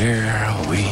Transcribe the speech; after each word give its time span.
Here 0.00 0.56
we 0.70 0.82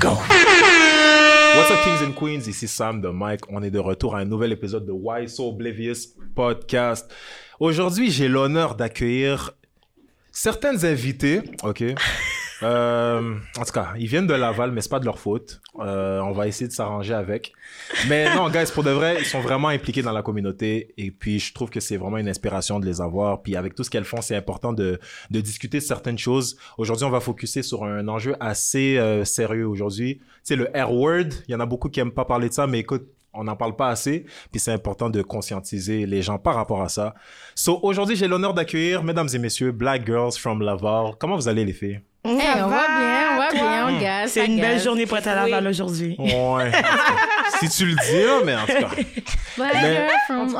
go. 0.00 0.14
What's 0.14 1.70
up, 1.70 1.84
Kings 1.84 2.00
and 2.00 2.14
Queens? 2.14 2.46
Ici 2.48 2.66
Sam 2.66 3.02
de 3.02 3.10
Mike. 3.10 3.42
On 3.50 3.62
est 3.62 3.70
de 3.70 3.78
retour 3.78 4.16
à 4.16 4.20
un 4.20 4.24
nouvel 4.24 4.52
épisode 4.52 4.86
de 4.86 4.92
Why 4.92 5.28
So 5.28 5.50
Oblivious 5.50 6.14
Podcast. 6.34 7.12
Aujourd'hui, 7.60 8.10
j'ai 8.10 8.28
l'honneur 8.28 8.74
d'accueillir 8.74 9.50
certaines 10.32 10.86
invités, 10.86 11.42
ok? 11.62 11.84
Euh, 12.62 13.34
en 13.58 13.64
tout 13.64 13.72
cas, 13.72 13.92
ils 13.98 14.06
viennent 14.06 14.26
de 14.26 14.34
Laval, 14.34 14.72
mais 14.72 14.80
c'est 14.80 14.90
pas 14.90 15.00
de 15.00 15.04
leur 15.04 15.18
faute. 15.18 15.60
Euh, 15.78 16.20
on 16.20 16.32
va 16.32 16.46
essayer 16.46 16.68
de 16.68 16.72
s'arranger 16.72 17.14
avec. 17.14 17.52
Mais 18.08 18.34
non, 18.34 18.48
guys, 18.48 18.70
pour 18.72 18.82
de 18.82 18.90
vrai, 18.90 19.16
ils 19.18 19.26
sont 19.26 19.40
vraiment 19.40 19.68
impliqués 19.68 20.02
dans 20.02 20.12
la 20.12 20.22
communauté. 20.22 20.94
Et 20.96 21.10
puis, 21.10 21.38
je 21.38 21.52
trouve 21.52 21.70
que 21.70 21.80
c'est 21.80 21.96
vraiment 21.96 22.18
une 22.18 22.28
inspiration 22.28 22.80
de 22.80 22.86
les 22.86 23.00
avoir. 23.00 23.42
Puis, 23.42 23.56
avec 23.56 23.74
tout 23.74 23.84
ce 23.84 23.90
qu'elles 23.90 24.04
font, 24.04 24.22
c'est 24.22 24.36
important 24.36 24.72
de, 24.72 24.98
de 25.30 25.40
discuter 25.40 25.78
de 25.78 25.82
certaines 25.82 26.18
choses. 26.18 26.56
Aujourd'hui, 26.78 27.04
on 27.04 27.10
va 27.10 27.20
focuser 27.20 27.62
sur 27.62 27.84
un 27.84 28.08
enjeu 28.08 28.36
assez 28.40 28.96
euh, 28.98 29.24
sérieux 29.24 29.66
aujourd'hui. 29.66 30.20
Sais, 30.42 30.56
le 30.56 30.70
R-word, 30.74 31.28
il 31.48 31.52
y 31.52 31.54
en 31.54 31.60
a 31.60 31.66
beaucoup 31.66 31.88
qui 31.88 32.00
aiment 32.00 32.12
pas 32.12 32.24
parler 32.24 32.48
de 32.48 32.54
ça, 32.54 32.66
mais 32.66 32.80
écoute, 32.80 33.06
on 33.38 33.44
n'en 33.44 33.56
parle 33.56 33.76
pas 33.76 33.88
assez, 33.88 34.24
puis 34.50 34.58
c'est 34.58 34.72
important 34.72 35.10
de 35.10 35.20
conscientiser 35.20 36.06
les 36.06 36.22
gens 36.22 36.38
par 36.38 36.54
rapport 36.54 36.80
à 36.80 36.88
ça. 36.88 37.14
So, 37.54 37.78
aujourd'hui, 37.82 38.16
j'ai 38.16 38.28
l'honneur 38.28 38.54
d'accueillir, 38.54 39.04
mesdames 39.04 39.28
et 39.34 39.38
messieurs, 39.38 39.72
Black 39.72 40.06
Girls 40.06 40.32
from 40.38 40.62
Laval. 40.62 41.12
Comment 41.18 41.36
vous 41.36 41.46
allez, 41.46 41.66
les 41.66 41.74
filles? 41.74 42.00
Hey, 42.28 42.62
on 42.62 42.68
va, 42.68 42.76
va 42.76 42.86
bien, 42.98 43.28
on 43.32 43.38
va 43.38 43.48
toi? 43.50 43.98
bien, 43.98 44.24
on. 44.24 44.28
C'est 44.28 44.46
une 44.46 44.60
belle 44.60 44.80
journée 44.80 45.06
pour 45.06 45.18
être 45.18 45.28
à 45.28 45.34
Laval 45.34 45.66
aujourd'hui. 45.68 46.16
Ouais. 46.18 46.70
si 47.60 47.68
tu 47.68 47.86
le 47.86 47.94
dis, 47.94 48.22
là, 48.24 48.40
mais 48.44 48.54
en 48.56 48.66
tout 48.66 48.72
cas. 48.72 48.90
Mais- 49.74 50.08
from 50.26 50.56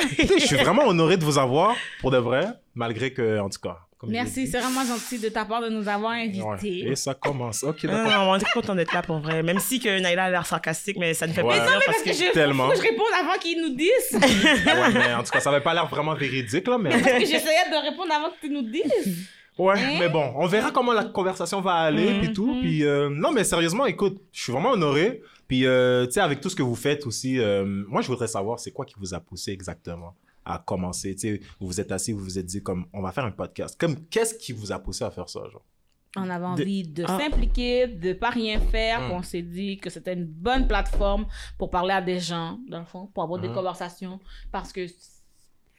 je 0.38 0.46
suis 0.46 0.56
vraiment 0.56 0.86
honoré 0.86 1.16
de 1.16 1.24
vous 1.24 1.38
avoir, 1.38 1.74
pour 2.00 2.10
de 2.10 2.16
vrai, 2.18 2.46
malgré 2.74 3.12
que, 3.12 3.38
en 3.38 3.48
tout 3.50 3.60
cas. 3.60 3.76
comme 3.98 4.10
Merci, 4.10 4.46
c'est 4.46 4.58
vraiment 4.58 4.84
gentil 4.84 5.18
de 5.18 5.28
ta 5.28 5.44
part 5.44 5.60
de 5.60 5.68
nous 5.68 5.86
avoir 5.88 6.12
Ouais. 6.12 6.22
invités. 6.24 6.88
Et 6.90 6.96
ça 6.96 7.12
commence. 7.14 7.62
Ok, 7.64 7.84
Non, 7.84 7.92
d'accord. 7.92 8.10
non, 8.24 8.30
on 8.30 8.36
est 8.36 8.50
content 8.52 8.74
d'être 8.74 8.94
là 8.94 9.02
pour 9.02 9.18
vrai. 9.20 9.42
Même 9.42 9.58
si 9.58 9.78
que 9.78 10.00
Naïla 10.00 10.24
a 10.24 10.30
l'air 10.30 10.46
sarcastique, 10.46 10.96
mais 10.98 11.12
ça 11.14 11.26
nous 11.26 11.34
fait 11.34 11.42
Ouais. 11.42 11.54
plaisir 11.58 11.72
parce 11.74 11.86
Parce 11.86 12.02
que... 12.02 12.08
que 12.08 12.26
je, 12.28 12.32
Tellement. 12.32 12.64
faut 12.66 12.72
que 12.72 12.78
je 12.78 12.82
réponde 12.82 13.06
avant 13.18 13.38
qu'ils 13.38 13.60
nous 13.60 13.74
disent. 13.76 14.12
Ouais, 14.66 14.90
mais 14.94 15.14
en 15.14 15.22
tout 15.22 15.30
cas, 15.30 15.40
ça 15.40 15.50
avait 15.50 15.60
pas 15.60 15.74
l'air 15.74 15.86
vraiment 15.86 16.14
véridique, 16.14 16.66
là, 16.66 16.78
mais. 16.78 16.90
Parce 16.90 17.02
que 17.02 17.20
j'essayais 17.20 17.68
de 17.70 17.90
répondre 17.90 18.12
avant 18.14 18.28
que 18.30 18.40
tu 18.40 18.48
nous 18.50 18.62
dises. 18.62 19.28
Ouais, 19.64 19.98
mais 19.98 20.08
bon, 20.08 20.32
on 20.36 20.46
verra 20.46 20.70
comment 20.70 20.92
la 20.92 21.04
conversation 21.04 21.60
va 21.60 21.72
aller, 21.74 22.18
puis 22.20 22.32
tout. 22.32 22.58
Puis, 22.60 22.84
euh, 22.84 23.10
non, 23.10 23.30
mais 23.32 23.44
sérieusement, 23.44 23.86
écoute, 23.86 24.20
je 24.32 24.42
suis 24.42 24.52
vraiment 24.52 24.70
honoré. 24.70 25.22
Puis, 25.48 25.66
euh, 25.66 26.06
tu 26.06 26.12
sais, 26.12 26.20
avec 26.20 26.40
tout 26.40 26.48
ce 26.48 26.56
que 26.56 26.62
vous 26.62 26.76
faites 26.76 27.06
aussi, 27.06 27.38
euh, 27.38 27.64
moi, 27.88 28.00
je 28.02 28.08
voudrais 28.08 28.28
savoir, 28.28 28.58
c'est 28.58 28.70
quoi 28.70 28.84
qui 28.86 28.94
vous 28.98 29.14
a 29.14 29.20
poussé 29.20 29.50
exactement 29.52 30.14
à 30.44 30.58
commencer? 30.58 31.14
Tu 31.14 31.20
sais, 31.20 31.40
vous 31.60 31.66
vous 31.66 31.80
êtes 31.80 31.92
assis, 31.92 32.12
vous 32.12 32.20
vous 32.24 32.38
êtes 32.38 32.46
dit, 32.46 32.62
comme, 32.62 32.86
on 32.92 33.02
va 33.02 33.12
faire 33.12 33.24
un 33.24 33.32
podcast. 33.32 33.76
Comme, 33.78 33.96
qu'est-ce 34.06 34.34
qui 34.34 34.52
vous 34.52 34.72
a 34.72 34.78
poussé 34.78 35.04
à 35.04 35.10
faire 35.10 35.28
ça, 35.28 35.40
genre? 35.52 35.64
On 36.16 36.28
avait 36.28 36.44
envie 36.46 36.82
de 36.88 37.04
Ah. 37.06 37.18
s'impliquer, 37.20 37.86
de 37.86 38.12
pas 38.14 38.30
rien 38.30 38.58
faire. 38.58 39.00
Mm. 39.00 39.10
On 39.12 39.22
s'est 39.22 39.42
dit 39.42 39.76
que 39.78 39.90
c'était 39.90 40.14
une 40.14 40.24
bonne 40.26 40.66
plateforme 40.66 41.26
pour 41.58 41.70
parler 41.70 41.92
à 41.92 42.00
des 42.02 42.18
gens, 42.18 42.58
dans 42.68 42.80
le 42.80 42.84
fond, 42.84 43.06
pour 43.14 43.22
avoir 43.22 43.40
des 43.40 43.46
Mhm. 43.48 43.54
conversations. 43.54 44.18
Parce 44.50 44.72
que 44.72 44.86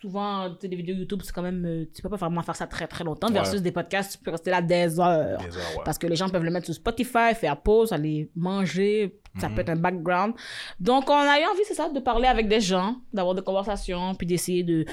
souvent, 0.02 0.50
tu 0.50 0.56
sais, 0.62 0.68
des 0.68 0.76
vidéos 0.76 0.96
YouTube, 0.96 1.22
c'est 1.24 1.32
quand 1.32 1.42
même. 1.44 1.64
euh, 1.66 1.86
Tu 1.94 2.02
peux 2.02 2.10
pas 2.10 2.16
vraiment 2.18 2.42
faire 2.42 2.56
ça 2.56 2.68
très 2.68 2.88
très 2.88 3.04
longtemps. 3.04 3.28
Ouais. 3.28 3.34
Versus 3.34 3.62
des 3.62 3.72
podcasts, 3.72 4.18
tu 4.18 4.24
peux 4.24 4.32
rester 4.32 4.50
là 4.50 4.62
des 4.62 5.00
heures. 5.00 5.38
Des 5.40 5.46
heures, 5.58 5.78
ouais. 5.78 5.84
Parce 5.86 5.98
que 5.98 6.08
les 6.08 6.16
gens 6.16 6.28
peuvent 6.30 6.44
le 6.44 6.52
mettre 6.52 6.66
sur 6.66 6.74
Spotify, 6.76 7.34
faire 7.36 7.58
pause, 7.62 7.92
aller 7.94 8.30
manger, 8.36 9.20
ça 9.40 9.48
Mhm. 9.50 9.56
peut 9.56 9.62
être 9.62 9.70
un 9.70 9.76
background. 9.76 10.34
Donc, 10.80 11.10
on 11.10 11.14
a 11.14 11.40
eu 11.40 11.44
envie, 11.46 11.62
c'est 11.68 11.74
ça, 11.76 11.90
de 11.90 12.00
parler 12.00 12.28
avec 12.28 12.48
des 12.48 12.60
gens, 12.62 12.96
d'avoir 13.14 13.36
des 13.36 13.42
conversations, 13.44 14.16
puis 14.16 14.26
d'essayer 14.28 14.64
de 14.64 14.86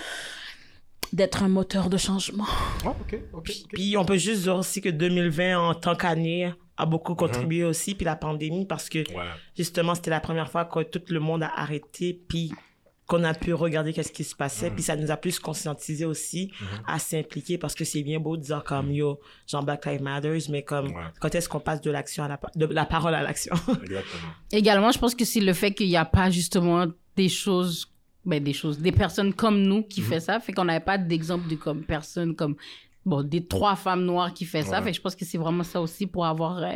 d'être 1.10 1.42
un 1.42 1.48
moteur 1.48 1.88
de 1.88 1.96
changement. 1.96 2.44
Ok. 2.84 3.18
Puis 3.72 3.96
on 3.96 4.04
peut 4.04 4.18
juste 4.18 4.42
dire 4.42 4.56
aussi 4.56 4.82
que 4.82 4.90
2020, 4.90 5.58
en 5.58 5.74
tant 5.74 5.94
qu'année, 5.96 6.52
a 6.76 6.84
beaucoup 6.86 7.14
contribué 7.14 7.64
aussi, 7.64 7.94
puis 7.94 8.04
la 8.04 8.14
pandémie, 8.14 8.66
parce 8.66 8.90
que 8.90 8.98
Ouais. 8.98 9.24
justement, 9.56 9.94
c'était 9.94 10.10
la 10.10 10.20
première 10.20 10.50
fois 10.50 10.66
que 10.66 10.80
tout 10.82 11.00
le 11.08 11.18
monde 11.18 11.42
a 11.42 11.50
arrêté, 11.56 12.20
puis 12.28 12.52
qu'on 13.08 13.24
a 13.24 13.32
pu 13.34 13.54
regarder 13.54 13.92
qu'est-ce 13.94 14.12
qui 14.12 14.22
se 14.22 14.36
passait, 14.36 14.70
puis 14.70 14.82
ça 14.82 14.94
nous 14.94 15.10
a 15.10 15.16
plus 15.16 15.38
conscientisé 15.40 16.04
aussi 16.04 16.52
à 16.86 16.98
s'impliquer, 16.98 17.56
parce 17.58 17.74
que 17.74 17.84
c'est 17.84 18.02
bien 18.02 18.20
beau 18.20 18.36
de 18.36 18.42
dire 18.42 18.62
comme, 18.62 18.92
yo, 18.92 19.18
genre 19.46 19.64
Black 19.64 19.86
Lives 19.86 20.02
Matters, 20.02 20.42
mais 20.50 20.62
comme, 20.62 20.88
Ouais. 20.88 21.02
quand 21.18 21.34
est-ce 21.34 21.48
qu'on 21.48 21.58
passe 21.60 21.80
de 21.80 21.90
l'action 21.90 22.22
à 22.24 22.28
la, 22.28 22.38
de 22.54 22.66
la 22.66 22.84
parole 22.84 23.14
à 23.14 23.22
l'action? 23.22 23.54
Exactement. 23.82 24.32
Également, 24.52 24.92
je 24.92 24.98
pense 24.98 25.14
que 25.14 25.24
c'est 25.24 25.40
le 25.40 25.54
fait 25.54 25.72
qu'il 25.72 25.88
n'y 25.88 25.96
a 25.96 26.04
pas 26.04 26.28
justement 26.30 26.84
des 27.16 27.28
choses, 27.30 27.90
ben 28.26 28.44
des 28.44 28.52
choses, 28.52 28.78
des 28.78 28.92
personnes 28.92 29.32
comme 29.32 29.62
nous 29.62 29.82
qui 29.82 30.02
Mhm. 30.02 30.06
fait 30.06 30.20
ça, 30.20 30.38
fait 30.38 30.52
qu'on 30.52 30.66
n'avait 30.66 30.84
pas 30.84 30.98
d'exemple 30.98 31.48
de 31.48 31.54
comme 31.56 31.82
personne 31.84 32.36
comme 32.36 32.56
bon 33.06 33.22
des 33.22 33.42
trois 33.46 33.74
femmes 33.74 34.04
noires 34.04 34.34
qui 34.34 34.44
fait 34.44 34.62
ça, 34.64 34.78
Ouais. 34.80 34.84
fait 34.84 34.90
que 34.90 34.96
je 34.98 35.00
pense 35.00 35.16
que 35.16 35.24
c'est 35.24 35.38
vraiment 35.38 35.64
ça 35.64 35.80
aussi 35.80 36.06
pour 36.06 36.26
avoir 36.26 36.58
euh, 36.58 36.72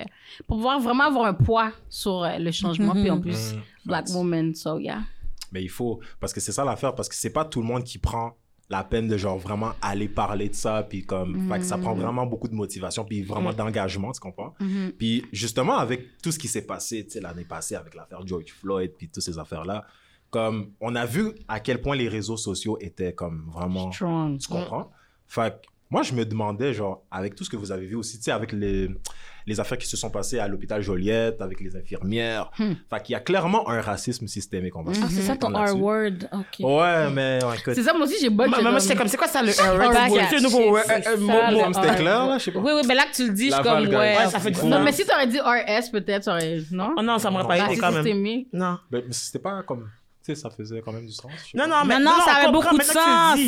pour 0.47 0.57
pouvoir 0.57 0.81
vraiment 0.81 1.05
avoir 1.05 1.27
un 1.27 1.35
poids 1.35 1.73
sur 1.91 2.23
euh, 2.25 2.39
le 2.39 2.51
changement, 2.53 2.93
puis 2.95 3.11
en 3.11 3.21
plus 3.21 3.53
Mhm. 3.53 3.61
black 3.85 4.09
woman, 4.15 4.55
so 4.55 4.79
yeah. 4.79 5.03
Mais 5.53 5.63
il 5.63 5.69
faut, 5.71 6.01
parce 6.21 6.33
que 6.33 6.41
c'est 6.41 6.53
ça 6.53 6.65
l'affaire, 6.65 6.95
parce 6.95 7.09
que 7.09 7.15
c'est 7.15 7.31
pas 7.31 7.45
tout 7.45 7.61
le 7.61 7.67
monde 7.67 7.85
qui 7.85 7.99
prend 7.99 8.37
la 8.71 8.85
peine 8.85 9.07
de 9.07 9.19
genre 9.19 9.39
vraiment 9.39 9.73
aller 9.83 10.09
parler 10.09 10.49
de 10.49 10.55
ça, 10.55 10.83
puis 10.83 11.05
comme, 11.05 11.49
que 11.49 11.63
ça 11.63 11.77
prend 11.77 11.95
vraiment 11.95 12.25
beaucoup 12.25 12.49
de 12.49 12.55
motivation, 12.55 13.05
puis 13.05 13.23
vraiment 13.23 13.53
d'engagement, 13.53 14.13
tu 14.13 14.21
comprends? 14.21 14.55
Mhm. 14.61 14.93
Puis 14.97 15.27
justement, 15.31 15.77
avec 15.77 16.19
tout 16.23 16.33
ce 16.33 16.39
qui 16.39 16.49
s'est 16.49 16.67
passé, 16.67 17.05
tu 17.05 17.13
sais, 17.13 17.21
l'année 17.21 17.45
passée 17.45 17.75
avec 17.75 17.95
l'affaire 17.95 18.27
George 18.27 18.51
Floyd, 18.51 18.93
puis 18.97 19.11
toutes 19.11 19.23
ces 19.23 19.39
affaires-là, 19.39 19.85
comme, 20.31 20.73
on 20.81 20.95
a 20.95 21.05
vu 21.05 21.33
à 21.49 21.61
quel 21.61 21.83
point 21.83 21.95
les 21.95 22.09
réseaux 22.09 22.39
sociaux 22.39 22.79
étaient 22.81 23.13
comme 23.13 23.51
vraiment, 23.53 23.93
Strong. 23.93 24.39
tu 24.39 24.49
comprends? 24.49 24.91
Fait 25.27 25.61
que 25.61 25.69
moi, 25.91 26.03
je 26.03 26.15
me 26.15 26.25
demandais, 26.25 26.73
genre, 26.73 27.05
avec 27.11 27.35
tout 27.35 27.45
ce 27.45 27.51
que 27.51 27.57
vous 27.57 27.71
avez 27.71 27.85
vu 27.85 27.97
aussi, 27.97 28.17
tu 28.17 28.25
sais, 28.25 28.31
avec 28.31 28.53
les, 28.53 28.89
les 29.47 29.61
affaires 29.61 29.79
qui 29.79 29.87
se 29.89 29.97
sont 29.97 30.11
passées 30.11 30.39
à 30.39 30.49
l'hôpital 30.49 30.83
Joliette, 30.83 31.41
avec 31.41 31.61
les 31.61 31.77
infirmières, 31.77 32.51
Hmm. 32.59 32.73
fait 32.91 33.03
qu'il 33.03 33.13
y 33.13 33.17
a 33.17 33.21
clairement 33.21 33.69
un 33.69 33.81
racisme 33.81 34.27
systémique, 34.27 34.77
on 34.77 34.83
va 34.83 34.93
Ah, 35.03 35.07
c'est 35.11 35.23
ça 35.23 35.37
ton. 35.37 35.49
R-word. 35.53 36.11
OK. 36.33 36.61
Ouais, 36.61 37.11
mais 37.11 37.39
écoute. 37.39 37.75
C'est 37.75 37.83
ça 37.83 37.93
moi 37.93 38.05
aussi 38.07 38.17
j'ai 38.21 38.31
bug. 38.31 38.51
Comme- 38.53 38.81
j'étais 38.81 38.95
comme, 38.97 39.09
c'est 39.09 39.17
quoi 39.17 39.29
ça, 39.29 39.43
le 39.43 39.51
R-word? 39.53 39.93
C'est 40.31 40.41
nouveau 40.41 40.77
euh, 40.77 40.81
c'est 40.87 41.03
ça, 41.03 41.17
mot- 41.17 41.73
c'était 41.75 41.97
clair, 41.97 42.27
là, 42.27 42.39
je 42.39 42.45
sais 42.45 42.51
pas. 42.53 42.61
Oui, 42.61 42.73
oui, 42.75 42.83
mais 42.87 42.95
là 42.95 43.05
que 43.11 43.15
tu 43.17 43.27
le 43.27 43.33
dis, 43.33 43.49
je 43.51 43.55
suis 43.55 43.63
comme, 43.63 43.87
ouais. 43.89 44.17
Ouais, 44.17 44.29
ça 44.31 44.39
fait 44.39 44.51
du 44.51 44.65
Non, 44.65 44.81
mais 44.83 44.93
si 44.93 45.05
t'aurais 45.07 45.27
dit 45.27 45.39
RS 45.41 45.91
peut-être, 45.91 46.25
ça 46.25 46.33
aurait 46.33 46.63
non? 46.71 46.95
Oh 46.97 47.03
non, 47.03 47.19
ça 47.19 47.31
m'aurait 47.31 47.47
pas 47.47 47.59
été 47.59 47.77
quand 47.79 47.91
même. 47.93 48.03
systémique. 48.05 48.49
Non. 48.53 48.79
Mais, 48.91 49.05
c'était 49.11 49.39
pas 49.39 49.63
comme. 49.63 49.89
Tu 50.25 50.35
sais, 50.35 50.41
ça 50.41 50.51
faisait 50.51 50.81
quand 50.85 50.93
même 50.93 51.05
du 51.07 51.13
sens. 51.13 51.33
Non, 51.53 51.67
non, 51.67 51.85
mais 51.85 51.99
Non, 51.99 52.05
non, 52.13 52.25
ça 52.25 52.35
avait 52.37 52.53
beaucoup 52.53 52.77
de 52.79 52.83
sens. 52.83 53.39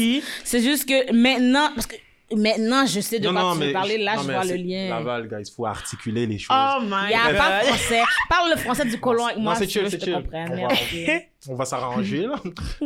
C'est 0.43 0.61
juste 0.61 0.89
que 0.89 1.13
maintenant, 1.13 1.71
parce 1.75 1.87
que 1.87 1.95
maintenant, 2.37 2.87
je 2.87 3.01
sais 3.01 3.19
de 3.19 3.29
quoi 3.29 3.55
tu 3.59 3.65
veux 3.67 3.73
parler. 3.73 3.99
Là, 3.99 4.17
non, 4.17 4.23
je 4.23 4.27
vois 4.33 4.43
le 4.43 4.49
c'est 4.49 4.59
lien. 4.59 4.89
Laval, 4.91 5.29
guys, 5.29 5.49
il 5.49 5.55
faut 5.55 5.67
articuler 5.67 6.27
les 6.27 6.39
choses. 6.39 6.57
Oh 6.59 6.81
my 6.83 6.89
Il 7.05 7.09
n'y 7.09 7.15
a 7.15 7.27
god. 7.33 7.37
pas 7.39 7.61
de 7.61 7.67
français. 7.67 8.03
Parle 8.29 8.51
le 8.51 8.57
français 8.57 8.85
du 8.85 8.99
colon 9.01 9.25
avec 9.27 9.37
Non, 9.39 9.45
moi, 9.45 9.55
c'est 9.57 9.67
si 9.67 9.73
tu 9.73 9.79
veux, 9.81 9.89
chill, 9.91 9.99
c'est 10.01 10.05
chill. 10.05 10.15
On 10.15 10.21
va- 10.21 10.55
Merci. 10.55 11.07
On 11.49 11.55
va 11.57 11.65
s'arranger, 11.67 12.27
là. 12.27 12.37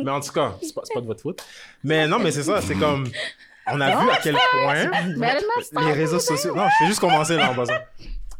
mais 0.03 0.11
en 0.11 0.19
tout 0.19 0.31
cas, 0.33 0.55
c'est 0.61 0.73
pas, 0.75 0.81
c'est 0.83 0.93
pas 0.93 1.01
de 1.01 1.05
votre 1.07 1.21
faute. 1.21 1.41
Mais 1.83 2.07
non, 2.07 2.19
mais 2.19 2.31
c'est 2.31 2.43
ça, 2.43 2.61
c'est 2.61 2.75
comme. 2.75 3.07
On 3.71 3.79
a 3.81 3.89
vu 4.03 4.09
à 4.09 4.17
quel 4.21 4.35
point 4.63 4.89
les 5.85 5.93
réseaux 5.93 6.19
sociaux. 6.19 6.55
Non, 6.55 6.63
je 6.79 6.83
vais 6.83 6.87
juste 6.89 6.99
commencer 6.99 7.35
là 7.35 7.51
en 7.51 7.55
bas. 7.55 7.63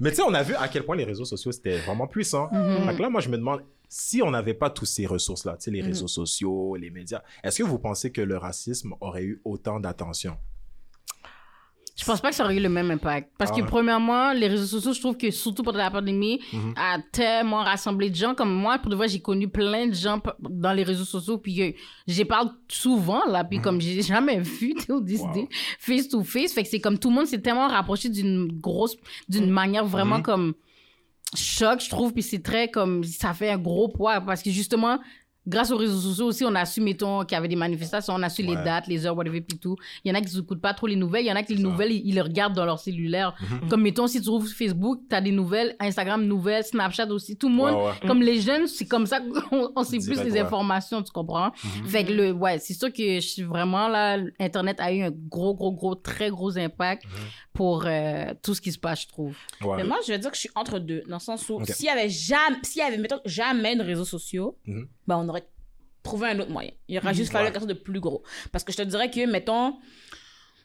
Mais 0.02 0.10
tu 0.12 0.16
sais, 0.18 0.22
on 0.24 0.34
a 0.34 0.44
vu 0.44 0.56
à 0.56 0.68
quel 0.70 0.84
point 0.84 0.96
les 0.96 1.04
réseaux 1.04 1.26
sociaux 1.26 1.52
c'était 1.52 1.78
vraiment 1.80 2.08
puissant. 2.08 2.50
Fait 2.88 2.96
que 2.96 3.02
là, 3.02 3.10
moi, 3.10 3.22
je 3.22 3.30
me 3.30 3.38
demande 3.38 3.62
si 3.88 4.22
on 4.22 4.32
n'avait 4.32 4.54
pas 4.54 4.70
toutes 4.70 4.88
ces 4.88 5.06
ressources-là, 5.06 5.54
tu 5.58 5.64
sais, 5.66 5.72
les 5.72 5.82
réseaux 5.82 6.08
sociaux, 6.08 6.76
les 6.76 6.90
médias, 6.90 7.22
est-ce 7.44 7.60
que 7.60 7.64
vous 7.64 7.80
pensez 7.80 8.12
que 8.12 8.22
le 8.22 8.38
racisme 8.38 8.94
aurait 9.02 9.24
eu 9.24 9.42
autant 9.44 9.80
d'attention? 9.80 10.38
Je 12.00 12.06
pense 12.06 12.22
pas 12.22 12.30
que 12.30 12.36
ça 12.36 12.46
aurait 12.46 12.56
eu 12.56 12.62
le 12.62 12.70
même 12.70 12.90
impact. 12.92 13.32
Parce 13.38 13.52
Ah 13.52 13.56
que, 13.56 13.62
ouais. 13.62 13.68
premièrement, 13.68 14.32
les 14.32 14.48
réseaux 14.48 14.66
sociaux, 14.66 14.94
je 14.94 15.00
trouve 15.02 15.18
que 15.18 15.32
surtout 15.32 15.64
pendant 15.64 15.80
la 15.80 15.92
pandémie, 15.92 16.40
Mhm. 16.54 16.74
a 16.78 16.98
tellement 17.12 17.64
rassemblé 17.64 18.10
de 18.10 18.16
gens. 18.16 18.34
Comme 18.36 18.54
moi, 18.54 18.78
pour 18.80 18.90
de 18.90 18.96
vrai, 18.96 19.10
j'ai 19.10 19.20
connu 19.20 19.50
plein 19.50 19.88
de 19.88 19.94
gens 19.94 20.22
dans 20.40 20.72
les 20.72 20.84
réseaux 20.84 21.04
sociaux. 21.04 21.38
Puis 21.38 21.62
euh, 21.62 21.72
j'y 22.08 22.24
parle 22.26 22.52
souvent, 22.70 23.26
là. 23.28 23.44
Puis 23.44 23.60
comme 23.60 23.82
j'ai 23.82 24.02
jamais 24.02 24.40
vu, 24.40 24.74
tu 24.76 24.84
sais, 24.84 24.92
au 24.94 25.02
Disney. 25.02 25.42
Wow. 25.42 25.48
face 25.80 26.08
to 26.08 26.24
face. 26.24 26.54
Fait 26.54 26.64
que 26.64 26.70
c'est 26.70 26.80
comme 26.80 26.98
tout 26.98 27.10
le 27.10 27.16
monde 27.16 27.28
s'est 27.28 27.42
tellement 27.42 27.68
rapproché 27.68 28.08
d'une 28.10 28.48
grosse, 28.62 28.96
d'une 29.28 29.50
manière 29.50 29.86
vraiment 29.86 30.18
Mhm. 30.18 30.24
comme 30.24 30.54
choc, 31.36 31.82
je 31.82 31.90
trouve. 31.90 32.14
Puis 32.14 32.24
c'est 32.24 32.42
très 32.42 32.70
comme, 32.72 33.04
ça 33.04 33.34
fait 33.34 33.50
un 33.50 33.58
gros 33.58 33.88
poids. 33.90 34.22
Parce 34.22 34.42
que 34.42 34.50
justement, 34.52 35.00
grâce 35.50 35.72
aux 35.72 35.78
réseaux 35.78 36.00
sociaux 36.00 36.28
aussi, 36.28 36.46
on 36.46 36.56
a 36.56 36.64
su, 36.66 36.80
mettons, 36.82 37.26
qu'il 37.26 37.36
y 37.36 37.38
avait 37.38 37.48
des 37.48 37.56
manifestations, 37.56 38.14
on 38.16 38.22
a 38.24 38.30
su 38.30 38.44
les 38.44 38.56
dates, 38.56 38.88
les 38.88 39.06
heures, 39.06 39.18
whatever, 39.18 39.42
puis 39.42 39.58
tout. 39.58 39.76
Il 40.06 40.10
y 40.10 40.12
en 40.12 40.16
a 40.18 40.22
qui 40.22 40.36
n'écoutent 40.36 40.62
pas 40.62 40.74
trop 40.74 40.88
les 40.88 40.96
nouvelles, 40.96 41.26
il 41.26 41.28
y 41.28 41.32
en 41.32 41.36
a 41.36 41.44
qui 41.44 41.56
les 41.56 41.62
ça. 41.62 41.68
nouvelles, 41.68 41.92
ils, 41.92 42.08
ils 42.08 42.16
les 42.16 42.22
regardent 42.22 42.56
dans 42.56 42.66
leur 42.66 42.80
cellulaire. 42.80 43.34
Mhm. 43.42 43.70
Comme, 43.70 43.82
mettons, 43.82 44.08
si 44.08 44.22
tu 44.22 44.30
ouvres 44.30 44.48
Facebook, 44.48 45.02
tu 45.10 45.16
as 45.16 45.22
des 45.22 45.32
nouvelles, 45.32 45.76
Instagram, 45.80 46.24
nouvelles, 46.26 46.64
Snapchat 46.64 47.08
aussi. 47.08 47.36
Tout 47.36 47.50
le 47.50 47.56
monde, 47.56 47.74
Ouais, 47.76 47.86
ouais. 48.02 48.08
comme 48.08 48.22
les 48.22 48.40
jeunes, 48.40 48.68
c'est 48.68 48.86
comme 48.86 49.06
ça 49.06 49.20
qu'on 49.20 49.72
on 49.76 49.84
sait 49.84 49.98
plus 49.98 50.22
les 50.24 50.32
ouais. 50.34 50.40
informations, 50.40 51.02
tu 51.02 51.12
comprends? 51.12 51.52
Mhm. 51.82 51.88
Fait 51.88 52.04
que, 52.06 52.12
le, 52.14 52.32
ouais, 52.32 52.60
c'est 52.60 52.74
sûr 52.74 52.94
que 52.94 53.16
je 53.16 53.28
suis 53.28 53.44
vraiment 53.44 53.88
là, 53.88 54.18
Internet 54.40 54.80
a 54.80 54.94
eu 54.94 55.02
un 55.02 55.12
gros, 55.12 55.54
gros, 55.56 55.72
gros, 55.74 55.96
très 55.96 56.30
gros 56.30 56.58
impact 56.58 57.04
Mhm. 57.06 57.12
pour 57.54 57.84
euh, 57.86 58.34
tout 58.44 58.54
ce 58.54 58.62
qui 58.62 58.72
se 58.72 58.78
passe, 58.80 59.02
je 59.02 59.08
trouve. 59.08 59.36
Ouais. 59.62 59.78
Mais 59.78 59.84
moi, 59.84 59.98
je 60.06 60.12
vais 60.12 60.20
dire 60.20 60.30
que 60.30 60.36
je 60.36 60.42
suis 60.42 60.50
entre 60.56 60.80
deux, 60.80 61.02
dans 61.10 61.16
le 61.18 61.22
sens 61.22 61.48
où 61.50 61.56
Ok. 61.56 61.68
s'il 61.68 61.86
y 61.86 61.90
avait 61.90 62.10
jamais, 62.10 62.58
s'il 62.64 62.82
y 62.82 62.86
avait, 62.86 62.98
mettons, 62.98 63.20
jamais 63.26 63.76
de 63.76 63.84
réseaux 63.84 64.06
sociaux, 64.06 64.58
ben, 64.66 65.18
on 65.18 65.28
aurait 65.28 65.39
trouvé 66.10 66.30
un 66.30 66.40
autre 66.40 66.52
moyen. 66.52 66.72
Il 66.88 66.98
aurait 66.98 67.10
Mhm. 67.10 67.16
juste 67.16 67.32
fallu 67.32 67.46
quelque 67.46 67.60
chose 67.60 67.68
de 67.68 67.74
plus 67.74 68.00
gros. 68.00 68.24
Parce 68.52 68.64
que 68.64 68.72
je 68.72 68.78
te 68.78 68.82
dirais 68.84 69.10
que, 69.10 69.26
mettons, 69.26 69.76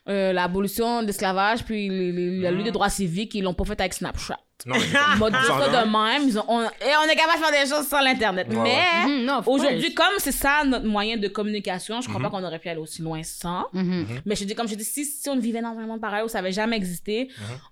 euh, 0.07 0.33
l'abolition 0.33 1.01
de 1.01 1.07
l'esclavage, 1.07 1.63
puis 1.63 1.89
les- 1.89 2.11
les- 2.11 2.39
la 2.41 2.51
lutte 2.51 2.65
des 2.65 2.71
droits 2.71 2.89
civiques, 2.89 3.33
ils 3.35 3.43
l'ont 3.43 3.53
pas 3.53 3.65
fait 3.65 3.79
avec 3.79 3.93
Snapchat. 3.93 4.39
Non, 4.65 4.75
Mode 5.19 5.33
s'en 5.35 5.59
ça 5.59 5.83
de 5.83 5.89
même. 5.91 6.27
Ils 6.29 6.39
ont- 6.39 6.45
on, 6.47 6.61
et 6.63 6.93
on 7.03 7.09
est 7.09 7.15
capable 7.15 7.39
de 7.39 7.45
faire 7.45 7.63
des 7.63 7.69
choses 7.69 7.85
sans 7.87 7.99
l'Internet. 8.01 8.47
Ouais, 8.49 8.55
mais 8.63 9.05
Mhm, 9.23 9.29
of 9.29 9.47
aujourd'hui, 9.47 9.93
comme 9.93 10.13
c'est 10.17 10.31
ça 10.31 10.63
notre 10.65 10.85
moyen 10.85 11.17
de 11.17 11.27
communication, 11.27 11.99
je 12.01 12.07
crois 12.07 12.19
Mhm. 12.19 12.25
pas 12.25 12.29
qu'on 12.31 12.43
aurait 12.43 12.57
pu 12.59 12.69
aller 12.69 12.79
aussi 12.79 13.01
loin 13.01 13.21
sans. 13.21 13.65
Mhm. 13.73 14.05
Mais 14.25 14.35
je 14.35 14.45
dis, 14.45 14.55
comme 14.55 14.67
je 14.67 14.75
dis, 14.75 14.83
si, 14.85 15.03
si 15.05 15.29
on 15.29 15.37
vivait 15.37 15.61
dans 15.61 15.77
un 15.77 15.85
monde 15.85 15.99
pareil 16.01 16.23
où 16.23 16.29
ça 16.29 16.39
avait 16.39 16.53
jamais 16.53 16.77
existé, 16.77 17.27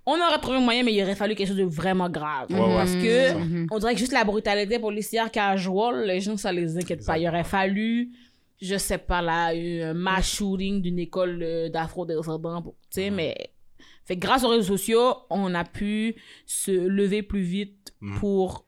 on 0.05 0.15
aurait 0.19 0.39
trouvé 0.39 0.57
un 0.57 0.61
moyen, 0.61 0.83
mais 0.83 0.93
il 0.93 1.01
aurait 1.03 1.15
fallu 1.15 1.35
quelque 1.35 1.47
chose 1.47 1.57
de 1.57 1.63
vraiment 1.63 2.09
grave. 2.09 2.47
Parce 2.49 2.93
que 2.93 3.33
on 3.71 3.79
dirait 3.79 3.93
que 3.93 3.99
juste 3.99 4.13
la 4.13 4.23
brutalité 4.25 4.77
policière 4.77 5.31
casual, 5.31 6.05
les 6.05 6.19
gens, 6.19 6.35
ça 6.37 6.51
les 6.51 6.77
inquiète 6.77 7.05
pas. 7.05 7.17
Il 7.17 7.27
aurait 7.27 7.43
fallu, 7.45 8.09
je 8.61 8.77
sais 8.77 8.97
pas, 8.97 9.21
là, 9.21 9.47
un 9.53 9.93
mass 9.93 10.27
shooting 10.35 10.81
d'une 10.81 10.99
école 10.99 11.39
euh, 11.41 11.69
d'afro-descendants, 11.69 12.61
pour- 12.61 12.75
tu 12.93 13.01
sais, 13.01 13.09
mais. 13.09 13.35
Fait 14.05 14.15
que 14.15 14.21
grâce 14.21 14.43
aux 14.43 14.49
réseaux 14.49 14.77
sociaux, 14.77 15.15
on 15.29 15.53
a 15.55 15.63
pu 15.63 16.15
se 16.45 16.71
lever 16.71 17.23
plus 17.23 17.41
vite 17.41 17.93
Mhm. 18.01 18.19
pour, 18.19 18.65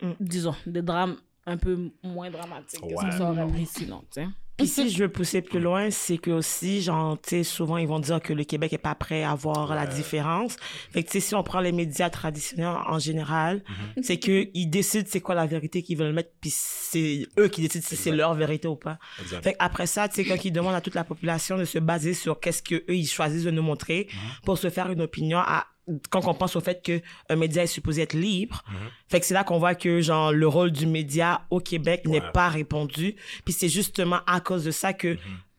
Mm. 0.00 0.12
disons, 0.20 0.54
des 0.66 0.82
drames 0.82 1.16
un 1.46 1.56
peu 1.56 1.90
moins 2.02 2.30
dramatiques 2.30 2.80
que 2.80 2.86
Ouais. 2.86 2.94
ça, 2.96 3.10
ça 3.12 3.30
aurait 3.30 3.46
pris 3.48 3.66
sinon, 3.66 4.00
tu 4.12 4.22
sais. 4.22 4.28
Puis 4.62 4.68
si 4.68 4.90
je 4.90 5.02
veux 5.02 5.08
pousser 5.08 5.42
plus 5.42 5.60
loin, 5.60 5.90
c'est 5.90 6.18
que 6.18 6.30
aussi, 6.30 6.82
genre, 6.82 7.18
tu 7.20 7.30
sais, 7.30 7.42
souvent, 7.42 7.76
ils 7.76 7.88
vont 7.88 7.98
dire 7.98 8.20
que 8.20 8.32
le 8.32 8.44
Québec 8.44 8.72
est 8.72 8.78
pas 8.78 8.94
prêt 8.94 9.24
à 9.24 9.34
voir 9.34 9.74
la 9.74 9.86
différence. 9.86 10.56
Fait 10.90 11.02
que, 11.02 11.10
tu 11.10 11.20
si 11.20 11.34
on 11.34 11.42
prend 11.42 11.60
les 11.60 11.72
médias 11.72 12.10
traditionnels 12.10 12.76
en 12.86 12.98
général, 12.98 13.62
c'est 14.02 14.18
que 14.18 14.48
ils 14.54 14.66
décident 14.66 15.04
c'est 15.08 15.20
quoi 15.20 15.34
la 15.34 15.46
vérité 15.46 15.82
qu'ils 15.82 15.96
veulent 15.96 16.12
mettre, 16.12 16.30
puis 16.40 16.52
c'est 16.52 17.26
eux 17.38 17.48
qui 17.48 17.62
décident 17.62 17.84
si 17.86 17.96
c'est 17.96 18.10
leur 18.10 18.34
vérité 18.34 18.68
ou 18.68 18.76
pas. 18.76 18.98
Exact. 19.20 19.42
Fait 19.42 19.56
après 19.58 19.86
ça, 19.86 20.08
tu 20.08 20.16
sais, 20.16 20.24
quand 20.24 20.44
ils 20.44 20.52
demandent 20.52 20.74
à 20.74 20.80
toute 20.80 20.94
la 20.94 21.04
population 21.04 21.58
de 21.58 21.64
se 21.64 21.78
baser 21.78 22.14
sur 22.14 22.40
qu'est-ce 22.40 22.62
que 22.62 22.76
eux 22.76 22.94
ils 22.94 23.06
choisissent 23.06 23.44
de 23.44 23.50
nous 23.50 23.62
montrer 23.62 24.08
pour 24.44 24.58
se 24.58 24.70
faire 24.70 24.90
une 24.90 25.00
opinion 25.00 25.38
à 25.38 25.66
quand 26.10 26.26
on 26.26 26.34
pense 26.34 26.56
au 26.56 26.60
fait 26.60 26.82
que 26.82 27.00
un 27.28 27.36
média 27.36 27.62
est 27.62 27.66
supposé 27.66 28.02
être 28.02 28.14
libre, 28.14 28.62
fait 29.08 29.20
que 29.20 29.26
c'est 29.26 29.34
là 29.34 29.44
qu'on 29.44 29.58
voit 29.58 29.74
que 29.74 30.00
genre 30.00 30.32
le 30.32 30.46
rôle 30.46 30.70
du 30.70 30.86
média 30.86 31.42
au 31.50 31.60
Québec 31.60 32.06
n'est 32.06 32.20
pas 32.20 32.48
répondu. 32.48 33.16
Puis 33.44 33.52
c'est 33.52 33.68
justement 33.68 34.20
à 34.26 34.40
cause 34.40 34.64
de 34.64 34.70
ça 34.70 34.92
que 34.92 35.16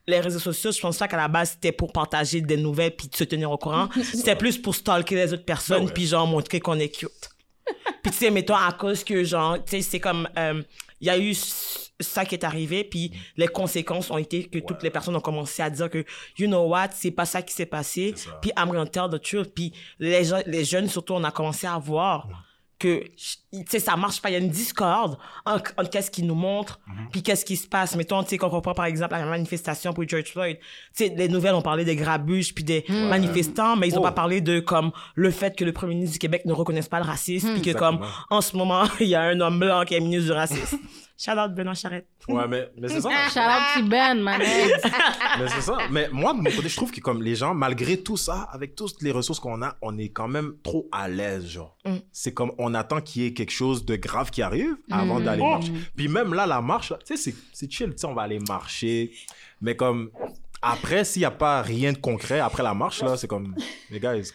les 0.08 0.20
réseaux 0.20 0.40
sociaux, 0.40 0.72
je 0.72 0.81
pense 0.81 0.98
pas 0.98 1.08
qu'à 1.08 1.18
la 1.18 1.28
base 1.28 1.52
c'était 1.52 1.72
pour 1.72 1.92
partager 1.92 2.42
des 2.42 2.58
nouvelles 2.58 2.96
puis 2.96 3.08
de 3.08 3.16
se 3.16 3.24
tenir 3.24 3.52
au 3.52 3.58
courant. 3.58 3.90
c'était 4.14 4.36
plus 4.36 4.58
pour 4.58 4.75
stalker 4.75 5.16
les 5.16 5.34
autres 5.34 5.46
personnes 5.46 5.90
puis 5.92 6.08
genre 6.08 6.28
montrer 6.28 6.60
qu'on 6.60 6.80
est 6.80 6.90
cute. 6.90 7.30
Puis 8.04 8.12
tu 8.12 8.18
sais, 8.18 8.30
mettons 8.30 8.56
à 8.56 8.74
cause 8.74 9.06
que 9.06 9.24
genre, 9.24 9.56
tu 9.64 9.72
sais, 9.72 9.81
c'est 9.81 10.00
comme, 10.02 10.28
euh, 10.38 10.62
il 11.04 11.08
y 11.08 11.10
a 11.10 11.20
eu 11.20 11.36
ça 12.00 12.24
qui 12.24 12.34
est 12.34 12.46
arrivé, 12.46 12.86
puis 12.86 13.12
les 13.36 13.50
conséquences 13.50 14.10
ont 14.10 14.18
été 14.18 14.46
que 14.46 14.60
toutes 14.60 14.84
les 14.84 14.90
personnes 14.90 15.18
ont 15.18 15.22
commencé 15.22 15.62
à 15.62 15.70
dire 15.70 15.90
que, 15.90 16.06
you 16.38 16.48
know 16.48 16.66
what, 16.66 16.92
c'est 16.94 17.12
pas 17.12 17.26
ça 17.26 17.42
qui 17.42 17.54
s'est 17.54 17.66
passé, 17.66 18.16
puis 18.42 18.52
I'm 18.58 18.70
gonna 18.70 18.86
tell 18.86 19.10
the 19.12 19.22
truth, 19.22 19.54
puis 19.54 19.74
les, 20.00 20.22
les 20.46 20.64
jeunes 20.64 20.88
surtout, 20.88 21.16
on 21.16 21.24
a 21.26 21.32
commencé 21.32 21.68
à 21.68 21.78
voir 21.78 22.30
que, 22.83 23.03
tu 23.51 23.63
sais, 23.69 23.80
ça 23.80 23.95
marche 23.95 24.21
pas, 24.21 24.30
il 24.30 24.33
y 24.33 24.35
a 24.35 24.39
une 24.39 24.50
discorde 24.50 25.18
entre, 25.45 25.74
entre 25.77 25.89
qu'est-ce 25.89 26.12
qu'ils 26.12 26.25
nous 26.27 26.35
montrent, 26.35 26.80
Mhm. 26.88 27.07
puis 27.12 27.24
qu'est-ce 27.24 27.45
qui 27.45 27.56
se 27.57 27.68
passe. 27.68 27.95
Mettons, 27.95 28.21
tu 28.24 28.30
sais, 28.30 28.38
quand 28.38 28.50
on 28.53 28.62
prend 28.62 28.74
par 28.74 28.85
exemple 28.85 29.13
la 29.15 29.25
manifestation 29.25 29.94
pour 29.94 30.07
George 30.07 30.31
Floyd, 30.31 30.57
tu 30.59 31.06
sais, 31.06 31.13
les 31.15 31.27
nouvelles 31.30 31.56
ont 31.56 31.62
parlé 31.62 31.85
des 31.85 31.95
grabuges 31.95 32.53
puis 32.53 32.63
des 32.63 32.85
manifestants, 32.89 33.75
mais 33.75 33.88
ils 33.88 33.95
ont 33.97 34.01
Oh. 34.01 34.03
pas 34.03 34.12
parlé 34.12 34.41
de 34.41 34.59
comme 34.59 34.91
le 35.15 35.31
fait 35.31 35.56
que 35.57 35.63
le 35.65 35.71
premier 35.71 35.95
ministre 35.95 36.13
du 36.13 36.19
Québec 36.19 36.44
ne 36.45 36.53
reconnaisse 36.53 36.89
pas 36.89 37.00
le 37.00 37.06
racisme, 37.06 37.53
puis 37.53 37.62
que 37.62 37.77
comme 37.77 38.00
en 38.30 38.41
ce 38.41 38.56
moment 38.57 38.83
il 39.00 39.07
y 39.07 39.15
a 39.15 39.21
un 39.21 39.39
homme 39.39 39.59
blanc 39.59 39.83
qui 39.85 39.95
est 39.95 40.00
ministre 40.00 40.25
du 40.27 40.31
racisme. 40.33 40.77
Shout 41.24 41.38
out 41.40 41.54
Benoît 41.56 41.74
Charette. 41.74 42.08
Ouais, 42.28 42.48
mais, 42.50 42.70
mais 42.78 42.90
c'est 42.90 43.00
ça. 43.02 43.10
Shout 43.30 43.40
out 43.40 43.84
to 43.84 43.88
Ben, 43.90 44.16
man. 44.22 44.40
mais 45.40 45.48
c'est 45.48 45.62
ça. 45.62 45.78
Mais 45.90 46.10
moi, 46.12 46.34
de 46.34 46.40
mon 46.40 46.52
côté, 46.52 46.68
je 46.68 46.75
trouve 46.75 46.92
que 46.92 47.00
comme 47.00 47.22
les 47.24 47.36
gens, 47.36 47.54
malgré 47.54 47.98
tout 48.02 48.18
ça, 48.18 48.50
avec 48.52 48.75
toutes 48.75 49.02
les 49.02 49.12
ressources 49.12 49.40
qu'on 49.40 49.62
a, 49.62 49.75
on 49.81 49.98
est 49.98 50.10
quand 50.10 50.28
même 50.28 50.56
trop 50.64 50.90
à 50.92 51.08
l'aise, 51.08 51.48
genre. 51.48 51.78
Mm. 51.86 51.96
C'est 52.12 52.34
comme, 52.34 52.52
on 52.58 52.74
attend 52.74 53.00
qu'il 53.00 53.22
y 53.22 53.25
ait 53.28 53.34
quelque 53.34 53.52
chose 53.54 53.86
de 53.86 53.96
grave 53.96 54.31
qui 54.31 54.42
arrive 54.42 54.75
avant 54.92 55.20
d'aller 55.22 55.42
marcher. 55.44 55.72
Puis 55.96 56.08
même 56.10 56.34
là, 56.34 56.46
la 56.46 56.62
marche, 56.62 56.90
tu 57.06 57.16
sais, 57.16 57.18
c'est- 57.18 57.36
c'est 57.54 57.72
chill, 57.72 57.92
tu 57.92 58.00
sais, 58.00 58.06
on 58.08 58.14
va 58.14 58.24
aller 58.24 58.40
marcher. 58.40 59.12
Mais 59.62 59.76
comme, 59.78 60.10
après, 60.62 61.06
s'il 61.06 61.22
n'y 61.22 61.26
a 61.26 61.31
pas 61.31 61.62
rien 61.62 61.94
de 61.94 61.98
concret, 62.00 62.40
après 62.40 62.64
la 62.64 62.74
marche, 62.74 63.02
là, 63.02 63.16
c'est 63.16 63.28
comme, 63.28 63.56
les 63.90 64.00
gars, 64.00 64.16
ils- 64.16 64.26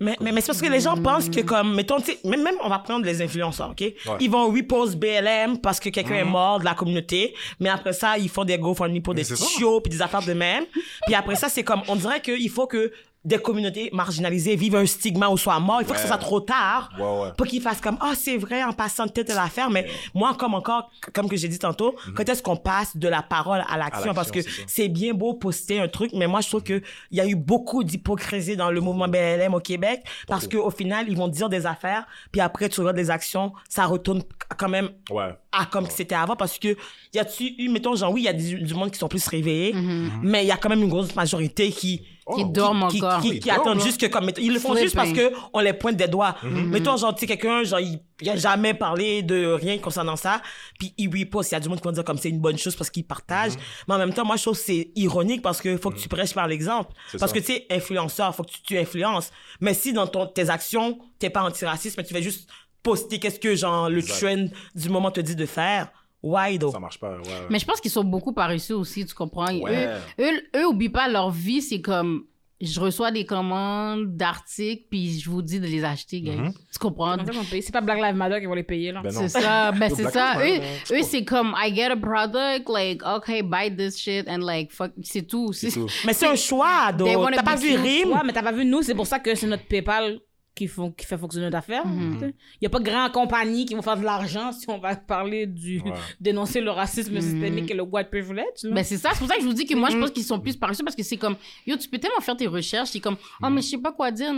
Mais, 0.00 0.16
mais, 0.20 0.32
mais 0.32 0.40
c'est 0.40 0.46
parce 0.48 0.62
que 0.62 0.70
les 0.70 0.80
gens 0.80 0.96
pensent 0.96 1.28
que 1.28 1.40
comme, 1.42 1.74
mettons, 1.74 1.98
même, 2.24 2.42
même 2.42 2.54
on 2.64 2.68
va 2.68 2.78
prendre 2.78 3.04
les 3.04 3.20
influenceurs, 3.20 3.70
OK? 3.70 3.84
Ils 4.18 4.30
vont 4.30 4.50
repost 4.50 4.96
BLM 4.96 5.58
parce 5.58 5.78
que 5.78 5.90
quelqu'un 5.90 6.16
est 6.16 6.24
mort 6.24 6.58
de 6.58 6.64
la 6.64 6.74
communauté, 6.74 7.34
mais 7.60 7.68
après 7.68 7.92
ça, 7.92 8.16
ils 8.16 8.30
font 8.30 8.44
des 8.44 8.58
GoFundMe 8.58 9.02
pour 9.02 9.14
des 9.14 9.24
shows 9.24 9.80
puis 9.80 9.90
des 9.90 10.00
affaires 10.00 10.24
de 10.24 10.32
même. 10.32 10.64
puis 11.06 11.14
après 11.14 11.36
ça, 11.36 11.48
c'est 11.48 11.62
comme, 11.62 11.82
on 11.88 11.96
dirait 11.96 12.20
qu'il 12.22 12.48
faut 12.50 12.66
que 12.66 12.90
des 13.22 13.36
communautés 13.38 13.90
marginalisées 13.92 14.56
vivent 14.56 14.76
un 14.76 14.86
stigma 14.86 15.28
ou 15.28 15.36
soient 15.36 15.60
morts. 15.60 15.82
Il 15.82 15.86
faut 15.86 15.92
que 15.92 15.98
ça 16.00 16.06
soit 16.06 16.16
trop 16.18 16.40
tard 16.40 16.90
Ouais, 16.98 17.04
ouais. 17.04 17.28
pour 17.36 17.46
qu'ils 17.46 17.60
fassent 17.60 17.80
comme, 17.80 17.98
ah, 18.00 18.12
c'est 18.14 18.38
vrai, 18.38 18.64
en 18.64 18.72
passant 18.72 19.04
de 19.04 19.10
tête 19.10 19.28
à 19.30 19.34
l'affaire. 19.34 19.68
Mais 19.68 19.86
moi, 20.14 20.34
comme 20.38 20.54
encore, 20.54 20.90
comme 21.12 21.28
que 21.28 21.36
j'ai 21.36 21.48
dit 21.48 21.58
tantôt, 21.58 21.94
quand 22.16 22.26
est-ce 22.28 22.42
qu'on 22.42 22.56
passe 22.56 22.96
de 22.96 23.08
la 23.08 23.22
parole 23.22 23.62
à 23.68 23.76
l'action? 23.76 24.14
Parce 24.14 24.30
que 24.30 24.40
c'est 24.66 24.88
bien 24.88 25.12
beau 25.12 25.34
poster 25.34 25.80
un 25.80 25.88
truc, 25.88 26.12
mais 26.14 26.26
moi, 26.26 26.40
je 26.40 26.48
trouve 26.48 26.62
que 26.62 26.80
il 27.10 27.18
y 27.18 27.20
a 27.20 27.26
eu 27.26 27.34
beaucoup 27.34 27.84
d'hypocrisie 27.84 28.56
dans 28.56 28.70
le 28.70 28.80
mouvement 28.80 29.08
BLM 29.08 29.52
au 29.52 29.60
Québec 29.60 30.02
parce 30.26 30.48
qu'au 30.48 30.70
final, 30.70 31.06
ils 31.08 31.16
vont 31.16 31.28
dire 31.28 31.48
des 31.50 31.66
affaires, 31.66 32.06
puis 32.32 32.40
après, 32.40 32.68
tu 32.70 32.80
regardes 32.80 32.96
des 32.96 33.10
actions, 33.10 33.52
ça 33.68 33.84
retourne 33.84 34.22
quand 34.56 34.68
même 34.68 34.90
ouais. 35.10 35.34
à 35.52 35.66
comme 35.66 35.86
c'était 35.90 36.14
avant 36.14 36.36
parce 36.36 36.58
que 36.58 36.74
y 37.14 37.18
a-tu 37.18 37.54
eu, 37.58 37.68
mettons, 37.68 37.94
genre, 37.94 38.12
oui, 38.12 38.22
il 38.22 38.24
y 38.24 38.28
a 38.28 38.32
du, 38.32 38.62
du 38.62 38.74
monde 38.74 38.90
qui 38.90 38.98
sont 38.98 39.08
plus 39.08 39.26
réveillés, 39.28 39.74
mais 40.22 40.44
il 40.44 40.48
y 40.48 40.52
a 40.52 40.56
quand 40.56 40.70
même 40.70 40.82
une 40.82 40.88
grosse 40.88 41.14
majorité 41.14 41.70
qui, 41.70 42.02
Qui 42.34 42.42
Oh. 42.44 42.48
dorment 42.52 42.88
qui, 42.88 42.98
encore. 43.02 43.20
qui, 43.22 43.38
dorment, 43.40 43.60
attendent 43.60 43.82
juste 43.82 44.00
que 44.00 44.06
comme 44.06 44.26
mettons, 44.26 44.42
ils 44.42 44.52
le 44.52 44.58
font 44.60 44.74
juste 44.76 44.94
parce 44.94 45.12
que 45.12 45.32
on 45.52 45.60
les 45.60 45.72
pointe 45.72 45.96
des 45.96 46.08
doigts. 46.08 46.36
Mettons 46.42 46.96
genre 46.96 47.14
tu 47.14 47.20
sais 47.20 47.26
quelqu'un 47.26 47.62
genre 47.64 47.80
il, 47.80 48.00
il 48.20 48.28
a 48.30 48.36
jamais 48.36 48.74
parlé 48.74 49.22
de 49.22 49.46
rien 49.52 49.78
concernant 49.78 50.16
ça, 50.16 50.42
puis 50.78 50.92
il 50.98 51.08
reposte, 51.08 51.50
il 51.52 51.54
y 51.54 51.56
a 51.56 51.60
du 51.60 51.68
monde 51.68 51.80
qui 51.80 51.84
va 51.86 51.92
dire 51.92 52.04
comme 52.04 52.18
c'est 52.18 52.28
une 52.28 52.40
bonne 52.40 52.58
chose 52.58 52.76
parce 52.76 52.90
qu'il 52.90 53.04
partage. 53.04 53.52
Mais 53.88 53.94
en 53.94 53.98
même 53.98 54.12
temps 54.12 54.24
moi 54.24 54.36
je 54.36 54.42
trouve 54.42 54.56
que 54.56 54.62
c'est 54.64 54.90
ironique 54.96 55.42
parce 55.42 55.60
que 55.60 55.76
faut 55.76 55.90
que 55.90 55.98
tu 55.98 56.08
prêches 56.08 56.34
par 56.34 56.46
l'exemple. 56.48 56.92
C'est 57.10 57.18
Parce 57.18 57.32
ça. 57.32 57.38
que 57.38 57.44
tu 57.44 57.52
sais 57.52 57.66
influenceur, 57.70 58.34
faut 58.34 58.42
que 58.42 58.50
tu, 58.50 58.62
tu 58.62 58.78
influences. 58.78 59.30
Mais 59.60 59.74
si 59.74 59.92
dans 59.92 60.06
ton 60.06 60.26
tes 60.26 60.50
actions, 60.50 60.98
t'es 61.18 61.30
pas 61.30 61.42
antiraciste 61.42 61.96
mais 61.96 62.04
tu 62.04 62.12
fais 62.14 62.22
juste 62.22 62.48
poster 62.82 63.18
qu'est-ce 63.18 63.38
que 63.40 63.54
genre 63.54 63.90
le 63.90 63.98
Exact. 63.98 64.20
trend 64.26 64.46
du 64.74 64.88
moment 64.88 65.10
te 65.10 65.20
dit 65.20 65.36
de 65.36 65.44
faire, 65.46 65.88
why 66.22 66.58
though? 66.58 66.72
Ça 66.72 66.80
marche 66.80 66.98
pas, 66.98 67.12
ouais. 67.12 67.18
ouais. 67.18 67.46
Mais 67.50 67.58
je 67.58 67.66
pense 67.66 67.80
qu'ils 67.80 67.90
sont 67.90 68.04
beaucoup 68.04 68.32
paresseux 68.32 68.76
aussi, 68.76 69.04
tu 69.06 69.14
comprends? 69.14 69.52
Ouais. 69.52 69.88
Eux, 70.18 70.24
eux, 70.24 70.42
eux, 70.56 70.66
oublient 70.66 70.88
pas 70.88 71.08
leur 71.08 71.30
vie, 71.30 71.62
c'est 71.62 71.80
comme, 71.80 72.24
je 72.60 72.78
reçois 72.78 73.10
des 73.10 73.24
commandes 73.24 74.16
d'articles, 74.16 74.84
puis 74.90 75.18
je 75.18 75.30
vous 75.30 75.40
dis 75.40 75.60
de 75.60 75.66
les 75.66 75.82
acheter, 75.82 76.20
gars. 76.20 76.32
Mhm. 76.32 76.52
Tu 76.52 76.78
comprends? 76.78 77.16
C'est 77.48 77.72
pas 77.72 77.80
Black 77.80 78.02
Lives 78.02 78.16
Matter 78.16 78.40
qui 78.40 78.46
vont 78.46 78.54
les 78.54 78.62
payer, 78.62 78.92
là. 78.92 79.00
Ben. 79.02 79.10
C'est 79.10 79.28
ça, 79.28 79.72
ben 79.72 79.90
c'est 79.94 80.10
ça. 80.10 80.34
Eux, 80.44 80.60
eux 80.92 81.02
c'est 81.02 81.24
comme, 81.24 81.54
I 81.56 81.74
get 81.74 81.90
a 81.90 81.96
product, 81.96 82.68
like, 82.68 83.02
okay, 83.02 83.42
buy 83.42 83.74
this 83.74 83.98
shit, 83.98 84.28
and 84.28 84.44
like, 84.44 84.72
fuck, 84.72 84.92
c'est 85.02 85.26
tout. 85.26 85.52
C'est 85.54 85.70
tout. 85.70 85.86
Mais 86.04 86.12
c'est 86.12 86.26
un 86.26 86.36
choix, 86.36 86.92
donc. 86.92 87.08
T'as 87.34 87.42
pas 87.42 87.56
be 87.56 87.60
vu? 87.60 88.04
Ouais, 88.04 88.20
mais 88.24 88.32
t'as 88.32 88.42
pas 88.42 88.52
vu, 88.52 88.66
nous, 88.66 88.82
c'est 88.82 88.94
pour 88.94 89.06
ça 89.06 89.18
que 89.18 89.34
c'est 89.34 89.46
notre 89.46 89.64
PayPal 89.64 90.20
qui, 90.60 90.68
font, 90.68 90.90
qui 90.92 91.06
fait 91.06 91.16
fonctionner 91.16 91.46
notre 91.46 91.56
affaire. 91.56 91.84
Il 91.86 92.32
y 92.60 92.66
a 92.66 92.68
pas 92.68 92.78
de 92.80 92.84
grandes 92.84 93.12
compagnies 93.12 93.64
qui 93.64 93.74
vont 93.74 93.80
faire 93.80 93.96
de 93.96 94.04
l'argent 94.04 94.52
si 94.52 94.68
on 94.68 94.76
va 94.78 94.94
parler 94.94 95.46
du... 95.46 95.80
Ouais. 95.80 95.92
dénoncer 96.20 96.60
le 96.60 96.70
racisme 96.70 97.18
systémique 97.18 97.70
et 97.70 97.74
le 97.74 97.82
white 97.82 98.10
privilege. 98.10 98.44
là. 98.64 98.74
Ben 98.74 98.84
c'est 98.84 98.98
ça, 98.98 99.10
c'est 99.14 99.20
pour 99.20 99.28
ça 99.28 99.36
que 99.36 99.40
je 99.40 99.46
vous 99.46 99.54
dis 99.54 99.64
que 99.64 99.74
moi 99.74 99.88
je 99.88 99.96
pense 99.96 100.10
qu'ils 100.10 100.22
sont 100.24 100.38
plus 100.38 100.56
paresseux 100.56 100.84
parce 100.84 100.94
que 100.96 101.02
c'est 101.02 101.16
comme 101.16 101.36
yo 101.66 101.76
tu 101.78 101.88
peux 101.88 101.96
tellement 101.98 102.20
faire 102.20 102.36
tes 102.36 102.46
recherches, 102.46 102.90
c'est 102.90 103.00
comme 103.00 103.16
oh 103.42 103.48
mais 103.48 103.62
je 103.62 103.68
sais 103.68 103.78
pas 103.78 103.92
quoi 103.92 104.10
dire 104.10 104.32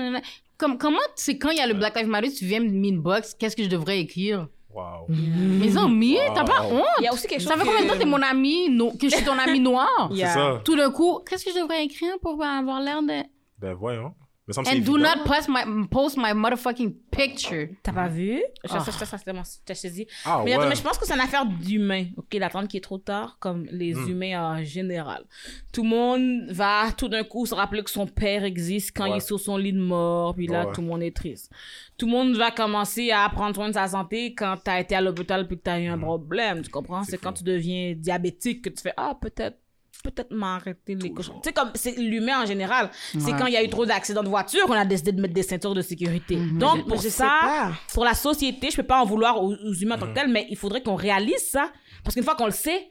comme 0.57 0.79
comment 0.79 0.99
c'est 1.17 1.37
quand 1.39 1.51
il 1.51 1.57
y 1.57 1.61
a 1.61 1.67
le 1.67 1.75
Black 1.75 1.97
Lives 1.97 2.07
Matter 2.09 2.33
tu 2.33 2.45
viens 2.47 2.61
me 2.61 2.69
inbox, 2.89 3.35
qu'est-ce 3.35 3.57
que 3.57 3.65
je 3.65 3.69
devrais 3.69 3.99
écrire? 3.99 4.47
Wow. 4.73 5.07
Mes 5.09 5.77
amis, 5.77 6.17
t'as 6.35 6.45
pas 6.45 6.63
Wow. 6.63 6.77
honte 6.79 6.85
Il 7.01 7.05
y 7.05 7.09
a 7.09 7.13
aussi 7.13 7.27
quelque 7.27 7.41
chose 7.41 7.49
Ça 7.51 7.59
fait 7.59 7.67
combien 7.67 7.83
de 7.83 7.89
temps 7.89 7.95
que 7.95 7.99
t'es 7.99 8.07
mon 8.07 8.23
ami 8.23 8.71
no- 8.71 8.93
que 8.93 9.07
je 9.09 9.17
suis 9.17 9.25
ton 9.25 9.37
ami 9.39 9.59
noir? 9.71 10.11
C'est 10.17 10.25
ça. 10.27 10.63
Tout 10.65 10.77
d'un 10.77 10.91
coup, 10.91 11.19
qu'est-ce 11.29 11.45
que 11.45 11.51
je 11.51 11.59
devrais 11.61 11.85
écrire 11.85 12.15
pour 12.23 12.43
avoir 12.43 12.81
l'air 12.81 13.03
de 13.03 13.23
Ben 13.59 13.75
voyons. 13.75 14.15
Mais 14.49 14.55
ça 14.55 14.61
me 14.61 14.67
semble 14.67 14.79
And 14.79 14.81
do 14.85 14.97
évident. 14.97 15.17
not 15.17 15.25
post 15.25 15.49
my 15.49 15.87
post 15.89 16.17
my 16.19 16.33
motherfucking 16.35 16.93
picture. 17.13 17.69
T'as 17.83 17.93
pas 17.93 18.09
vu? 18.09 18.43
Ah. 18.65 18.81
ça, 18.81 18.91
ça, 18.91 19.07
ça, 19.07 19.17
c'était 19.19 19.33
mon- 19.33 19.43
t'as 19.65 19.75
saisi. 19.75 20.05
Ah 20.25 20.43
mais, 20.45 20.57
mais 20.69 20.75
je 20.75 20.83
pense 20.83 20.99
que 20.99 21.07
c'est 21.07 21.15
une 21.15 21.21
affaire 21.21 21.47
d'humain. 21.47 22.07
Ok, 22.17 22.35
l'attente 22.35 22.67
qui 22.67 22.77
est 22.79 22.81
trop 22.81 22.99
tard, 22.99 23.37
comme 23.39 23.67
les 23.71 23.95
Hmm. 23.95 24.09
humains 24.09 24.57
en 24.59 24.65
général. 24.65 25.25
Tout 25.73 25.85
le 25.85 25.89
monde 25.91 26.51
va 26.51 26.91
tout 26.97 27.09
d'un 27.09 27.23
coup 27.23 27.47
se 27.47 27.55
rappeler 27.55 27.85
que 27.85 27.91
son 27.91 28.07
père 28.09 28.43
existe 28.43 28.91
quand 28.97 29.05
Ouais. 29.05 29.11
il 29.13 29.17
est 29.19 29.21
sur 29.21 29.39
son 29.39 29.57
lit 29.57 29.73
de 29.73 29.81
mort, 29.81 30.35
puis 30.35 30.49
là, 30.49 30.67
Ouais. 30.67 30.73
tout 30.73 30.81
le 30.81 30.89
monde 30.89 31.03
est 31.05 31.15
triste. 31.17 31.49
Tout 31.97 32.07
le 32.07 32.13
monde 32.13 32.35
va 32.35 32.51
commencer 32.51 33.13
à 33.13 33.29
prendre 33.29 33.55
soin 33.55 33.69
de 33.69 33.75
sa 33.75 33.87
santé 33.87 34.35
quand 34.35 34.57
t'as 34.65 34.81
été 34.81 34.97
à 34.97 35.01
l'hôpital 35.01 35.47
puis 35.47 35.57
que 35.57 35.63
t'as 35.63 35.79
eu 35.79 35.87
un 35.87 35.99
problème, 35.99 36.63
tu 36.63 36.71
comprends? 36.71 37.03
Hmm. 37.03 37.07
C'est 37.09 37.19
quand 37.19 37.33
tu 37.35 37.45
deviens 37.45 37.95
diabétique 37.97 38.63
que 38.63 38.71
tu 38.71 38.83
fais, 38.83 38.93
ah, 38.97 39.17
peut-être 39.21 39.57
peut-être 40.03 40.33
m'arrêter 40.33 40.95
les 40.95 41.13
cochons. 41.13 41.35
Tu 41.43 41.49
sais, 41.49 41.53
comme 41.53 41.71
c'est 41.75 41.97
l'humain 41.99 42.43
en 42.43 42.47
général. 42.47 42.91
C'est 43.19 43.33
quand 43.33 43.47
il 43.47 43.53
y 43.53 43.57
a 43.57 43.63
eu 43.63 43.69
trop 43.69 43.87
d'accidents 43.87 44.23
de 44.23 44.29
voiture 44.29 44.67
qu'on 44.67 44.73
a 44.75 44.85
décidé 44.85 45.13
de 45.13 45.21
mettre 45.21 45.35
des 45.35 45.43
ceintures 45.43 45.75
de 45.75 45.83
sécurité. 45.83 46.37
Donc, 46.37 46.77
Mais 46.79 46.83
pour 46.85 47.03
ça, 47.03 47.29
pas. 47.43 47.73
pour 47.95 48.05
la 48.05 48.15
société, 48.15 48.71
je 48.71 48.77
peux 48.77 48.83
pas 48.83 49.01
en 49.01 49.05
vouloir 49.05 49.43
aux, 49.43 49.53
aux 49.55 49.75
humains 49.75 49.95
en 49.95 49.99
Mhm. 49.99 50.01
tant 50.01 50.09
que 50.09 50.15
tel, 50.21 50.29
mais 50.31 50.47
il 50.51 50.57
faudrait 50.57 50.83
qu'on 50.83 50.97
réalise 50.97 51.49
ça. 51.51 51.71
Parce 52.05 52.15
qu'une 52.15 52.25
fois 52.25 52.35
qu'on 52.35 52.47
le 52.47 52.51
sait, 52.53 52.89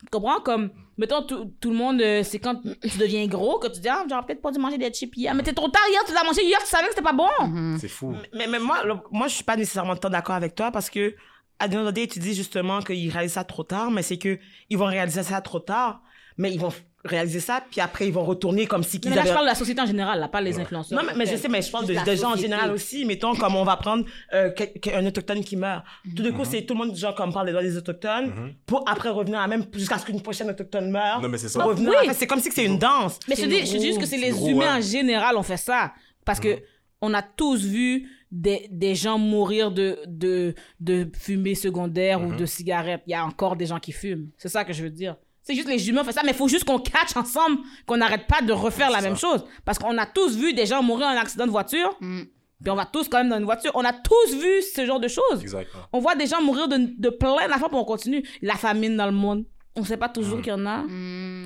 Tu 0.00 0.06
comprends? 0.12 0.38
Comme, 0.40 0.70
mettons, 0.96 1.22
tout, 1.24 1.52
tout 1.60 1.70
le 1.70 1.76
monde, 1.76 2.00
euh, 2.00 2.22
c'est 2.22 2.38
quand 2.38 2.54
tu 2.62 2.98
deviens 2.98 3.26
gros 3.26 3.58
que 3.58 3.66
tu 3.66 3.80
dis, 3.80 3.88
ah, 3.88 4.04
j'aurais 4.08 4.24
peut-être 4.24 4.40
pas 4.40 4.52
dû 4.52 4.60
manger 4.60 4.78
des 4.78 4.92
chips 4.92 5.16
hier. 5.16 5.34
Mais 5.34 5.42
t'es 5.42 5.52
trop 5.52 5.66
tard 5.68 5.82
hier, 5.90 6.00
tu 6.06 6.12
l'as 6.14 6.22
mangé 6.22 6.44
hier, 6.44 6.56
tu 6.60 6.66
savais 6.68 6.84
que 6.84 6.90
c'était 6.90 7.02
pas 7.02 7.12
bon. 7.12 7.76
C'est 7.80 7.88
fou. 7.88 8.14
Mais, 8.32 8.46
mais 8.46 8.60
moi, 8.60 8.84
le- 8.84 8.94
moi, 9.10 9.26
je 9.26 9.34
suis 9.34 9.42
pas 9.42 9.56
nécessairement 9.56 9.96
tant 9.96 10.08
d'accord 10.08 10.36
avec 10.36 10.54
toi 10.54 10.70
parce 10.70 10.88
que, 10.88 11.16
à 11.58 11.68
the 11.68 11.74
end 11.74 11.80
of 11.84 11.88
the 11.90 11.94
day, 11.94 12.06
tu 12.06 12.20
dis 12.20 12.32
justement 12.32 12.80
qu'ils 12.80 13.10
réalisent 13.10 13.32
ça 13.32 13.42
trop 13.42 13.64
tard, 13.64 13.90
mais 13.90 14.02
c'est 14.02 14.18
que 14.18 14.38
ils 14.70 14.78
vont 14.78 14.84
réaliser 14.84 15.24
ça 15.24 15.40
trop 15.40 15.58
tard, 15.58 16.00
mais 16.38 16.52
ils 16.52 16.58
vont 16.60 16.72
réaliser 17.04 17.40
ça, 17.40 17.62
puis 17.70 17.80
après, 17.80 18.06
ils 18.08 18.12
vont 18.12 18.24
retourner 18.24 18.66
comme 18.66 18.82
si 18.82 19.00
qu'ils 19.00 19.10
Mais 19.10 19.16
là, 19.16 19.22
je 19.22 19.28
avaient... 19.28 19.34
parle 19.34 19.46
de 19.46 19.50
la 19.50 19.54
société 19.54 19.80
en 19.80 19.86
général, 19.86 20.18
là, 20.20 20.28
pas 20.28 20.40
les 20.40 20.58
influenceurs. 20.58 20.98
Non, 21.00 21.06
mais, 21.06 21.14
mais 21.16 21.26
je 21.26 21.36
sais, 21.36 21.48
mais 21.48 21.62
je 21.62 21.70
parle 21.70 21.86
de, 21.86 21.92
Juste 21.94 22.06
la 22.06 22.12
de 22.14 22.18
gens 22.20 22.32
en 22.32 22.36
général 22.36 22.72
aussi. 22.72 23.04
Mettons, 23.04 23.34
comme 23.36 23.54
on 23.54 23.64
va 23.64 23.76
prendre 23.76 24.04
euh, 24.34 24.50
quel- 24.54 24.72
quel- 24.82 24.94
un 24.96 25.06
autochtone 25.06 25.44
qui 25.44 25.56
meurt. 25.56 25.84
Tout 26.16 26.22
Mhm. 26.22 26.30
d'un 26.30 26.36
coup, 26.36 26.44
c'est 26.44 26.62
tout 26.62 26.74
le 26.74 26.78
monde, 26.86 26.96
genre, 26.96 27.14
comme 27.14 27.32
parle 27.32 27.46
des 27.46 27.52
droits 27.52 27.62
des 27.62 27.76
autochtones, 27.76 28.52
pour 28.66 28.84
après 28.88 29.10
revenir 29.10 29.38
à 29.38 29.46
même 29.46 29.64
jusqu'à 29.72 29.96
ce 29.98 30.04
qu'une 30.06 30.20
prochaine 30.20 30.50
autochtone 30.50 30.90
meure. 30.90 31.20
Non, 31.22 31.28
mais 31.28 31.38
c'est 31.38 31.48
ça. 31.48 31.60
Pour 31.60 31.68
revenir 31.70 31.92
Oui. 32.02 32.08
C'est 32.14 32.26
comme 32.26 32.40
si 32.40 32.50
c'est 32.50 32.64
une 32.64 32.78
danse. 32.78 33.20
Mais 33.28 33.36
je 33.36 33.46
dis, 33.46 33.64
je 33.64 33.76
dis 33.78 33.86
juste 33.86 34.00
que 34.00 34.06
c'est 34.06 34.18
les 34.18 34.30
gros, 34.30 34.48
humains 34.48 34.74
ouais. 34.74 34.78
en 34.78 34.80
général 34.82 35.36
ont 35.36 35.42
fait 35.44 35.56
ça. 35.56 35.92
Parce 36.24 36.40
que 36.40 36.58
on 37.00 37.14
a 37.14 37.22
tous 37.22 37.64
vu 37.64 38.08
des, 38.32 38.66
des 38.72 38.94
gens 38.96 39.18
mourir 39.18 39.70
de, 39.70 40.00
de, 40.06 40.52
de 40.80 41.08
fumée 41.16 41.54
secondaire 41.54 42.20
ou 42.20 42.34
de 42.34 42.44
cigarettes. 42.44 43.02
Il 43.06 43.12
y 43.12 43.14
a 43.14 43.24
encore 43.24 43.54
des 43.56 43.66
gens 43.66 43.78
qui 43.78 43.92
fument. 43.92 44.26
C'est 44.36 44.48
ça 44.48 44.64
que 44.64 44.72
je 44.72 44.82
veux 44.82 44.90
dire. 44.90 45.16
C'est 45.48 45.54
juste 45.54 45.68
les 45.68 45.88
humains 45.88 46.04
font 46.04 46.12
ça, 46.12 46.20
mais 46.22 46.32
il 46.32 46.36
faut 46.36 46.46
juste 46.46 46.64
qu'on 46.64 46.78
catch 46.78 47.16
ensemble, 47.16 47.60
qu'on 47.86 47.96
n'arrête 47.96 48.26
pas 48.26 48.42
de 48.42 48.52
refaire 48.52 48.90
la 48.90 49.00
même 49.00 49.16
chose. 49.16 49.46
Parce 49.64 49.78
qu'on 49.78 49.96
a 49.96 50.04
tous 50.04 50.36
vu 50.36 50.52
des 50.52 50.66
gens 50.66 50.82
mourir 50.82 51.06
en 51.06 51.16
accident 51.16 51.46
de 51.46 51.50
voiture, 51.50 51.96
puis 51.98 52.70
on 52.70 52.74
va 52.74 52.84
tous 52.84 53.08
quand 53.08 53.16
même 53.16 53.30
dans 53.30 53.38
une 53.38 53.46
voiture. 53.46 53.70
On 53.74 53.82
a 53.82 53.94
tous 53.94 54.34
vu 54.34 54.60
ce 54.60 54.84
genre 54.84 55.00
de 55.00 55.08
choses. 55.08 55.40
Exactement. 55.40 55.84
On 55.94 56.00
voit 56.00 56.16
des 56.16 56.26
gens 56.26 56.42
mourir 56.42 56.68
de, 56.68 56.76
de 56.98 57.08
plein 57.08 57.34
d'affaires, 57.48 57.68
puis 57.68 57.78
on 57.78 57.84
continue. 57.86 58.22
La 58.42 58.56
famine 58.56 58.94
dans 58.94 59.06
le 59.06 59.12
monde. 59.12 59.46
On 59.74 59.84
sait 59.84 59.96
pas 59.96 60.10
toujours 60.10 60.42
qu'il 60.42 60.52
y 60.52 60.54
en 60.54 60.66
a. 60.66 60.82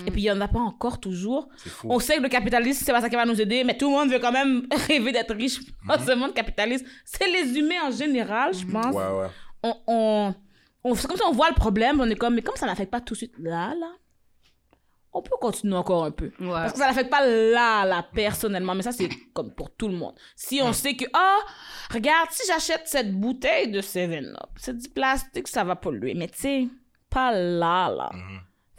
Et 0.05 0.11
puis 0.11 0.23
il 0.23 0.25
y 0.25 0.33
en 0.33 0.41
a 0.41 0.49
pas 0.49 0.59
encore 0.59 0.99
toujours. 0.99 1.49
Fou. 1.65 1.87
On 1.89 2.01
sait 2.01 2.17
que 2.17 2.23
le 2.23 2.29
capitalisme, 2.29 2.83
c'est 2.85 2.91
pas 2.91 3.03
ça 3.03 3.09
qui 3.09 3.15
va 3.15 3.25
nous 3.25 3.41
aider, 3.41 3.63
mais 3.63 3.79
tout 3.79 3.89
le 3.89 3.93
monde 3.97 4.11
veut 4.11 4.19
quand 4.19 4.33
même 4.33 4.67
rêver 4.89 5.13
d'être 5.13 5.33
riche 5.33 5.61
dans 5.87 6.05
ce 6.05 6.13
monde 6.17 6.35
capitaliste. 6.35 6.85
C'est 7.05 7.29
les 7.29 7.57
humains 7.57 7.87
en 7.87 7.93
général, 7.93 8.53
je 8.53 8.67
pense. 8.67 8.97
Ouais, 8.97 9.21
ouais. 9.21 9.29
On, 9.63 9.77
on, 9.87 10.35
on- 10.85 10.95
c'est 10.95 11.07
comme 11.09 11.17
ça, 11.17 11.25
on 11.29 11.33
voit 11.33 11.49
le 11.49 11.55
problème, 11.55 12.01
on 12.01 12.09
est 12.11 12.15
comme, 12.17 12.35
mais 12.35 12.43
comme 12.43 12.57
ça 12.57 12.67
n'affecte 12.67 12.91
pas 12.91 13.01
tout 13.01 13.15
de 13.15 13.19
suite 13.19 13.35
là, 13.39 13.75
là, 13.75 13.93
on 15.15 15.21
peut 15.21 15.37
continuer 15.41 15.77
encore 15.77 16.05
un 16.05 16.11
peu. 16.11 16.33
Ouais. 16.41 16.49
Parce 16.53 16.73
que 16.73 16.79
ça 16.79 16.87
n'affecte 16.87 17.11
pas 17.11 17.25
là, 17.27 17.85
là, 17.85 18.03
personnellement, 18.15 18.75
mais 18.75 18.83
ça, 18.83 18.93
c'est 18.93 19.11
comme 19.35 19.55
pour 19.55 19.71
tout 19.75 19.89
le 19.89 19.95
monde. 19.95 20.15
Si 20.35 20.61
on 20.63 20.73
sait 20.73 20.97
que, 20.97 21.05
ah, 21.13 21.39
regarde, 21.93 22.29
si 22.31 22.47
j'achète 22.47 22.83
cette 22.87 23.13
bouteille 23.13 23.71
de 23.71 23.81
7-Up, 23.83 24.51
c'est 24.57 24.77
du 24.77 24.89
plastique, 24.89 25.49
ça 25.49 25.65
va 25.65 25.77
polluer, 25.77 26.15
mais 26.15 26.29
tu 26.29 26.39
sais, 26.39 26.69
pas 27.11 27.31
là, 27.33 27.91
là. 27.91 28.11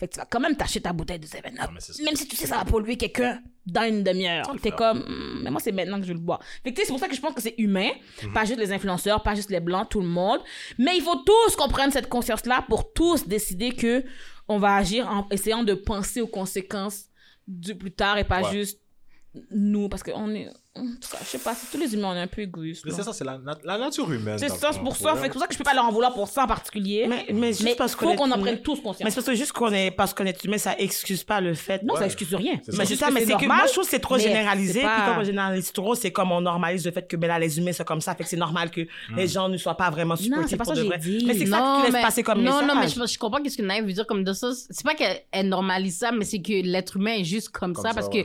Fait 0.04 0.08
que 0.10 0.14
tu 0.16 0.20
vas 0.20 0.26
quand 0.26 0.42
même 0.42 0.58
t'acheter 0.58 0.82
ta 0.82 0.92
bouteille 0.92 1.20
de 1.20 1.26
7-Up. 1.28 1.46
Mhm. 1.54 1.74
mais 1.74 1.80
c'est 1.80 1.94
ça. 1.94 2.04
Même 2.04 2.16
si 2.18 2.28
tu 2.28 2.36
sais 2.36 2.46
ça 2.46 2.58
va 2.58 2.66
polluer 2.66 2.98
quelqu'un 2.98 3.40
dans 3.66 3.84
une 3.88 4.04
demi-heure. 4.04 4.54
T'es 4.62 4.72
comme, 4.72 5.00
Hmm, 5.00 5.44
mais 5.44 5.50
moi, 5.50 5.62
c'est 5.64 5.72
maintenant 5.72 5.98
que 6.02 6.06
je 6.06 6.12
le 6.12 6.20
bois. 6.20 6.40
Fait 6.62 6.74
que 6.74 6.82
c'est 6.82 6.90
pour 6.92 7.00
ça 7.00 7.08
que 7.08 7.16
je 7.16 7.22
pense 7.22 7.34
que 7.34 7.42
c'est 7.42 7.56
humain. 7.58 7.90
Mhm. 8.22 8.34
Pas 8.34 8.44
juste 8.44 8.60
les 8.60 8.74
influenceurs, 8.74 9.24
pas 9.24 9.34
juste 9.34 9.50
les 9.50 9.62
blancs, 9.62 9.88
tout 9.90 10.02
le 10.02 10.08
monde. 10.08 10.42
Mais 10.78 10.98
il 10.98 11.02
faut 11.02 11.16
tous 11.16 11.56
qu'on 11.56 11.70
prenne 11.70 11.90
cette 11.92 12.10
conscience-là 12.10 12.66
pour 12.68 12.92
tous 12.92 13.26
décider 13.28 13.72
que 13.72 14.04
on 14.50 14.58
va 14.60 14.76
agir 14.76 15.08
en 15.10 15.26
essayant 15.32 15.64
de 15.64 15.74
penser 15.74 16.20
aux 16.20 16.28
conséquences 16.28 17.06
du 17.48 17.76
plus 17.76 17.92
tard 17.94 18.18
et 18.18 18.26
pas 18.26 18.42
Ouais. 18.42 18.52
juste 18.52 18.82
nous. 19.52 19.90
Parce 19.90 20.04
qu'on 20.04 20.30
est, 20.36 20.48
en 20.76 20.82
tout 20.82 21.10
cas, 21.12 21.18
je 21.22 21.26
sais 21.28 21.38
pas, 21.40 21.54
c'est 21.56 21.72
tous 21.76 21.82
les 21.84 21.94
humains, 21.94 22.10
on 22.12 22.16
est 22.16 22.22
un 22.22 22.28
peu 22.28 22.42
égoïstes. 22.42 22.84
Mais 22.86 22.92
c'est 22.92 23.04
ça, 23.04 23.14
c'est 23.14 23.24
la, 23.24 23.38
nat- 23.38 23.58
la 23.64 23.78
nature 23.78 24.12
humaine. 24.12 24.38
C'est 24.38 24.50
ça, 24.50 24.70
c'est 24.72 24.80
pour 24.80 24.96
ça. 24.96 25.16
C'est 25.22 25.30
pour 25.30 25.40
ça 25.42 25.48
que 25.48 25.54
je 25.54 25.58
peux 25.58 25.64
pas 25.64 25.74
leur 25.74 25.86
en 25.86 25.92
vouloir 25.92 26.14
pour 26.14 26.28
ça 26.28 26.44
en 26.44 26.48
particulier. 26.48 27.06
Mais, 27.08 27.26
mais 27.34 27.48
juste 27.50 27.64
Mais 27.64 27.76
parce 27.76 27.94
il 27.94 27.96
qu'on 27.98 28.06
faut 28.08 28.12
est 28.14 28.16
qu'on 28.16 28.24
en 28.32 28.36
humain- 28.36 28.42
prenne 28.42 28.62
tous 28.62 28.76
Mais 28.78 28.82
conscience. 28.84 29.10
c'est 29.10 29.16
parce 29.16 29.28
que 29.28 29.36
juste 29.36 29.52
qu'on 29.54 29.72
est, 29.72 29.92
parce 29.92 30.14
qu'on 30.14 30.26
est 30.26 30.44
humain, 30.44 30.58
ça 30.58 30.76
excuse 30.78 31.24
pas 31.24 31.42
le 31.42 31.54
fait. 31.54 31.82
Non, 31.84 31.94
ça 31.96 32.02
Ouais. 32.02 32.06
excuse 32.08 32.34
rien. 32.34 32.60
Mais 32.68 32.74
ça. 32.74 32.86
c'est 32.86 32.96
ça, 32.96 33.12
mais 33.12 33.26
c'est 33.26 33.34
que 33.38 33.46
moi, 33.46 33.64
je 33.68 33.72
trouve 33.72 33.84
que 33.86 33.90
c'est 33.90 34.00
trop 34.00 34.16
mais 34.18 34.22
généralisé. 34.24 34.74
c'est 34.74 34.80
Puis 34.80 34.88
pas- 34.88 35.06
quand 35.14 35.22
on 35.22 35.24
généralise 35.24 35.72
trop, 35.74 35.96
c'est 35.96 36.12
comme 36.12 36.32
on 36.32 36.42
normalise 36.42 36.86
le 36.86 36.92
fait 36.92 37.08
que 37.08 37.16
ben 37.18 37.28
là, 37.28 37.40
les 37.40 37.58
humains 37.58 37.74
sont 37.74 37.84
comme 37.84 38.02
ça. 38.02 38.14
Fait 38.16 38.24
que 38.24 38.30
c'est 38.30 38.38
normal 38.38 38.70
que 38.72 38.82
les 39.16 39.28
gens 39.28 39.50
ne 39.50 39.58
soient 39.58 39.78
pas 39.78 39.90
vraiment 39.90 40.16
supportifs 40.16 40.50
c'est 40.50 40.58
pas 40.58 40.66
ça 40.66 40.74
que 40.74 40.80
j'ai 40.82 40.98
dit. 40.98 41.26
Mais 41.26 41.34
c'est 41.34 41.46
ça 41.48 41.60
que 41.60 41.86
tu 41.88 41.92
laisses 41.92 42.02
passer 42.04 42.24
comme 42.24 42.42
non, 42.42 42.62
message. 42.62 42.68
non, 42.68 42.76
mais 42.80 42.88
je, 43.08 43.18
comprends 43.20 43.42
qu'est-ce 43.42 43.58
que 43.58 43.64
Naïve 43.64 43.86
veut 43.86 43.94
dire 43.94 44.06
comme 44.08 44.24
de 44.24 44.34
ça. 44.34 44.52
C'est 44.70 44.84
pas 44.86 44.96
qu'elle 44.96 45.20
elle 45.32 45.50
normalise 45.50 45.98
ça, 45.98 46.12
mais 46.12 46.26
c'est 46.26 46.42
que 46.42 46.52
l'être 46.64 46.98
humain 46.98 47.14
est 47.20 47.24
juste 47.24 47.50
comme, 47.50 47.76
ça, 47.76 47.90
ça, 47.90 47.94
parce 47.94 48.10
que. 48.10 48.20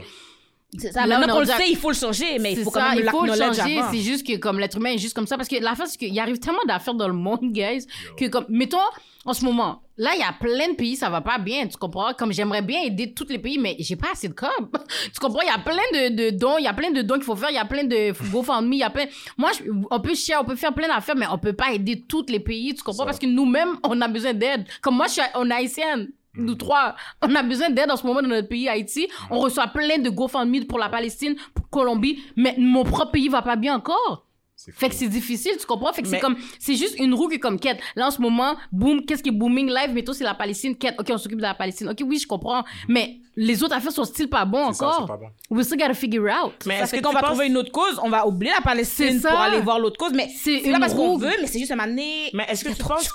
C'est 0.77 0.91
ça. 0.91 1.07
Là, 1.07 1.17
Maintenant 1.19 1.33
on 1.33 1.37
qu'on 1.37 1.41
le 1.41 1.47
sait, 1.47 1.69
il 1.71 1.75
faut 1.77 1.89
le 1.89 1.95
changer, 1.95 2.37
mais 2.39 2.51
il 2.53 2.59
faut 2.63 2.69
quand 2.69 2.79
ça, 2.79 2.89
même 2.89 2.99
il 2.99 3.09
faut 3.09 3.25
le 3.25 3.33
changer. 3.33 3.79
C'est 3.91 3.99
juste 4.01 4.25
que 4.27 4.37
comme 4.37 4.59
l'être 4.59 4.77
humain 4.77 4.91
est 4.91 4.97
juste 4.99 5.15
comme 5.15 5.25
ça. 5.25 5.35
Parce 5.35 5.49
que 5.49 5.55
la 5.55 5.73
face, 5.75 5.91
c'est 5.93 5.97
qu'il 5.97 6.19
arrive 6.19 6.37
tellement 6.39 6.63
d'affaires 6.67 6.93
dans 6.93 7.07
le 7.07 7.13
monde, 7.15 7.39
guys, 7.51 7.87
que 8.17 8.27
comme, 8.27 8.45
mettons, 8.49 8.77
en 9.25 9.33
ce 9.33 9.43
moment, 9.43 9.81
là, 9.97 10.11
il 10.15 10.19
y 10.19 10.23
a 10.23 10.31
plein 10.31 10.69
de 10.69 10.75
pays, 10.75 10.95
ça 10.95 11.09
va 11.09 11.21
pas 11.21 11.39
bien, 11.39 11.67
tu 11.67 11.75
comprends? 11.75 12.13
Comme 12.13 12.31
j'aimerais 12.31 12.61
bien 12.61 12.81
aider 12.83 13.13
tous 13.13 13.25
les 13.29 13.39
pays, 13.39 13.57
mais 13.57 13.75
j'ai 13.79 13.95
pas 13.95 14.11
assez 14.13 14.27
de 14.29 14.33
com. 14.33 14.47
tu 15.13 15.19
comprends? 15.19 15.41
Il 15.41 15.47
y 15.47 15.49
a 15.49 15.57
plein 15.57 15.73
de, 16.09 16.15
de 16.15 16.37
dons, 16.37 16.57
il 16.59 16.63
y 16.65 16.67
a 16.67 16.73
plein 16.73 16.91
de 16.91 17.01
dons 17.01 17.15
qu'il 17.15 17.23
faut 17.23 17.35
faire, 17.35 17.49
il 17.49 17.55
y 17.55 17.57
a 17.57 17.65
plein 17.65 17.83
de 17.83 18.13
GoFundMe, 18.31 18.71
il 18.73 18.79
y 18.79 18.83
a 18.83 18.89
plein. 18.91 19.05
Moi, 19.37 19.49
je- 19.57 19.69
on 19.89 19.99
peut 19.99 20.13
share, 20.15 20.39
on 20.41 20.45
peut 20.45 20.55
faire 20.55 20.73
plein 20.73 20.87
d'affaires, 20.87 21.15
mais 21.17 21.25
on 21.31 21.37
peut 21.39 21.53
pas 21.53 21.71
aider 21.73 22.05
tous 22.07 22.25
les 22.29 22.39
pays, 22.39 22.75
tu 22.75 22.83
comprends? 22.83 22.99
Ça. 23.03 23.05
Parce 23.05 23.19
que 23.19 23.25
nous-mêmes, 23.25 23.75
on 23.83 23.99
a 24.01 24.07
besoin 24.07 24.33
d'aide. 24.33 24.65
Comme 24.81 24.95
moi, 24.95 25.07
je 25.07 25.13
suis 25.13 25.21
on 25.35 25.49
est 25.49 25.53
haïtienne. 25.53 26.09
Nous 26.39 26.55
trois, 26.55 26.95
on 27.21 27.35
a 27.35 27.43
besoin 27.43 27.69
d'aide 27.69 27.91
en 27.91 27.97
ce 27.97 28.05
moment 28.05 28.21
dans 28.21 28.29
notre 28.29 28.47
pays, 28.47 28.69
Haïti. 28.69 29.07
On 29.29 29.39
reçoit 29.39 29.67
plein 29.67 29.99
de 29.99 30.09
GoFundMe 30.09 30.65
pour 30.65 30.79
la 30.79 30.89
Palestine, 30.89 31.35
pour 31.53 31.69
Colombie, 31.69 32.19
mais 32.35 32.55
mon 32.57 32.83
propre 32.83 33.11
pays 33.11 33.29
va 33.29 33.41
pas 33.41 33.55
bien 33.55 33.75
encore. 33.75 34.28
Fait 34.73 34.89
que 34.89 34.95
c'est 34.95 35.07
difficile, 35.07 35.53
tu 35.59 35.65
comprends? 35.65 35.93
Fait 35.93 36.01
que 36.01 36.07
Mais- 36.07 36.17
c'est 36.17 36.21
comme, 36.21 36.35
c'est 36.59 36.75
juste 36.75 36.99
une 36.99 37.13
roue 37.13 37.27
qui 37.29 37.35
est 37.35 37.39
comme 37.39 37.59
quête. 37.59 37.79
Là, 37.95 38.07
en 38.07 38.11
ce 38.11 38.21
moment, 38.21 38.55
boom, 38.71 39.05
qu'est-ce 39.05 39.23
qui 39.23 39.29
est 39.29 39.33
booming 39.33 39.67
live? 39.69 39.93
Mettons, 39.93 40.13
c'est 40.13 40.23
la 40.23 40.33
Palestine, 40.35 40.75
quête. 40.75 40.95
Ok, 40.99 41.07
on 41.11 41.17
s'occupe 41.17 41.37
de 41.37 41.43
la 41.43 41.53
Palestine. 41.53 41.87
Ok, 41.89 41.99
oui, 42.05 42.19
je 42.19 42.27
comprends. 42.27 42.63
Mais 42.89 43.19
les 43.35 43.63
autres 43.63 43.75
affaires 43.75 43.91
sont 43.93 44.03
still 44.03 44.27
pas 44.27 44.43
bons 44.43 44.73
C'est 44.73 44.79
ça, 44.79 44.87
encore? 44.89 45.07
pas 45.07 45.17
bon. 45.17 45.27
We 45.49 45.65
still 45.65 45.77
gotta 45.77 45.93
figure 45.93 46.23
out. 46.25 46.53
Mais 46.65 46.75
est-ce 46.79 46.91
qu'on 46.91 46.97
tu 47.09 47.13
va 47.15 47.21
penses- 47.21 47.29
trouver 47.29 47.47
une 47.47 47.55
autre 47.57 47.71
cause, 47.71 47.97
on 48.03 48.09
va 48.09 48.27
oublier 48.27 48.51
la 48.51 48.61
Palestine 48.61 49.21
pour 49.21 49.31
aller 49.31 49.61
voir 49.61 49.79
l'autre 49.79 49.97
cause, 49.97 50.11
mais 50.13 50.27
C'est 50.37 50.57
une 50.59 50.77
parce 50.79 50.93
qu'on 50.93 51.17
veut, 51.17 51.31
mais 51.39 51.47
c'est 51.47 51.59
juste 51.59 51.71
un 51.71 51.77
donné. 51.77 52.29
Mais 52.33 52.45
est-ce 52.49 52.65
que 52.65 52.69
tu 52.73 52.83
penses, 52.83 53.09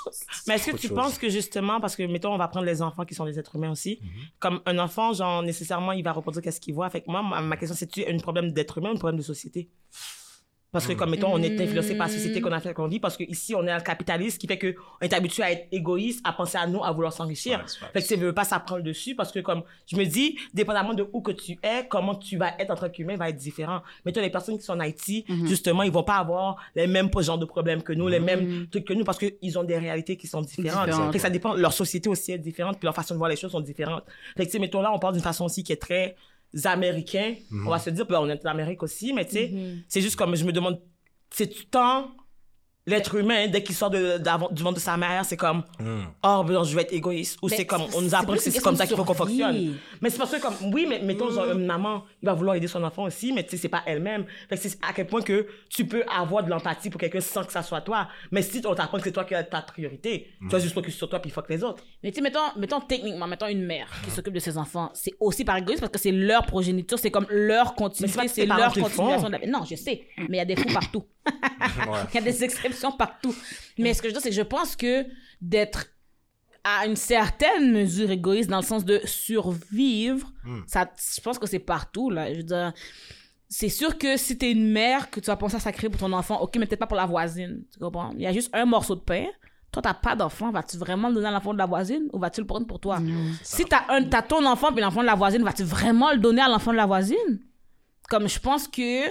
mais 0.47 0.55
est-ce 0.55 0.71
que 0.71 0.75
tu 0.77 0.87
chose. 0.87 0.95
penses 0.97 1.17
que 1.19 1.29
justement, 1.29 1.79
parce 1.79 1.95
que 1.95 2.03
mettons, 2.03 2.33
on 2.33 2.37
va 2.37 2.47
prendre 2.47 2.65
les 2.65 2.81
enfants 2.81 3.05
qui 3.05 3.13
sont 3.13 3.25
des 3.25 3.37
êtres 3.37 3.55
humains 3.55 3.71
aussi, 3.71 3.99
Mhm. 4.01 4.09
comme 4.39 4.61
un 4.65 4.79
enfant, 4.79 5.13
genre 5.13 5.43
nécessairement, 5.43 5.91
il 5.91 6.03
va 6.03 6.11
reproduire 6.11 6.41
qu'est-ce 6.41 6.59
qu'il 6.59 6.73
voit. 6.73 6.89
Fait 6.89 7.01
que 7.01 7.11
moi, 7.11 7.21
ma, 7.21 7.41
ma 7.41 7.55
question, 7.55 7.75
c'est 7.77 7.85
tu 7.87 8.03
un 8.03 8.17
problème 8.17 8.51
d'être 8.51 8.79
humain 8.79 8.89
ou 8.89 8.93
un 8.93 8.97
problème 8.97 9.17
de 9.19 9.23
société? 9.23 9.69
Parce 10.75 10.87
que 10.87 10.91
comme 10.93 11.09
mettons, 11.11 11.31
on 11.33 11.41
est 11.41 11.57
influencé 11.61 11.95
par 11.95 12.07
la 12.07 12.13
société 12.13 12.41
qu'on 12.41 12.51
a 12.51 12.59
fait 12.59 12.73
qu'on 12.73 12.89
vit, 12.89 12.99
parce 12.99 13.15
que 13.15 13.23
ici, 13.23 13.55
on 13.55 13.63
est 13.63 13.67
dans 13.67 13.77
le 13.77 13.81
capitalisme, 13.81 14.37
qui 14.37 14.45
fait 14.45 14.57
que 14.57 14.75
on 14.99 15.05
est 15.05 15.13
habitué 15.13 15.41
à 15.41 15.51
être 15.53 15.67
égoïste, 15.71 16.19
à 16.25 16.33
penser 16.33 16.57
à 16.57 16.67
nous, 16.67 16.83
à 16.83 16.91
vouloir 16.91 17.13
s'enrichir. 17.13 17.63
Fait 17.93 18.01
que 18.01 18.07
tu 18.07 18.15
veux 18.17 18.33
pas, 18.33 18.43
ça 18.43 18.59
prend 18.59 18.75
le 18.75 18.83
dessus, 18.83 19.15
parce 19.15 19.31
que 19.31 19.39
comme 19.39 19.63
je 19.87 19.95
me 19.95 20.03
dis, 20.03 20.37
dépendamment 20.53 20.93
de 20.93 21.07
où 21.13 21.21
que 21.21 21.31
tu 21.31 21.53
es, 21.63 21.87
comment 21.87 22.13
tu 22.15 22.35
vas 22.35 22.51
être 22.59 22.71
en 22.71 22.75
tant 22.75 22.89
qu'humain 22.89 23.15
va 23.15 23.29
être 23.29 23.37
différent. 23.37 23.81
Mettons, 24.05 24.19
les 24.19 24.29
personnes 24.29 24.57
qui 24.57 24.65
sont 24.65 24.73
en 24.73 24.79
Haïti, 24.81 25.23
Mhm. 25.29 25.47
justement, 25.47 25.83
ils 25.83 25.91
vont 25.91 26.03
pas 26.03 26.17
avoir 26.17 26.57
les 26.75 26.87
mêmes 26.87 27.09
genres 27.21 27.37
de 27.37 27.45
problèmes 27.45 27.81
que 27.81 27.93
nous, 27.93 28.09
les 28.09 28.19
mêmes 28.19 28.67
trucs 28.67 28.83
que 28.85 28.93
nous, 28.93 29.05
parce 29.05 29.17
qu'ils 29.17 29.57
ont 29.57 29.63
des 29.63 29.77
réalités 29.77 30.17
qui 30.17 30.27
sont 30.27 30.41
différentes. 30.41 30.87
Différentes. 30.87 31.11
Fait 31.13 31.17
que 31.19 31.21
ça 31.21 31.29
dépend, 31.29 31.53
leur 31.53 31.71
société 31.71 32.09
aussi 32.09 32.33
est 32.33 32.37
différente, 32.37 32.77
puis 32.79 32.85
leur 32.85 32.95
façon 32.95 33.13
de 33.13 33.17
voir 33.19 33.29
les 33.29 33.37
choses 33.37 33.51
sont 33.51 33.61
différentes. 33.61 34.03
Fait 34.35 34.43
que, 34.43 34.49
tu 34.49 34.51
sais, 34.51 34.59
mettons 34.59 34.81
là, 34.81 34.91
on 34.93 34.99
parle 34.99 35.13
d'une 35.13 35.23
façon 35.23 35.45
aussi 35.45 35.63
qui 35.63 35.71
est 35.71 35.77
très 35.81 36.15
américain. 36.63 37.35
On 37.51 37.69
va 37.69 37.79
se 37.79 37.89
dire, 37.89 38.07
puis 38.07 38.15
on 38.15 38.29
est 38.29 38.45
en 38.45 38.49
Amérique 38.49 38.81
aussi, 38.83 39.13
mais 39.13 39.25
tu 39.25 39.31
sais, 39.31 39.53
c'est 39.87 40.01
juste 40.01 40.15
comme, 40.15 40.35
je 40.35 40.45
me 40.45 40.51
demande, 40.51 40.81
c'est 41.29 41.47
tout 41.47 41.63
le 41.65 41.69
temps, 41.69 42.11
l'être 42.87 43.15
humain, 43.15 43.47
dès 43.47 43.63
qu'il 43.63 43.73
sort 43.75 43.89
de, 43.89 44.17
d'avant- 44.17 44.49
du 44.51 44.61
ventre 44.61 44.75
de 44.75 44.79
sa 44.79 44.95
mère, 44.97 45.25
c'est 45.25 45.37
comme, 45.37 45.63
Hmm. 45.79 46.03
oh, 46.23 46.43
ben 46.45 46.53
non, 46.53 46.63
je 46.63 46.75
vais 46.75 46.83
être 46.83 46.93
égoïste. 46.93 47.37
Ou 47.41 47.49
c'est 47.49 47.65
comme, 47.65 47.81
on 47.95 48.01
nous 48.01 48.13
apprend 48.13 48.33
que 48.33 48.39
c'est 48.39 48.59
comme 48.61 48.75
ça 48.75 48.85
qu'il 48.85 48.95
faut 48.95 49.01
de 49.03 49.07
qu'on 49.07 49.13
fonctionne. 49.15 49.75
Mais 50.01 50.09
c'est 50.09 50.17
parce 50.17 50.31
que, 50.31 50.41
comme, 50.41 50.55
oui, 50.73 50.85
mais 50.87 50.99
mettons, 50.99 51.29
genre, 51.31 51.49
une 51.51 51.65
maman, 51.65 52.03
il 52.21 52.25
va 52.27 52.33
vouloir 52.33 52.55
aider 52.55 52.67
son 52.67 52.83
enfant 52.83 53.03
aussi, 53.03 53.33
mais 53.33 53.43
tu 53.43 53.51
sais, 53.51 53.57
c'est 53.57 53.69
pas 53.69 53.81
elle-même. 53.85 54.25
Fait 54.49 54.55
que 54.55 54.61
c'est 54.61 54.77
à 54.87 54.93
quel 54.93 55.07
point 55.07 55.21
que 55.21 55.47
tu 55.69 55.85
peux 55.87 56.03
avoir 56.15 56.43
de 56.43 56.49
l'empathie 56.49 56.89
pour 56.89 56.99
quelqu'un 56.99 57.21
sans 57.21 57.43
que 57.43 57.51
ça 57.51 57.63
soit 57.63 57.81
toi. 57.81 58.07
Mais 58.31 58.41
si 58.43 58.61
on 58.65 58.75
t'apprend 58.75 58.97
que 58.99 59.03
c'est 59.05 59.11
toi 59.11 59.23
qui 59.25 59.33
as 59.35 59.43
ta 59.43 59.61
priorité, 59.61 60.27
tu 60.41 60.47
vas 60.47 60.59
juste 60.59 60.73
focus 60.73 60.95
sur 60.95 61.09
toi 61.09 61.19
puis 61.19 61.31
fuck 61.31 61.49
les 61.49 61.63
autres. 61.63 61.83
Mais 62.03 62.11
tu 62.11 62.17
sais, 62.17 62.21
mettons, 62.21 62.39
mettons 62.57 62.79
techniquement, 62.81 63.25
mettons 63.27 63.47
une 63.47 63.65
mère 63.65 63.87
qui 64.03 64.11
s'occupe 64.11 64.33
de 64.33 64.39
ses 64.39 64.57
enfants, 64.57 64.91
c'est 64.93 65.13
aussi 65.19 65.43
par 65.43 65.57
égoïsme 65.57 65.81
parce 65.81 65.91
que 65.93 65.99
c'est 65.99 66.11
leur 66.11 66.45
progéniture, 66.45 66.99
c'est 66.99 67.11
comme 67.11 67.25
leur 67.29 67.65
Mais 67.65 67.69
c'est 67.69 67.75
continuité, 67.75 68.15
pas 68.15 68.23
que 68.25 68.29
c'est 68.31 68.45
leur 68.45 68.73
continuation 68.73 69.27
de 69.27 69.31
la 69.31 69.37
vie. 69.39 69.47
Non, 69.47 69.63
je 69.67 69.75
sais, 69.75 70.05
mais 70.17 70.25
il 70.29 70.35
y 70.37 70.39
a 70.39 70.45
des 70.45 70.55
fous 70.55 70.71
partout. 70.73 71.03
Ouais. 71.89 71.99
Il 72.13 72.15
y 72.15 72.17
a 72.19 72.21
des 72.21 72.43
exceptions 72.43 72.91
partout. 72.91 73.35
Mais 73.77 73.93
ce 73.93 74.01
que 74.01 74.07
je 74.07 74.13
dire, 74.13 74.21
c'est 74.21 74.29
que 74.29 74.35
je 74.35 74.41
pense 74.41 74.75
que 74.75 75.05
d'être 75.41 75.87
à 76.63 76.85
une 76.85 76.95
certaine 76.95 77.71
mesure 77.71 78.09
égoïste 78.11 78.49
dans 78.49 78.57
le 78.59 78.63
sens 78.65 78.85
de 78.85 79.01
survivre, 79.05 80.31
ça, 80.67 80.89
je 81.15 81.21
pense 81.21 81.37
que 81.37 81.47
c'est 81.47 81.59
partout, 81.59 82.09
là. 82.09 82.31
Je 82.31 82.37
veux 82.37 82.43
dire, 82.43 82.73
c'est 83.49 83.69
sûr 83.69 83.97
que 83.97 84.17
si 84.17 84.37
t'es 84.37 84.51
une 84.51 84.71
mère, 84.71 85.09
que 85.09 85.19
tu 85.19 85.27
vas 85.27 85.35
penser 85.35 85.55
à 85.55 85.59
sacrer 85.59 85.89
pour 85.89 85.99
ton 85.99 86.11
enfant, 86.13 86.39
ok, 86.41 86.55
mais 86.57 86.65
peut-être 86.65 86.79
pas 86.79 86.87
pour 86.87 86.97
la 86.97 87.05
voisine, 87.05 87.63
tu 87.71 87.79
comprends? 87.79 88.11
Il 88.15 88.21
y 88.21 88.27
a 88.27 88.33
juste 88.33 88.49
un 88.53 88.65
morceau 88.65 88.95
de 88.95 89.01
pain. 89.01 89.25
Toi, 89.71 89.81
t'as 89.81 89.93
pas 89.93 90.15
d'enfant, 90.15 90.51
vas-tu 90.51 90.77
vraiment 90.77 91.09
le 91.09 91.15
donner 91.15 91.27
à 91.27 91.31
l'enfant 91.31 91.53
de 91.53 91.57
la 91.57 91.65
voisine 91.65 92.07
ou 92.13 92.19
vas-tu 92.19 92.39
le 92.41 92.47
prendre 92.47 92.65
pour 92.65 92.79
toi? 92.79 92.97
Si 93.43 93.65
t'as 93.65 93.83
un, 93.89 94.03
t'as 94.03 94.21
ton 94.21 94.45
enfant 94.45 94.71
puis 94.71 94.81
l'enfant 94.81 95.01
de 95.01 95.05
la 95.07 95.15
voisine, 95.15 95.43
vas-tu 95.43 95.63
vraiment 95.63 96.11
le 96.13 96.17
donner 96.19 96.41
à 96.41 96.47
l'enfant 96.47 96.71
de 96.71 96.77
la 96.77 96.85
voisine? 96.85 97.39
Comme 98.09 98.29
je 98.29 98.39
pense 98.39 98.67
que 98.67 99.09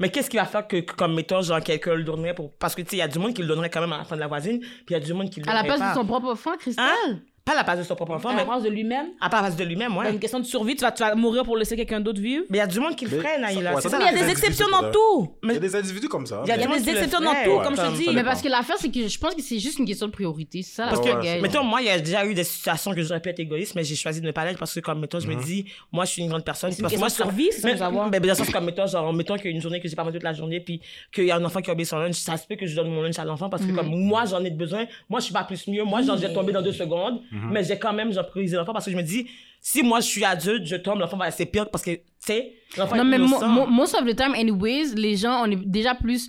Mais 0.00 0.10
qu'est-ce 0.10 0.28
qui 0.28 0.36
va 0.36 0.44
faire 0.44 0.66
que, 0.66 0.78
que, 0.80 0.92
comme, 0.94 1.14
mettons, 1.14 1.40
genre, 1.40 1.60
quelqu'un 1.60 1.94
le 1.94 2.04
donnerait 2.04 2.34
pour. 2.34 2.52
Parce 2.56 2.74
que, 2.74 2.82
tu 2.82 2.90
sais, 2.90 2.96
il 2.96 2.98
y 2.98 3.02
a 3.02 3.08
du 3.08 3.18
monde 3.18 3.32
qui 3.34 3.42
le 3.42 3.48
donnerait 3.48 3.70
quand 3.70 3.80
même 3.80 3.92
à 3.92 3.98
la 3.98 4.04
fin 4.04 4.16
de 4.16 4.20
la 4.20 4.26
voisine, 4.26 4.58
puis 4.60 4.86
il 4.90 4.92
y 4.92 4.96
a 4.96 5.00
du 5.00 5.12
monde 5.14 5.30
qui 5.30 5.40
le 5.40 5.48
À 5.48 5.54
la 5.54 5.60
donnerait 5.62 5.76
place 5.76 5.88
pas. 5.88 5.94
de 5.94 5.98
son 6.00 6.06
propre 6.06 6.28
enfant, 6.32 6.56
Christelle? 6.58 6.84
Hein? 7.08 7.20
Pas 7.44 7.52
à 7.52 7.56
la 7.56 7.62
base 7.62 7.78
de 7.80 7.82
son 7.84 7.94
propre 7.94 8.12
enfant, 8.12 8.30
À 8.30 8.32
mais 8.32 8.38
la 8.38 8.44
base 8.46 8.62
de 8.62 8.70
lui-même. 8.70 9.08
à 9.20 9.28
la 9.28 9.42
base 9.42 9.54
de 9.56 9.64
lui-même, 9.64 9.92
C'est 9.92 9.98
ouais. 9.98 10.12
une 10.12 10.18
question 10.18 10.40
de 10.40 10.46
survie. 10.46 10.76
Tu 10.76 10.80
vas, 10.80 10.92
tu 10.92 11.02
vas 11.02 11.14
mourir 11.14 11.44
pour 11.44 11.58
laisser 11.58 11.76
quelqu'un 11.76 12.00
d'autre 12.00 12.18
vivre? 12.18 12.44
Mais 12.48 12.56
il 12.56 12.60
y 12.60 12.62
a 12.62 12.66
du 12.66 12.80
monde 12.80 12.96
qui 12.96 13.04
le 13.04 13.10
ferait, 13.10 13.34
ça- 13.34 13.38
Naïla. 13.38 13.80
c'est 13.82 13.90
Mais 13.92 13.98
il 14.00 14.16
y 14.16 14.18
a 14.20 14.24
des 14.24 14.30
exceptions 14.30 14.66
dans 14.70 14.90
tout. 14.90 15.28
Il 15.42 15.52
y 15.52 15.56
a 15.56 15.58
des 15.58 15.76
individus 15.76 16.08
comme 16.08 16.24
ça. 16.24 16.40
Il 16.46 16.48
y 16.48 16.52
a 16.52 16.56
des 16.56 16.64
exceptions 16.88 17.20
dans 17.20 17.34
tout, 17.44 17.60
comme 17.62 17.76
je 17.76 17.82
te 17.82 17.96
dis. 17.98 18.08
Mais 18.14 18.24
parce 18.24 18.40
que 18.40 18.48
l'affaire, 18.48 18.76
c'est 18.78 18.90
que 18.90 19.06
je 19.06 19.18
pense 19.18 19.34
que 19.34 19.42
c'est 19.42 19.58
juste 19.58 19.78
une 19.78 19.84
question 19.84 20.06
de 20.06 20.12
priorité. 20.12 20.62
C'est 20.62 20.76
ça, 20.76 20.86
Parce 20.88 21.00
que-. 21.00 21.40
Mettons, 21.42 21.62
moi, 21.64 21.82
il 21.82 21.86
y 21.86 21.90
a 21.90 22.00
déjà 22.00 22.24
eu 22.24 22.32
des 22.32 22.44
situations 22.44 22.94
que 22.94 23.02
j'aurais 23.02 23.20
pu 23.20 23.28
être 23.28 23.40
égoïste, 23.40 23.74
mais 23.74 23.84
j'ai 23.84 23.94
choisi 23.96 24.22
de 24.22 24.26
ne 24.26 24.32
pas 24.32 24.46
l'être 24.46 24.58
parce 24.58 24.72
que, 24.72 24.80
comme, 24.80 25.00
mettons, 25.00 25.20
je 25.20 25.28
me 25.28 25.34
dis, 25.44 25.66
moi, 25.92 26.06
je 26.06 26.12
suis 26.12 26.22
une 26.22 26.28
grande 26.30 26.44
personne. 26.46 26.70
C'est 26.72 26.78
une 26.78 26.82
parce 26.84 26.94
que 26.94 26.98
question 27.00 27.24
moi, 27.26 27.32
de 27.32 27.36
survie, 27.36 27.50
c'est 27.52 27.76
savoir. 27.76 28.08
mais, 28.08 28.20
le 28.20 28.34
sens, 28.34 28.48
comme, 28.48 28.64
mettons, 28.64 28.86
genre, 28.86 29.12
mettons 29.12 29.36
qu'il 29.36 29.46
y 29.46 29.48
a 29.48 29.56
une 29.56 29.60
journée 29.60 29.80
que 29.82 29.88
j'ai 29.88 29.96
pas 29.96 30.02
mangé 30.04 30.14
toute 30.14 30.22
la 30.22 30.32
journée, 30.32 30.60
puis 30.60 30.80
qu'il 31.12 31.24
y 31.24 31.30
a 31.30 31.36
un 31.36 31.44
enfant 31.44 31.60
qui 31.60 31.68
a 31.68 31.74
oublié 31.74 31.84
son 31.84 31.98
lunch, 31.98 32.14
ça 32.14 32.38
se 32.38 32.46
peut 32.46 32.56
que 32.56 32.66
je 32.66 32.74
donne 32.74 32.88
mon 32.88 33.02
lunch 33.02 33.18
à 33.18 33.24
l'enfant 33.26 33.50
parce 33.50 33.66
que, 33.66 33.72
comme, 33.72 33.88
moi, 33.94 34.24
j'en 34.24 34.42
ai 34.42 34.50
besoin. 34.50 34.86
Moi, 35.10 35.20
je 35.20 35.26
suis 35.26 35.34
pas 35.34 35.44
plus 35.44 35.68
mieux. 35.68 35.84
Moi, 35.84 36.00
genre, 36.00 36.16
j'ai 36.16 36.32
tombé 36.32 36.52
dans 36.54 36.62
deux 36.62 36.72
secondes, 36.72 37.20
mais 37.50 37.64
j'ai 37.64 37.78
quand 37.78 37.92
même, 37.92 38.12
priorisé 38.24 38.56
l'enfant 38.56 38.72
parce 38.72 38.84
que 38.84 38.90
je 38.90 38.96
me 38.96 39.02
dis, 39.02 39.28
si 39.60 39.82
moi, 39.82 40.00
je 40.00 40.06
suis 40.06 40.24
adulte, 40.24 40.66
je 40.66 40.76
tombe, 40.76 40.98
l'enfant 41.00 41.16
va 41.16 41.30
c'est 41.30 41.46
pire 41.46 41.70
parce 41.70 41.84
que, 41.84 41.92
tu 41.92 42.00
sais, 42.20 42.52
l'enfant 42.76 42.96
Non, 42.96 43.02
est 43.04 43.06
mais 43.06 43.18
mo- 43.18 43.46
mo- 43.48 43.66
most 43.66 43.94
of 43.94 44.04
the 44.06 44.14
time, 44.16 44.34
anyways, 44.34 44.94
les 44.94 45.16
gens, 45.16 45.42
on 45.46 45.50
est 45.50 45.56
déjà 45.56 45.94
plus. 45.94 46.28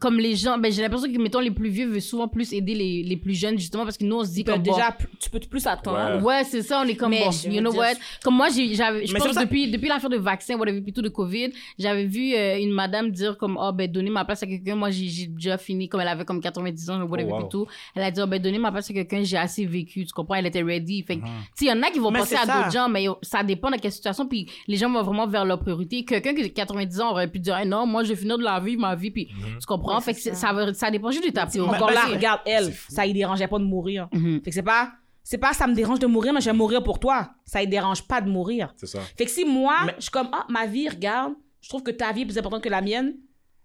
Comme 0.00 0.18
les 0.18 0.34
gens, 0.36 0.56
ben 0.56 0.72
j'ai 0.72 0.80
l'impression 0.80 1.12
que, 1.12 1.18
mettons, 1.18 1.38
les 1.40 1.50
plus 1.50 1.68
vieux 1.68 1.86
veulent 1.86 2.00
souvent 2.00 2.26
plus 2.26 2.50
aider 2.54 2.74
les, 2.74 3.02
les 3.02 3.16
plus 3.18 3.34
jeunes, 3.34 3.58
justement, 3.58 3.84
parce 3.84 3.98
que 3.98 4.04
nous, 4.04 4.16
on 4.16 4.24
se 4.24 4.30
dit 4.30 4.42
Tu 4.42 4.50
comme. 4.50 4.62
bon, 4.62 4.72
déjà, 4.74 4.96
tu 5.20 5.28
peux 5.28 5.38
plus 5.38 5.66
attendre. 5.66 6.16
Ouais. 6.16 6.22
Ouais, 6.22 6.44
c'est 6.44 6.62
ça, 6.62 6.80
on 6.82 6.88
est 6.88 6.94
comme 6.94 7.10
Mais 7.10 7.20
bon, 7.24 7.30
you 7.50 7.60
know 7.60 7.70
dire- 7.72 7.78
what? 7.80 7.92
Comme 8.24 8.36
moi, 8.36 8.48
j'ai- 8.48 8.74
j'avais, 8.74 9.04
je 9.06 9.12
Mais 9.12 9.18
pense 9.18 9.32
ça- 9.32 9.44
depuis, 9.44 9.70
depuis 9.70 9.88
l'affaire 9.90 10.08
de 10.08 10.16
vaccin, 10.16 10.56
whatever, 10.56 10.80
puis 10.80 10.94
tout 10.94 11.02
de 11.02 11.10
COVID, 11.10 11.52
j'avais 11.78 12.06
vu 12.06 12.32
euh, 12.34 12.58
une 12.58 12.70
madame 12.72 13.10
dire 13.10 13.36
comme, 13.36 13.58
oh, 13.60 13.70
ben, 13.72 13.86
donner 13.92 14.08
ma 14.08 14.24
place 14.24 14.42
à 14.42 14.46
quelqu'un. 14.46 14.76
Moi, 14.76 14.90
j'ai, 14.90 15.08
j'ai 15.08 15.26
déjà 15.26 15.58
fini, 15.58 15.90
comme 15.90 16.00
elle 16.00 16.08
avait 16.08 16.24
comme 16.24 16.40
90 16.40 16.88
ans, 16.88 17.02
whatever, 17.02 17.28
Oh, 17.32 17.34
wow. 17.34 17.40
puis 17.40 17.48
tout. 17.50 17.66
Elle 17.94 18.04
a 18.04 18.10
dit, 18.10 18.20
oh, 18.22 18.26
ben, 18.26 18.40
donner 18.40 18.58
ma 18.58 18.72
place 18.72 18.88
à 18.90 18.94
quelqu'un, 18.94 19.22
j'ai 19.22 19.36
assez 19.36 19.66
vécu, 19.66 20.06
tu 20.06 20.12
comprends? 20.14 20.36
Elle 20.36 20.46
était 20.46 20.62
ready. 20.62 21.02
Fait 21.02 21.16
que, 21.16 21.20
tu 21.24 21.28
sais, 21.54 21.64
il 21.66 21.68
y 21.68 21.72
en 21.72 21.82
a 21.82 21.90
qui 21.90 21.98
vont 21.98 22.10
Mais 22.10 22.20
penser 22.20 22.36
à 22.36 22.46
d'autres 22.46 22.72
gens, 22.72 22.88
mais 22.88 23.06
ça 23.20 23.42
dépend 23.44 23.70
de 23.70 23.76
quelle 23.76 23.92
situation, 23.92 24.26
puis 24.26 24.46
les 24.66 24.76
gens 24.78 24.90
vont 24.90 25.02
vraiment 25.02 25.26
vers 25.26 25.44
leur 25.44 25.58
priorité. 25.60 26.02
Quelqu'un 26.06 26.34
qui 26.34 26.44
a 26.44 26.48
90 26.48 26.98
ans 27.02 27.10
aurait 27.10 27.28
pu 27.28 27.38
dire, 27.40 27.58
Hey, 27.58 27.68
non, 27.68 27.84
moi, 27.86 28.04
je 28.04 28.08
vais 28.08 28.16
finir 28.16 28.38
de 28.38 28.42
la 28.42 28.58
vivre, 28.58 28.80
ma 28.80 28.94
vie, 28.94 29.10
puis 29.10 29.26
tu 29.60 29.66
comprends? 29.66 29.81
Fait 30.00 30.14
que 30.14 30.20
c'est- 30.20 30.34
ça. 30.34 30.90
dépend 30.90 31.10
juste 31.10 31.24
de 31.26 31.30
ta 31.30 31.46
priorité. 31.46 31.76
Encore 31.76 31.90
là, 31.90 32.04
regarde, 32.06 32.40
elle, 32.46 32.72
ça 32.88 33.06
y 33.06 33.12
dérangeait 33.12 33.48
pas 33.48 33.58
de 33.58 33.64
mourir. 33.64 34.08
Mhm. 34.12 34.40
Fait 34.42 34.50
que 34.50 34.54
c'est 34.54 34.62
pas, 34.62 34.92
c'est 35.22 35.38
pas 35.38 35.52
ça 35.52 35.66
me 35.66 35.74
dérange 35.74 35.98
de 35.98 36.06
mourir, 36.06 36.32
mais 36.32 36.40
je 36.40 36.50
vais 36.50 36.56
mourir 36.56 36.82
pour 36.82 36.98
toi. 36.98 37.30
Ça 37.44 37.62
y 37.62 37.66
dérange 37.68 38.02
pas 38.06 38.20
de 38.20 38.28
mourir. 38.28 38.72
C'est 38.76 38.86
ça. 38.86 39.00
Fait 39.16 39.24
que 39.24 39.30
si 39.30 39.44
moi, 39.44 39.74
Mais- 39.86 39.94
je 39.98 40.02
suis 40.02 40.10
comme, 40.10 40.28
ah, 40.32 40.44
ma 40.48 40.66
vie, 40.66 40.88
regarde, 40.88 41.34
je 41.60 41.68
trouve 41.68 41.82
que 41.82 41.90
ta 41.90 42.12
vie 42.12 42.22
est 42.22 42.26
plus 42.26 42.38
importante 42.38 42.62
que 42.62 42.68
la 42.68 42.80
mienne, 42.80 43.14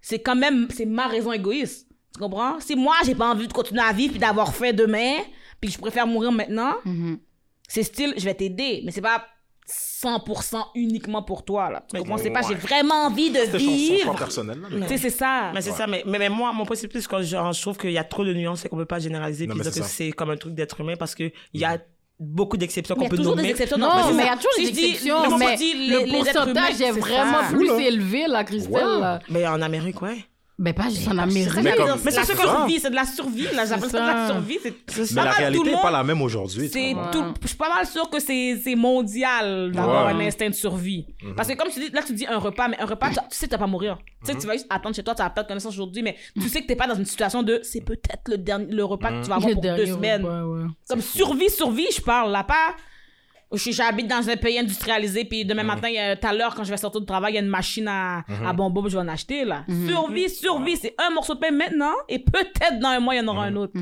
c'est 0.01 0.19
quand 0.19 0.35
même, 0.35 0.67
c'est 0.69 0.85
ma 0.85 1.07
raison 1.07 1.31
égoïste. 1.31 1.87
Tu 2.13 2.19
comprends? 2.19 2.59
Si 2.59 2.75
moi, 2.75 2.95
j'ai 3.05 3.15
pas 3.15 3.31
envie 3.31 3.47
de 3.47 3.53
continuer 3.53 3.81
à 3.81 3.91
vivre 3.93 4.11
puis 4.11 4.19
d'avoir 4.19 4.53
fait 4.53 4.73
demain, 4.73 5.15
puis 5.59 5.69
que 5.69 5.75
je 5.75 5.79
préfère 5.81 6.07
mourir 6.07 6.31
maintenant, 6.31 6.73
Mhm. 6.85 7.19
c'est 7.67 7.83
style, 7.83 8.13
je 8.17 8.23
vais 8.23 8.33
t'aider, 8.33 8.81
mais 8.85 8.91
c'est 8.91 9.01
pas 9.01 9.23
100% 9.69 10.57
uniquement 10.75 11.23
pour 11.23 11.43
toi, 11.43 11.69
là. 11.69 11.81
Tu 11.89 11.93
Mais- 11.93 11.99
comprends? 11.99 12.17
C'est 12.17 12.29
pas, 12.31 12.41
Ouais. 12.41 12.45
j'ai 12.49 12.55
vraiment 12.55 13.05
envie 13.05 13.29
de 13.31 13.39
C'est 13.51 13.57
vivre. 13.57 14.15
personnel. 14.15 14.59
là, 14.61 14.67
mais- 14.71 14.87
Tu 14.87 14.93
sais, 14.93 14.97
c'est 14.97 15.09
ça. 15.17 15.51
Mais 15.53 15.61
c'est 15.61 15.71
ça, 15.71 15.87
mais, 15.87 16.03
mais, 16.05 16.19
mais 16.19 16.29
moi, 16.29 16.53
mon 16.53 16.65
point, 16.65 16.75
c'est 16.75 16.87
plus 16.87 17.05
quand 17.07 17.21
je 17.21 17.61
trouve 17.61 17.77
qu'il 17.77 17.91
y 17.91 17.97
a 17.97 18.03
trop 18.03 18.23
de 18.25 18.33
nuances 18.33 18.65
et 18.65 18.69
qu'on 18.69 18.77
peut 18.77 18.85
pas 18.85 18.99
généraliser 18.99 19.47
puis 19.47 19.59
dire 19.59 19.73
c'est 19.73 19.79
que 19.81 19.85
c'est 19.85 20.11
comme 20.11 20.29
un 20.29 20.37
truc 20.37 20.53
d'être 20.53 20.79
humain 20.81 20.95
parce 20.97 21.15
qu'il 21.15 21.31
y 21.53 21.65
a 21.65 21.77
beaucoup 22.19 22.57
d'exceptions 22.57 22.95
Mais 22.97 23.03
il 23.03 23.05
y 23.05 23.09
qu'on 23.09 23.13
a 23.13 23.17
peut 23.17 23.17
toujours 23.17 23.35
nommer. 23.35 23.43
des 23.43 23.51
exceptions 23.51 23.77
Non, 23.77 23.89
mais 24.13 24.23
il 24.23 24.25
y 24.25 24.29
a 24.29 24.35
toujours 24.35 24.51
Si 24.55 24.71
des 24.71 24.83
exceptions, 24.85 25.37
mais 25.37 25.55
le 25.55 26.11
pourcentage 26.11 26.81
est 26.81 26.85
c'est 26.85 26.91
vraiment 26.99 27.41
ça. 27.43 27.49
plus 27.55 27.69
élevé, 27.81 28.25
là, 28.27 28.43
Christelle. 28.43 29.19
Mais 29.29 29.45
en 29.47 29.61
Amérique, 29.61 30.01
ouais. 30.01 30.17
Ben, 30.59 30.73
pas 30.73 30.89
juste 30.89 31.07
en 31.07 31.11
C'est 31.11 31.19
Amérique. 31.19 31.53
Mais 31.57 31.61
mais 31.61 31.75
comme- 31.75 31.99
c'est 31.99 32.05
Mais 32.05 32.11
la 32.11 32.23
c'est 32.23 32.35
ça. 32.35 32.41
survie, 32.41 32.79
c'est 32.79 32.89
de 32.89 32.95
la 32.95 33.05
survie, 33.05 33.47
là. 33.55 33.65
J'appelle 33.67 33.89
ça 33.91 33.99
de 34.01 34.07
la 34.07 34.27
survie. 34.27 34.57
C'est 34.87 35.11
Mais 35.15 35.23
la 35.23 35.31
réalité 35.31 35.69
n'est 35.71 35.81
pas 35.81 35.91
la 35.91 36.03
même 36.03 36.19
aujourd'hui. 36.21 36.67
C'est 36.73 36.95
tout. 37.11 37.23
Je 37.43 37.47
suis 37.47 37.57
pas 37.57 37.69
mal 37.73 37.85
sûre 37.85 38.09
que 38.09 38.19
c'est 38.19 38.59
c'est 38.63 38.75
mondial 38.75 39.71
d'avoir 39.71 40.07
Ouais. 40.07 40.13
un 40.13 40.19
instinct 40.27 40.49
de 40.49 40.55
survie. 40.55 41.05
Parce 41.35 41.47
que 41.47 41.53
comme 41.53 41.69
tu 41.69 41.79
dis, 41.79 41.89
là 41.91 42.01
tu 42.05 42.13
dis 42.13 42.25
un 42.25 42.39
repas, 42.39 42.67
mais 42.69 42.79
un 42.79 42.85
repas, 42.85 43.09
tu, 43.09 43.15
tu 43.15 43.21
sais 43.37 43.45
que 43.45 43.51
tu 43.51 43.55
vas 43.57 43.65
pas 43.65 43.67
mourir. 43.67 43.99
Tu 44.21 44.27
sais 44.27 44.33
que 44.33 44.41
tu 44.41 44.47
vas 44.47 44.53
juste 44.53 44.65
attendre 44.69 44.95
chez 44.95 45.03
toi, 45.03 45.13
tu 45.13 45.21
vas 45.21 45.29
perdre 45.29 45.47
connaissance 45.47 45.73
aujourd'hui, 45.73 46.01
mais 46.01 46.15
tu 46.41 46.49
sais 46.49 46.61
que 46.61 46.67
t'es 46.67 46.75
pas 46.75 46.87
dans 46.87 46.95
une 46.95 47.05
situation 47.05 47.43
de 47.43 47.59
c'est 47.63 47.81
peut-être 47.81 48.27
le 48.27 48.37
dernier 48.39 48.73
le 48.73 48.83
repas 48.83 49.09
que 49.11 49.21
tu 49.23 49.29
vas 49.29 49.35
avoir 49.35 49.49
Le 49.49 49.53
pour 49.53 49.61
deux 49.61 49.69
dernier 49.75 49.85
semaines. 49.91 50.23
repas, 50.25 50.43
ouais. 50.43 50.65
Comme 50.89 51.01
survie, 51.01 51.49
survie, 51.51 51.87
je 51.95 52.01
parle 52.01 52.31
là 52.31 52.43
pas. 52.43 52.75
Je- 53.53 53.71
J'habite 53.71 54.07
dans 54.07 54.29
un 54.29 54.35
pays 54.35 54.59
industrialisé, 54.59 55.23
puis 55.25 55.45
demain 55.45 55.63
matin, 55.63 55.87
il 55.87 55.95
y 55.95 55.99
a- 55.99 56.15
tout 56.15 56.27
à 56.27 56.33
l'heure, 56.33 56.53
quand 56.53 56.63
je 56.65 56.69
vais 56.69 56.77
sortir 56.77 56.99
de 57.01 57.05
travail, 57.05 57.33
il 57.33 57.35
y 57.35 57.39
a 57.39 57.41
une 57.41 57.47
machine 57.47 57.87
à, 57.87 58.23
à 58.45 58.53
bonbons, 58.53 58.83
je 58.89 58.97
vais 58.97 59.03
en 59.03 59.07
acheter, 59.07 59.45
là. 59.45 59.63
Survie, 59.87 60.29
survie, 60.29 60.75
c'est 60.75 60.95
un 60.97 61.11
morceau 61.13 61.33
de 61.35 61.39
pain 61.39 61.51
maintenant, 61.51 61.93
et 62.09 62.19
peut-être 62.19 62.79
dans 62.79 62.89
un 62.89 62.99
mois, 62.99 63.15
il 63.15 63.19
y 63.19 63.21
en 63.21 63.27
aura 63.29 63.45
un 63.45 63.55
autre. 63.55 63.73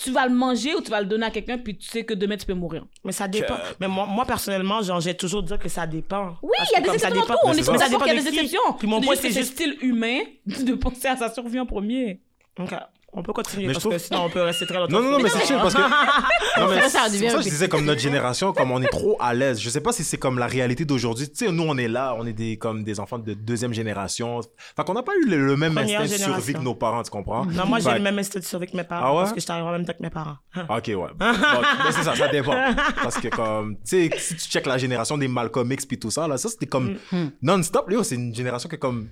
Tu 0.00 0.10
vas 0.12 0.26
le 0.28 0.34
manger 0.34 0.74
ou 0.76 0.80
tu 0.82 0.90
vas 0.90 1.00
le 1.00 1.06
donner 1.06 1.26
à 1.26 1.30
quelqu'un, 1.30 1.58
puis 1.58 1.76
tu 1.76 1.88
sais 1.88 2.04
que 2.04 2.12
demain, 2.14 2.36
tu 2.36 2.44
peux 2.46 2.52
mourir. 2.54 2.84
Mais 3.04 3.10
ça 3.10 3.26
dépend. 3.26 3.56
Mais 3.80 3.88
moi, 3.88 4.06
moi 4.06 4.24
personnellement, 4.26 4.80
genre, 4.82 5.00
j'ai 5.00 5.14
toujours 5.16 5.42
dit 5.42 5.54
que 5.58 5.68
ça 5.68 5.86
dépend. 5.86 6.36
Oui, 6.42 6.50
il 6.70 6.74
y 6.74 6.76
a 6.76 6.80
des 6.82 6.90
exceptions 6.94 7.22
tout. 7.22 7.32
On 7.44 7.52
est 7.52 7.62
d'accord 7.66 7.74
qu'il 7.78 7.78
y 7.78 7.82
a 7.82 7.88
Ça 7.88 7.88
des 7.88 7.90
dépend 7.96 8.04
de 8.06 8.30
qui. 8.30 8.36
exceptions. 8.38 8.72
Puis 8.78 8.86
mon 8.86 9.00
C'est 9.00 9.06
point, 9.06 9.16
c'est 9.16 9.30
c'est 9.32 9.40
juste- 9.40 9.54
style 9.54 9.76
humain 9.80 10.18
de 10.46 10.74
penser 10.74 11.08
à 11.08 11.16
sa 11.16 11.32
survie 11.32 11.58
en 11.58 11.66
premier. 11.66 12.20
Ok, 12.60 12.74
on 13.12 13.22
peut 13.22 13.32
continuer 13.32 13.66
Mais 13.66 13.72
parce 13.72 13.82
trouve- 13.84 13.94
que 13.94 13.98
sinon 13.98 14.24
on 14.26 14.30
peut 14.30 14.42
rester 14.42 14.66
très 14.66 14.78
longtemps. 14.78 14.92
Non, 15.00 15.02
non, 15.02 15.10
non, 15.12 15.18
mais 15.18 15.28
c'est 15.30 15.44
chill 15.46 15.56
parce 15.56 15.74
que. 15.74 15.80
Non, 15.80 16.68
mais 16.68 16.82
Ça, 16.82 16.88
ça 16.88 17.08
ça 17.08 17.38
je 17.40 17.48
disais, 17.48 17.68
comme 17.68 17.84
notre 17.84 18.00
génération, 18.00 18.52
comme 18.52 18.70
on 18.70 18.82
est 18.82 18.88
trop 18.88 19.16
à 19.20 19.32
l'aise. 19.32 19.60
Je 19.60 19.70
sais 19.70 19.80
pas 19.80 19.92
si 19.92 20.04
c'est 20.04 20.18
comme 20.18 20.38
la 20.38 20.46
réalité 20.46 20.84
d'aujourd'hui. 20.84 21.28
Tu 21.28 21.46
sais, 21.46 21.50
nous, 21.52 21.62
on 21.66 21.76
est 21.78 21.88
là, 21.88 22.14
on 22.18 22.26
est 22.26 22.32
des, 22.32 22.56
comme 22.58 22.84
des 22.84 23.00
enfants 23.00 23.18
de 23.18 23.32
deuxième 23.34 23.72
génération. 23.72 24.40
Fait 24.76 24.84
qu'on 24.84 24.92
n'a 24.94 25.02
pas 25.02 25.12
eu 25.22 25.28
le, 25.28 25.46
le 25.46 25.56
même 25.56 25.74
Première 25.74 26.00
instinct 26.02 26.16
de 26.16 26.22
survie 26.34 26.52
que 26.52 26.58
nos 26.58 26.74
parents, 26.74 27.02
tu 27.02 27.10
comprends? 27.10 27.46
Non, 27.46 27.64
moi, 27.66 27.78
j'ai 27.78 27.92
le 27.94 28.00
même 28.00 28.18
instinct 28.18 28.40
de 28.40 28.44
survie 28.44 28.66
que 28.66 28.76
mes 28.76 28.84
parents. 28.84 29.06
Ah 29.06 29.12
ouais? 29.14 29.18
Parce 29.20 29.32
que 29.32 29.40
je 29.40 29.44
suis 29.44 29.52
arrivé 29.52 29.66
en 29.68 29.72
même 29.72 29.84
temps 29.86 29.94
que 29.96 30.02
mes 30.02 30.10
parents. 30.10 30.36
Ok, 30.68 30.88
ouais. 30.88 31.10
Mais 31.18 31.92
c'est 31.92 32.02
ça, 32.02 32.14
ça 32.14 32.28
dépend. 32.28 32.56
Parce 33.02 33.18
que, 33.18 33.28
comme, 33.28 33.76
tu 33.76 34.10
sais, 34.10 34.10
si 34.18 34.34
tu 34.36 34.48
checkes 34.50 34.66
la 34.66 34.78
génération 34.78 35.16
des 35.16 35.28
Malcolm 35.28 35.70
X 35.72 35.86
puis 35.86 35.98
tout 35.98 36.10
ça, 36.10 36.28
là, 36.28 36.36
ça, 36.36 36.48
c'était 36.48 36.66
comme 36.66 36.96
non-stop. 37.42 37.90
Yo, 37.90 38.02
c'est 38.02 38.16
une 38.16 38.34
génération 38.34 38.68
que, 38.68 38.76
comme, 38.76 39.08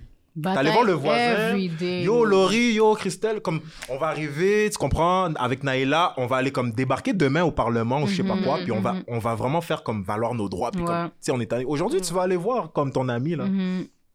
T'allais 0.54 0.70
voir 0.70 0.84
le 0.84 0.92
voisin. 0.92 1.56
Yo, 2.04 2.24
Laurie, 2.24 2.72
yo, 2.74 2.94
Christelle, 2.94 3.40
comme 3.40 3.60
on 3.88 3.96
va 3.98 4.08
arriver, 4.08 4.68
tu 4.70 4.76
comprends, 4.78 5.32
avec 5.34 5.62
Naïla, 5.64 6.12
on 6.16 6.26
va 6.26 6.36
aller 6.36 6.50
comme 6.50 6.72
débarquer 6.72 7.12
demain 7.12 7.42
au 7.44 7.50
Parlement 7.50 8.02
ou 8.02 8.06
je 8.06 8.16
sais 8.16 8.22
pas 8.22 8.36
quoi, 8.44 8.58
puis 8.62 8.72
on 8.72 8.80
va, 8.80 8.96
on 9.08 9.18
va 9.18 9.34
vraiment 9.34 9.60
faire 9.60 9.82
comme 9.82 10.02
valoir 10.02 10.34
nos 10.34 10.48
droits. 10.48 10.70
Puis 10.70 10.80
Ouais. 10.82 10.86
comme, 10.86 11.06
tu 11.08 11.12
sais, 11.20 11.32
on 11.32 11.40
est 11.40 11.52
allé- 11.52 11.64
Aujourd'hui, 11.64 12.00
tu 12.00 12.12
vas 12.12 12.22
aller 12.22 12.36
voir 12.36 12.72
comme 12.72 12.92
ton 12.92 13.08
ami, 13.08 13.34
là. 13.34 13.44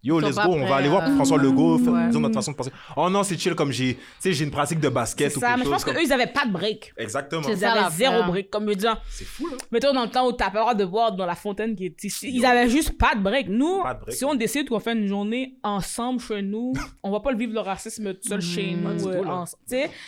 Yo, 0.03 0.19
let's 0.19 0.35
go, 0.35 0.41
on 0.53 0.65
va 0.65 0.77
aller 0.77 0.89
voir 0.89 1.03
à- 1.03 1.11
François 1.11 1.37
Legault, 1.37 1.77
fa- 1.77 1.91
Ouais. 1.91 2.07
disons 2.07 2.21
notre 2.21 2.33
façon 2.33 2.51
de 2.53 2.57
penser. 2.57 2.71
Oh 2.97 3.07
non, 3.09 3.21
c'est 3.21 3.37
chill 3.37 3.53
comme 3.53 3.71
j'ai, 3.71 3.95
tu 3.95 4.01
sais, 4.19 4.33
j'ai 4.33 4.45
une 4.45 4.49
pratique 4.51 4.79
de 4.79 4.89
basket 4.89 5.35
ou 5.37 5.39
ça, 5.39 5.47
quelque 5.49 5.59
mais 5.59 5.65
je 5.65 5.69
pense 5.69 5.83
chose. 5.85 5.93
qu'eux, 5.93 6.01
ils 6.03 6.11
avaient 6.11 6.25
pas 6.25 6.45
de 6.45 6.51
break. 6.51 6.91
Exactement. 6.97 7.43
Ils 7.47 7.63
avaient 7.63 7.89
zéro 7.95 8.23
break. 8.23 8.49
Comme 8.49 8.65
me 8.65 8.73
disant, 8.73 8.95
C'est 9.09 9.25
fou, 9.25 9.47
là. 9.47 9.57
mettons 9.71 9.93
dans 9.93 10.01
le 10.03 10.09
temps 10.09 10.27
où 10.27 10.31
t'as 10.33 10.49
pas 10.49 10.57
le 10.59 10.63
droit 10.63 10.73
de 10.73 10.85
boire 10.85 11.11
dans 11.11 11.25
la 11.27 11.35
fontaine 11.35 11.75
qui 11.75 11.85
est 11.85 12.03
ici. 12.03 12.31
Ils 12.33 12.43
avaient 12.45 12.67
juste 12.67 12.97
pas 12.97 13.13
de 13.13 13.21
break. 13.21 13.47
Nous, 13.47 13.83
Pas 13.83 13.93
de 13.93 13.99
break. 14.01 14.15
si 14.15 14.25
on 14.25 14.33
décide 14.33 14.69
qu'on 14.69 14.79
fait 14.79 14.93
une 14.93 15.05
journée 15.05 15.57
ensemble 15.61 16.19
chez 16.19 16.41
nous, 16.41 16.73
on 17.03 17.11
va 17.11 17.19
pas 17.19 17.31
le 17.31 17.37
vivre 17.37 17.53
le 17.53 17.59
racisme 17.59 18.13
seul 18.21 18.41
chez 18.41 18.71
nous. 18.71 18.93
du 18.95 19.03
tout, 19.03 19.09
euh, 19.09 19.45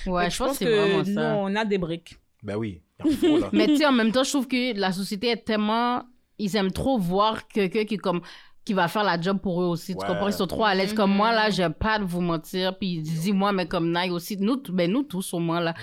Ouais, 0.07 0.29
je 0.31 0.37
pense 0.39 0.57
que 0.57 1.03
nous, 1.03 1.19
on 1.19 1.55
a 1.55 1.65
des 1.65 1.77
breaks. 1.77 2.17
Ben 2.41 2.55
oui. 2.55 2.81
Mais 3.53 3.67
tu 3.67 3.77
sais, 3.77 3.85
en 3.85 3.91
même 3.91 4.11
temps, 4.11 4.23
je 4.23 4.29
trouve 4.31 4.47
que 4.47 4.75
la 4.77 4.91
société 4.91 5.27
est 5.29 5.45
tellement. 5.45 6.01
Ils 6.39 6.55
aiment 6.55 6.71
trop 6.71 6.97
voir 6.97 7.47
quelqu'un 7.47 7.85
qui 7.85 7.93
est 7.93 7.97
comme 7.99 8.21
qui 8.65 8.73
va 8.73 8.87
faire 8.87 9.03
la 9.03 9.19
job 9.19 9.39
pour 9.39 9.61
eux 9.61 9.65
aussi. 9.65 9.93
Ouais. 9.93 9.99
Tu 9.99 10.07
comprends? 10.07 10.27
Ils 10.27 10.33
sont 10.33 10.47
trop 10.47 10.65
à 10.65 10.73
l'aise. 10.73 10.93
Comme 10.93 11.11
moi, 11.13 11.33
là, 11.33 11.49
j'ai 11.49 11.69
pas 11.69 11.99
de 11.99 12.03
vous 12.03 12.21
mentir. 12.21 12.77
Puis 12.77 13.01
dis-moi, 13.01 13.51
mais 13.51 13.67
comme 13.67 13.91
Nike 13.93 14.11
aussi. 14.11 14.37
Nous, 14.37 14.61
ben, 14.69 14.91
nous 14.91 15.03
tous, 15.03 15.33
au 15.33 15.39
moins, 15.39 15.59
là. 15.59 15.73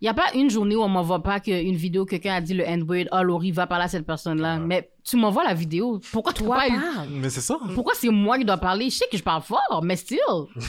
Il 0.00 0.04
n'y 0.04 0.08
a 0.08 0.14
pas 0.14 0.32
une 0.34 0.48
journée 0.48 0.76
où 0.76 0.82
on 0.82 0.88
m'envoie 0.88 1.22
pas 1.24 1.40
que- 1.40 1.50
une 1.50 1.74
vidéo, 1.74 2.04
quelqu'un 2.04 2.34
a 2.34 2.40
dit 2.40 2.54
le 2.54 2.62
N-word, 2.64 3.06
ah, 3.10 3.22
Laurie, 3.24 3.50
va 3.50 3.66
parler 3.66 3.86
à 3.86 3.88
cette 3.88 4.06
personne-là. 4.06 4.58
Mais 4.58 4.90
tu 5.02 5.16
m'envoies 5.16 5.42
la 5.42 5.54
vidéo. 5.54 6.00
Pourquoi 6.12 6.32
tu 6.32 6.42
peux 6.44 6.48
pas. 6.50 6.66
Mais 7.10 7.30
c'est 7.30 7.40
ça. 7.40 7.56
Pourquoi 7.74 7.94
c'est 7.96 8.08
moi 8.10 8.38
qui 8.38 8.44
dois 8.44 8.58
parler? 8.58 8.90
Je 8.90 8.96
sais 8.96 9.06
que 9.10 9.16
je 9.18 9.22
parle 9.24 9.42
fort, 9.42 9.80
mais 9.82 9.96
still. 9.96 10.18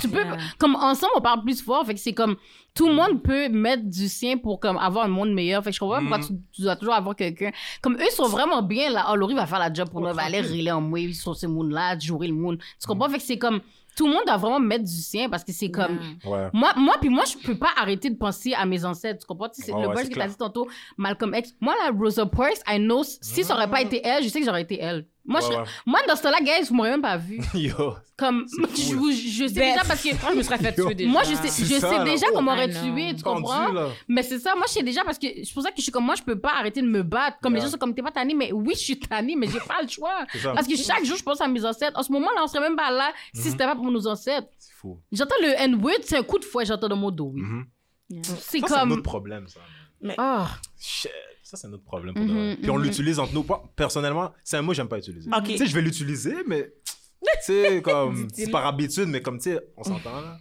Tu 0.01 0.07
peux, 0.09 0.17
Yeah. 0.19 0.37
comme 0.57 0.75
ensemble, 0.75 1.11
on 1.15 1.21
parle 1.21 1.43
plus 1.43 1.61
fort. 1.61 1.85
Fait 1.85 1.93
que 1.93 1.99
c'est 1.99 2.13
comme, 2.13 2.37
tout 2.73 2.87
le 2.87 2.93
monde 2.95 3.21
peut 3.21 3.49
mettre 3.49 3.83
du 3.83 4.07
sien 4.07 4.37
pour 4.37 4.59
comme 4.59 4.77
avoir 4.77 5.05
un 5.05 5.09
monde 5.09 5.31
meilleur. 5.31 5.63
Fait 5.63 5.69
que 5.69 5.75
je 5.75 5.79
comprends 5.79 5.97
pas 5.97 6.01
pourquoi 6.17 6.19
tu, 6.19 6.33
tu 6.51 6.61
dois 6.63 6.75
toujours 6.75 6.95
avoir 6.95 7.15
quelqu'un. 7.15 7.51
Comme 7.83 7.95
eux 7.97 8.09
sont 8.11 8.27
vraiment 8.27 8.63
bien 8.63 8.89
là. 8.89 9.07
Oh, 9.11 9.15
Laurie 9.15 9.35
va 9.35 9.45
faire 9.45 9.59
la 9.59 9.71
job 9.71 9.89
pour 9.91 10.01
nous, 10.01 10.07
elle 10.07 10.15
va 10.15 10.23
aller 10.23 10.41
riler 10.41 10.71
en 10.71 10.81
moi 10.81 10.99
sur 11.13 11.35
ce 11.35 11.45
monde-là, 11.45 11.99
jouer 11.99 12.27
le 12.29 12.33
monde. 12.35 12.57
Tu 12.81 12.87
comprends? 12.87 13.09
Fait 13.09 13.17
que 13.17 13.23
c'est 13.23 13.37
comme, 13.37 13.59
tout 13.95 14.07
le 14.07 14.13
monde 14.13 14.23
doit 14.25 14.37
vraiment 14.37 14.59
mettre 14.59 14.83
du 14.85 14.91
sien 15.01 15.29
parce 15.29 15.43
que 15.43 15.51
c'est 15.51 15.69
comme, 15.71 15.99
Ouais. 16.25 16.49
moi, 16.53 16.71
moi, 16.77 16.95
puis 16.99 17.09
moi, 17.09 17.23
je 17.25 17.37
peux 17.45 17.55
pas 17.57 17.69
arrêter 17.77 18.09
de 18.09 18.15
penser 18.15 18.53
à 18.53 18.65
mes 18.65 18.85
ancêtres. 18.85 19.19
Tu 19.21 19.27
comprends? 19.27 19.49
C'est 19.51 19.71
le 19.71 19.87
ouais, 19.87 20.03
c'est 20.03 20.09
que 20.09 20.15
t'as 20.19 20.27
dit 20.27 20.37
tantôt, 20.37 20.67
Malcolm 20.97 21.33
X. 21.35 21.53
Moi, 21.59 21.73
là, 21.83 21.91
Rosa 21.97 22.25
Parks, 22.25 22.61
I 22.67 22.77
know, 22.77 23.03
si 23.03 23.43
ça 23.43 23.53
aurait 23.55 23.69
pas 23.69 23.81
été 23.81 24.01
elle, 24.05 24.23
je 24.23 24.29
sais 24.29 24.39
que 24.39 24.45
j'aurais 24.45 24.61
été 24.61 24.79
elle. 24.79 25.05
Moi, 25.25 25.41
Ouais, 25.41 25.45
je, 25.53 25.57
ouais. 25.59 25.63
moi 25.85 25.99
dans 26.07 26.15
ce 26.15 26.23
temps-là, 26.23 26.39
guys, 26.41 26.65
vous 26.67 26.73
m'aurez 26.75 26.89
même 26.91 27.01
pas 27.01 27.17
vu. 27.17 27.39
Yo. 27.53 27.95
Comme, 28.17 28.45
je, 28.75 28.95
vous- 28.95 29.11
je 29.11 29.47
sais 29.47 29.53
Ben, 29.59 29.73
déjà 29.73 29.85
parce 29.87 30.01
que. 30.01 30.09
Moi, 30.21 30.31
je 30.31 30.37
me 30.37 30.43
serais 30.43 30.57
fait 30.57 30.73
tuer 30.73 30.95
déjà. 30.95 31.09
Moi, 31.09 31.21
je 31.23 31.35
sais, 31.35 31.63
je 31.65 31.79
ça, 31.79 31.89
sais 31.89 31.97
là. 31.99 32.03
déjà 32.03 32.25
Oh, 32.31 32.35
qu'on 32.35 32.41
m'aurait 32.41 32.69
tué, 32.69 33.13
tu 33.15 33.21
comprends? 33.23 33.71
là. 33.71 33.89
Mais 34.07 34.23
c'est 34.23 34.39
ça, 34.39 34.55
moi, 34.55 34.65
je 34.67 34.73
sais 34.73 34.83
déjà 34.83 35.03
parce 35.03 35.19
que 35.19 35.27
c'est 35.43 35.53
pour 35.53 35.61
ça 35.61 35.69
que 35.69 35.77
je 35.77 35.83
suis 35.83 35.91
comme 35.91 36.05
moi, 36.05 36.15
je 36.15 36.23
peux 36.23 36.39
pas 36.39 36.53
arrêter 36.57 36.81
de 36.81 36.87
me 36.87 37.03
battre. 37.03 37.37
Comme 37.41 37.53
les 37.53 37.61
gens 37.61 37.69
sont 37.69 37.77
comme, 37.77 37.93
t'es 37.93 38.01
pas 38.01 38.11
tanné, 38.11 38.33
mais 38.33 38.51
oui, 38.51 38.73
je 38.73 38.79
suis 38.79 38.99
tanné, 38.99 39.35
mais 39.35 39.47
j'ai 39.47 39.59
pas 39.59 39.81
le 39.83 39.87
choix. 39.87 40.25
Parce 40.55 40.67
que 40.67 40.75
chaque 40.75 41.05
jour, 41.05 41.15
je 41.17 41.23
pense 41.23 41.39
à 41.41 41.47
mes 41.47 41.63
ancêtres. 41.63 41.97
En 41.99 42.03
ce 42.03 42.11
moment-là, 42.11 42.41
on 42.43 42.47
serait 42.47 42.61
même 42.61 42.75
pas 42.75 42.89
là 42.91 43.09
Mhm. 43.35 43.41
si 43.41 43.51
c'était 43.51 43.65
pas 43.65 43.75
pour 43.75 43.91
nos 43.91 44.07
ancêtres. 44.07 44.47
C'est 44.57 44.73
fou. 44.73 44.99
J'entends 45.11 45.35
le 45.41 45.49
N-word, 45.61 45.99
c'est 46.03 46.17
un 46.17 46.23
coup 46.23 46.39
de 46.39 46.45
fouet, 46.45 46.65
j'entends 46.65 46.89
dans 46.89 46.95
mon 46.97 47.11
dos, 47.11 47.31
oui. 47.35 47.41
Mhm. 47.41 47.65
C'est 48.23 48.59
Ça, 48.61 48.67
c'est 48.67 48.73
un 48.73 48.79
comme. 48.79 48.91
autre 48.93 49.03
problème, 49.03 49.47
ça. 49.47 49.59
Oh, 50.17 50.45
Shit. 50.79 51.11
Ça, 51.49 51.57
c'est 51.57 51.67
notre 51.67 51.83
problème. 51.83 52.13
Pour 52.13 52.23
Mhm, 52.23 52.51
de. 52.51 52.55
Puis 52.61 52.69
on 52.69 52.77
mhm. 52.77 52.83
l'utilise 52.83 53.17
entre 53.17 53.33
nous. 53.33 53.43
Personnellement, 53.75 54.31
c'est 54.43 54.57
un 54.57 54.61
mot 54.61 54.69
que 54.71 54.75
j'aime 54.75 54.87
pas 54.87 54.99
utiliser. 54.99 55.29
Tu 55.45 55.57
sais, 55.57 55.65
je 55.65 55.73
vais 55.73 55.81
l'utiliser, 55.81 56.35
mais. 56.45 56.71
Tu 57.21 57.27
sais, 57.53 57.81
comme. 57.81 58.27
C'est 58.31 58.51
par 58.51 58.65
habitude, 58.67 59.07
mais 59.07 59.21
comme, 59.21 59.39
tu 59.39 59.49
sais, 59.51 59.59
on 59.75 59.83
s'entend, 59.83 60.21
là. 60.21 60.37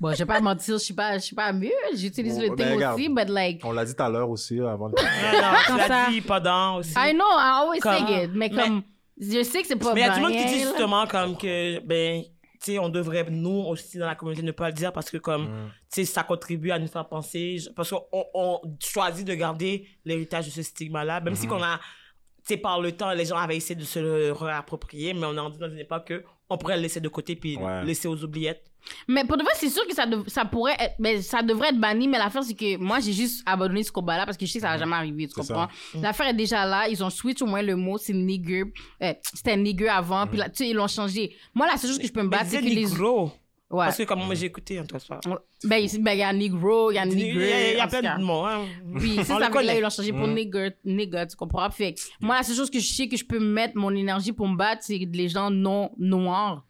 bon, 0.00 0.12
je 0.12 0.18
vais 0.18 0.24
pas 0.26 0.40
mentir, 0.40 0.78
je 0.78 0.82
suis 0.82 0.94
pas, 0.94 1.18
je 1.18 1.24
suis 1.24 1.36
pas 1.36 1.52
mieux. 1.52 1.70
J'utilise 1.94 2.36
Bon, 2.36 2.42
le 2.50 2.56
ben, 2.56 2.92
aussi, 2.94 3.08
but 3.10 3.28
like, 3.28 3.60
On 3.64 3.72
l'a 3.72 3.84
dit 3.84 3.94
tout 3.94 4.02
à 4.02 4.08
l'heure 4.08 4.30
aussi, 4.30 4.58
avant 4.60 4.88
le. 4.88 4.94
Non, 4.94 5.40
non, 5.42 5.58
tu 5.66 5.76
l'as 5.76 5.86
ça. 5.86 6.06
dit 6.10 6.20
pendant 6.22 6.76
aussi. 6.78 6.94
I 6.96 7.12
know, 7.12 7.24
I 7.24 7.60
always 7.62 7.80
Comme- 7.80 8.06
say 8.08 8.24
it, 8.24 8.30
mais 8.34 8.48
mais- 8.48 8.62
comme, 8.62 8.82
je 9.20 9.42
sais 9.44 9.60
que 9.62 9.68
c'est 9.68 9.76
pas 9.76 9.92
Mais 9.94 10.00
il 10.00 10.06
y 10.06 10.08
a 10.08 10.14
du 10.14 10.20
monde 10.20 10.32
qui 10.32 10.44
dit 10.46 10.60
justement 10.60 11.06
comme 11.06 11.36
que, 11.36 11.78
ben, 11.84 12.22
tu 12.62 12.72
sais, 12.72 12.78
on 12.78 12.88
devrait, 12.90 13.24
nous 13.30 13.64
aussi, 13.68 13.96
dans 13.98 14.06
la 14.06 14.14
communauté, 14.14 14.42
ne 14.42 14.52
pas 14.52 14.68
le 14.68 14.74
dire 14.74 14.92
parce 14.92 15.10
que, 15.10 15.16
comme, 15.16 15.44
Mm. 15.44 15.68
tu 15.68 15.72
sais, 15.88 16.04
ça 16.04 16.22
contribue 16.22 16.70
à 16.70 16.78
nous 16.78 16.88
faire 16.88 17.08
penser. 17.08 17.58
Parce 17.74 17.90
qu'on 17.90 18.04
on 18.12 18.60
choisit 18.82 19.26
de 19.26 19.34
garder 19.34 19.86
l'héritage 20.04 20.46
de 20.46 20.50
ce 20.50 20.62
stigma-là, 20.62 21.20
même 21.20 21.34
si 21.34 21.46
qu'on 21.46 21.62
a, 21.62 21.78
tu 21.78 22.54
sais, 22.54 22.56
par 22.58 22.80
le 22.80 22.92
temps, 22.92 23.12
les 23.12 23.24
gens 23.24 23.36
avaient 23.38 23.56
essayé 23.56 23.74
de 23.74 23.84
se 23.84 23.98
le 23.98 24.32
réapproprier, 24.32 25.14
mais 25.14 25.24
on 25.26 25.34
est 25.34 25.40
rendu 25.40 25.58
dans 25.58 25.70
une 25.70 25.78
époque 25.78 26.06
que 26.08 26.24
on 26.50 26.58
pourrait 26.58 26.76
le 26.76 26.82
laisser 26.82 27.00
de 27.00 27.08
côté 27.08 27.36
puis 27.36 27.56
Ouais. 27.56 27.84
laisser 27.84 28.08
aux 28.08 28.22
oubliettes. 28.22 28.64
Mais 29.06 29.24
pour 29.24 29.36
de 29.36 29.42
vrai, 29.42 29.52
c'est 29.56 29.68
sûr 29.68 29.86
que 29.86 29.94
ça, 29.94 30.06
dev- 30.06 30.26
ça 30.26 30.44
pourrait 30.46 30.74
être, 30.80 30.94
mais 30.98 31.20
ça 31.20 31.42
devrait 31.42 31.68
être 31.68 31.78
banni, 31.78 32.08
mais 32.08 32.16
l'affaire, 32.18 32.42
c'est 32.42 32.54
que 32.54 32.76
moi, 32.78 32.98
j'ai 32.98 33.12
juste 33.12 33.42
abandonné 33.46 33.82
ce 33.82 33.92
combat-là 33.92 34.24
parce 34.24 34.38
que 34.38 34.46
je 34.46 34.50
sais 34.52 34.58
que 34.58 34.62
ça 34.64 34.72
va 34.72 34.78
jamais 34.78 34.96
arriver, 34.96 35.28
tu 35.28 35.34
comprends? 35.34 35.68
L'affaire 35.94 36.28
est 36.28 36.34
déjà 36.34 36.64
là, 36.64 36.88
ils 36.88 37.04
ont 37.04 37.10
switch 37.10 37.42
au 37.42 37.46
moins 37.46 37.60
le 37.62 37.76
mot, 37.76 37.98
c'est 37.98 38.14
nigger. 38.14 38.64
Euh, 39.02 39.12
c'était 39.22 39.56
nigger 39.56 39.88
avant, 39.90 40.26
puis 40.26 40.38
là, 40.38 40.48
tu 40.48 40.56
sais, 40.64 40.70
ils 40.70 40.74
l'ont 40.74 40.88
changé. 40.88 41.36
Moi, 41.54 41.66
la 41.66 41.76
seule 41.76 41.90
chose 41.90 41.98
que 41.98 42.06
je 42.06 42.12
peux 42.12 42.22
me 42.22 42.28
battre, 42.28 42.46
c'est 42.48 42.58
que 42.58 42.64
les. 42.64 42.74
négro. 42.86 43.30
Ouais. 43.70 43.84
Parce 43.84 43.98
que, 43.98 44.02
comme 44.02 44.24
moi, 44.24 44.34
j'ai 44.34 44.46
écouté, 44.46 44.80
en 44.80 44.84
tout 44.84 44.96
cas. 44.96 45.20
Ben, 45.62 45.76
il 45.76 46.02
ben, 46.02 46.12
il 46.12 46.18
y 46.18 46.22
a 46.22 46.32
negro, 46.32 46.90
il 46.90 46.96
y 46.96 46.98
a 46.98 47.06
nigger. 47.06 47.72
il 47.72 47.76
y 47.76 47.80
a 47.80 47.86
plein 47.86 48.18
de 48.18 48.22
mots, 48.22 48.44
hein. 48.44 48.66
Puis 48.98 49.14
c'est 49.18 49.24
ça, 49.24 49.38
là, 49.38 49.74
ils 49.74 49.80
l'ont 49.80 49.90
changé 49.90 50.12
pour 50.12 50.26
nigger, 50.26 50.72
nigger, 50.84 51.24
tu 51.30 51.36
comprends? 51.36 51.70
Fait 51.70 51.94
moi, 52.20 52.36
la 52.36 52.42
seule 52.42 52.56
chose 52.56 52.70
que 52.70 52.80
je 52.80 52.92
sais 52.92 53.06
que 53.06 53.16
je 53.16 53.24
peux 53.24 53.38
mettre 53.38 53.76
mon 53.76 53.94
énergie 53.94 54.32
pour 54.32 54.48
me 54.48 54.56
battre, 54.56 54.82
c'est 54.82 54.98
les 54.98 55.28
gens 55.28 55.50
non 55.50 55.92
noirs 55.98 56.66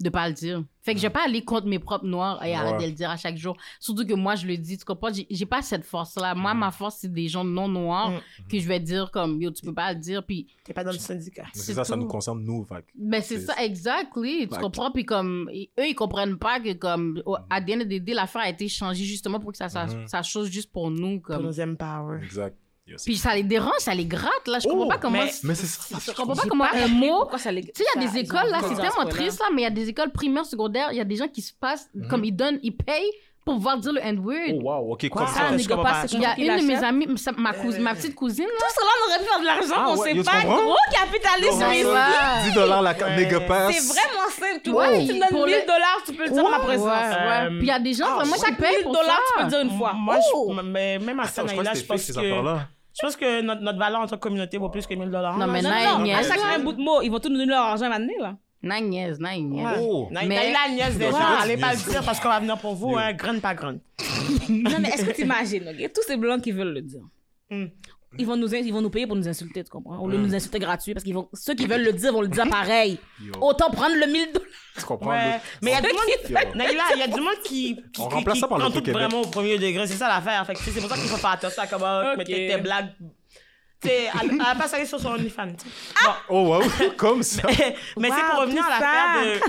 de 0.00 0.10
pas 0.10 0.28
le 0.28 0.34
dire. 0.34 0.64
Fait 0.82 0.92
que 0.92 0.98
je 0.98 1.06
vais 1.06 1.12
pas 1.12 1.24
aller 1.24 1.42
contre 1.44 1.66
mes 1.66 1.78
propres 1.78 2.04
noirs 2.04 2.44
et 2.44 2.54
arrêter 2.54 2.74
Ouais. 2.76 2.82
de 2.82 2.88
le 2.88 2.92
dire 2.96 3.08
à 3.10 3.16
chaque 3.16 3.36
jour. 3.36 3.56
Surtout 3.80 4.04
que 4.04 4.12
moi, 4.12 4.34
je 4.34 4.46
le 4.46 4.56
dis, 4.58 4.76
tu 4.76 4.84
comprends? 4.84 5.10
J'ai- 5.30 5.46
pas 5.46 5.62
cette 5.62 5.84
force-là. 5.84 6.34
Moi, 6.34 6.52
ma 6.52 6.70
force, 6.72 6.96
c'est 7.00 7.12
des 7.12 7.28
gens 7.28 7.44
non 7.44 7.68
noirs 7.68 8.10
Mm. 8.10 8.48
que 8.50 8.58
je 8.58 8.66
vais 8.68 8.80
dire 8.80 9.10
comme, 9.12 9.40
yo, 9.40 9.50
tu 9.52 9.64
peux 9.64 9.72
pas 9.72 9.92
le 9.94 10.00
dire. 10.00 10.24
Puis, 10.26 10.48
T'es 10.64 10.72
pas 10.74 10.84
dans 10.84 10.90
le 10.92 10.98
syndicat. 10.98 11.44
Mais 11.44 11.60
C'est 11.60 11.74
ça, 11.74 11.84
ça 11.84 11.96
nous 11.96 12.06
concerne, 12.08 12.42
nous. 12.42 12.64
Fait. 12.64 12.82
que- 12.82 12.90
ben, 12.96 13.22
c'est 13.22 13.40
ça, 13.40 13.54
exactly. 13.62 14.48
Tu 14.48 14.54
Fait- 14.54 14.60
comprends? 14.60 14.90
Puis 14.90 15.04
comme, 15.06 15.48
eux, 15.52 15.86
ils 15.88 15.94
comprennent 15.94 16.38
pas 16.38 16.60
que 16.60 16.72
comme, 16.74 17.22
au- 17.24 17.36
à 17.48 17.60
the 17.60 17.64
day, 17.64 18.12
l'affaire 18.14 18.42
a 18.42 18.48
été 18.50 18.68
changée 18.68 19.04
justement 19.04 19.38
pour 19.40 19.52
que 19.52 19.58
ça, 19.58 19.68
ça, 19.68 19.86
Mhm. 19.86 20.06
ça 20.08 20.22
chose 20.22 20.50
juste 20.50 20.70
pour 20.72 20.90
nous. 20.90 21.20
Pour 21.20 21.36
Comme. 21.36 21.46
nous 21.46 21.60
empower. 21.60 22.20
Exact. 22.22 22.56
Puis 23.04 23.16
ça 23.16 23.34
les 23.34 23.42
dérange, 23.42 23.72
ça 23.78 23.94
les 23.94 24.04
gratte, 24.06 24.46
là. 24.46 24.58
Je 24.58 24.68
comprends 24.68 24.84
Oh, 24.86 24.88
pas 24.88 24.98
comment. 24.98 25.24
mais- 25.24 25.32
Mais 25.42 25.54
c'est 25.54 25.66
ça. 25.66 25.98
Je 26.00 26.12
comprends 26.12 26.34
pas 26.34 26.42
comment 26.48 26.64
un 26.64 26.88
mot. 26.88 27.24
Tu 27.72 27.82
sais, 27.82 27.88
il 27.96 28.02
y 28.02 28.04
a 28.04 28.10
des 28.10 28.18
écoles, 28.18 28.50
là, 28.50 28.58
c'est 28.62 28.74
tellement 28.76 29.08
triste, 29.10 29.40
là, 29.40 29.46
mais 29.54 29.62
il 29.62 29.64
y 29.64 29.66
a 29.66 29.70
des 29.70 29.88
écoles 29.88 30.10
primaires, 30.12 30.44
secondaires, 30.46 30.88
il 30.92 30.98
y 30.98 31.00
a 31.00 31.04
des 31.04 31.16
gens 31.16 31.28
qui 31.28 31.40
se 31.42 31.52
passent, 31.54 31.88
comme 32.10 32.24
ils 32.24 32.32
donnent, 32.36 32.60
ils 32.62 32.76
payent 32.76 33.10
pour 33.44 33.54
pouvoir 33.56 33.76
dire 33.76 33.92
le 33.92 34.00
N-word. 34.00 34.54
Oh, 34.54 34.60
wow, 34.62 34.92
ok, 34.94 35.08
Quoi? 35.10 35.24
comme 35.26 35.34
ça. 35.34 35.50
néglige 35.50 35.68
comprends 35.68 35.82
pas, 35.84 36.04
Il 36.10 36.20
y 36.20 36.24
a 36.24 36.38
une 36.56 36.62
de 36.62 36.66
mes 36.66 36.82
amies, 36.82 37.06
ma, 37.36 37.52
cousine, 37.52 37.82
ma 37.82 37.94
petite 37.94 38.14
cousine, 38.14 38.46
là. 38.46 38.66
Que 38.66 38.80
là, 38.80 38.90
on 38.96 39.10
aurait 39.10 39.18
pu 39.18 39.24
faire 39.24 39.40
de 39.40 39.44
l'argent, 39.44 39.74
Ah 39.76 39.86
on 39.90 39.96
ouais, 39.98 40.14
sait 40.14 40.22
pas. 40.22 40.40
comprends? 40.40 40.62
Gros 40.64 40.76
capitalisme 40.92 41.72
ici. 41.72 41.84
ouais. 41.84 42.48
10 42.48 42.54
dollars 42.54 42.82
la. 42.82 42.94
Nigga 42.94 43.40
Pass. 43.40 43.74
C'est 43.74 43.92
vraiment 43.92 44.28
simple. 44.30 44.60
Tu 44.64 44.70
vois, 44.70 44.94
si 44.96 45.06
tu 45.08 45.12
donnes 45.18 45.28
pour 45.30 45.46
1000 45.46 45.54
le- 45.56 45.66
dollars, 45.66 45.98
tu 46.06 46.12
peux 46.14 46.24
le 46.24 46.30
dire 46.30 46.44
en 46.44 46.50
ma 46.50 46.58
Ouais, 46.58 46.64
présence. 46.64 46.86
ouais. 46.88 46.92
Euh, 47.44 47.48
Puis 47.50 47.58
il 47.60 47.66
y 47.66 47.70
a 47.70 47.78
des 47.78 47.92
gens 47.92 48.06
ah, 48.08 48.14
vraiment 48.16 48.34
qui 48.34 48.40
Chaque 48.40 48.56
payent 48.58 48.76
1000 48.76 48.82
pour 48.84 48.92
dollars, 48.94 49.20
tu 49.26 49.32
peux 49.34 49.38
ça. 49.40 49.44
le 49.44 49.50
dire 49.50 49.60
une 49.72 49.78
fois. 49.78 49.92
Moi, 49.94 50.16
Oh! 50.34 50.52
même 50.54 51.20
à 51.20 51.24
Sanaïla, 51.24 51.74
je 51.74 51.82
pense 51.84 52.06
que, 52.06 52.12
je 52.12 53.00
pense 53.02 53.16
que 53.16 53.40
notre, 53.42 53.60
notre 53.62 53.78
valeur 53.78 54.00
en 54.00 54.06
tant 54.06 54.16
que 54.16 54.20
communauté 54.22 54.56
vaut 54.56 54.68
plus 54.70 54.86
que 54.86 54.94
1000 54.94 55.10
dollars. 55.10 55.36
Non, 55.36 55.46
mais 55.48 55.60
Non, 55.62 55.68
non, 55.98 56.14
à 56.14 56.22
chaque 56.22 56.40
un 56.56 56.60
bout 56.60 56.72
de 56.72 56.80
mot, 56.80 57.02
ils 57.02 57.10
vont 57.10 57.18
tous 57.18 57.28
nous 57.28 57.36
donner 57.38 57.50
leur 57.50 57.64
argent 57.64 57.88
maintenant, 57.88 58.12
là. 58.20 58.34
Naï, 58.64 58.82
niaise. 58.82 59.18
Oh. 59.80 60.08
Mais- 60.10 60.52
la 60.52 60.72
nièce 60.74 60.96
des 60.96 61.04
Ouais. 61.06 61.10
gens, 61.12 61.38
allez 61.40 61.56
pas 61.56 61.72
le 61.74 61.90
dire 61.90 62.02
parce 62.04 62.18
qu'on 62.20 62.28
va 62.28 62.40
venir 62.40 62.58
pour 62.58 62.74
vous, 62.74 62.96
hein, 62.96 63.12
graine 63.12 63.40
pas 63.40 63.54
graine. 63.54 63.80
Non, 64.48 64.78
mais 64.80 64.88
est-ce 64.88 65.04
que 65.04 65.12
tu 65.12 65.22
imagines, 65.22 65.68
ok? 65.68 65.92
Tous 65.94 66.02
ces 66.06 66.16
blancs 66.16 66.42
qui 66.42 66.52
veulent 66.52 66.72
le 66.74 66.82
dire. 66.82 67.02
Hmm. 67.50 67.66
Ils 68.16 68.26
vont, 68.26 68.36
nous, 68.36 68.54
ils 68.54 68.72
vont 68.72 68.80
nous 68.80 68.90
payer 68.90 69.08
pour 69.08 69.16
nous 69.16 69.26
insulter, 69.26 69.64
tu 69.64 69.70
comprends? 69.70 69.98
Au 69.98 70.08
lieu 70.08 70.16
de 70.18 70.22
nous 70.22 70.34
insulter 70.36 70.60
gratuit, 70.60 70.94
parce 70.94 71.02
qu'ils 71.02 71.14
vont, 71.14 71.28
ceux 71.32 71.54
qui 71.54 71.66
veulent 71.66 71.82
le 71.82 71.92
dire 71.92 72.12
vont 72.12 72.20
le 72.22 72.28
dire 72.28 72.48
pareil. 72.48 72.96
Yo. 73.20 73.32
Autant 73.40 73.70
prendre 73.70 73.96
le 73.96 74.06
1000 74.06 74.32
dollars. 74.32 74.48
Tu 74.78 74.84
comprends? 74.84 75.10
Ouais. 75.10 75.32
le- 75.34 75.40
Mais 75.62 75.70
il 75.72 75.74
y 75.74 75.76
a 75.76 75.80
du 75.80 75.88
monde, 75.88 76.54
il 76.94 76.98
y 77.00 77.02
a 77.02 77.06
du 77.08 77.20
monde 77.20 77.34
qui, 77.44 77.74
qui, 77.92 78.00
On 78.00 78.06
qui, 78.08 78.14
remplace 78.14 78.34
qui 78.34 78.40
ça 78.40 78.46
par 78.48 78.58
le 78.58 78.62
prend 78.64 78.70
tout 78.72 78.78
Québec. 78.82 78.94
vraiment 78.94 79.22
au 79.22 79.26
premier 79.26 79.58
degré. 79.58 79.84
C'est 79.88 79.94
ça 79.94 80.06
l'affaire. 80.08 80.46
Fait 80.46 80.54
c'est 80.56 80.80
pour 80.80 80.88
ça 80.88 80.94
qu'il 80.96 81.08
faut 81.08 81.16
faire 81.16 81.30
attention 81.30 81.62
à 81.62 81.66
comment 81.66 82.12
Ok. 82.12 82.18
mettre 82.18 82.30
tes 82.30 82.56
blagues. 82.58 82.90
Elle 83.90 84.30
elle 84.32 84.40
a 84.40 84.54
pas 84.54 84.68
salé 84.68 84.86
sur 84.86 84.98
son 85.00 85.10
OnlyFans. 85.12 85.46
Bon. 86.04 86.10
Oh, 86.28 86.40
wow, 86.48 86.62
comme 86.96 87.22
ça. 87.22 87.42
Mais 87.48 87.76
c'est 87.96 88.08
Wow, 88.10 88.30
pour 88.30 88.40
revenir 88.40 88.64
à 88.64 88.70
l'affaire 88.70 89.24
de. 89.24 89.40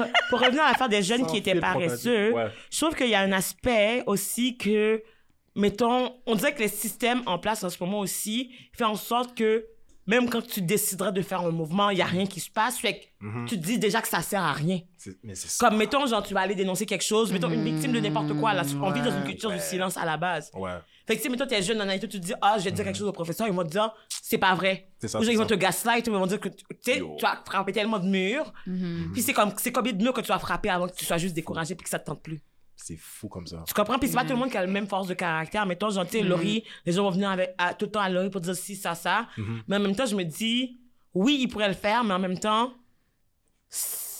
Euh, 0.00 0.04
pour 0.30 0.40
revenir 0.40 0.62
à 0.64 0.68
l'affaire 0.68 0.88
des 0.88 1.02
jeunes 1.02 1.20
Sans 1.20 1.26
qui 1.26 1.36
étaient 1.38 1.54
paresseux, 1.60 2.32
Ouais. 2.32 2.50
je 2.70 2.80
trouve 2.80 2.94
qu'il 2.94 3.08
y 3.08 3.14
a 3.14 3.20
un 3.20 3.32
aspect 3.32 4.02
aussi 4.06 4.56
que, 4.56 5.02
mettons, 5.54 6.14
on 6.26 6.34
dirait 6.34 6.54
que 6.54 6.60
les 6.60 6.68
systèmes 6.68 7.22
en 7.26 7.38
place 7.38 7.62
en 7.64 7.70
ce 7.70 7.76
moment 7.82 8.00
aussi 8.00 8.50
fait 8.72 8.84
en 8.84 8.96
sorte 8.96 9.36
que 9.36 9.64
même 10.06 10.28
quand 10.30 10.46
tu 10.46 10.62
décideras 10.62 11.10
de 11.10 11.20
faire 11.22 11.40
un 11.40 11.50
mouvement, 11.50 11.90
il 11.90 11.96
n'y 11.96 12.02
a 12.02 12.06
rien 12.06 12.26
qui 12.26 12.40
se 12.40 12.50
passe. 12.50 12.78
Fait 12.78 12.98
que 13.00 13.04
Mhm. 13.26 13.46
tu 13.46 13.58
te 13.58 13.64
dis 13.64 13.78
déjà 13.78 14.00
que 14.02 14.08
ça 14.08 14.22
sert 14.22 14.42
à 14.42 14.52
rien. 14.52 14.80
C'est- 14.96 15.16
Mais. 15.24 15.34
Comme, 15.58 15.76
mettons, 15.76 16.06
genre, 16.06 16.22
tu 16.22 16.34
vas 16.34 16.40
aller 16.40 16.54
dénoncer 16.54 16.86
quelque 16.86 17.04
chose, 17.04 17.32
mettons, 17.32 17.50
une 17.50 17.64
victime 17.64 17.92
de 17.92 18.00
n'importe 18.00 18.34
quoi, 18.38 18.52
là, 18.54 18.62
on 18.82 18.90
vit 18.90 19.00
dans 19.02 19.10
une 19.10 19.24
culture 19.24 19.50
du 19.50 19.58
silence 19.60 19.96
à 19.96 20.04
la 20.04 20.16
base. 20.16 20.50
Ouais. 20.54 20.72
Fait 21.06 21.16
que, 21.16 21.22
si, 21.22 21.28
mettons, 21.28 21.46
t'es 21.46 21.62
jeune 21.62 21.78
dans 21.78 21.88
Haïti, 21.88 22.08
tu 22.08 22.20
te 22.20 22.26
dis, 22.26 22.34
ah, 22.40 22.56
je 22.58 22.64
vais 22.64 22.72
dire 22.72 22.84
quelque 22.84 22.96
chose 22.98 23.08
au 23.08 23.12
professeur, 23.12 23.46
ils 23.46 23.52
vont 23.52 23.62
te 23.64 23.70
dire, 23.70 23.92
c'est 24.08 24.38
pas 24.38 24.54
vrai. 24.54 24.88
C'est 24.98 25.08
ça, 25.08 25.20
Ou 25.20 25.24
ils 25.24 25.36
vont 25.36 25.44
ça. 25.44 25.48
te 25.50 25.54
gaslight, 25.54 26.06
ils 26.06 26.12
vont 26.12 26.26
dire 26.26 26.40
que, 26.40 26.48
tu 26.48 26.64
tu 26.68 26.76
sais, 26.92 27.02
tu 27.18 27.24
as 27.24 27.42
frappé 27.46 27.72
tellement 27.72 27.98
de 27.98 28.06
murs. 28.08 28.52
Puis 29.12 29.22
c'est 29.22 29.32
comme, 29.32 29.52
c'est 29.56 29.72
combien 29.72 29.92
de 29.92 30.02
murs 30.02 30.12
que 30.12 30.20
tu 30.20 30.32
as 30.32 30.38
frappé 30.38 30.68
avant 30.68 30.88
que 30.88 30.94
tu 30.96 31.04
sois 31.04 31.18
juste 31.18 31.34
découragé 31.34 31.74
puis 31.74 31.84
que 31.84 31.90
ça 31.90 31.98
te 31.98 32.06
tente 32.06 32.22
plus? 32.22 32.40
C'est 32.76 32.96
fou 32.96 33.28
comme 33.28 33.46
ça. 33.46 33.64
Tu 33.66 33.72
comprends? 33.74 33.98
Puis 33.98 34.08
c'est 34.08 34.14
pas 34.14 34.22
tout 34.24 34.32
le 34.34 34.36
monde 34.38 34.50
qui 34.50 34.56
a 34.56 34.60
la 34.60 34.66
même 34.66 34.86
force 34.86 35.08
de 35.08 35.14
caractère. 35.14 35.64
Mettons, 35.66 35.90
genre, 35.90 36.04
tu 36.04 36.12
sais, 36.12 36.22
Laurie, 36.22 36.62
les 36.84 36.92
gens 36.92 37.02
vont 37.04 37.10
venir 37.10 37.30
avec, 37.30 37.54
à- 37.58 37.74
tout 37.74 37.86
le 37.86 37.90
temps 37.90 38.00
à 38.00 38.08
Laurie 38.08 38.30
pour 38.30 38.40
dire 38.42 38.54
si, 38.54 38.76
ça, 38.76 38.94
ça. 38.94 39.26
Mais 39.66 39.76
en 39.76 39.80
même 39.80 39.96
temps, 39.96 40.06
je 40.06 40.14
me 40.14 40.22
dis, 40.24 40.78
oui, 41.14 41.38
ils 41.40 41.48
pourraient 41.48 41.68
le 41.68 41.74
faire, 41.74 42.04
mais 42.04 42.12
en 42.14 42.18
même 42.18 42.38
temps, 42.38 42.72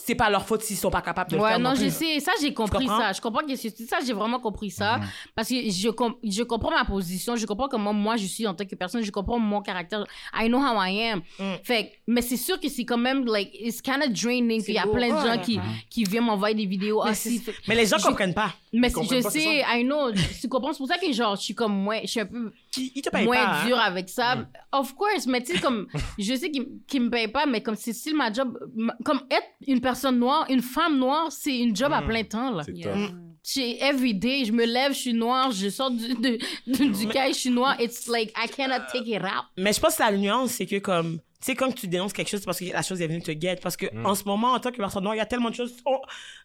c'est 0.07 0.15
pas 0.15 0.31
leur 0.31 0.47
faute 0.47 0.63
s'ils 0.63 0.77
sont 0.77 0.91
pas 0.91 1.03
capables 1.03 1.31
de 1.33 1.37
le 1.37 1.43
Ouais, 1.43 1.49
faire. 1.51 1.59
non, 1.59 1.75
plus. 1.75 1.85
je 1.87 1.89
sais, 1.91 2.21
ça 2.21 2.31
j'ai 2.41 2.55
compris 2.55 2.87
ça. 2.87 3.13
Je 3.13 3.21
comprends 3.21 3.45
que 3.45 3.57
c'est 3.57 3.77
ça, 3.77 3.99
j'ai 4.07 4.13
vraiment 4.13 4.39
compris 4.39 4.71
ça. 4.71 5.01
Parce 5.35 5.49
que 5.49 5.69
je, 5.69 5.89
com- 5.91 6.15
je 6.23 6.43
comprends 6.45 6.71
ma 6.71 6.85
position, 6.85 7.35
je 7.35 7.45
comprends 7.45 7.69
comment 7.69 7.93
moi 7.93 8.17
je 8.17 8.27
suis 8.27 8.47
en 8.47 8.55
tant 8.55 8.65
que 8.65 8.75
personne, 8.77 9.03
je 9.03 9.11
comprends 9.11 9.39
mon 9.39 9.61
caractère. 9.63 10.05
I 10.33 10.47
know 10.49 10.59
how 10.61 10.81
I 10.81 11.11
am. 11.11 11.23
Mm. 11.39 11.55
Fait 11.65 11.93
mais 12.07 12.23
c'est 12.23 12.37
sûr 12.37 12.61
que 12.61 12.69
c'est 12.69 12.85
quand 12.85 12.99
même, 12.99 13.25
like, 13.27 13.51
it's 13.61 13.83
kind 13.83 14.03
of 14.03 14.11
draining. 14.13 14.63
Puis 14.63 14.73
il 14.73 14.77
y 14.77 14.79
a 14.79 14.85
lourd. 14.85 14.95
plein 14.95 15.09
de 15.09 15.27
gens 15.27 15.37
Ouais. 15.37 15.41
qui, 15.41 15.59
qui 15.91 16.05
viennent 16.05 16.25
m'envoyer 16.25 16.55
des 16.55 16.67
vidéos. 16.67 17.03
Mais, 17.05 17.11
Ah, 17.11 17.15
c'est- 17.15 17.31
si, 17.31 17.39
fait- 17.41 17.55
mais 17.67 17.75
les 17.75 17.87
gens 17.87 17.99
Je- 17.99 18.07
comprennent 18.07 18.35
pas. 18.35 18.53
mais 18.73 18.89
je 18.91 19.23
pas, 19.23 19.31
sais, 19.31 19.65
I 19.75 19.83
know, 19.85 20.13
tu 20.41 20.49
comprends? 20.49 20.73
C'est 20.73 20.79
pour 20.79 20.87
ça 20.89 20.99
que 20.99 21.13
genre, 21.13 21.35
je 21.37 21.43
suis 21.43 21.55
comme 21.55 21.73
moins, 21.75 21.99
je 22.03 22.07
suis 22.09 22.21
un 22.21 22.27
peu 22.27 22.53
Ils, 22.79 22.93
ils 22.97 23.03
te 23.03 23.11
payent 23.11 23.25
moins 23.25 23.37
pas. 23.45 23.61
hein. 23.63 23.67
dur 23.67 23.79
avec 23.79 24.09
ça. 24.09 24.47
Of 24.73 24.95
course, 24.95 25.27
mais 25.27 25.43
tu 25.43 25.55
sais, 25.55 25.61
comme, 25.61 25.87
je 26.19 26.35
sais 26.35 26.51
qu'ils 26.51 26.67
qu'ils 26.87 27.03
me 27.03 27.11
payent 27.11 27.29
pas, 27.29 27.47
mais 27.47 27.63
comme 27.63 27.77
c'est 27.77 27.93
still 27.93 28.15
ma 28.17 28.33
job, 28.33 28.59
comme 29.05 29.21
être 29.31 29.47
une 29.67 29.81
personne 29.81 30.19
noire, 30.19 30.47
une 30.49 30.63
femme 30.63 30.99
noire, 30.99 31.31
c'est 31.33 31.59
une 31.59 31.75
job 31.75 31.93
à 31.93 32.01
Mm. 32.01 32.07
plein 32.07 32.25
temps, 32.25 32.51
là. 32.51 32.63
C'est 32.65 32.73
Yeah. 32.73 33.11
Tough. 33.47 33.55
J'ai 33.55 33.83
every 33.83 34.15
day, 34.15 34.45
je 34.45 34.53
me 34.53 34.65
lève, 34.65 34.93
je 34.93 34.99
suis 34.99 35.15
noire, 35.15 35.51
je 35.53 35.69
sors 35.69 35.91
du, 35.91 36.09
de, 36.15 36.39
de- 36.67 36.99
du 36.99 37.07
cahier, 37.09 37.33
je 37.33 37.39
suis 37.39 37.51
noire. 37.51 37.77
It's 37.81 38.07
like, 38.09 38.33
I 38.37 38.49
cannot 38.49 38.87
take 38.93 39.09
it 39.09 39.23
out. 39.23 39.45
Mais 39.57 39.73
je 39.73 39.81
pense 39.81 39.97
que 39.97 40.03
la 40.03 40.13
nuance, 40.13 40.51
c'est 40.53 40.67
que 40.67 40.79
comme, 40.79 41.19
tu 41.19 41.23
sais, 41.53 41.55
quand 41.55 41.71
tu 41.73 41.87
dénonces 41.87 42.13
quelque 42.13 42.29
chose, 42.31 42.41
c'est 42.41 42.47
parce 42.47 42.59
que 42.59 42.65
la 42.73 42.83
chose 42.83 43.01
est 43.01 43.07
venue 43.07 43.23
te 43.23 43.31
guette. 43.31 43.61
Parce 43.61 43.77
que 43.77 43.87
en 44.05 44.15
ce 44.15 44.25
moment, 44.25 44.53
en 44.53 44.59
tant 44.61 44.71
que 44.73 44.79
personne 44.79 45.03
noire, 45.05 45.15
il 45.15 45.19
y 45.19 45.21
a 45.21 45.27
tellement 45.27 45.51
de 45.51 45.55
choses. 45.55 45.75
on- 45.87 45.99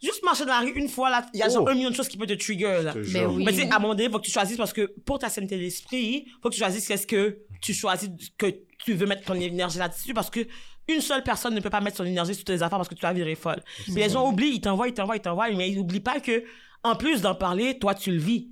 Juste 0.03 0.23
marcher 0.23 0.45
dans 0.45 0.53
la 0.53 0.59
rue 0.59 0.73
une 0.75 0.89
fois, 0.89 1.09
là, 1.09 1.25
il 1.33 1.39
y 1.39 1.43
a 1.43 1.49
genre 1.49 1.63
Oh. 1.65 1.69
un 1.69 1.73
million 1.75 1.89
de 1.89 1.95
choses 1.95 2.07
qui 2.07 2.17
peuvent 2.17 2.27
te 2.27 2.33
trigger, 2.33 2.81
là. 2.83 2.93
Te 2.93 2.99
Mais 3.13 3.25
oui. 3.25 3.43
Mais 3.45 3.51
tu 3.51 3.59
sais, 3.61 3.69
à 3.71 3.75
un 3.77 3.79
moment 3.79 3.93
donné, 3.95 4.05
il 4.05 4.11
faut 4.11 4.19
que 4.19 4.25
tu 4.25 4.31
choisisses 4.31 4.57
parce 4.57 4.73
que 4.73 4.93
pour 5.05 5.17
ta 5.19 5.29
santé 5.29 5.57
d'esprit, 5.57 6.25
il 6.27 6.31
faut 6.41 6.49
que 6.49 6.53
tu 6.55 6.59
choisisses 6.59 6.87
qu'est-ce 6.87 7.07
que 7.07 7.39
tu 7.61 7.73
choisis, 7.73 8.09
que 8.37 8.47
tu 8.83 8.93
veux 8.93 9.05
mettre 9.05 9.23
ton 9.23 9.35
énergie 9.35 9.77
là-dessus 9.79 10.13
parce 10.13 10.29
que 10.29 10.41
une 10.87 11.01
seule 11.01 11.23
personne 11.23 11.53
ne 11.55 11.59
peut 11.59 11.69
pas 11.69 11.81
mettre 11.81 11.97
son 11.97 12.05
énergie 12.05 12.35
sur 12.35 12.43
tes 12.43 12.55
affaires 12.61 12.77
parce 12.77 12.89
que 12.89 12.95
tu 12.95 13.01
vas 13.01 13.13
virer 13.13 13.35
folle. 13.35 13.61
Puis 13.83 13.93
les 13.95 14.09
gens 14.09 14.27
oublient, 14.29 14.55
ils 14.55 14.61
t'envoient, 14.61 14.87
ils 14.87 14.93
t'envoient, 14.93 15.15
ils 15.15 15.21
t'envoient, 15.21 15.49
mais 15.51 15.69
ils 15.69 15.77
n'oublient 15.77 15.99
pas 16.01 16.19
que, 16.19 16.43
en 16.83 16.95
plus 16.95 17.21
d'en 17.21 17.35
parler, 17.35 17.77
toi, 17.79 17.93
tu 17.95 18.11
le 18.11 18.17
vis. 18.19 18.49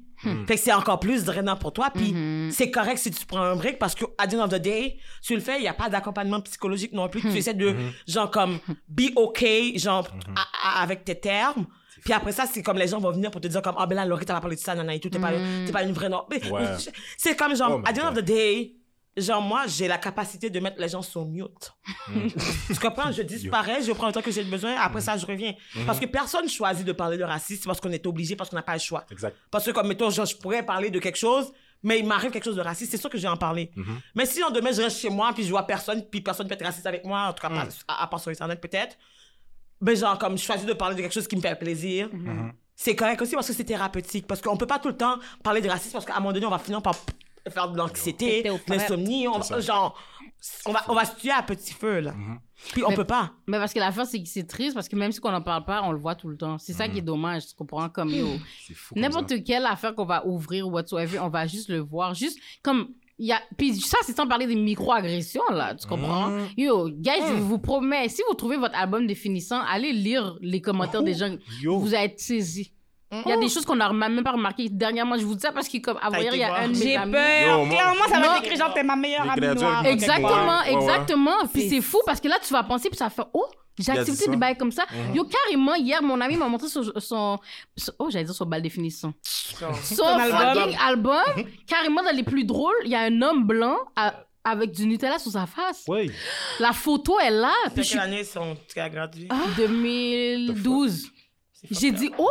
Fait 0.47 0.55
que 0.55 0.59
c'est 0.61 0.73
encore 0.73 0.99
plus 0.99 1.23
drainant 1.23 1.55
pour 1.55 1.71
toi. 1.71 1.89
Puis 1.93 2.13
c'est 2.51 2.69
correct 2.71 2.97
si 2.97 3.09
tu 3.09 3.25
prends 3.25 3.39
un 3.41 3.55
break 3.55 3.79
parce 3.79 3.95
que, 3.95 4.03
à 4.17 4.27
the 4.27 4.33
end 4.33 4.43
of 4.43 4.49
the 4.49 4.55
day, 4.61 4.97
tu 5.23 5.33
le 5.33 5.39
fais, 5.39 5.57
il 5.59 5.61
n'y 5.61 5.67
a 5.69 5.73
pas 5.73 5.87
d'accompagnement 5.89 6.41
psychologique 6.41 6.91
non 6.91 7.07
plus. 7.07 7.21
Tu 7.21 7.37
essaies 7.37 7.53
de, 7.53 7.73
genre, 8.07 8.29
comme, 8.29 8.59
be 8.89 9.11
okay, 9.15 9.77
genre, 9.79 10.05
à- 10.35 10.79
à- 10.79 10.83
avec 10.83 11.05
tes 11.05 11.15
termes. 11.19 11.65
Puis 12.03 12.13
après 12.13 12.31
ça, 12.33 12.45
c'est 12.45 12.61
comme 12.63 12.77
les 12.77 12.87
gens 12.87 12.99
vont 12.99 13.11
venir 13.11 13.29
pour 13.31 13.39
te 13.41 13.47
dire 13.47 13.61
comme, 13.61 13.75
ah 13.77 13.85
ben 13.85 13.95
là, 13.95 14.05
Laurie, 14.05 14.25
t'as 14.25 14.39
parlé 14.39 14.55
de 14.57 14.61
ça, 14.61 14.75
nana 14.75 14.93
et 14.95 14.99
tout, 14.99 15.09
t'es 15.09 15.19
pas, 15.19 15.31
t'es 15.65 15.71
pas 15.71 15.83
une 15.83 15.91
vraie 15.93 16.07
noire. 16.09 16.27
Mais- 16.29 16.39
Ouais. 16.51 16.61
C'est 17.17 17.35
comme 17.37 17.55
genre, 17.55 17.79
Oh 17.83 17.87
at 17.87 17.93
the 17.93 17.99
end 18.03 18.07
of 18.09 18.15
the 18.15 18.21
day, 18.21 18.73
genre 19.21 19.41
moi, 19.41 19.63
j'ai 19.67 19.87
la 19.87 19.97
capacité 19.97 20.49
de 20.49 20.59
mettre 20.59 20.79
les 20.79 20.89
gens 20.89 21.01
sur 21.01 21.25
mute. 21.25 21.73
tu 22.67 22.75
comprends? 22.79 23.11
Je 23.11 23.21
disparais, 23.21 23.81
je 23.81 23.91
prends 23.91 24.07
le 24.07 24.13
temps 24.13 24.21
que 24.21 24.31
j'ai 24.31 24.43
besoin, 24.43 24.75
après 24.75 25.01
ça, 25.01 25.17
je 25.17 25.25
reviens. 25.25 25.53
Parce 25.85 25.99
que 25.99 26.05
personne 26.05 26.47
choisit 26.49 26.85
de 26.85 26.91
parler 26.91 27.17
de 27.17 27.23
racisme, 27.23 27.63
parce 27.65 27.79
qu'on 27.81 27.91
est 27.91 28.05
obligé, 28.07 28.35
parce 28.35 28.49
qu'on 28.49 28.55
n'a 28.55 28.61
pas 28.63 28.73
le 28.73 28.79
choix. 28.79 29.05
Exact. 29.11 29.35
Parce 29.51 29.65
que 29.65 29.71
comme, 29.71 29.87
mettons, 29.87 30.09
genre, 30.09 30.25
je 30.25 30.35
pourrais 30.35 30.63
parler 30.63 30.89
de 30.89 30.99
quelque 30.99 31.17
chose, 31.17 31.51
mais 31.81 31.99
il 31.99 32.05
m'arrive 32.05 32.31
quelque 32.31 32.43
chose 32.43 32.55
de 32.57 32.61
raciste, 32.61 32.91
c'est 32.91 32.97
sûr 32.97 33.09
que 33.09 33.17
je 33.17 33.23
vais 33.23 33.29
en 33.29 33.37
parler. 33.37 33.71
Mhm. 33.75 33.99
Mais 34.15 34.25
si 34.25 34.43
en 34.43 34.51
demain, 34.51 34.71
je 34.71 34.81
reste 34.81 34.99
chez 34.99 35.09
moi, 35.09 35.31
puis 35.33 35.43
je 35.43 35.49
vois 35.49 35.65
personne, 35.65 36.03
puis 36.09 36.21
personne 36.21 36.47
peut 36.47 36.55
être 36.55 36.65
raciste 36.65 36.85
avec 36.85 37.05
moi, 37.05 37.27
en 37.29 37.33
tout 37.33 37.41
cas, 37.41 37.49
Mm. 37.49 37.69
à, 37.87 38.03
à 38.03 38.07
part 38.07 38.19
sur 38.19 38.31
Internet 38.31 38.59
peut-être, 38.59 38.97
ben 39.81 39.95
genre, 39.95 40.17
comme 40.19 40.37
je 40.37 40.43
choisis 40.43 40.65
de 40.65 40.73
parler 40.73 40.95
de 40.95 41.01
quelque 41.01 41.13
chose 41.13 41.27
qui 41.27 41.37
me 41.37 41.41
fait 41.41 41.55
plaisir, 41.57 42.09
Mhm. 42.11 42.51
c'est 42.75 42.95
correct 42.97 43.21
aussi 43.21 43.33
parce 43.33 43.47
que 43.47 43.53
c'est 43.53 43.63
thérapeutique. 43.63 44.27
Parce 44.27 44.41
qu'on 44.41 44.57
peut 44.57 44.67
pas 44.67 44.79
tout 44.79 44.89
le 44.89 44.97
temps 44.97 45.17
parler 45.41 45.61
de 45.61 45.69
racisme 45.69 45.93
parce 45.93 46.05
qu'à 46.05 46.15
un 46.15 46.19
moment 46.19 46.33
donné, 46.33 46.45
on 46.45 46.49
va 46.49 46.59
finir 46.59 46.81
par 46.81 46.95
faire 47.47 47.71
de 47.71 47.77
l'anxiété, 47.77 48.43
de 48.43 48.51
l'insomnie, 48.67 49.27
on, 49.27 49.41
genre, 49.61 49.97
on 50.65 50.71
va, 50.71 50.83
on 50.87 50.93
va 50.95 51.05
se 51.05 51.15
tuer 51.15 51.31
à 51.31 51.41
petit 51.43 51.73
feu, 51.73 51.99
là. 51.99 52.13
Mhm. 52.13 52.39
Puis 52.73 52.83
on 52.83 52.89
Mais- 52.89 52.95
peut 52.95 53.05
pas. 53.05 53.31
Mais 53.47 53.57
parce 53.57 53.73
que 53.73 53.79
l'affaire, 53.79 54.05
c'est 54.05 54.21
que 54.21 54.27
c'est 54.27 54.45
triste 54.47 54.73
parce 54.73 54.89
que 54.89 54.95
même 54.95 55.11
si 55.11 55.19
on 55.23 55.31
n'en 55.31 55.41
parle 55.41 55.63
pas, 55.65 55.81
on 55.83 55.91
le 55.91 55.99
voit 55.99 56.15
tout 56.15 56.27
le 56.27 56.37
temps. 56.37 56.57
C'est 56.57 56.73
ça 56.73 56.87
qui 56.87 56.97
est 56.97 57.01
dommage, 57.01 57.47
tu 57.47 57.55
comprends? 57.55 57.87
Comme 57.89 58.13
N'importe 58.95 59.43
quelle 59.43 59.65
affaire 59.65 59.95
qu'on 59.95 60.05
va 60.05 60.25
ouvrir 60.25 60.67
ou 60.67 60.71
whatsoever, 60.71 61.19
on 61.19 61.29
va 61.29 61.47
juste 61.47 61.69
le 61.69 61.79
voir. 61.79 62.13
Juste 62.13 62.37
comme. 62.61 62.89
Il 63.21 63.27
y 63.27 63.33
a... 63.33 63.41
Puis 63.57 63.75
ça, 63.81 63.97
c'est 64.05 64.15
sans 64.15 64.25
parler 64.25 64.47
des 64.47 64.55
micro-agressions, 64.55 65.43
là. 65.51 65.75
Tu 65.75 65.85
comprends? 65.85 66.29
Mm. 66.29 66.47
Yo, 66.55 66.89
guys, 66.89 67.19
je 67.27 67.33
vous 67.33 67.59
promets, 67.59 68.07
si 68.07 68.21
vous 68.29 68.33
trouvez 68.33 68.55
votre 68.55 68.75
album 68.75 69.05
définissant, 69.07 69.59
allez 69.59 69.91
lire 69.91 70.37
les 70.39 70.61
commentaires 70.61 71.03
des 71.03 71.15
gens. 71.15 71.35
Yo. 71.61 71.79
Vous 71.79 71.93
allez 71.93 72.05
être 72.05 72.19
saisis. 72.21 72.71
Il 73.11 73.23
y 73.27 73.31
a 73.31 73.37
des 73.37 73.49
choses 73.49 73.65
qu'on 73.65 73.75
n'a 73.75 73.91
même 73.91 74.23
pas 74.23 74.31
remarquées. 74.33 74.69
Dernièrement, 74.69 75.17
je 75.17 75.25
vous 75.25 75.33
dis 75.33 75.41
ça 75.41 75.51
parce 75.51 75.67
que, 75.67 75.77
comme, 75.79 75.97
à 76.01 76.09
vrai 76.09 76.21
dire, 76.21 76.35
il 76.35 76.39
y 76.39 76.43
a 76.43 76.53
un 76.55 76.67
de 76.67 76.73
voir. 76.73 76.83
mes 76.85 76.89
J'ai 76.91 76.95
amis- 76.95 77.11
peur. 77.11 77.67
Clairement, 77.69 78.03
ça 78.07 78.19
va 78.19 78.37
être 78.37 78.43
écrit 78.45 78.55
genre, 78.57 78.73
t'es 78.73 78.83
ma 78.83 78.95
meilleure 78.95 79.29
amie 79.29 79.47
noire. 79.59 79.85
Exactement, 79.85 80.61
exactement. 80.63 81.35
Puis 81.51 81.69
C'est- 81.69 81.81
fou 81.81 81.99
parce 82.05 82.19
que 82.19 82.27
là, 82.27 82.37
tu 82.45 82.53
vas 82.53 82.63
penser, 82.63 82.89
puis 82.89 82.97
ça 82.97 83.09
faire 83.09 83.25
Oh, 83.33 83.45
j'ai 83.79 83.91
accepté 83.93 84.27
des 84.29 84.35
bails 84.37 84.57
comme 84.57 84.71
ça. 84.71 84.83
Mhm. 84.91 85.15
Yo, 85.15 85.23
carrément, 85.25 85.73
hier, 85.75 86.03
mon 86.03 86.19
ami 86.21 86.35
m'a 86.37 86.47
montré 86.47 86.67
son. 86.67 86.83
son, 86.83 87.39
son- 87.77 87.93
oh, 87.97 88.09
j'allais 88.11 88.25
dire 88.25 88.33
son 88.35 88.45
bal 88.45 88.61
définition. 88.61 89.13
Son 89.23 90.03
album. 90.05 90.63
fucking 90.63 90.77
album. 90.79 91.45
carrément, 91.65 92.03
dans 92.03 92.15
les 92.15 92.23
plus 92.23 92.43
drôles, 92.43 92.75
il 92.85 92.91
y 92.91 92.95
a 92.95 93.01
un 93.01 93.21
homme 93.23 93.45
blanc 93.47 93.77
à- 93.95 94.13
avec 94.43 94.71
du 94.71 94.85
Nutella 94.85 95.17
sur 95.17 95.31
sa 95.31 95.45
face. 95.47 95.83
Ouais. 95.87 96.09
La 96.59 96.73
photo 96.73 97.19
est 97.19 97.31
là. 97.31 97.51
Puis 97.65 97.71
C'est 97.77 97.81
je 97.83 97.87
suis 97.87 97.97
quelle 97.97 98.07
année 98.07 98.23
son 98.23 98.55
gratuit? 98.75 99.27
Ah. 99.31 99.35
2012. 99.57 101.07
J'ai 101.71 101.91
dit, 101.91 102.09
oh? 102.17 102.29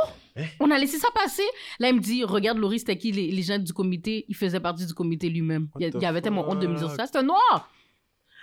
On 0.61 0.70
a 0.70 0.79
laissé 0.79 0.98
ça 0.98 1.09
passer. 1.14 1.42
Là, 1.79 1.88
il 1.88 1.94
me 1.96 2.01
dit, 2.01 2.24
regarde, 2.24 2.59
Laurie, 2.59 2.79
c'était 2.79 2.96
qui 2.98 3.12
les, 3.12 3.31
les 3.31 3.42
gens 3.42 3.59
du 3.59 3.72
comité? 3.72 4.24
Il 4.29 4.37
faisait 4.37 4.61
partie 4.61 4.87
du 4.87 4.94
comité 4.94 5.29
lui-même. 5.29 5.68
Il 5.81 5.90
il 5.94 6.05
avait 6.05 6.20
tellement 6.22 6.48
honte 6.48 6.61
de 6.61 6.66
me 6.66 6.77
dire 6.77 6.90
ça. 6.90 7.07
C'était 7.07 7.18
un 7.18 7.22
noir. 7.22 7.68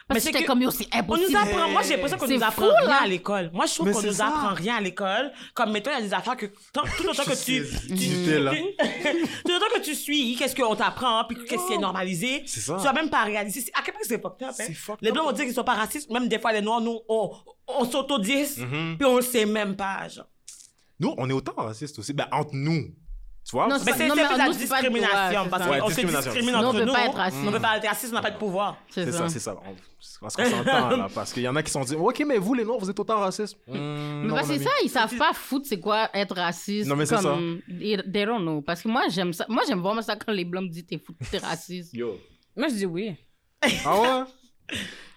Mais 0.08 0.14
Parce 0.14 0.26
c'est 0.26 0.32
que 0.34 0.38
que 0.38 0.46
comme, 0.46 0.62
yo, 0.62 0.70
c'est 0.70 0.86
On 0.94 1.00
impossible. 1.00 1.32
nous 1.32 1.36
apprend, 1.36 1.68
moi 1.70 1.82
j'ai 1.82 1.94
l'impression 1.96 2.18
qu'on 2.20 2.28
nous 2.28 2.44
apprend 2.44 2.68
fou, 2.68 2.72
rien 2.80 2.88
là. 2.90 3.00
à 3.02 3.08
l'école. 3.08 3.50
Moi 3.52 3.66
je 3.66 3.74
trouve 3.74 3.88
Mais 3.88 3.94
qu'on 3.94 4.04
nous 4.04 4.12
ça. 4.14 4.28
apprend 4.28 4.54
rien 4.54 4.76
à 4.76 4.82
l'école. 4.82 5.32
Comme 5.56 5.72
mettons, 5.72 5.90
il 5.90 5.94
y 5.96 5.98
a 5.98 6.02
des 6.04 6.14
affaires 6.14 6.38
que 6.38 6.46
tant- 6.72 6.84
tout 6.96 7.02
le 7.08 7.16
temps 7.16 7.24
que 7.24 7.32
tu. 7.44 7.66
tu- 7.88 7.96
j'étais 7.98 8.40
là. 8.40 8.52
tout 8.86 9.52
le 9.52 9.60
temps 9.60 9.76
que 9.76 9.82
tu 9.84 9.96
suis, 9.96 10.36
qu'est-ce 10.36 10.56
qu'on 10.56 10.76
t'apprend, 10.76 11.24
puis 11.28 11.38
qu'est-ce 11.50 11.66
qui 11.66 11.74
est 11.74 11.80
normalisé. 11.80 12.44
C'est 12.46 12.60
ça. 12.60 12.76
Tu 12.78 12.84
vas 12.84 12.94
même 12.94 13.10
pas 13.10 13.24
réaliser. 13.24 13.62
C'est- 13.62 13.72
À 13.74 13.82
quel 13.84 13.96
point 13.96 14.04
c'est 14.08 14.22
fucked 14.22 14.48
up, 14.48 14.54
hein? 14.60 14.74
Fucked 14.76 15.00
Les 15.02 15.12
blancs 15.12 15.26
vont 15.26 15.32
dire 15.32 15.46
qu'ils 15.46 15.56
sont 15.56 15.64
pas 15.64 15.74
racistes, 15.74 16.12
même 16.12 16.28
des 16.28 16.38
fois 16.38 16.54
les 16.54 16.62
noirs, 16.62 16.82
nous, 16.82 17.00
on, 17.10 17.32
on 17.68 17.86
s'auto-dise, 17.86 18.60
Mhm. 18.60 18.98
puis 19.00 19.08
on 19.08 19.16
le 19.16 19.24
sait 19.24 19.48
même 19.48 19.76
pas, 19.76 20.08
genre. 20.08 20.28
Nous, 21.00 21.14
on 21.18 21.30
est 21.30 21.34
autant 21.34 21.54
racistes 21.58 22.00
aussi. 22.00 22.14
Ben, 22.14 22.28
entre 22.32 22.52
nous. 22.54 22.86
Tu 23.48 23.52
vois? 23.52 23.68
Non, 23.68 23.76
Mais 23.86 23.92
c'est 23.94 24.08
la 24.08 24.08
nous, 24.08 24.16
c'est 24.16 24.68
pas- 24.68 24.82
discrimination, 24.82 25.50
parce 25.52 25.64
ça. 25.64 25.70
Qu'on 25.70 25.84
se 25.84 25.88
discrimination. 25.88 26.32
discrimine 26.32 26.56
Nous, 26.56 26.62
on 26.62 26.66
entre 26.70 26.80
peut 26.80 26.86
nous. 26.86 26.94
pas 26.94 27.06
être 27.06 27.16
raciste. 27.16 27.44
On 27.48 27.52
peut 27.52 27.60
pas 27.60 27.78
être 27.78 27.88
raciste, 27.88 28.12
on 28.12 28.16
n'a 28.16 28.22
pas 28.24 28.32
de 28.32 28.38
pouvoir. 28.40 28.78
C'est 28.90 29.12
ça, 29.12 29.30
c'est 29.30 29.40
ça. 29.40 29.56
On- 29.56 29.76
Parce 30.22 30.36
qu'on 30.36 30.46
s'entend, 30.50 30.90
là. 30.98 31.08
Parce 31.14 31.32
qu'il 31.32 31.44
y 31.44 31.48
en 31.48 31.56
a 31.56 31.62
qui 31.62 31.70
sont 31.72 31.82
dit, 31.84 31.94
OK, 31.96 32.24
mais 32.28 32.40
vous, 32.40 32.56
les 32.56 32.64
Noirs, 32.64 32.80
vous 32.80 32.90
êtes 32.90 33.00
autant 33.00 33.20
racistes. 33.20 33.56
Hmm, 33.68 33.74
Mais 33.74 34.28
non, 34.30 34.34
parce 34.36 34.48
que 34.48 34.54
ami. 34.54 34.64
ça, 34.64 34.70
ils 34.84 34.90
savent 34.90 35.16
pas 35.16 35.32
foutre 35.34 35.68
c'est 35.68 35.80
quoi 35.80 36.10
être 36.16 36.36
raciste. 36.36 36.90
Non, 36.90 36.96
mais 36.96 37.06
c'est 37.06 37.22
comme, 37.22 37.60
They, 37.68 37.98
they 38.12 38.26
don't 38.26 38.42
know. 38.42 38.62
Parce 38.64 38.82
que 38.82 38.88
moi, 38.88 39.04
j'aime 39.10 39.32
ça. 39.32 39.46
Moi, 39.48 39.62
j'aime 39.68 39.80
vraiment 39.82 40.02
ça 40.02 40.16
quand 40.16 40.32
les 40.32 40.46
blancs 40.46 40.64
me 40.66 40.70
disent 40.70 40.88
t'es 40.88 40.98
fou, 40.98 41.14
t'es 41.30 41.38
raciste. 41.38 41.94
Yo. 41.94 42.18
Moi, 42.56 42.68
je 42.70 42.74
dis 42.76 42.86
oui. 42.88 43.16
Ah 43.86 44.00
ouais? 44.02 44.24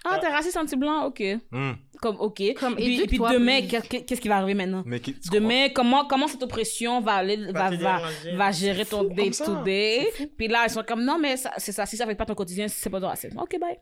Ah, 0.04 0.18
t'es 0.18 0.28
raciste 0.28 0.56
anti-blanc? 0.56 1.06
OK. 1.06 1.22
Hmm. 1.50 1.72
Comme, 2.00 2.16
OK. 2.20 2.42
Comme, 2.58 2.74
et 2.74 2.84
puis, 2.84 3.00
et 3.00 3.06
puis 3.06 3.18
demain, 3.18 3.60
qu'est-ce 3.62 4.20
qui 4.20 4.28
va 4.28 4.36
arriver 4.36 4.54
maintenant? 4.54 4.82
Mais 4.86 5.00
qui, 5.00 5.14
tu 5.14 5.28
Demain, 5.30 5.68
comment, 5.74 6.06
comment 6.06 6.28
cette 6.28 6.42
oppression 6.42 7.00
va 7.00 7.14
aller, 7.14 7.36
va, 7.52 7.70
va, 7.70 8.00
va 8.34 8.52
gérer 8.52 8.84
ton 8.84 9.02
fou 9.02 9.08
comme 9.08 9.16
day 9.16 9.32
ça. 9.32 9.44
to 9.44 9.62
day. 9.64 10.12
Puis 10.36 10.48
là, 10.48 10.64
ils 10.66 10.70
sont 10.70 10.84
comme, 10.86 11.04
non, 11.04 11.18
mais 11.18 11.36
c'est 11.56 11.72
ça, 11.72 11.84
si 11.86 11.96
ça 11.96 12.06
fait 12.06 12.14
pas 12.14 12.24
ton 12.24 12.34
quotidien, 12.34 12.68
c'est 12.68 12.90
pas 12.90 13.00
de 13.00 13.06
racisme. 13.06 13.38
OK, 13.38 13.58
bye. 13.60 13.78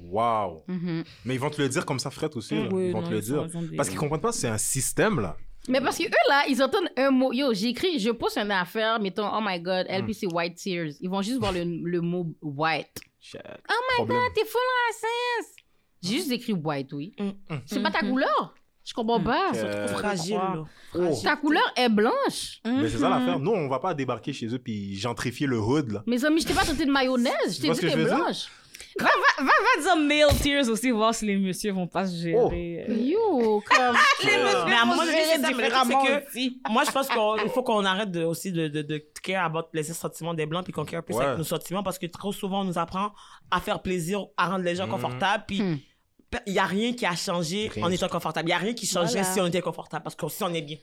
Wow. 0.00 0.64
Mhm. 0.68 1.04
Mais 1.24 1.34
ils 1.34 1.40
vont 1.40 1.50
te 1.50 1.60
le 1.60 1.68
dire 1.68 1.84
comme 1.84 1.98
ça, 1.98 2.10
Fred, 2.10 2.30
aussi. 2.36 2.54
Oui, 2.70 2.86
ils 2.86 2.92
vont 2.92 3.02
non, 3.02 3.08
te 3.08 3.12
le 3.12 3.20
dire. 3.20 3.46
Parce 3.76 3.88
qu'ils 3.88 3.98
comprennent 3.98 4.20
pas, 4.20 4.32
c'est 4.32 4.48
un 4.48 4.58
système, 4.58 5.20
là. 5.20 5.36
Mais 5.68 5.80
parce 5.80 5.98
que 5.98 6.04
eux, 6.04 6.28
là, 6.28 6.44
ils 6.48 6.62
entendent 6.62 6.88
un 6.96 7.10
mot. 7.10 7.32
Yo, 7.32 7.52
j'écris, 7.52 7.98
je 7.98 8.10
poste 8.10 8.38
une 8.38 8.50
affaire, 8.50 8.98
mettons, 9.00 9.28
oh 9.30 9.40
my 9.42 9.60
god, 9.60 9.86
LPC 9.88 10.26
White 10.26 10.56
Tears. 10.56 10.92
Ils 11.00 11.10
vont 11.10 11.20
juste 11.20 11.38
voir 11.38 11.52
le, 11.52 11.64
le 11.64 12.00
mot 12.00 12.26
white. 12.40 13.00
Shit. 13.20 13.40
Oh 13.46 13.72
my 13.90 13.94
Problème. 13.96 14.18
god, 14.20 14.32
t'es 14.34 14.44
full 14.44 14.60
raciste. 14.86 15.56
J'ai 16.02 16.14
juste 16.16 16.30
écrit 16.32 16.52
white, 16.52 16.92
oui. 16.92 17.12
Mm. 17.18 17.30
C'est 17.66 17.82
pas 17.82 17.90
ta 17.90 18.00
couleur? 18.00 18.54
Je 18.84 18.94
comprends 18.94 19.20
pas. 19.20 19.50
Euh, 19.54 19.88
Fragile, 19.88 20.36
là. 20.36 20.64
Oh. 20.94 21.18
Ta 21.22 21.36
couleur 21.36 21.70
est 21.76 21.88
blanche. 21.90 22.60
Mais 22.64 22.88
c'est 22.88 22.98
ça 22.98 23.10
Mhm. 23.10 23.18
l'affaire. 23.18 23.38
Nous, 23.38 23.50
on 23.50 23.68
va 23.68 23.80
pas 23.80 23.92
débarquer 23.92 24.32
chez 24.32 24.46
eux 24.46 24.58
puis 24.58 24.96
gentrifier 24.96 25.46
le 25.46 25.58
hood, 25.58 25.90
là. 25.92 26.02
Mes 26.06 26.24
amis, 26.24 26.40
je 26.40 26.46
t'ai 26.46 26.54
pas 26.54 26.64
traité 26.64 26.86
de 26.86 26.90
mayonnaise. 26.90 27.34
Je 27.56 27.60
t'ai 27.60 27.68
dit 27.70 27.80
que 27.80 27.86
t'es 27.86 27.96
blanche. 28.04 28.46
Va, 28.98 29.04
va, 29.04 29.44
va, 29.44 29.52
va 29.52 29.82
dire 29.82 29.96
male 29.96 30.36
tears 30.40 30.68
aussi, 30.70 30.90
voir 30.90 31.14
si 31.14 31.26
les 31.26 31.36
messieurs 31.36 31.72
vont 31.72 31.86
pas 31.86 32.06
se 32.06 32.16
gérer. 32.16 32.86
euh. 32.88 32.94
Yo, 32.94 33.62
comme. 33.68 33.96
Mais 34.24 34.32
à 34.32 34.64
truc, 34.96 35.14
c'est 36.32 36.48
que 36.48 36.72
moi, 36.72 36.84
je 36.84 36.90
pense 36.90 37.08
qu'il 37.08 37.50
faut 37.54 37.62
qu'on 37.62 37.84
arrête 37.84 38.10
de, 38.10 38.24
aussi 38.24 38.52
de, 38.52 38.68
de, 38.68 38.82
de 38.82 39.04
care 39.22 39.44
about 39.44 39.68
les 39.72 39.82
sentiments 39.82 40.34
des 40.34 40.46
Blancs 40.46 40.64
puis 40.64 40.72
qu'on 40.72 40.84
care 40.84 41.02
plus 41.02 41.14
Ouais. 41.14 41.24
avec 41.24 41.38
nos 41.38 41.44
sentiments 41.44 41.82
parce 41.82 41.98
que 41.98 42.06
trop 42.06 42.32
souvent, 42.32 42.60
on 42.62 42.64
nous 42.64 42.78
apprend 42.78 43.12
à 43.50 43.60
faire 43.60 43.80
plaisir, 43.82 44.26
à 44.36 44.48
rendre 44.48 44.64
les 44.64 44.76
gens 44.76 44.86
Mhm. 44.86 44.92
confortables 44.92 45.44
puis 45.46 45.62
Hmm. 45.62 45.78
il 46.46 46.52
n'y 46.52 46.58
a 46.58 46.64
rien 46.66 46.92
qui 46.92 47.06
a 47.06 47.16
changé 47.16 47.68
Rien. 47.68 47.84
en 47.86 47.90
étant 47.90 48.08
confortable. 48.08 48.46
Il 48.48 48.50
n'y 48.52 48.54
a 48.54 48.58
rien 48.58 48.74
qui 48.74 48.86
changeait 48.86 49.20
Voilà. 49.20 49.34
si 49.34 49.40
on 49.40 49.46
était 49.46 49.62
confortable 49.62 50.02
parce 50.02 50.14
que 50.14 50.28
si 50.28 50.42
on 50.44 50.52
est 50.52 50.62
bien. 50.62 50.76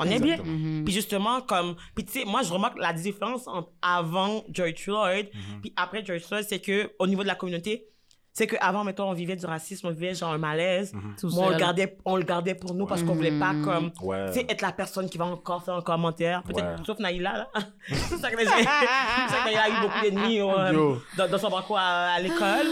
On 0.00 0.04
est 0.04 0.20
bien. 0.20 0.36
Mhm. 0.36 0.84
Puis 0.84 0.94
justement, 0.94 1.40
comme. 1.40 1.74
Puis 1.94 2.04
tu 2.04 2.12
sais, 2.20 2.24
moi, 2.24 2.42
je 2.42 2.52
remarque 2.52 2.78
la 2.78 2.92
différence 2.92 3.48
entre 3.48 3.70
avant 3.82 4.44
George 4.48 4.76
Floyd 4.76 5.28
Mhm. 5.34 5.60
puis 5.60 5.72
après 5.76 6.04
George 6.04 6.22
Floyd, 6.22 6.46
c'est 6.48 6.60
que 6.60 6.92
au 7.00 7.06
niveau 7.08 7.22
de 7.22 7.26
la 7.28 7.34
communauté, 7.34 7.88
c'est 8.38 8.46
qu'avant, 8.46 8.84
mettons, 8.84 9.10
on 9.10 9.12
vivait 9.14 9.34
du 9.34 9.44
racisme, 9.44 9.88
on 9.88 9.90
vivait 9.90 10.14
genre 10.14 10.32
un 10.32 10.38
malaise. 10.38 10.92
Tout 11.20 11.28
Moi, 11.30 11.46
on 11.46 11.50
le, 11.50 11.56
gardait, 11.56 11.96
on 12.04 12.16
le 12.16 12.22
gardait 12.22 12.54
pour 12.54 12.72
nous 12.74 12.86
parce 12.86 13.02
qu'on 13.02 13.14
voulait 13.14 13.36
pas 13.38 13.52
Mhm. 13.52 13.64
comme. 13.64 13.90
Ouais. 14.00 14.26
Tu 14.28 14.34
sais, 14.34 14.46
être 14.48 14.62
la 14.62 14.70
personne 14.72 15.10
qui 15.10 15.18
va 15.18 15.24
encore 15.26 15.64
faire 15.64 15.74
un 15.74 15.82
commentaire. 15.82 16.42
Peut-être, 16.44 16.64
Ouais. 16.64 16.84
sauf 16.86 16.98
Naïla, 17.00 17.32
là. 17.32 17.48
c'est 17.88 18.16
ça 18.16 18.30
que 18.30 18.36
les 18.36 18.44
gens- 18.44 18.52
c'est 18.56 18.64
ça 18.64 19.38
que 19.40 19.44
Naïla 19.46 19.62
a 19.64 19.68
eu 19.68 19.80
beaucoup 19.82 20.00
d'ennemis 20.02 20.40
euh, 20.40 20.94
dans, 21.16 21.28
dans 21.28 21.38
son 21.38 21.50
parcours 21.50 21.78
à, 21.78 22.12
à 22.12 22.20
l'école. 22.20 22.66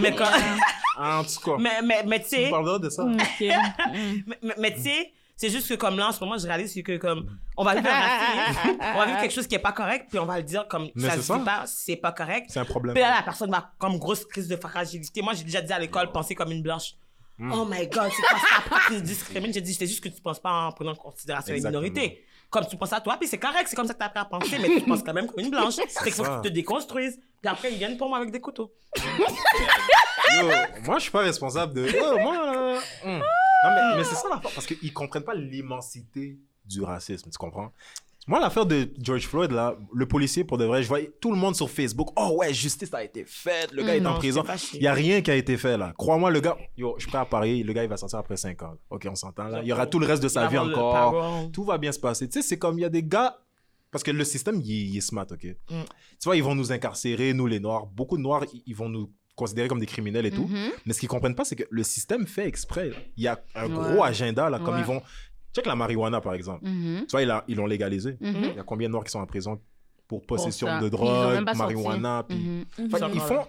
mais, 0.00 0.12
quand- 0.14 0.24
En 0.98 1.22
tout 1.22 1.40
cas, 1.44 1.56
mais, 1.60 1.82
mais, 1.84 2.02
mais 2.06 2.20
tu 2.20 2.28
sais, 2.30 2.50
de 2.80 2.88
ça. 2.90 3.04
Ok. 3.04 3.16
mais, 3.40 4.38
mais, 4.42 4.54
mais 4.58 4.74
tu 4.74 4.80
sais, 4.82 5.12
c'est 5.36 5.50
juste 5.50 5.68
que 5.68 5.74
comme 5.74 5.98
là, 5.98 6.08
en 6.08 6.12
ce 6.12 6.20
moment, 6.20 6.38
je 6.38 6.46
réalise 6.46 6.74
que 6.82 6.96
comme, 6.96 7.38
on 7.58 7.64
va 7.64 7.74
vivre 7.74 7.88
un 7.88 8.00
racisme, 8.00 8.78
on 8.80 8.98
va 8.98 9.06
vivre 9.06 9.20
quelque 9.20 9.34
chose 9.34 9.46
qui 9.46 9.54
est 9.54 9.60
pas 9.60 9.72
correct, 9.72 10.06
puis 10.08 10.18
on 10.18 10.24
va 10.24 10.38
le 10.38 10.42
dire 10.44 10.66
comme, 10.66 10.88
Mais 10.94 11.08
ça 11.08 11.16
c'est 11.16 11.22
se 11.22 11.44
pas, 11.44 11.64
c'est 11.66 11.96
pas 11.96 12.12
correct. 12.12 12.46
C'est 12.48 12.58
un 12.58 12.64
problème. 12.64 12.94
Puis 12.94 13.02
là, 13.02 13.16
la 13.16 13.22
personne 13.22 13.50
va 13.50 13.70
comme 13.78 13.98
grosse 13.98 14.24
crise 14.24 14.48
de 14.48 14.56
fragilité. 14.56 15.20
Moi, 15.20 15.34
j'ai 15.34 15.44
déjà 15.44 15.60
dit 15.60 15.72
à 15.72 15.78
l'école, 15.78 16.10
penser 16.10 16.34
comme 16.34 16.52
une 16.52 16.62
blanche. 16.62 16.94
Hmm. 17.38 17.52
Oh 17.52 17.66
my 17.66 17.86
god, 17.88 18.10
c'est 18.16 18.22
pas 18.22 18.38
ça? 18.38 18.78
Tu 18.88 19.02
discrimines? 19.02 19.52
J'ai 19.52 19.60
dit, 19.60 19.74
c'est 19.74 19.86
juste 19.86 20.02
que 20.02 20.08
tu 20.08 20.22
penses 20.22 20.40
pas 20.40 20.50
en 20.50 20.72
prenant 20.72 20.92
en 20.92 20.94
considération 20.94 21.52
Exactement. 21.52 21.82
les 21.82 21.90
minorités. 21.90 22.24
Comme 22.48 22.66
tu 22.66 22.78
penses 22.78 22.94
à 22.94 23.00
toi, 23.02 23.18
puis 23.18 23.28
c'est 23.28 23.38
correct, 23.38 23.66
c'est 23.68 23.76
comme 23.76 23.86
ça 23.86 23.92
que 23.92 23.98
t'as 23.98 24.06
appris 24.06 24.20
à 24.20 24.24
penser, 24.24 24.56
mais 24.58 24.68
tu 24.68 24.86
penses 24.86 25.02
quand 25.02 25.12
même 25.12 25.26
comme 25.26 25.44
une 25.44 25.50
blanche. 25.50 25.74
C'est 25.74 26.02
qu'il 26.02 26.12
faut 26.12 26.24
ça. 26.24 26.36
que 26.38 26.42
tu 26.44 26.48
te 26.48 26.54
déconstruises. 26.54 27.18
Puis 27.42 27.50
après, 27.50 27.72
ils 27.72 27.76
viennent 27.76 27.98
pour 27.98 28.08
moi 28.08 28.18
avec 28.18 28.30
des 28.30 28.40
couteaux. 28.40 28.72
Yo, 28.96 30.48
moi, 30.84 30.96
je 30.96 31.02
suis 31.02 31.10
pas 31.10 31.20
responsable 31.20 31.74
de. 31.74 31.88
Yo, 31.88 32.18
moi, 32.20 32.34
là. 32.34 32.78
hum. 33.04 33.22
Non, 33.64 33.70
mais, 33.70 33.96
mais 33.96 34.04
c'est 34.04 34.14
ça 34.14 34.28
l'affaire, 34.28 34.50
parce 34.54 34.66
qu'ils 34.66 34.92
comprennent 34.92 35.24
pas 35.24 35.34
l'immensité 35.34 36.38
du 36.64 36.82
racisme, 36.82 37.30
tu 37.30 37.38
comprends? 37.38 37.72
Moi, 38.28 38.40
l'affaire 38.40 38.66
de 38.66 38.90
George 39.00 39.28
Floyd, 39.28 39.52
là, 39.52 39.76
le 39.94 40.06
policier, 40.06 40.42
pour 40.42 40.58
de 40.58 40.64
vrai, 40.64 40.82
je 40.82 40.88
voyais 40.88 41.12
tout 41.20 41.30
le 41.30 41.36
monde 41.36 41.54
sur 41.54 41.70
Facebook. 41.70 42.10
Oh 42.16 42.38
ouais, 42.38 42.52
justice 42.52 42.92
a 42.92 43.04
été 43.04 43.24
faite, 43.24 43.70
le 43.70 43.84
gars 43.84 43.94
est 43.94 44.04
en 44.04 44.14
prison. 44.14 44.42
Il 44.74 44.82
y 44.82 44.88
a 44.88 44.92
rien 44.92 45.22
qui 45.22 45.30
a 45.30 45.36
été 45.36 45.56
fait, 45.56 45.78
là. 45.78 45.94
Crois-moi, 45.96 46.32
le 46.32 46.40
gars, 46.40 46.56
yo, 46.76 46.96
je 46.98 47.02
suis 47.02 47.08
prêt 47.08 47.20
à 47.20 47.24
parier, 47.24 47.62
le 47.62 47.72
gars, 47.72 47.84
il 47.84 47.88
va 47.88 47.96
sortir 47.96 48.18
après 48.18 48.36
5 48.36 48.60
ans. 48.62 48.74
Ok, 48.90 49.06
on 49.08 49.14
s'entend, 49.14 49.44
là. 49.44 49.60
Il 49.62 49.68
y 49.68 49.72
aura 49.72 49.86
tout 49.86 50.00
le 50.00 50.06
reste 50.06 50.24
de 50.24 50.28
sa 50.28 50.48
vie 50.48 50.58
encore. 50.58 51.50
Tout 51.52 51.64
va 51.64 51.78
bien 51.78 51.92
se 51.92 52.00
passer. 52.00 52.28
Tu 52.28 52.42
sais, 52.42 52.48
c'est 52.48 52.58
comme, 52.58 52.78
il 52.78 52.82
y 52.82 52.86
a 52.86 52.90
des 52.90 53.04
gars. 53.04 53.38
Parce 53.92 54.02
que 54.02 54.10
le 54.10 54.24
système, 54.24 54.60
il, 54.62 54.90
il 54.90 54.96
est 54.96 55.00
smart, 55.00 55.26
ok? 55.30 55.44
Mm. 55.70 55.82
Tu 56.20 56.24
vois, 56.24 56.36
ils 56.36 56.42
vont 56.42 56.56
nous 56.56 56.72
incarcérer, 56.72 57.32
nous, 57.32 57.46
les 57.46 57.60
Noirs. 57.60 57.86
Beaucoup 57.86 58.16
de 58.16 58.22
Noirs, 58.22 58.44
ils 58.66 58.74
vont 58.74 58.88
nous 58.88 59.08
considérer 59.36 59.68
comme 59.68 59.78
des 59.78 59.86
criminels 59.86 60.26
et 60.26 60.30
tout. 60.32 60.46
Mhm. 60.48 60.70
Mais 60.86 60.92
ce 60.92 61.00
qu'ils 61.00 61.08
comprennent 61.08 61.34
pas, 61.36 61.44
c'est 61.44 61.54
que 61.56 61.64
le 61.70 61.82
système 61.82 62.26
fait 62.26 62.48
exprès. 62.48 62.90
Il 63.16 63.22
y 63.22 63.28
a 63.28 63.38
un 63.54 63.68
Ouais. 63.68 63.92
gros 63.92 64.02
agenda, 64.02 64.50
là, 64.50 64.58
comme 64.58 64.74
Ouais. 64.74 64.80
ils 64.80 64.86
vont. 64.86 65.00
Check 65.54 65.66
la 65.66 65.76
marijuana, 65.76 66.20
par 66.20 66.34
exemple. 66.34 66.66
Mhm. 66.66 67.04
Tu 67.08 67.16
vois, 67.16 67.42
ils 67.48 67.54
l'ont 67.56 67.66
légalisé. 67.66 68.16
Mhm. 68.20 68.34
Il 68.42 68.56
y 68.56 68.58
a 68.58 68.62
combien 68.64 68.88
de 68.88 68.92
Noirs 68.92 69.04
qui 69.04 69.10
sont 69.10 69.20
en 69.20 69.26
prison 69.26 69.60
pour 70.08 70.24
possession 70.26 70.66
Pour 70.68 70.80
de 70.82 70.88
drogue, 70.88 71.44
marijuana. 71.56 72.24
Puis... 72.28 72.66
Enfin, 72.92 73.08
Ils 73.12 73.20
font. 73.20 73.46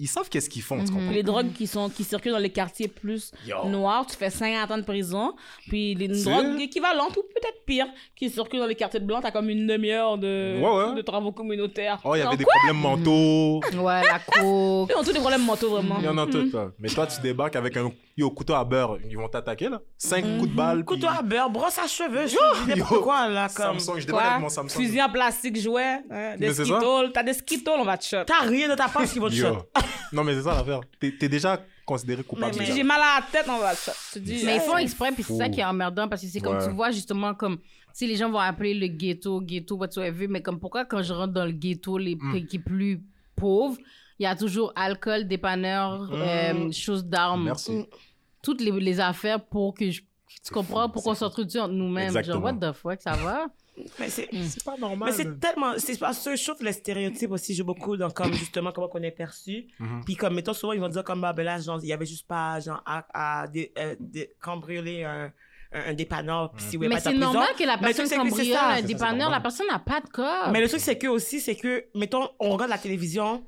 Ils 0.00 0.06
savent 0.08 0.28
qu'est-ce 0.28 0.48
qu'ils 0.48 0.62
font, 0.62 0.84
tu 0.84 0.92
comprends? 0.92 1.10
Les 1.10 1.22
drogues 1.22 1.52
qui, 1.52 1.66
sont, 1.66 1.88
qui 1.90 2.04
circulent 2.04 2.32
dans 2.32 2.38
les 2.38 2.50
quartiers 2.50 2.88
plus 2.88 3.32
Yo. 3.46 3.68
noirs, 3.68 4.06
tu 4.06 4.16
fais 4.16 4.30
50 4.30 4.70
ans 4.70 4.78
de 4.78 4.82
prison. 4.84 5.34
Puis 5.68 5.94
les 5.94 6.08
drogues 6.08 6.60
équivalentes 6.60 7.16
ou 7.16 7.22
peut-être 7.22 7.64
pire 7.66 7.86
qui 8.14 8.30
circulent 8.30 8.60
dans 8.60 8.66
les 8.66 8.74
quartiers 8.76 9.00
de 9.00 9.04
blancs, 9.06 9.22
t'as 9.22 9.30
comme 9.30 9.48
une 9.50 9.66
demi-heure 9.66 10.16
de, 10.18 10.58
Ouais, 10.60 10.70
ouais. 10.90 10.94
de 10.96 11.02
travaux 11.02 11.32
communautaires. 11.32 11.98
Oh, 12.04 12.14
il 12.14 12.18
y 12.18 12.22
avait 12.22 12.36
des 12.36 12.44
quoi? 12.44 12.52
problèmes 12.58 12.80
mentaux. 12.82 13.60
Ouais, 13.82 14.02
la 14.04 14.18
coke. 14.20 14.36
Ils 14.90 14.96
ont 14.96 15.02
tous 15.04 15.12
des 15.12 15.18
problèmes 15.20 15.44
mentaux, 15.44 15.70
vraiment. 15.70 15.96
Il 15.98 16.04
y 16.04 16.08
en 16.08 16.18
a 16.18 16.26
tout, 16.26 16.48
là. 16.52 16.70
Mais 16.78 16.88
toi, 16.88 17.06
tu 17.06 17.20
débarques 17.20 17.56
avec 17.56 17.76
un 17.76 17.90
yo, 18.18 18.30
couteau 18.30 18.54
à 18.54 18.64
beurre. 18.64 18.98
Ils 19.08 19.16
vont 19.16 19.28
t'attaquer, 19.28 19.68
là. 19.68 19.80
Cinq 19.96 20.22
coups 20.38 20.50
de 20.50 20.54
balle. 20.56 20.84
puis- 20.84 20.96
Couteau 20.96 21.06
à 21.06 21.22
beurre, 21.22 21.48
brosse 21.48 21.78
à 21.78 21.86
cheveux, 21.86 22.26
je 22.26 22.36
n'importe 22.68 22.90
Yo, 22.92 23.00
quoi, 23.02 23.28
là, 23.28 23.48
comme... 23.48 23.78
Samsung, 23.78 24.00
je 24.00 24.06
débarque 24.06 24.26
avec 24.26 24.40
mon 24.42 24.48
Samsung. 24.48 24.70
Fusil 24.76 25.00
en 25.02 25.08
plastique 25.10 25.58
jouet, 25.60 26.00
hein, 26.10 26.36
des 26.36 26.52
skittles. 26.52 27.10
T'as 27.14 27.22
des 27.22 27.32
skittles, 27.34 27.70
on 27.78 27.84
va 27.84 27.96
te 27.96 28.04
shot. 28.04 28.24
T'as 28.26 28.40
rien 28.46 28.68
de 28.68 28.74
ta 28.74 28.88
poche 28.88 29.10
qui 29.12 29.18
va 29.20 29.28
te 29.30 29.34
shot. 29.34 29.56
Non, 30.12 30.24
mais 30.24 30.34
c'est 30.34 30.42
ça 30.44 30.54
l'affaire. 30.54 30.80
T'es 30.98 31.28
déjà 31.28 31.60
considéré 31.84 32.22
coupable. 32.24 32.56
Mais- 32.58 32.64
j'ai 32.64 32.82
mal 32.82 32.98
à 33.00 33.20
la 33.20 33.26
tête, 33.30 33.46
on 33.48 33.58
va 33.58 33.74
te 33.74 33.80
shot. 33.80 33.92
Tu 34.14 34.20
dis, 34.20 34.42
Mais 34.44 34.56
ils 34.56 34.60
font 34.62 34.78
exprès, 34.78 35.12
puis 35.12 35.22
c'est 35.22 35.36
ça 35.36 35.48
qui 35.50 35.60
est 35.60 35.64
emmerdant, 35.64 36.08
parce 36.08 36.22
que 36.22 36.28
c'est 36.28 36.40
comme 36.40 36.56
Ouais. 36.56 36.66
tu 36.66 36.72
vois, 36.74 36.90
justement, 36.90 37.34
comme 37.34 37.58
si 37.92 38.06
les 38.06 38.16
gens 38.16 38.30
vont 38.30 38.38
appeler 38.38 38.72
le 38.74 38.86
ghetto, 38.86 39.40
ghetto, 39.42 39.76
whatsoever, 39.76 40.26
mais 40.26 40.40
comme 40.40 40.58
pourquoi 40.60 40.86
quand 40.86 41.02
je 41.02 41.12
rentre 41.12 41.34
dans 41.34 41.44
le 41.44 41.52
ghetto, 41.52 41.98
les 41.98 42.16
Mm. 42.16 42.46
qui 42.46 42.56
est 42.56 42.58
plus 42.58 43.02
pauvre, 43.36 43.76
il 44.18 44.22
y 44.22 44.26
a 44.26 44.34
toujours 44.34 44.72
alcool, 44.74 45.28
dépanneur, 45.28 46.08
euh, 46.12 46.72
choses 46.72 47.04
d'armes, 47.04 47.50
Mm. 47.68 47.84
Toutes 48.42 48.60
les, 48.60 48.70
les 48.72 49.00
affaires 49.00 49.44
pour 49.44 49.74
que 49.74 49.90
je. 49.90 50.02
Tu 50.46 50.52
comprends? 50.52 50.88
Pour 50.88 51.02
qu'on 51.02 51.14
s'entretue 51.14 51.58
entre 51.58 51.72
nous-mêmes. 51.74 52.22
Genre, 52.22 52.42
what 52.42 52.54
the 52.54 52.72
fuck, 52.72 53.00
ça 53.02 53.12
va? 53.12 53.46
Mais 53.98 54.08
c'est... 54.10 54.28
C'est 54.32 54.64
pas 54.64 54.76
normal. 54.76 55.08
Mais 55.10 55.14
c'est 55.14 55.38
tellement, 55.38 55.72
c'est 55.78 55.96
parce 55.98 56.22
que 56.24 56.34
je 56.36 56.42
trouve 56.44 56.58
que 56.58 56.64
les 56.64 56.72
stéréotypes 56.72 57.30
aussi 57.30 57.54
jouent 57.54 57.64
beaucoup 57.64 57.96
dans 57.96 58.10
comme 58.10 58.32
justement 58.34 58.72
comment 58.72 58.88
on 58.92 59.02
est 59.02 59.10
perçu. 59.12 59.66
Mhm. 59.78 60.02
Puis 60.04 60.16
comme 60.16 60.34
mettons 60.34 60.52
souvent 60.52 60.72
ils 60.72 60.80
vont 60.80 60.88
dire 60.88 61.04
comme 61.04 61.20
bah 61.20 61.32
ben 61.32 61.44
là 61.44 61.60
genre 61.60 61.78
il 61.82 61.88
y 61.88 61.92
avait 61.92 62.04
juste 62.06 62.26
pas 62.26 62.58
genre 62.60 62.82
à, 62.84 63.06
à 63.42 63.46
dé- 63.46 63.72
euh, 63.78 63.94
dé- 64.00 64.32
cambrioler 64.40 65.04
un, 65.04 65.32
un, 65.72 65.90
un 65.90 65.94
dépanneur 65.94 66.50
puis 66.50 66.64
si 66.64 66.76
vous 66.76 66.82
voulez 66.82 66.94
mais 66.96 67.00
c'est 67.00 67.12
normal 67.12 67.48
que 67.56 67.62
la 67.64 67.76
le 67.76 67.80
personne 67.82 68.06
truc, 68.06 68.08
c'est 68.08 68.16
que 68.16 68.22
c'est 68.24 68.28
cambriole 68.30 68.56
ça. 68.58 68.68
un 68.70 68.82
dépanneur, 68.82 69.30
la 69.30 69.40
personne 69.40 69.66
n'a 69.70 69.78
pas 69.78 70.00
de 70.00 70.08
corps. 70.08 70.50
Mais 70.50 70.60
le 70.60 70.68
truc 70.68 70.80
c'est 70.80 70.98
que 70.98 71.06
aussi 71.06 71.38
c'est 71.40 71.54
que 71.54 71.84
mettons 71.94 72.28
on 72.40 72.50
regarde 72.50 72.70
la 72.70 72.78
télévision 72.78 73.44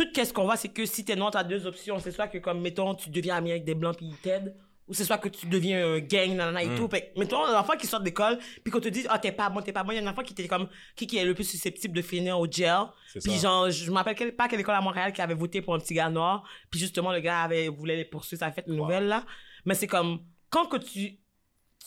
tout 0.00 0.12
qu'est-ce 0.14 0.32
qu'on 0.32 0.44
voit 0.44 0.56
c'est 0.56 0.68
que 0.68 0.86
si 0.86 1.04
t'es 1.04 1.16
noir 1.16 1.30
t'as 1.30 1.44
deux 1.44 1.66
options. 1.66 1.98
C'est 1.98 2.10
soit 2.12 2.28
que 2.28 2.38
comme 2.38 2.60
mettons 2.60 2.94
tu 2.94 3.10
deviens 3.10 3.36
ami 3.36 3.50
avec 3.50 3.64
des 3.64 3.74
blancs 3.74 3.96
puis 3.96 4.06
ils 4.06 4.16
t'aident 4.16 4.54
ou 4.88 4.94
c'est 4.94 5.04
soit 5.04 5.18
que 5.18 5.28
tu 5.28 5.46
deviens 5.46 5.86
un 5.86 5.98
gang 6.00 6.30
nanana 6.34 6.62
et 6.64 6.68
Mm. 6.68 6.76
tout. 6.76 6.88
Fait 6.88 7.12
mettons 7.16 7.44
un 7.44 7.56
enfant 7.60 7.76
qui 7.76 7.86
sort 7.86 8.00
d'école 8.00 8.38
puis 8.64 8.72
qu'on 8.72 8.80
te 8.80 8.88
dit 8.88 9.04
ah 9.08 9.18
t'es 9.18 9.30
pas 9.32 9.48
bon 9.50 9.60
t'es 9.60 9.72
pas 9.72 9.84
bon 9.84 9.92
il 9.92 9.96
y 9.96 9.98
a 9.98 10.02
un 10.02 10.10
enfant 10.10 10.22
qui 10.22 10.32
était 10.32 10.48
comme 10.48 10.68
qui 10.96 11.06
qui 11.06 11.16
est 11.18 11.24
le 11.24 11.34
plus 11.34 11.44
susceptible 11.44 11.94
de 11.94 12.02
finir 12.02 12.38
au 12.40 12.50
jail. 12.50 12.86
Puis 13.22 13.38
genre 13.38 13.70
je 13.70 13.90
me 13.90 13.96
rappelle 13.96 14.14
quelle- 14.16 14.34
pas 14.34 14.48
quelle 14.48 14.60
école 14.60 14.74
à 14.74 14.80
Montréal 14.80 15.12
qui 15.12 15.20
avait 15.22 15.34
voté 15.34 15.60
pour 15.62 15.74
un 15.74 15.78
petit 15.78 15.94
gars 15.94 16.08
noir 16.10 16.42
puis 16.70 16.80
justement 16.80 17.12
le 17.12 17.20
gars 17.20 17.42
avait 17.42 17.68
voulait 17.68 17.96
les 17.96 18.04
poursuivre 18.04 18.40
ça 18.40 18.46
a 18.46 18.52
fait 18.52 18.64
une 18.66 18.76
nouvelle 18.76 19.06
là. 19.06 19.24
Mais 19.66 19.74
c'est 19.74 19.86
comme 19.86 20.20
quand 20.48 20.66
que 20.66 20.78
tu 20.78 21.18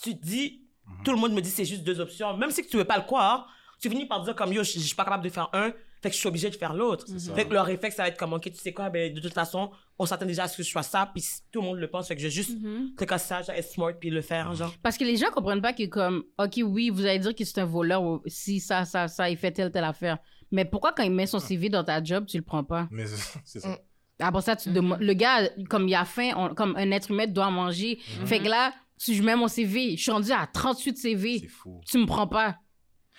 tu 0.01 0.13
dis 0.13 0.61
Mhm. 0.85 1.03
tout 1.05 1.11
le 1.11 1.17
monde 1.17 1.31
me 1.33 1.41
dit 1.41 1.49
c'est 1.49 1.63
juste 1.65 1.83
deux 1.83 1.99
options. 2.01 2.35
Même 2.37 2.51
si 2.51 2.65
tu 2.67 2.77
veux 2.77 2.85
pas 2.85 2.97
le 2.97 3.03
croire 3.03 3.47
tu 3.81 3.89
finis 3.89 4.05
par 4.05 4.21
dire 4.23 4.35
comme 4.35 4.53
yo 4.53 4.63
je 4.63 4.73
je 4.73 4.79
suis 4.79 4.95
pas 4.95 5.03
capable 5.03 5.23
de 5.23 5.29
faire 5.29 5.49
un 5.53 5.73
fait 6.03 6.09
que 6.09 6.13
je 6.15 6.19
suis 6.19 6.27
obligé 6.27 6.49
de 6.51 6.55
faire 6.55 6.73
l'autre 6.75 7.07
ça. 7.17 7.33
fait 7.33 7.45
que 7.47 7.53
leur 7.53 7.65
réflexe 7.65 7.95
ça 7.95 8.03
va 8.03 8.09
être 8.09 8.17
comme 8.19 8.33
ok 8.33 8.43
tu 8.51 8.53
sais 8.59 8.73
quoi 8.73 8.89
ben 8.91 9.11
de 9.11 9.19
toute 9.19 9.33
façon 9.33 9.71
on 9.97 10.05
s'attend 10.05 10.25
déjà 10.27 10.43
à 10.43 10.47
ce 10.47 10.57
que 10.57 10.61
je 10.63 10.69
sois 10.69 10.83
ça 10.83 11.09
puis 11.11 11.23
tout 11.51 11.61
le 11.61 11.67
monde 11.67 11.77
le 11.79 11.89
pense 11.89 12.07
fait 12.07 12.15
que 12.15 12.21
je 12.21 12.27
vais 12.27 12.31
juste 12.31 12.51
Mhm. 12.61 12.93
cliquer 12.95 13.17
ça 13.17 13.41
genre, 13.41 13.55
être 13.55 13.67
smart 13.71 13.93
puis 13.99 14.09
le 14.11 14.21
faire 14.21 14.53
genre 14.53 14.71
Parce 14.83 14.97
que 14.97 15.05
les 15.05 15.15
gens 15.17 15.31
comprennent 15.31 15.61
pas 15.61 15.73
que 15.73 15.85
comme, 15.87 16.23
ok, 16.37 16.59
oui, 16.65 16.89
vous 16.91 17.05
allez 17.05 17.19
dire 17.19 17.33
que 17.33 17.43
c'est 17.45 17.59
un 17.61 17.65
voleur 17.65 18.03
ou 18.03 18.21
si 18.27 18.59
ça, 18.59 18.85
ça, 18.85 19.07
ça, 19.07 19.29
il 19.29 19.37
fait 19.37 19.51
telle, 19.51 19.71
telle 19.71 19.83
affaire. 19.85 20.17
Mais 20.51 20.65
pourquoi 20.65 20.91
quand 20.93 21.03
il 21.03 21.11
met 21.11 21.25
son 21.25 21.39
CV 21.39 21.69
dans 21.69 21.83
ta 21.83 22.03
job, 22.03 22.25
tu 22.27 22.37
le 22.37 22.43
prends 22.43 22.63
pas? 22.63 22.87
Mais 22.91 23.05
c'est 23.07 23.39
c'est 23.45 23.59
ça. 23.61 23.79
Après 24.19 24.41
ça, 24.41 24.55
tu 24.55 24.69
demandes, 24.71 24.99
le 25.01 25.13
gars, 25.13 25.49
comme 25.69 25.87
il 25.87 25.95
a 25.95 26.05
faim, 26.05 26.31
on- 26.35 26.53
comme 26.53 26.75
un 26.75 26.91
être 26.91 27.09
humain 27.11 27.25
doit 27.27 27.49
manger. 27.49 27.97
Fait 28.25 28.39
que 28.39 28.47
là, 28.47 28.71
si 28.97 29.15
je 29.15 29.23
mets 29.23 29.35
mon 29.35 29.47
CV, 29.47 29.97
je 29.97 30.01
suis 30.03 30.11
rendu 30.11 30.31
à 30.31 30.47
38 30.47 30.97
CV. 30.97 31.39
C'est 31.39 31.47
fou. 31.47 31.81
Tu 31.87 31.97
me 31.97 32.05
prends 32.05 32.27
pas. 32.27 32.57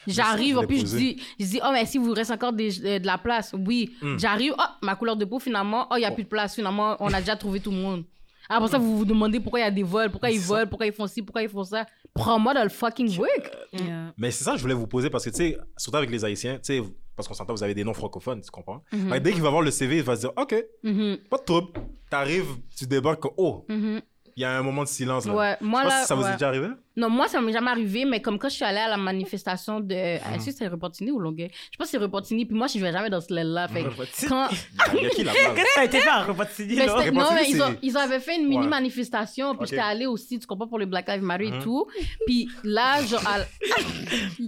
J'arrive, 0.06 0.60
plus, 0.66 0.80
je 0.80 0.96
dis, 0.96 1.22
je 1.38 1.46
dis, 1.46 1.60
oh, 1.64 1.68
mais 1.72 1.86
si 1.86 1.98
vous 1.98 2.12
reste 2.12 2.30
encore 2.30 2.52
des- 2.52 2.84
euh, 2.84 2.98
de 2.98 3.06
la 3.06 3.18
place, 3.18 3.54
oui. 3.66 3.90
Mm. 4.02 4.18
J'arrive, 4.18 4.54
oh, 4.58 4.62
ma 4.82 4.94
couleur 4.96 5.16
de 5.16 5.24
peau, 5.24 5.38
finalement, 5.38 5.86
oh, 5.90 5.94
il 5.96 6.00
n'y 6.00 6.04
a 6.06 6.10
Oh. 6.10 6.14
plus 6.14 6.24
de 6.24 6.28
place, 6.28 6.54
finalement, 6.54 6.96
on 7.00 7.12
a 7.12 7.20
déjà 7.20 7.36
trouvé 7.36 7.60
tout 7.60 7.70
le 7.70 7.76
monde. 7.78 8.04
Après 8.48 8.68
ça, 8.68 8.76
vous 8.76 8.98
vous 8.98 9.04
demandez 9.06 9.40
pourquoi 9.40 9.60
il 9.60 9.62
y 9.62 9.66
a 9.66 9.70
des 9.70 9.82
vols, 9.82 10.10
pourquoi 10.10 10.30
ils 10.30 10.38
volent, 10.38 10.66
pourquoi 10.68 10.86
ils 10.86 10.92
font 10.92 11.06
ci, 11.06 11.22
pourquoi 11.22 11.42
ils 11.42 11.48
font 11.48 11.64
ça. 11.64 11.86
Prends-moi 12.12 12.52
dans 12.52 12.62
le 12.62 12.68
fucking 12.68 13.16
work. 13.18 13.50
Yeah. 13.72 14.12
Mais 14.18 14.30
c'est 14.30 14.44
ça 14.44 14.50
que 14.52 14.58
je 14.58 14.62
voulais 14.62 14.74
vous 14.74 14.86
poser 14.86 15.08
parce 15.08 15.24
que, 15.24 15.30
tu 15.30 15.36
sais, 15.36 15.58
surtout 15.78 15.96
avec 15.96 16.10
les 16.10 16.24
Haïtiens, 16.26 16.56
tu 16.56 16.60
sais, 16.62 16.82
parce 17.16 17.26
qu'on 17.26 17.32
s'entend, 17.32 17.54
vous 17.54 17.62
avez 17.62 17.72
des 17.74 17.84
noms 17.84 17.94
francophones, 17.94 18.42
tu 18.42 18.50
comprends? 18.50 18.82
Mhm. 18.92 19.10
Que 19.12 19.18
dès 19.18 19.32
qu'il 19.32 19.40
va 19.40 19.48
voir 19.48 19.62
le 19.62 19.70
CV, 19.70 19.96
il 19.96 20.02
va 20.02 20.14
se 20.16 20.20
dire, 20.20 20.32
OK, 20.36 20.54
Mhm, 20.82 21.16
pas 21.30 21.38
de 21.38 21.42
trouble. 21.44 21.68
T'arrives, 22.10 22.46
tu 22.76 22.86
débarques, 22.86 23.24
oh, 23.38 23.64
mhm. 23.68 24.02
il 24.36 24.40
y 24.42 24.44
a 24.44 24.58
un 24.58 24.62
moment 24.62 24.82
de 24.82 24.88
silence 24.88 25.24
là. 25.24 25.34
Ouais, 25.34 25.56
moi 25.62 25.84
Je 25.84 25.88
sais 25.88 25.88
pas 25.88 25.94
là. 25.96 26.02
si 26.02 26.06
ça 26.08 26.14
vous 26.14 26.22
ouais. 26.24 26.28
est 26.28 26.32
déjà 26.34 26.48
arrivé? 26.48 26.68
Non, 26.96 27.10
moi, 27.10 27.26
ça 27.28 27.40
m'est 27.40 27.52
jamais 27.52 27.70
arrivé, 27.72 28.04
mais 28.04 28.22
comme 28.22 28.38
quand 28.38 28.48
je 28.48 28.54
suis 28.54 28.64
allée 28.64 28.78
à 28.78 28.88
la 28.88 28.96
manifestation 28.96 29.80
de. 29.80 29.94
Est-ce 29.94 30.46
que 30.46 30.52
c'était 30.52 30.68
Repentigny 30.68 31.10
ou 31.10 31.18
Longueuil? 31.18 31.50
Je 31.72 31.76
pense 31.76 31.86
que 31.88 31.90
c'est 31.92 31.98
Repentigny, 31.98 32.44
puis 32.46 32.56
moi, 32.56 32.68
je 32.68 32.78
vais 32.78 32.92
jamais 32.92 33.10
dans 33.10 33.20
ce 33.20 33.32
là 33.34 33.66
Fait 33.68 33.84
quand. 34.28 34.48
Qui 34.48 35.00
qu'est-ce 35.00 35.22
que 35.24 35.60
ça 35.74 35.80
a 35.80 35.84
été 35.84 35.98
fait 35.98 36.04
c'était- 36.04 36.10
non, 36.10 36.26
Repentigny, 36.28 36.76
mais 36.76 37.50
ils, 37.50 37.62
ont, 37.62 37.66
c'est- 37.70 37.78
ils 37.82 37.96
avaient 37.96 38.20
fait 38.20 38.36
une 38.36 38.46
mini 38.48 38.62
Ouais. 38.64 38.68
manifestation, 38.68 39.54
puis 39.56 39.64
Ok. 39.64 39.70
j'étais 39.70 39.82
allée 39.82 40.06
aussi, 40.06 40.38
tu 40.38 40.46
comprends, 40.46 40.68
pour 40.68 40.78
les 40.78 40.86
Black 40.86 41.08
Lives 41.08 41.22
Matter 41.22 41.46
et 41.46 41.50
Mhm. 41.50 41.62
tout. 41.62 41.86
Puis 42.26 42.48
là, 42.62 43.02
genre. 43.04 43.22
à- 43.26 43.40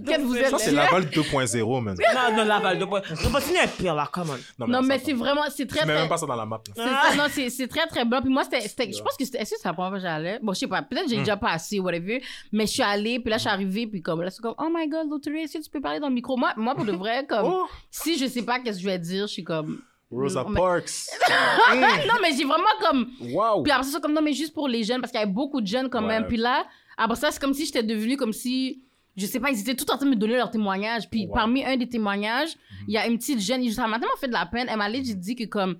Qu'est-ce 0.05 0.17
que 0.17 0.21
vous 0.21 0.35
êtes 0.37 0.49
Ça, 0.49 0.57
c'est 0.57 0.71
Laval 0.71 1.05
2.0, 1.09 1.81
man. 1.81 1.95
non 1.97 2.37
non 2.37 2.45
Laval 2.45 2.79
de 2.79 2.85
bois 2.85 2.99
repas 3.01 3.39
de 3.39 3.43
Sidi 3.45 3.57
est 3.57 3.77
pire 3.77 3.95
là 3.95 4.09
come 4.11 4.29
on 4.59 4.67
Non, 4.67 4.79
on 4.79 4.81
mais 4.83 4.99
c'est 4.99 5.13
vraiment. 5.13 5.41
C'est 5.49 5.65
très, 5.65 5.81
Tu 5.81 5.87
mets 5.87 5.93
très. 5.93 6.01
même 6.01 6.09
pas 6.09 6.17
ça 6.17 6.25
dans 6.25 6.35
la 6.35 6.45
map. 6.45 6.61
C'est 6.75 7.17
non, 7.17 7.23
c'est, 7.29 7.49
c'est 7.49 7.67
très, 7.67 7.85
très 7.87 8.05
blanc. 8.05 8.21
Puis 8.21 8.31
moi, 8.31 8.43
c'était, 8.43 8.91
je 8.91 9.01
pense 9.01 9.15
que 9.17 9.25
c'était, 9.25 9.39
est-ce 9.39 9.51
que 9.51 9.57
c'est 9.61 9.67
la 9.67 9.73
première 9.73 9.91
fois 9.91 9.97
que 9.99 10.03
j'allais? 10.03 10.39
Bon, 10.41 10.53
je 10.53 10.59
sais 10.59 10.67
pas, 10.67 10.81
peut-être 10.81 11.03
que 11.05 11.09
j'ai 11.09 11.17
Mm. 11.17 11.23
déjà 11.23 11.37
passé, 11.37 11.79
whatever. 11.79 12.21
Mais 12.51 12.65
je 12.65 12.71
suis 12.73 12.83
allée, 12.83 13.19
puis 13.19 13.29
là, 13.29 13.37
je 13.37 13.41
suis 13.41 13.49
arrivée, 13.49 13.87
puis 13.87 14.01
comme, 14.01 14.21
là, 14.21 14.29
c'est 14.29 14.41
comme, 14.41 14.55
oh 14.57 14.69
my 14.73 14.87
god, 14.87 15.09
Lottery, 15.09 15.41
est-ce 15.41 15.57
que 15.57 15.63
tu 15.63 15.69
peux 15.69 15.81
parler 15.81 15.99
dans 15.99 16.09
le 16.09 16.13
micro? 16.13 16.35
Moi, 16.37 16.53
moi 16.57 16.75
pour 16.75 16.85
de 16.85 16.91
vrai, 16.91 17.25
comme, 17.27 17.45
Oh, 17.45 17.65
si 17.91 18.17
je 18.17 18.25
sais 18.27 18.43
pas 18.43 18.59
qu'est-ce 18.59 18.77
que 18.77 18.83
je 18.83 18.89
vais 18.89 18.99
dire, 18.99 19.27
je 19.27 19.33
suis 19.33 19.43
comme, 19.43 19.81
Rosa 20.09 20.43
Non, 20.43 20.49
mais- 20.49 20.59
Parks. 20.61 20.91
non, 22.07 22.13
mais 22.21 22.31
j'ai 22.35 22.45
vraiment 22.45 22.63
comme, 22.81 23.09
Wow. 23.33 23.63
puis 23.63 23.71
après 23.71 23.83
ça, 23.85 23.91
c'est 23.93 24.01
comme, 24.01 24.13
non, 24.13 24.21
mais 24.21 24.33
juste 24.33 24.53
pour 24.53 24.67
les 24.67 24.83
jeunes, 24.83 25.01
parce 25.01 25.11
qu'il 25.11 25.19
y 25.19 25.23
avait 25.23 25.31
beaucoup 25.31 25.61
de 25.61 25.67
jeunes 25.67 25.89
quand 25.89 26.01
Ouais. 26.01 26.07
même. 26.07 26.27
Puis 26.27 26.37
là, 26.37 26.65
après 26.97 27.15
ça, 27.17 27.31
c'est 27.31 27.39
comme 27.41 27.53
si 27.53 27.65
j'étais 27.65 27.83
devenue 27.83 28.15
comme 28.17 28.33
si, 28.33 28.83
je 29.15 29.25
sais 29.25 29.39
pas, 29.39 29.49
ils 29.51 29.59
étaient 29.59 29.75
tout 29.75 29.89
en 29.91 29.97
train 29.97 30.05
de 30.05 30.11
me 30.11 30.15
donner 30.15 30.35
leur 30.37 30.49
témoignage. 30.51 31.09
Puis 31.09 31.25
Wow. 31.27 31.33
parmi 31.33 31.65
un 31.65 31.75
des 31.75 31.89
témoignages, 31.89 32.51
Mhm. 32.55 32.85
il 32.87 32.93
y 32.93 32.97
a 32.97 33.07
une 33.07 33.17
petite 33.17 33.39
jeune, 33.41 33.69
ça 33.71 33.87
m'a 33.87 33.99
tellement 33.99 34.15
fait 34.19 34.27
de 34.27 34.33
la 34.33 34.45
peine. 34.45 34.67
Elle 34.69 34.77
m'a 34.77 34.89
dit 34.89 35.35
que 35.35 35.43
comme, 35.45 35.77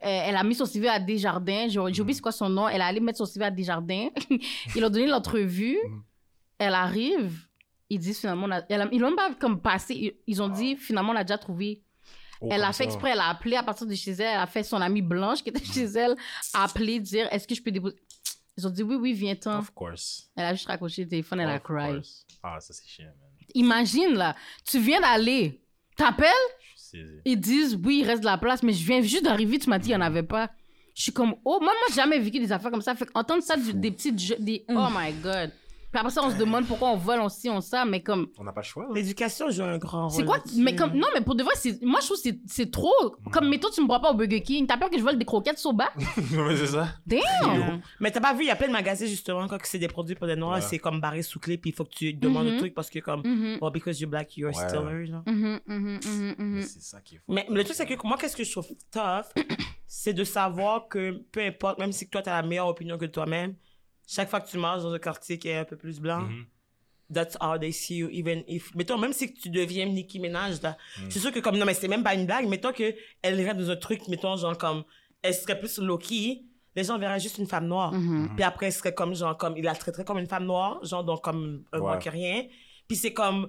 elle 0.00 0.36
a 0.36 0.42
mis 0.44 0.54
son 0.54 0.64
CV 0.66 0.88
à 0.88 0.98
Desjardins, 0.98 1.66
j'ai 1.68 1.78
oublié 1.78 2.14
c'est 2.14 2.20
quoi 2.20 2.32
son 2.32 2.48
nom, 2.48 2.68
elle 2.68 2.80
a 2.80 2.86
allé 2.86 3.00
mettre 3.00 3.18
son 3.18 3.26
CV 3.26 3.44
à 3.44 3.50
Desjardins. 3.50 4.08
Ils 4.74 4.84
ont 4.84 4.90
donné 4.90 5.06
l'entrevue, 5.06 5.78
Mhm. 5.88 6.02
elle 6.58 6.74
arrive, 6.74 7.46
ils 7.88 7.98
disent 7.98 8.20
finalement, 8.20 8.46
on 8.46 8.50
a- 8.52 8.62
elle 8.68 8.82
a- 8.82 8.88
ils 8.92 9.00
l'ont 9.00 9.08
même 9.08 9.16
pas 9.16 9.34
comme 9.34 9.60
passé, 9.60 10.18
ils- 10.26 10.42
ont 10.42 10.48
dit 10.48 10.76
finalement 10.76 11.12
on 11.12 11.16
a 11.16 11.24
déjà 11.24 11.38
trouvé 11.38 11.82
Oh, 12.42 12.48
elle 12.50 12.62
a 12.64 12.72
fait 12.72 12.84
exprès, 12.84 13.10
elle 13.10 13.18
a 13.20 13.28
appelé 13.28 13.56
à 13.56 13.62
partir 13.62 13.86
de 13.86 13.94
chez 13.94 14.12
elle, 14.12 14.22
elle 14.22 14.40
a 14.40 14.46
fait 14.46 14.62
son 14.62 14.80
amie 14.80 15.02
Blanche 15.02 15.42
qui 15.42 15.50
était 15.50 15.62
chez 15.62 15.84
elle, 15.84 16.16
appeler, 16.54 16.98
dire 16.98 17.28
est-ce 17.30 17.46
que 17.46 17.54
je 17.54 17.62
peux 17.62 17.70
déposer? 17.70 17.96
Ils 18.56 18.66
ont 18.66 18.70
dit 18.70 18.82
oui, 18.82 18.94
oui, 18.94 19.12
viens-t'en. 19.12 19.58
Of 19.58 19.70
course. 19.74 20.30
Elle 20.36 20.46
a 20.46 20.54
juste 20.54 20.66
raccroché 20.66 21.02
le 21.04 21.08
téléphone, 21.10 21.40
elle 21.40 21.50
a 21.50 21.56
Of 21.56 21.62
cry. 21.62 21.92
course. 21.96 22.26
Ah, 22.42 22.58
ça, 22.60 22.72
c'est 22.72 22.88
chiant, 22.88 23.04
man. 23.04 23.28
Imagine 23.54 24.14
là, 24.14 24.34
tu 24.64 24.78
viens 24.80 25.00
d'aller, 25.02 25.60
t'appelles. 25.96 26.30
Ils 27.24 27.40
disent 27.40 27.78
oui, 27.84 28.00
il 28.02 28.06
reste 28.06 28.20
de 28.20 28.26
la 28.26 28.38
place, 28.38 28.62
mais 28.62 28.72
je 28.72 28.84
viens 28.86 29.00
juste 29.02 29.24
d'arriver, 29.24 29.58
tu 29.58 29.68
m'as 29.70 29.78
dit 29.78 29.88
il 29.88 29.92
n'y 29.92 29.96
en 29.96 30.00
avait 30.00 30.22
pas. 30.22 30.50
Je 30.94 31.02
suis 31.04 31.12
comme 31.12 31.34
oh, 31.44 31.58
moi, 31.60 31.72
moi, 31.72 31.72
j'ai 31.88 31.94
jamais 31.96 32.18
vécu 32.18 32.38
des 32.40 32.50
affaires 32.52 32.70
comme 32.70 32.82
ça. 32.82 32.94
Fait 32.94 33.08
entendre 33.14 33.42
ça 33.42 33.56
du- 33.56 33.72
des 33.74 33.90
petites. 33.90 34.18
jeux- 34.18 34.36
Des, 34.38 34.64
Oh 34.68 34.88
my 34.94 35.12
god. 35.22 35.50
Puis 35.92 35.98
après 35.98 36.10
ça, 36.10 36.22
on 36.24 36.30
se 36.30 36.36
demande 36.36 36.66
pourquoi 36.66 36.90
on 36.90 36.96
vole, 36.96 37.20
on 37.20 37.28
ci, 37.28 37.50
on 37.50 37.60
ça, 37.60 37.84
mais 37.84 38.00
comme. 38.02 38.28
On 38.38 38.44
n'a 38.44 38.52
pas 38.52 38.60
le 38.60 38.66
choix. 38.66 38.84
hein. 38.88 38.92
l'éducation 38.94 39.50
joue 39.50 39.62
un 39.64 39.76
grand 39.78 40.08
rôle 40.08 40.16
C'est 40.20 40.24
quoi. 40.24 40.38
Mais 40.56 40.76
comme 40.76 40.92
non, 40.94 41.08
mais 41.14 41.20
pour 41.20 41.34
de 41.34 41.42
vrai, 41.42 41.52
c'est 41.56 41.82
moi 41.82 41.98
je 42.00 42.06
trouve 42.06 42.16
que 42.18 42.22
c'est 42.22 42.38
c'est 42.46 42.70
trop. 42.70 42.92
Comme 43.32 43.48
mettons 43.48 43.68
tu 43.70 43.80
me 43.82 43.86
bois 43.88 44.00
pas 44.00 44.12
au 44.12 44.14
Burger 44.14 44.40
King, 44.42 44.66
t'as 44.66 44.76
peur 44.76 44.88
que 44.90 44.96
je 44.98 45.02
vole 45.02 45.18
des 45.18 45.24
croquettes 45.24 45.58
so 45.58 45.72
bas? 45.72 45.90
Non, 46.32 46.44
mais 46.44 46.56
c'est 46.56 46.68
ça. 46.68 46.88
Damn. 47.06 47.80
Mais 47.98 48.10
t'as 48.10 48.20
pas 48.20 48.32
vu, 48.34 48.44
il 48.44 48.46
y 48.46 48.50
a 48.50 48.56
plein 48.56 48.68
de 48.68 48.72
magasins 48.72 49.06
justement 49.06 49.48
quand 49.48 49.58
c'est 49.64 49.78
des 49.78 49.88
produits 49.88 50.14
pour 50.14 50.26
des 50.28 50.36
noirs, 50.36 50.54
Ouais. 50.56 50.60
c'est 50.60 50.78
comme 50.78 51.00
barré 51.00 51.22
sous 51.22 51.40
clé 51.40 51.58
puis 51.58 51.70
il 51.70 51.74
faut 51.76 51.84
que 51.84 51.90
tu 51.90 52.12
demandes 52.14 52.46
le 52.46 52.56
truc 52.58 52.72
parce 52.74 52.88
que 52.90 53.00
comme 53.00 53.22
Mhm, 53.24 53.58
well 53.60 53.72
because 53.72 54.00
you're 54.00 54.08
black 54.10 54.36
you're 54.36 54.54
Ouais. 54.56 54.68
still 54.68 54.82
here, 54.88 55.06
genre. 55.06 55.22
Mais 55.26 56.62
C'est 56.62 56.82
ça 56.82 57.00
qui 57.00 57.16
est 57.16 57.18
fou. 57.18 57.24
Mais 57.32 57.46
le 57.50 57.64
truc 57.64 57.74
c'est 57.76 57.86
que 57.86 58.06
moi 58.06 58.16
qu'est-ce 58.18 58.36
que 58.36 58.44
je 58.44 58.52
trouve 58.52 58.68
tough, 58.92 59.26
c'est 59.86 60.12
de 60.12 60.24
savoir 60.24 60.88
que 60.88 61.20
peu 61.32 61.40
importe 61.40 61.78
même 61.78 61.92
si 61.92 62.08
toi 62.08 62.22
t'as 62.22 62.40
la 62.40 62.46
meilleure 62.46 62.68
opinion 62.68 62.96
que 62.98 63.06
toi-même, 63.06 63.54
chaque 64.14 64.28
fois 64.30 64.40
que 64.40 64.48
tu 64.50 64.58
marches 64.58 64.82
dans 64.82 64.92
un 64.92 64.98
quartier 64.98 65.38
qui 65.38 65.48
est 65.48 65.56
un 65.58 65.64
peu 65.64 65.76
plus 65.76 66.00
blanc, 66.00 66.22
Mhm. 66.22 66.46
that's 67.14 67.36
how 67.40 67.58
they 67.58 67.72
see 67.72 67.96
you 67.98 68.08
even 68.12 68.44
if 68.46 68.74
mettons 68.74 68.98
même 68.98 69.12
si 69.12 69.32
tu 69.34 69.48
deviens 69.50 69.86
Nicki 69.86 70.18
Minaj 70.20 70.60
là 70.62 70.76
Mm. 70.98 71.10
c'est 71.10 71.18
sûr 71.18 71.32
que 71.32 71.40
comme 71.40 71.56
non 71.58 71.66
mais 71.66 71.74
c'est 71.74 71.88
même 71.88 72.04
pas 72.04 72.14
une 72.14 72.24
blague 72.26 72.46
mettons 72.48 72.72
que 72.72 72.94
elle 73.22 73.40
irait 73.40 73.54
dans 73.54 73.68
un 73.70 73.76
truc 73.76 74.06
mettons 74.08 74.36
genre 74.36 74.56
comme 74.56 74.84
elle 75.22 75.34
serait 75.34 75.58
plus 75.58 75.78
low 75.78 75.98
key 75.98 76.42
les 76.76 76.84
gens 76.84 76.96
verraient 76.98 77.18
juste 77.18 77.38
une 77.38 77.48
femme 77.48 77.66
noire 77.66 77.92
Mhm. 77.92 78.30
puis 78.36 78.44
après 78.44 78.66
elle 78.66 78.72
serait 78.72 78.94
comme 78.94 79.12
genre 79.14 79.36
comme 79.36 79.56
il 79.56 79.64
la 79.64 79.74
traiterait 79.74 80.04
comme 80.04 80.18
une 80.18 80.28
femme 80.28 80.44
noire 80.44 80.78
genre 80.84 81.02
donc 81.04 81.20
comme 81.24 81.64
un 81.72 81.78
Ouais. 81.78 81.84
moins 81.86 81.98
que 81.98 82.10
rien 82.10 82.44
puis 82.86 82.96
c'est 82.96 83.12
comme 83.12 83.48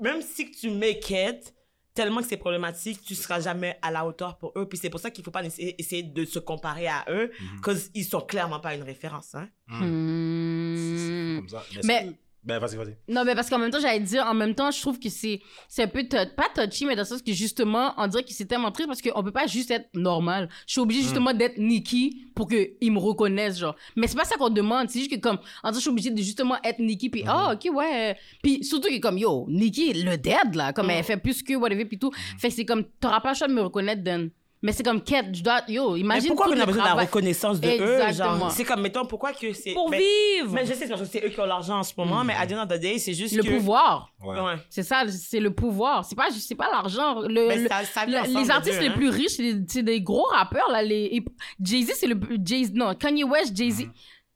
même 0.00 0.20
si 0.22 0.50
que 0.50 0.56
tu 0.58 0.70
make 0.70 1.08
it 1.10 1.54
tellement 1.94 2.20
que 2.22 2.28
c'est 2.28 2.36
problématique, 2.36 3.00
tu 3.02 3.14
seras 3.14 3.40
jamais 3.40 3.78
à 3.82 3.90
la 3.90 4.06
hauteur 4.06 4.38
pour 4.38 4.52
eux. 4.56 4.68
Puis 4.68 4.78
c'est 4.78 4.90
pour 4.90 5.00
ça 5.00 5.10
qu'il 5.10 5.24
faut 5.24 5.30
pas 5.30 5.44
essayer, 5.44 5.74
essayer 5.80 6.02
de 6.02 6.24
se 6.24 6.38
comparer 6.38 6.86
à 6.88 7.04
eux, 7.08 7.30
parce 7.62 7.88
qu'ils 7.88 8.04
sont 8.04 8.20
clairement 8.20 8.60
pas 8.60 8.74
une 8.74 8.82
référence. 8.82 9.34
Hein. 9.34 9.48
Hmm. 9.68 11.38
Comme 11.38 11.48
ça. 11.48 11.62
Mais- 11.84 12.12
Ben, 12.42 12.58
vas-y, 12.58 12.76
vas-y. 12.76 12.96
Non, 13.06 13.24
mais 13.24 13.34
parce 13.34 13.50
qu'en 13.50 13.58
même 13.58 13.70
temps, 13.70 13.80
j'allais 13.80 14.00
dire, 14.00 14.24
en 14.26 14.32
même 14.32 14.54
temps, 14.54 14.70
je 14.70 14.80
trouve 14.80 14.98
que 14.98 15.10
c'est, 15.10 15.42
c'est 15.68 15.82
un 15.82 15.88
peu, 15.88 16.02
pas 16.08 16.48
touchy, 16.54 16.86
mais 16.86 16.96
dans 16.96 17.02
le 17.02 17.06
sens 17.06 17.20
que 17.20 17.32
justement, 17.32 17.92
on 17.98 18.06
dirait 18.06 18.22
que 18.22 18.32
c'est 18.32 18.46
tellement 18.46 18.72
triste 18.72 18.88
parce 18.88 19.02
qu'on 19.02 19.22
peut 19.22 19.30
pas 19.30 19.46
juste 19.46 19.70
être 19.70 19.88
normal. 19.94 20.48
Je 20.66 20.72
suis 20.72 20.80
obligée 20.80 21.02
justement 21.02 21.34
d'être 21.34 21.58
Nikki 21.58 22.28
pour 22.34 22.48
qu'ils 22.48 22.92
me 22.92 22.98
reconnaissent, 22.98 23.58
genre. 23.58 23.76
Mais 23.94 24.06
c'est 24.06 24.16
pas 24.16 24.24
ça 24.24 24.36
qu'on 24.36 24.48
demande, 24.48 24.88
c'est 24.88 25.00
juste 25.00 25.10
que 25.10 25.18
comme, 25.20 25.38
en 25.62 25.68
disant, 25.68 25.74
je 25.74 25.80
suis 25.80 25.90
obligée 25.90 26.10
de 26.10 26.22
justement 26.22 26.56
être 26.64 26.78
Nikki, 26.78 27.10
puis 27.10 27.24
ah, 27.26 27.52
ok, 27.52 27.74
ouais. 27.74 28.16
Puis 28.42 28.64
surtout 28.64 28.88
que 28.88 28.98
comme, 29.00 29.18
yo, 29.18 29.46
Nikki, 29.50 29.92
le 29.92 30.16
dead, 30.16 30.54
là, 30.54 30.72
comme 30.72 30.88
elle 30.88 31.04
fait 31.04 31.18
plus 31.18 31.42
que 31.42 31.54
whatever, 31.54 31.84
puis 31.84 31.98
tout. 31.98 32.10
Fait 32.38 32.48
que 32.48 32.54
c'est 32.54 32.64
comme, 32.64 32.84
t'auras 33.00 33.20
pas 33.20 33.32
le 33.32 33.36
choix 33.36 33.48
de 33.48 33.52
me 33.52 33.60
reconnaître, 33.60 34.02
Dan. 34.02 34.30
Mais 34.62 34.72
c'est 34.72 34.82
comme, 34.82 35.00
Kate, 35.02 35.34
je 35.34 35.42
dois, 35.42 35.62
yo, 35.68 35.92
Mais 35.94 36.00
imagine 36.00 36.28
pourquoi 36.28 36.46
tout 36.46 36.52
on 36.52 36.56
le 36.56 36.60
a 36.62 36.66
besoin 36.66 36.82
de 36.82 36.84
la 36.84 36.90
travail. 36.90 37.06
reconnaissance 37.06 37.60
de 37.60 37.66
eux 37.68 38.00
Exactement. 38.02 38.38
genre, 38.40 38.50
C'est 38.52 38.64
comme, 38.64 38.82
mettons, 38.82 39.06
pourquoi 39.06 39.32
que 39.32 39.52
c'est... 39.54 39.72
Pour 39.72 39.88
mais, 39.88 39.98
vivre! 39.98 40.52
mais 40.52 40.62
je 40.66 40.74
sais, 40.74 40.84
c'est 40.84 40.88
parce 40.88 41.00
que 41.00 41.06
c'est 41.06 41.24
eux 41.24 41.30
qui 41.30 41.40
ont 41.40 41.46
l'argent 41.46 41.78
en 41.78 41.82
ce 41.82 41.94
moment, 41.96 42.24
mais 42.24 42.34
à 42.34 42.46
the 42.46 42.52
end 42.52 42.62
of 42.64 42.68
the 42.68 42.78
day, 42.78 42.98
c'est 42.98 43.14
juste 43.14 43.34
Le 43.34 43.42
que... 43.42 43.48
pouvoir. 43.48 44.12
Ouais. 44.22 44.38
Ouais. 44.38 44.54
C'est 44.68 44.82
ça, 44.82 45.04
c'est 45.08 45.40
le 45.40 45.50
pouvoir. 45.54 46.04
C'est 46.04 46.14
pas, 46.14 46.28
c'est 46.30 46.54
pas 46.54 46.68
l'argent. 46.70 47.20
Le, 47.20 47.48
Mais 47.48 47.56
le- 47.56 47.68
ça- 47.68 47.84
ça 47.84 48.04
vient 48.04 48.22
le- 48.22 48.28
ensemble, 48.28 48.44
les 48.44 48.50
artistes 48.50 48.74
deux, 48.76 48.82
les 48.84 48.88
hein. 48.90 48.94
plus 48.96 49.08
riches, 49.08 49.36
c'est 49.66 49.82
des, 49.82 50.00
gros 50.02 50.24
rappeurs 50.26 50.70
là. 50.70 50.82
Les 50.82 51.24
Jay-Z, 51.62 51.92
c'est 51.96 52.06
le 52.06 52.20
Jay 52.44 52.64
non 52.74 52.94
Kanye 52.94 53.24
West, 53.24 53.56
Jay-Z. 53.56 53.86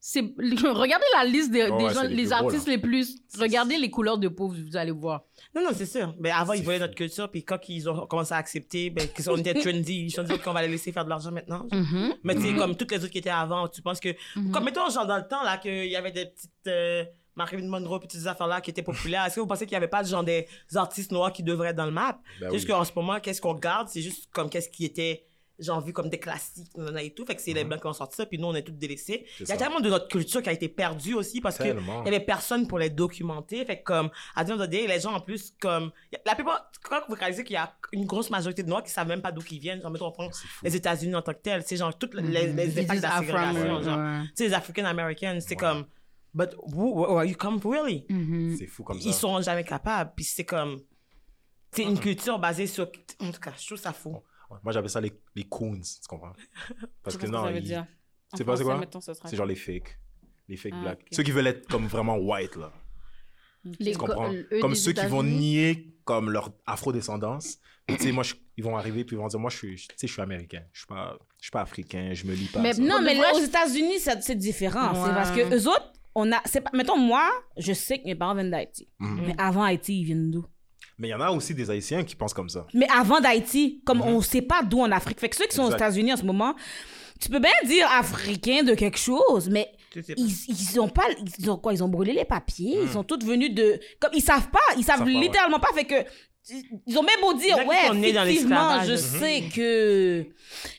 C'est 0.01 0.21
regardez 0.39 1.05
la 1.17 1.25
liste 1.25 1.51
des, 1.51 1.69
Oh 1.71 1.79
des 1.79 1.85
ouais, 1.85 1.95
gens, 1.95 2.01
c'est 2.03 2.09
les 2.09 2.15
les, 2.17 2.23
plus 2.25 2.29
gros, 2.31 2.35
artistes 2.45 2.69
les 2.69 2.79
plus. 2.79 3.17
Regardez 3.39 3.77
les 3.79 3.91
couleurs 3.91 4.19
de 4.19 4.29
peau, 4.29 4.49
vous 4.49 4.77
allez 4.77 4.91
voir. 4.91 5.23
Non, 5.55 5.63
non, 5.63 5.71
c'est 5.73 5.87
sûr. 5.87 6.15
Mais 6.19 6.31
avant, 6.31 6.53
C'est 6.53 6.59
ils 6.59 6.65
voyaient 6.65 6.79
fou. 6.81 6.85
notre 6.87 6.95
culture, 6.97 7.31
puis 7.31 7.45
quand 7.45 7.59
ils 7.69 7.89
ont 7.89 8.07
commencé 8.07 8.35
à 8.35 8.39
accepter, 8.39 8.91
ben, 8.91 9.07
qu'on 9.09 9.37
était 9.37 9.55
trendy, 9.55 10.07
ils 10.07 10.11
se 10.11 10.17
sont 10.17 10.23
dit 10.25 10.39
qu'on 10.41 10.53
va 10.53 10.63
les 10.63 10.69
laisser 10.69 10.91
faire 10.93 11.05
de 11.05 11.11
l'argent 11.11 11.31
maintenant. 11.31 11.67
Mhm. 11.71 12.15
Mais 12.25 12.35
tu 12.35 12.43
sais, 12.43 12.55
comme 12.55 12.77
toutes 12.77 12.91
les 12.91 12.99
autres 12.99 13.13
qui 13.13 13.19
étaient 13.19 13.31
avant, 13.31 13.69
tu 13.69 13.81
penses 13.83 14.01
que. 14.01 14.15
Comme 14.53 14.65
mettons, 14.65 14.89
genre 14.91 15.07
dans 15.07 15.17
le 15.19 15.29
temps, 15.29 15.43
là, 15.45 15.59
qu'il 15.59 15.87
y 15.87 15.97
avait 15.97 16.11
des 16.13 16.27
petites. 16.27 16.51
Euh, 16.67 17.05
Marilyn 17.37 17.67
Monroe, 17.69 17.99
ces 18.09 18.29
affaires-là 18.29 18.61
qui 18.61 18.71
étaient 18.71 18.83
populaires. 18.83 19.25
Est-ce 19.25 19.35
que 19.37 19.41
vous 19.41 19.47
pensez 19.49 19.67
qu'il 19.67 19.73
n'y 19.73 19.79
avait 19.79 19.89
pas 19.89 20.05
genre 20.05 20.23
des 20.23 20.47
artistes 20.77 21.11
noirs 21.11 21.33
qui 21.33 21.43
devraient 21.43 21.71
être 21.71 21.77
dans 21.77 21.85
le 21.87 21.91
map? 21.91 22.21
Ben 22.41 22.53
juste 22.53 22.67
oui. 22.67 22.71
qu'en 22.71 22.85
ce 22.85 22.93
moment, 22.95 23.19
qu'est-ce 23.19 23.41
qu'on 23.41 23.55
garde? 23.55 23.89
C'est 23.89 24.03
juste 24.03 24.29
comme 24.33 24.49
qu'est-ce 24.49 24.69
qui 24.69 24.85
était. 24.85 25.27
Genre 25.59 25.81
vu 25.81 25.93
comme 25.93 26.09
des 26.09 26.19
classiques 26.19 26.67
et 27.01 27.11
tout. 27.15 27.25
Fait 27.25 27.37
que 27.37 27.41
c'est 27.41 27.53
les 27.53 27.63
blancs 27.63 27.81
qui 27.81 27.87
ont 27.87 27.93
sorti 27.93 28.17
ça 28.17 28.27
puis 28.27 28.39
nous 28.39 28.49
on 28.49 28.55
est 28.57 28.63
tous 28.63 28.73
délaissés 28.73 29.25
il 29.39 29.47
y 29.49 29.53
a 29.53 29.57
tellement 29.57 29.79
de 29.79 29.89
notre 29.89 30.09
culture 30.09 30.43
qui 30.43 30.49
a 30.49 30.53
été 30.53 30.69
perdue 30.69 31.15
aussi 31.15 31.41
parce 31.41 31.59
que 31.59 31.63
Tellement. 31.63 32.03
il 32.03 32.13
y 32.13 32.17
avait 32.17 32.25
personne 32.25 32.67
pour 32.67 32.79
les 32.81 32.91
documenter. 32.91 33.65
Fait 33.65 33.79
que 33.79 33.85
comme 33.85 34.11
à 34.35 34.43
day, 34.45 34.87
les 34.89 34.99
gens 35.01 35.13
en 35.13 35.21
plus 35.21 35.55
comme 35.61 35.93
la 36.27 36.35
plupart 36.35 36.71
quand 36.83 37.03
vous 37.09 37.15
réalisez 37.15 37.45
qu'il 37.45 37.55
y 37.55 37.57
a 37.57 37.73
une 37.93 38.05
grosse 38.05 38.31
majorité 38.31 38.65
de 38.65 38.69
noirs 38.69 38.83
qui 38.83 38.91
savent 38.91 39.07
même 39.07 39.23
pas 39.23 39.31
d'où 39.31 39.43
ils 39.51 39.61
viennent 39.61 39.81
genre 39.81 39.93
mettons 39.93 40.07
on 40.09 40.13
prend 40.13 40.29
les 40.65 40.75
États-Unis 40.75 41.15
en 41.15 41.23
tant 41.23 41.33
que 41.33 41.39
tel 41.43 41.63
c'est 41.65 41.77
genre 41.77 41.97
toutes 41.97 42.15
les, 42.15 42.23
les, 42.23 42.53
les 42.53 42.79
impacts 42.81 42.99
de 42.99 43.03
la 43.03 43.19
ségrégation 43.21 43.35
Afro-Américain, 43.37 43.83
genre. 43.83 43.99
ouais. 43.99 44.23
tu 44.29 44.33
sais 44.35 44.49
les 44.49 44.55
African 44.55 44.85
Americans 44.87 45.39
c'est 45.41 45.57
comme 45.57 45.87
but 46.35 46.51
who, 46.75 47.01
where 47.01 47.19
are 47.19 47.25
you 47.25 47.37
come 47.37 47.61
from, 47.61 47.73
really? 47.73 48.07
Mhm. 48.09 48.57
C'est 48.59 48.67
fou 48.67 48.83
comme 48.83 49.01
ça. 49.01 49.09
ils 49.09 49.15
sont 49.15 49.41
jamais 49.41 49.63
capables 49.65 50.13
puis 50.17 50.25
c'est 50.25 50.45
comme 50.45 50.81
c'est 51.71 51.85
une 51.85 51.99
culture 51.99 52.39
basée 52.41 52.67
sur 52.67 52.89
en 53.21 53.31
tout 53.31 53.41
cas 53.41 53.53
je 53.57 53.67
trouve 53.67 53.79
ça 53.79 53.93
fou 53.93 54.19
Ouais. 54.55 54.61
Moi, 54.63 54.73
j'appelle 54.73 54.91
ça 54.91 55.01
les, 55.01 55.13
les 55.35 55.45
coons, 55.45 55.81
tu 55.81 56.09
comprends? 56.09 56.33
Parce 57.03 57.17
que 57.17 57.27
sais 57.27 57.33
non, 57.33 57.45
ça 57.45 57.51
veut 57.51 57.59
ils- 57.59 57.65
dire. 57.65 57.87
En 58.33 58.37
C'est 58.37 58.45
pas 58.45 58.57
c'est 58.57 58.65
quoi? 58.65 58.81
C'est 59.27 59.37
genre 59.37 59.47
les 59.47 59.55
fakes. 59.57 59.99
Les 60.49 60.57
fake 60.57 60.73
Ah, 60.77 60.83
black. 60.83 60.99
ok. 61.03 61.07
Ceux 61.13 61.23
qui 61.23 61.31
veulent 61.31 61.47
être 61.47 61.67
comme 61.69 61.87
vraiment 61.87 62.17
white, 62.17 62.57
là. 62.57 62.73
Les 63.81 63.93
Tu 63.93 63.99
comprends? 63.99 64.33
eux 64.33 64.47
Comme 64.61 64.75
ceux 64.75 64.93
qui 64.93 65.07
vont 65.07 65.23
nier 65.23 65.97
comme 66.05 66.31
leur 66.31 66.51
afrodescendance. 66.67 67.59
Mais 67.89 67.97
Tu 67.97 68.05
sais, 68.05 68.13
moi, 68.13 68.23
je- 68.25 68.35
ils 68.57 68.65
vont 68.65 68.77
arriver 68.77 69.05
puis 69.05 69.17
ils 69.17 69.19
vont 69.19 69.27
dire, 69.29 69.39
moi, 69.41 69.51
je 69.51 69.57
suis, 69.57 69.77
tu 69.77 69.87
sais, 69.97 70.07
je 70.07 70.13
suis 70.13 70.23
américain. 70.23 70.63
Je 70.73 70.81
suis 70.81 70.87
pas, 70.87 71.17
je 71.39 71.45
suis 71.45 71.51
pas 71.51 71.61
africain. 71.63 72.11
Je 72.13 72.27
me 72.27 72.35
lis 72.35 72.47
pas. 72.47 72.61
Mais 72.61 72.73
ça. 72.75 72.83
Non, 72.83 73.01
mais 73.03 73.15
là, 73.15 73.33
aux 73.35 73.41
États-Unis, 73.41 74.01
c'est 74.01 74.37
différent. 74.37 74.93
Ouais. 74.93 75.01
C'est 75.09 75.15
parce 75.15 75.31
que 75.31 75.55
eux 75.55 75.69
autres, 75.69 75.93
on 76.15 76.31
a. 76.33 76.41
c'est 76.45 76.63
Mettons, 76.75 76.99
moi, 76.99 77.29
je 77.57 77.73
sais 77.73 77.99
que 77.99 78.05
mes 78.05 78.15
parents 78.15 78.35
viennent 78.35 78.51
d'Haïti. 78.51 78.89
Mhm. 78.99 79.27
Mais 79.27 79.35
avant 79.39 79.63
Haïti, 79.63 80.01
ils 80.01 80.05
viennent 80.05 80.31
d'où? 80.31 80.45
Mais 80.99 81.09
il 81.09 81.11
y 81.11 81.15
en 81.15 81.21
a 81.21 81.31
aussi 81.31 81.55
des 81.55 81.71
Haïtiens 81.71 82.05
qui 82.05 82.15
pensent 82.15 82.35
comme 82.35 82.49
ça. 82.49 82.67
Mais 82.73 82.87
avant 82.97 83.21
d'Haïti, 83.21 83.81
comme 83.85 84.01
on 84.03 84.21
sait 84.21 84.43
pas 84.43 84.63
d'où 84.63 84.81
en 84.81 84.91
Afrique. 84.93 85.19
Fait 85.21 85.29
que 85.29 85.37
ceux 85.37 85.47
qui 85.47 85.57
sont 85.57 85.65
aux. 85.65 85.73
États-Unis 85.75 86.13
en 86.13 86.17
ce 86.17 86.25
moment, 86.25 86.55
tu 87.21 87.29
peux 87.29 87.41
bien 87.41 87.51
dire 87.65 87.87
africain 87.91 88.63
de 88.63 88.75
quelque 88.75 88.99
chose, 88.99 89.49
mais 89.51 89.71
ils, 90.17 90.35
ils 90.49 90.81
ont 90.81 90.89
pas. 90.89 91.05
Ils 91.39 91.51
ont 91.51 91.57
quoi? 91.57 91.73
Ils 91.73 91.83
ont 91.83 91.89
brûlé 91.89 92.13
les 92.13 92.25
papiers. 92.25 92.79
Ils 92.83 92.91
sont 92.91 93.03
tous 93.05 93.25
venus 93.25 93.53
de. 93.53 93.81
Comme 94.01 94.13
ils 94.15 94.23
savent 94.23 94.51
pas. 94.51 94.59
Ils 94.77 94.85
savent 94.85 94.99
savent 94.99 95.07
pas, 95.07 95.13
ouais. 95.13 95.21
littéralement 95.21 95.59
pas. 95.59 95.73
Fait 95.75 95.85
que. 95.85 95.95
Ils 96.87 96.99
ont 96.99 97.03
même 97.03 97.21
beau 97.23 97.33
dire, 97.33 97.57
ouais, 97.67 97.89
dans 97.89 97.95
effectivement, 98.27 98.83
je 98.85 98.93
Mhm. 98.93 98.97
sais 98.99 99.45
que 99.55 100.27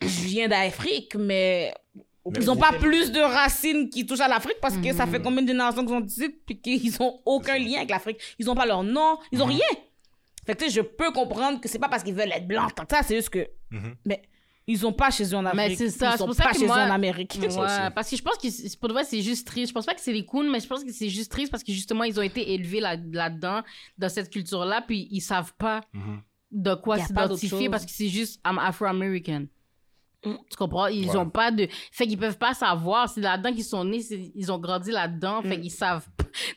je 0.03 0.21
viens 0.27 0.47
d'Afrique, 0.47 1.15
mais 1.15 1.73
Mais 1.95 2.39
ils 2.39 2.51
ont 2.51 2.53
vous- 2.53 2.59
pas 2.59 2.71
plus 2.73 3.11
de 3.11 3.19
racines 3.19 3.89
qui 3.89 4.05
touchent 4.05 4.19
à 4.19 4.27
l'Afrique 4.27 4.57
parce 4.61 4.77
que 4.77 4.93
ça 4.93 5.07
fait 5.07 5.19
combien 5.19 5.41
de 5.41 5.47
générations 5.47 5.81
qu'ils 5.83 5.89
sont 5.97 6.05
ici 6.05 6.29
puis 6.45 6.61
qu'ils 6.61 6.95
ont 7.01 7.19
aucun 7.25 7.57
lien 7.57 7.77
avec 7.77 7.89
l'Afrique. 7.89 8.17
Ils 8.37 8.47
ont 8.47 8.53
pas 8.53 8.67
leur 8.67 8.83
nom, 8.83 9.17
ils 9.31 9.41
ont 9.41 9.45
rien. 9.47 9.65
Fait 10.45 10.55
que 10.55 10.69
je 10.69 10.81
peux 10.81 11.11
comprendre 11.11 11.59
que 11.59 11.67
c'est 11.67 11.79
pas 11.79 11.89
parce 11.89 12.03
qu'ils 12.03 12.13
veulent 12.13 12.31
être 12.31 12.47
blancs, 12.47 12.73
tant 12.75 12.85
que 12.85 12.95
ça, 12.95 13.01
c'est 13.03 13.15
juste 13.15 13.29
que. 13.29 13.47
Mhm. 13.71 13.95
Mais 14.05 14.21
ils 14.67 14.85
ont 14.85 14.93
pas 14.93 15.11
chez 15.11 15.25
eux 15.25 15.35
en 15.35 15.45
Afrique. 15.45 15.57
Mais 15.69 15.75
c'est 15.75 15.89
ça, 15.89 16.07
Ils 16.07 16.11
c'est 16.13 16.17
sont 16.19 16.25
pour 16.25 16.33
ça 16.35 16.43
pas 16.45 16.51
que 16.51 16.59
chez 16.59 16.65
moi- 16.65 16.77
eux 16.77 16.89
en 16.89 16.93
Amérique. 16.93 17.37
Ouais, 17.39 17.89
parce 17.93 18.09
que 18.09 18.15
je 18.15 18.21
pense 18.21 18.37
que 18.37 18.77
pour 18.77 18.89
de 18.89 18.93
vrai, 18.93 19.03
c'est 19.03 19.21
juste 19.21 19.45
triste. 19.47 19.69
Je 19.69 19.73
pense 19.73 19.85
pas 19.85 19.93
que 19.93 20.01
c'est 20.01 20.13
les 20.13 20.25
coons, 20.25 20.49
mais 20.49 20.59
je 20.59 20.67
pense 20.67 20.83
que 20.83 20.91
c'est 20.91 21.09
juste 21.09 21.31
triste 21.31 21.51
parce 21.51 21.63
que 21.63 21.71
justement, 21.71 22.03
ils 22.03 22.19
ont 22.19 22.23
été 22.23 22.53
élevés 22.53 22.79
là- 22.79 22.95
là-dedans, 22.95 23.61
dans 23.97 24.09
cette 24.09 24.29
culture-là, 24.31 24.81
puis 24.85 25.07
ils 25.11 25.21
savent 25.21 25.53
pas 25.57 25.81
Mhm. 25.93 26.21
de 26.51 26.73
quoi 26.75 26.99
s'identifier 26.99 27.69
parce 27.69 27.85
que 27.85 27.91
c'est 27.91 28.09
juste 28.09 28.39
I'm 28.45 28.57
Afro-American. 28.59 29.45
Tu 30.49 30.57
comprends? 30.57 30.87
Ils 30.87 31.09
Ouais. 31.09 31.17
ont 31.17 31.29
pas 31.29 31.51
de. 31.51 31.67
Fait 31.91 32.07
qu'ils 32.07 32.17
peuvent 32.17 32.37
pas 32.37 32.53
savoir. 32.53 33.07
C'est 33.09 33.21
là-dedans 33.21 33.53
qu'ils 33.53 33.63
sont 33.63 33.83
nés. 33.83 34.01
Ils 34.35 34.51
ont 34.51 34.57
grandi 34.59 34.91
là-dedans. 34.91 35.41
Fait 35.41 35.59
qu'ils 35.59 35.71
savent. 35.71 36.07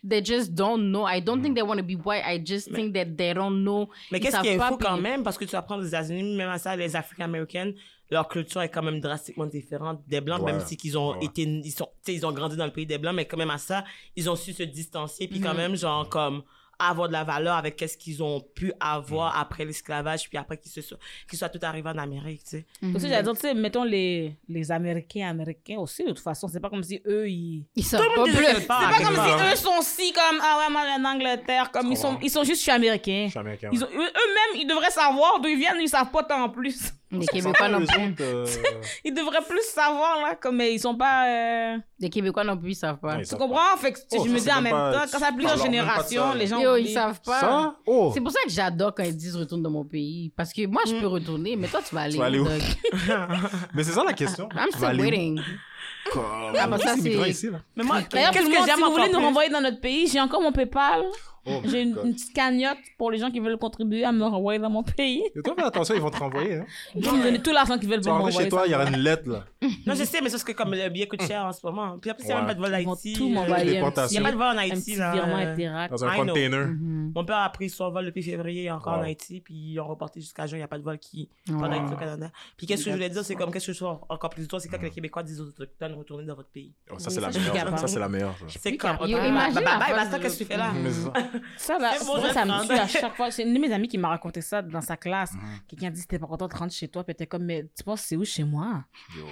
They 0.08 0.24
just 0.24 0.52
don't 0.52 0.78
know. 0.90 1.06
I 1.08 1.20
don't 1.22 1.40
think 1.42 1.54
they 1.54 1.62
want 1.62 1.76
to 1.76 1.82
be 1.84 1.96
white. 2.04 2.22
I 2.26 2.42
just 2.44 2.72
think 2.74 2.94
that 2.94 3.06
they 3.16 3.32
don't 3.34 3.62
know. 3.62 3.88
Mais 4.10 4.18
qu'est-ce 4.20 4.32
savent 4.32 4.42
qui 4.42 4.48
est 4.48 4.56
pas, 4.58 4.68
fou 4.68 4.78
quand 4.78 4.96
même, 4.96 5.22
parce 5.22 5.38
que 5.38 5.44
tu 5.44 5.54
apprends 5.54 5.78
aux 5.78 5.82
États-Unis, 5.84 6.36
même 6.36 6.48
à 6.48 6.58
ça, 6.58 6.74
les 6.74 6.96
Africains-Américaines, 6.96 7.74
leur 8.10 8.26
culture 8.26 8.62
est 8.62 8.70
quand 8.70 8.82
même 8.82 9.00
drastiquement 9.00 9.46
différente 9.46 10.00
des 10.08 10.20
Blancs, 10.20 10.40
Ouais. 10.42 10.52
même 10.52 10.60
si 10.66 10.76
qu'ils 10.76 10.96
ont 10.98 11.12
Ouais. 11.12 11.26
été, 11.26 11.42
ils 11.42 11.70
sont, 11.70 11.84
tu 12.04 12.12
sais, 12.12 12.14
ils 12.14 12.26
ont 12.26 12.32
grandi 12.32 12.56
dans 12.56 12.64
le 12.64 12.72
pays 12.72 12.86
des 12.86 12.98
Blancs, 12.98 13.14
mais 13.14 13.26
quand 13.26 13.36
même 13.36 13.50
à 13.50 13.58
ça, 13.58 13.84
ils 14.16 14.28
ont 14.30 14.34
su 14.36 14.52
se 14.52 14.62
distancier, 14.64 15.28
puis 15.28 15.40
quand 15.40 15.50
Mhm. 15.52 15.56
même, 15.58 15.76
genre, 15.76 16.08
comme, 16.08 16.42
avoir 16.78 17.08
de 17.08 17.12
la 17.12 17.24
valeur 17.24 17.54
avec 17.56 17.76
qu'est-ce 17.76 17.96
qu'ils 17.96 18.22
ont 18.22 18.40
pu 18.40 18.72
avoir 18.78 19.36
après 19.38 19.64
l'esclavage, 19.64 20.28
puis 20.28 20.38
après 20.38 20.56
qu'ils 20.56 20.70
se 20.70 20.80
soient, 20.80 20.98
qu'ils 21.28 21.38
soient 21.38 21.48
tout 21.48 21.58
arrivés 21.62 21.90
en 21.90 21.98
Amérique, 21.98 22.44
tu 22.44 22.50
sais. 22.50 22.66
J'allais 23.00 23.22
dire, 23.22 23.32
tu 23.34 23.40
sais, 23.40 23.54
mettons 23.54 23.82
les, 23.84 24.36
les 24.48 24.70
Américains 24.70 25.28
américains 25.28 25.78
aussi, 25.78 26.02
de 26.04 26.08
toute 26.08 26.20
façon, 26.20 26.46
c'est 26.48 26.60
pas 26.60 26.70
comme 26.70 26.82
si 26.84 27.00
eux, 27.06 27.28
ils. 27.28 27.64
Ils 27.74 27.82
savent 27.84 28.00
le 28.02 28.14
pas 28.14 28.22
part, 28.66 28.92
C'est 28.96 29.04
pas 29.04 29.04
comme 29.10 29.16
si 29.16 29.52
eux 29.52 29.56
sont 29.56 29.82
si 29.82 30.12
comme, 30.12 30.40
ah 30.42 30.58
ouais, 30.66 30.72
moi, 30.72 30.82
je 30.82 30.86
viens 30.86 31.00
d'Angleterre, 31.00 31.70
comme 31.72 31.90
ils 31.90 31.96
sont, 31.96 32.18
ils 32.22 32.30
sont 32.30 32.44
juste, 32.44 32.58
je 32.58 32.62
suis 32.62 32.70
américain. 32.72 33.24
Je 33.26 33.30
suis 33.30 33.38
américain. 33.40 33.70
Ils 33.72 33.82
ont- 33.84 33.88
eux- 33.88 33.92
eux-mêmes, 33.96 34.60
ils 34.60 34.66
devraient 34.68 34.90
savoir 34.90 35.40
d'où 35.40 35.48
ils 35.48 35.58
viennent, 35.58 35.78
ils 35.80 35.88
savent 35.88 36.10
pas 36.10 36.22
tant 36.22 36.42
en 36.44 36.48
plus. 36.48 36.92
Les 37.10 37.26
Québécois 37.26 37.68
non 37.68 37.78
plus. 37.84 38.14
euh, 38.20 38.46
Ils 39.04 39.14
devraient 39.14 39.42
plus 39.48 39.62
savoir, 39.62 40.20
là, 40.20 40.34
comme 40.34 40.56
mais 40.56 40.74
ils 40.74 40.78
sont 40.78 40.94
pas. 40.94 41.26
euh, 41.26 41.78
Les 41.98 42.10
Québécois 42.10 42.44
non 42.44 42.56
plus, 42.58 42.72
ils 42.72 42.74
savent 42.74 42.98
pas. 42.98 43.14
Ils 43.14 43.20
Tu 43.20 43.24
savent 43.26 43.38
comprends? 43.38 43.76
Fait 43.78 43.92
que 43.92 43.98
tu 43.98 44.04
sais, 44.10 44.16
Oh, 44.20 44.24
je 44.26 44.30
me 44.30 44.38
dis 44.38 44.52
en 44.52 44.60
même 44.60 44.72
pas- 44.72 44.92
temps, 44.92 45.10
quand 45.12 45.18
ça 45.18 45.28
a 45.28 45.32
plusieurs 45.32 45.56
pas 45.56 45.62
générations, 45.62 46.34
les 46.34 46.46
gens. 46.46 46.58
Yo, 46.60 46.76
ils 46.76 46.92
savent 46.92 47.20
pas. 47.22 47.40
Ça? 47.40 47.74
Oh! 47.86 48.10
C'est 48.12 48.20
pour 48.20 48.30
ça 48.30 48.40
que 48.44 48.50
j'adore 48.50 48.94
quand 48.94 49.04
ils 49.04 49.16
disent 49.16 49.36
retourne 49.36 49.62
dans 49.62 49.70
mon 49.70 49.84
pays. 49.84 50.32
Parce 50.36 50.52
que 50.52 50.66
moi, 50.66 50.82
je 50.86 50.94
peux 51.00 51.06
retourner, 51.06 51.56
mais 51.56 51.68
toi, 51.68 51.80
tu 51.86 51.94
vas 51.94 52.02
aller, 52.02 52.18
vas 52.18 52.26
aller 52.26 52.40
où? 52.40 52.46
Mais 53.74 53.84
c'est 53.84 53.92
ça 53.92 54.04
la 54.04 54.12
question. 54.12 54.48
I'm 54.54 54.68
Tu 54.72 54.78
still 54.78 55.00
waiting. 55.00 55.40
Comme- 56.12 56.24
Ah, 56.58 56.66
bah, 56.66 56.78
ça, 56.78 56.94
ces 56.96 57.32
c'est-. 57.32 57.50
Mais 57.76 57.84
moi, 57.84 58.00
D'ailleurs, 58.10 58.32
qu'est-ce 58.32 58.44
tout 58.44 58.48
le 58.50 58.54
que 58.54 58.58
monde, 58.58 58.66
j'aime 58.68 58.76
si 58.78 58.82
vous 58.82 58.92
voulez 58.92 59.12
nous 59.12 59.20
renvoyer 59.20 59.50
dans 59.50 59.60
notre 59.60 59.80
pays, 59.80 60.06
j'ai 60.08 60.20
encore 60.20 60.40
mon 60.42 60.52
PayPal. 60.52 61.02
Oh, 61.50 61.60
J'ai 61.64 61.82
une, 61.82 61.96
une 62.04 62.12
petite 62.14 62.32
cagnotte 62.34 62.78
pour 62.96 63.10
les 63.10 63.18
gens 63.18 63.30
qui 63.30 63.40
veulent 63.40 63.56
contribuer 63.58 64.04
à 64.04 64.12
me 64.12 64.24
renvoyer 64.24 64.58
dans 64.60 64.70
mon 64.70 64.82
pays. 64.82 65.22
Et 65.34 65.42
toi, 65.42 65.54
fais 65.56 65.64
attention, 65.64 65.94
ils 65.94 66.00
vont 66.00 66.10
te 66.10 66.18
renvoyer. 66.18 66.56
Hein. 66.56 66.66
Ils 66.94 67.04
vont 67.04 67.16
me 67.16 67.22
donner 67.22 67.38
tout 67.40 67.52
l'argent 67.52 67.78
qu'ils 67.78 67.88
veulent 67.88 68.00
Tu 68.00 68.04
pour 68.08 68.12
vas 68.14 68.18
me 68.18 68.24
rentrer 68.24 68.44
renvoyer. 68.44 68.46
chez 68.46 68.50
toi, 68.50 68.62
il 68.66 68.72
y 68.72 68.74
aura 68.74 68.88
une 68.88 68.96
lettre, 69.02 69.28
là. 69.30 69.44
Non, 69.86 69.94
je 69.94 70.04
sais, 70.04 70.20
mais 70.20 70.28
c'est 70.28 70.36
parce 70.36 70.44
que 70.44 70.52
comme 70.52 70.72
le 70.74 70.88
billet 70.88 71.06
coûte 71.08 71.22
cher 71.26 71.44
en 71.44 71.52
ce 71.52 71.64
moment. 71.66 71.98
Puis 71.98 72.10
après, 72.10 72.24
il 72.24 72.26
n'y 72.26 72.32
a 72.32 72.36
Ouais. 72.36 72.40
même 72.42 72.48
pas 72.48 72.54
de 72.54 72.60
vol 72.60 72.80
Ils 72.80 72.84
vont 72.86 72.92
Haïti. 72.92 73.12
tout 73.14 73.24
euh, 73.26 73.28
m'envoyer. 73.32 73.64
Il 73.64 73.70
n'y 73.72 73.78
a 74.18 74.22
pas 74.22 74.30
de 74.32 74.36
vol 74.36 74.46
en 74.46 74.50
un 74.50 74.58
Haïti, 74.58 74.76
petit 74.92 74.96
là. 74.96 75.14
euh. 75.14 75.88
Dans 75.88 76.04
un 76.04 76.14
I 76.14 76.16
container. 76.18 76.66
Mhm. 76.68 77.12
Mon 77.14 77.24
père 77.24 77.38
a 77.38 77.48
pris 77.50 77.68
son 77.70 77.90
vol 77.90 78.06
depuis 78.06 78.22
février 78.22 78.70
encore 78.70 78.94
en 78.94 78.98
Wow. 78.98 79.04
Haïti, 79.04 79.40
puis 79.40 79.54
ils 79.54 79.80
ont 79.80 79.86
reporté 79.86 80.20
jusqu'à 80.20 80.46
juin, 80.46 80.58
il 80.58 80.60
n'y 80.60 80.64
a 80.64 80.68
pas 80.68 80.78
de 80.78 80.82
vol 80.84 80.98
qui 80.98 81.28
Wow. 81.48 81.58
part 81.60 81.68
d'Haïti 81.70 81.92
au 81.92 81.96
Canada. 81.96 82.30
Puis 82.56 82.66
qu'est-ce 82.66 82.84
que 82.84 82.90
je 82.90 82.94
voulais 82.94 83.08
dire, 83.10 83.24
c'est 83.24 83.34
comme, 83.34 83.50
qu'est-ce 83.50 83.66
que 83.68 83.72
je 83.72 83.78
trouve 83.78 83.98
encore 84.08 84.30
plus 84.30 84.46
dur, 84.46 84.60
c'est 84.60 84.68
quand 84.68 84.80
les 84.82 84.90
Québécois 84.90 85.22
disent 85.22 85.40
aux 85.40 85.48
Autochtones, 85.48 85.94
retournez 85.94 86.24
dans 86.24 86.34
votre 86.36 86.48
pays. 86.50 86.72
Oh, 86.90 86.94
ça, 86.98 87.10
c'est 87.10 87.20
la 87.20 87.28
meilleure. 87.30 87.78
Ça, 87.78 87.86
c'est 87.88 87.98
la 88.00 88.08
meilleure. 88.08 88.34
C'est 88.48 88.76
comme, 88.76 88.96
bah, 88.98 89.06
de- 89.06 90.18
qu'est-ce 90.22 90.38
que 90.38 90.44
tu 90.44 90.44
fais 90.44 90.56
là? 90.56 90.72
Ça. 91.56 91.74
Ça, 91.74 91.78
là, 91.78 91.94
bon, 92.06 92.18
moi, 92.20 92.32
ça 92.32 92.44
me 92.44 92.66
tue 92.66 92.72
à 92.72 92.86
chaque 92.86 93.14
fois. 93.14 93.30
C'est 93.30 93.42
une 93.42 93.54
de 93.54 93.58
mes 93.58 93.72
amies 93.72 93.88
qui 93.88 93.98
m'a 93.98 94.08
raconté 94.08 94.40
ça 94.40 94.62
dans 94.62 94.80
sa 94.80 94.96
classe. 94.96 95.32
Mhm. 95.32 95.40
Quelqu'un 95.68 95.90
dit, 95.90 96.00
c'était 96.00 96.18
pas 96.18 96.26
content 96.26 96.48
de 96.48 96.54
rentrer 96.54 96.76
chez 96.76 96.88
toi, 96.88 97.04
puis 97.04 97.10
elle 97.10 97.14
était 97.14 97.26
comme, 97.26 97.44
mais 97.44 97.66
tu 97.76 97.84
penses, 97.84 98.02
c'est 98.02 98.16
où 98.16 98.24
chez 98.24 98.44
moi? 98.44 98.84
Yo. 99.16 99.26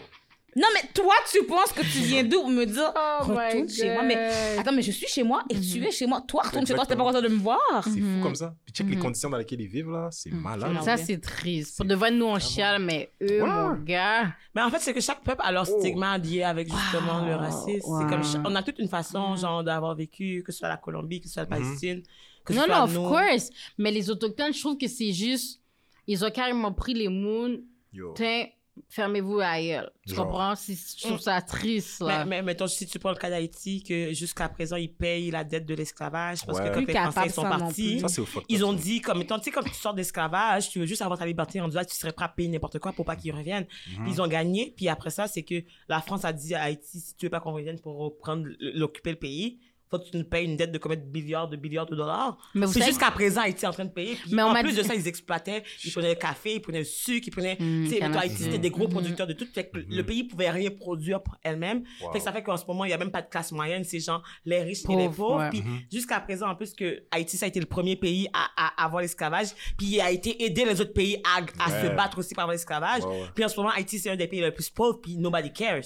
Non, 0.56 0.66
mais 0.74 0.88
toi, 0.94 1.12
tu 1.30 1.44
penses 1.44 1.70
que 1.72 1.82
tu 1.82 1.98
viens 1.98 2.24
d'où? 2.24 2.46
Me 2.48 2.64
dire 2.64 2.90
Oh 2.96 3.24
retourne 3.24 3.68
chez 3.68 3.92
moi. 3.92 4.02
Mais 4.04 4.56
attends, 4.58 4.72
mais 4.72 4.80
je 4.80 4.90
suis 4.90 5.06
chez 5.06 5.22
moi 5.22 5.42
et 5.50 5.60
tu 5.60 5.84
es 5.84 5.90
chez 5.90 6.06
moi. 6.06 6.22
Toi, 6.26 6.42
retourne 6.44 6.66
chez 6.66 6.72
toi, 6.74 6.84
c'était 6.84 6.96
pas 6.96 7.04
content 7.04 7.20
de 7.20 7.28
me 7.28 7.36
voir. 7.38 7.58
C'est 7.84 8.00
Mhm. 8.00 8.16
fou 8.16 8.22
comme 8.22 8.34
ça. 8.34 8.54
Puis 8.64 8.72
check 8.72 8.88
les 8.88 8.96
conditions 8.96 9.28
dans 9.28 9.36
lesquelles 9.36 9.60
ils 9.60 9.68
vivent, 9.68 9.90
là. 9.90 10.08
C'est 10.10 10.30
malade. 10.32 10.72
Non. 10.72 10.80
Ça, 10.80 10.96
c'est 10.96 11.18
triste. 11.20 11.76
Pour 11.76 11.84
de 11.84 11.94
vrai, 11.94 12.10
nous, 12.10 12.24
on 12.24 12.38
chiale, 12.38 12.80
mais 12.82 13.12
eux, 13.22 13.42
Ouais. 13.42 13.48
mon 13.48 13.74
gars. 13.84 14.32
Mais 14.54 14.62
en 14.62 14.70
fait, 14.70 14.78
c'est 14.80 14.94
que 14.94 15.00
chaque 15.00 15.22
peuple 15.22 15.42
a 15.44 15.52
leur 15.52 15.66
Oh. 15.70 15.78
stigma 15.78 16.16
lié 16.16 16.42
avec 16.42 16.68
justement 16.72 17.24
le 17.26 17.34
racisme. 17.34 17.86
wow. 17.90 18.00
C'est 18.00 18.08
comme 18.08 18.46
on 18.46 18.54
a 18.56 18.62
toute 18.62 18.78
une 18.78 18.88
façon, 18.88 19.36
genre, 19.36 19.62
d'avoir 19.62 19.94
vécu, 19.94 20.42
que 20.44 20.52
ce 20.52 20.58
soit 20.60 20.68
la 20.68 20.78
Colombie, 20.78 21.20
que 21.20 21.26
ce 21.28 21.34
soit 21.34 21.42
la 21.42 21.48
Palestine, 21.48 22.02
que 22.46 22.54
ce 22.54 22.58
Non, 22.58 22.64
soit 22.64 22.78
non, 22.78 22.84
of 22.84 22.94
nous. 22.94 23.08
course. 23.08 23.50
Mais 23.76 23.90
les 23.90 24.08
Autochtones, 24.10 24.54
je 24.54 24.60
trouve 24.60 24.78
que 24.78 24.88
c'est 24.88 25.12
juste. 25.12 25.60
Ils 26.06 26.24
ont 26.24 26.30
carrément 26.30 26.72
pris 26.72 26.94
les 26.94 27.08
moons. 27.08 27.58
Yo. 27.92 28.12
Tiens, 28.16 28.46
fermez-vous 28.88 29.40
à 29.40 29.60
elle. 29.60 29.90
Tu 30.06 30.14
Genre. 30.14 30.26
comprends? 30.26 30.54
C'est- 30.54 30.98
Je 30.98 31.06
trouve 31.06 31.20
ça 31.20 31.40
triste, 31.42 32.00
Mais, 32.02 32.06
là. 32.08 32.24
mais 32.24 32.42
mettons, 32.42 32.66
si 32.66 32.86
tu 32.86 32.98
prends 32.98 33.10
le 33.10 33.16
cas 33.16 33.30
d'Haïti, 33.30 33.82
que 33.82 34.12
jusqu'à 34.12 34.48
présent, 34.48 34.76
ils 34.76 34.92
payent 34.92 35.30
la 35.30 35.44
dette 35.44 35.66
de 35.66 35.74
l'esclavage, 35.74 36.44
parce 36.46 36.58
Ouais. 36.58 36.64
que 36.64 36.74
quand 36.74 36.82
Plus 36.84 36.86
les 36.86 36.92
Français 37.00 37.20
ils 37.26 37.30
sont 37.32 37.42
partis. 37.42 38.00
Ça, 38.00 38.22
ils 38.48 38.64
ont 38.64 38.72
dit, 38.72 39.00
comme, 39.00 39.18
mettons, 39.18 39.38
tu 39.38 39.44
sais, 39.44 39.50
quand 39.50 39.62
tu 39.62 39.74
sors 39.74 39.94
d'esclavage, 39.94 40.70
tu 40.70 40.78
veux 40.78 40.86
juste 40.86 41.02
avoir 41.02 41.18
ta 41.18 41.26
liberté 41.26 41.60
en 41.60 41.68
disant, 41.68 41.82
tu 41.84 41.94
serais 41.96 42.12
prêt 42.12 42.24
à 42.26 42.28
payer 42.28 42.48
n'importe 42.48 42.78
quoi 42.78 42.92
pour 42.92 43.04
pas 43.04 43.16
qu'ils 43.16 43.34
reviennent. 43.34 43.66
Mhm. 43.98 44.04
Puis 44.04 44.12
ils 44.12 44.22
ont 44.22 44.28
gagné, 44.28 44.72
puis 44.76 44.88
après 44.88 45.10
ça, 45.10 45.26
c'est 45.26 45.42
que 45.42 45.62
la 45.88 46.00
France 46.00 46.24
a 46.24 46.32
dit 46.32 46.54
à 46.54 46.62
Haïti, 46.62 47.00
si 47.00 47.14
tu 47.16 47.26
veux 47.26 47.30
pas 47.30 47.40
qu'on 47.40 47.52
revienne 47.52 47.80
pour 47.80 47.96
reprendre, 47.98 48.46
l'occuper 48.60 49.10
le 49.10 49.16
pays, 49.18 49.58
faut 49.90 49.98
que 49.98 50.10
tu 50.10 50.16
nous 50.16 50.24
payes 50.24 50.44
une 50.44 50.56
dette 50.56 50.72
de 50.72 50.78
combien 50.78 50.96
de 50.98 51.04
milliards 51.04 51.48
de 51.48 51.56
milliards 51.56 51.86
de 51.86 51.94
dollars. 51.96 52.36
Mais 52.54 52.66
C'est 52.66 52.82
jusqu'à 52.84 53.10
présent, 53.10 53.42
Haïti 53.42 53.64
est 53.64 53.68
en 53.68 53.72
train 53.72 53.84
de 53.84 53.90
payer. 53.90 54.16
Puis 54.16 54.34
Mais 54.34 54.42
en 54.42 54.52
plus 54.54 54.70
dit- 54.72 54.78
de 54.78 54.82
ça, 54.82 54.94
ils 54.94 55.06
exploitaient. 55.06 55.62
Ils 55.84 55.92
prenaient 55.92 56.08
le 56.10 56.14
café, 56.16 56.54
ils 56.56 56.60
prenaient 56.60 56.80
le 56.80 56.84
sucre, 56.84 57.28
ils 57.28 57.30
prenaient. 57.30 57.56
Mm, 57.58 57.84
tu 57.84 57.90
sais, 57.90 57.98
canne 57.98 58.16
à 58.16 58.20
Haïti, 58.20 58.34
sucre. 58.36 58.44
c'était 58.46 58.58
des 58.58 58.70
gros 58.70 58.84
Mhm. 58.86 58.90
producteurs 58.92 59.26
de 59.26 59.32
tout. 59.32 59.46
Fait 59.52 59.68
que 59.68 59.78
le 59.78 60.02
pays 60.04 60.24
pouvait 60.24 60.50
rien 60.50 60.70
produire 60.70 61.22
pour 61.22 61.36
elle-même. 61.42 61.84
Wow. 62.02 62.12
Fait 62.12 62.18
que 62.18 62.24
ça 62.24 62.32
fait 62.32 62.42
qu'en 62.42 62.56
ce 62.56 62.64
moment, 62.66 62.84
il 62.84 62.90
y 62.90 62.94
a 62.94 62.98
même 62.98 63.10
pas 63.10 63.22
de 63.22 63.28
classe 63.28 63.52
moyenne. 63.52 63.84
C'est 63.84 64.00
genre 64.00 64.22
les 64.44 64.62
riches 64.62 64.82
et 64.88 64.96
les 64.96 65.08
Pauvres, 65.08 65.38
ouais. 65.38 65.50
Puis 65.50 65.62
jusqu'à 65.92 66.20
présent, 66.20 66.48
en 66.48 66.54
plus 66.56 66.72
que 66.74 67.02
Haïti, 67.10 67.36
ça 67.36 67.46
a 67.46 67.48
été 67.48 67.60
le 67.60 67.66
premier 67.66 67.96
pays 67.96 68.28
à, 68.32 68.48
à 68.56 68.84
avoir 68.84 69.02
l'esclavage. 69.02 69.48
Puis 69.78 69.86
il 69.86 70.00
a 70.00 70.10
été 70.10 70.44
aidé 70.44 70.64
les 70.64 70.80
autres 70.80 70.92
pays 70.92 71.20
à, 71.24 71.38
à 71.64 71.70
Ouais. 71.70 71.82
se 71.90 71.94
battre 71.94 72.18
aussi 72.18 72.34
pour 72.34 72.42
avoir 72.42 72.52
l'esclavage. 72.54 73.02
Puis 73.34 73.44
en 73.44 73.48
ce 73.48 73.56
moment, 73.56 73.70
Haïti, 73.74 73.98
c'est 73.98 74.10
un 74.10 74.16
des 74.16 74.26
pays 74.26 74.40
les 74.40 74.50
plus 74.52 74.68
pauvres. 74.70 74.98
Puis 75.00 75.16
nobody 75.16 75.52
cares. 75.52 75.84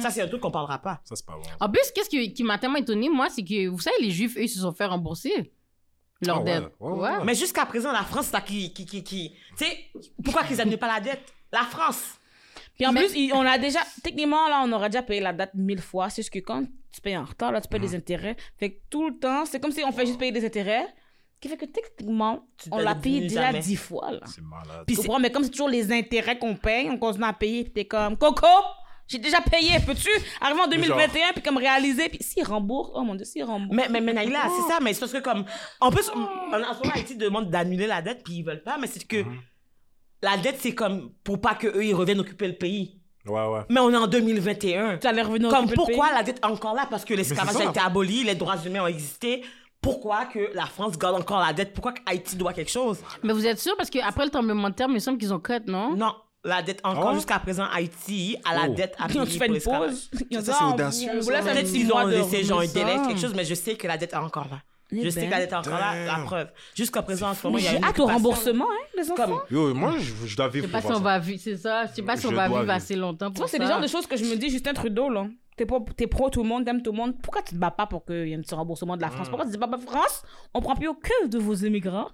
Ça, 0.00 0.10
c'est 0.10 0.22
un 0.22 0.28
truc 0.28 0.40
qu'on 0.40 0.50
parlera 0.50 0.78
pas. 0.78 1.00
Ça, 1.04 1.16
c'est 1.16 1.26
pas 1.26 1.34
bon. 1.34 1.42
En 1.60 1.68
plus, 1.70 1.90
qu'est-ce 1.94 2.08
qui, 2.08 2.32
qui 2.32 2.42
m'a 2.44 2.58
tellement 2.58 2.76
étonné, 2.76 3.08
moi, 3.08 3.23
c'est 3.30 3.44
que, 3.44 3.68
vous 3.68 3.78
savez, 3.80 3.96
les 4.00 4.10
Juifs, 4.10 4.36
eux, 4.36 4.42
ils 4.42 4.48
se 4.48 4.60
sont 4.60 4.72
fait 4.72 4.86
rembourser 4.86 5.52
leur 6.20 6.36
Ah 6.36 6.40
ouais, 6.40 6.44
dette. 6.60 6.72
ouais, 6.80 6.92
ouais. 6.92 7.24
Mais 7.24 7.34
jusqu'à 7.34 7.66
présent, 7.66 7.92
la 7.92 8.02
France, 8.02 8.26
c'est 8.26 8.32
ça 8.32 8.40
qui, 8.40 8.72
qui, 8.72 8.86
qui, 8.86 9.02
qui, 9.04 9.34
tu 9.58 9.64
sais, 9.64 9.78
pourquoi 10.24 10.44
qu'ils 10.44 10.60
annulent 10.60 10.78
pas 10.78 10.92
la 10.94 11.00
dette? 11.00 11.32
La 11.52 11.62
France. 11.62 12.14
Puis 12.76 12.86
en 12.86 12.92
Mais- 12.92 13.04
plus, 13.06 13.14
il- 13.16 13.32
on 13.32 13.42
a 13.42 13.58
déjà, 13.58 13.80
techniquement, 14.02 14.48
là, 14.48 14.62
on 14.64 14.72
aurait 14.72 14.88
déjà 14.88 15.02
payé 15.02 15.20
la 15.20 15.32
date 15.32 15.54
mille 15.54 15.80
fois. 15.80 16.10
C'est 16.10 16.22
juste 16.22 16.32
que 16.32 16.38
quand 16.40 16.64
tu 16.92 17.00
payes 17.00 17.16
en 17.16 17.24
retard, 17.24 17.52
là, 17.52 17.60
tu 17.60 17.68
payes 17.68 17.80
Mhm. 17.80 17.86
des 17.86 17.94
intérêts. 17.96 18.36
Fait 18.58 18.70
que 18.72 18.80
tout 18.90 19.08
le 19.08 19.16
temps, 19.18 19.44
c'est 19.44 19.60
comme 19.60 19.70
si 19.72 19.84
on 19.84 19.92
fait 19.92 20.06
juste 20.06 20.18
payer 20.18 20.32
des 20.32 20.44
intérêts. 20.44 20.86
Qui 21.40 21.48
fait 21.50 21.56
que 21.58 21.66
techniquement, 21.66 22.46
Tu 22.56 22.70
on 22.72 22.78
l'a 22.78 22.94
payé 22.94 23.20
déjà 23.22 23.42
jamais. 23.42 23.58
dix 23.60 23.76
fois, 23.76 24.12
là. 24.12 24.20
C'est 24.24 24.40
malade. 24.40 24.84
Puis 24.86 24.96
c'est- 24.96 25.02
comprends? 25.02 25.20
Mais 25.20 25.30
comme 25.30 25.44
c'est 25.44 25.50
toujours 25.50 25.68
les 25.68 25.92
intérêts 25.92 26.38
qu'on 26.38 26.56
paye, 26.56 26.88
on 26.88 26.96
continue 26.96 27.24
à 27.26 27.32
payer, 27.34 27.64
puis 27.64 27.72
t'es 27.74 27.84
comme, 27.84 28.16
Coco, 28.16 28.46
j'ai 29.06 29.18
déjà 29.18 29.40
payé, 29.40 29.78
peux-tu? 29.86 30.08
Arriver 30.40 30.60
en 30.60 30.66
2021, 30.68 31.32
puis 31.34 31.42
comme 31.42 31.56
réaliser, 31.58 32.08
puis 32.08 32.18
s'ils 32.22 32.44
remboursent, 32.46 32.90
oh 32.94 33.02
mon 33.02 33.14
dieu, 33.14 33.24
s'ils 33.24 33.44
remboursent. 33.44 33.76
Mais, 33.76 33.88
mais, 33.90 34.00
mais 34.00 34.12
Naïla, 34.14 34.44
c'est 34.56 34.72
ça, 34.72 34.78
mais 34.80 34.94
c'est 34.94 35.00
parce 35.00 35.12
que 35.12 35.18
comme, 35.18 35.44
en 35.80 35.90
plus, 35.90 36.08
en, 36.10 36.20
en 36.22 36.74
ce 36.74 36.78
moment, 36.80 36.92
Haïti 36.94 37.16
demande 37.16 37.50
d'annuler 37.50 37.86
la 37.86 38.00
dette, 38.02 38.22
puis 38.24 38.34
ils 38.36 38.42
veulent 38.44 38.62
pas, 38.62 38.76
mais 38.78 38.86
c'est 38.86 39.06
que 39.06 39.24
la 40.22 40.36
dette, 40.38 40.56
c'est 40.60 40.74
comme 40.74 41.10
pour 41.22 41.40
pas 41.40 41.54
que 41.54 41.66
eux 41.66 41.84
ils 41.84 41.94
reviennent 41.94 42.20
occuper 42.20 42.48
le 42.48 42.54
pays. 42.56 42.98
Ouais, 43.26 43.46
ouais. 43.46 43.60
Mais 43.70 43.80
on 43.80 43.90
est 43.90 43.96
en 43.96 44.06
2021. 44.06 44.98
Tu 44.98 45.06
allais 45.06 45.22
revenir 45.22 45.48
Comme 45.48 45.66
le 45.68 45.74
pourquoi 45.74 46.06
pays? 46.08 46.14
la 46.14 46.22
dette 46.22 46.38
est 46.42 46.46
encore 46.46 46.74
là? 46.74 46.86
Parce 46.90 47.04
que 47.04 47.14
l'esclavage 47.14 47.56
a 47.56 47.70
été 47.70 47.80
aboli, 47.80 48.22
les 48.24 48.34
droits 48.34 48.56
humains 48.64 48.82
ont 48.82 48.86
existé. 48.86 49.42
Pourquoi 49.80 50.26
que 50.26 50.50
la 50.54 50.64
France 50.66 50.98
garde 50.98 51.16
encore 51.20 51.40
la 51.40 51.52
dette? 51.52 51.72
Pourquoi 51.74 51.92
que 51.92 52.00
Haïti 52.06 52.36
doit 52.36 52.52
quelque 52.54 52.70
chose? 52.70 52.98
Mais 53.22 53.32
vous 53.34 53.46
êtes 53.46 53.58
sûr? 53.58 53.74
Parce 53.76 53.90
qu'après 53.90 54.24
le 54.24 54.30
tremblement 54.30 54.70
de 54.70 54.74
terre, 54.74 54.88
il 54.88 54.94
me 54.94 54.98
semble 54.98 55.18
qu'ils 55.18 55.32
ont 55.32 55.40
cut, 55.40 55.60
non? 55.66 55.94
Non, 55.94 56.14
la 56.44 56.62
dette 56.62 56.80
encore 56.84 57.04
Ah 57.04 57.08
ouais? 57.10 57.14
jusqu'à 57.16 57.38
présent, 57.38 57.64
Haïti 57.72 58.36
a 58.44 58.54
la 58.54 58.62
Oh. 58.68 58.74
dette 58.74 58.94
à 58.98 59.08
payer 59.08 59.24
tu 59.24 59.38
fais 59.38 59.46
pour 59.46 59.54
une 59.56 59.60
pause. 59.62 60.10
Ça, 60.42 60.52
c'est 60.52 60.64
audacieux, 60.64 61.10
Peut-être 61.20 61.72
qu'ils 61.72 61.92
ont 61.92 62.04
de 62.06 62.10
laissé 62.10 62.44
genre 62.44 62.60
un 62.60 62.66
délai, 62.66 62.96
quelque 63.06 63.20
chose, 63.20 63.34
mais 63.34 63.44
je 63.44 63.54
sais 63.54 63.74
que 63.76 63.86
la 63.86 63.96
dette 63.96 64.12
est 64.12 64.16
encore 64.16 64.46
là. 64.50 64.58
Eh 64.92 65.02
Je 65.02 65.08
sais 65.08 65.20
ben. 65.22 65.26
que 65.26 65.30
la 65.32 65.40
dette 65.40 65.52
est 65.52 65.56
encore 65.56 65.72
là, 65.78 66.04
la 66.04 66.18
preuve. 66.24 66.48
Jusqu'à 66.74 67.02
présent, 67.02 67.30
en 67.30 67.34
ce 67.34 67.46
moment, 67.46 67.58
il 67.58 67.64
y 67.64 67.68
a 67.68 67.70
j'ai 67.72 67.76
une 67.78 67.84
hâte 67.84 67.98
au 67.98 68.06
remboursement, 68.06 68.66
hein, 68.70 68.86
les 68.96 69.10
enfants. 69.10 69.24
Comme, 69.26 69.40
Yo, 69.50 69.74
moi, 69.74 69.94
je, 69.98 70.26
je 70.26 70.36
dois 70.36 70.46
Je 70.48 70.52
vivre 70.52 70.66
sais 70.66 70.72
pas 70.72 70.80
pour 70.82 70.90
si 70.90 70.94
on 70.94 70.98
ça. 70.98 71.02
va 71.02 71.18
vivre, 71.18 71.40
c'est 71.42 71.56
ça. 71.56 71.86
Je 71.86 71.94
sais 71.94 72.02
pas 72.02 72.16
si 72.16 72.26
on 72.26 72.30
Je 72.30 72.36
va 72.36 72.46
vivre 72.48 72.60
vivre. 72.60 72.72
assez 72.72 72.94
longtemps 72.94 73.26
Tu 73.28 73.32
pour 73.32 73.40
vois, 73.44 73.48
c'est 73.48 73.58
le 73.58 73.66
genre 73.66 73.80
de 73.80 73.86
choses 73.86 74.06
que 74.06 74.16
je 74.16 74.24
me 74.24 74.36
dis, 74.36 74.50
Justin 74.50 74.74
Trudeau, 74.74 75.08
là. 75.08 75.26
T'es, 75.56 75.66
pas, 75.66 75.78
t'es 75.96 76.06
pro 76.08 76.30
tout 76.30 76.42
le 76.42 76.48
monde, 76.48 76.64
t'aimes 76.64 76.82
tout 76.82 76.90
le 76.92 76.96
monde. 76.98 77.14
Pourquoi 77.22 77.40
tu 77.42 77.54
te 77.54 77.58
bats 77.58 77.70
pas 77.70 77.86
pour 77.86 78.04
qu'il 78.04 78.28
y 78.28 78.32
ait 78.32 78.36
un 78.36 78.40
petit 78.40 78.54
remboursement 78.56 78.96
de 78.96 79.02
la 79.02 79.08
France? 79.10 79.28
Pourquoi 79.28 79.46
tu 79.46 79.52
dis 79.52 79.58
pas, 79.58 79.68
bah, 79.68 79.78
France, 79.84 80.22
on 80.52 80.60
prend 80.60 80.74
plus 80.76 80.88
aucun 80.88 81.26
de 81.28 81.38
vos 81.38 81.54
immigrants? 81.54 82.08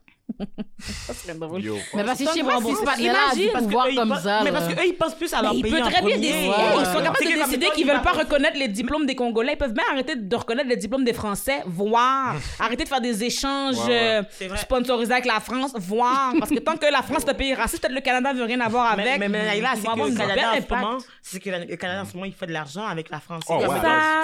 Ça 0.79 1.15
serait 1.15 1.35
drôle. 1.35 1.63
Yo. 1.63 1.77
Mais 1.95 2.05
parce 2.05 2.19
que 2.19 2.25
je 2.25 2.31
sais 2.31 2.37
C'est 2.41 2.45
pas 2.45 2.55
remboursement. 2.55 2.91
là, 2.99 3.61
pouvoir 3.61 3.87
eux, 3.87 3.91
ils 3.93 3.97
comme 3.97 4.09
pensent- 4.11 4.23
ça. 4.23 4.41
Mais 4.45 4.53
parce 4.53 4.69
qu'eux, 4.69 4.87
ils 4.87 4.95
pensent 4.97 5.15
plus 5.15 5.33
à 5.35 5.43
leur 5.43 5.53
pays 5.53 5.63
peut 5.71 5.83
en 5.83 5.91
très 5.91 6.03
bien 6.03 6.17
décider. 6.19 6.47
Ils 6.79 6.87
sont 6.87 6.93
capables 7.03 7.19
de 7.25 7.45
décider 7.45 7.67
qu'ils 7.75 7.81
ils 7.81 7.87
veulent 7.87 8.03
pas 8.03 8.13
reconnaître 8.13 8.59
les 8.59 8.69
diplômes 8.69 9.07
des 9.07 9.15
Congolais. 9.15 9.53
Ils 9.55 9.59
peuvent 9.59 9.73
bien 9.73 9.85
arrêter 9.93 10.17
de 10.17 10.37
reconnaître 10.37 10.69
les 10.69 10.77
diplômes 10.77 11.05
des 11.05 11.13
Français, 11.13 11.63
voire 11.67 12.35
arrêter 12.61 12.85
de 12.85 12.89
faire 12.89 13.01
des 13.01 13.25
échanges 13.25 13.77
euh, 13.89 14.23
sponsorisés 14.57 15.13
avec 15.13 15.27
la 15.27 15.41
France, 15.41 15.73
voire. 15.77 16.33
Parce 16.39 16.51
que 16.51 16.59
tant 16.59 16.77
que 16.77 16.87
la 16.91 17.03
France 17.03 17.25
est 17.25 17.31
un 17.31 17.35
pays 17.35 17.55
raciste, 17.55 17.83
peut-être 17.83 17.95
le 17.95 18.01
Canada 18.01 18.33
veut 18.33 18.45
rien 18.45 18.61
avoir 18.61 18.93
avec. 18.93 19.19
mais, 19.19 19.29
là, 19.29 19.55
ils 19.55 19.65
c'est 19.81 19.87
que 19.89 19.99
le 19.99 20.09
une 20.09 20.17
Canada, 20.17 20.35
belle 20.35 20.63
en 20.63 20.67
ce 20.67 20.75
moment, 20.85 20.99
c'est 21.23 21.41
que 21.41 21.51
le 21.51 21.77
Canada, 21.77 22.03
en 22.03 22.05
ce 22.05 22.15
moment, 22.15 22.27
il 22.27 22.33
fait 22.33 22.47
de 22.47 22.53
l'argent 22.53 22.87
avec 22.87 23.11
la 23.11 23.21
France. 23.21 23.43
Oh, 23.49 23.61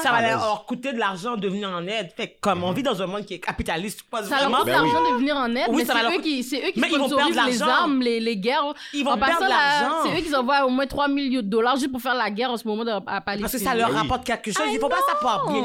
ça. 0.03 0.13
Va 0.13 0.21
leur 0.31 0.65
coûter 0.67 0.93
de 0.93 0.99
l'argent 0.99 1.37
de 1.37 1.49
venir 1.49 1.69
en 1.71 1.87
aide. 1.87 2.11
Fait 2.17 2.37
comme 2.41 2.65
on 2.65 2.73
vit 2.73 2.83
dans 2.83 3.01
un 3.03 3.07
monde 3.07 3.25
qui 3.25 3.35
est 3.35 3.39
capitaliste, 3.39 4.03
pas 4.11 4.23
Ça 4.23 4.41
leur 4.41 4.51
coûte 4.51 4.67
Ben 4.67 4.83
oui. 4.83 4.91
l'argent 4.93 5.13
de 5.13 5.19
venir 5.19 5.37
en 5.37 5.55
aide, 5.55 5.67
Oui, 5.71 5.85
ça 5.85 5.95
c'est 6.11 6.17
eux 6.19 6.21
qui, 6.23 6.43
c'est 6.43 6.69
eux 6.69 6.71
qui 6.73 6.81
Mais 6.81 6.89
ils 6.91 6.99
vont 6.99 7.09
sponsorisent 7.09 7.35
perdre 7.35 7.51
les 7.51 7.63
armes, 7.63 8.01
les, 8.01 8.21
les 8.21 8.37
guerres. 8.37 8.75
Ils 8.93 9.05
vont 9.05 9.13
En 9.13 9.19
perdre 9.19 9.47
l'argent. 9.49 9.95
C'est 10.05 10.19
eux 10.19 10.23
qui 10.23 10.35
envoient 10.35 10.65
au 10.67 10.71
moins 10.71 10.87
3 10.87 11.09
millions 11.09 11.41
de 11.43 11.47
dollars 11.47 11.77
juste 11.77 11.91
pour 11.93 12.01
faire 12.01 12.15
la 12.15 12.31
guerre 12.31 12.51
en 12.51 12.57
ce 12.57 12.67
moment 12.67 12.85
de- 12.85 12.91
à 12.91 13.21
Palestine. 13.21 13.41
Parce 13.43 13.53
que 13.53 13.59
ça 13.59 13.75
leur 13.75 13.91
Ben 13.91 13.97
rapporte 13.97 14.25
quelque 14.25 14.53
chose. 14.53 14.67
Il 14.73 14.79
faut 14.79 14.89
pas 14.89 14.97
ça 14.97 15.19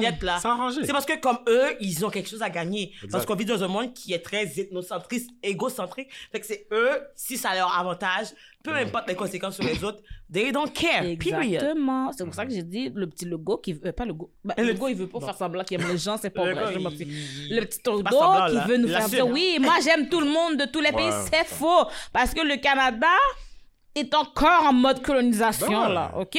être 0.04 0.24
là. 0.24 0.40
C'est 0.84 0.92
parce 0.92 1.06
que 1.06 1.20
comme 1.20 1.40
eux, 1.48 1.76
ils 1.80 2.06
ont 2.06 2.10
quelque 2.10 2.30
chose 2.30 2.42
à 2.42 2.50
gagner. 2.50 2.92
Exact. 2.96 3.12
Parce 3.12 3.26
qu'on 3.26 3.36
vit 3.36 3.46
dans 3.46 3.64
un 3.64 3.68
monde 3.68 3.94
qui 3.94 4.14
est 4.14 4.20
très 4.20 4.44
ethnocentriste, 4.60 5.30
égocentrique. 5.44 6.10
Fait 6.32 6.40
que 6.40 6.46
c'est 6.46 6.68
eux, 6.72 7.02
si 7.16 7.38
ça 7.38 7.54
leur 7.56 7.78
avantage, 7.78 8.28
peu 8.64 8.74
importe 8.76 9.08
les 9.08 9.16
conséquences 9.16 9.56
sur 9.56 9.64
les 9.64 9.84
autres, 9.84 10.02
they 10.32 10.52
don't 10.52 10.72
care. 10.72 11.02
Period. 11.18 11.54
Exactement. 11.56 12.12
C'est 12.12 12.24
pour 12.26 12.34
ça 12.34 12.46
que 12.46 12.52
j'ai 12.52 12.64
dit 12.64 12.92
le 12.94 13.08
petit 13.08 13.26
logo 13.26 13.58
qui 13.58 13.74
veut. 13.74 13.88
euh, 13.88 13.92
pas 13.92 14.04
le 14.06 14.10
logo. 14.10 14.32
Bah, 14.44 14.54
Le 14.58 14.64
le 14.66 14.72
logo, 14.74 14.88
il 14.88 14.96
veut 14.96 15.08
pas 15.08 15.20
bon. 15.20 15.26
faire 15.26 15.36
semblant 15.38 15.64
qu'il 15.64 15.80
aime 15.82 15.88
les 15.88 15.98
gens, 15.98 16.18
c'est 16.18 16.30
pas 16.30 16.46
Le 16.46 16.54
vrai. 16.54 16.74
il- 16.76 17.56
Le 17.56 17.62
petit 17.66 17.80
semblant, 17.86 18.48
qui 18.48 18.56
là. 18.56 18.66
veut 18.68 18.78
nous 18.78 18.88
faire 18.88 19.08
dire 19.10 19.28
oui, 19.28 19.58
moi 19.60 19.76
j'aime 19.84 20.10
tout 20.10 20.20
le 20.22 20.28
monde 20.30 20.58
de 20.58 20.66
tous 20.66 20.82
les 20.82 20.92
pays. 20.92 21.10
Ouais. 21.10 21.26
C'est 21.32 21.46
faux. 21.46 21.86
Parce 22.14 22.34
que 22.34 22.42
le 22.42 22.58
Canada 22.58 23.08
est 23.96 24.14
encore 24.16 24.66
en 24.66 24.74
mode 24.74 25.02
colonisation, 25.02 25.68
Ben 25.68 25.88
ouais. 25.88 25.94
là. 25.94 26.12
OK? 26.18 26.38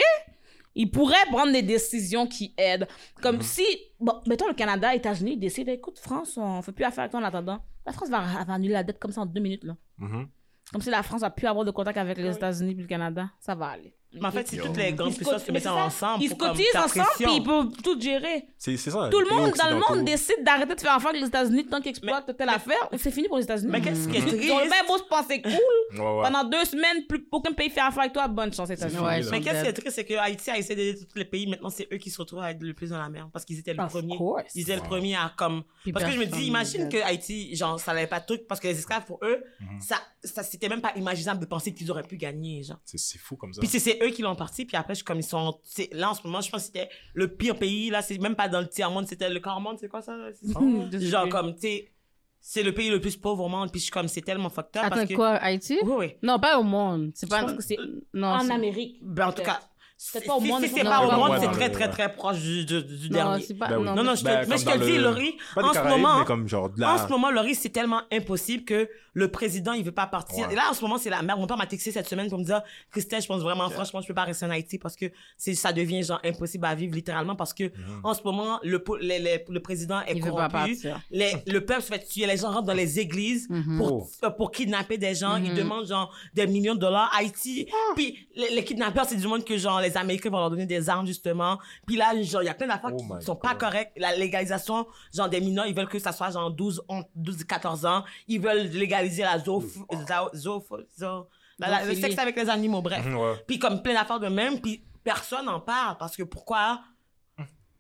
Il 0.75 0.91
pourrait 0.91 1.17
prendre 1.31 1.53
des 1.53 1.61
décisions 1.63 2.27
qui 2.27 2.55
aident. 2.57 2.89
Comme 3.21 3.37
Mhm. 3.37 3.43
si, 3.43 3.65
bon, 4.01 4.15
mettons 4.27 4.49
le 4.49 4.55
Canada, 4.55 4.95
États-Unis 4.95 5.37
décident, 5.37 5.71
écoute, 5.71 5.99
France, 5.99 6.39
on 6.39 6.63
fait 6.63 6.73
plus 6.73 6.85
affaire 6.85 7.01
avec 7.01 7.11
toi 7.11 7.21
en 7.21 7.25
attendant. 7.25 7.59
La 7.85 7.93
France 7.93 8.09
va, 8.09 8.23
va 8.47 8.55
annuler 8.55 8.73
la 8.73 8.83
dette 8.83 8.99
comme 8.99 9.13
ça 9.13 9.21
en 9.21 9.27
deux 9.27 9.41
minutes, 9.43 9.65
là. 9.65 9.77
Mhm. 9.99 10.29
Comme 10.73 10.81
si 10.81 10.91
la 10.91 11.03
France 11.03 11.23
a 11.23 11.31
pu 11.31 11.47
avoir 11.47 11.65
de 11.65 11.71
contact 11.71 11.99
avec 11.99 12.17
les 12.19 12.35
États-Unis 12.35 12.75
puis 12.75 12.83
le 12.83 12.89
Canada. 12.89 13.31
Ça 13.39 13.55
va 13.55 13.67
aller. 13.69 13.95
Mais 14.15 14.27
en 14.27 14.31
fait, 14.31 14.47
c'est 14.49 14.57
toutes 14.59 14.77
les 14.77 14.93
grandes 14.93 15.15
puissances 15.17 15.41
cot- 15.43 15.47
se 15.47 15.53
mettent 15.53 15.67
ensemble. 15.67 16.23
Ils 16.23 16.29
se 16.31 16.35
cotisent 16.35 16.67
ensemble 16.77 17.07
puis 17.17 17.37
ils 17.37 17.43
peuvent 17.43 17.71
tout 17.83 17.99
gérer. 18.01 18.47
C'est 18.59 18.77
ça. 18.77 19.09
Tout 19.11 19.21
le 19.21 19.31
monde 19.31 19.53
dans 19.57 19.71
le 19.71 19.81
monde 19.97 20.05
décide 20.05 20.43
d'arrêter 20.45 20.75
de 20.75 20.81
faire 20.81 20.95
affaire 20.95 21.11
avec 21.11 21.23
les 21.23 21.29
États-Unis 21.29 21.67
tant 21.67 21.81
qu'ils 21.81 21.91
exploitent 21.91 22.37
telle 22.37 22.49
affaire. 22.49 22.89
C'est 22.99 23.11
fini 23.11 23.29
pour 23.29 23.39
les 23.39 23.45
États-Unis. 23.45 23.71
Mais 23.71 23.81
qu'est-ce 23.81 24.09
qui 24.09 24.17
est 24.17 24.21
Ils 24.21 24.53
ont 24.53 24.57
triste? 24.59 24.73
bien 24.73 24.85
beau 24.87 24.99
se 24.99 25.03
penser 25.05 25.41
cool. 25.43 25.53
Ouais, 25.53 25.99
ouais. 26.01 26.23
Pendant 26.23 26.45
deux 26.45 26.65
semaines, 26.65 27.07
plus 27.09 27.27
aucun 27.33 27.53
pays 27.53 27.71
fait 27.71 27.81
affaire 27.81 28.01
avec 28.01 28.13
toi. 28.13 28.29
Bonne 28.29 28.53
chance, 28.53 28.69
États-Unis. 28.71 29.03
Mais 29.31 29.41
qu'est-ce 29.41 29.63
qui 29.63 29.69
est 29.69 29.73
triste, 29.73 29.95
c'est 29.97 30.05
que 30.05 30.15
Haïti 30.15 30.51
a 30.51 30.59
essayé 30.59 30.77
d'aider 30.77 30.99
tous 31.07 31.19
les 31.19 31.25
pays. 31.25 31.47
Maintenant, 31.47 31.71
c'est 31.71 31.89
eux 31.93 31.97
qui 31.97 32.11
se 32.11 32.19
retrouvent 32.19 32.41
à 32.41 32.51
être 32.51 32.63
le 32.63 32.75
plus 32.75 32.91
dans 32.91 32.99
la 32.99 33.09
merde. 33.09 33.31
Parce 33.33 33.45
qu'ils 33.45 33.59
étaient 33.59 33.75
le 33.75 33.87
premier. 33.87 34.17
Ils 34.55 34.63
étaient 34.63 34.77
le 34.77 34.83
premier 34.83 35.17
à 35.17 35.33
comme. 35.37 35.63
Parce 35.93 36.05
que 36.05 36.11
je 36.13 36.19
me 36.19 36.27
dis, 36.27 36.45
imagine 36.47 36.85
ne 36.85 36.91
que 36.91 36.99
Haïti, 37.03 37.55
genre, 37.57 37.79
ça 37.81 37.93
n'avait 37.95 38.07
pas 38.07 38.21
de 38.21 38.27
truc. 38.27 38.47
Parce 38.47 38.61
que 38.61 38.69
les 38.69 38.79
esclaves, 38.79 39.05
pour 39.07 39.19
eux, 39.23 39.43
Mhm. 39.61 39.81
ça, 39.81 39.97
c'était 40.43 40.69
même 40.69 40.81
pas 40.81 40.93
imaginable 40.97 41.41
de 41.41 41.47
penser 41.47 41.73
qu'ils 41.75 41.91
auraient 41.91 42.03
pu 42.03 42.17
gagner, 42.17 42.63
genre. 42.63 42.79
C'est 42.85 42.99
c'est 42.99 43.19
fou 43.19 43.37
comme 43.37 43.53
ça. 43.53 43.61
Puis 43.61 43.69
c'est- 43.69 43.79
c'est 43.79 43.99
eux 44.03 44.11
qui 44.11 44.23
l'ont 44.23 44.35
parti, 44.35 44.65
puis 44.65 44.77
après, 44.77 44.95
je 44.95 44.99
suis 44.99 45.05
comme 45.05 45.19
ils 45.19 45.25
sont. 45.25 45.59
Là, 45.93 46.11
en 46.11 46.15
ce 46.15 46.27
moment, 46.27 46.41
je 46.41 46.51
pense 46.51 46.63
que 46.63 46.67
c'était 46.67 46.89
le 47.15 47.29
pire 47.29 47.57
pays. 47.57 47.91
Là, 47.91 48.03
c'est 48.03 48.19
même 48.19 48.35
pas 48.35 48.49
dans 48.49 48.61
le 48.61 48.69
tiers-monde, 48.69 49.07
c'était 49.07 49.31
le 49.31 49.41
quart-monde, 49.41 49.79
c'est 49.81 49.89
quoi 49.89 50.03
ça? 50.03 50.17
Genre, 50.93 51.29
comme, 51.29 51.55
tu 51.55 51.61
sais, 51.61 51.93
c'est 52.41 52.63
le 52.63 52.75
pays 52.75 52.91
le 52.91 53.01
plus 53.01 53.17
pauvre 53.17 53.45
au 53.45 53.49
monde, 53.49 53.71
puis 53.71 53.79
je 53.79 53.85
suis 53.85 53.93
comme, 53.93 54.09
c'est 54.09 54.21
tellement 54.21 54.51
fucked 54.51 54.77
up. 54.77 54.85
Attends, 54.85 54.97
parce 54.97 55.09
que... 55.09 55.15
quoi, 55.15 55.31
Haïti? 55.37 55.79
Oui, 55.85 55.95
oui. 55.97 56.15
Non, 56.23 56.39
pas 56.39 56.59
au 56.59 56.65
monde. 56.65 57.13
C'est 57.15 57.29
pas. 57.29 57.43
pense 57.43 57.53
que 57.53 57.63
c'est 57.63 57.79
Non, 58.13 58.29
En 58.29 58.51
Amérique. 58.51 58.99
Ben, 59.03 59.29
en 59.29 59.33
tout 59.33 59.43
cas, 59.43 59.61
C'est 60.05 60.27
pas 60.27 60.35
au 60.35 60.41
Si- 60.41 60.49
monde. 60.49 60.63
Si 60.65 60.69
c'est 60.69 60.83
pas 60.83 61.01
au 61.07 61.11
monde, 61.13 61.37
c'est 61.41 61.51
très, 61.53 61.71
très, 61.71 61.89
très 61.89 62.13
proche 62.13 62.39
du, 62.41 62.65
du, 62.65 62.83
du 62.83 63.09
Non, 63.11 63.15
dernier. 63.39 63.47
pas. 63.59 63.69
Ben 63.69 63.79
oui. 63.79 63.85
non, 63.85 64.03
Non, 64.03 64.15
je 64.17 64.21
te, 64.21 64.25
Ben, 64.27 64.47
mais 64.49 64.59
je 64.59 64.65
te 64.65 64.77
le 64.79 64.85
dis, 64.85 64.97
le- 64.97 65.03
Laurie, 65.03 65.37
Pas 65.55 65.63
des 65.63 65.69
en 65.69 65.73
ce 65.75 65.89
moment, 65.89 66.19
mais 66.19 66.25
comme 66.25 66.49
genre 66.49 66.69
de 66.71 66.81
la... 66.81 66.95
en 66.95 66.99
ce 66.99 67.09
moment, 67.11 67.31
Laurie, 67.31 67.55
c'est 67.55 67.69
tellement 67.71 68.03
impossible 68.11 68.65
que 68.65 68.89
le 69.15 69.29
président, 69.29 69.73
il 69.75 69.85
veut 69.85 69.93
pas 69.93 70.07
partir. 70.07 70.47
Ouais. 70.49 70.53
Et 70.53 70.57
là, 70.57 70.63
en 70.71 70.75
ce 70.75 70.81
moment, 70.83 70.99
c'est 70.99 71.11
la 71.11 71.23
merde. 71.23 71.39
Mon 71.39 71.47
père 71.47 71.57
m'a 71.59 71.67
texté 71.67 71.93
cette 71.93 72.09
semaine 72.09 72.29
pour 72.31 72.39
me 72.39 72.45
dire, 72.45 72.63
Christelle, 72.91 73.23
je 73.23 73.27
pense 73.29 73.43
vraiment, 73.43 73.69
franchement, 73.71 74.01
je 74.01 74.07
peux 74.09 74.15
pas 74.15 74.25
rester 74.25 74.45
en 74.47 74.51
Haïti 74.51 74.79
parce 74.79 74.97
que 74.97 75.07
c'est, 75.37 75.55
ça 75.55 75.73
devient 75.73 76.03
genre 76.03 76.21
impossible 76.25 76.65
à 76.67 76.75
vivre 76.75 76.95
littéralement 76.95 77.37
parce 77.37 77.53
que 77.55 77.65
Mhm. 77.65 78.01
en 78.05 78.15
ce 78.15 78.23
moment, 78.25 78.59
le, 78.65 78.83
les- 79.01 79.19
les- 79.19 79.45
le 79.49 79.61
président 79.61 80.01
est 80.01 80.15
Il 80.17 80.25
veut 80.25 80.31
pas 80.33 80.49
corrompu. 80.49 80.53
partir. 80.73 81.01
Les, 81.11 81.33
le 81.47 81.65
peuple 81.65 81.83
se 81.83 81.89
fait 81.89 82.05
tuer. 82.05 82.27
Les 82.27 82.39
gens 82.39 82.51
rentrent 82.51 82.67
dans 82.67 82.73
les 82.75 82.99
églises 82.99 83.47
Mhm. 83.51 83.79
pour, 83.79 83.93
Oh. 83.93 84.07
euh, 84.25 84.31
pour 84.31 84.51
kidnapper 84.51 84.97
des 84.99 85.15
gens. 85.15 85.37
Ils 85.37 85.51
Mhm. 85.53 85.57
demandent 85.59 85.87
genre 85.87 86.13
des 86.35 86.47
millions 86.47 86.75
de 86.75 86.81
dollars. 86.81 87.11
Haïti. 87.17 87.69
Puis 87.95 88.27
les, 88.35 88.51
les 88.55 88.65
kidnappeurs, 88.65 89.05
c'est 89.05 89.17
du 89.17 89.27
monde 89.29 89.45
que 89.45 89.57
genre 89.59 89.81
les 89.93 89.97
Américains 89.99 90.31
vont 90.31 90.39
leur 90.39 90.51
donner 90.51 90.67
des 90.67 90.89
armes 90.89 91.07
justement. 91.07 91.59
Puis 91.87 91.97
là, 91.97 92.13
genre, 92.23 92.43
il 92.43 92.47
y 92.47 92.49
a 92.49 92.55
plein 92.55 92.67
d'affaires 92.67 92.91
Oh 92.93 92.97
qui 93.19 93.25
sont 93.25 93.37
pas 93.37 93.55
correctes. 93.55 93.93
La 93.97 94.17
légalisation, 94.17 94.87
genre 95.15 95.29
des 95.29 95.41
mineurs, 95.41 95.67
ils 95.67 95.75
veulent 95.75 95.89
que 95.89 95.99
ça 95.99 96.13
soit 96.13 96.31
genre 96.31 96.51
12, 96.51 96.83
11, 96.89 97.05
12 97.15 97.45
14 97.45 97.87
ans. 97.87 98.05
Ils 98.29 98.41
veulent 98.41 98.67
légaliser 98.69 99.23
la 99.23 99.39
zoof... 99.39 99.65
zo- 99.91 100.31
zo- 100.35 100.65
zo- 100.99 101.29
la- 101.59 101.69
la- 101.71 101.85
le 101.85 101.95
sexe 101.95 102.19
avec 102.19 102.37
les 102.37 102.49
animaux, 102.49 102.83
bref. 102.83 103.05
Ouais. 103.07 103.35
Puis 103.47 103.59
comme 103.59 103.83
plein 103.83 103.95
d'affaires 103.95 104.21
de 104.21 104.29
même, 104.29 104.61
puis 104.61 104.83
personne 105.05 105.45
n'en 105.47 105.61
parle 105.61 105.97
parce 105.99 106.17
que 106.17 106.23
pourquoi 106.23 106.81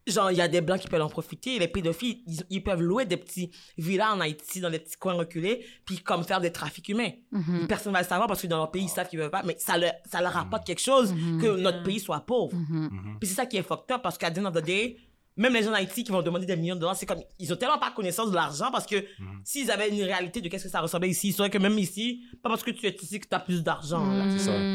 Genre, 0.07 0.31
il 0.33 0.37
y 0.37 0.41
a 0.41 0.49
des 0.49 0.61
blancs 0.61 0.81
qui 0.81 0.89
peuvent 0.89 1.03
en 1.03 1.09
profiter. 1.09 1.59
Les 1.59 1.69
pédophiles, 1.69 2.19
ils, 2.27 2.43
ils 2.51 2.63
peuvent 2.63 2.83
louer 2.83 3.05
des 3.05 3.17
petits 3.17 3.51
villas 3.79 4.13
en 4.13 4.21
Haïti, 4.21 4.61
dans 4.61 4.71
des 4.71 4.81
petits 4.81 4.97
coins 4.97 5.15
reculés, 5.15 5.65
puis 5.85 5.99
comme 5.99 6.25
faire 6.25 6.41
des 6.41 6.51
trafics 6.51 6.89
humains. 6.89 7.11
Mhm. 7.31 7.67
Personne 7.69 7.93
va 7.93 8.01
le 8.01 8.07
savoir 8.07 8.27
parce 8.27 8.43
que 8.43 8.49
dans 8.49 8.59
leur 8.59 8.71
pays, 8.71 8.85
ils 8.85 8.89
savent 8.89 9.09
qu'ils 9.09 9.21
veulent 9.21 9.31
pas, 9.31 9.43
mais 9.45 9.57
ça 9.59 9.79
leur, 9.79 9.93
ça 10.11 10.21
leur 10.21 10.33
rapporte 10.33 10.67
quelque 10.67 10.81
chose 10.81 11.15
que 11.41 11.57
notre 11.57 11.83
pays 11.85 12.01
soit 12.01 12.21
pauvre. 12.21 12.57
Mhm. 12.57 13.19
Puis 13.21 13.29
c'est 13.29 13.37
ça 13.37 13.47
qui 13.47 13.57
est 13.57 13.63
fucked 13.63 13.95
up 13.95 14.03
parce 14.03 14.19
qu'à 14.19 14.31
the 14.31 14.39
end 14.39 14.47
of 14.47 14.55
the 14.55 14.65
day, 14.65 14.97
même 15.37 15.55
les 15.55 15.63
gens 15.63 15.71
en 15.71 15.75
Haïti 15.75 16.05
qui 16.05 16.13
vont 16.13 16.23
demander 16.23 16.47
des 16.47 16.57
millions 16.57 16.75
de 16.75 16.81
dollars, 16.81 16.97
c'est 16.97 17.07
comme, 17.07 17.23
ils 17.39 17.53
ont 17.53 17.57
tellement 17.57 17.79
pas 17.79 17.91
connaissance 17.91 18.31
de 18.31 18.35
l'argent 18.35 18.71
parce 18.71 18.87
que 18.87 18.97
s'ils 19.45 19.71
avaient 19.71 19.89
une 19.89 20.03
réalité 20.03 20.41
de 20.41 20.49
qu'est-ce 20.49 20.65
que 20.65 20.71
ça 20.71 20.81
ressemblait 20.81 21.09
ici, 21.09 21.29
ils 21.29 21.33
sauraient 21.33 21.51
que 21.51 21.59
même 21.59 21.79
ici, 21.79 22.23
pas 22.43 22.51
parce 22.51 22.63
que 22.63 22.71
tu 22.71 22.87
es 22.87 22.95
ici 23.01 23.19
que 23.19 23.29
tu 23.29 23.35
as 23.35 23.41
plus 23.41 23.63
d'argent. 23.63 24.05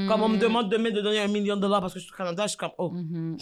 Comme 0.08 0.22
on 0.22 0.30
me 0.30 0.38
demande 0.38 0.70
demain 0.70 0.92
de 0.92 1.02
donner 1.02 1.20
un 1.20 1.28
million 1.28 1.56
de 1.56 1.62
dollars 1.62 1.82
parce 1.82 1.94
que 1.94 2.00
je 2.00 2.06
suis 2.06 2.14
au 2.14 2.18
Canada, 2.18 2.44
je 2.44 2.50
suis 2.50 2.58
comme, 2.58 2.72
oh. 2.78 2.90
Mhm. 2.90 3.38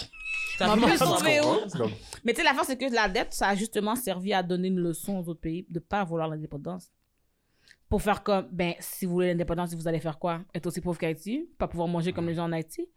Ça 0.57 0.73
plus 0.75 1.01
où? 1.41 1.89
Mais 2.23 2.33
tu 2.33 2.37
sais, 2.37 2.43
l'affaire, 2.43 2.65
c'est 2.65 2.77
que 2.77 2.93
la 2.93 3.09
dette, 3.09 3.33
ça 3.33 3.49
a 3.49 3.55
justement 3.55 3.95
servi 3.95 4.33
à 4.33 4.41
donner 4.41 4.69
une 4.69 4.79
leçon 4.79 5.17
aux 5.17 5.29
autres 5.29 5.41
pays 5.41 5.65
de 5.69 5.79
pas 5.79 6.03
vouloir 6.03 6.27
l'indépendance. 6.29 6.91
Pour 7.89 8.01
faire 8.01 8.23
comme, 8.23 8.47
ben, 8.51 8.73
si 8.79 9.05
vous 9.05 9.13
voulez 9.13 9.27
l'indépendance, 9.27 9.73
vous 9.73 9.87
allez 9.87 9.99
faire 9.99 10.17
quoi? 10.17 10.41
Être 10.53 10.65
aussi 10.67 10.81
pauvre 10.81 10.97
qu'Haïti? 10.97 11.49
Pas 11.57 11.67
pouvoir 11.67 11.87
manger 11.87 12.13
comme 12.13 12.27
les 12.27 12.35
gens 12.35 12.45
en 12.45 12.51
Haïti? 12.51 12.87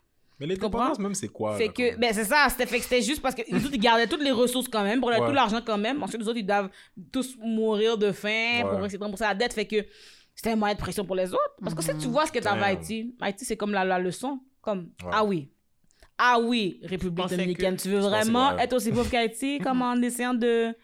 Mais 0.41 0.47
les 0.47 0.57
comprends? 0.57 0.79
dépendances, 0.81 0.99
même, 1.01 1.15
c'est 1.15 1.29
quoi? 1.29 1.57
Fait 1.57 1.69
que, 1.69 1.97
ben, 1.97 2.13
c'est 2.13 2.25
ça, 2.25 2.47
c'était 2.49 2.67
fait 2.67 2.79
que 2.79 2.85
c'était 2.85 3.03
juste 3.03 3.21
parce 3.21 3.35
que 3.35 3.43
les 3.51 3.65
autres, 3.65 3.75
ils 3.75 3.81
gardaient 3.81 4.07
toutes 4.07 4.23
les 4.23 4.31
ressources 4.31 4.69
quand 4.69 4.83
même, 4.85 5.03
Ouais. 5.03 5.17
tout 5.19 5.33
l'argent 5.33 5.61
quand 5.65 5.79
même. 5.79 6.03
Ensuite, 6.03 6.21
les 6.21 6.29
autres, 6.29 6.39
ils 6.39 6.47
doivent 6.47 6.71
tous 7.13 7.37
mourir 7.41 7.99
de 7.99 8.13
faim 8.13 8.61
pour 8.63 8.75
Ouais. 8.79 8.85
essayer 8.87 8.99
de 8.99 9.03
rembourser 9.05 9.25
la 9.25 9.35
dette. 9.35 9.53
Fait 9.53 9.67
que 9.67 9.85
c'était 10.35 10.51
un 10.51 10.57
moyen 10.57 10.75
de 10.75 10.81
pression 10.81 11.05
pour 11.05 11.17
les 11.17 11.33
autres. 11.33 11.55
Parce 11.61 11.75
que 11.75 11.83
si 11.83 11.97
tu 11.99 12.07
vois 12.07 12.27
ce 12.27 12.33
que 12.33 12.39
t'avais 12.39 12.63
à. 12.63 12.67
Haïti, 12.67 13.15
Haïti, 13.21 13.45
c'est 13.45 13.57
comme 13.57 13.73
la, 13.73 13.85
la 13.85 13.99
leçon. 13.99 14.39
Comme, 14.63 14.91
Ouais. 15.05 15.11
ah 15.13 15.25
oui. 15.25 15.51
Ah 16.21 16.39
oui, 16.41 16.81
République 16.85 17.29
dominicaine, 17.29 17.77
que- 17.77 17.83
tu 17.83 17.89
veux 17.89 18.01
vraiment 18.01 18.57
être 18.59 18.73
aussi 18.75 18.91
pauvre 18.91 19.09
qu'Haïti, 19.11 19.59
comme 19.63 19.83
en 19.83 19.95
essayant 20.03 20.35
de. 20.35 20.75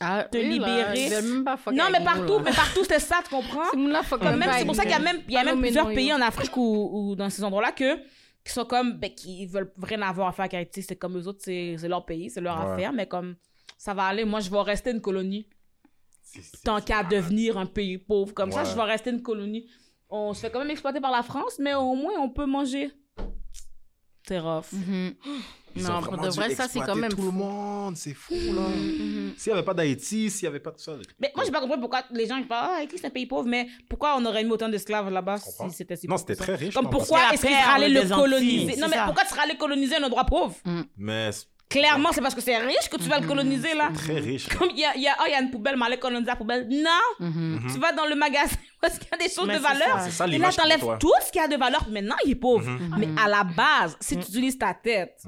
Ah, 0.00 0.22
Te 0.30 0.38
oui, 0.38 0.48
libérer? 0.50 1.10
même 1.10 1.42
pas 1.44 1.58
Non, 1.72 1.84
mais 1.92 2.04
partout, 2.04 2.34
là. 2.38 2.42
mais 2.44 2.52
partout, 2.52 2.82
c'était 2.82 3.00
ça, 3.00 3.16
tu 3.24 3.30
comprends? 3.30 3.76
Même 3.76 4.50
c'est 4.56 4.64
pour 4.64 4.76
ça 4.76 4.82
qu'il 4.82 4.92
y 4.92 4.94
a 4.94 5.00
même, 5.00 5.18
il 5.26 5.34
y 5.34 5.36
a 5.36 5.42
même 5.44 5.58
plusieurs 5.60 5.88
pays 5.92 6.12
en 6.12 6.20
Afrique 6.20 6.56
ou, 6.56 6.90
ou 7.10 7.16
dans 7.16 7.28
ces 7.28 7.42
endroits-là 7.42 7.72
que, 7.72 7.96
qui 8.44 8.52
sont 8.52 8.64
comme, 8.64 8.92
ben, 8.98 9.10
qui 9.14 9.46
veulent 9.46 9.72
rien 9.82 10.02
avoir 10.02 10.28
à 10.28 10.32
faire 10.32 10.44
avec 10.44 10.54
Haïti. 10.54 10.82
C'est 10.82 10.96
comme 10.96 11.18
eux 11.18 11.26
autres, 11.26 11.40
c'est 11.42 11.76
leur 11.88 12.04
pays, 12.06 12.30
c'est 12.30 12.40
leur 12.40 12.56
Ouais. 12.58 12.72
affaire, 12.72 12.92
mais 12.92 13.06
comme, 13.06 13.36
ça 13.76 13.94
va 13.94 14.04
aller. 14.04 14.24
Moi, 14.24 14.40
je 14.40 14.50
vais 14.50 14.60
rester 14.60 14.90
une 14.90 15.00
colonie 15.00 15.46
tant 16.64 16.80
qu'à 16.80 17.02
devenir 17.04 17.56
un 17.58 17.66
pays 17.66 17.98
pauvre. 17.98 18.34
Comme 18.34 18.52
ça, 18.52 18.64
je 18.64 18.74
vais 18.74 18.82
rester 18.82 19.10
une 19.10 19.22
colonie. 19.22 19.68
On 20.10 20.32
se 20.34 20.40
fait 20.40 20.50
quand 20.50 20.60
même 20.60 20.70
exploiter 20.70 21.00
par 21.00 21.10
la 21.10 21.22
France, 21.22 21.58
mais 21.58 21.74
au 21.74 21.94
moins, 21.94 22.14
on 22.18 22.30
peut 22.30 22.46
manger. 22.46 22.90
C'est 24.28 24.38
rough. 24.38 24.64
Mhm. 24.72 25.14
Ils 25.76 25.86
ont 25.86 25.92
Non, 25.94 26.02
pour 26.02 26.18
de 26.18 26.28
vrai, 26.28 26.54
ça, 26.54 26.66
c'est 26.68 26.80
quand 26.80 26.94
même 26.96 27.12
tout 27.12 27.22
le 27.22 27.30
monde, 27.30 27.96
c'est 27.96 28.14
fou, 28.14 28.34
là. 28.34 28.62
Mhm. 28.62 29.32
S'il 29.36 29.52
n'y 29.52 29.58
avait 29.58 29.64
pas 29.64 29.74
d'Haïti, 29.74 30.28
s'il 30.30 30.42
n'y 30.44 30.48
avait 30.48 30.60
pas 30.60 30.72
tout 30.72 30.80
ça... 30.80 30.92
Mais 31.20 31.30
moi, 31.36 31.44
j'ai 31.44 31.50
pas 31.52 31.60
compris 31.60 31.78
pourquoi 31.78 32.02
les 32.10 32.26
gens 32.26 32.36
ils 32.36 32.46
parlent, 32.48 32.70
ah, 32.74 32.78
Haïti, 32.80 32.96
c'est 32.98 33.06
un 33.06 33.10
pays 33.10 33.26
pauvre, 33.26 33.48
mais 33.48 33.68
pourquoi 33.88 34.16
on 34.18 34.24
aurait 34.26 34.44
mis 34.44 34.50
autant 34.50 34.68
d'esclaves 34.68 35.08
là-bas 35.10 35.38
si 35.38 35.52
c'était 35.70 35.96
si 35.96 36.08
Non, 36.08 36.16
c'était 36.16 36.34
très 36.36 36.56
riche. 36.56 36.74
Comme 36.74 36.90
pourquoi 36.90 37.20
est-ce 37.32 37.42
qu'il 37.42 37.50
la 37.50 37.62
serait 37.62 37.72
allé 37.84 37.94
perle 37.94 38.08
le 38.08 38.14
coloniser? 38.14 38.76
Non, 38.80 38.88
mais 38.88 38.96
pourquoi 39.04 39.22
tu 39.24 39.30
serais 39.30 39.42
allé 39.42 39.56
coloniser 39.56 39.96
un 39.96 40.02
endroit 40.02 40.24
pauvre? 40.24 40.54
Que- 40.64 40.70
Mais 40.96 41.30
Clairement, 41.68 42.10
c'est 42.12 42.22
parce 42.22 42.34
que 42.34 42.40
c'est 42.40 42.56
riche 42.56 42.88
que 42.90 42.96
tu 42.96 43.08
vas 43.10 43.20
le 43.20 43.26
coloniser 43.26 43.74
là. 43.74 43.90
très 43.92 44.18
riche. 44.20 44.48
Comme 44.48 44.70
il 44.70 44.78
y 44.78 44.84
a, 44.86 44.96
il 44.96 45.02
y 45.02 45.06
a, 45.08 45.16
oh, 45.20 45.24
il 45.26 45.32
y 45.32 45.34
a 45.34 45.40
une 45.42 45.50
poubelle, 45.50 45.76
mais 45.76 45.84
aller 45.86 45.98
coloniser 45.98 46.30
la 46.30 46.36
poubelle. 46.36 46.66
Non 46.70 47.26
Mhm. 47.26 47.66
Tu 47.72 47.78
vas 47.78 47.92
dans 47.92 48.06
le 48.06 48.14
magasin 48.14 48.56
parce 48.80 48.98
qu'il 48.98 49.08
y 49.10 49.14
a 49.14 49.18
des 49.18 49.32
choses 49.32 49.46
Mais 49.46 49.56
de 49.58 49.62
valeur. 49.62 50.00
ça. 50.00 50.10
Ça 50.10 50.26
Et 50.26 50.38
là, 50.38 50.48
qu'il 50.48 50.62
t'enlèves 50.62 50.98
tout 50.98 51.12
ce 51.26 51.30
qui 51.30 51.38
a 51.38 51.46
de 51.46 51.56
valeur. 51.56 51.86
Maintenant, 51.90 52.16
il 52.24 52.30
est 52.32 52.34
pauvre. 52.36 52.66
Mais 52.96 53.08
à 53.22 53.28
la 53.28 53.44
base, 53.44 53.96
si 54.00 54.16
tu 54.16 54.22
utilises 54.28 54.56
ta 54.58 54.72
tête, 54.72 55.22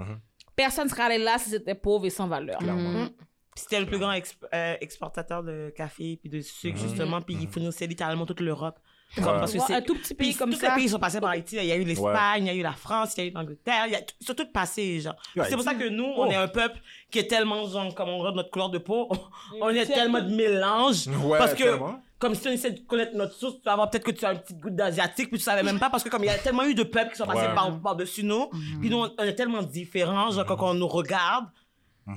personne 0.56 0.84
ne 0.84 0.90
serait 0.90 1.02
allé 1.02 1.18
là 1.18 1.36
si 1.38 1.50
c'était 1.50 1.74
pauvre 1.74 2.06
et 2.06 2.10
sans 2.10 2.26
valeur. 2.26 2.58
Clairement. 2.58 3.08
C'était 3.54 3.80
le 3.80 3.86
plus 3.86 3.98
grand 3.98 4.12
exp- 4.12 4.36
euh, 4.54 4.76
exportateur 4.80 5.42
de 5.42 5.70
café 5.76 6.16
puis 6.18 6.30
de 6.30 6.40
sucre, 6.40 6.78
justement, 6.78 7.20
puis 7.20 7.36
il 7.38 7.48
fournissait 7.48 7.86
littéralement 7.86 8.24
toute 8.24 8.40
l'Europe. 8.40 8.78
Comme 9.16 9.24
Ouais. 9.24 9.30
parce 9.40 9.52
que 9.52 9.58
c'est 9.58 9.74
un 9.74 9.82
tout 9.82 9.94
petit 9.96 10.14
pays 10.14 10.34
comme 10.36 10.50
tous 10.50 10.60
ça. 10.60 10.68
les 10.68 10.74
pays 10.82 10.88
sont 10.88 10.98
passés 11.00 11.20
par 11.20 11.30
Haïti. 11.30 11.56
Il 11.56 11.64
y 11.64 11.72
a 11.72 11.76
eu 11.76 11.82
l'Espagne, 11.84 12.44
il 12.44 12.46
y 12.46 12.50
a 12.50 12.54
eu 12.54 12.62
la 12.62 12.72
France, 12.72 13.14
il 13.16 13.24
y 13.24 13.26
a 13.26 13.30
eu 13.30 13.32
l'Angleterre. 13.32 13.84
Il 13.86 13.92
y 13.92 13.96
a... 13.96 14.00
Ils 14.20 14.26
sont 14.26 14.34
tous 14.34 14.46
passés, 14.52 15.00
genre. 15.00 15.16
Ouais, 15.36 15.44
c'est 15.48 15.56
pour 15.56 15.64
ça 15.64 15.74
que 15.74 15.88
nous, 15.88 16.04
on 16.04 16.28
Oh. 16.28 16.30
est 16.30 16.36
un 16.36 16.46
peuple 16.48 16.78
qui 17.10 17.18
est 17.18 17.26
tellement, 17.26 17.66
genre, 17.68 17.92
comme 17.94 18.08
on 18.08 18.18
regarde 18.18 18.36
notre 18.36 18.50
couleur 18.50 18.70
de 18.70 18.78
peau, 18.78 19.08
on 19.60 19.68
est 19.70 19.86
tellement 19.86 20.20
de 20.22 20.34
mélange. 20.34 21.08
Ouais, 21.08 21.38
parce 21.38 21.54
que, 21.54 21.64
tellement. 21.64 22.00
comme 22.20 22.36
si 22.36 22.46
on 22.46 22.52
essaie 22.52 22.70
de 22.70 22.80
connaître 22.80 23.16
notre 23.16 23.34
source, 23.34 23.56
tu 23.56 23.62
vas 23.64 23.72
avoir 23.72 23.90
peut-être 23.90 24.04
que 24.04 24.12
tu 24.12 24.24
as 24.24 24.28
un 24.30 24.36
petit 24.36 24.54
goût 24.54 24.70
d'asiatique, 24.70 25.28
puis 25.30 25.38
tu 25.38 25.44
savais 25.44 25.64
même 25.64 25.80
pas, 25.80 25.90
parce 25.90 26.04
que 26.04 26.08
comme 26.08 26.22
il 26.22 26.26
y 26.26 26.30
a 26.30 26.38
tellement 26.38 26.62
eu 26.64 26.74
de 26.74 26.84
peuples 26.84 27.10
qui 27.10 27.16
sont 27.16 27.26
passés 27.26 27.48
Ouais. 27.48 27.54
par, 27.54 27.80
par-dessus 27.80 28.22
nous, 28.22 28.48
puis 28.80 28.90
nous, 28.90 28.98
on, 28.98 29.10
on 29.18 29.22
est 29.24 29.34
tellement 29.34 29.62
différents, 29.62 30.30
genre, 30.30 30.46
quand 30.46 30.58
on 30.70 30.74
nous 30.74 30.86
regarde. 30.88 31.46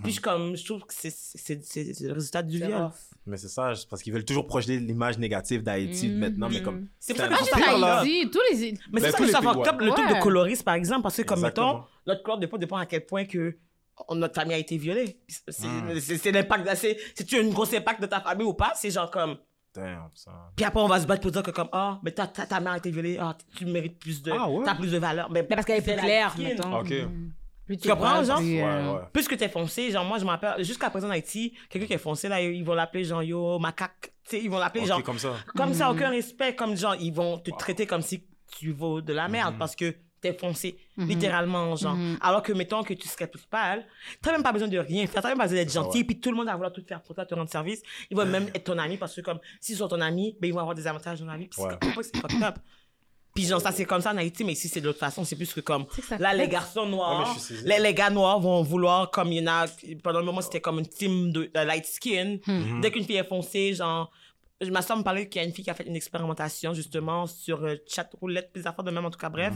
Puis 0.03 0.13
je, 0.13 0.21
comme, 0.21 0.55
je 0.55 0.65
trouve 0.65 0.81
que 0.81 0.93
c'est, 0.93 1.11
c'est, 1.11 1.63
c'est, 1.63 1.93
c'est 1.93 2.05
le 2.07 2.13
résultat 2.13 2.41
du 2.41 2.63
rough. 2.63 2.91
Mais 3.25 3.37
c'est 3.37 3.47
ça, 3.47 3.73
c'est 3.75 3.87
parce 3.89 4.01
qu'ils 4.01 4.11
veulent 4.13 4.25
toujours 4.25 4.45
projeter 4.47 4.77
l'image 4.79 5.17
négative 5.17 5.63
d'Haïti 5.63 6.09
Mhm. 6.09 6.17
maintenant, 6.19 6.49
mais 6.49 6.61
comme... 6.61 6.87
C'est 6.99 7.13
pour 7.13 7.21
ça 7.23 7.27
un 7.27 7.29
que 7.29 7.35
je 7.39 7.43
Juste. 7.45 7.55
Haïti, 7.63 8.29
tous 8.31 8.39
les... 8.51 8.71
Mais 8.71 8.77
Ben, 8.91 9.01
c'est 9.01 9.11
ça 9.11 9.17
tous 9.17 9.23
que 9.27 9.31
pays, 9.31 9.41
fucked 9.43 9.67
up, 9.73 9.79
le 9.81 9.89
truc 9.91 10.09
de 10.09 10.21
colorisme, 10.21 10.63
par 10.63 10.73
exemple, 10.75 11.03
parce 11.03 11.15
que, 11.17 11.21
comme, 11.21 11.41
mettons, 11.41 11.83
notre 12.05 12.21
couleur 12.23 12.37
de 12.39 12.45
peau 12.47 12.57
dépend 12.57 12.77
à 12.77 12.85
quel 12.85 13.05
point 13.05 13.23
que 13.25 13.57
notre 14.11 14.33
famille 14.35 14.55
a 14.55 14.57
été 14.57 14.75
violée. 14.77 15.19
C'est, 15.27 15.67
Mm. 15.67 15.99
c'est, 15.99 16.17
c'est 16.17 16.31
l'impact, 16.31 16.67
c'est, 16.75 16.97
si 17.15 17.25
tu 17.25 17.35
as 17.37 17.39
une 17.39 17.53
grosse 17.53 17.73
impact 17.73 18.01
de 18.01 18.07
ta 18.07 18.19
famille 18.19 18.45
ou 18.45 18.53
pas, 18.53 18.73
c'est 18.75 18.91
genre 18.91 19.09
comme, 19.09 19.37
Damn, 19.73 20.09
ça... 20.13 20.31
puis 20.55 20.65
après 20.65 20.81
on 20.81 20.87
va 20.87 20.99
se 20.99 21.07
battre 21.07 21.21
pour 21.21 21.31
dire 21.31 21.43
que 21.43 21.51
comme, 21.51 21.69
ah, 21.71 21.99
mais 22.03 22.11
ta, 22.11 22.27
ta, 22.27 22.45
ta 22.45 22.59
mère 22.59 22.73
a 22.73 22.77
été 22.77 22.91
violée, 22.91 23.17
ah, 23.21 23.35
tu 23.55 23.65
mérites 23.65 23.97
plus 23.99 24.21
de, 24.21 24.31
Ah 24.31 24.49
ouais? 24.49 24.63
t'as 24.65 24.75
plus 24.75 24.91
de 24.91 24.97
valeur. 24.97 25.31
Mais, 25.31 25.41
Mais 25.49 25.55
parce 25.55 25.65
qu'elle 25.65 25.77
est 25.77 25.81
plus 25.81 25.91
c'est 25.91 25.95
la 25.95 26.01
claire, 26.03 26.35
mettons. 26.37 26.79
OK. 26.79 26.93
Plus 27.65 27.77
Tu 27.77 27.87
comprends, 27.89 28.23
genre? 28.23 28.39
plus, 28.39 28.55
Ouais, 28.57 28.63
euh, 28.63 28.93
ouais. 28.95 29.01
Plus 29.13 29.27
que 29.27 29.35
t'es 29.35 29.47
foncé, 29.49 29.89
genre, 29.91 30.03
moi, 30.05 30.17
je 30.17 30.25
m'appelle, 30.25 30.63
jusqu'à 30.65 30.89
présent 30.89 31.07
en 31.07 31.11
Haïti, 31.11 31.53
quelqu'un 31.69 31.87
qui 31.87 31.93
est 31.93 31.97
foncé, 31.97 32.27
là, 32.27 32.41
ils 32.41 32.63
vont 32.63 32.73
l'appeler 32.73 33.03
genre, 33.05 33.23
yo, 33.23 33.57
macaque, 33.59 34.13
tu 34.25 34.31
sais, 34.37 34.43
ils 34.43 34.49
vont 34.49 34.59
l'appeler 34.59 34.81
Ok, 34.83 34.87
genre, 34.89 35.03
comme 35.03 35.17
ça. 35.19 35.33
comme 35.55 35.73
ça, 35.73 35.89
aucun 35.91 36.09
respect, 36.09 36.55
comme 36.55 36.75
genre, 36.75 36.95
ils 36.99 37.13
vont 37.13 37.37
te 37.37 37.51
traiter 37.51 37.85
comme 37.85 38.01
si 38.01 38.25
tu 38.57 38.71
vaux 38.71 38.99
de 39.01 39.13
la 39.13 39.27
merde 39.29 39.53
Mhm. 39.53 39.59
parce 39.59 39.75
que 39.77 39.95
t'es 40.21 40.33
foncé, 40.33 40.77
Mhm. 40.97 41.07
littéralement, 41.07 41.75
genre. 41.75 41.95
Mhm. 41.95 42.17
Alors 42.21 42.41
que, 42.43 42.53
mettons 42.53 42.83
que 42.83 42.93
tu 42.93 43.07
serais 43.07 43.27
plus 43.27 43.41
pâle, 43.45 43.85
t'as 44.21 44.31
même 44.33 44.43
pas 44.43 44.51
besoin 44.53 44.67
de 44.69 44.77
rien 44.77 45.05
faire, 45.07 45.21
t'as 45.21 45.29
même 45.29 45.37
pas 45.37 45.43
besoin 45.45 45.59
d'être 45.59 45.71
gentil, 45.73 45.99
ouais. 45.99 46.03
puis 46.03 46.19
tout 46.19 46.31
le 46.31 46.37
monde 46.37 46.45
va 46.45 46.53
vouloir 46.53 46.71
tout 46.71 46.83
faire 46.87 47.01
pour 47.01 47.15
toi, 47.15 47.25
te 47.25 47.33
rendre 47.35 47.49
service. 47.49 47.81
Ils 48.09 48.15
vont 48.17 48.25
même 48.25 48.47
être 48.53 48.63
ton 48.65 48.77
ami 48.77 48.97
parce 48.97 49.15
que, 49.15 49.21
comme, 49.21 49.39
s'ils 49.59 49.75
sont 49.77 49.87
ton 49.87 49.99
ami, 50.01 50.37
ben, 50.39 50.47
ils 50.47 50.53
vont 50.53 50.59
avoir 50.59 50.75
des 50.75 50.85
avantages 50.87 51.19
dans 51.19 51.25
la 51.25 51.37
vie, 51.37 51.49
Ouais. 51.57 51.75
c'est 52.01 52.15
fucked 52.17 52.41
up. 52.43 52.55
Puis 53.33 53.45
genre, 53.45 53.59
ça, 53.61 53.71
c'est 53.71 53.85
comme 53.85 54.01
ça 54.01 54.11
en 54.13 54.17
Haïti, 54.17 54.43
mais 54.43 54.53
ici, 54.53 54.67
c'est 54.67 54.79
de 54.81 54.85
l'autre 54.85 54.99
façon. 54.99 55.23
C'est 55.25 55.35
plus 55.35 55.51
que 55.53 55.59
comme, 55.61 55.85
là, 56.19 56.33
les 56.35 56.47
garçons 56.47 56.85
noirs, 56.85 57.35
Ouais, 57.51 57.57
les, 57.65 57.79
les 57.79 57.93
gars 57.95 58.09
noirs 58.11 58.39
vont 58.39 58.61
vouloir, 58.61 59.09
comme 59.09 59.31
il 59.31 59.41
y 59.43 59.49
en 59.49 59.51
a, 59.51 59.65
pendant 60.03 60.19
le 60.19 60.25
moment, 60.25 60.41
c'était 60.41 60.61
comme 60.61 60.77
une 60.79 60.87
team 60.87 61.31
de, 61.31 61.45
de 61.53 61.59
light 61.65 61.85
skin. 61.85 62.37
Mhm. 62.45 62.81
Dès 62.81 62.91
qu'une 62.91 63.03
fille 63.05 63.15
est 63.17 63.23
foncée, 63.27 63.73
genre, 63.73 64.11
je 64.61 64.69
ma 64.69 64.81
soeur 64.83 64.97
me 64.97 65.03
parlait 65.03 65.27
qu'il 65.27 65.41
y 65.41 65.43
a 65.43 65.47
une 65.47 65.53
fille 65.53 65.63
qui 65.65 65.71
a 65.71 65.73
fait 65.73 65.87
une 65.87 65.95
expérimentation, 65.95 66.73
justement, 66.75 67.25
sur 67.25 67.63
euh, 67.65 67.75
chat 67.87 68.07
roulette, 68.21 68.51
puis 68.53 68.61
des 68.61 68.67
affaires 68.67 68.83
de 68.85 68.91
même, 68.91 69.03
en 69.03 69.09
tout 69.09 69.17
cas, 69.17 69.29
bref. 69.29 69.53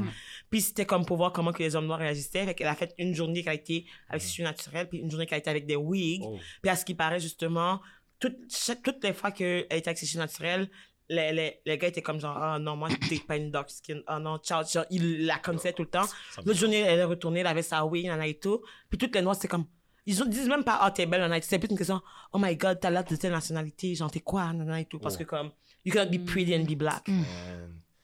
Puis 0.49 0.61
c'était 0.61 0.85
comme 0.87 1.05
pour 1.05 1.17
voir 1.17 1.31
comment 1.31 1.53
que 1.53 1.61
les 1.61 1.75
hommes 1.75 1.85
noirs 1.85 1.99
réagissaient. 1.99 2.45
Fait 2.45 2.55
qu'elle 2.55 2.67
a 2.67 2.75
fait 2.75 2.95
une 2.97 3.13
journée 3.13 3.41
qu'elle 3.43 3.51
a 3.51 3.55
été 3.55 3.85
avec 4.09 4.23
ses 4.23 4.29
cheveux 4.33 4.47
naturels, 4.47 4.89
puis 4.89 4.97
une 4.99 5.11
journée 5.11 5.27
qu'elle 5.27 5.35
a 5.35 5.39
été 5.39 5.49
avec 5.51 5.67
des 5.67 5.75
wigs. 5.75 6.23
Oh. 6.25 6.39
Puis 6.63 6.71
à 6.71 6.75
ce 6.75 6.83
qui 6.83 6.95
paraît, 6.95 7.19
justement, 7.19 7.79
toutes, 8.19 8.37
chaque- 8.49 8.81
toutes 8.81 9.03
les 9.03 9.13
fois 9.13 9.29
qu'elle 9.31 9.67
était 9.69 9.89
avec 9.89 9.99
ses 9.99 10.07
cheveux 10.07 10.19
naturels, 10.19 10.67
les, 11.09 11.31
les, 11.31 11.61
les 11.65 11.77
gars 11.77 11.87
étaient 11.87 12.01
comme 12.01 12.19
genre, 12.19 12.37
ah 12.37 12.59
non, 12.59 12.75
moi, 12.75 12.89
je 12.89 13.09
date 13.09 13.25
pas 13.27 13.37
une 13.37 13.49
dark 13.51 13.69
skin. 13.69 14.01
Ah 14.07 14.19
non, 14.19 14.37
ciao, 14.39 14.63
ciao. 14.65 14.83
Ils 14.89 15.25
la 15.25 15.37
connaissaient 15.39 15.73
tout 15.73 15.83
le 15.83 15.89
temps. 15.89 16.05
L'autre 16.45 16.59
journée, 16.59 16.79
elle 16.79 16.99
est 16.99 17.03
retournée, 17.03 17.39
elle 17.41 17.47
avait 17.47 17.61
sa 17.61 17.85
wig, 17.85 18.05
nana 18.07 18.27
et 18.27 18.35
tout. 18.37 18.61
Puis 18.89 18.97
toutes 18.97 19.15
les 19.15 19.21
noirs, 19.21 19.35
c'est 19.39 19.47
comme, 19.47 19.65
ils 20.05 20.21
ont- 20.21 20.25
disent 20.25 20.47
même 20.49 20.63
pas, 20.63 20.79
ah, 20.81 20.91
t'es 20.91 21.05
belle, 21.05 21.21
nana 21.21 21.37
et 21.37 21.41
tout. 21.41 21.47
C'est 21.49 21.59
plus 21.59 21.69
une 21.69 21.77
question, 21.77 22.01
oh 22.33 22.37
my 22.39 22.55
god, 22.55 22.79
t'as 22.79 22.89
l'air 22.89 23.03
de 23.03 23.15
telle 23.15 23.31
nationalité, 23.31 23.95
genre, 23.95 24.11
t'es 24.11 24.19
quoi, 24.19 24.51
nana 24.53 24.81
et 24.81 24.85
tout. 24.85 24.99
Parce 24.99 25.15
que 25.17 25.23
comme, 25.23 25.51
you 25.85 25.93
cannot 25.93 26.11
be 26.11 26.23
pretty 26.25 26.53
and 26.55 26.63
be 26.65 26.75
black. 26.77 27.07
Man. 27.07 27.23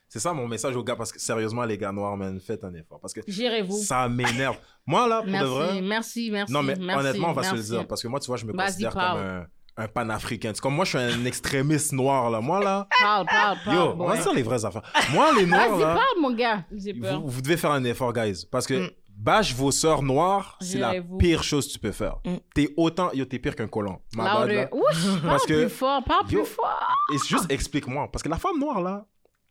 C'est 0.08 0.20
ça 0.20 0.32
mon 0.32 0.48
message 0.48 0.76
aux 0.76 0.84
gars, 0.84 0.96
parce 0.96 1.12
que 1.12 1.20
sérieusement, 1.20 1.64
les 1.66 1.76
gars 1.78 1.92
noirs, 1.92 2.16
man, 2.16 2.40
faites 2.40 2.64
un 2.64 2.74
effort. 2.76 3.00
Parce 3.00 3.14
que 3.14 3.22
Gérez-vous. 3.28 3.78
ça 3.82 4.08
m'énerve. 4.08 4.58
Moi, 4.86 5.08
là, 5.08 5.18
pour 5.18 5.26
de 5.26 5.32
Merci, 5.32 5.50
vrai. 5.50 5.82
merci, 5.82 6.30
merci. 6.32 6.54
non, 6.54 6.62
mais 6.62 6.76
merci, 6.76 7.00
honnêtement, 7.00 7.30
on 7.30 7.34
va 7.34 7.42
se 7.44 7.50
le 7.50 7.56
merci. 7.56 7.72
dire. 7.72 7.88
Parce 7.88 8.04
que 8.04 8.08
moi, 8.08 8.20
tu 8.20 8.28
vois, 8.28 8.38
je 8.38 8.46
me 8.46 8.54
Vas-y, 8.54 8.68
considère 8.68 8.94
comme 8.94 9.02
un, 9.02 9.48
un 9.78 9.88
panafricain. 9.88 10.52
C'est 10.54 10.62
comme 10.62 10.76
moi, 10.76 10.86
je 10.86 10.98
suis 10.98 11.00
un 11.00 11.26
extrémiste 11.26 11.94
noir, 11.94 12.30
là. 12.30 12.42
Moi, 12.42 12.64
là. 12.64 12.88
Parle, 13.02 13.26
parle, 13.26 13.58
parle. 13.66 13.76
Yo, 13.78 13.96
on 14.00 14.06
va 14.08 14.18
dire 14.18 14.34
les 14.34 14.44
vraies 14.44 14.66
affaires. 14.66 14.84
Moi, 15.12 15.32
les 15.36 15.46
noirs, 15.46 15.78
là. 15.78 15.96
parle, 15.96 16.22
mon 16.22 16.32
gars. 16.32 16.64
Peur. 17.02 17.22
Vous, 17.22 17.30
vous 17.30 17.42
devez 17.42 17.58
faire 17.58 17.72
un 17.72 17.84
effort, 17.84 18.14
guys. 18.14 18.46
Parce 18.52 18.68
que 18.68 18.88
Mm. 18.88 18.90
bâche 19.16 19.54
vos 19.56 19.72
sœurs 19.72 20.02
noires, 20.04 20.58
c'est 20.62 20.78
la 20.80 20.94
pire 21.20 21.44
chose 21.44 21.68
que 21.68 21.74
tu 21.74 21.80
peux 21.80 21.92
faire. 21.92 22.18
Mm. 22.26 22.36
T'es 22.56 22.74
autant. 22.78 23.12
Yo, 23.14 23.26
t'es 23.26 23.40
pire 23.40 23.56
qu'un 23.56 23.68
colon. 23.68 24.00
Ma 24.16 24.24
bad, 24.24 24.50
là. 24.52 24.68
Parle 24.68 25.22
Parce 25.24 25.46
que- 25.46 25.62
plus 25.66 25.70
fort, 25.70 26.04
parle 26.04 26.30
Yo. 26.32 26.42
plus 26.44 26.50
fort. 26.52 26.88
Et 27.14 27.18
juste 27.28 27.52
explique-moi. 27.52 28.10
Parce 28.12 28.22
que 28.24 28.30
la 28.30 28.38
femme 28.38 28.60
noire, 28.60 28.82
là, 28.82 29.06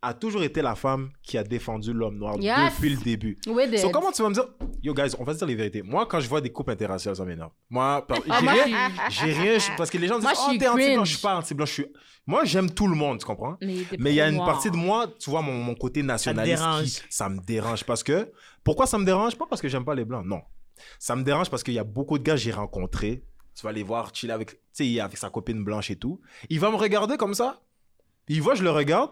a 0.05 0.15
toujours 0.15 0.43
été 0.43 0.63
la 0.63 0.75
femme 0.75 1.11
qui 1.23 1.39
a 1.39 1.45
défendu 1.45 1.93
l'homme 1.93 2.17
noir 2.19 2.35
Yes. 2.41 2.75
depuis 2.75 2.91
le 2.91 2.97
début. 2.97 3.39
Oui, 3.47 3.79
So, 3.79 3.89
comment 3.91 4.11
tu 4.11 4.21
vas 4.23 4.29
me 4.29 4.35
dire, 4.35 4.49
yo 4.83 4.93
guys, 4.93 5.13
on 5.19 5.23
va 5.25 5.33
se 5.33 5.39
dire 5.39 5.47
les 5.47 5.55
vérités. 5.55 5.83
Moi, 5.83 6.07
quand 6.07 6.19
je 6.19 6.29
vois 6.29 6.41
des 6.41 6.51
couples 6.51 6.73
interraciales, 6.73 7.15
ça 7.15 7.25
m'énerve. 7.25 7.53
Moi, 7.71 8.05
par- 8.07 8.19
Ah, 8.29 8.39
j'ai 8.41 8.45
moi, 8.45 8.53
rien, 8.53 8.91
j'ai 9.09 9.33
rien, 9.33 9.59
parce 9.77 9.91
que 9.91 9.99
les 9.99 10.09
gens 10.09 10.17
disent, 10.17 10.25
Moi, 10.25 10.33
je 10.35 10.41
oh, 10.45 10.49
suis 10.51 10.59
t'es 10.59 10.67
anti-blanc, 10.69 11.05
je 11.05 11.13
suis 11.13 11.23
pas 11.23 11.37
anti-blanc, 11.37 11.67
je 11.67 11.73
suis. 11.73 11.87
Moi, 12.27 12.45
j'aime 12.45 12.71
tout 12.71 12.89
le 12.89 12.95
monde, 12.97 13.19
tu 13.21 13.27
comprends? 13.27 13.57
Mais, 13.61 14.11
il 14.11 14.15
y 14.15 14.21
a 14.21 14.29
une 14.29 14.39
partie 14.39 14.71
de 14.71 14.77
moi, 14.77 15.07
tu 15.19 15.31
vois, 15.31 15.41
mon, 15.41 15.53
mon 15.55 15.75
côté 15.77 16.03
nationaliste, 16.03 16.63
qui, 16.83 17.01
ça 17.09 17.29
me 17.29 17.39
dérange. 17.41 17.85
Parce 17.85 18.03
que, 18.03 18.33
pourquoi 18.65 18.87
ça 18.87 18.99
me 18.99 19.05
dérange? 19.05 19.37
Pas 19.37 19.47
parce 19.49 19.63
que 19.63 19.69
j'aime 19.69 19.85
pas 19.85 19.95
les 19.95 20.05
blancs, 20.05 20.27
non. 20.27 20.41
Ça 20.99 21.15
me 21.15 21.23
dérange 21.23 21.49
parce 21.49 21.63
qu'il 21.63 21.75
y 21.75 21.79
a 21.79 21.85
beaucoup 21.85 22.19
de 22.19 22.25
gars 22.25 22.35
que 22.35 22.41
j'ai 22.41 22.51
rencontrés. 22.53 23.25
Tu 23.55 23.63
vas 23.65 23.71
les 23.73 23.83
voir 23.85 24.13
chiller 24.15 24.33
avec, 24.33 24.51
tu 24.75 24.95
sais, 24.95 25.01
avec 25.01 25.17
sa 25.17 25.31
copine 25.31 25.63
blanche 25.63 25.91
et 25.93 25.97
tout. 25.97 26.21
Il 26.49 26.59
va 26.59 26.71
me 26.71 26.77
regarder 26.77 27.17
comme 27.17 27.35
ça. 27.35 27.61
Il 28.29 28.41
voit, 28.43 28.55
je 28.55 28.63
le 28.65 28.71
regarde. 28.71 29.11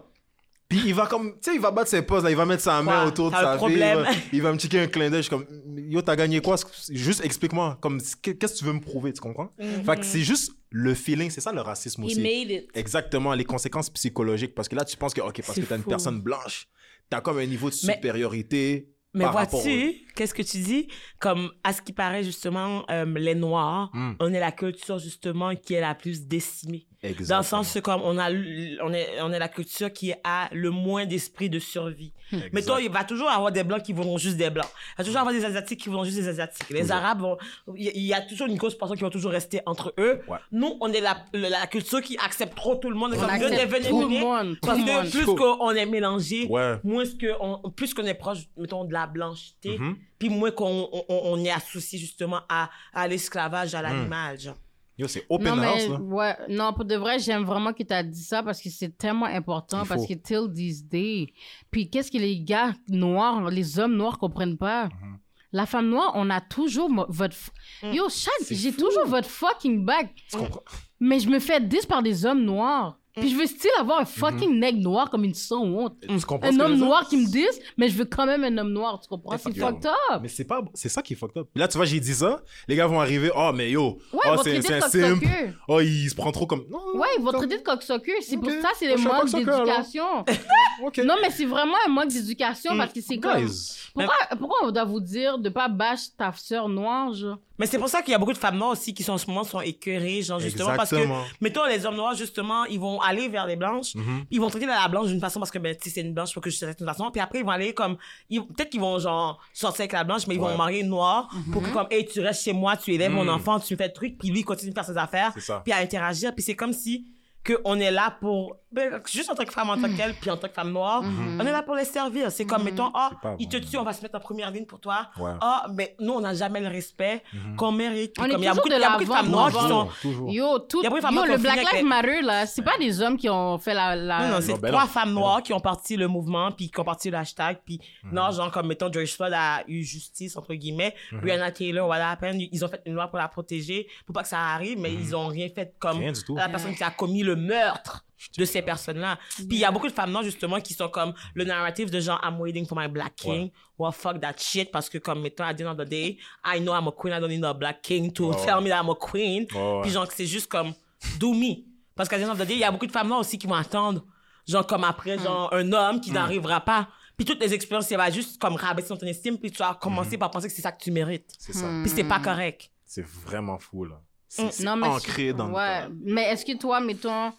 Puis 0.70 0.80
il 0.86 0.94
va 0.94 1.06
comme, 1.06 1.32
tu 1.32 1.50
sais, 1.50 1.54
il 1.56 1.60
va 1.60 1.70
battre 1.72 1.90
ses 1.90 2.00
pauses, 2.00 2.22
là, 2.24 2.30
il 2.30 2.36
va 2.36 2.46
mettre 2.46 2.62
sa 2.62 2.80
main 2.80 3.00
Quoi? 3.00 3.06
autour 3.08 3.26
de 3.26 3.32
T'as 3.34 3.40
un 3.40 3.42
sa 3.42 3.50
fille. 3.50 3.58
problème? 3.58 3.98
Il 3.98 4.04
va, 4.04 4.10
il 4.32 4.42
va 4.42 4.52
me 4.52 4.56
tiquer 4.56 4.80
un 4.80 4.86
clin 4.86 5.10
d'œil. 5.10 5.18
Je 5.22 5.28
suis 5.28 5.30
comme, 5.30 5.44
yo, 5.76 6.00
t'as 6.00 6.14
gagné 6.16 6.40
quoi? 6.40 6.56
Juste 6.90 7.24
explique-moi. 7.24 7.76
Comme, 7.82 8.00
qu'est-ce 8.22 8.54
que 8.54 8.58
tu 8.58 8.64
veux 8.64 8.72
me 8.72 8.80
prouver, 8.80 9.12
tu 9.12 9.20
comprends? 9.20 9.50
Fait 9.58 9.96
que 9.98 10.06
c'est 10.06 10.22
juste 10.22 10.52
le 10.70 10.94
feeling, 10.94 11.28
c'est 11.28 11.40
ça 11.40 11.52
le 11.52 11.60
racisme 11.60 12.02
He 12.02 12.06
aussi. 12.06 12.20
made 12.20 12.50
it. 12.50 12.68
Exactement, 12.74 13.34
les 13.34 13.44
conséquences 13.44 13.90
psychologiques. 13.90 14.54
Parce 14.54 14.68
que 14.68 14.76
là, 14.76 14.84
tu 14.84 14.96
penses 14.96 15.12
que, 15.12 15.20
OK, 15.20 15.42
parce 15.44 15.54
C'est 15.56 15.62
que 15.62 15.66
t'as 15.66 15.76
une 15.76 15.82
fou. 15.82 15.90
personne 15.90 16.20
blanche, 16.20 16.68
t'as 17.10 17.20
comme 17.20 17.38
un 17.38 17.46
niveau 17.46 17.68
de 17.68 17.74
Mais- 17.84 17.94
supériorité. 17.94 18.88
Mais 19.12 19.24
par 19.24 19.34
rapport 19.34 19.60
vois-tu, 19.62 20.04
qu'est-ce 20.14 20.32
que 20.34 20.42
tu 20.42 20.58
dis? 20.58 20.86
Comme, 21.18 21.50
à 21.64 21.72
ce 21.72 21.82
qui 21.82 21.92
paraît, 21.92 22.22
justement, 22.22 22.84
euh, 22.92 23.04
les 23.18 23.34
Noirs, 23.34 23.90
Hmm. 23.92 24.12
on 24.20 24.32
est 24.32 24.38
la 24.38 24.52
culture, 24.52 25.00
justement, 25.00 25.56
qui 25.56 25.74
est 25.74 25.80
la 25.80 25.96
plus 25.96 26.28
décimée. 26.28 26.86
Exactement. 27.02 27.28
Dans 27.28 27.38
le 27.38 27.44
sens 27.44 27.72
que, 27.74 27.78
comme, 27.78 28.02
on, 28.04 28.18
a, 28.18 28.30
on, 28.30 28.92
est, 28.92 29.20
on 29.22 29.32
est 29.32 29.38
la 29.38 29.48
culture 29.48 29.90
qui 29.90 30.12
a 30.22 30.48
le 30.52 30.70
moins 30.70 31.06
d'esprit 31.06 31.48
de 31.48 31.58
survie. 31.58 32.12
Mais 32.52 32.62
toi, 32.62 32.78
il 32.80 32.90
va 32.90 33.04
toujours 33.04 33.30
avoir 33.30 33.50
des 33.50 33.64
Blancs 33.64 33.82
qui 33.82 33.92
voudront 33.94 34.18
juste 34.18 34.36
des 34.36 34.50
Blancs. 34.50 34.68
Il 34.92 34.98
va 34.98 35.04
toujours 35.04 35.20
avoir 35.20 35.34
des 35.34 35.44
Asiatiques 35.44 35.80
qui 35.80 35.88
voudront 35.88 36.04
juste 36.04 36.18
des 36.18 36.28
Asiatiques. 36.28 36.68
Les 36.68 36.80
Toujours. 36.82 36.96
Arabes 36.96 37.20
vont... 37.22 37.38
Il 37.74 37.98
y- 38.02 38.12
a 38.12 38.20
toujours 38.20 38.46
une 38.48 38.56
grosse 38.56 38.76
portion 38.76 38.94
qui 38.96 39.02
va 39.02 39.08
toujours 39.10 39.30
rester 39.32 39.60
entre 39.64 39.94
eux. 39.98 40.20
Ouais. 40.28 40.36
Nous, 40.52 40.76
on 40.80 40.92
est 40.92 41.00
la, 41.00 41.24
la, 41.32 41.48
la 41.48 41.66
culture 41.66 42.02
qui 42.02 42.18
accepte 42.18 42.54
trop 42.54 42.74
tout 42.76 42.90
le 42.90 42.96
monde. 42.96 43.14
On 43.16 43.20
Comme, 43.20 43.30
accepte 43.30 43.50
venez, 43.54 43.64
venez, 43.64 43.88
tout 43.88 44.00
le 44.00 44.06
venez. 44.06 44.20
monde, 44.20 44.54
tout 44.60 44.66
Parce 44.68 44.78
le 44.78 44.84
que 44.84 45.10
plus 45.10 45.24
qu'on 45.26 45.70
est 45.70 45.86
mélangé, 45.86 46.46
Ouais. 46.50 46.76
moins 46.84 47.04
que 47.04 47.32
on, 47.40 47.70
plus 47.70 47.94
qu'on 47.94 48.04
est 48.04 48.14
proche, 48.14 48.40
mettons, 48.58 48.84
de 48.84 48.92
la 48.92 49.06
blancheté, 49.06 49.78
Mhm. 49.78 49.96
puis 50.18 50.28
moins 50.28 50.50
qu'on 50.50 50.88
on, 50.92 51.04
on 51.08 51.44
est 51.44 51.50
associé 51.50 51.98
justement 51.98 52.40
à, 52.48 52.68
à 52.92 53.08
l'esclavage, 53.08 53.74
à 53.74 53.80
l'animal, 53.82 54.38
genre. 54.38 54.56
Yo, 55.00 55.08
c'est 55.08 55.24
open 55.30 55.54
non, 55.54 55.62
house, 55.62 55.88
mais, 55.88 55.88
là. 55.88 55.98
ouais, 55.98 56.36
non, 56.50 56.72
pour 56.74 56.84
de 56.84 56.94
vrai, 56.94 57.18
j'aime 57.18 57.44
vraiment 57.44 57.72
que 57.72 57.82
tu 57.82 57.94
as 57.94 58.02
dit 58.02 58.22
ça 58.22 58.42
parce 58.42 58.60
que 58.60 58.68
c'est 58.68 58.98
tellement 58.98 59.24
important 59.24 59.86
parce 59.86 60.06
que 60.06 60.12
till 60.12 60.52
this 60.54 60.84
day. 60.84 61.32
Puis 61.70 61.88
qu'est-ce 61.88 62.10
que 62.10 62.18
les 62.18 62.38
gars 62.38 62.74
noirs, 62.86 63.48
les 63.48 63.78
hommes 63.78 63.96
noirs 63.96 64.18
comprennent 64.18 64.58
pas? 64.58 64.84
Mhm. 64.84 65.18
La 65.52 65.64
femme 65.64 65.88
noire, 65.88 66.12
on 66.16 66.28
a 66.28 66.42
toujours 66.42 66.90
votre. 67.08 67.34
Mm. 67.82 67.92
Yo, 67.92 68.08
chaque. 68.10 68.32
C'est 68.42 68.54
J'ai 68.54 68.72
toujours 68.72 69.06
votre 69.06 69.28
fucking 69.28 69.86
back. 69.86 70.14
Tu 70.28 70.36
comprends? 70.36 70.62
Mais 71.00 71.18
je 71.18 71.30
me 71.30 71.38
fais 71.38 71.60
10 71.60 71.86
par 71.86 72.02
des 72.02 72.26
hommes 72.26 72.44
noirs. 72.44 72.99
Puis 73.16 73.30
je 73.30 73.36
veux 73.36 73.46
still 73.46 73.70
avoir 73.78 74.00
un 74.00 74.04
fucking 74.04 74.58
nègre 74.58 74.80
noir 74.80 75.10
comme 75.10 75.24
une 75.24 75.34
sans 75.34 75.64
honte. 75.64 75.96
Tu 76.00 76.20
comprends 76.20 76.48
Un 76.48 76.60
homme 76.60 76.76
noir 76.76 77.08
qui 77.08 77.16
me 77.16 77.26
dit, 77.26 77.44
mais 77.76 77.88
je 77.88 77.96
veux 77.96 78.04
quand 78.04 78.26
même 78.26 78.44
un 78.44 78.56
homme 78.58 78.72
noir, 78.72 79.00
tu 79.00 79.08
comprends? 79.08 79.36
C'est 79.36 79.52
fuck 79.56 79.56
fucked 79.56 79.86
up. 79.86 80.20
Mais 80.22 80.28
c'est 80.28 80.44
pas, 80.44 80.62
c'est 80.74 80.88
ça 80.88 81.02
qui 81.02 81.14
est 81.14 81.16
fucked 81.16 81.36
up. 81.36 81.48
Là, 81.54 81.66
tu 81.66 81.76
vois, 81.76 81.86
j'ai 81.86 82.00
dit 82.00 82.14
ça. 82.14 82.42
Les 82.68 82.76
gars 82.76 82.86
vont 82.86 83.00
arriver. 83.00 83.30
Oh, 83.34 83.50
mais 83.54 83.70
yo. 83.70 83.98
Ouais, 84.12 84.20
oh, 84.26 84.40
c'est 84.42 84.72
un 84.72 84.80
simp. 84.80 85.22
Oh, 85.68 85.80
il 85.80 86.08
se 86.08 86.14
prend 86.14 86.30
trop 86.30 86.46
comme. 86.46 86.64
Non, 86.70 86.78
Ouais, 86.94 87.08
ils 87.18 87.22
vont 87.22 87.32
traiter 87.32 87.58
de 87.58 87.62
cocksucker. 87.62 88.20
C'est 88.22 88.36
pour 88.36 88.50
ça, 88.50 88.68
c'est 88.78 88.96
suis 88.96 89.06
un 89.06 89.12
manques 89.12 89.32
d'éducation. 89.32 90.24
Non, 91.04 91.16
mais 91.20 91.30
c'est 91.30 91.44
vraiment 91.44 91.76
un 91.86 91.90
manque 91.90 92.08
d'éducation 92.08 92.76
parce 92.76 92.92
que 92.92 93.00
c'est 93.00 93.18
comme. 93.18 93.44
Guys. 93.44 93.76
Pourquoi, 93.94 94.14
pourquoi 94.38 94.58
on 94.62 94.70
doit 94.70 94.84
vous 94.84 95.00
dire 95.00 95.38
de 95.38 95.48
pas 95.48 95.68
bâcher 95.68 96.08
ta 96.16 96.32
sœur 96.32 96.68
noire, 96.68 97.12
genre? 97.12 97.38
Mais 97.60 97.66
c'est 97.66 97.78
pour 97.78 97.88
ça 97.88 98.00
qu'il 98.02 98.10
y 98.12 98.14
a 98.14 98.18
beaucoup 98.18 98.32
de 98.32 98.38
femmes 98.38 98.56
noires 98.56 98.70
aussi 98.70 98.94
qui 98.94 99.02
sont 99.02 99.12
en 99.12 99.18
ce 99.18 99.26
moment 99.26 99.44
sont 99.44 99.60
écœurées, 99.60 100.22
genre 100.22 100.40
justement 100.40 100.70
Exactement. 100.72 101.08
parce 101.20 101.30
que 101.30 101.44
mettons 101.44 101.64
les 101.66 101.84
hommes 101.84 101.94
noirs 101.96 102.14
justement, 102.14 102.64
ils 102.64 102.80
vont 102.80 103.00
aller 103.02 103.28
vers 103.28 103.46
les 103.46 103.54
blanches, 103.56 103.94
Mhm. 103.94 104.24
ils 104.30 104.40
vont 104.40 104.48
traiter 104.48 104.64
la 104.66 104.88
blanche 104.88 105.08
d'une 105.08 105.20
façon 105.20 105.38
parce 105.38 105.50
que 105.50 105.58
ben 105.58 105.76
sais 105.80 105.90
c'est 105.90 106.00
une 106.00 106.14
blanche 106.14 106.32
faut 106.32 106.40
que 106.40 106.48
je 106.50 106.58
traite 106.58 106.78
d'une 106.78 106.86
façon, 106.86 107.10
puis 107.10 107.20
après 107.20 107.40
ils 107.40 107.44
vont 107.44 107.50
aller 107.52 107.74
comme 107.74 107.98
peut-être 108.30 108.70
qu'ils 108.70 108.80
vont 108.80 108.98
genre 108.98 109.38
sortir 109.52 109.82
avec 109.82 109.92
la 109.92 110.04
blanche 110.04 110.26
mais 110.26 110.36
ils 110.36 110.40
Ouais. 110.40 110.50
vont 110.50 110.56
marier 110.56 110.80
une 110.80 110.88
noire 110.88 111.28
pour 111.52 111.62
que 111.62 111.68
comme 111.68 111.86
hey 111.90 112.06
tu 112.06 112.20
restes 112.20 112.42
chez 112.44 112.54
moi, 112.54 112.76
tu 112.78 112.94
élèves 112.94 113.12
mon 113.12 113.24
Mhm. 113.24 113.28
enfant, 113.30 113.60
tu 113.60 113.74
me 113.74 113.78
fais 113.78 113.88
le 113.88 113.92
truc, 113.92 114.16
puis 114.18 114.30
lui 114.30 114.40
il 114.40 114.44
continue 114.44 114.70
de 114.70 114.74
faire 114.74 114.84
ses 114.86 114.96
affaires, 114.96 115.32
C'est 115.34 115.40
ça. 115.42 115.60
puis 115.62 115.72
à 115.74 115.76
interagir, 115.76 116.34
puis 116.34 116.42
c'est 116.42 116.56
comme 116.56 116.72
si 116.72 117.04
que 117.42 117.54
on 117.64 117.78
est 117.80 117.90
là 117.90 118.14
pour 118.20 118.56
ben, 118.72 119.00
juste 119.10 119.28
en 119.30 119.34
tant 119.34 119.44
que 119.44 119.52
femme 119.52 119.70
en 119.70 119.80
tant 119.80 119.92
qu'elle 119.96 120.14
puis 120.14 120.30
en 120.30 120.36
tant 120.36 120.46
que 120.46 120.52
femme 120.54 120.70
noire 120.72 121.02
on 121.02 121.40
est 121.44 121.50
là 121.50 121.62
pour 121.62 121.74
les 121.74 121.84
servir 121.84 122.30
c'est 122.30 122.44
comme 122.44 122.62
mettons 122.64 122.90
ah 122.94 123.10
pas 123.20 123.34
il 123.38 123.48
te 123.48 123.56
bon. 123.56 123.64
tue 123.68 123.76
on 123.78 123.82
va 123.82 123.92
se 123.92 124.02
mettre 124.02 124.16
en 124.16 124.20
première 124.20 124.50
ligne 124.50 124.66
pour 124.66 124.78
toi 124.78 125.08
Ouais. 125.18 125.32
ah 125.40 125.66
mais 125.74 125.96
nous 125.98 126.12
on 126.12 126.20
n'a 126.20 126.34
jamais 126.34 126.60
le 126.60 126.68
respect 126.68 127.22
qu'on 127.56 127.72
mérite 127.72 128.14
On 128.20 128.26
est 128.26 128.30
comme 128.30 128.42
il 128.42 128.44
y 128.44 128.48
a 128.48 128.50
toujours 128.54 128.64
beaucoup 128.64 128.68
de, 128.68 128.74
de 128.74 128.78
il 128.78 128.82
y 128.82 128.84
a 128.84 128.90
beaucoup 128.90 129.04
de 129.04 129.10
l'avant 129.10 129.22
femmes 129.22 129.30
noires 129.30 129.50
qui 129.50 129.68
sont. 130.12 130.28
Yo, 130.28 130.58
tout, 130.60 130.82
le 130.82 131.38
Black 131.38 131.56
Lives 131.58 131.68
les- 131.74 131.82
Matter, 131.82 132.22
là, 132.22 132.46
c'est 132.46 132.62
pas 132.62 132.78
des 132.78 133.00
hommes 133.02 133.16
qui 133.16 133.28
ont 133.28 133.58
fait 133.58 133.74
la. 133.74 133.96
la... 133.96 134.26
non, 134.28 134.34
non, 134.36 134.40
c'est 134.40 134.60
ben 134.60 134.68
trois 134.70 134.86
femmes 134.86 135.12
noires 135.14 135.42
qui 135.42 135.52
ont 135.52 135.60
parti 135.60 135.96
le 135.96 136.06
mouvement, 136.08 136.52
puis 136.52 136.70
qui 136.70 136.78
ont 136.78 136.84
parti 136.84 137.10
le 137.10 137.16
hashtag, 137.18 137.58
puis 137.64 137.80
Mhm. 138.04 138.12
non, 138.14 138.30
genre 138.30 138.50
comme, 138.50 138.66
mettons, 138.68 138.90
George 138.92 139.12
Floyd 139.14 139.32
a 139.34 139.62
eu 139.66 139.82
justice, 139.82 140.36
entre 140.36 140.54
guillemets, 140.54 140.94
Mhm. 141.12 141.20
Breonna 141.20 141.50
Taylor, 141.50 141.86
voilà, 141.86 142.10
à 142.10 142.16
peine, 142.16 142.38
ils 142.40 142.64
ont 142.64 142.68
fait 142.68 142.82
une 142.86 142.94
loi 142.94 143.08
pour 143.08 143.18
la 143.18 143.28
protéger, 143.28 143.86
pour 144.06 144.14
pas 144.14 144.22
que 144.22 144.28
ça 144.28 144.38
arrive, 144.40 144.78
mais 144.78 144.92
ils 144.92 145.14
ont 145.16 145.26
rien 145.26 145.48
fait 145.48 145.74
comme 145.78 145.98
Mhm. 145.98 146.12
La 146.36 146.48
personne 146.48 146.74
qui 146.74 146.84
a 146.84 146.90
commis 146.90 147.22
le 147.22 147.29
meurtre 147.34 148.04
de 148.36 148.44
ces 148.44 148.60
personnes-là. 148.62 149.18
Puis 149.36 149.46
il 149.50 149.58
y 149.58 149.64
a 149.64 149.70
beaucoup 149.70 149.88
de 149.88 149.92
femmes 149.92 150.10
noires, 150.10 150.22
justement, 150.24 150.60
qui 150.60 150.74
sont 150.74 150.88
comme 150.88 151.14
le 151.34 151.44
narratif 151.44 151.90
de 151.90 152.00
genre, 152.00 152.20
I'm 152.22 152.38
waiting 152.40 152.66
for 152.66 152.78
my 152.78 152.86
black 152.88 153.16
king. 153.16 153.50
Well, 153.78 153.92
fuck 153.92 154.20
that 154.20 154.34
shit, 154.36 154.70
parce 154.70 154.90
que 154.90 154.98
comme, 154.98 155.22
mettons, 155.22 155.44
at 155.44 155.54
the 155.54 155.62
end 155.62 155.70
of 155.70 155.78
the 155.78 155.88
day, 155.88 156.18
I 156.44 156.60
know 156.60 156.74
I'm 156.74 156.86
a 156.88 156.92
queen, 156.92 157.14
I 157.14 157.20
don't 157.20 157.28
need 157.30 157.42
a 157.44 157.54
black 157.54 157.80
king 157.82 158.12
to 158.12 158.28
Ouais, 158.30 158.36
tell 158.44 158.56
ouais. 158.58 158.64
me 158.64 158.68
that 158.68 158.82
I'm 158.82 158.90
a 158.90 158.94
queen. 158.94 159.46
Ouais, 159.52 159.56
ouais. 159.76 159.80
Puis 159.82 159.90
genre, 159.90 160.06
que 160.06 160.14
c'est 160.14 160.26
juste 160.26 160.48
comme, 160.50 160.74
do 161.18 161.32
me. 161.32 161.64
Parce 161.96 162.08
qu'à 162.08 162.18
the 162.18 162.22
end 162.24 162.30
of 162.32 162.38
the 162.38 162.46
day, 162.46 162.54
il 162.54 162.60
y 162.60 162.64
a 162.64 162.70
beaucoup 162.70 162.86
de 162.86 162.92
femmes 162.92 163.08
noires 163.08 163.20
aussi 163.20 163.38
qui 163.38 163.46
vont 163.46 163.54
attendre, 163.54 164.04
genre, 164.46 164.66
comme 164.66 164.84
après, 164.84 165.18
genre, 165.18 165.52
un 165.54 165.72
homme 165.72 165.96
Mm. 165.96 166.00
qui 166.02 166.12
n'arrivera 166.12 166.60
pas. 166.60 166.88
Puis 167.16 167.24
toutes 167.26 167.40
les 167.40 167.52
expériences, 167.54 167.90
il 167.90 167.96
va 167.96 168.10
juste 168.10 168.40
comme 168.40 168.56
rabaisser 168.56 168.88
ton 168.96 169.06
estime, 169.06 169.38
puis 169.38 169.50
tu 169.50 169.58
vas 169.58 169.74
commencer 169.80 170.16
Mm. 170.16 170.20
par 170.20 170.30
penser 170.30 170.48
que 170.48 170.54
c'est 170.54 170.62
ça 170.62 170.72
que 170.72 170.82
tu 170.82 170.90
mérites. 170.90 171.30
C'est 171.38 171.54
ça. 171.54 171.66
Puis 171.82 171.90
c'est 171.94 172.04
pas 172.04 172.20
correct. 172.20 172.70
C'est 172.84 173.04
vraiment 173.06 173.58
fou, 173.58 173.84
là. 173.86 174.00
C'est 174.32 174.44
Mm. 174.44 174.48
c'est 174.52 174.64
Non, 174.64 174.76
mais 174.76 174.86
ancré 174.86 175.32
dans 175.32 175.48
le 175.48 175.52
temps. 175.88 175.94
Mais 176.04 176.22
est-ce 176.30 176.44
que 176.46 176.56
toi, 176.56 176.80
mettons, 176.80 177.32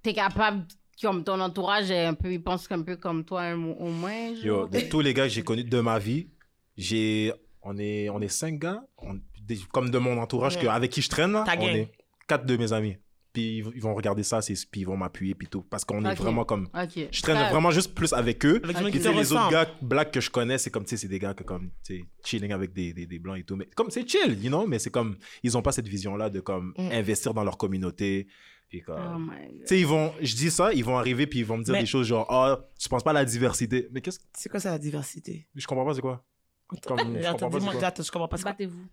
t'es 0.00 0.14
capable, 0.14 0.64
comme 1.02 1.24
ton 1.24 1.40
entourage 1.40 1.90
est 1.90 2.04
un 2.06 2.14
peu, 2.14 2.32
il 2.32 2.40
pense 2.42 2.70
un 2.70 2.82
peu 2.82 2.96
comme 2.96 3.24
toi 3.24 3.52
au 3.52 3.88
moins, 3.90 4.32
genre? 4.36 4.44
Yo, 4.44 4.68
de 4.68 4.78
tous 4.88 5.00
les 5.00 5.12
gars 5.12 5.24
que 5.24 5.30
j'ai 5.34 5.42
connus 5.42 5.64
de 5.64 5.80
ma 5.80 5.98
vie, 5.98 6.28
j'ai, 6.76 7.32
on 7.62 7.76
est, 7.78 8.08
on 8.10 8.20
est 8.20 8.28
cinq 8.28 8.60
gars, 8.60 8.80
on- 8.98 9.18
des- 9.42 9.58
comme 9.72 9.90
de 9.90 9.98
mon 9.98 10.16
entourage 10.18 10.56
que, 10.60 10.66
avec 10.68 10.92
qui 10.92 11.02
je 11.02 11.08
traîne 11.08 11.32
là, 11.32 11.42
Ta 11.44 11.54
on 11.56 11.66
gang. 11.66 11.74
est 11.76 11.90
quatre 12.28 12.46
de 12.46 12.56
mes 12.56 12.72
amis. 12.72 12.96
Puis 13.38 13.58
ils, 13.76 13.80
vont 13.80 13.94
regarder 13.94 14.24
ça, 14.24 14.42
c'est- 14.42 14.68
puis 14.68 14.80
ils 14.80 14.84
vont 14.86 14.96
m'appuyer 14.96 15.34
puis 15.36 15.46
tout, 15.46 15.62
parce 15.62 15.84
qu'on 15.84 16.04
est 16.04 16.14
vraiment 16.14 16.44
comme, 16.44 16.68
Ok. 16.74 17.08
je 17.12 17.22
traîne 17.22 17.50
vraiment 17.50 17.70
juste 17.70 17.94
plus 17.94 18.12
avec 18.12 18.44
eux. 18.44 18.60
Avec 18.64 18.92
les 18.94 19.32
autres 19.32 19.50
gars 19.50 19.68
blacks 19.80 20.10
que 20.10 20.20
je 20.20 20.28
connais, 20.30 20.58
c'est 20.58 20.70
comme, 20.70 20.84
tu 20.84 20.90
sais, 20.90 20.96
c'est 20.96 21.08
des 21.08 21.20
gars 21.20 21.34
que 21.34 21.44
comme, 21.44 21.70
tu 21.84 21.98
sais, 21.98 22.04
chilling 22.24 22.52
avec 22.52 22.72
des, 22.72 22.92
des, 22.92 23.06
des 23.06 23.18
blancs 23.20 23.38
et 23.38 23.44
tout. 23.44 23.54
Mais 23.54 23.66
comme, 23.76 23.90
c'est 23.90 24.08
chill, 24.08 24.42
you 24.42 24.48
know, 24.48 24.66
mais 24.66 24.78
c'est 24.80 24.90
comme, 24.90 25.16
ils 25.44 25.56
ont 25.56 25.62
pas 25.62 25.70
cette 25.72 25.86
vision-là 25.86 26.30
de 26.30 26.40
comme, 26.40 26.74
Mm. 26.76 26.90
investir 26.92 27.32
dans 27.32 27.44
leur 27.44 27.56
communauté. 27.58 28.26
Puis 28.68 28.82
comme, 28.82 29.00
Oh 29.14 29.18
my 29.18 29.28
God. 29.28 29.60
tu 29.60 29.66
sais, 29.66 29.78
ils 29.80 29.86
vont, 29.86 30.12
je 30.20 30.34
dis 30.34 30.50
ça, 30.50 30.72
ils 30.72 30.84
vont 30.84 30.98
arriver 30.98 31.26
puis 31.28 31.38
ils 31.38 31.44
vont 31.46 31.56
me 31.58 31.62
dire 31.64 31.74
Mais- 31.74 31.80
des 31.80 31.86
choses 31.86 32.06
genre, 32.08 32.26
ah, 32.30 32.66
tu 32.78 32.88
penses 32.88 33.02
pas 33.04 33.10
à 33.10 33.14
la 33.14 33.24
diversité. 33.24 33.88
Mais 33.92 34.00
qu'est-ce 34.00 34.18
que, 34.18 34.24
C'est 34.36 34.48
quoi 34.48 34.58
ça, 34.60 34.70
la 34.72 34.78
diversité? 34.78 35.46
je 35.54 35.66
comprends 35.66 35.86
pas 35.86 35.94
c'est 35.94 36.00
quoi. 36.00 36.24
Comme, 36.86 36.98
je 36.98 37.30
comprends 37.30 37.50
pas 37.50 37.58
dis-moi, 37.60 37.72
c'est 37.74 37.78
quoi. 37.78 37.88
attends, 37.88 38.02
je 38.02 38.10
comprends 38.10 38.28
pas. 38.28 38.36
c'est 38.36 38.42
quoi. 38.42 38.52
Battez-vous. 38.52 38.84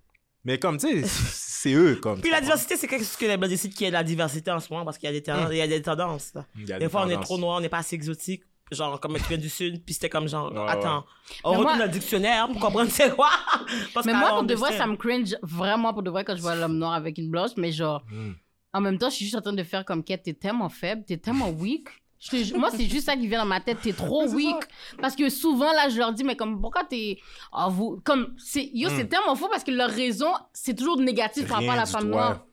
Mais 0.46 0.60
comme, 0.60 0.78
tu 0.78 0.88
sais, 1.04 1.08
c'est 1.08 1.74
eux, 1.74 1.96
comme. 1.96 2.22
Puis 2.22 2.30
la 2.32 2.40
diversité, 2.42 2.78
c'est 2.78 2.88
quelque 2.88 3.04
chose 3.04 3.16
que 3.18 3.26
les 3.26 3.36
blancs 3.38 3.50
décident 3.50 3.74
qu'il 3.74 3.82
y 3.84 3.88
ait 3.88 3.90
de 3.92 3.94
la 3.96 4.04
diversité 4.04 4.52
en 4.52 4.60
ce 4.60 4.72
moment 4.72 4.86
parce 4.86 4.98
qu'il 4.98 5.08
y 5.08 5.10
a 5.10 5.14
des, 5.14 5.24
ten- 5.24 5.48
il 5.52 5.58
y 5.58 5.62
a 5.62 5.68
des 5.68 5.82
tendances. 5.82 6.32
là. 6.36 6.46
Il 6.56 6.68
y 6.70 6.72
a 6.74 6.80
Des 6.80 6.88
fois, 6.88 7.02
on 7.02 7.08
est 7.10 7.14
tendances. 7.14 7.26
trop 7.26 7.38
noir, 7.40 7.58
on 7.58 7.62
n'est 7.62 7.70
pas 7.70 7.80
assez 7.80 7.96
exotique. 7.96 8.44
Genre, 8.72 9.00
comme 9.00 9.16
tu 9.18 9.24
viens 9.30 9.38
du 9.38 9.50
Sud, 9.50 9.84
puis 9.86 9.94
c'était 9.94 10.10
comme 10.10 10.28
genre, 10.28 10.52
Ouais, 10.52 10.66
attends, 10.68 11.06
on 11.44 11.52
Mais 11.52 11.58
retourne 11.58 11.78
moi- 11.78 11.86
le 11.86 11.92
dictionnaire 11.92 12.48
pour 12.48 12.60
comprendre 12.60 12.90
c'est 12.90 13.14
quoi? 13.16 13.30
Parce 13.94 14.06
Mais 14.08 14.14
moi, 14.14 14.30
pour 14.30 14.44
de 14.44 14.56
vrai, 14.56 14.76
ça 14.76 14.88
me 14.88 14.96
cringe 14.96 15.36
vraiment 15.44 15.94
pour 15.94 16.02
de 16.02 16.10
vrai 16.10 16.24
quand 16.26 16.36
je 16.36 16.42
vois 16.42 16.56
l'homme 16.56 16.78
noir 16.80 16.94
avec 16.94 17.18
une 17.20 17.30
blanche, 17.30 17.52
mais 17.58 17.72
genre, 17.72 18.04
Hmm. 18.12 18.32
en 18.74 18.82
même 18.82 18.98
temps, 18.98 19.10
je 19.12 19.16
suis 19.18 19.26
juste 19.26 19.38
en 19.38 19.42
train 19.42 19.54
de 19.54 19.64
faire 19.64 19.86
comme 19.86 20.04
qu'elle, 20.04 20.22
t'es 20.22 20.34
tellement 20.34 20.70
faible, 20.70 21.04
t'es 21.06 21.18
tellement 21.18 21.50
weak. 21.50 21.90
Je 22.20 22.30
te 22.32 22.36
ju- 22.44 22.56
moi, 22.56 22.70
c'est 22.72 22.86
juste 22.86 23.06
ça 23.06 23.16
qui 23.16 23.28
vient 23.28 23.40
dans 23.40 23.46
ma 23.46 23.60
tête. 23.60 23.78
T'es 23.84 23.94
trop 23.94 24.26
weak. 24.30 24.56
Parce 25.02 25.16
que 25.16 25.30
souvent, 25.30 25.72
là, 25.74 25.90
je 25.90 25.98
leur 25.98 26.12
dis, 26.14 26.24
mais 26.24 26.36
comme, 26.36 26.60
pourquoi 26.62 26.84
t'es. 26.84 27.20
Ah, 27.52 27.68
vous. 27.70 28.02
Comme, 28.04 28.34
c'est. 28.38 28.70
Yo, 28.74 28.90
c'est 28.90 29.08
tellement 29.08 29.36
faux 29.36 29.48
parce 29.50 29.64
que 29.64 29.72
leur 29.72 29.90
raison, 29.90 30.32
c'est 30.54 30.76
toujours 30.76 30.98
négatif 31.00 31.48
par 31.48 31.58
rapport 31.58 31.74
à 31.74 31.78
la 31.78 31.86
femme 31.86 32.10
noire. 32.10 32.46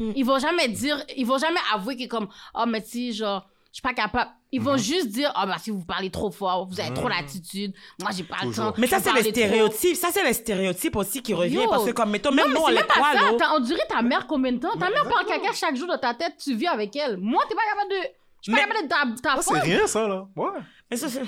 Ils 0.00 0.24
vont 0.24 0.38
jamais 0.38 0.68
dire. 0.68 1.02
Ils 1.16 1.26
vont 1.26 1.38
jamais 1.38 1.60
avouer 1.74 1.96
que, 1.96 2.06
comme, 2.06 2.28
ah, 2.54 2.64
mais 2.66 2.80
si, 2.82 3.12
genre, 3.12 3.46
je 3.70 3.74
suis 3.74 3.82
pas 3.82 3.92
capable. 3.92 4.30
Ils 4.50 4.62
vont 4.62 4.78
juste 4.78 5.08
dire, 5.08 5.30
ah, 5.34 5.44
bah, 5.44 5.56
si 5.60 5.70
vous 5.70 5.84
parlez 5.84 6.08
trop 6.10 6.30
fort, 6.30 6.66
vous 6.66 6.80
avez 6.80 6.94
trop 6.94 7.08
d'attitude. 7.10 7.74
Moi, 8.00 8.10
j'ai 8.16 8.22
pas 8.24 8.36
le 8.44 8.54
temps. 8.54 8.72
Mais 8.78 8.86
ça, 8.86 8.98
c'est 9.00 9.10
trop. 9.10 9.18
stéréotypes. 9.30 9.96
Ça, 9.96 10.08
c'est 10.10 10.24
les 10.24 10.32
stéréotypes 10.32 10.96
aussi 10.96 11.20
qui 11.20 11.34
reviennent. 11.34 11.64
Yo. 11.64 11.68
Parce 11.68 11.84
que, 11.84 11.90
comme, 11.90 12.10
mettons, 12.10 12.30
Non, 12.30 12.36
même 12.36 12.48
mais 12.48 12.54
nous, 12.54 12.60
on 12.64 12.68
les 12.68 12.76
croit, 12.78 13.12
ça. 13.12 13.20
là. 13.32 13.32
T'as- 13.38 13.54
On 13.56 13.60
dirait 13.60 13.86
ta 13.88 14.00
mère 14.00 14.26
combien 14.26 14.52
de 14.52 14.58
temps? 14.58 14.72
Ta 14.78 14.88
mère 14.88 15.06
parle 15.06 15.26
caca 15.26 15.52
chaque 15.52 15.76
jour 15.76 15.86
dans 15.88 15.98
ta 15.98 16.14
tête, 16.14 16.34
tu 16.42 16.54
vis 16.54 16.66
avec 16.68 16.96
elle. 16.96 17.18
Moi, 17.18 17.42
t'es 17.48 17.54
pas 17.54 17.60
capable 17.74 17.90
de. 17.90 18.08
Je 18.48 18.52
suis 18.54 18.60
pas 18.62 18.66
Mais- 18.66 18.74
capable 18.74 18.88
d'être 18.88 19.20
ta, 19.20 19.28
ta 19.34 19.34
Ah, 19.38 19.42
c'est 19.42 20.77
Mais 20.90 20.96
ça, 20.96 21.08
c'est-. 21.08 21.20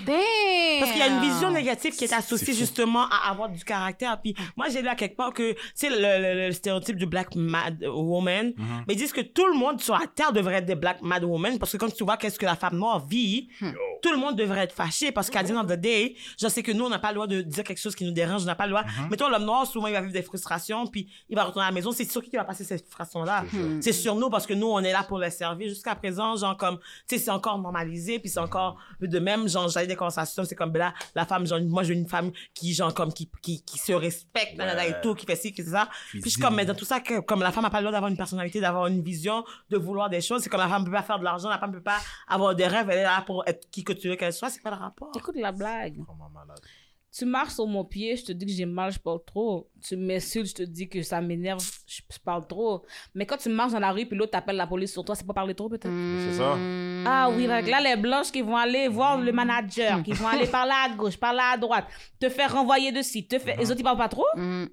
Parce 0.81 0.91
qu'il 0.93 1.01
y 1.01 1.03
a 1.03 1.09
une 1.09 1.21
vision 1.21 1.51
négative 1.51 1.95
qui 1.95 2.05
est 2.05 2.13
associée 2.13 2.55
justement 2.55 3.05
à 3.11 3.31
avoir 3.31 3.49
du 3.51 3.63
caractère. 3.65 4.21
Puis 4.21 4.35
moi, 4.57 4.69
j'ai 4.71 4.81
lu 4.83 4.89
à 4.89 4.95
quelque 4.95 5.17
part 5.17 5.33
que, 5.33 5.55
c'est 5.75 5.91
le, 5.91 5.97
le- 5.97 6.47
le 6.47 6.53
stéréotype 6.53 6.97
du 6.97 7.07
black 7.07 7.35
mad 7.35 7.83
woman. 7.85 8.53
Mhm. 8.57 8.85
Mais 8.89 8.95
ils 8.95 8.97
disent 8.97 9.13
que 9.13 9.21
tout 9.21 9.47
le 9.47 9.55
monde 9.59 9.81
sur 9.81 9.95
la 9.99 10.07
terre 10.07 10.33
devrait 10.33 10.57
être 10.57 10.67
des 10.67 10.75
black 10.75 11.03
mad 11.03 11.25
women 11.25 11.59
parce 11.59 11.73
que 11.73 11.77
quand 11.77 11.95
tu 11.95 12.05
vois 12.05 12.17
qu'est-ce 12.17 12.39
que 12.39 12.47
la 12.47 12.57
femme 12.57 12.77
noire 12.79 13.05
vit, 13.07 13.49
tout 14.03 14.11
le 14.11 14.17
monde 14.17 14.37
devrait 14.37 14.61
être 14.61 14.75
fâché 14.75 15.13
parce 15.13 15.29
qu'à 15.29 15.45
the 15.45 15.51
end 15.51 15.61
of 15.61 15.67
the 15.67 15.79
day, 15.79 16.15
je 16.41 16.49
sais 16.49 16.63
que 16.63 16.73
nous, 16.73 16.85
on 16.87 16.89
n'a 16.89 16.99
pas 16.99 17.09
le 17.09 17.15
droit 17.17 17.27
de 17.27 17.43
dire 17.43 17.65
quelque 17.65 17.81
chose 17.81 17.95
qui 17.95 18.05
nous 18.05 18.13
dérange, 18.13 18.43
on 18.43 18.47
n'a 18.47 18.55
pas 18.55 18.65
le 18.67 18.71
droit. 18.73 18.85
Mhm. 18.85 19.09
Mettons, 19.11 19.29
l'homme 19.29 19.45
noir, 19.45 19.67
souvent, 19.67 19.87
il 19.89 19.93
va 19.93 20.01
vivre 20.01 20.13
des 20.13 20.23
frustrations 20.23 20.87
puis 20.87 21.07
il 21.29 21.37
va 21.37 21.45
retourner 21.45 21.67
à 21.67 21.69
la 21.71 21.75
maison. 21.75 21.93
C'est 21.93 22.11
sur 22.11 22.23
qui 22.23 22.31
qui 22.31 22.37
va 22.37 22.45
passer 22.45 22.65
cette 22.65 22.81
frustration-là? 22.83 23.45
C'est 23.81 23.93
sur 23.93 24.15
nous 24.15 24.31
parce 24.31 24.47
que 24.47 24.55
nous, 24.55 24.69
on 24.69 24.81
est 24.81 24.93
là 24.93 25.03
pour 25.03 25.19
les 25.19 25.31
servir. 25.31 25.69
Jusqu'à 25.69 25.95
présent, 25.95 26.37
genre, 26.37 26.57
comme, 26.57 26.79
tu 27.09 27.17
sais, 27.17 27.19
c'est 27.19 27.31
encore 27.31 27.59
normalisé 27.59 28.19
puis 28.19 28.29
c'est 28.31 28.41
encore 28.41 28.77
de 29.01 29.19
même, 29.19 29.49
genre, 29.51 29.69
j'ai 29.69 29.87
des 29.87 29.97
conversations, 29.97 30.45
c'est 30.45 30.55
comme, 30.55 30.71
ben 30.71 30.79
là, 30.79 30.95
la 31.15 31.27
femme, 31.27 31.47
genre, 31.47 31.61
moi, 31.61 31.83
j'ai 31.83 31.95
une 31.95 32.09
femme 32.09 32.31
qui, 32.55 32.75
genre, 32.75 32.93
comme, 32.95 33.13
qui, 33.13 33.31
qui, 33.43 33.63
qui 33.63 33.79
se 33.79 33.93
respecte, 33.93 34.59
et 34.59 34.95
tout, 35.03 35.15
qui 35.15 35.27
fait 35.27 35.37
ci, 35.37 35.53
qui 35.53 35.63
fait 35.63 35.71
ça. 35.71 35.89
Puis 36.11 36.23
je 36.25 36.29
suis 36.31 36.41
comme, 36.41 36.55
mais 36.55 36.65
dans 36.65 36.75
tout 36.75 36.85
ça, 36.85 37.01
que, 37.01 37.21
comme 37.21 37.41
la 37.41 37.53
femme 37.53 37.65
a 37.65 37.71
pas 37.71 37.81
le 37.81 37.85
droit 37.85 37.93
d'avoir 37.93 38.11
une 38.11 38.17
personnalité, 38.17 38.61
d'avoir 38.61 38.87
une 38.87 39.03
vision, 39.03 39.45
de 39.69 39.77
vouloir 39.77 40.09
des 40.09 40.21
choses, 40.21 40.43
c'est 40.43 40.51
comme 40.51 40.61
la 40.61 40.69
femme 40.69 40.85
peut 40.85 40.91
pas 40.91 41.03
faire 41.03 41.19
de 41.19 41.25
l'argent, 41.25 41.49
la 41.49 41.59
femme 41.59 41.73
peut 41.73 41.83
pas 41.83 41.99
avoir 42.29 42.55
des 42.55 42.67
rêves, 42.67 42.89
elle 42.91 42.99
est 42.99 43.03
là 43.03 43.23
pour 43.27 43.47
être 43.47 43.71
qui 43.71 43.85
que 43.85 43.93
tu 43.93 44.09
veux 44.09 44.17
qu'elle 44.17 44.33
soit, 44.33 44.51
c'est 44.51 44.63
pas 44.63 44.71
le 44.71 44.77
rapport. 44.77 45.11
Écoute 45.17 45.37
la 45.37 45.53
blague. 45.53 45.97
Tu 47.13 47.25
marches 47.25 47.55
sur 47.55 47.67
mon 47.67 47.85
pied, 47.85 48.17
je 48.17 48.25
te 48.25 48.33
dis 48.33 48.47
que 48.47 48.53
j'ai 48.53 48.67
mal, 48.67 48.93
je 48.93 48.99
parle 48.99 49.19
trop. 49.27 49.69
Tu 49.83 49.97
m'insultes, 49.97 50.47
je 50.47 50.55
te 50.55 50.63
dis 50.63 50.89
que 50.89 51.03
ça 51.03 51.21
m'énerve, 51.21 51.61
je 51.87 52.19
parle 52.25 52.47
trop. 52.47 52.85
Mais 53.15 53.27
quand 53.27 53.37
tu 53.37 53.49
marches 53.49 53.73
dans 53.73 53.81
la 53.81 53.91
rue 53.91 54.07
puis 54.07 54.17
l'autre 54.17 54.31
t'appelle 54.31 54.55
la 54.57 54.67
police 54.69 54.93
sur 54.93 55.05
toi, 55.05 55.17
c'est 55.17 55.27
pas 55.27 55.35
parler 55.35 55.55
trop 55.55 55.69
peut-être? 55.69 55.91
C'est 55.91 56.35
ça. 56.39 56.57
Ah 57.05 57.29
oui, 57.35 57.47
là, 57.47 57.81
les 57.81 58.01
blanches 58.01 58.31
qui 58.31 58.43
vont 58.43 58.57
aller 58.57 58.87
voir 58.87 59.21
le 59.21 59.33
manager, 59.33 60.03
qui 60.05 60.13
vont 60.13 60.29
aller 60.29 60.47
par 60.47 60.67
là 60.67 60.87
à 60.87 60.95
gauche, 60.95 61.17
par 61.17 61.33
là 61.33 61.53
à 61.55 61.59
droite, 61.59 61.87
te 62.21 62.29
faire 62.29 62.53
renvoyer 62.53 62.93
de 62.93 63.03
ci, 63.03 63.27
te 63.27 63.39
faire... 63.39 63.59
Les 63.59 63.71
autres, 63.71 63.81
ils 63.81 63.85
parlent 63.85 63.99
pas 63.99 64.09
trop? 64.09 64.27
Mm. 64.37 64.67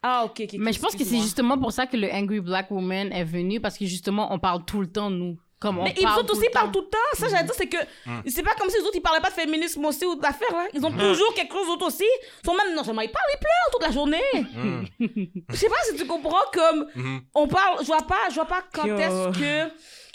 Ah, 0.00 0.24
ok, 0.26 0.42
ok. 0.44 0.56
Mais 0.60 0.72
je 0.72 0.78
pense 0.78 0.94
que 0.94 1.02
c'est 1.02 1.18
justement 1.18 1.58
pour 1.58 1.72
ça 1.72 1.86
que 1.86 1.96
le 1.96 2.08
Angry 2.12 2.38
Black 2.38 2.70
Woman 2.70 3.10
est 3.12 3.24
venu, 3.24 3.60
parce 3.60 3.76
que 3.76 3.84
justement, 3.84 4.32
on 4.32 4.38
parle 4.38 4.64
tout 4.64 4.80
le 4.80 4.86
temps, 4.86 5.10
nous. 5.10 5.38
Comme 5.60 5.78
on 5.78 5.84
Mais 5.84 5.94
ils 5.96 6.04
parle 6.04 6.20
autres 6.20 6.28
tout 6.28 6.36
aussi 6.36 6.46
le 6.46 6.52
parlent 6.52 6.70
tout 6.70 6.80
le 6.80 6.86
temps. 6.88 6.98
Ça, 7.14 7.28
j'allais 7.28 7.44
dire, 7.44 7.54
c'est 7.56 7.66
que 7.66 7.78
c'est 8.26 8.42
pas 8.44 8.54
comme 8.54 8.70
si 8.70 8.76
les 8.76 8.82
autres, 8.84 8.94
ils 8.94 9.00
parlaient 9.00 9.20
pas 9.20 9.30
de 9.30 9.34
féminisme 9.34 9.84
aussi 9.84 10.04
ou 10.06 10.14
d'affaires, 10.14 10.52
là. 10.52 10.66
Ils 10.72 10.84
ont 10.84 10.92
toujours 10.92 11.34
quelque 11.34 11.52
chose 11.52 11.66
d'autre 11.66 11.86
aussi. 11.86 12.04
Ils 12.04 12.46
sont 12.46 12.54
même, 12.54 12.74
non 12.76 12.84
seulement 12.84 13.00
ils 13.00 13.10
parlent, 13.10 13.26
ils 13.34 13.38
pleurent 13.38 13.70
toute 13.72 13.82
la 13.82 13.90
journée. 13.90 15.42
Je 15.48 15.56
sais 15.56 15.68
pas 15.68 15.76
si 15.90 15.96
tu 15.96 16.06
comprends 16.06 16.36
comme, 16.52 16.86
on 17.34 17.48
parle, 17.48 17.78
je 17.80 17.86
vois 17.86 18.02
pas, 18.06 18.28
je 18.30 18.34
vois 18.36 18.44
pas 18.44 18.62
quand 18.72 18.84
Yo. 18.86 18.96
est-ce 18.96 19.38
que 19.38 19.72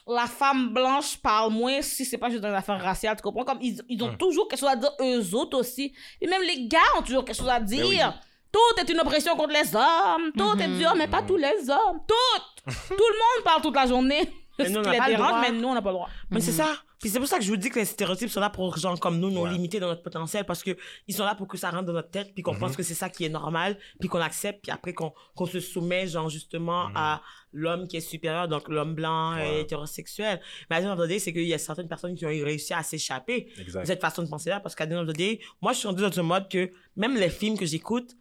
la 0.08 0.28
femme 0.28 0.74
blanche 0.74 1.18
parle 1.18 1.52
moins 1.52 1.82
si 1.82 2.06
c'est 2.06 2.18
pas 2.18 2.30
juste 2.30 2.42
dans 2.42 2.50
les 2.50 2.56
affaires 2.56 2.82
raciales, 2.82 3.16
tu 3.18 3.22
comprends? 3.24 3.44
Comme 3.46 3.60
ils, 3.62 3.82
ils 3.90 4.02
ont 4.04 4.16
toujours 4.16 4.48
quelque 4.48 4.60
chose 4.60 4.70
à 4.70 4.76
dire 4.76 4.92
eux 5.02 5.36
autres 5.36 5.58
aussi. 5.58 5.94
Et 6.22 6.28
même 6.28 6.42
les 6.42 6.68
gars 6.68 6.80
ont 6.98 7.02
toujours 7.02 7.26
quelque 7.26 7.38
chose 7.38 7.50
à 7.50 7.60
dire. 7.60 8.14
Tout 8.52 8.80
est 8.82 8.90
une 8.90 9.00
oppression 9.00 9.36
contre 9.36 9.54
les 9.54 9.76
hommes. 9.76 10.32
Tout 10.38 10.58
est 10.62 10.68
dur, 10.78 10.94
mais 10.96 11.08
pas 11.08 11.24
tous 11.24 11.38
les 11.38 11.70
hommes. 11.70 12.00
Tout! 12.08 12.44
tout 12.88 12.92
le 12.92 12.96
monde 12.98 13.44
parle 13.44 13.62
toute 13.62 13.76
la 13.76 13.88
journée. 13.88 14.30
Mais 14.60 14.66
Ce 14.66 14.70
nous, 14.72 14.80
on 14.80 14.84
n'a 14.84 14.98
pas 14.98 15.10
le 15.10 15.16
droit. 15.16 15.42
mais 15.42 15.52
nous, 15.52 15.68
on 15.68 15.74
n'a 15.74 15.82
pas 15.82 15.90
le 15.90 15.96
droit. 15.96 16.10
Mais 16.30 16.40
c'est 16.40 16.52
ça. 16.52 16.68
Puis 17.00 17.10
c'est 17.10 17.20
pour 17.20 17.28
ça 17.28 17.38
que 17.38 17.44
je 17.44 17.50
vous 17.50 17.58
dis 17.58 17.70
que 17.70 17.80
les 17.80 17.86
stéréotypes 17.86 18.30
sont 18.30 18.40
là 18.40 18.50
pour 18.50 18.78
gens 18.78 18.96
comme 18.96 19.20
nous, 19.20 19.30
nous 19.30 19.42
Ouais. 19.42 19.50
limiter 19.52 19.80
dans 19.80 19.88
notre 19.88 20.04
potentiel 20.04 20.46
parce 20.46 20.64
que 20.64 20.78
ils 21.08 21.14
sont 21.14 21.26
là 21.26 21.36
pour 21.36 21.48
que 21.50 21.58
ça 21.58 21.70
rentre 21.70 21.84
dans 21.86 21.92
notre 21.94 22.12
tête 22.12 22.34
puis 22.34 22.44
qu'on 22.44 22.56
pense 22.56 22.78
que 22.78 22.84
c'est 22.84 22.94
ça 22.94 23.10
qui 23.10 23.26
est 23.26 23.30
normal 23.30 23.78
puis 24.00 24.08
qu'on 24.08 24.22
accepte 24.22 24.62
puis 24.62 24.72
après 24.72 24.94
qu'on 24.94 25.12
qu'on 25.36 25.46
se 25.46 25.60
soumet 25.60 26.08
genre 26.08 26.30
justement 26.30 26.88
à 26.96 27.22
l'homme 27.52 27.88
qui 27.90 27.98
est 27.98 28.02
supérieur 28.02 28.48
donc 28.48 28.70
l'homme 28.70 28.94
blanc 28.96 29.36
et 29.38 29.62
hétérosexuel. 29.62 30.40
Mais 30.70 30.78
à 30.78 30.82
the 30.82 30.86
end 30.86 30.94
of 30.94 31.00
the 31.04 31.08
day, 31.10 31.20
c'est 31.20 31.34
qu'il 31.34 31.44
y 31.48 31.54
a 31.54 31.58
certaines 31.58 31.90
personnes 31.90 32.16
qui 32.16 32.26
ont 32.26 32.30
réussi 32.30 32.74
à 32.74 32.84
s'échapper 32.84 33.50
de 33.58 33.84
cette 33.86 34.00
façon 34.02 34.24
de 34.24 34.30
penser 34.30 34.50
là 34.52 34.62
parce 34.62 34.74
qu'à 34.76 34.88
the 34.88 34.92
end 34.94 35.02
of 35.02 35.08
the 35.10 35.18
day, 35.18 35.40
moi 35.62 35.74
je 35.74 35.80
suis 35.80 35.88
rendu 35.88 36.02
dans 36.04 36.18
un 36.20 36.24
mode 36.24 36.48
que 36.48 36.72
même 36.96 37.16
les 37.18 37.30
films 37.30 37.58
que 37.58 37.66
j'écoute, 37.66 38.12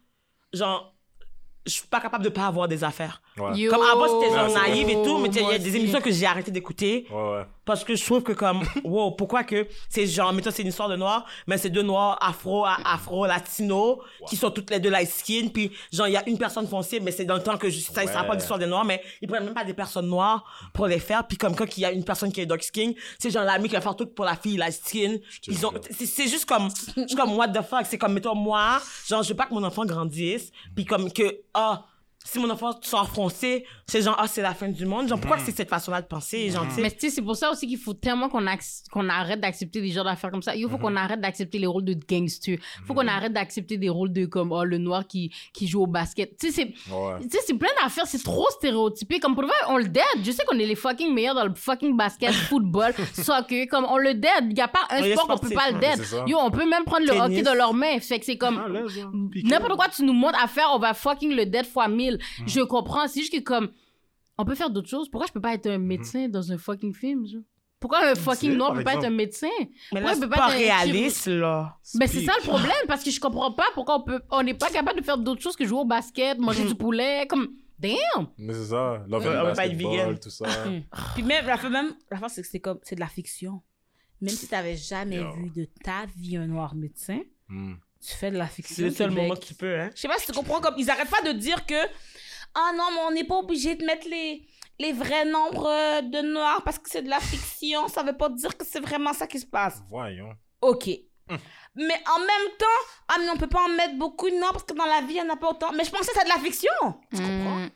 genre 0.51 0.92
je 1.65 1.71
suis 1.71 1.87
pas 1.87 1.99
capable 1.99 2.23
de 2.23 2.29
pas 2.29 2.47
avoir 2.47 2.67
des 2.67 2.83
affaires. 2.83 3.21
Ouais. 3.37 3.57
Yo. 3.57 3.71
Comme 3.71 3.81
avant, 3.83 4.21
c'était 4.21 4.35
genre 4.35 4.49
naïve 4.49 4.89
et 4.89 5.01
tout, 5.03 5.17
mais 5.17 5.29
il 5.29 5.41
y 5.41 5.53
a 5.53 5.57
des 5.59 5.75
émissions 5.75 6.01
que 6.01 6.11
j'ai 6.11 6.25
arrêté 6.25 6.51
d'écouter 6.51 7.07
Ouais, 7.09 7.15
ouais. 7.15 7.45
Parce 7.65 7.83
que 7.83 7.95
je 7.95 8.03
trouve 8.03 8.23
que 8.23 8.33
comme 8.33 8.61
wow 8.83 9.11
pourquoi 9.11 9.43
que 9.43 9.67
c'est 9.89 10.05
genre 10.07 10.33
mettons 10.33 10.51
c'est 10.51 10.61
une 10.63 10.67
histoire 10.69 10.89
de 10.89 10.95
noirs 10.95 11.25
mais 11.47 11.57
c'est 11.57 11.69
deux 11.69 11.81
noirs 11.81 12.17
afro 12.21 12.65
afro 12.65 13.25
latino 13.25 14.01
qui 14.27 14.35
sont 14.35 14.51
toutes 14.51 14.69
les 14.69 14.79
deux 14.79 14.89
light 14.89 15.09
skin 15.09 15.47
puis 15.53 15.71
genre 15.91 16.07
il 16.07 16.13
y 16.13 16.17
a 16.17 16.27
une 16.27 16.37
personne 16.37 16.67
foncée 16.67 16.99
mais 16.99 17.11
c'est 17.11 17.25
dans 17.25 17.35
le 17.35 17.43
temps 17.43 17.57
que 17.57 17.69
je, 17.69 17.79
ça 17.79 18.03
Ouais. 18.03 18.27
pas 18.27 18.35
l'histoire 18.35 18.59
des 18.59 18.65
noirs 18.65 18.83
mais 18.85 19.01
ils 19.21 19.27
prennent 19.27 19.45
même 19.45 19.53
pas 19.53 19.63
des 19.63 19.73
personnes 19.73 20.07
noires 20.07 20.43
pour 20.73 20.87
les 20.87 20.99
faire 20.99 21.25
puis 21.27 21.37
comme 21.37 21.55
quand 21.55 21.77
il 21.77 21.81
y 21.81 21.85
a 21.85 21.91
une 21.91 22.03
personne 22.03 22.31
qui 22.31 22.41
est 22.41 22.45
dark 22.45 22.63
skin 22.63 22.91
c'est 23.17 23.29
genre 23.31 23.43
l'ami 23.43 23.69
qui 23.69 23.75
va 23.75 23.81
faire 23.81 23.95
tout 23.95 24.07
pour 24.07 24.25
la 24.25 24.35
fille 24.35 24.57
light 24.57 24.73
skin. 24.73 25.17
Ils 25.47 25.65
ont 25.65 25.71
c'est 25.89 26.27
juste 26.27 26.45
comme 26.45 26.69
suis 26.69 27.15
comme 27.15 27.33
what 27.37 27.47
the 27.49 27.61
fuck 27.61 27.85
c'est 27.85 27.97
comme 27.97 28.13
mettons 28.13 28.35
moi 28.35 28.81
genre 29.07 29.23
je 29.23 29.29
veux 29.29 29.35
pas 29.35 29.45
que 29.45 29.53
mon 29.53 29.63
enfant 29.63 29.85
grandisse 29.85 30.51
puis 30.75 30.85
comme 30.85 31.11
que 31.11 31.39
ah 31.53 31.85
si 32.25 32.39
mon 32.39 32.49
enfant 32.49 32.71
sort 32.81 33.09
foncé, 33.09 33.65
c'est 33.85 34.01
genre, 34.01 34.15
ah, 34.17 34.27
c'est 34.27 34.41
la 34.41 34.53
fin 34.53 34.69
du 34.69 34.85
monde. 34.85 35.07
Genre, 35.07 35.19
pourquoi 35.19 35.37
que 35.37 35.43
c'est 35.43 35.55
cette 35.55 35.69
façon-là 35.69 36.01
de 36.01 36.07
penser? 36.07 36.49
Genre, 36.49 36.65
tu 36.67 36.75
sais, 36.75 36.81
Mais 36.81 36.91
tu 36.91 36.99
sais, 37.01 37.09
c'est 37.09 37.21
pour 37.21 37.35
ça 37.35 37.51
aussi 37.51 37.67
qu'il 37.67 37.77
faut 37.77 37.93
tellement 37.93 38.29
qu'on 38.29 38.43
qu'on 38.91 39.09
arrête 39.09 39.41
d'accepter 39.41 39.81
des 39.81 39.89
genres 39.89 40.05
d'affaires 40.05 40.31
comme 40.31 40.41
ça. 40.41 40.55
Il 40.55 40.69
faut 40.69 40.77
qu'on 40.77 40.95
arrête 40.95 41.19
d'accepter 41.19 41.59
les 41.59 41.67
rôles 41.67 41.85
de 41.85 41.93
gangster. 41.93 42.59
Il 42.79 42.85
faut 42.85 42.93
qu'on 42.93 43.07
arrête 43.07 43.33
d'accepter 43.33 43.77
des 43.77 43.89
rôles 43.89 44.13
de 44.13 44.25
comme 44.25 44.51
oh, 44.51 44.63
le 44.63 44.77
noir 44.77 45.05
qui, 45.05 45.31
qui 45.53 45.67
joue 45.67 45.83
au 45.83 45.87
basket. 45.87 46.37
Tu 46.37 46.51
sais, 46.51 46.53
c'est 46.53 46.93
Ouais. 46.93 47.19
tu 47.21 47.29
sais, 47.29 47.39
c'est 47.45 47.53
plein 47.53 47.69
d'affaires, 47.81 48.07
c'est 48.07 48.23
trop 48.23 48.47
stéréotypé. 48.51 49.19
Comme 49.19 49.33
pour 49.33 49.41
le 49.43 49.47
vrai, 49.49 49.57
on 49.69 49.77
le 49.77 49.87
dead. 49.87 50.03
Je 50.23 50.31
sais 50.31 50.43
qu'on 50.45 50.57
est 50.59 50.65
les 50.65 50.75
fucking 50.75 51.13
meilleurs 51.13 51.35
dans 51.35 51.45
le 51.45 51.53
fucking 51.53 51.95
basket, 51.95 52.31
football, 52.49 52.93
soccer. 53.13 53.67
Comme 53.67 53.85
on 53.85 53.97
le 53.97 54.13
dead. 54.13 54.43
Il 54.43 54.53
n'y 54.53 54.61
a 54.61 54.67
pas 54.67 54.81
un 54.89 55.03
est 55.03 55.13
sport 55.13 55.27
qu'on 55.27 55.37
peut 55.37 55.49
sportif, 55.49 55.57
pas 55.57 55.71
le 55.71 55.79
dead. 55.79 56.27
Yo, 56.27 56.37
on 56.39 56.51
peut 56.51 56.67
même 56.67 56.83
prendre 56.85 57.05
le 57.05 57.13
hockey 57.13 57.41
de 57.41 57.55
leurs 57.55 57.73
mains. 57.73 57.99
Fait 57.99 58.19
que 58.19 58.25
c'est 58.25 58.37
comme. 58.37 58.61
Ah. 58.63 58.69
N'importe 59.43 59.75
quoi 59.75 59.87
tu 59.89 60.03
nous 60.03 60.13
montres 60.13 60.41
à 60.41 60.47
faire, 60.47 60.69
on 60.73 60.79
va 60.79 60.93
fucking 60.93 61.35
le 61.35 61.45
dead 61.45 61.65
fois 61.65 61.87
mille. 61.87 62.12
Mm. 62.39 62.47
Je 62.47 62.61
comprends. 62.61 63.07
C'est 63.07 63.21
juste 63.21 63.33
que 63.33 63.39
comme. 63.41 63.69
On 64.37 64.45
peut 64.45 64.55
faire 64.55 64.69
d'autres 64.71 64.89
choses. 64.89 65.09
Pourquoi 65.09 65.27
je 65.27 65.31
peux 65.33 65.41
pas 65.41 65.53
être 65.53 65.67
un 65.67 65.77
médecin 65.77 66.27
dans 66.27 66.51
un 66.51 66.57
fucking 66.57 66.93
film, 66.93 67.27
genre? 67.27 67.41
Pourquoi 67.79 68.03
un 68.05 68.15
fucking 68.15 68.53
noir 68.55 68.73
peut 68.73 68.83
pas 68.83 68.93
être 68.95 69.03
un 69.03 69.09
médecin? 69.09 69.47
mais 69.91 69.99
là, 69.99 70.07
Pourquoi 70.07 70.11
il 70.11 70.15
c'est 70.15 70.21
peut 70.21 70.29
pas, 70.29 70.35
pas 70.37 70.53
un 70.53 70.55
réaliste, 70.55 71.27
là. 71.27 71.77
Ben, 71.95 72.07
c'est 72.07 72.23
ça 72.23 72.31
le 72.41 72.47
problème, 72.47 72.71
parce 72.87 73.03
que 73.03 73.11
je 73.11 73.19
comprends 73.19 73.51
pas 73.51 73.65
pourquoi 73.73 73.97
on 73.99 74.03
peut, 74.03 74.21
on 74.31 74.41
n'est 74.41 74.53
pas 74.53 74.69
capable 74.69 75.01
de 75.01 75.05
faire 75.05 75.17
d'autres 75.17 75.41
choses 75.41 75.57
que 75.57 75.65
jouer 75.65 75.79
au 75.79 75.85
basket, 75.85 76.39
manger 76.39 76.63
du 76.63 76.75
poulet, 76.75 77.27
comme, 77.27 77.49
damn! 77.77 78.27
Mais 78.37 78.53
c'est 78.53 78.67
ça. 78.67 79.03
Veut 79.05 79.19
pas 79.19 79.25
être 79.25 79.55
basketball, 79.55 79.91
vegan. 79.91 80.19
tout 80.19 80.29
ça. 80.29 80.45
Puis 81.13 81.23
même, 81.23 81.45
la 81.45 81.57
même, 81.69 81.93
la 82.09 82.29
c'est 82.29 82.41
que 82.41 82.47
c'est 82.47 82.61
comme, 82.61 82.79
c'est 82.83 82.95
de 82.95 83.01
la 83.01 83.07
fiction. 83.07 83.61
Même 84.21 84.33
si 84.33 84.47
t'avais 84.47 84.77
jamais 84.77 85.17
Yo. 85.17 85.33
vu 85.33 85.49
de 85.49 85.67
ta 85.83 86.05
vie 86.15 86.37
un 86.37 86.47
noir 86.47 86.75
médecin, 86.75 87.19
Hmm. 87.49 87.73
Tu 88.05 88.13
fais 88.13 88.31
de 88.31 88.37
la 88.37 88.47
fiction. 88.47 88.75
C'est 88.75 88.81
le 88.83 88.91
seul 88.91 89.09
Québec. 89.09 89.23
moment 89.23 89.35
qu'il 89.39 89.55
peut, 89.55 89.79
hein? 89.79 89.89
Je 89.95 90.01
sais 90.01 90.07
pas 90.07 90.17
si 90.17 90.25
tu 90.27 90.33
comprends, 90.33 90.59
comme, 90.61 90.75
ils 90.77 90.89
arrêtent 90.89 91.09
pas 91.09 91.21
de 91.21 91.31
dire 91.31 91.65
que, 91.65 91.81
ah 92.55 92.71
non, 92.75 92.85
mais 92.93 92.99
on 93.07 93.11
n'est 93.11 93.23
pas 93.23 93.35
obligé 93.35 93.75
de 93.75 93.85
mettre 93.85 94.07
les, 94.09 94.45
les 94.79 94.91
vrais 94.93 95.25
nombres 95.25 95.67
euh, 95.67 96.01
de 96.01 96.21
noirs 96.21 96.61
parce 96.63 96.79
que 96.79 96.89
c'est 96.89 97.01
de 97.01 97.09
la 97.09 97.19
fiction. 97.19 97.87
Ça 97.87 98.03
veut 98.03 98.17
pas 98.17 98.29
dire 98.29 98.57
que 98.57 98.65
c'est 98.65 98.79
vraiment 98.81 99.13
ça 99.13 99.27
qui 99.27 99.39
se 99.39 99.45
passe. 99.45 99.81
Voyons. 99.89 100.33
Ok. 100.61 100.89
Mais 101.75 102.01
en 102.15 102.19
même 102.19 102.49
temps, 102.59 102.81
ah 103.07 103.15
mais 103.19 103.29
on 103.29 103.37
peut 103.37 103.47
pas 103.47 103.63
en 103.65 103.69
mettre 103.69 103.95
beaucoup, 103.97 104.29
non, 104.29 104.49
parce 104.51 104.63
que 104.63 104.73
dans 104.73 104.85
la 104.85 105.01
vie, 105.01 105.15
il 105.15 105.23
n'y 105.23 105.29
en 105.29 105.33
a 105.33 105.37
pas 105.37 105.49
autant. 105.49 105.71
Mais 105.71 105.83
je 105.83 105.89
pensais 105.89 106.11
que 106.11 106.17
c'est 106.19 106.25
de 106.25 106.29
la 106.29 106.39
fiction. 106.39 106.71
Tu 107.11 107.17
comprends? 107.17 107.57
Mm. 107.57 107.69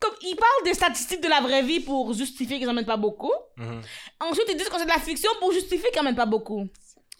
Comme 0.00 0.14
ils 0.22 0.34
parlent 0.34 0.64
des 0.64 0.74
statistiques 0.74 1.22
de 1.22 1.28
la 1.28 1.40
vraie 1.40 1.62
vie 1.62 1.80
pour 1.80 2.12
justifier 2.14 2.58
qu'ils 2.58 2.68
en 2.68 2.72
mettent 2.72 2.86
pas 2.86 2.96
beaucoup. 2.96 3.32
Mhm. 3.58 3.82
Ensuite, 4.20 4.46
ils 4.48 4.56
disent 4.56 4.68
que 4.70 4.78
c'est 4.78 4.84
de 4.84 4.88
la 4.88 4.98
fiction 4.98 5.30
pour 5.38 5.52
justifier 5.52 5.90
qu'ils 5.90 6.00
en 6.00 6.04
mettent 6.04 6.16
pas 6.16 6.24
beaucoup. 6.24 6.66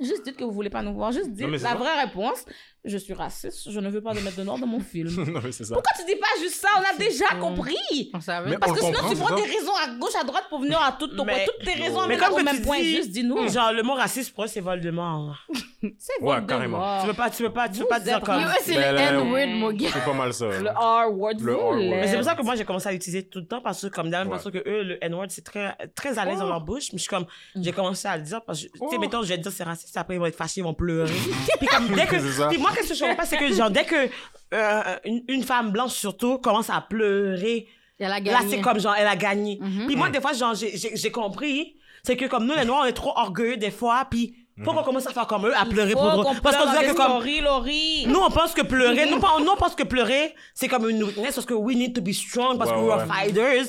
Juste 0.01 0.25
dites 0.25 0.37
que 0.37 0.45
vous 0.45 0.53
voulez 0.53 0.71
pas 0.71 0.83
nous 0.83 0.95
voir. 0.95 1.13
Juste 1.13 1.31
dites 1.31 1.47
la 1.63 1.75
vraie 1.75 2.03
réponse. 2.03 2.45
Je 2.85 2.97
suis 2.97 3.13
raciste. 3.13 3.71
Je 3.71 3.79
ne 3.79 3.91
veux 3.91 4.01
pas 4.01 4.15
de 4.15 4.21
mettre 4.21 4.37
de 4.37 4.43
noir 4.43 4.57
dans 4.59 4.67
mon 4.67 4.81
film. 4.81 5.09
non, 5.33 5.41
mais 5.45 5.53
c'est 5.53 5.65
ça. 5.65 5.75
Pourquoi 5.75 5.93
tu 5.99 6.05
dis 6.07 6.19
pas 6.19 6.27
juste 6.41 6.55
ça? 6.63 6.69
On 6.79 6.95
a 6.95 6.99
déjà 6.99 7.27
compris. 7.39 8.11
On 8.15 8.21
savait. 8.21 8.49
Mais 8.51 8.57
Parce 8.59 8.73
que 8.73 8.79
sinon, 8.81 8.99
tu 9.11 9.17
prends 9.17 9.35
des 9.37 9.43
raisons 9.43 9.75
à 9.85 9.89
gauche, 9.99 10.15
à 10.19 10.25
droite 10.25 10.45
pour 10.49 10.61
venir 10.63 10.81
à 10.81 10.93
toutes, 10.93 11.15
ton- 11.15 11.27
Mais- 11.27 11.45
toutes 11.45 11.63
tes 11.67 11.75
raisons 11.81 12.07
Mais 12.09 12.17
comme 12.17 12.33
au 12.33 12.43
même 12.43 12.57
tu 12.57 12.63
point. 12.63 12.79
dis- 12.79 12.97
Juste 12.97 13.11
dis-nous. 13.11 13.49
Genre, 13.51 13.73
le 13.73 13.83
mot 13.83 13.93
raciste, 13.95 14.35
pour 14.35 14.45
eux, 14.45 14.47
c'est 14.47 14.61
Voldemort. 14.61 15.37
C'est 15.99 16.23
Ouais, 16.23 16.35
votre 16.35 16.47
carrément. 16.47 17.01
Tu 17.01 17.07
veux 17.07 17.15
pas, 17.15 17.31
tu 17.31 17.43
veux 17.43 17.53
pas, 17.53 17.67
tu 17.67 17.79
veux 17.81 17.87
pas 17.87 18.01
dire 18.01 18.21
comme. 18.21 18.43
C'est 18.63 18.75
le 18.75 18.99
N-word, 18.99 19.47
mon 19.49 19.73
gars. 19.73 19.89
C'est 19.93 20.05
pas 20.05 20.13
mal 20.13 20.35
ça. 20.35 20.45
Le 20.47 20.69
R-word, 20.69 21.35
Le. 21.41 21.91
Mais 21.91 22.07
c'est 22.07 22.17
pour 22.17 22.25
ça 22.25 22.35
que 22.35 22.43
moi, 22.43 22.55
j'ai 22.55 22.65
commencé 22.67 22.87
à 22.89 22.93
l'utiliser 22.93 23.23
tout 23.27 23.39
le 23.39 23.47
temps 23.47 23.63
parce 23.63 23.81
que, 23.81 23.87
comme, 23.87 24.09
de 24.09 24.13
la 24.13 24.19
même 24.19 24.29
Ouais. 24.29 24.37
façon 24.37 24.51
que 24.51 24.59
eux, 24.59 24.83
le 24.83 24.99
N-word, 25.03 25.27
c'est 25.31 25.43
très, 25.45 25.75
très 25.95 26.19
à 26.19 26.27
l'aise 26.27 26.39
dans 26.39 26.49
leur 26.49 26.61
bouche. 26.61 26.89
Mais 26.93 26.99
je 26.99 27.03
suis 27.05 27.09
comme, 27.09 27.25
Mm. 27.55 27.63
j'ai 27.63 27.73
commencé 27.73 28.07
à 28.09 28.19
le 28.19 28.23
dire 28.25 28.43
parce 28.45 28.61
que, 28.61 28.67
tu 28.67 28.79
sais, 28.79 28.85
Oh. 28.97 28.99
mettons, 28.99 29.23
je 29.23 29.29
vais 29.29 29.39
te 29.39 29.43
dire 29.43 29.53
c'est 29.53 29.65
raciste, 29.65 29.97
après, 29.97 30.17
ils 30.17 30.19
vont 30.19 30.27
être 30.27 30.37
fâchés, 30.37 30.61
ils 30.61 30.65
vont 30.65 30.75
pleurer. 30.75 31.11
puis 31.59 31.67
comme, 31.67 31.89
dès 31.89 32.05
que, 32.07 32.19
C'est 32.21 32.33
ça. 32.33 32.49
puis 32.49 32.59
moi, 32.71 32.77
qu'est-ce 32.77 32.89
que 32.91 32.95
je 32.95 33.01
comprends 33.01 33.17
pas, 33.17 33.25
c'est 33.27 33.37
que, 33.37 33.53
genre, 33.53 33.71
dès 33.71 33.85
que, 33.85 34.09
euh, 34.55 34.83
une, 35.05 35.23
une 35.29 35.43
femme 35.45 35.71
blanche, 35.71 35.93
surtout, 35.93 36.39
commence 36.39 36.71
à 36.71 36.81
pleurer, 36.81 37.69
Elle 37.99 38.13
a 38.13 38.21
là, 38.21 38.41
c'est 38.49 38.61
comme, 38.61 38.81
genre, 38.81 38.95
elle 38.99 39.07
a 39.07 39.17
gagné. 39.17 39.59
Mhm. 39.61 39.87
Puis 39.87 39.97
moi, 39.97 40.09
des 40.11 40.21
fois, 40.21 40.33
genre, 40.33 40.55
j'ai, 40.55 40.77
j'ai, 40.77 40.97
j'ai 40.97 41.11
compris, 41.11 41.77
c'est 42.03 42.17
que 42.17 42.25
comme 42.27 42.47
nous, 42.47 42.55
les 42.55 42.65
Noirs, 42.65 42.83
on 42.85 42.87
est 42.87 42.93
trop 42.93 43.13
orgueilleux 43.17 43.57
des 43.57 43.71
fois, 43.71 44.07
puis 44.11 44.35
faut 44.65 44.73
qu'on 44.73 44.83
commence 44.83 45.07
à 45.07 45.13
faire 45.13 45.27
comme 45.27 45.47
eux, 45.47 45.57
à 45.57 45.65
pleurer 45.65 45.93
pour 45.95 46.05
eux. 46.21 46.25
Parce 46.43 46.57
qu'on 46.57 46.71
dirait 46.71 46.89
que 46.89 46.93
comme, 46.95 47.13
Laurie, 47.13 47.41
Laurie. 47.41 48.05
nous, 48.07 48.21
on 48.21 48.31
pense 48.31 48.53
que 48.53 48.61
pleurer, 48.63 49.09
nous, 49.11 49.19
pas- 49.19 49.37
nous, 49.41 49.49
on 49.51 49.57
pense 49.57 49.75
que 49.75 49.85
pleurer, 49.85 50.35
c'est 50.55 50.69
comme 50.69 50.89
une 50.91 51.03
weakness 51.03 51.35
parce 51.35 51.47
que 51.47 51.55
we 51.55 51.75
need 51.77 51.95
to 51.95 52.03
be 52.03 52.13
strong 52.13 52.59
parce 52.59 52.71
Ouais, 52.71 52.77
que 52.77 52.83
we 52.83 52.93
are 52.93 52.99
ouais. 53.09 53.15
fighters. 53.33 53.67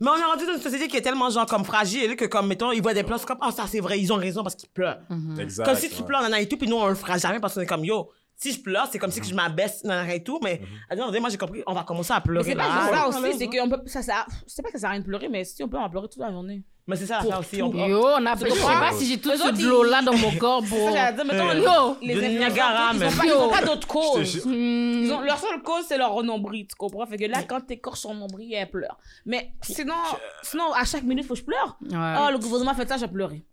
Mais 0.00 0.08
on 0.10 0.16
est 0.16 0.24
rendu 0.24 0.46
dans 0.46 0.54
une 0.54 0.60
société 0.60 0.88
qui 0.88 0.96
est 0.96 1.02
tellement, 1.02 1.30
genre, 1.30 1.46
comme 1.46 1.64
fragile 1.64 2.16
que, 2.16 2.24
comme, 2.24 2.48
mettons, 2.48 2.72
ils 2.72 2.82
voient 2.82 2.94
des 2.94 3.04
c'est 3.16 3.26
comme, 3.26 3.38
ah, 3.40 3.52
ça, 3.52 3.64
c'est 3.68 3.80
vrai, 3.80 4.00
ils 4.00 4.12
ont 4.12 4.16
raison 4.16 4.42
parce 4.42 4.56
qu'ils 4.56 4.70
pleurent. 4.70 4.98
Exact. 5.38 5.64
Comme 5.64 5.76
si 5.76 5.88
tu 5.90 6.00
ouais. 6.00 6.06
pleures, 6.06 6.34
et 6.34 6.48
tout, 6.48 6.56
puis 6.56 6.66
nous, 6.66 6.76
on 6.76 6.88
le 6.88 6.94
fera 6.94 7.18
jamais 7.18 7.38
parce 7.38 7.54
qu'on 7.54 7.60
est 7.60 7.66
comme, 7.66 7.84
yo, 7.84 8.10
si 8.42 8.52
je 8.52 8.60
pleure, 8.60 8.88
c'est 8.90 8.98
comme 8.98 9.10
si 9.12 9.20
que 9.20 9.26
je 9.26 9.34
m'abaisse, 9.34 9.84
nana 9.84 10.12
et 10.14 10.22
tout, 10.24 10.40
mais, 10.42 10.60
à 10.90 10.96
dire, 10.96 11.08
moi, 11.20 11.30
j'ai 11.30 11.38
compris, 11.38 11.62
on 11.66 11.72
va 11.74 11.84
commencer 11.84 12.12
à 12.12 12.16
Mais 12.16 12.22
pleurer. 12.22 12.44
c'est 12.50 12.56
pas 12.56 12.68
là. 12.68 12.80
juste 12.80 12.92
ça 12.92 13.00
Ah, 13.04 13.08
aussi, 13.08 13.38
c'est 13.38 13.46
qu'on 13.46 13.68
peut, 13.70 13.80
ça, 13.86 14.02
ça, 14.02 14.26
c'est 14.46 14.62
pas 14.62 14.68
que 14.70 14.74
ça 14.78 14.80
sert 14.80 14.88
à 14.88 14.92
rien 14.92 15.00
de 15.00 15.04
pleurer, 15.06 15.28
mais 15.28 15.44
si 15.44 15.62
on 15.62 15.68
peut 15.68 15.78
en 15.78 15.88
pleurer 15.88 16.08
toute 16.08 16.20
la 16.20 16.30
journée. 16.30 16.62
Mais 16.88 16.96
c'est 16.96 17.06
ça 17.06 17.18
l'affaire 17.18 17.38
aussi. 17.38 17.62
On, 17.62 17.66
on- 17.70 17.86
Yo, 17.86 18.00
on 18.04 18.26
a, 18.26 18.34
je 18.34 18.48
sais 18.50 18.60
pas 18.64 18.90
si 18.92 19.06
j'ai 19.06 19.18
tout 19.20 19.30
ce 19.30 19.42
autres, 19.46 19.56
de 19.56 19.64
l'eau-là 19.68 20.02
dans 20.02 20.16
mon 20.16 20.32
corps 20.38 20.64
pour... 20.68 20.90
Ça, 20.90 20.92
j'allais 20.92 21.14
dire, 21.16 21.24
mettons, 21.24 21.52
yo, 21.52 21.96
les 22.02 22.14
de 22.16 22.20
Niagara, 22.38 22.90
ils 22.92 22.96
ont 22.96 22.98
même. 22.98 23.16
pas, 23.16 23.24
ils 23.24 23.32
ont 23.32 23.48
pas 23.50 23.62
d'autre 23.62 23.86
cause. 23.86 24.24
Je 24.24 24.40
Hmm. 24.40 25.04
Ils 25.04 25.12
ont, 25.12 25.20
leur 25.20 25.38
seule 25.38 25.62
cause, 25.62 25.84
c'est 25.86 25.96
leur 25.96 26.20
nombril, 26.24 26.66
tu 26.66 26.74
comprends? 26.74 27.06
Fait 27.06 27.16
que 27.18 27.26
là, 27.26 27.44
quand 27.44 27.60
t'écorches 27.60 28.00
son 28.00 28.14
nombril, 28.14 28.52
elle 28.52 28.68
pleure. 28.68 28.98
Mais 29.24 29.52
sinon, 29.62 29.94
sinon, 30.42 30.72
à 30.74 30.84
chaque 30.84 31.04
minute, 31.04 31.24
faut 31.24 31.34
que 31.34 31.40
je 31.40 31.44
pleure. 31.44 31.76
Ouais. 31.82 32.14
Oh, 32.20 32.30
le 32.32 32.38
gouvernement 32.38 32.72
a 32.72 32.74
fait 32.74 32.88
ça, 32.88 32.96
j'ai 32.96 33.06
pleuré. 33.06 33.44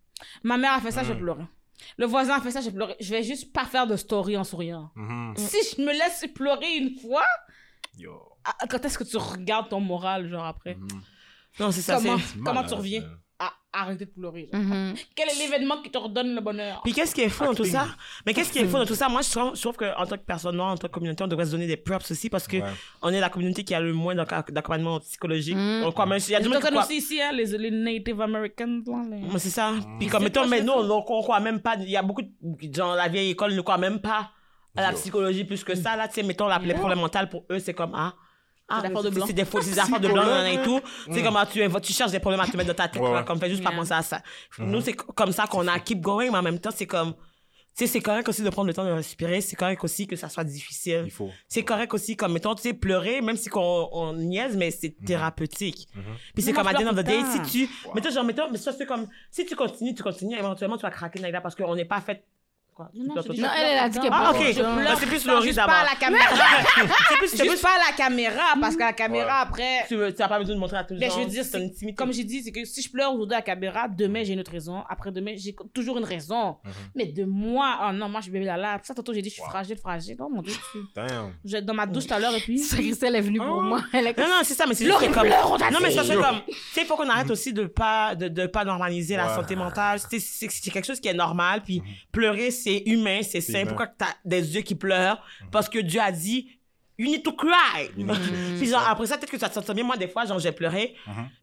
Ma 0.43 0.57
mère 0.57 0.73
a 0.73 0.79
fait 0.81 0.89
ça, 0.91 1.03
j'ai 1.03 1.13
Hmm. 1.13 1.19
pleuré. 1.19 1.43
Le 1.97 2.05
voisin 2.05 2.35
a 2.37 2.41
fait 2.41 2.51
ça, 2.51 2.61
j'ai 2.61 2.71
pleuré. 2.71 2.95
Je 2.99 3.09
vais 3.11 3.23
juste 3.23 3.51
pas 3.53 3.65
faire 3.65 3.87
de 3.87 3.95
story 3.95 4.37
en 4.37 4.43
souriant. 4.43 4.91
Mhm. 4.95 5.33
Si 5.37 5.57
je 5.75 5.81
me 5.81 5.91
laisse 5.91 6.25
pleurer 6.33 6.75
une 6.77 6.97
fois, 6.99 7.25
Yo. 7.97 8.19
ah, 8.43 8.55
quand 8.69 8.83
est-ce 8.85 8.97
que 8.97 9.03
tu 9.03 9.17
regardes 9.17 9.69
ton 9.69 9.79
moral, 9.79 10.29
genre 10.29 10.45
après? 10.45 10.77
non, 11.59 11.71
c'est 11.71 11.81
ça, 11.81 11.95
Comment, 11.97 12.17
comment 12.37 12.53
malade, 12.53 12.67
tu 12.69 12.73
reviens? 12.75 13.03
Arrêter 13.71 14.05
de 14.05 14.09
pleurer? 14.11 14.49
Mhm. 14.51 14.93
Quel 15.15 15.29
est 15.29 15.35
l'événement 15.39 15.81
qui 15.81 15.91
te 15.91 15.97
redonne 15.97 16.33
le 16.33 16.41
bonheur? 16.41 16.81
Puis 16.83 16.93
qu'est-ce 16.93 17.13
qui 17.13 17.21
est 17.21 17.29
fou 17.29 17.45
dans 17.45 17.53
tout 17.53 17.65
ça? 17.65 17.87
Mais 18.25 18.33
qu'est-ce 18.33 18.51
qui 18.51 18.59
est 18.59 18.65
fou 18.65 18.77
dans 18.77 18.85
tout 18.85 18.95
ça? 18.95 19.09
Moi, 19.09 19.21
je 19.21 19.29
trouve, 19.29 19.55
je 19.55 19.61
trouve 19.61 19.77
qu'en 19.77 20.05
tant 20.05 20.17
que 20.17 20.23
personne 20.25 20.55
noire, 20.55 20.69
en 20.71 20.77
tant 20.77 20.87
que 20.87 20.93
communauté, 20.93 21.23
on 21.23 21.27
devrait 21.27 21.45
se 21.45 21.51
donner 21.51 21.67
des 21.67 21.77
props 21.77 22.09
aussi 22.11 22.29
parce 22.29 22.47
que 22.47 22.57
Ouais. 22.57 22.63
on 23.01 23.09
est 23.13 23.19
la 23.19 23.29
communauté 23.29 23.63
qui 23.63 23.73
a 23.75 23.79
le 23.79 23.93
moins 23.93 24.15
d'acc- 24.15 24.51
d'accompagnement 24.51 24.99
psychologique. 25.01 25.55
Mm. 25.55 25.83
On 25.85 25.91
croit 25.91 26.05
même, 26.05 26.19
il 26.27 26.31
y 26.31 26.35
a 26.35 26.39
du 26.41 26.49
monde 26.49 26.61
qui 26.61 26.67
croit- 26.67 26.83
aussi 26.83 26.97
ici, 26.97 27.21
hein, 27.21 27.31
les, 27.31 27.45
les 27.57 27.71
Native 27.71 28.19
Americans. 28.21 28.81
Les- 29.11 29.39
c'est 29.39 29.49
ça. 29.49 29.73
Puis 29.97 30.07
C'est 30.07 30.11
comme 30.11 30.23
mettons, 30.23 30.47
mais 30.47 30.61
nous, 30.61 30.73
on, 30.73 30.89
on 30.91 31.01
croit 31.21 31.39
même 31.39 31.59
pas, 31.61 31.75
il 31.79 31.89
y 31.89 31.97
a 31.97 32.01
beaucoup 32.01 32.21
de, 32.23 32.67
dans 32.67 32.95
la 32.95 33.07
vieille 33.07 33.31
école, 33.31 33.53
ne 33.55 33.61
croient 33.61 33.77
même 33.77 33.99
pas 33.99 34.31
à 34.75 34.81
la 34.83 34.93
psychologie 34.93 35.43
plus 35.43 35.63
que 35.63 35.75
ça. 35.75 35.95
Là, 35.95 36.07
tu 36.07 36.15
sais, 36.15 36.23
mettons, 36.23 36.47
la, 36.47 36.57
les 36.59 36.73
problèmes 36.73 36.99
mentaux 36.99 37.19
pour 37.29 37.43
eux, 37.51 37.59
c'est 37.59 37.73
comme, 37.73 37.91
ah, 37.95 38.13
ah, 38.69 38.81
des 38.81 38.87
affaires 38.87 39.01
de 39.03 39.07
c'est- 39.09 39.15
blanc. 39.15 39.25
C'est 39.27 39.33
des 39.33 39.43
des 39.43 39.79
affaires 39.79 39.99
de 39.99 40.07
blanc, 40.07 40.45
et 40.45 40.61
tout. 40.63 40.79
C'est 41.11 41.23
comme, 41.23 41.35
ah, 41.37 41.45
tu, 41.45 41.61
tu 41.81 41.93
cherches 41.93 42.11
des 42.11 42.19
problèmes 42.19 42.41
à 42.41 42.47
te 42.47 42.55
mettre 42.57 42.69
dans 42.69 42.75
ta 42.75 42.87
tête, 42.87 43.01
Ouais, 43.01 43.23
comme, 43.25 43.39
fais 43.39 43.49
juste 43.49 43.63
pas 43.63 43.71
penser 43.71 43.93
à 43.93 44.01
ça. 44.01 44.21
Nous, 44.59 44.81
c'est 44.81 44.93
comme 44.93 45.31
ça 45.31 45.47
qu'on 45.47 45.67
a 45.67 45.79
keep 45.79 46.01
going, 46.01 46.31
mais 46.31 46.37
en 46.37 46.43
même 46.43 46.59
temps, 46.59 46.71
c'est 46.75 46.85
comme, 46.87 47.13
tu 47.77 47.85
sais, 47.85 47.87
c'est 47.93 48.01
correct 48.01 48.27
aussi 48.27 48.41
de 48.41 48.49
prendre 48.49 48.67
le 48.67 48.73
temps 48.73 48.83
de 48.83 48.89
respirer, 48.91 49.39
c'est 49.41 49.55
correct 49.55 49.81
aussi 49.83 50.05
que 50.05 50.15
ça 50.17 50.27
soit 50.27 50.43
difficile. 50.43 51.03
Il 51.05 51.11
faut. 51.11 51.29
C'est 51.47 51.63
correct 51.63 51.93
aussi, 51.93 52.17
comme, 52.17 52.33
mettons, 52.33 52.53
tu 52.55 52.63
sais, 52.63 52.73
pleurer, 52.73 53.21
même 53.21 53.37
si 53.37 53.47
qu'on 53.49 53.87
on 53.93 54.13
niaise, 54.13 54.57
mais 54.57 54.69
c'est 54.71 54.95
thérapeutique. 55.05 55.87
Puis 56.33 56.43
c'est 56.43 56.51
comme, 56.53 56.67
à 56.67 56.73
the 56.73 56.81
end 56.83 56.87
of 56.87 56.95
the 56.97 57.03
day, 57.05 57.19
si 57.31 57.67
tu, 57.67 57.69
mettons, 57.95 58.09
genre, 58.11 58.23
mettons, 58.25 58.49
mais 58.51 58.57
ça, 58.57 58.73
c'est 58.73 58.85
comme, 58.85 59.07
si 59.31 59.45
tu 59.45 59.55
continues, 59.55 59.93
tu 59.93 60.03
continues, 60.03 60.37
éventuellement, 60.37 60.77
tu 60.77 60.81
vas 60.83 60.91
craquer, 60.91 61.19
Naïda, 61.19 61.41
parce 61.41 61.55
qu'on 61.55 61.75
n'est 61.75 61.85
pas 61.85 62.01
fait, 62.01 62.23
quoi. 62.79 62.89
Non, 62.95 63.13
Non, 63.15 63.21
elle, 63.57 63.67
elle 63.73 63.77
a 63.79 63.89
dit 63.89 63.99
qu'elle 63.99 64.09
Ah, 64.13 64.31
ok. 64.31 64.37
Je 64.53 64.61
Bah, 64.61 64.75
pleure. 64.77 64.97
c'est 64.99 65.05
plus 65.05 65.25
Non, 65.25 65.33
Laurie 65.33 65.53
d'abord. 65.53 65.73
pas 65.75 65.79
à 65.81 65.83
la 65.83 65.95
caméra. 65.99 66.25
C'est 67.09 67.17
plus, 67.17 67.27
c'est 67.27 67.45
plus, 67.45 67.61
pas 67.61 67.69
à 67.75 67.91
la 67.91 67.97
caméra, 67.97 68.41
parce 68.61 68.75
qu'à 68.77 68.85
la 68.85 68.93
caméra, 68.93 69.39
après... 69.41 69.85
tu 69.87 69.95
veux, 69.95 70.13
tu 70.13 70.21
as 70.21 70.27
pas 70.29 70.39
besoin 70.39 70.55
de 70.55 70.59
montrer 70.59 70.77
à 70.77 70.83
tout 70.85 70.93
le 70.93 70.99
Mais 70.99 71.07
monde. 71.09 71.17
je 71.19 71.23
veux 71.23 71.29
dire, 71.29 71.43
c'est- 71.43 71.57
intimité. 71.57 71.93
comme 71.95 72.13
j'ai 72.13 72.23
dit, 72.23 72.41
c'est 72.43 72.51
que 72.51 72.63
si 72.63 72.81
je 72.81 72.89
pleure 72.89 73.11
aujourd'hui 73.13 73.33
à 73.35 73.39
la 73.39 73.41
caméra, 73.41 73.87
demain 73.89 74.23
j'ai 74.23 74.33
une 74.33 74.39
autre 74.39 74.51
raison, 74.51 74.83
après 74.89 75.11
demain 75.11 75.33
j'ai 75.35 75.53
toujours 75.73 75.97
une 75.97 76.03
raison. 76.05 76.57
Mais 76.95 77.05
de 77.07 77.25
moi, 77.25 77.79
oh 77.83 77.91
non, 77.91 78.07
moi 78.07 78.21
je 78.21 78.25
suis 78.25 78.31
bébé 78.31 78.45
là. 78.45 78.79
Ça, 78.83 78.93
tantôt 78.93 79.13
j'ai 79.13 79.21
dit, 79.21 79.29
je 79.29 79.33
suis 79.35 79.43
fragile, 79.43 79.77
fragile. 79.77 80.15
Oh 80.19 80.29
mon 80.33 80.41
dieu, 80.41 80.53
je 81.45 81.49
suis- 81.57 81.61
dans 81.63 81.73
ma 81.73 81.85
douche 81.85 82.07
tout 82.07 82.13
à 82.13 82.19
l'heure 82.19 82.33
et 82.35 82.39
puis. 82.39 82.57
Ça, 82.69 82.77
Christelle 82.77 83.15
est 83.15 83.21
venue 83.21 83.39
pour 83.39 83.61
moi. 83.61 83.81
Elle 83.91 84.07
est 84.07 84.17
Non, 84.17 84.25
non, 84.27 84.39
c'est 84.43 84.53
ça, 84.53 84.65
mais 84.67 84.73
c'est 84.75 84.85
juste 84.85 84.99
que 84.99 85.13
comme. 85.13 85.27
Non, 85.27 85.79
mais 85.81 85.91
ça, 85.91 86.03
c'est 86.03 86.15
comme. 86.15 86.41
Tu 86.47 86.53
sais, 86.73 86.81
il 86.81 86.85
faut 86.87 86.95
qu'on 86.95 87.09
arrête 87.09 87.29
aussi 87.31 87.51
de 87.53 87.65
pas, 87.65 88.15
de, 88.15 88.27
de 88.27 88.45
pas 88.47 88.63
normaliser 88.63 89.15
la 89.17 89.35
santé 89.35 89.55
mentale. 89.55 89.99
C'est, 89.99 90.71
quelque 90.71 90.85
chose 90.85 90.99
qui 90.99 91.07
est 91.07 91.13
normal, 91.13 91.61
puis 91.63 91.81
pleurer, 92.11 92.51
c'est 92.51 92.68
humain, 92.85 93.21
c'est 93.23 93.41
sain. 93.41 93.65
Pourquoi 93.67 93.87
que 93.87 93.95
t'as 93.97 94.13
des 94.25 94.55
yeux 94.55 94.61
qui 94.61 94.75
pleurent? 94.75 95.21
Parce 95.51 95.67
que 95.69 95.79
Dieu 95.79 95.99
a 96.01 96.11
dit, 96.11 96.49
you 96.97 97.05
need 97.09 97.23
to 97.23 97.31
cry. 97.33 97.89
puis 98.57 98.67
genre, 98.69 98.85
après 98.87 99.07
ça, 99.07 99.17
peut-être 99.17 99.31
que 99.31 99.37
ça 99.39 99.49
te 99.49 99.59
sent 99.63 99.73
bien. 99.73 99.83
Moi, 99.83 99.95
des 99.97 100.07
fois, 100.07 100.25
genre, 100.25 100.39
j'ai 100.39 100.51
pleuré. 100.51 100.95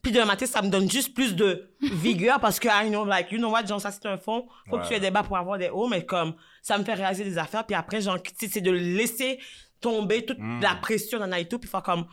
Puis 0.03 0.13
demain 0.13 0.27
matin, 0.27 0.47
ça 0.47 0.61
me 0.63 0.69
donne 0.69 0.91
juste 0.91 1.15
plus 1.15 1.35
de 1.35 1.71
vigueur 1.81 2.39
parce 2.41 2.59
que, 2.61 2.69
I 2.69 2.89
know, 2.91 3.05
like, 3.05 3.31
you 3.33 3.39
know 3.39 3.51
what, 3.51 3.65
genre, 3.67 3.81
ça, 3.81 3.91
c'est 3.91 4.07
un 4.07 4.19
fond. 4.19 4.47
Faut 4.69 4.77
que 4.79 4.87
tu 4.89 4.95
aies 4.95 5.01
des 5.01 5.11
bas 5.11 5.23
pour 5.23 5.37
avoir 5.39 5.57
des 5.59 5.69
hauts, 5.71 5.89
mais 5.89 6.05
comme, 6.05 6.35
ça 6.63 6.77
me 6.79 6.85
fait 6.85 6.95
réaliser 6.95 7.25
des 7.25 7.39
affaires. 7.39 7.65
Puis 7.65 7.75
après, 7.77 8.01
genre, 8.01 8.21
tu 8.23 8.49
c'est 8.49 8.61
de 8.61 8.71
laisser 8.71 9.39
tomber 9.81 10.25
toute 10.25 10.39
la 10.63 10.75
pression 10.75 11.19
dans 11.19 11.33
et 11.37 11.47
tout, 11.47 11.59
puis 11.59 11.69
faire 11.71 11.83
comme, 11.83 12.07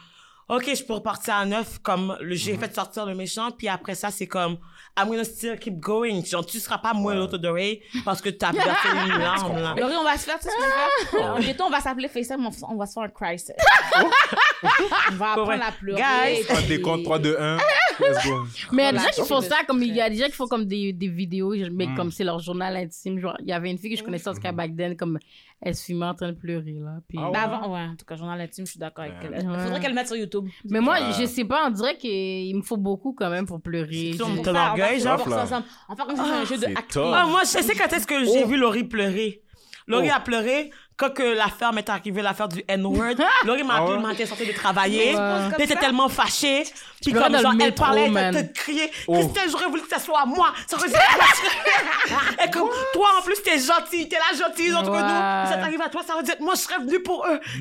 OK, 0.49 0.69
je 0.75 0.83
peux 0.83 0.93
repartir 0.93 1.35
à 1.35 1.45
neuf, 1.45 1.79
comme 1.79 2.17
le- 2.19 2.35
j'ai 2.35 2.57
fait 2.57 2.73
sortir 2.75 3.05
le 3.05 3.15
méchant, 3.15 3.51
puis 3.51 3.69
après 3.69 3.95
ça, 3.95 4.11
c'est 4.11 4.27
comme, 4.27 4.57
I'm 4.95 5.07
gonna 5.09 5.23
still 5.23 5.57
keep 5.57 5.79
going. 5.79 6.23
Genre, 6.23 6.45
tu 6.45 6.59
seras 6.59 6.77
pas 6.77 6.93
moins 6.93 7.15
l'autre 7.15 7.39
de 7.39 7.47
Ray 7.47 7.81
parce 8.05 8.21
que 8.21 8.29
t'as 8.29 8.51
versé 8.51 8.69
une 9.07 9.17
larme, 9.19 9.57
là. 9.59 9.73
Laurie, 9.75 9.95
on 9.99 10.03
va 10.03 10.15
se 10.17 10.25
faire, 10.25 10.37
tu 10.37 10.43
sais 10.45 10.51
ce 10.51 11.11
qu'on 11.11 11.17
va 11.17 11.23
faire? 11.33 11.39
Bientôt, 11.39 11.63
on 11.63 11.69
va 11.71 11.79
s'appeler 11.79 12.07
FaceTime, 12.07 12.47
on, 12.67 12.75
va 12.75 12.85
se 12.85 12.93
faire 12.93 13.03
un 13.03 13.09
crisis. 13.09 13.51
on 15.11 15.15
va 15.15 15.31
apprendre 15.31 15.63
à 15.63 15.71
pleurer. 15.71 15.99
Guys. 16.01 16.43
puis- 16.47 16.67
décompte 16.67 17.03
3, 17.03 17.19
2, 17.19 17.37
1. 17.39 17.57
Let's 17.99 18.25
go. 18.27 18.43
Mais 18.71 18.83
il 18.83 18.85
y 18.85 18.89
a 18.89 18.91
des 18.93 18.97
gens 18.99 19.09
qui 19.23 19.27
font 19.27 19.41
ça, 19.41 19.57
comme 19.67 19.81
il 19.83 19.95
y 19.95 20.01
a 20.01 20.09
des 20.09 20.15
gens 20.17 20.25
qui 20.25 20.31
font 20.31 20.47
comme 20.47 20.65
des, 20.65 20.93
des 20.93 21.07
vidéos, 21.07 21.53
mais 21.71 21.87
Mm. 21.87 21.95
comme 21.95 22.11
c'est 22.11 22.23
leur 22.23 22.39
journal 22.39 22.75
intime. 22.75 23.19
Genre, 23.19 23.35
il 23.39 23.47
y 23.47 23.51
avait 23.53 23.69
une 23.71 23.77
fille 23.77 23.91
que 23.91 23.97
je 23.99 24.03
connaissais 24.03 24.29
en 24.29 24.33
tout 24.33 24.41
cas 24.41 24.51
back 24.51 24.75
then, 24.75 24.95
comme 24.95 25.19
elle 25.65 25.75
se 25.75 25.85
filmait 25.85 26.05
en 26.05 26.13
train 26.13 26.27
de 26.31 26.37
pleurer, 26.37 26.75
là. 26.79 26.97
Puis... 27.07 27.17
Ah 27.21 27.27
ouais? 27.27 27.31
Ben 27.33 27.39
avant, 27.41 27.73
ouais, 27.73 27.81
en 27.81 27.95
tout 27.95 28.05
cas, 28.05 28.15
journal 28.15 28.39
intime, 28.41 28.65
je 28.65 28.71
suis 28.71 28.79
d'accord 28.79 29.05
avec 29.05 29.15
elle. 29.23 29.39
Il 29.41 29.49
Ouais. 29.49 29.57
faudrait 29.59 29.79
qu'elle 29.79 29.91
le 29.91 29.95
mette 29.95 30.07
sur 30.07 30.15
YouTube. 30.17 30.45
Mais 30.69 30.79
moi, 30.81 30.95
Ouais. 30.95 31.13
je 31.19 31.25
sais 31.25 31.45
pas, 31.45 31.67
on 31.67 31.71
dirait 31.71 31.97
qu'il 31.97 32.55
me 32.55 32.61
faut 32.61 32.77
beaucoup 32.77 33.13
quand 33.13 33.29
même 33.29 33.45
pour 33.45 33.61
pleurer. 33.61 34.11
C'est 34.13 34.17
ton- 34.19 34.55
orgueil, 34.55 34.99
genre. 34.99 35.21
On 35.25 35.29
va 35.29 35.45
faire 35.47 35.63
comme 36.05 36.15
si 36.15 36.21
c'était 36.23 36.35
un 36.35 36.45
jeu 36.45 36.57
de 36.57 36.73
top. 36.91 37.13
Ah, 37.15 37.25
moi, 37.27 37.41
je 37.41 37.47
sais 37.61 37.75
quand 37.75 37.91
est-ce 37.93 38.05
que 38.07 38.23
j'ai 38.25 38.45
vu 38.45 38.57
Laurie 38.57 38.83
pleurer. 38.83 39.41
Laurie 39.87 40.09
Oh. 40.11 40.15
a 40.15 40.19
pleuré 40.21 40.71
quand 40.95 41.09
que 41.13 41.23
l'affaire 41.23 41.73
m'est 41.73 41.89
arrivée, 41.89 42.21
l'affaire 42.21 42.47
du 42.47 42.63
N-word. 42.67 43.15
Laurie 43.45 43.63
m'a 43.63 43.75
appelé 43.81 43.95
le 43.95 44.01
matin, 44.01 44.25
sortie 44.25 44.45
de 44.45 44.51
travailler. 44.53 45.15
Elle 45.57 45.61
était 45.61 45.75
tellement 45.75 46.09
fâchée. 46.09 46.63
Puis 47.01 47.11
comme 47.11 47.37
genre, 47.37 47.51
le 47.53 47.61
elle 47.63 47.75
parlait, 47.75 48.09
elle 48.15 48.47
te 48.47 48.53
criait. 48.53 48.89
Oh. 49.07 49.13
Christelle, 49.13 49.49
j'aurais 49.51 49.65
voulu 49.67 49.81
que 49.81 49.89
ça 49.89 49.99
soit 49.99 50.25
moi. 50.25 50.53
Ça 50.67 50.77
aurait 50.77 50.87
été 50.87 50.97
Et 52.45 52.49
comme, 52.49 52.69
toi, 52.93 53.07
en 53.19 53.21
plus, 53.23 53.35
t'es 53.43 53.57
gentille. 53.59 54.07
T'es 54.07 54.17
la 54.31 54.37
gentille 54.37 54.73
entre 54.73 54.91
nous. 54.91 54.97
Ça 54.97 55.57
t'arrive 55.59 55.81
à 55.81 55.89
toi, 55.89 56.01
ça 56.05 56.13
aurait 56.13 56.23
être 56.23 56.39
moi, 56.39 56.53
je 56.55 56.61
serais 56.61 56.79
venue 56.79 57.01
pour 57.01 57.25
eux. 57.29 57.39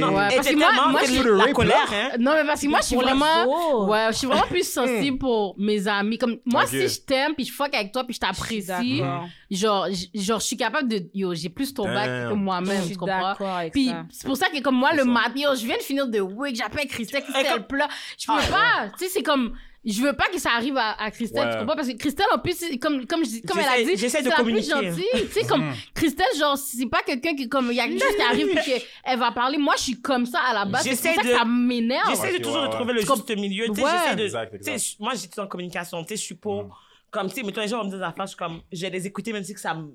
Non, 0.00 0.12
parce 0.14 0.48
que 0.48 0.54
moi- 0.56 1.00
je- 1.06 1.22
la 1.28 1.44
Ray 1.44 1.52
colère, 1.52 1.86
pleure. 1.86 2.00
hein. 2.12 2.16
Non, 2.18 2.32
mais 2.34 2.44
parce 2.44 2.60
que 2.62 2.68
moi, 2.68 2.78
je 2.80 2.86
suis 2.86 2.96
vraiment. 2.96 3.86
Ouais, 3.88 4.06
je 4.10 4.16
suis 4.18 4.26
vraiment 4.26 4.46
plus 4.46 4.68
sensible 4.70 5.18
pour 5.18 5.54
mes 5.58 5.86
amis. 5.88 6.18
Comme, 6.18 6.36
moi, 6.44 6.66
si 6.66 6.88
je 6.88 7.00
t'aime, 7.00 7.34
puis 7.34 7.44
je 7.44 7.52
fuck 7.52 7.74
avec 7.74 7.92
toi, 7.92 8.04
puis 8.04 8.14
je 8.14 8.20
t'apprécie, 8.20 9.02
genre, 9.50 9.86
je 10.14 10.38
suis 10.40 10.56
capable 10.56 10.88
de. 10.88 11.02
Yo, 11.14 11.34
j'ai 11.34 11.48
plus 11.48 11.72
ton 11.74 11.84
bac 11.84 12.08
moi-même, 12.36 12.82
Je 12.84 12.88
tu 12.90 12.96
comprends? 12.96 13.34
avec 13.56 13.72
Puis 13.72 13.90
c'est 14.10 14.26
pour 14.26 14.36
ça 14.36 14.48
que, 14.48 14.60
comme 14.62 14.76
moi, 14.76 14.92
le 14.94 15.04
matin, 15.04 15.32
yo, 15.36 15.54
je 15.54 15.64
viens 15.66 15.76
de 15.76 15.82
finir 15.82 16.06
de 16.08 16.20
wig, 16.20 16.54
j'appelle 16.56 16.86
Christelle, 16.86 17.22
Christelle 17.22 17.52
comme- 17.52 17.66
pleure. 17.66 17.88
Je 18.18 18.30
veux 18.30 18.38
Ah, 18.38 18.50
pas. 18.50 18.88
Tu 18.98 19.04
sais, 19.04 19.10
c'est 19.10 19.22
comme. 19.22 19.54
Je 19.88 20.02
veux 20.02 20.14
pas 20.14 20.24
que 20.32 20.40
ça 20.40 20.50
arrive 20.56 20.76
à, 20.76 21.00
à 21.00 21.12
Christelle, 21.12 21.46
Ouais. 21.46 21.52
tu 21.52 21.58
comprends? 21.60 21.76
Parce 21.76 21.86
que 21.86 21.96
Christelle, 21.96 22.26
en 22.34 22.38
plus, 22.40 22.56
comme, 22.80 23.06
comme, 23.06 23.24
je 23.24 23.40
comme 23.46 23.60
elle 23.60 23.68
a 23.68 23.84
dit, 23.84 23.96
j'essaie 23.96 24.18
de 24.20 24.28
c'est 24.30 24.36
la 24.36 24.42
plus 24.42 24.68
gentille. 24.68 25.04
Tu 25.12 25.40
sais, 25.42 25.46
comme 25.46 25.72
Christelle, 25.94 26.26
genre, 26.36 26.58
c'est 26.58 26.86
pas 26.86 27.02
quelqu'un 27.06 27.36
qui, 27.36 27.48
comme, 27.48 27.68
il 27.70 27.76
y 27.76 27.80
a 27.80 27.86
quelque 27.86 28.02
chose 28.02 28.16
qui 28.16 28.22
arrive 28.22 28.48
puis 28.48 28.58
qu'elle 29.04 29.18
va 29.20 29.30
parler. 29.30 29.58
Moi, 29.58 29.74
je 29.76 29.82
suis 29.84 30.00
comme 30.00 30.26
ça 30.26 30.40
à 30.40 30.54
la 30.54 30.64
base. 30.64 30.82
C'est 30.82 30.90
J'essaie 30.90 31.14
pour 31.14 31.22
ça 31.22 31.28
de- 31.28 31.32
que 31.34 31.38
ça 31.38 31.44
m'énerve. 31.44 32.08
J'essaie 32.10 32.32
de 32.32 32.36
Ok, 32.38 32.42
toujours 32.42 32.62
ouais, 32.62 32.66
de 32.66 32.72
trouver 32.72 32.92
ouais. 32.94 33.00
le 33.00 33.06
juste 33.06 33.36
milieu. 33.36 33.66
Tu 33.68 33.74
sais, 33.76 34.16
de. 34.16 34.22
Exact, 34.24 34.54
exact. 34.54 34.96
moi, 34.98 35.12
j'étudie 35.14 35.38
en 35.40 35.46
communication. 35.46 36.02
Tu 36.02 36.08
sais, 36.08 36.16
je 36.16 36.22
suis 36.22 36.34
pour. 36.34 36.76
Comme, 37.12 37.28
tu 37.28 37.36
sais, 37.36 37.42
mettons, 37.44 37.60
les 37.60 37.68
gens 37.68 37.78
vont 37.78 37.84
me 37.84 37.90
dire 37.90 37.98
des 38.00 38.04
affaires, 38.04 38.24
je 38.26 38.30
suis 38.30 38.36
comme, 38.36 38.60
je 38.72 38.80
vais 38.82 38.90
les 38.90 39.06
écouter 39.06 39.32
même 39.32 39.44
si 39.44 39.54
que 39.54 39.60
ça 39.60 39.70
m- 39.70 39.92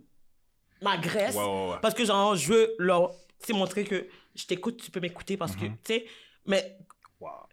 m'agresse. 0.82 1.36
Ouais, 1.36 1.44
ouais, 1.44 1.70
ouais. 1.72 1.78
Parce 1.82 1.94
que, 1.94 2.06
genre, 2.06 2.36
je 2.36 2.52
veux 2.52 2.76
leur, 2.78 3.14
montrer 3.50 3.84
que 3.84 4.08
je 4.36 4.46
t'écoute, 4.46 4.78
tu 4.78 4.92
peux 4.92 5.00
m'écouter 5.00 5.38
parce 5.38 5.56
que, 5.56 5.66
tu 5.66 5.78
sais, 5.84 6.06
mais 6.46 6.78
Wow. 7.22 7.48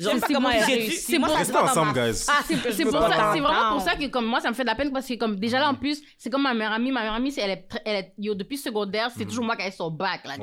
Genre, 0.00 0.14
c'est 0.26 0.32
comment 0.34 0.48
pour 0.48 0.56
elle 0.56 0.60
ça- 0.62 0.66
réussit. 0.66 0.98
c'est 1.00 1.18
Moi, 1.18 1.28
pour 1.28 1.38
ça 1.38 1.44
ça- 1.44 1.48
se 1.48 1.52
voit 1.52 1.60
Restez 1.62 1.74
dans 1.76 1.82
ensemble, 1.82 1.98
ma- 2.00 2.10
guys. 2.10 2.24
Ah, 2.28 2.32
c'est 2.46 2.54
pour 2.56 2.62
ça, 3.02 3.32
c'est 3.34 3.40
vraiment 3.40 3.72
pour 3.72 3.80
ça 3.82 3.94
que 3.96 4.06
comme 4.06 4.24
moi 4.26 4.40
ça 4.40 4.48
me 4.48 4.54
fait 4.54 4.62
de 4.62 4.68
la 4.68 4.74
peine 4.74 4.92
parce 4.92 5.06
que 5.06 5.14
comme 5.14 5.36
déjà 5.36 5.58
là 5.58 5.68
en 5.68 5.74
plus 5.74 6.00
c'est 6.18 6.30
comme 6.30 6.42
ma 6.42 6.54
meilleure 6.54 6.72
amie, 6.72 6.90
ma 6.90 7.00
meilleure 7.00 7.14
amie 7.14 7.32
c'est 7.32 7.40
elle 7.42 7.50
est, 7.50 7.68
elle 7.84 7.96
est 7.96 8.12
yo 8.18 8.34
depuis 8.34 8.56
secondaire 8.58 9.10
c'est 9.16 9.24
toujours 9.26 9.44
moi 9.44 9.56
qui 9.56 9.66
ai 9.66 9.70
son 9.70 9.90
bac 9.90 10.22
là. 10.26 10.34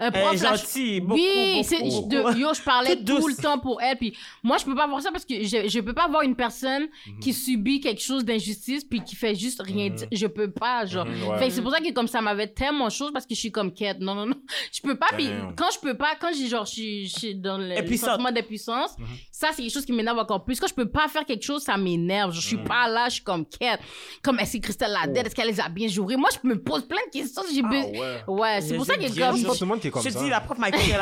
Un 0.00 0.10
Elle 0.10 0.12
prof, 0.12 0.36
gentille, 0.36 1.00
beaucoup, 1.00 1.14
oui, 1.20 1.62
yo, 2.36 2.54
je 2.54 2.62
parlais 2.62 2.96
tout 3.04 3.26
le 3.28 3.34
temps 3.40 3.58
pour 3.58 3.80
elle. 3.82 3.96
Puis 3.96 4.16
moi, 4.42 4.56
je 4.58 4.64
peux 4.64 4.74
pas 4.74 4.86
voir 4.86 5.00
ça 5.02 5.10
parce 5.10 5.24
que 5.24 5.34
je, 5.42 5.68
je 5.68 5.80
peux 5.80 5.92
pas 5.94 6.08
voir 6.08 6.22
une 6.22 6.34
personne 6.36 6.88
Mhm. 7.06 7.20
qui 7.20 7.32
subit 7.32 7.80
quelque 7.80 8.00
chose 8.02 8.24
d'injustice 8.24 8.84
puis 8.84 9.02
qui 9.02 9.14
fait 9.16 9.34
juste 9.34 9.60
rien 9.62 9.90
dire. 9.90 10.08
Je 10.10 10.26
peux 10.26 10.50
pas, 10.50 10.86
genre. 10.86 11.06
Mhm. 11.06 11.38
Fait 11.38 11.48
que 11.48 11.52
c'est 11.52 11.62
pour 11.62 11.72
ça 11.72 11.80
que 11.80 11.92
comme 11.92 12.08
ça 12.08 12.20
m'avait 12.20 12.46
tellement 12.48 12.88
chose 12.90 13.10
parce 13.12 13.26
que 13.26 13.34
je 13.34 13.40
suis 13.40 13.52
comme 13.52 13.72
quête. 13.72 13.98
Non, 14.00 14.14
non, 14.14 14.26
non. 14.26 14.36
Je 14.72 14.80
peux 14.80 14.94
pas. 14.96 15.06
Puis 15.16 15.28
quand 15.56 15.68
je 15.74 15.78
peux 15.80 15.96
pas, 15.96 16.14
quand 16.20 16.30
j'ai 16.36 16.48
genre, 16.48 16.64
je 16.66 17.06
suis, 17.06 17.34
dans 17.34 17.58
le, 17.58 17.74
sentiment 17.96 18.30
d'impuissance, 18.32 18.96
Mhm. 19.02 19.08
ça, 19.30 19.48
c'est 19.54 19.62
quelque 19.62 19.72
chose 19.72 19.84
qui 19.84 19.92
m'énerve 19.92 20.18
encore 20.18 20.44
plus. 20.44 20.58
Quand 20.60 20.66
je 20.68 20.74
peux 20.74 20.88
pas 20.88 21.08
faire 21.08 21.24
quelque 21.24 21.42
chose, 21.44 21.62
ça 21.62 21.76
m'énerve. 21.76 22.32
Je 22.32 22.40
suis 22.40 22.56
Mhm. 22.56 22.64
pas 22.64 22.88
là, 22.88 23.08
je 23.08 23.14
suis 23.14 23.22
comme 23.24 23.44
quête. 23.46 23.80
Comme 24.22 24.38
est-ce 24.40 24.56
que 24.56 24.62
Christelle 24.62 24.92
la 24.92 25.06
dette? 25.06 25.26
Est-ce 25.26 25.34
qu'elle 25.34 25.48
les 25.48 25.60
a 25.60 25.68
bien 25.68 25.88
jouées? 25.88 26.16
Moi, 26.16 26.28
je 26.42 26.48
me 26.48 26.60
pose 26.60 26.86
plein 26.86 27.00
de 27.06 27.10
questions. 27.10 27.42
J'ai 27.52 27.60
Oh. 27.62 27.66
Ah, 27.66 27.68
besoin- 27.70 27.90
ouais. 28.00 28.22
Ouais, 28.28 28.60
c'est 28.60 28.76
pour 28.76 28.86
ça 28.86 28.94
que 28.96 29.02
comme. 29.90 30.02
Je 30.02 30.08
dis, 30.18 30.28
la 30.30 30.40
prof 30.40 30.58
m'a 30.58 30.68
écrit, 30.68 30.92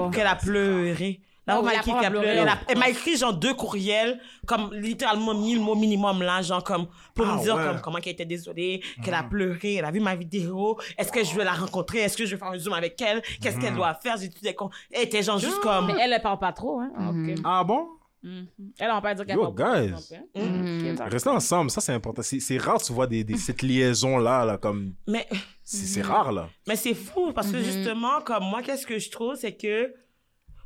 pas. 0.00 0.10
qu'elle 0.10 0.26
a 0.26 0.36
pleuré. 0.36 1.20
Oh, 1.46 1.52
prof 1.52 1.64
m'a 1.66 1.72
la 1.72 1.78
écrit 1.80 1.92
qu'elle. 2.00 2.16
Elle, 2.24 2.48
a- 2.48 2.58
elle 2.68 2.78
m'a 2.78 2.88
écrit 2.88 3.16
genre 3.18 3.34
deux 3.34 3.52
courriels, 3.54 4.18
comme 4.46 4.72
littéralement 4.72 5.34
1000 5.34 5.60
mots 5.60 5.74
minimum 5.74 6.22
là, 6.22 6.40
genre 6.40 6.64
comme 6.64 6.86
pour 7.14 7.26
Ah, 7.28 7.36
me 7.36 7.42
dire 7.42 7.54
ouais. 7.56 7.64
comme 7.66 7.80
comment 7.82 7.98
qu'elle 7.98 8.14
était 8.14 8.24
désolée, 8.24 8.82
qu'elle 9.04 9.12
a 9.14 9.22
pleuré, 9.22 9.74
elle 9.74 9.84
a 9.84 9.90
vu 9.90 10.00
ma 10.00 10.14
vidéo, 10.16 10.78
est-ce 10.96 11.12
que 11.12 11.22
je 11.22 11.34
vais 11.36 11.44
la 11.44 11.52
rencontrer, 11.52 11.98
est-ce 11.98 12.16
que 12.16 12.24
je 12.24 12.30
vais 12.34 12.38
faire 12.38 12.48
un 12.48 12.58
zoom 12.58 12.72
avec 12.72 12.98
elle, 13.02 13.20
qu'est-ce 13.42 13.58
qu'elle 13.58 13.74
doit 13.74 13.92
faire, 13.94 14.16
j'ai 14.16 14.30
tout 14.30 14.40
des 14.42 14.54
con. 14.54 14.70
Elle 14.90 15.02
était 15.02 15.22
genre 15.22 15.38
juste 15.38 15.60
comme. 15.60 15.86
Mais 15.88 16.00
elle, 16.00 16.12
elle 16.14 16.22
parle 16.22 16.38
pas 16.38 16.52
trop, 16.52 16.80
hein. 16.80 16.90
Mhm. 16.98 17.30
Ok. 17.34 17.38
Ah 17.44 17.62
bon? 17.62 17.88
Mhm. 18.22 18.46
Elle, 18.78 18.90
on 18.90 18.94
peut 18.96 19.02
pas 19.02 19.14
dire 19.14 19.26
qu'elle 19.26 19.36
Yo, 19.36 19.52
parle 19.52 19.54
pas 19.54 19.80
guys. 19.82 19.92
trop. 19.92 20.42
Mhm. 20.42 20.78
Ok, 20.88 20.94
d'accord. 20.96 21.12
Restez 21.12 21.28
ensemble, 21.28 21.70
ça 21.70 21.82
c'est 21.82 21.92
important. 21.92 22.22
C'est 22.22 22.40
c'est 22.40 22.56
rare, 22.56 22.80
tu 22.80 22.90
vois, 22.94 23.06
des, 23.06 23.22
des- 23.22 23.36
cette 23.36 23.60
liaison-là, 23.60 24.46
là, 24.46 24.56
comme. 24.56 24.94
Mais, 25.06 25.28
C'est 25.62 25.84
c'est 25.86 26.00
rare, 26.02 26.32
là. 26.32 26.48
mais 26.66 26.76
c'est 26.76 26.94
fou 26.94 27.32
parce 27.34 27.48
que 27.50 27.58
Mhm. 27.58 27.64
justement, 27.64 28.22
comme 28.24 28.44
moi, 28.44 28.62
qu'est-ce 28.62 28.86
que 28.86 28.98
je 28.98 29.10
trouve, 29.10 29.34
c'est 29.34 29.54
que 29.54 29.92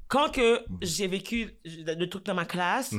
quand 0.09 0.31
que 0.33 0.65
j'ai 0.83 1.07
vécu 1.07 1.53
le 1.65 2.05
truc 2.07 2.25
dans 2.25 2.35
ma 2.35 2.45
classe, 2.47 2.95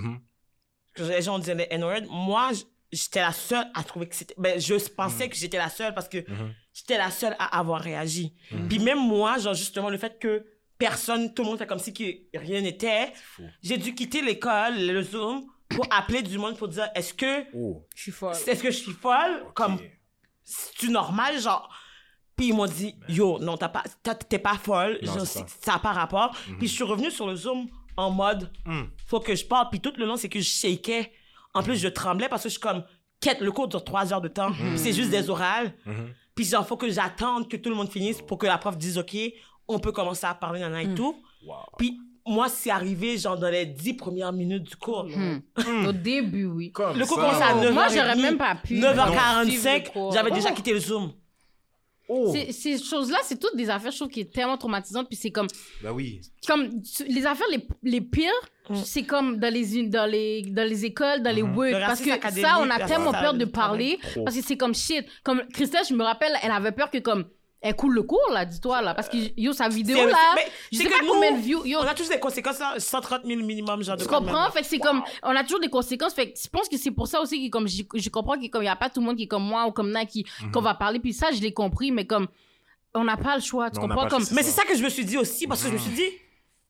les 0.97 1.21
gens 1.21 1.39
disaient 1.39 1.55
les 1.55 1.67
N-word, 1.71 2.03
moi, 2.09 2.51
j'étais 2.91 3.21
la 3.21 3.31
seule 3.31 3.65
à 3.73 3.83
trouver 3.83 4.07
que 4.07 4.15
c'était. 4.15 4.35
Ben, 4.37 4.59
je 4.59 4.75
pensais 4.89 5.29
que 5.29 5.35
j'étais 5.35 5.57
la 5.57 5.69
seule 5.69 5.93
parce 5.93 6.09
que 6.09 6.17
Mhm. 6.29 6.53
j'étais 6.73 6.97
la 6.97 7.11
seule 7.11 7.35
à 7.39 7.57
avoir 7.59 7.81
réagi. 7.81 8.33
Puis 8.69 8.79
même 8.79 8.99
moi, 8.99 9.37
genre, 9.37 9.53
justement, 9.53 9.89
le 9.89 9.97
fait 9.97 10.19
que 10.19 10.45
personne, 10.77 11.33
tout 11.33 11.43
le 11.43 11.49
monde 11.49 11.57
fait 11.57 11.67
comme 11.67 11.79
si 11.79 11.93
que 11.93 12.37
rien 12.37 12.61
n'était, 12.61 13.11
j'ai 13.61 13.77
dû 13.77 13.93
quitter 13.93 14.21
l'école, 14.21 14.75
le 14.79 15.01
Zoom, 15.03 15.45
pour 15.69 15.85
appeler 15.91 16.21
du 16.23 16.37
monde 16.37 16.57
pour 16.57 16.67
dire 16.67 16.89
est-ce 16.95 17.13
que, 17.13 17.45
Oh. 17.53 17.85
Je 17.95 18.01
suis 18.01 18.11
folle. 18.11 18.33
est-ce 18.33 18.63
que 18.63 18.71
je 18.71 18.77
suis 18.77 18.91
folle? 18.93 19.45
Comme, 19.53 19.79
c'est-tu 20.43 20.89
normal? 20.89 21.39
Genre, 21.39 21.69
puis 22.39 22.47
ils 22.49 22.55
m'ont 22.55 22.65
dit, 22.65 22.95
yo, 23.09 23.37
non, 23.39 23.57
t'as 23.57 23.67
pas, 23.67 23.83
t'es 24.29 24.39
pas 24.39 24.53
folle, 24.55 24.97
Non, 25.03 25.13
genre, 25.13 25.25
ça. 25.27 25.43
n'a 25.67 25.79
pas 25.79 25.91
rapport. 25.91 26.31
Puis 26.57 26.67
je 26.69 26.73
suis 26.73 26.83
revenue 26.85 27.11
sur 27.11 27.27
le 27.27 27.35
Zoom 27.35 27.67
en 27.97 28.11
mode, 28.11 28.49
Hmm. 28.65 28.83
faut 29.07 29.19
que 29.19 29.35
je 29.35 29.45
parle. 29.45 29.67
Puis 29.69 29.81
tout 29.81 29.91
le 29.97 30.05
long, 30.05 30.15
c'est 30.15 30.29
que 30.29 30.39
je 30.39 30.47
shakais. 30.49 31.11
En 31.53 31.61
plus, 31.63 31.75
je 31.75 31.89
tremblais 31.89 32.29
parce 32.29 32.43
que 32.43 32.49
je 32.49 32.53
suis 32.53 32.61
comme, 32.61 32.83
quête, 33.19 33.41
le 33.41 33.51
cours 33.51 33.67
dure 33.67 33.83
trois 33.83 34.13
heures 34.13 34.21
de 34.21 34.29
temps. 34.29 34.51
Puis 34.53 34.77
c'est 34.77 34.93
juste 34.93 35.09
des 35.09 35.29
orales. 35.29 35.73
Mhm. 35.85 36.13
Puis 36.33 36.45
genre, 36.45 36.65
faut 36.65 36.77
que 36.77 36.89
j'attende 36.89 37.49
que 37.49 37.57
tout 37.57 37.69
le 37.69 37.75
monde 37.75 37.89
finisse 37.91 38.21
pour 38.21 38.37
que 38.37 38.45
la 38.47 38.57
prof 38.57 38.77
dise, 38.77 38.97
OK, 38.97 39.17
on 39.67 39.79
peut 39.79 39.91
commencer 39.91 40.25
à 40.25 40.33
parler, 40.33 40.61
nana 40.61 40.81
et 40.81 40.93
tout. 40.95 41.21
Wow. 41.45 41.55
Puis 41.77 41.99
moi, 42.25 42.47
c'est 42.47 42.69
arrivé, 42.69 43.17
genre, 43.17 43.37
dans 43.37 43.49
les 43.49 43.65
dix 43.65 43.93
premières 43.95 44.31
minutes 44.31 44.63
du 44.63 44.75
cours. 44.77 45.05
Hmm. 45.05 45.41
Au 45.87 45.91
début, 45.91 46.45
oui. 46.45 46.71
Comme 46.71 46.97
Le 46.97 47.05
cours 47.05 47.17
ça. 47.19 47.23
commençait 47.25 47.43
à 47.43 47.55
9h30. 47.55 47.73
Moi, 47.73 47.87
j'aurais 47.89 48.15
même 48.15 48.37
pas 48.37 48.55
pu. 48.55 48.75
9h45, 48.79 49.45
suivre 49.49 49.69
le 49.85 49.91
cours. 49.91 50.11
j'avais 50.13 50.31
déjà 50.31 50.49
Oh. 50.51 50.55
quitté 50.55 50.71
le 50.73 50.79
Zoom. 50.79 51.11
Oh. 52.11 52.33
Ces 52.51 52.77
choses-là, 52.79 53.19
c'est 53.23 53.39
toutes 53.39 53.55
des 53.55 53.69
affaires, 53.69 53.91
je 53.91 53.97
trouve, 53.97 54.09
qui 54.09 54.21
est 54.21 54.33
tellement 54.33 54.57
traumatisantes. 54.57 55.07
Puis 55.07 55.15
c'est 55.15 55.29
comme, 55.31 55.47
Ben 55.83 55.91
oui. 55.91 56.19
comme 56.47 56.69
les 57.07 57.25
affaires 57.25 57.45
les, 57.51 57.65
les 57.83 58.01
pires, 58.01 58.31
Mm. 58.69 58.75
c'est 58.85 59.01
comme 59.03 59.37
dans 59.39 59.51
les, 59.51 59.83
dans, 59.87 60.05
les, 60.05 60.43
dans 60.43 60.67
les 60.69 60.85
écoles, 60.85 61.23
dans 61.23 61.33
les 61.35 61.41
Mhm. 61.41 61.57
work. 61.57 61.71
Le 61.73 61.79
Parce 61.79 62.01
que 62.01 62.39
ça, 62.39 62.57
on 62.59 62.69
a 62.69 62.85
tellement 62.85 63.11
peur 63.11 63.33
de 63.33 63.45
parler. 63.45 63.97
Parce 64.23 64.35
que 64.35 64.43
c'est 64.43 64.57
comme 64.57 64.75
shit. 64.75 65.05
Comme 65.23 65.41
Christelle, 65.51 65.81
je 65.89 65.95
me 65.95 66.03
rappelle, 66.03 66.33
elle 66.43 66.51
avait 66.51 66.71
peur 66.71 66.91
que 66.91 66.99
comme. 66.99 67.25
Elle 67.61 67.75
coule 67.75 67.93
le 67.93 68.03
cours, 68.03 68.29
là, 68.31 68.45
dis-toi, 68.45 68.81
là. 68.81 68.93
Parce 68.93 69.09
que, 69.09 69.17
yo, 69.35 69.51
sa 69.51 69.67
vidéo, 69.67 70.07
là. 70.07 70.15
mais 70.35 70.45
Je 70.71 70.77
c'est 70.77 70.83
sais 70.85 70.89
pas 70.89 71.01
nous, 71.03 71.11
combien 71.11 71.33
de 71.33 71.41
views. 71.41 71.65
Yo, 71.65 71.79
On 71.79 71.83
a 71.85 71.93
tous 71.93 72.07
des 72.07 72.17
conséquences, 72.19 72.57
là, 72.59 72.75
130 72.77 73.25
000 73.25 73.41
minimum, 73.43 73.83
genre 73.83 73.97
de 73.97 74.03
Tu 74.03 74.07
comprends? 74.07 74.43
même. 74.43 74.51
Fait 74.53 74.61
que 74.61 74.67
c'est 74.67 74.79
comme, 74.79 75.03
on 75.23 75.35
a 75.35 75.43
toujours 75.43 75.59
des 75.59 75.67
conséquences. 75.69 76.13
Fait 76.13 76.31
que 76.31 76.39
je 76.41 76.47
pense 76.47 76.69
que 76.69 76.77
c'est 76.77 76.91
pour 76.91 77.07
ça 77.07 77.19
aussi 77.19 77.45
que 77.45 77.51
comme 77.51 77.67
je, 77.67 77.83
je 77.95 78.09
comprends 78.09 78.37
qu'il 78.37 78.49
y 78.63 78.67
a 78.67 78.75
pas 78.77 78.89
tout 78.89 79.01
le 79.01 79.05
monde 79.07 79.17
qui 79.17 79.23
est 79.23 79.27
comme 79.27 79.43
moi 79.43 79.65
ou 79.67 79.71
comme 79.71 79.91
Nat 79.91 80.05
qui, 80.05 80.25
qu'on 80.53 80.61
va 80.61 80.73
parler. 80.73 80.99
Puis 80.99 81.11
ça, 81.11 81.31
je 81.33 81.41
l'ai 81.41 81.51
compris, 81.53 81.91
mais 81.91 82.05
comme, 82.07 82.27
on 82.93 83.03
n'a 83.03 83.17
pas 83.17 83.35
le 83.35 83.41
choix. 83.41 83.69
Tu 83.69 83.79
Non, 83.81 83.89
comprends? 83.89 84.07
Comme, 84.07 84.23
choix. 84.25 84.35
Mais 84.35 84.43
c'est 84.43 84.51
ça 84.51 84.63
que 84.63 84.77
je 84.77 84.81
me 84.83 84.89
suis 84.89 85.03
dit 85.03 85.17
aussi, 85.17 85.45
parce 85.45 85.61
que 85.61 85.67
je 85.67 85.73
me 85.73 85.79
suis 85.79 85.91
dit, 85.91 86.09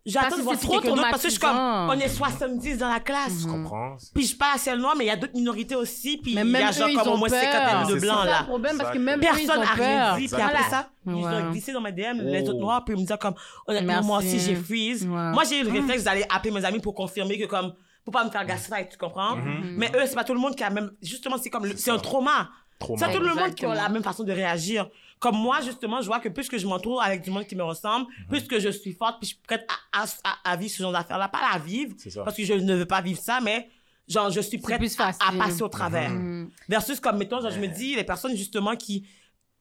j'attends 0.06 0.22
Parce 0.28 0.34
de 0.36 0.40
que 0.40 0.44
voir 0.44 0.56
c'est 0.56 0.62
si 0.62 0.68
trop 0.68 0.80
quelqu'un 0.80 0.96
d'autre, 0.96 1.08
parce 1.12 1.22
que 1.24 1.28
je 1.30 1.34
suis 1.34 1.40
comme, 1.40 1.58
on 1.58 2.00
est 2.00 2.08
70 2.08 2.78
dans 2.78 2.90
la 2.90 3.00
classe. 3.00 3.42
Je 3.42 3.48
comprends. 3.48 3.96
Puis 4.14 4.26
je 4.28 4.36
parle 4.38 4.60
à 4.66 4.76
noire, 4.76 4.96
mais 4.98 5.06
il 5.06 5.08
y 5.08 5.12
a 5.12 5.16
d'autres 5.16 5.36
minorités 5.36 5.76
aussi, 5.76 6.18
puis 6.18 6.34
Mais 6.36 6.42
il 6.42 6.48
y 6.48 6.52
même 6.52 6.68
a 6.68 6.72
genre 6.72 6.88
eux, 6.88 6.92
ils 6.92 6.98
comme 6.98 7.08
au 7.08 7.12
ont 7.12 7.18
moins 7.18 7.30
peur. 7.30 7.42
50 7.42 7.88
de 7.90 7.94
C'est 8.00 8.06
blancs 8.06 8.18
c'est 8.24 8.30
ça 8.30 8.40
là. 8.40 8.44
problème 8.44 8.78
parce 8.78 8.92
que 8.92 8.98
même 8.98 9.20
eux, 9.20 9.24
ils 9.24 9.28
Personne 9.28 9.58
ont 9.58 9.62
n'a 9.64 9.72
rien 9.74 10.06
peur. 10.08 10.18
dit, 10.18 10.28
puis 10.28 10.42
après 10.42 10.70
ça, 10.70 10.90
ils 11.06 11.14
Ouais. 11.14 11.24
ont 11.24 11.52
glissé 11.52 11.72
dans 11.74 11.82
mes 11.82 11.92
DM, 11.92 12.20
les 12.22 12.44
Oh. 12.46 12.50
autres 12.50 12.60
noirs, 12.60 12.84
puis 12.86 12.94
ils 12.96 12.98
me 12.98 13.02
disaient 13.04 13.18
comme, 13.18 13.36
honnêtement, 13.68 14.04
moi 14.04 14.20
Merci. 14.22 14.38
aussi 14.38 14.46
j'ai 14.46 14.56
freeze. 14.56 15.04
Ouais. 15.06 15.32
Moi 15.32 15.44
j'ai 15.50 15.60
eu 15.60 15.64
le 15.64 15.72
réflexe 15.72 16.04
d'aller 16.04 16.26
appeler 16.30 16.52
mes 16.52 16.66
amis 16.66 16.80
pour 16.80 16.94
confirmer 16.94 17.38
que 17.40 17.46
comme, 17.46 17.74
pour 18.06 18.14
pas 18.14 18.24
me 18.24 18.30
faire 18.32 18.46
gaslight, 18.46 18.90
tu 18.90 18.98
comprends? 18.98 19.36
Mhm. 19.36 19.76
Mais 19.78 19.92
eux, 19.96 20.04
c'est 20.06 20.16
pas 20.16 20.24
tout 20.24 20.34
le 20.34 20.40
monde 20.40 20.56
qui 20.56 20.64
a 20.64 20.70
même, 20.70 20.92
justement, 21.02 21.38
c'est 21.38 21.50
comme, 21.50 21.66
le- 21.66 21.78
c'est 21.78 21.92
un 21.92 22.00
trauma. 22.00 22.50
C'est 22.82 23.06
pas 23.06 23.12
tout 23.12 23.20
le 23.20 23.36
monde 23.36 23.54
qui 23.56 23.66
a 23.66 23.68
la 23.68 23.74
Exactement. 23.74 23.90
même 23.94 24.04
façon 24.04 24.24
de 24.24 24.32
réagir. 24.32 24.88
Comme 25.20 25.36
moi, 25.38 25.60
justement, 25.62 26.02
je 26.02 26.08
vois 26.08 26.20
que 26.20 26.30
plus 26.30 26.48
que 26.48 26.58
je 26.58 26.66
m'entoure 26.66 27.02
avec 27.04 27.22
du 27.22 27.30
monde 27.30 27.46
qui 27.46 27.56
me 27.56 27.64
ressemble, 27.64 28.08
Mhm. 28.22 28.28
plus 28.30 28.48
que 28.48 28.60
je 28.60 28.70
suis 28.70 28.94
forte, 28.94 29.20
puis 29.20 29.30
je 29.30 29.34
suis 29.36 29.44
prête 29.46 29.68
à, 29.94 30.04
à, 30.04 30.06
à, 30.24 30.52
à 30.52 30.56
vivre 30.56 30.72
ce 30.72 30.82
genre 30.82 30.94
d'affaires-là. 30.94 31.28
Pas 31.28 31.40
à 31.52 31.58
la 31.58 31.64
vivre, 31.64 31.94
C'est 31.98 32.10
ça. 32.10 32.24
parce 32.24 32.38
que 32.38 32.44
je 32.46 32.54
ne 32.54 32.76
veux 32.76 32.86
pas 32.86 33.02
vivre 33.02 33.20
ça, 33.20 33.40
mais 33.42 33.70
genre, 34.08 34.30
je 34.32 34.40
suis 34.40 34.58
prête 34.60 34.82
à, 35.00 35.32
passer 35.38 35.62
au 35.62 35.68
travers. 35.68 36.10
Mm. 36.10 36.50
Versus 36.70 37.00
comme, 37.02 37.18
mettons, 37.18 37.42
genre, 37.42 37.52
je 37.52 37.60
me 37.60 37.68
dis, 37.68 37.96
les 37.96 38.04
personnes, 38.06 38.36
justement, 38.36 38.76
qui... 38.76 39.06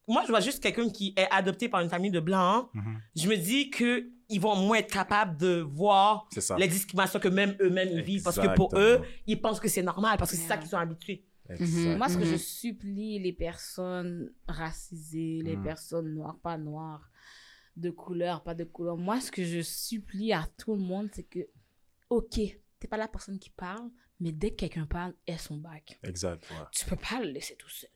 Moi, 0.06 0.22
je 0.24 0.28
vois 0.30 0.40
juste 0.40 0.62
quelqu'un 0.62 0.88
qui 0.88 1.12
est 1.16 1.26
adopté 1.30 1.68
par 1.68 1.80
une 1.80 1.90
famille 1.90 2.10
de 2.10 2.20
blancs. 2.20 2.70
Mhm. 2.72 3.00
Je 3.16 3.28
me 3.28 3.36
dis 3.36 3.68
que 3.68 4.08
ils 4.30 4.40
vont 4.40 4.56
moins 4.56 4.76
être 4.78 4.92
capables 4.92 5.36
de 5.38 5.60
voir 5.60 6.28
les 6.58 6.68
discriminations 6.68 7.18
que 7.18 7.28
même 7.28 7.56
eux-mêmes 7.60 7.88
ils 7.92 8.02
vivent. 8.02 8.22
Parce 8.22 8.38
que 8.38 8.54
pour 8.54 8.70
eux, 8.78 9.00
ils 9.26 9.40
pensent 9.40 9.58
que 9.60 9.68
c'est 9.68 9.82
normal, 9.82 10.16
parce 10.18 10.30
que 10.30 10.36
c'est 10.36 10.46
ça 10.46 10.56
qu'ils 10.58 10.68
sont 10.68 10.76
habitués. 10.78 11.24
Moi, 11.48 12.08
ce 12.08 12.16
que 12.18 12.24
Mhm. 12.24 12.30
je 12.32 12.36
supplie 12.36 13.18
les 13.18 13.32
personnes 13.32 14.30
racisées, 14.46 15.40
les 15.42 15.56
Mhm. 15.56 15.62
personnes 15.62 16.14
noires, 16.14 16.38
pas 16.38 16.58
noires, 16.58 17.10
de 17.76 17.90
couleur, 17.90 18.42
pas 18.42 18.54
de 18.54 18.64
couleur, 18.64 18.96
moi, 18.96 19.20
ce 19.20 19.30
que 19.30 19.44
je 19.44 19.60
supplie 19.62 20.32
à 20.32 20.46
tout 20.58 20.74
le 20.74 20.80
monde, 20.80 21.08
c'est 21.12 21.22
que, 21.22 21.40
ok, 22.10 22.40
t'es 22.80 22.88
pas 22.88 22.96
la 22.96 23.08
personne 23.08 23.38
qui 23.38 23.50
parle, 23.50 23.88
mais 24.20 24.32
dès 24.32 24.50
que 24.50 24.56
quelqu'un 24.56 24.86
parle, 24.86 25.14
est 25.26 25.38
son 25.38 25.56
bac. 25.58 25.98
Exact. 26.02 26.42
ouais. 26.50 26.56
Tu 26.72 26.84
peux 26.86 26.96
pas 26.96 27.20
le 27.20 27.30
laisser 27.30 27.54
tout 27.56 27.68
seul. 27.70 27.90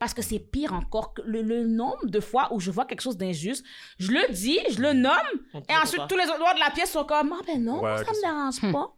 Parce 0.00 0.12
que 0.12 0.22
c'est 0.22 0.40
pire 0.40 0.72
encore 0.72 1.14
que 1.14 1.22
le, 1.22 1.40
le 1.42 1.64
nombre 1.64 2.06
de 2.06 2.18
fois 2.20 2.52
où 2.52 2.58
je 2.58 2.70
vois 2.72 2.84
quelque 2.84 3.00
chose 3.02 3.16
d'injuste, 3.16 3.64
je 4.00 4.10
le 4.10 4.32
dis, 4.32 4.58
je 4.70 4.80
le 4.80 4.92
nomme, 4.92 5.14
et 5.54 5.76
ensuite 5.80 6.02
tous 6.08 6.16
les 6.16 6.24
autres 6.24 6.38
noirs 6.40 6.54
de 6.54 6.60
la 6.60 6.70
pièce 6.72 6.90
sont 6.90 7.04
comme, 7.04 7.32
ah 7.32 7.42
ben 7.46 7.62
non, 7.62 7.80
Ouais, 7.82 8.04
ça 8.04 8.10
me 8.10 8.20
dérange 8.22 8.72
pas. 8.72 8.94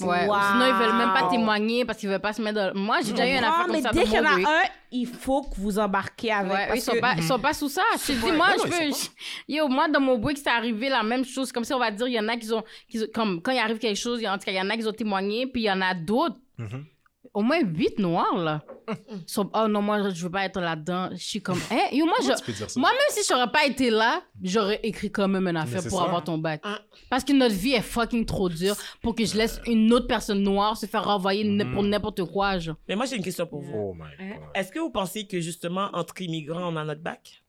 Ouais. 0.00 0.26
Wow. 0.26 0.34
Sinon, 0.52 0.66
ils 0.66 0.74
veulent 0.74 0.96
même 0.96 1.12
pas 1.12 1.28
témoigner 1.28 1.84
parce 1.84 1.98
qu'ils 1.98 2.08
veulent 2.08 2.20
pas 2.20 2.32
se 2.32 2.40
mettre 2.40 2.54
dans. 2.72 2.74
Moi, 2.80 2.98
j'ai 3.02 3.12
déjà 3.12 3.26
eu 3.26 3.30
une 3.32 3.38
affaire 3.44 3.64
comme 3.66 3.72
mais 3.72 3.82
ça 3.82 3.90
dès 3.90 4.04
qu'il 4.04 4.12
y 4.12 4.18
en 4.20 4.24
a 4.24 4.34
un, 4.36 4.62
il 4.92 5.06
faut 5.06 5.42
que 5.42 5.54
vous 5.58 5.78
embarquez 5.78 6.30
avec. 6.32 6.52
Ouais, 6.52 6.64
eux, 6.64 6.68
parce 6.68 6.78
ils 6.78 6.82
sont, 6.82 6.92
que- 6.92 7.00
pas, 7.00 7.14
ils 7.16 7.22
sont 7.24 7.38
pas 7.40 7.52
sous 7.54 7.68
ça. 7.68 7.82
Je 7.94 8.06
te 8.06 8.12
dis, 8.12 8.32
moi, 8.32 8.48
Non, 8.56 8.64
je 8.64 8.68
peux. 8.70 8.94
je- 8.94 9.54
Yo, 9.54 9.66
moi, 9.68 9.88
dans 9.88 10.00
mon 10.00 10.16
break, 10.18 10.38
c'est 10.38 10.48
arrivé 10.50 10.88
la 10.88 11.02
même 11.02 11.24
chose. 11.24 11.50
Comme 11.50 11.64
si 11.64 11.72
on 11.74 11.78
va 11.78 11.90
dire, 11.90 12.06
il 12.06 12.14
y 12.14 12.20
en 12.20 12.28
a 12.28 12.36
qui 12.36 12.52
ont. 12.52 12.62
Qui, 12.88 13.00
ont- 13.00 13.06
comme 13.14 13.42
quand 13.42 13.52
il 13.52 13.58
arrive 13.58 13.78
quelque 13.78 13.96
chose, 13.98 14.20
il 14.20 14.24
y 14.24 14.26
a- 14.26 14.32
en 14.32 14.38
tout 14.38 14.44
cas, 14.44 14.52
il 14.52 14.56
y 14.58 14.60
en 14.60 14.70
a 14.70 14.76
qui 14.76 14.86
ont 14.86 14.92
témoigné, 14.92 15.46
puis 15.46 15.62
il 15.62 15.66
y 15.66 15.70
en 15.72 15.80
a 15.80 15.92
d'autres. 15.94 16.36
Mhm. 16.58 16.84
Au 17.32 17.42
moins 17.42 17.60
huit 17.60 17.98
noirs, 17.98 18.36
là. 18.36 18.62
Oh 19.36 19.68
non, 19.68 19.82
moi, 19.82 20.10
je 20.10 20.24
veux 20.24 20.30
pas 20.30 20.44
être 20.46 20.60
là-dedans. 20.60 21.10
Je 21.12 21.22
suis 21.22 21.40
comme, 21.40 21.60
hein, 21.70 21.78
yo, 21.92 22.04
moi, 22.06 22.16
je. 22.22 22.26
ça? 22.26 22.66
Moi, 22.76 22.90
même 22.90 22.98
si 23.10 23.20
j'aurais 23.28 23.50
pas 23.52 23.64
été 23.64 23.88
là, 23.88 24.20
j'aurais 24.42 24.80
écrit 24.82 25.12
quand 25.12 25.28
même 25.28 25.46
une 25.46 25.56
affaire 25.56 25.82
pour 25.82 26.00
ça. 26.00 26.06
avoir 26.06 26.24
ton 26.24 26.38
bac. 26.38 26.60
Ah. 26.64 26.80
Parce 27.08 27.22
que 27.22 27.32
notre 27.32 27.54
vie 27.54 27.72
est 27.74 27.82
fucking 27.82 28.26
trop 28.26 28.48
dure 28.48 28.74
pour 29.00 29.14
que 29.14 29.24
je 29.24 29.36
laisse 29.36 29.60
une 29.66 29.92
autre 29.92 30.08
personne 30.08 30.42
noire 30.42 30.76
se 30.76 30.86
faire 30.86 31.04
renvoyer 31.04 31.44
pour 31.72 31.84
n'importe 31.84 32.24
quoi, 32.24 32.58
genre. 32.58 32.74
Mais 32.88 32.96
moi, 32.96 33.06
j'ai 33.06 33.14
une 33.16 33.22
question 33.22 33.46
pour 33.46 33.60
vous. 33.60 33.72
Oh 33.74 33.94
my 33.94 34.10
god. 34.18 34.38
Est-ce 34.56 34.72
que 34.72 34.80
vous 34.80 34.90
pensez 34.90 35.26
que 35.28 35.40
justement, 35.40 35.88
entre 35.92 36.20
immigrants, 36.22 36.72
on 36.72 36.76
a 36.76 36.84
notre 36.84 37.02
bac? 37.02 37.44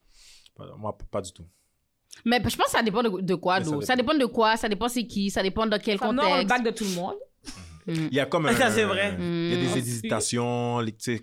Moi, 0.78 0.96
pas 1.10 1.22
du 1.22 1.32
tout. 1.32 1.46
Mais 2.24 2.38
je 2.38 2.56
pense 2.56 2.66
que 2.68 2.72
ça 2.72 2.84
dépend 2.84 3.02
de, 3.02 3.22
de 3.22 3.36
quoi, 3.36 3.64
ça 3.64 3.72
d'où? 3.72 3.82
Ça, 3.82 3.96
dépend 3.96 4.14
de 4.14 4.26
quoi, 4.26 4.58
ça 4.58 4.70
dépend 4.70 4.88
c'est 4.90 5.08
qui, 5.08 5.32
ça 5.32 5.42
dépend 5.42 5.66
de 5.66 5.78
quel 5.78 5.96
Enfin, 5.96 6.14
non, 6.14 6.22
on 6.22 6.26
a 6.26 6.30
le 6.42 6.44
contexte? 6.44 6.50
bac 6.50 6.64
de 6.64 6.78
tout 6.78 6.84
le 6.84 6.96
monde. 6.96 7.16
Il 7.94 8.14
y 8.14 8.20
a 8.20 8.26
comme 8.26 8.46
un... 8.48 8.54
Ça, 8.54 8.70
c'est 8.72 8.84
vrai. 8.84 9.16
Il 9.20 9.50
y 9.50 9.54
a 9.54 9.58
des 9.58 9.68
Mm. 9.76 9.78
hésitations, 9.78 10.86
tu 10.86 10.94
sais, 11.00 11.22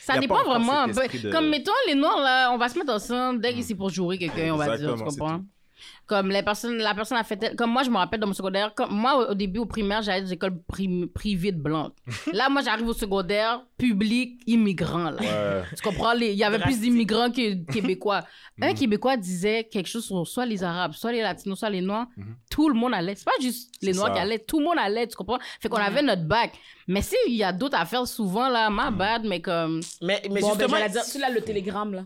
Ça 0.00 0.18
dépend 0.18 0.42
vraiment. 0.44 0.86
Ben, 0.88 1.08
Comme 1.32 1.48
mettons 1.48 1.72
les 1.86 1.94
noirs 1.94 2.20
là, 2.20 2.50
on 2.52 2.58
va 2.58 2.68
se 2.68 2.78
mettre 2.78 2.92
ensemble 2.92 3.40
dès 3.40 3.54
que 3.54 3.62
c'est 3.62 3.74
pour 3.74 3.90
jouer 3.90 4.18
quelqu'un, 4.18 4.52
on 4.54 4.56
va 4.56 4.76
dire, 4.76 4.94
tu 4.96 5.02
comprends? 5.04 5.40
Comme 6.06 6.30
les 6.30 6.42
personnes, 6.42 6.76
la 6.78 6.94
personne 6.94 7.18
a 7.18 7.24
fait, 7.24 7.36
tel- 7.36 7.56
comme 7.56 7.70
moi, 7.70 7.82
je 7.82 7.90
me 7.90 7.96
rappelle 7.96 8.20
dans 8.20 8.26
mon 8.26 8.32
secondaire, 8.32 8.72
comme 8.74 8.92
moi, 8.92 9.16
au, 9.28 9.30
au 9.32 9.34
début, 9.34 9.58
au 9.60 9.66
primaire, 9.66 10.02
j'allais 10.02 10.20
dans 10.20 10.26
des 10.28 10.32
écoles 10.34 10.56
prim- 10.68 11.08
privées 11.08 11.52
de 11.52 11.60
blancs. 11.60 11.92
là, 12.32 12.48
moi, 12.48 12.62
j'arrive 12.62 12.86
au 12.88 12.92
secondaire, 12.92 13.62
public, 13.76 14.40
immigrant, 14.46 15.10
là. 15.10 15.20
Ouais. 15.20 15.62
Tu 15.76 15.82
comprends? 15.82 16.12
les- 16.12 16.32
Il 16.32 16.38
y 16.38 16.44
avait 16.44 16.58
plus 16.60 16.80
d'immigrants 16.80 17.30
que 17.30 17.54
de 17.54 17.72
Québécois. 17.72 18.22
Un 18.62 18.72
Québécois 18.74 19.16
disait 19.16 19.64
quelque 19.64 19.88
chose 19.88 20.04
sur 20.04 20.26
soit 20.26 20.46
les 20.46 20.62
Arabes, 20.64 20.92
soit 20.92 21.12
les 21.12 21.20
Latinos, 21.22 21.58
soit 21.58 21.70
les 21.70 21.80
Noirs. 21.82 22.06
Tout 22.50 22.68
le 22.68 22.74
monde 22.74 22.94
allait. 22.94 23.14
C'est 23.14 23.24
pas 23.24 23.32
juste 23.40 23.72
les 23.82 23.92
C'est 23.92 23.98
Noirs 23.98 24.08
ça. 24.08 24.14
qui 24.14 24.20
allaient. 24.20 24.38
Tout 24.38 24.60
le 24.60 24.64
monde 24.64 24.78
allait, 24.78 25.06
tu 25.06 25.16
comprends? 25.16 25.38
Fait 25.60 25.68
qu'on 25.68 25.76
avait 25.76 26.02
notre 26.02 26.24
bac. 26.24 26.52
Mais 26.88 27.02
si, 27.02 27.16
il 27.26 27.34
y 27.34 27.42
a 27.44 27.52
d'autres 27.52 27.76
affaires 27.78 28.06
souvent, 28.06 28.48
là, 28.48 28.70
ma 28.70 28.90
bad, 28.90 29.24
mais 29.24 29.40
comme... 29.40 29.80
Mais, 30.00 30.22
mais 30.30 30.40
Bon, 30.40 30.48
ben, 30.54 30.58
justement, 30.60 30.76
j'allais 30.78 30.90
dire, 30.92 31.02
tu 31.10 31.18
là, 31.18 31.30
le 31.30 31.40
télégramme, 31.40 31.92
là. 31.94 32.04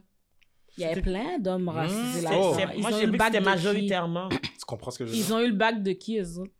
Il 0.80 0.88
y 0.88 0.92
avait 0.92 1.00
plein 1.02 1.38
d'hommes 1.38 1.68
racisés 1.68 2.20
c'est- 2.20 2.22
là. 2.22 2.30
Ils 2.74 2.80
moi, 2.82 2.90
ont 2.90 2.96
j'ai 2.96 3.02
eu 3.02 3.06
le 3.06 3.06
vu 3.06 3.12
que 3.12 3.18
bac 3.18 3.28
c'était 3.28 3.40
de 3.40 3.44
majoritairement. 3.44 4.28
Tu 4.30 4.64
comprends 4.66 4.90
ce 4.90 4.98
que 4.98 5.06
je 5.06 5.10
veux 5.10 5.16
dire? 5.16 5.26
Ils 5.26 5.32
ont 5.34 5.38
eu 5.40 5.48
le 5.48 5.54
bac 5.56 5.82
de 5.82 5.92
qui, 5.92 6.18
eux 6.18 6.38
autres? 6.38 6.52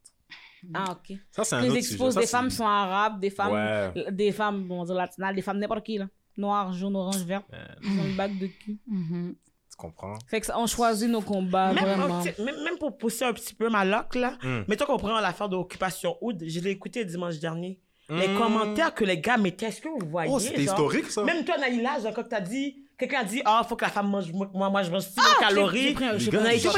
Ah, 0.74 0.84
ok. 0.92 1.16
Ça, 1.30 1.42
c'est 1.44 1.56
un 1.56 1.62
Les 1.62 1.80
sujet. 1.82 2.20
des 2.20 2.26
femmes 2.26 2.51
sont 2.51 2.66
arabes, 2.66 3.18
des 3.18 3.30
femmes, 3.30 3.52
Ouais. 3.94 4.12
des 4.12 4.30
femmes, 4.30 4.64
bon, 4.68 4.76
on 4.76 4.80
va 4.80 4.86
dire 4.86 4.94
latinas, 4.94 5.32
des 5.32 5.40
femmes 5.42 5.59
n'importe 5.59 5.84
qui, 5.84 5.97
là. 5.98 6.06
Noir, 6.36 6.72
jaune, 6.74 6.97
orange, 6.97 7.22
vert. 7.24 7.42
Ils 7.82 7.98
ont 8.01 8.05
le 8.05 8.14
bac 8.16 8.38
de 8.38 8.47
qui? 8.47 8.78
Mhm. 8.86 9.34
Tu 9.70 9.76
comprends? 9.78 10.14
Fait 10.26 10.40
que 10.40 10.47
ça, 10.47 10.59
on 10.59 10.66
choisit 10.66 11.09
nos 11.09 11.22
combats, 11.22 11.72
Même, 11.72 11.84
vraiment. 11.84 12.20
oh, 12.22 12.42
même, 12.42 12.62
même 12.62 12.76
pour 12.78 12.98
pousser 12.98 13.24
un 13.24 13.32
petit 13.32 13.55
peu 13.55 13.70
ma 13.70 13.84
loque, 13.86 14.14
là, 14.16 14.36
Mm. 14.42 14.64
mettons 14.68 14.84
qu'on 14.84 14.98
prend 14.98 15.18
l'affaire 15.18 15.48
d'occupation 15.48 16.16
Oud, 16.20 16.42
je 16.47 16.60
l'ai 16.60 16.70
écouté 16.70 17.05
dimanche 17.06 17.38
dernier. 17.38 17.80
Les 18.10 18.28
Mm. 18.28 18.36
commentaires 18.38 18.92
que 18.94 19.05
les 19.05 19.18
gars 19.20 19.36
mettaient, 19.38 19.66
est-ce 19.66 19.80
que 19.80 19.88
vous 19.88 20.10
voyez? 20.10 20.30
Oh, 20.30 20.38
c'était 20.38 20.62
historique, 20.64 21.06
ça. 21.06 21.22
Même 21.24 21.44
toi, 21.44 21.56
Naïla, 21.59 22.01
genre, 22.01 22.12
quand 22.12 22.28
t'as 22.28 22.40
dit, 22.40 22.84
quelqu'un 23.01 23.20
a 23.20 23.24
dit, 23.24 23.43
ah, 23.44 23.64
faut 23.68 23.74
que 23.77 23.85
la 23.85 23.90
femme 23.90 24.09
mange, 24.09 24.31
moi, 24.32 24.48
moi, 24.70 24.82
je 24.82 24.90
mange 24.90 25.02
6 25.02 25.14
j'ai- 25.16 25.40
calories. 25.47 25.94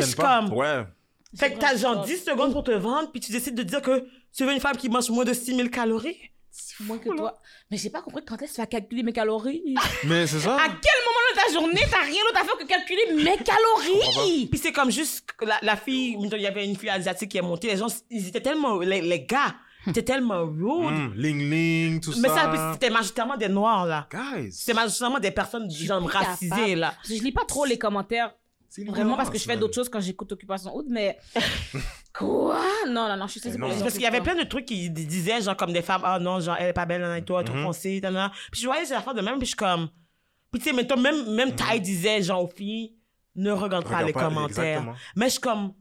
juste 0.02 0.16
pas. 0.16 0.40
comme- 0.40 0.52
Ouais. 0.54 0.84
Fait 1.38 1.52
que 1.52 1.58
t'as 1.58 1.76
genre 1.76 2.04
10 2.04 2.24
secondes 2.24 2.52
pour 2.52 2.62
te 2.64 2.70
vendre, 2.72 3.10
puis 3.10 3.20
tu 3.20 3.32
décides 3.32 3.54
de 3.54 3.62
dire 3.62 3.80
que 3.82 4.06
tu 4.36 4.44
veux 4.44 4.52
une 4.52 4.60
femme 4.60 4.76
qui 4.76 4.88
mange 4.88 5.08
moins 5.10 5.24
de 5.24 5.32
6000 5.32 5.70
calories? 5.70 6.18
Moins 6.80 6.98
que 6.98 7.08
toi. 7.16 7.40
Mais 7.70 7.78
j'ai 7.78 7.88
pas 7.88 8.02
compris 8.02 8.22
quand 8.26 8.34
est-ce 8.42 8.50
que 8.50 8.54
tu 8.56 8.60
vas 8.60 8.66
calculer 8.66 9.02
mes 9.02 9.12
calories. 9.14 9.74
Mais 10.04 10.26
c'est 10.26 10.40
ça. 10.40 10.56
À 10.56 10.66
quel 10.68 10.98
moment 11.06 11.30
de 11.30 11.36
ta 11.46 11.52
journée, 11.58 11.80
t'as 11.90 12.02
rien 12.02 12.20
d'autre 12.26 12.40
à 12.42 12.44
faire 12.44 12.58
que 12.58 12.66
calculer 12.66 13.14
mes 13.14 13.38
calories? 13.42 14.46
Puis 14.50 14.60
c'est 14.62 14.72
comme 14.72 14.90
juste 14.90 15.32
que 15.32 15.46
la, 15.46 15.58
la 15.62 15.76
fille, 15.76 16.18
il 16.20 16.40
y 16.40 16.46
avait 16.46 16.66
une 16.66 16.76
fille 16.76 16.90
asiatique 16.90 17.30
qui 17.30 17.38
est 17.38 17.42
montée, 17.42 17.68
les 17.68 17.78
gens, 17.78 17.86
ils 18.10 18.28
étaient 18.28 18.42
tellement, 18.42 18.78
les, 18.80 19.00
les 19.00 19.24
gars, 19.24 19.54
étaient 19.86 20.02
tellement 20.02 20.44
rude. 20.44 20.92
Mm, 20.92 21.12
Ling 21.16 21.50
Ling, 21.50 22.00
tout 22.00 22.12
Mais 22.20 22.28
ça. 22.28 22.34
ça, 22.36 22.48
puis 22.48 22.58
c'était 22.74 22.90
majoritairement 22.90 23.36
des 23.36 23.48
noirs, 23.48 23.86
là. 23.86 24.06
Guys. 24.10 24.52
C'était 24.52 24.74
majoritairement 24.74 25.18
des 25.20 25.30
personnes 25.30 25.66
du 25.68 25.84
genre 25.86 26.08
racisées, 26.08 26.74
là. 26.76 26.94
Je 27.04 27.14
lis 27.14 27.32
pas 27.32 27.44
trop 27.46 27.64
les 27.64 27.78
commentaires, 27.78 28.34
C'est 28.68 28.84
vraiment 28.84 29.16
parce 29.16 29.28
que 29.30 29.38
je 29.38 29.44
fais 29.44 29.56
d'autres 29.56 29.74
choses 29.74 29.88
quand 29.88 30.00
j'écoute 30.00 30.30
Occupation 30.32 30.74
Hood, 30.74 30.86
mais. 30.88 31.18
Quoi? 32.14 32.60
Non, 32.88 33.08
non, 33.08 33.16
non, 33.16 33.26
je 33.26 33.32
suis 33.32 33.40
saisie 33.40 33.56
Mais 33.56 33.60
pour 33.62 33.68
non. 33.70 33.74
les 33.76 33.82
Parce 33.82 33.94
qu'il 33.94 34.02
y 34.02 34.06
avait 34.06 34.20
plein 34.20 34.34
de 34.34 34.42
trucs 34.44 34.66
qui 34.66 34.90
disaient, 34.90 35.40
genre, 35.40 35.56
comme 35.56 35.72
des 35.72 35.80
femmes, 35.82 36.02
ah 36.04 36.18
non, 36.18 36.40
genre, 36.40 36.56
elle 36.58 36.68
est 36.68 36.72
pas 36.74 36.84
belle, 36.86 37.00
nan, 37.00 37.24
toi, 37.24 37.42
trop 37.42 37.56
Mhm. 37.56 37.62
foncée. 37.64 38.00
Puis 38.50 38.60
je 38.60 38.66
voyais 38.66 38.84
ces 38.84 38.92
affaires 38.94 39.14
de 39.14 39.22
même, 39.22 39.34
puis 39.38 39.42
je 39.46 39.50
suis 39.50 39.56
comme. 39.56 39.88
Puis 40.50 40.60
tu 40.60 40.68
sais, 40.68 40.76
mettons, 40.76 40.98
même, 40.98 41.34
même 41.34 41.54
Ty 41.54 41.80
disait, 41.80 42.20
genre, 42.22 42.44
aux 42.44 42.48
filles, 42.54 42.94
ne 43.34 43.50
regarde 43.50 43.84
pas 43.84 43.88
Regarde 43.90 44.06
les 44.08 44.12
pas, 44.12 44.24
commentaires. 44.24 44.64
exactement. 44.64 44.94
Mais 45.16 45.24
je 45.26 45.30
suis 45.30 45.40
comme, 45.40 45.72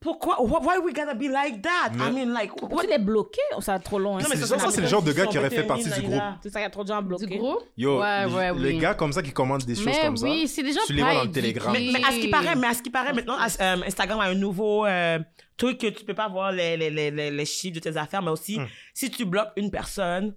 pourquoi, 0.00 0.36
why, 0.42 0.78
we 0.82 0.92
gotta 0.94 1.14
be 1.14 1.28
like 1.28 1.60
that? 1.62 1.92
I 1.98 2.10
mean, 2.10 2.32
like, 2.32 2.54
Pourquoi 2.56 2.76
what? 2.78 2.84
tu 2.84 2.88
l'es 2.90 2.98
bloqué? 2.98 3.40
Oh, 3.56 3.60
ça 3.60 3.72
va 3.72 3.78
trop 3.80 3.98
long. 3.98 4.16
hein. 4.16 4.22
Non, 4.22 4.28
mais 4.30 4.36
C'est 4.36 4.46
ça, 4.46 4.58
ça, 4.58 4.64
ça, 4.66 4.70
c'est 4.70 4.80
le 4.80 4.86
ça, 4.86 4.90
genre 4.92 5.02
de 5.02 5.12
ça, 5.12 5.18
gars 5.18 5.24
ça, 5.24 5.30
qui 5.30 5.38
aurait 5.38 5.50
ça, 5.50 5.56
fait 5.56 5.62
ça, 5.62 5.68
partie 5.68 5.82
ça, 5.84 5.96
du 5.96 6.02
ça, 6.02 6.08
groupe. 6.08 6.22
C'est 6.42 6.50
ça, 6.50 6.60
il 6.60 6.62
y 6.62 6.66
a 6.66 6.70
trop 6.70 6.82
de 6.84 6.88
gens 6.88 7.02
bloqués. 7.02 7.26
Du 7.26 7.38
groupe? 7.38 7.62
Yo, 7.76 8.00
Ouais, 8.00 8.24
ouais, 8.24 8.54
les 8.54 8.72
oui. 8.72 8.78
gars 8.78 8.94
comme 8.94 9.12
ça 9.12 9.22
qui 9.22 9.32
commandent 9.32 9.64
des 9.64 9.74
choses 9.74 9.84
Mais 9.86 10.00
comme 10.00 10.16
ça. 10.16 10.24
oui, 10.26 10.48
c'est 10.48 10.62
des 10.62 10.72
gens 10.72 10.80
Tu 10.86 10.94
les 10.94 11.02
vois 11.02 11.14
dans 11.14 11.24
le 11.24 11.30
Telegram. 11.30 11.72
Mais, 11.72 11.90
mais 11.92 12.02
à 12.02 12.10
ce 12.12 12.18
qui 12.18 12.28
paraît, 12.28 12.56
mais 12.56 12.66
à 12.68 12.74
ce 12.74 12.82
qui 12.82 12.90
paraît, 12.90 13.12
maintenant, 13.12 13.36
euh, 13.38 13.76
Instagram 13.86 14.20
a 14.20 14.24
un 14.24 14.34
nouveau 14.34 14.86
euh, 14.86 15.18
truc 15.58 15.78
que 15.78 15.88
tu 15.88 16.04
peux 16.04 16.14
pas 16.14 16.28
voir 16.28 16.50
les, 16.52 16.76
les, 16.78 16.88
les, 16.90 17.10
les, 17.10 17.30
les 17.30 17.44
chiffres 17.44 17.74
de 17.74 17.80
tes 17.80 17.96
affaires, 17.96 18.22
mais 18.22 18.30
aussi, 18.30 18.58
Hmm. 18.58 18.66
si 18.94 19.10
tu 19.10 19.24
bloques 19.26 19.50
une 19.56 19.70
personne, 19.70 20.34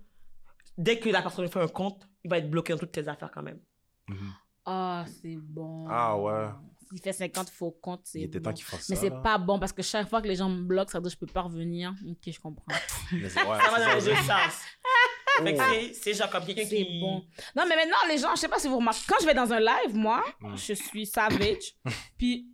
dès 0.78 1.00
que 1.00 1.08
la 1.10 1.22
personne 1.22 1.48
fait 1.48 1.62
un 1.62 1.68
compte, 1.68 2.06
il 2.26 2.30
va 2.30 2.38
être 2.40 2.50
bloqué 2.50 2.74
dans 2.74 2.80
toutes 2.80 2.92
tes 2.92 3.08
affaires 3.08 3.32
quand 3.34 3.44
même. 3.44 3.60
Ah, 4.66 5.06
c'est 5.22 5.38
bon. 5.38 5.86
Ah, 5.90 6.18
ouais. 6.18 6.48
S'il 6.94 7.02
fait 7.02 7.14
50 7.14 7.50
faux 7.50 7.72
comptes, 7.72 8.02
c'est 8.04 8.20
Il 8.20 8.24
était 8.26 8.40
bon. 8.40 8.50
temps 8.52 8.54
qu'ils 8.56 8.66
fassent 8.66 8.82
ça. 8.86 8.94
Mais 8.94 9.00
c'est 9.00 9.10
pas 9.24 9.38
bon 9.40 9.58
parce 9.60 9.74
que 9.74 9.82
chaque 9.82 10.08
fois 10.08 10.22
que 10.22 10.28
les 10.28 10.36
gens 10.36 10.48
me 10.50 10.62
bloquent, 10.64 10.92
ça 10.92 11.00
veut 11.00 11.04
dire 11.04 11.12
que 11.12 11.16
je 11.22 11.26
peux 11.26 11.32
pas 11.34 11.42
revenir. 11.42 11.94
Ok, 12.08 12.18
je 12.32 12.40
comprends. 12.40 12.66
Mais 13.12 13.30
c'est- 13.30 13.40
ouais, 13.44 13.58
Ça 13.60 13.72
va 13.72 13.78
c'est 13.80 13.86
dans 13.86 13.94
les 13.96 14.02
ça. 14.02 14.08
deux 14.10 14.16
sens. 14.16 14.62
Fait 15.44 15.54
que 15.56 15.60
c'est- 15.64 15.94
c'est 15.96 16.14
genre 16.14 16.30
comme 16.30 16.46
quelqu'un 16.46 16.62
C'est 16.70 16.86
qui... 16.86 17.00
bon. 17.00 17.26
Non, 17.56 17.64
mais 17.68 17.76
maintenant, 17.76 17.98
les 18.08 18.20
gens, 18.20 18.36
je 18.36 18.42
sais 18.42 18.48
pas 18.48 18.60
si 18.60 18.68
vous 18.68 18.78
remarquez, 18.78 19.02
quand 19.08 19.16
je 19.20 19.26
vais 19.26 19.34
dans 19.34 19.52
un 19.52 19.60
live, 19.60 19.96
moi, 19.96 20.24
Mm. 20.42 20.56
je 20.56 20.74
suis 20.74 21.08
savage. 21.08 21.74
puis, 22.20 22.48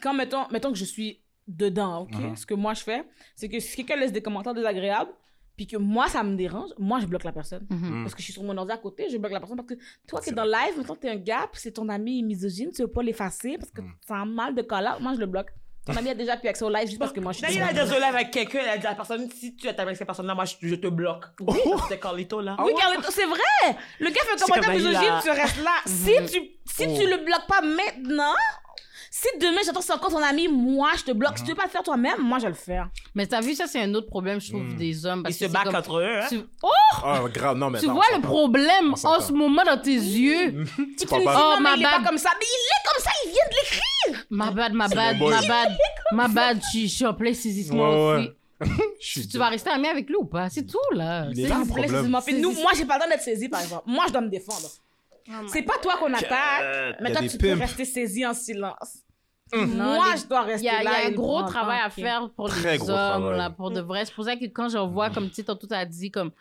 quand, 0.00 0.14
mettons, 0.14 0.46
mettons 0.52 0.70
que 0.70 0.78
je 0.78 0.84
suis 0.84 1.24
dedans, 1.48 2.02
OK? 2.02 2.12
Mhm. 2.14 2.36
Ce 2.36 2.46
que 2.46 2.54
moi, 2.54 2.72
je 2.74 2.82
fais, 2.84 3.04
c'est 3.34 3.48
que 3.48 3.58
si 3.58 3.74
quelqu'un 3.76 3.96
laisse 3.96 4.12
des 4.12 4.22
commentaires 4.22 4.54
désagréables, 4.54 5.10
puis 5.56 5.66
que 5.66 5.76
moi, 5.76 6.08
ça 6.08 6.22
me 6.22 6.34
dérange, 6.36 6.70
moi, 6.78 6.98
je 7.00 7.06
bloque 7.06 7.24
la 7.24 7.32
personne. 7.32 7.66
Mhm. 7.70 8.02
Parce 8.02 8.14
que 8.14 8.20
je 8.20 8.24
suis 8.24 8.32
sur 8.32 8.42
mon 8.42 8.56
ordi 8.56 8.72
à 8.72 8.76
côté, 8.78 9.08
je 9.10 9.16
bloque 9.18 9.32
la 9.32 9.40
personne. 9.40 9.56
Parce 9.56 9.68
que 9.68 9.74
toi 10.06 10.20
qui 10.20 10.26
es 10.26 10.28
C'est 10.30 10.34
dans 10.34 10.44
le 10.44 10.50
live, 10.50 10.78
mettons, 10.78 10.96
t'es 10.96 11.10
un 11.10 11.16
gars, 11.16 11.48
puis 11.52 11.60
c'est 11.60 11.72
ton 11.72 11.88
ami 11.88 12.22
misogyne, 12.22 12.70
tu 12.72 12.82
veux 12.82 12.88
pas 12.88 13.02
l'effacer 13.02 13.56
parce 13.58 13.70
que 13.70 13.80
Mm. 13.80 13.92
tu 14.00 14.06
sens 14.08 14.26
mal 14.28 14.54
de 14.54 14.62
colère, 14.62 14.98
moi, 15.00 15.12
je 15.14 15.20
le 15.20 15.26
bloque. 15.26 15.50
Ton 15.86 15.94
ami 15.96 16.08
a 16.08 16.14
déjà 16.14 16.38
pu 16.38 16.48
accès 16.48 16.64
au 16.64 16.70
live 16.70 16.86
juste 16.86 16.98
parce 16.98 17.12
que 17.12 17.20
moi, 17.20 17.32
je 17.32 17.44
suis 17.44 17.46
Là, 17.46 17.52
il 17.52 17.78
a 17.78 17.84
désolé 17.84 18.04
avec 18.04 18.30
quelqu'un, 18.30 18.60
il 18.62 18.68
a 18.70 18.78
dit 18.78 18.86
à 18.86 18.90
la 18.90 18.96
personne, 18.96 19.28
si 19.30 19.54
tu 19.54 19.66
es 19.66 19.78
avec 19.78 19.96
cette 19.98 20.06
personne-là, 20.06 20.34
moi, 20.34 20.46
je, 20.46 20.54
je 20.62 20.74
te 20.76 20.86
bloque. 20.86 21.26
Oui, 21.40 21.58
c'était 21.82 22.00
Carlito, 22.00 22.40
là. 22.40 22.56
Oui, 22.64 22.72
Carlito, 22.74 23.10
c'est 23.10 23.26
vrai! 23.26 23.76
Le 24.00 24.06
gars 24.06 24.14
fait 24.24 24.32
un 24.32 24.38
C'est 24.38 24.44
commentaire 24.46 24.72
misogyne, 24.74 25.12
tu 25.22 25.28
restes 25.30 25.62
là. 25.62 25.72
Si 25.84 26.14
tu, 26.32 26.40
si 26.64 26.86
tu 26.98 27.06
le 27.06 27.18
bloques 27.22 27.46
pas 27.46 27.60
maintenant, 27.60 28.32
si 29.32 29.38
demain 29.38 29.60
que 29.60 29.82
c'est 29.82 29.92
encore 29.92 30.10
ton 30.10 30.22
ami, 30.22 30.48
moi 30.48 30.90
je 30.98 31.04
te 31.04 31.12
bloque. 31.12 31.38
Si 31.38 31.44
tu 31.44 31.50
veux 31.50 31.56
pas 31.56 31.64
le 31.64 31.70
faire 31.70 31.82
toi-même, 31.82 32.20
moi 32.20 32.38
je 32.38 32.44
vais 32.44 32.48
le 32.50 32.54
faire. 32.54 32.88
Mais 33.14 33.26
t'as 33.26 33.40
vu, 33.40 33.54
ça, 33.54 33.66
c'est 33.66 33.80
un 33.80 33.94
autre 33.94 34.08
problème, 34.08 34.40
je 34.40 34.50
trouve, 34.50 34.62
Mm. 34.62 34.76
des 34.76 35.06
hommes. 35.06 35.20
Ils 35.20 35.22
Parce 35.24 35.34
se 35.36 35.40
que 35.40 35.46
c'est 35.46 35.52
battent 35.52 35.64
comme- 35.64 35.74
entre 35.76 35.98
eux, 36.00 36.18
hein? 36.20 36.26
Tu, 36.28 36.40
oh, 36.62 36.68
Ah, 37.04 37.20
grave, 37.32 37.56
non, 37.56 37.70
mais 37.70 37.80
tu 37.80 37.86
non, 37.86 37.94
vois 37.94 38.04
on 38.12 38.16
le 38.16 38.22
s'entend. 38.22 38.28
problème 38.34 38.86
On 38.88 38.92
en 38.92 38.96
s'entend. 38.96 39.20
ce 39.20 39.32
moment 39.32 39.62
dans 39.64 39.80
tes 39.80 39.94
yeux? 39.94 40.64
Tu 40.98 41.06
parles 41.06 41.24
pas. 41.24 41.34
Oh, 41.36 41.50
non, 41.56 41.56
mais 41.60 41.70
ma 41.70 41.76
il 41.76 41.80
est 41.80 41.84
pas 41.84 41.98
bad. 41.98 42.06
comme 42.06 42.18
ça. 42.18 42.30
Mais 42.38 42.46
il 42.46 42.66
est 42.66 42.92
comme 42.92 43.02
ça, 43.04 43.10
il 43.24 43.30
vient 43.30 43.44
de 43.50 43.54
l'écrire. 44.14 44.26
Ma 44.30 44.50
bad, 44.50 44.72
ma 44.74 44.88
C'est 44.88 44.94
bad, 44.94 45.18
mon 45.18 45.24
boy. 45.26 45.34
ma 45.34 45.40
bad, 45.48 45.76
ma 46.12 46.28
bad, 46.28 46.60
je 46.72 46.80
je 46.80 46.86
suis 46.86 47.06
en 47.06 47.14
plein 47.14 47.32
saisissement 47.34 47.90
Ouais, 48.10 48.16
aussi. 48.18 48.30
Je 49.00 49.06
suis 49.20 49.28
Tu 49.28 49.36
vas 49.36 49.48
rester 49.48 49.68
ami 49.70 49.88
avec 49.88 50.08
lui 50.08 50.14
ou 50.16 50.24
pas? 50.24 50.48
C'est 50.48 50.64
tout, 50.64 50.78
là. 50.92 51.26
Il 51.32 51.40
est 51.40 51.42
C'est- 51.42 51.48
là, 51.48 51.58
le 51.60 51.66
problème. 51.66 52.20
Puis 52.24 52.34
nous, 52.40 52.52
moi 52.52 52.70
j'ai 52.76 52.84
pas 52.84 52.96
le 52.96 53.02
temps 53.02 53.08
d'être 53.08 53.22
saisi 53.22 53.48
par 53.48 53.60
exemple. 53.60 53.82
Moi 53.86 54.04
je 54.06 54.12
dois 54.12 54.22
me 54.22 54.28
défendre. 54.28 54.68
C'est 55.48 55.62
pas 55.62 55.74
toi 55.82 55.96
qu'on 55.98 56.12
attaque, 56.14 56.96
mais 57.00 57.08
y 57.08 57.12
a 57.12 57.14
toi 57.14 57.20
des 57.22 57.28
tu 57.28 57.38
peux 57.38 57.48
pimps. 57.50 57.60
rester 57.60 57.84
saisi 57.84 58.24
en 58.26 58.32
silence. 58.34 58.98
Non, 59.52 59.66
Moi 59.66 60.14
les- 60.14 60.20
je 60.20 60.26
dois 60.26 60.42
Il 60.42 60.46
rester 60.46 60.66
y 60.66 60.68
a, 60.70 60.78
il 60.78 60.82
y 60.82 60.84
là. 60.84 60.90
a 61.04 61.06
un 61.06 61.10
gros 61.12 61.42
travail 61.42 61.80
à 61.84 61.90
faire 61.90 62.30
pour 62.30 62.48
Très 62.48 62.76
les 62.78 62.80
hommes, 62.82 62.86
travail. 62.96 63.38
là, 63.38 63.50
pour 63.50 63.70
de 63.70 63.80
vrai. 63.80 64.04
C'est 64.04 64.14
pour 64.14 64.24
ça 64.24 64.36
que 64.36 64.46
quand 64.46 64.68
je 64.68 64.78
vois, 64.78 65.10
comme 65.10 65.30
tu 65.30 65.44
tantôt 65.44 65.66
t'as 65.66 65.84
dit, 65.84 66.10
comme, 66.10 66.32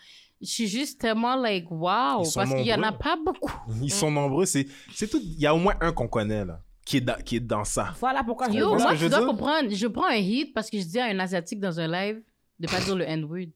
je 0.41 0.47
suis 0.47 0.67
juste 0.67 0.99
tellement, 1.01 1.35
like, 1.35 1.69
wow, 1.69 2.23
parce 2.33 2.53
qu'il 2.53 2.65
y 2.65 2.73
en 2.73 2.81
a 2.83 2.91
pas 2.91 3.15
beaucoup. 3.17 3.51
Ils 3.81 3.91
sont 3.91 4.09
nombreux. 4.09 4.45
C'est 4.45 4.67
c'est 4.93 5.07
tout. 5.07 5.19
Il 5.21 5.39
y 5.39 5.45
a 5.45 5.53
au 5.53 5.59
moins 5.59 5.75
un 5.81 5.91
qu'on 5.91 6.07
connaît, 6.07 6.43
là, 6.45 6.61
qui 6.85 6.97
est 6.97 7.01
dans, 7.01 7.21
qui 7.23 7.35
est 7.35 7.39
dans 7.41 7.63
ça. 7.65 7.93
Voilà 7.99 8.23
pourquoi 8.23 8.49
je 8.49 8.57
Yo, 8.57 8.75
moi, 8.77 8.95
je 8.95 9.07
dois 9.07 9.19
dire? 9.19 9.27
comprendre, 9.27 9.69
je 9.69 9.87
prends 9.87 10.07
un 10.07 10.15
hit 10.15 10.53
parce 10.53 10.69
que 10.69 10.79
je 10.79 10.85
dis 10.85 10.99
à 10.99 11.05
un 11.05 11.19
Asiatique 11.19 11.59
dans 11.59 11.79
un 11.79 11.87
live 11.87 12.21
de 12.59 12.67
pas 12.67 12.79
dire 12.79 12.95
le 12.95 13.03
N-word. 13.05 13.47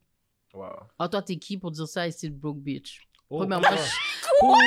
Wow. 0.53 0.65
Ah, 0.99 1.07
toi, 1.07 1.21
t'es 1.21 1.37
qui 1.37 1.57
pour 1.57 1.71
dire 1.71 1.87
ça 1.87 2.07
ici, 2.07 2.27
le 2.27 2.33
broke 2.33 2.57
bitch? 2.59 3.06
Oh, 3.29 3.39
Premièrement, 3.39 3.67
je, 3.71 4.17
Quoi? 4.39 4.57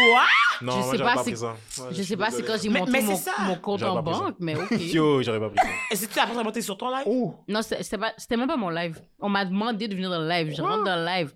Non, 0.63 0.73
je 0.73 0.79
moi, 0.79 0.91
sais 0.93 0.99
pas 0.99 1.15
pas 1.15 1.25
si- 1.25 1.31
pris 1.31 1.41
ça. 1.41 1.53
Ouais, 1.79 1.89
je 1.93 2.03
sais 2.03 2.17
pas 2.17 2.31
si 2.31 2.43
désolé. 2.43 2.49
quand 2.49 2.63
j'ai 2.63 2.69
monté 2.69 3.01
mon, 3.03 3.17
c'est 3.17 3.31
mon 3.41 3.57
compte 3.57 3.83
en 3.83 4.03
banque, 4.03 4.37
mais 4.41 4.55
ok. 4.55 4.71
Yo, 4.73 5.23
j'aurais 5.23 5.41
pas 5.41 5.49
pris 5.49 5.59
ça. 5.59 6.19
Et 6.19 6.21
as 6.21 6.27
pas 6.27 6.43
monté 6.43 6.61
sur 6.61 6.77
ton 6.77 6.91
live? 6.91 7.05
Oh. 7.07 7.35
Non, 7.49 7.63
c'était 7.63 7.83
c'était 7.83 8.05
c'était 8.19 8.37
même 8.37 8.49
pas 8.49 8.57
mon 8.59 8.69
live. 8.69 9.01
On 9.19 9.29
m'a 9.31 9.45
demandé 9.45 9.89
de 9.89 9.95
venir 9.95 10.11
dans 10.11 10.21
le 10.21 10.29
live. 10.29 10.55
Je 10.55 10.61
rentre 10.61 10.85
dans 10.85 10.97
le 10.97 11.05
live. 11.07 11.33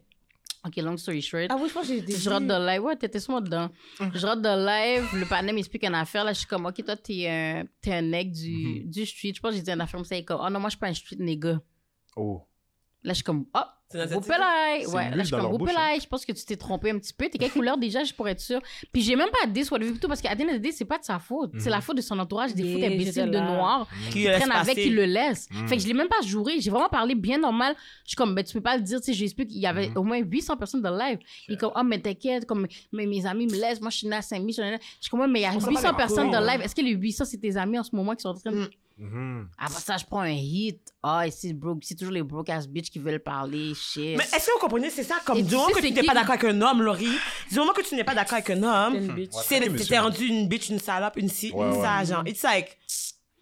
Ok, 0.66 0.76
long 0.76 0.96
story 0.96 1.20
short. 1.20 1.46
Ah 1.50 1.56
oui, 1.60 1.68
je 1.68 1.74
pense 1.74 1.82
que 1.82 1.88
j'ai 1.88 1.98
été 1.98 2.16
Je 2.16 2.30
rentre 2.30 2.46
dans 2.46 2.58
le 2.58 2.66
live. 2.66 2.82
Ouais, 2.82 2.96
t'étais 2.96 3.20
sûrement 3.20 3.42
dedans. 3.42 3.68
Je 4.00 4.26
rentre 4.26 4.40
dans 4.40 4.56
le 4.56 4.64
live. 4.64 5.04
Le 5.14 5.26
panel 5.26 5.54
m'explique 5.54 5.84
une 5.84 5.94
affaire. 5.94 6.24
Là, 6.24 6.32
je 6.32 6.38
suis 6.38 6.46
comme, 6.46 6.64
OK, 6.64 6.82
toi, 6.82 6.96
t'es 6.96 7.28
un, 7.28 7.64
t'es 7.82 7.92
un 7.92 8.00
nec 8.00 8.32
du, 8.32 8.80
du 8.84 9.04
street. 9.04 9.32
Je 9.36 9.40
pense 9.40 9.50
que 9.50 9.56
j'ai 9.58 9.62
dit 9.62 9.70
une 9.70 9.80
affaire 9.82 9.98
comme 9.98 10.06
ça. 10.06 10.16
Il 10.16 10.20
est 10.20 10.24
comme, 10.24 10.40
oh 10.42 10.48
non, 10.48 10.60
moi, 10.60 10.70
je 10.70 10.76
suis 10.76 10.78
pas 10.80 10.86
un 10.86 10.94
street 10.94 11.16
nigga. 11.18 11.60
Oh. 12.16 12.42
Là, 13.04 13.12
je 13.12 13.16
suis 13.16 13.24
comme, 13.24 13.44
oh, 13.54 13.60
Whoopelai. 13.94 14.80
C'est 14.80 14.88
Ouais, 14.88 15.10
là, 15.10 15.16
je 15.18 15.22
suis 15.24 15.30
comme, 15.36 15.42
bouche, 15.56 15.70
Whoopelai. 15.70 16.00
Je 16.00 16.06
pense 16.08 16.24
que 16.24 16.32
tu 16.32 16.44
t'es 16.44 16.56
trompé 16.56 16.90
un 16.90 16.98
petit 16.98 17.12
peu. 17.12 17.28
T'es 17.28 17.38
quelle 17.38 17.50
couleur 17.52 17.76
déjà, 17.78 18.02
je 18.02 18.12
pourrais 18.12 18.32
être 18.32 18.40
sûre. 18.40 18.60
Puis 18.92 19.02
j'ai 19.02 19.14
même 19.14 19.28
pas 19.30 19.46
dit 19.46 19.64
soit 19.64 19.78
de 19.78 19.88
tout 19.90 20.08
parce 20.08 20.20
qu'à 20.20 20.34
the 20.34 20.40
end 20.40 20.48
of 20.48 20.56
the 20.56 20.60
day, 20.60 20.72
c'est 20.72 20.84
pas 20.84 20.98
de 20.98 21.04
sa 21.04 21.18
faute. 21.18 21.52
C'est 21.58 21.70
la 21.70 21.80
faute 21.80 21.96
de 21.96 22.02
son 22.02 22.18
entourage, 22.18 22.54
des 22.54 22.62
Yeah, 22.64 22.72
fautes 22.74 22.92
imbéciles 22.92 23.30
de 23.30 23.38
noirs 23.38 23.86
Qui 24.06 24.10
qui 24.12 24.24
le 24.24 24.32
traînent 24.32 24.52
avec, 24.52 24.74
qui 24.74 24.90
le 24.90 25.04
laissent. 25.04 25.48
Mm. 25.50 25.68
Fait 25.68 25.76
que 25.76 25.82
je 25.82 25.86
l'ai 25.86 25.94
même 25.94 26.08
pas 26.08 26.22
juré. 26.24 26.60
J'ai 26.60 26.70
vraiment 26.70 26.88
parlé 26.88 27.14
bien 27.14 27.38
normal. 27.38 27.74
Je 28.04 28.08
suis 28.10 28.16
comme, 28.16 28.34
ben, 28.34 28.42
tu 28.42 28.54
peux 28.54 28.60
pas 28.62 28.76
le 28.76 28.82
dire. 28.82 29.00
Tu 29.00 29.06
sais, 29.06 29.12
j'explique 29.12 29.48
qu'il 29.50 29.60
y 29.60 29.66
avait 29.66 29.90
Mm. 29.90 29.98
au 29.98 30.02
moins 30.02 30.18
800 30.18 30.56
personnes 30.56 30.82
dans 30.82 30.90
le 30.90 30.98
live. 30.98 31.18
Il 31.48 31.54
est 31.54 31.58
comme, 31.58 31.72
oh, 31.76 31.82
mais 31.84 32.00
t'inquiète, 32.00 32.46
comme, 32.46 32.66
mais 32.92 33.06
mes 33.06 33.26
amis 33.26 33.46
me 33.46 33.56
laissent. 33.56 33.80
Moi, 33.80 33.90
je 33.90 33.98
suis 33.98 34.06
né 34.08 34.16
à 34.16 34.22
Saint-Denis. 34.22 34.54
Je 34.54 34.62
suis 34.62 34.78
je 35.02 35.10
comme, 35.10 35.20
Ouais, 35.20 35.28
mais 35.28 35.40
il 35.40 35.42
y 35.42 35.46
a 35.46 35.52
On 35.54 35.60
s'en 35.60 35.68
800 35.68 35.82
bat 35.82 35.90
les 35.90 35.96
personnes 35.96 36.30
dans 36.30 36.40
le 36.40 36.46
live. 36.46 36.60
Est-ce 36.62 36.74
que 36.74 36.80
les 36.80 36.92
800, 36.92 37.24
c'est 37.26 37.38
tes 37.38 37.56
amis 37.56 37.78
en 37.78 37.84
ce 37.84 37.94
moment 37.94 38.14
qui 38.14 38.22
sont 38.22 38.30
en 38.30 38.34
train 38.34 38.50
de. 38.50 38.70
Mm. 38.96 39.04
Mhm. 39.06 39.48
Après 39.58 39.80
ça, 39.80 39.96
je 39.96 40.04
prends 40.04 40.20
un 40.20 40.30
hit. 40.30 40.80
Ah, 41.02 41.26
ici, 41.26 41.52
broke. 41.52 41.78
C'est 41.82 41.96
toujours 41.96 42.12
les 42.14 42.22
broke 42.22 42.48
ass 42.50 42.68
bitch 42.68 42.90
qui 42.90 42.98
veulent 43.00 43.18
parler. 43.18 43.72
Shit. 43.74 44.16
Mais 44.16 44.24
est-ce 44.24 44.46
que 44.46 44.52
vous 44.52 44.58
comprenez, 44.60 44.88
c'est 44.90 45.02
ça, 45.02 45.16
comme 45.24 45.36
Et 45.36 45.42
du 45.42 45.48
tu 45.48 45.54
moment 45.56 45.68
que 45.68 45.80
c'est 45.80 45.88
tu 45.88 45.92
n'es 45.94 46.02
pas 46.04 46.14
d'accord 46.14 46.30
avec 46.34 46.44
un 46.44 46.60
homme, 46.62 46.82
Laurie, 46.82 47.08
du 47.50 47.58
moment 47.58 47.72
que 47.72 47.82
tu 47.82 47.94
n'es 47.96 48.04
pas 48.04 48.14
d'accord 48.14 48.34
avec 48.34 48.50
un 48.50 48.62
homme, 48.62 48.94
une 48.94 49.12
bitch. 49.14 49.32
Ouais, 49.34 49.42
c'est 49.44 49.68
ok, 49.68 49.86
t'es 49.88 49.98
rendu 49.98 50.26
une 50.26 50.46
bitch, 50.48 50.68
une 50.68 50.78
salope, 50.78 51.16
une 51.16 51.28
ci, 51.28 51.50
Ouais, 51.52 51.66
une 51.66 51.72
ouais. 51.76 51.82
ça, 51.82 52.04
genre. 52.04 52.22
It's 52.26 52.42
like, 52.42 52.78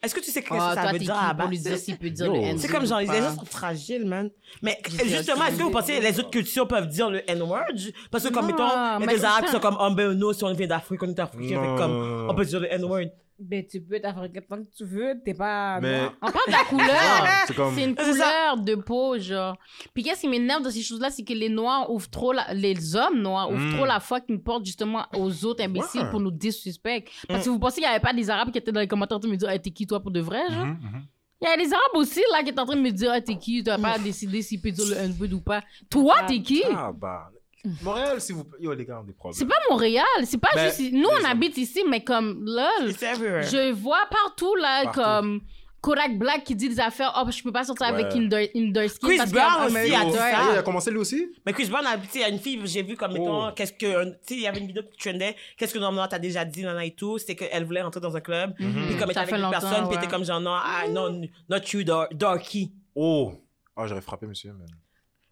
Est-ce 0.05 0.15
que 0.17 0.21
tu 0.21 0.33
sais 0.33 0.43
qu'est-ce 0.43 0.55
Ah, 0.61 0.71
que 0.71 0.75
ça 0.75 0.83
toi, 0.83 0.93
veut 0.93 0.99
dire 0.99 1.15
à 1.17 1.29
la 1.29 1.35
pour 1.35 1.39
base? 1.45 1.51
lui 1.51 1.59
dire 1.61 1.79
s'il 1.79 1.97
peut 1.97 2.11
dire 2.11 2.27
Yo. 2.27 2.33
le 2.35 2.41
N 2.41 2.59
C'est 2.59 2.67
comme 2.69 2.85
genre, 2.87 2.99
les 2.99 3.07
gens 3.07 3.37
sont 3.37 3.45
fragiles, 3.45 4.05
man. 4.05 4.31
Mais 4.63 4.77
justement, 5.05 5.45
est-ce 5.45 5.59
que 5.59 5.63
vous 5.63 5.71
pensez 5.71 5.99
que 5.99 6.03
les 6.03 6.19
autres 6.19 6.31
cultures 6.31 6.67
peuvent 6.67 6.89
dire 6.89 7.09
le 7.11 7.23
N-word? 7.31 7.63
Parce 8.11 8.25
que, 8.25 8.33
comme, 8.33 8.47
mettons, 8.47 8.67
il 8.67 8.73
y 8.73 8.73
a 8.73 8.99
mais 8.99 9.07
des 9.15 9.25
Arabes 9.25 9.43
qui 9.45 9.47
ça- 9.49 9.53
sont 9.53 9.61
comme, 9.61 9.77
oh, 9.79 9.91
ben, 9.95 10.13
nous, 10.15 10.33
si 10.33 10.43
on 10.43 10.53
vient 10.55 10.67
d'Afrique, 10.67 11.01
on 11.05 11.09
est 11.11 11.21
africain, 11.21 11.77
comme, 11.77 12.27
on 12.29 12.35
peut 12.35 12.45
dire 12.45 12.59
le 12.59 12.73
N-word. 12.73 13.05
Ben, 13.45 13.67
tu 13.67 13.81
peux 13.81 13.95
être 13.97 14.05
africain 14.07 14.41
tant 14.49 14.57
que 14.59 14.71
tu 14.77 14.85
veux, 14.85 15.15
t'es 15.25 15.35
pas. 15.35 15.81
Mais. 15.81 16.03
On 16.23 16.31
parle 16.31 16.47
de 16.47 16.53
la 16.53 16.65
couleur. 16.69 17.27
c'est 17.47 17.55
comme. 17.57 17.75
C'est 17.75 17.85
une 17.85 17.95
couleur 17.95 18.57
de 18.59 18.75
peau, 18.77 19.19
genre. 19.19 19.57
Puis 19.93 20.03
qu'est-ce 20.03 20.21
qui 20.23 20.29
m'énerve 20.29 20.63
dans 20.63 20.71
ces 20.71 20.83
choses-là, 20.83 21.11
c'est 21.11 21.25
que 21.25 21.33
les 21.33 21.49
Noirs 21.49 21.91
ouvrent 21.91 22.09
trop, 22.11 22.33
la- 22.33 22.55
les 22.55 22.95
hommes 22.97 23.21
noirs 23.21 23.51
ouvrent 23.51 23.59
Mm. 23.61 23.77
trop 23.77 23.85
la 23.87 24.01
fucking 24.01 24.43
porte 24.43 24.65
justement 24.65 25.07
aux 25.17 25.45
autres 25.45 25.63
imbéciles 25.65 26.03
Ouais. 26.03 26.11
pour 26.11 26.21
nous 26.21 26.31
disrespect. 26.31 27.05
Mm. 27.25 27.27
Parce 27.29 27.45
que 27.45 27.51
vous 27.51 27.59
pensez 27.59 27.77
qu'il 27.81 27.85
n'y 27.85 27.91
avait 27.95 28.01
pas 28.01 28.13
des 28.15 28.31
Arabes 28.31 28.51
qui 28.51 28.59
étaient 28.59 28.73
dans 28.73 28.81
les 28.81 28.89
commentaires 28.89 29.17
en 29.17 29.21
train 29.21 29.29
de 29.29 29.33
me 29.33 29.39
dire, 29.39 29.49
hey, 29.51 29.61
t'es 29.61 29.71
qui 29.71 29.87
toi 29.87 30.01
pour 30.01 30.11
de 30.11 30.21
vrai, 30.21 30.43
genre? 30.51 30.67
Mhm. 30.67 31.03
Il 31.41 31.49
y 31.49 31.51
a 31.51 31.57
des 31.57 31.73
Arabes 31.73 31.95
aussi 31.97 32.21
là 32.33 32.43
qui 32.45 32.51
étaient 32.51 32.61
en 32.61 32.67
train 32.67 32.77
de 32.77 32.81
me 32.81 32.91
dire, 32.93 33.13
hey, 33.13 33.23
t'es 33.25 33.37
qui, 33.37 33.65
tu 33.65 33.69
n'as 33.71 33.77
pas 33.79 33.99
décidé 33.99 34.43
s'il 34.43 34.61
peut 34.61 34.71
dire 34.71 34.87
le 34.87 34.97
N-word 34.97 35.33
ou 35.33 35.41
pas. 35.41 35.63
Toi, 35.91 36.15
t'es 36.29 36.41
qui? 36.41 36.63
Ah, 36.73 36.93
bah. 36.95 37.31
Montréal, 37.83 38.21
s'il 38.21 38.35
vous 38.37 38.45
plaît. 38.45 38.59
Yo, 38.61 38.73
les 38.75 38.85
gars, 38.85 39.01
ont 39.01 39.05
des 39.05 39.13
problèmes. 39.13 39.39
C'est 39.39 39.47
pas 39.47 39.55
Montréal, 39.71 40.05
c'est 40.25 40.39
pas 40.39 40.49
Ben, 40.55 40.67
juste. 40.71 40.93
Nous, 40.93 41.09
on 41.09 41.25
habite 41.25 41.57
ici, 41.59 41.83
mais 41.89 42.03
comme 42.03 42.45
là, 42.45 42.69
It's 42.87 43.03
everywhere. 43.03 43.43
je 43.45 43.73
vois 43.73 44.07
partout 44.11 44.55
là, 44.57 44.85
Partout. 44.85 45.01
comme 45.01 45.41
Kodak 45.81 46.17
Black 46.19 46.45
qui 46.45 46.55
dit 46.55 46.69
des 46.69 46.79
affaires, 46.79 47.13
oh, 47.21 47.29
je 47.31 47.43
peux 47.43 47.51
pas 47.51 47.65
sortir 47.65 47.87
avec 47.89 48.07
Ouais. 48.15 48.51
une 48.55 48.73
dark 48.73 48.89
skin 48.89 49.07
Chris 49.09 49.17
parce 49.17 49.33
Brown 49.33 49.67
qu'il 49.69 49.89
y 49.91 49.95
a 49.97 50.05
aussi 50.07 50.17
a. 50.19 50.23
Ah, 50.39 50.49
il 50.53 50.59
a 50.59 50.63
commencé 50.63 50.91
lui 50.93 50.99
aussi? 50.99 51.27
Mais 51.45 51.53
Chris 51.53 51.67
Brown, 51.69 51.85
a- 51.87 51.99
tu 51.99 52.07
sais, 52.09 52.19
il 52.19 52.21
y 52.21 52.25
a 52.25 52.29
une 52.29 52.39
fille, 52.39 52.61
j'ai 52.67 52.83
vu 52.85 52.95
comme, 52.97 53.13
mettons, 53.13 53.49
Oh. 53.49 53.51
qu'est-ce 53.55 53.73
que, 53.73 54.05
tu 54.05 54.11
sais, 54.23 54.35
il 54.35 54.41
y 54.43 54.47
avait 54.47 54.61
une 54.61 54.69
vidéo 54.69 54.83
qui 54.85 54.97
trendait, 54.99 55.35
qu'est-ce 55.57 55.75
que 55.75 55.79
normalement 55.81 56.07
t'as 56.09 56.21
déjà 56.21 56.45
dit, 56.45 56.63
nana 56.63 56.85
et 56.85 56.93
tout, 56.95 57.19
c'était 57.19 57.35
qu'elle 57.35 57.65
voulait 57.65 57.83
rentrer 57.83 58.01
dans 58.01 58.17
un 58.17 58.21
club, 58.21 58.55
puis 58.55 58.65
comme 58.99 59.05
elle 59.05 59.11
était 59.11 59.19
avec 59.19 59.35
une 59.35 59.51
personne, 59.51 59.71
puis 59.71 59.79
elle 59.81 59.87
ouais. 59.89 59.97
était 59.97 60.07
comme 60.09 60.25
genre, 60.25 60.41
non, 60.41 60.55
ah, 60.55 60.85
non, 60.89 61.21
not 61.49 61.59
you, 61.73 61.83
dar- 61.83 62.09
darky. 62.13 62.73
Oh 62.95 63.33
Ah, 63.77 63.87
j'aurais 63.89 64.03
frappé, 64.03 64.27
monsieur, 64.27 64.53
man. 64.53 64.69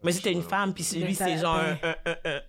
Mais 0.02 0.12
c'était 0.12 0.32
une 0.32 0.43
femme, 0.43 0.72
puis 0.72 0.85
lui, 0.97 1.14
ça- 1.14 1.27
c'est 1.27 1.39
genre 1.39 1.56
un, 1.56 1.72
ouais. 1.72 1.97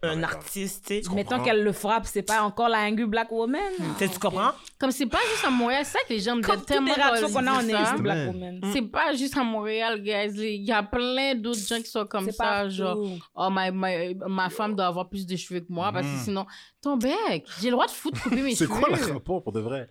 un, 0.03 0.09
un, 0.09 0.17
Ouais, 0.17 0.23
artiste, 0.23 0.85
tu 0.87 1.03
sais. 1.03 1.09
Mettons 1.13 1.43
qu'elle 1.43 1.63
le 1.63 1.71
frappe, 1.73 2.05
c'est 2.05 2.21
pas 2.21 2.41
encore 2.43 2.69
la 2.69 2.79
angry 2.79 3.05
black 3.05 3.31
woman. 3.31 3.59
Tu 3.77 3.83
sais, 4.07 4.07
tu 4.13 4.19
comprends? 4.19 4.51
Comme 4.79 4.91
c'est 4.91 5.05
pas 5.05 5.19
juste 5.31 5.45
à 5.45 5.49
Montréal, 5.49 5.83
c'est 5.85 5.97
ça 5.97 5.99
que 6.07 6.13
les 6.13 6.19
gens 6.19 6.35
me 6.35 6.41
Comme 6.41 6.55
disent 6.55 6.65
toutes 6.65 6.73
tellement 6.75 6.93
qu'on 6.93 7.01
a, 7.47 7.53
on 7.61 7.67
est 7.67 8.01
black 8.01 8.17
Man. 8.17 8.27
woman. 8.27 8.61
C'est 8.71 8.81
pas 8.83 9.13
juste 9.13 9.35
à 9.37 9.43
Montréal, 9.43 10.01
guys. 10.01 10.31
Il 10.37 10.63
y 10.65 10.71
a 10.71 10.81
plein 10.83 11.35
d'autres 11.35 11.59
gens 11.67 11.77
qui 11.77 11.89
sont 11.89 12.05
comme 12.05 12.25
C'est 12.25 12.31
ça, 12.31 12.43
partout. 12.43 12.69
genre, 12.71 12.97
oh, 13.35 13.49
ma, 13.49 13.69
ma, 13.71 13.89
ma 14.27 14.49
femme 14.49 14.75
doit 14.75 14.87
avoir 14.87 15.09
plus 15.09 15.25
de 15.25 15.35
cheveux 15.35 15.59
que 15.59 15.71
moi, 15.71 15.91
parce 15.91 16.05
que 16.07 16.11
Mhm. 16.13 16.23
sinon, 16.23 16.45
ton 16.81 16.97
bec, 16.97 17.45
j'ai 17.59 17.67
le 17.67 17.71
droit 17.73 17.85
de 17.87 17.91
foutre 17.91 18.21
couper 18.21 18.41
mes 18.41 18.55
C'est 18.55 18.65
cheveux. 18.65 18.79
quoi 18.79 18.89
le 18.97 19.13
rapport 19.13 19.43
pour 19.43 19.51
de 19.51 19.59
vrai? 19.59 19.87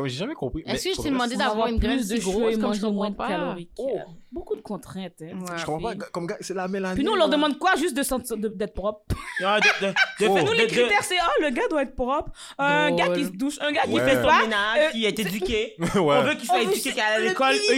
Comme 0.00 0.08
j'ai 0.08 0.16
jamais 0.18 0.34
compris. 0.34 0.62
Est-ce 0.66 0.88
que 0.88 0.94
je 0.96 1.02
t'ai 1.02 1.10
demandé 1.10 1.36
d'avoir 1.36 1.66
une 1.68 1.78
plus 1.78 2.08
de 2.08 2.16
cheveux 2.16 2.30
grosse 2.32 2.54
et 2.54 2.58
comme 2.58 2.60
je 2.60 2.66
manger 2.66 2.80
comprends 2.80 2.92
moins 2.94 3.10
de 3.10 3.14
pas? 3.16 3.28
calories. 3.28 3.68
Oh. 3.78 3.98
Beaucoup 4.32 4.54
de 4.54 4.60
contraintes. 4.60 5.14
hein. 5.22 5.40
Ouais, 5.40 5.58
Je 5.58 5.64
comprends 5.64 5.88
pas. 5.90 5.94
Comme 6.12 6.26
gars, 6.28 6.36
c'est 6.40 6.54
la 6.54 6.68
mélanine. 6.68 6.94
Puis 6.94 7.04
nous, 7.04 7.10
on 7.12 7.16
leur 7.16 7.28
demande 7.28 7.58
quoi 7.58 7.74
Juste 7.76 7.96
de 7.96 8.02
sentir- 8.04 8.36
de- 8.36 8.46
d'être 8.48 8.74
propre? 8.74 9.00
Fait- 9.40 10.44
Nous, 10.44 10.52
les 10.52 10.66
critères, 10.66 11.02
c'est 11.02 11.16
oh, 11.20 11.42
le 11.42 11.50
gars 11.50 11.66
doit 11.68 11.82
être 11.82 11.96
propre. 11.96 12.30
Un 12.58 12.94
gars 12.94 13.08
qui 13.08 13.24
se 13.24 13.30
douche, 13.30 13.58
un 13.60 13.72
gars 13.72 13.82
qui 13.82 13.98
fait 13.98 14.16
son 14.20 14.28
pas. 14.28 14.42
ménage, 14.42 14.78
euh, 14.78 14.90
qui 14.90 15.04
est 15.06 15.18
éduqué. 15.18 15.74
On 15.96 16.22
veut 16.22 16.34
qu'il 16.34 16.46
soit 16.46 16.62
éduqué 16.62 16.92
à 17.00 17.18
le 17.18 17.28
l'école. 17.28 17.54
Eux, 17.54 17.74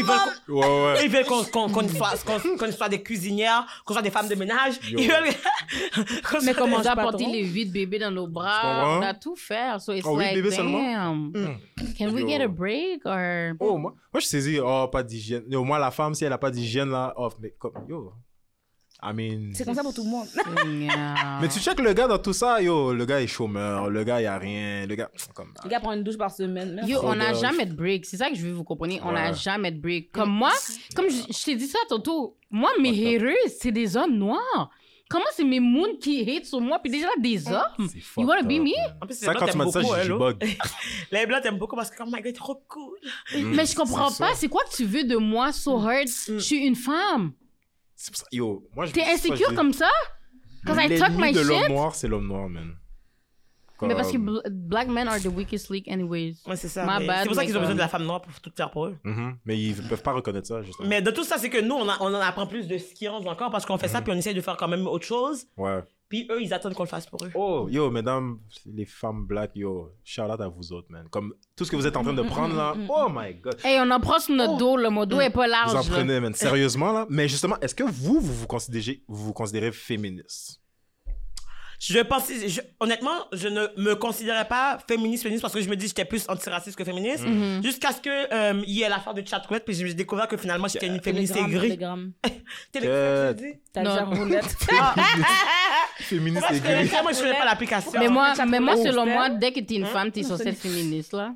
ils 1.04 1.08
veulent 1.10 1.24
qu'on- 1.24 1.42
soit, 1.44 1.68
qu'on- 1.68 2.56
qu'on 2.58 2.72
soit 2.72 2.88
des 2.88 3.02
cuisinières, 3.02 3.66
qu'on 3.86 3.94
soit 3.94 4.02
des 4.02 4.10
femmes 4.10 4.28
de 4.28 4.34
ménage. 4.34 4.74
Ils 4.90 5.08
veulent 5.08 5.32
Mais 6.44 6.52
comment 6.54 6.78
On 6.78 7.32
les 7.32 7.44
huit 7.44 7.66
bébés 7.66 7.98
dans 7.98 8.10
nos 8.10 8.26
bras. 8.26 8.98
On 8.98 9.02
a 9.02 9.14
tout 9.14 9.36
it's 9.94 10.04
Oh, 10.06 10.16
huit 10.18 10.24
like, 10.24 10.34
bébés 10.34 10.50
seulement? 10.50 10.82
damn. 10.82 11.56
Can 12.12 12.16
we 12.16 12.22
Yo. 12.22 12.28
get 12.38 12.44
a 12.44 12.48
break 12.48 13.04
or... 13.06 13.54
Oh, 13.60 13.78
moi, 13.78 13.94
moi, 14.12 14.20
je 14.20 14.26
saisis, 14.26 14.58
oh, 14.60 14.88
pas 14.90 15.02
d'hygiène. 15.02 15.44
Yo, 15.48 15.64
moi, 15.64 15.78
la 15.78 15.90
femme, 15.90 16.14
si 16.14 16.24
elle 16.24 16.32
a 16.32 16.38
pas 16.38 16.50
d'hygiène, 16.50 16.90
là, 16.90 17.12
off. 17.16 17.34
Mais 17.40 17.54
comme, 17.58 17.72
yo. 17.88 18.12
I 19.04 19.12
mean. 19.12 19.50
C'est 19.52 19.64
comme 19.64 19.74
ça 19.74 19.82
pour 19.82 19.92
tout 19.92 20.04
le 20.04 20.10
monde. 20.10 20.28
Yeah. 20.64 21.38
Mais 21.42 21.48
tu 21.48 21.58
check 21.58 21.80
le 21.80 21.92
gars 21.92 22.06
dans 22.06 22.18
tout 22.18 22.32
ça, 22.32 22.62
yo, 22.62 22.92
le 22.92 23.04
gars 23.04 23.20
est 23.20 23.26
chômeur, 23.26 23.90
le 23.90 24.04
gars, 24.04 24.20
il 24.20 24.26
a 24.26 24.38
rien, 24.38 24.86
le 24.86 24.94
gars, 24.94 25.10
comme. 25.34 25.52
Le 25.64 25.68
gars 25.68 25.80
prend 25.80 25.92
une 25.92 26.04
douche 26.04 26.16
par 26.18 26.30
semaine. 26.30 26.80
Yo, 26.86 27.00
on 27.02 27.16
n'a 27.16 27.32
jamais 27.34 27.66
de 27.66 27.74
break. 27.74 28.06
C'est 28.06 28.16
ça 28.18 28.28
que 28.30 28.36
je 28.36 28.42
veux 28.46 28.52
vous 28.52 28.62
compreniez. 28.62 29.00
On 29.02 29.10
n'a 29.10 29.30
Ouais. 29.30 29.34
jamais 29.34 29.72
de 29.72 29.80
break. 29.80 30.12
Comme 30.12 30.30
moi, 30.30 30.52
comme 30.94 31.10
je, 31.10 31.32
je 31.32 31.44
t'ai 31.44 31.56
dit 31.56 31.66
ça 31.66 31.78
tantôt, 31.88 32.36
moi, 32.48 32.70
mes 32.80 32.90
haters, 33.16 33.34
c'est 33.58 33.72
des 33.72 33.96
hommes 33.96 34.16
noirs. 34.16 34.70
Comment 35.12 35.26
c'est 35.36 35.44
mes 35.44 35.60
moons 35.60 35.94
qui 36.00 36.22
hate 36.28 36.46
sur 36.46 36.58
moi, 36.60 36.78
puis 36.82 36.90
déjà 36.90 37.08
des 37.20 37.46
hommes? 37.46 37.86
C'est 37.92 37.98
You 38.20 38.26
wanna 38.26 38.42
be 38.42 38.58
me? 38.58 38.70
En 39.02 39.06
plus, 39.06 39.14
Ça, 39.14 39.34
quand 39.34 39.46
tu 39.46 39.58
m'as 39.58 39.66
dit 39.66 39.72
ça, 39.72 39.82
beaucoup, 39.82 39.94
j'ai 40.02 40.08
l'eau. 40.08 40.18
bug. 40.18 40.42
Les 41.12 41.26
blancs 41.26 41.42
t'aiment 41.42 41.58
beaucoup 41.58 41.76
parce 41.76 41.90
que, 41.90 42.02
oh 42.02 42.06
my 42.10 42.22
god, 42.22 42.34
trop 42.34 42.64
cool. 42.66 42.96
Mais 43.34 43.66
je 43.66 43.76
comprends 43.76 44.10
pas. 44.10 44.34
C'est 44.34 44.48
quoi 44.48 44.62
que 44.64 44.74
tu 44.74 44.84
veux 44.86 45.04
de 45.04 45.16
moi, 45.16 45.52
so 45.52 45.76
hard? 45.78 46.08
Je 46.28 46.38
suis 46.38 46.56
une 46.64 46.76
femme. 46.76 47.32
C'est 47.94 48.10
pour 48.10 48.20
ça, 48.20 48.26
yo, 48.32 48.66
moi, 48.74 48.86
je 48.86 48.92
T'es 48.92 49.04
insécure 49.04 49.54
comme 49.54 49.74
ça? 49.74 49.90
Cause 50.66 50.76
I 50.80 50.88
talk 50.98 51.10
l'ennemi 51.10 51.22
my 51.22 51.32
de 51.32 51.40
l'homme 51.40 51.60
shit? 51.60 51.68
noir, 51.68 51.94
c'est 51.94 52.08
l'homme 52.08 52.26
noir, 52.26 52.48
man. 52.48 52.74
Mais 53.88 53.94
parce 53.94 54.12
que 54.12 54.18
bl- 54.18 54.42
black 54.50 54.88
men 54.88 55.08
are 55.08 55.18
the 55.20 55.26
weakest 55.26 55.70
league 55.70 55.88
anyways. 55.90 56.34
Ouais, 56.46 56.56
c'est 56.56 56.68
ça. 56.68 56.84
My 56.84 57.00
mais 57.00 57.06
bad, 57.06 57.18
C'est 57.22 57.26
pour 57.26 57.34
ça 57.34 57.40
mais 57.42 57.46
qu'ils 57.46 57.56
ont 57.56 57.60
besoin 57.60 57.74
de 57.74 57.80
la 57.80 57.88
femme 57.88 58.04
noire 58.04 58.20
pour 58.22 58.32
tout 58.40 58.50
faire 58.56 58.70
pour 58.70 58.86
eux. 58.86 58.96
Mhm. 59.04 59.36
Mais 59.44 59.58
ils 59.60 59.74
peuvent 59.88 60.02
pas 60.02 60.12
reconnaître 60.12 60.46
ça, 60.48 60.62
justement. 60.62 60.88
Mais 60.88 61.02
de 61.02 61.10
tout 61.10 61.24
ça, 61.24 61.38
c'est 61.38 61.50
que 61.50 61.60
nous, 61.60 61.74
on, 61.74 61.88
a- 61.88 61.96
on 62.00 62.06
en 62.14 62.20
apprend 62.20 62.46
plus 62.46 62.66
de 62.66 62.78
science 62.78 63.26
encore 63.26 63.50
parce 63.50 63.66
qu'on 63.66 63.78
fait 63.78 63.88
ça, 63.88 64.02
puis 64.02 64.12
on 64.12 64.16
essaye 64.16 64.34
de 64.34 64.40
faire 64.40 64.56
quand 64.56 64.68
même 64.68 64.86
autre 64.86 65.04
chose. 65.06 65.46
Ouais. 65.56 65.80
Puis 66.08 66.28
eux, 66.30 66.42
ils 66.42 66.52
attendent 66.52 66.74
qu'on 66.74 66.82
le 66.82 66.88
fasse 66.90 67.06
pour 67.06 67.24
eux. 67.24 67.30
Oh, 67.34 67.68
yo, 67.70 67.90
mesdames, 67.90 68.38
les 68.66 68.84
femmes 68.84 69.24
black, 69.26 69.52
yo, 69.54 69.88
shout 70.04 70.20
out 70.22 70.38
à 70.42 70.46
vous 70.48 70.70
autres, 70.74 70.88
man. 70.90 71.06
Comme 71.10 71.32
tout 71.56 71.64
ce 71.64 71.70
que 71.70 71.76
vous 71.76 71.86
êtes 71.86 71.96
en 71.96 72.02
train 72.02 72.12
de 72.12 72.20
prendre 72.20 72.54
là, 72.54 72.74
oh 72.90 73.08
my 73.10 73.32
god. 73.36 73.56
Hey, 73.64 73.78
on 73.80 73.90
en 73.90 73.98
prend 73.98 74.18
sur 74.18 74.34
notre 74.34 74.58
dos, 74.58 74.76
là. 74.76 74.90
Mon 74.90 75.06
dos 75.06 75.20
est 75.20 75.30
pas 75.30 75.46
Vous 75.46 75.52
en 75.54 75.72
large. 75.72 75.88
là. 75.88 75.96
prenez, 75.96 76.20
man. 76.20 76.34
Sérieusement, 76.34 76.92
là. 76.92 77.06
Mais 77.08 77.28
justement, 77.28 77.56
est-ce 77.62 77.74
que 77.74 77.84
vous, 77.84 78.20
vous 78.20 78.34
vous 78.34 78.46
considérez, 78.46 79.02
vous 79.08 79.24
vous 79.24 79.32
considérez 79.32 79.72
féministe? 79.72 80.60
Je 81.84 81.98
pensais, 81.98 82.48
je- 82.48 82.60
honnêtement, 82.78 83.10
je 83.32 83.48
ne 83.48 83.66
me 83.76 83.94
considérais 83.96 84.46
pas 84.46 84.78
féministe, 84.86 85.24
féministe 85.24 85.42
parce 85.42 85.52
que 85.52 85.60
je 85.60 85.68
me 85.68 85.74
dis 85.74 85.86
que 85.86 85.88
j'étais 85.88 86.04
plus 86.04 86.24
antiraciste 86.28 86.76
que 86.78 86.84
féministe. 86.84 87.26
Mhm. 87.26 87.60
Jusqu'à 87.64 87.90
ce 87.90 88.00
que 88.00 88.08
euh, 88.32 88.62
il 88.68 88.74
y 88.74 88.82
ait 88.82 88.88
l'affaire 88.88 89.14
de 89.14 89.26
chatouette, 89.26 89.64
puis 89.64 89.74
j'ai 89.74 89.92
découvert 89.92 90.28
que 90.28 90.36
finalement 90.36 90.68
j'étais 90.68 90.86
une 90.86 91.00
féministe 91.02 91.32
Télégramme, 91.34 91.52
aigrie. 91.56 91.68
télégramme. 91.68 92.12
Télégramme, 92.72 93.34
déjà 93.74 94.04
roulette. 94.04 94.56
Féministe 95.98 96.44
gris. 96.62 96.90
moi, 97.02 97.12
je 97.12 97.18
connais 97.20 97.38
pas 97.38 97.44
l'application. 97.44 97.92
Mais 97.98 98.08
moi, 98.08 98.32
mais 98.46 98.82
selon 98.84 99.06
moi, 99.06 99.30
dès 99.30 99.52
que 99.52 99.60
t'es 99.60 99.74
une 99.74 99.86
femme, 99.86 100.10
t'es 100.12 100.22
censée 100.22 100.48
être 100.48 100.58
féministe, 100.58 101.12
là. 101.14 101.34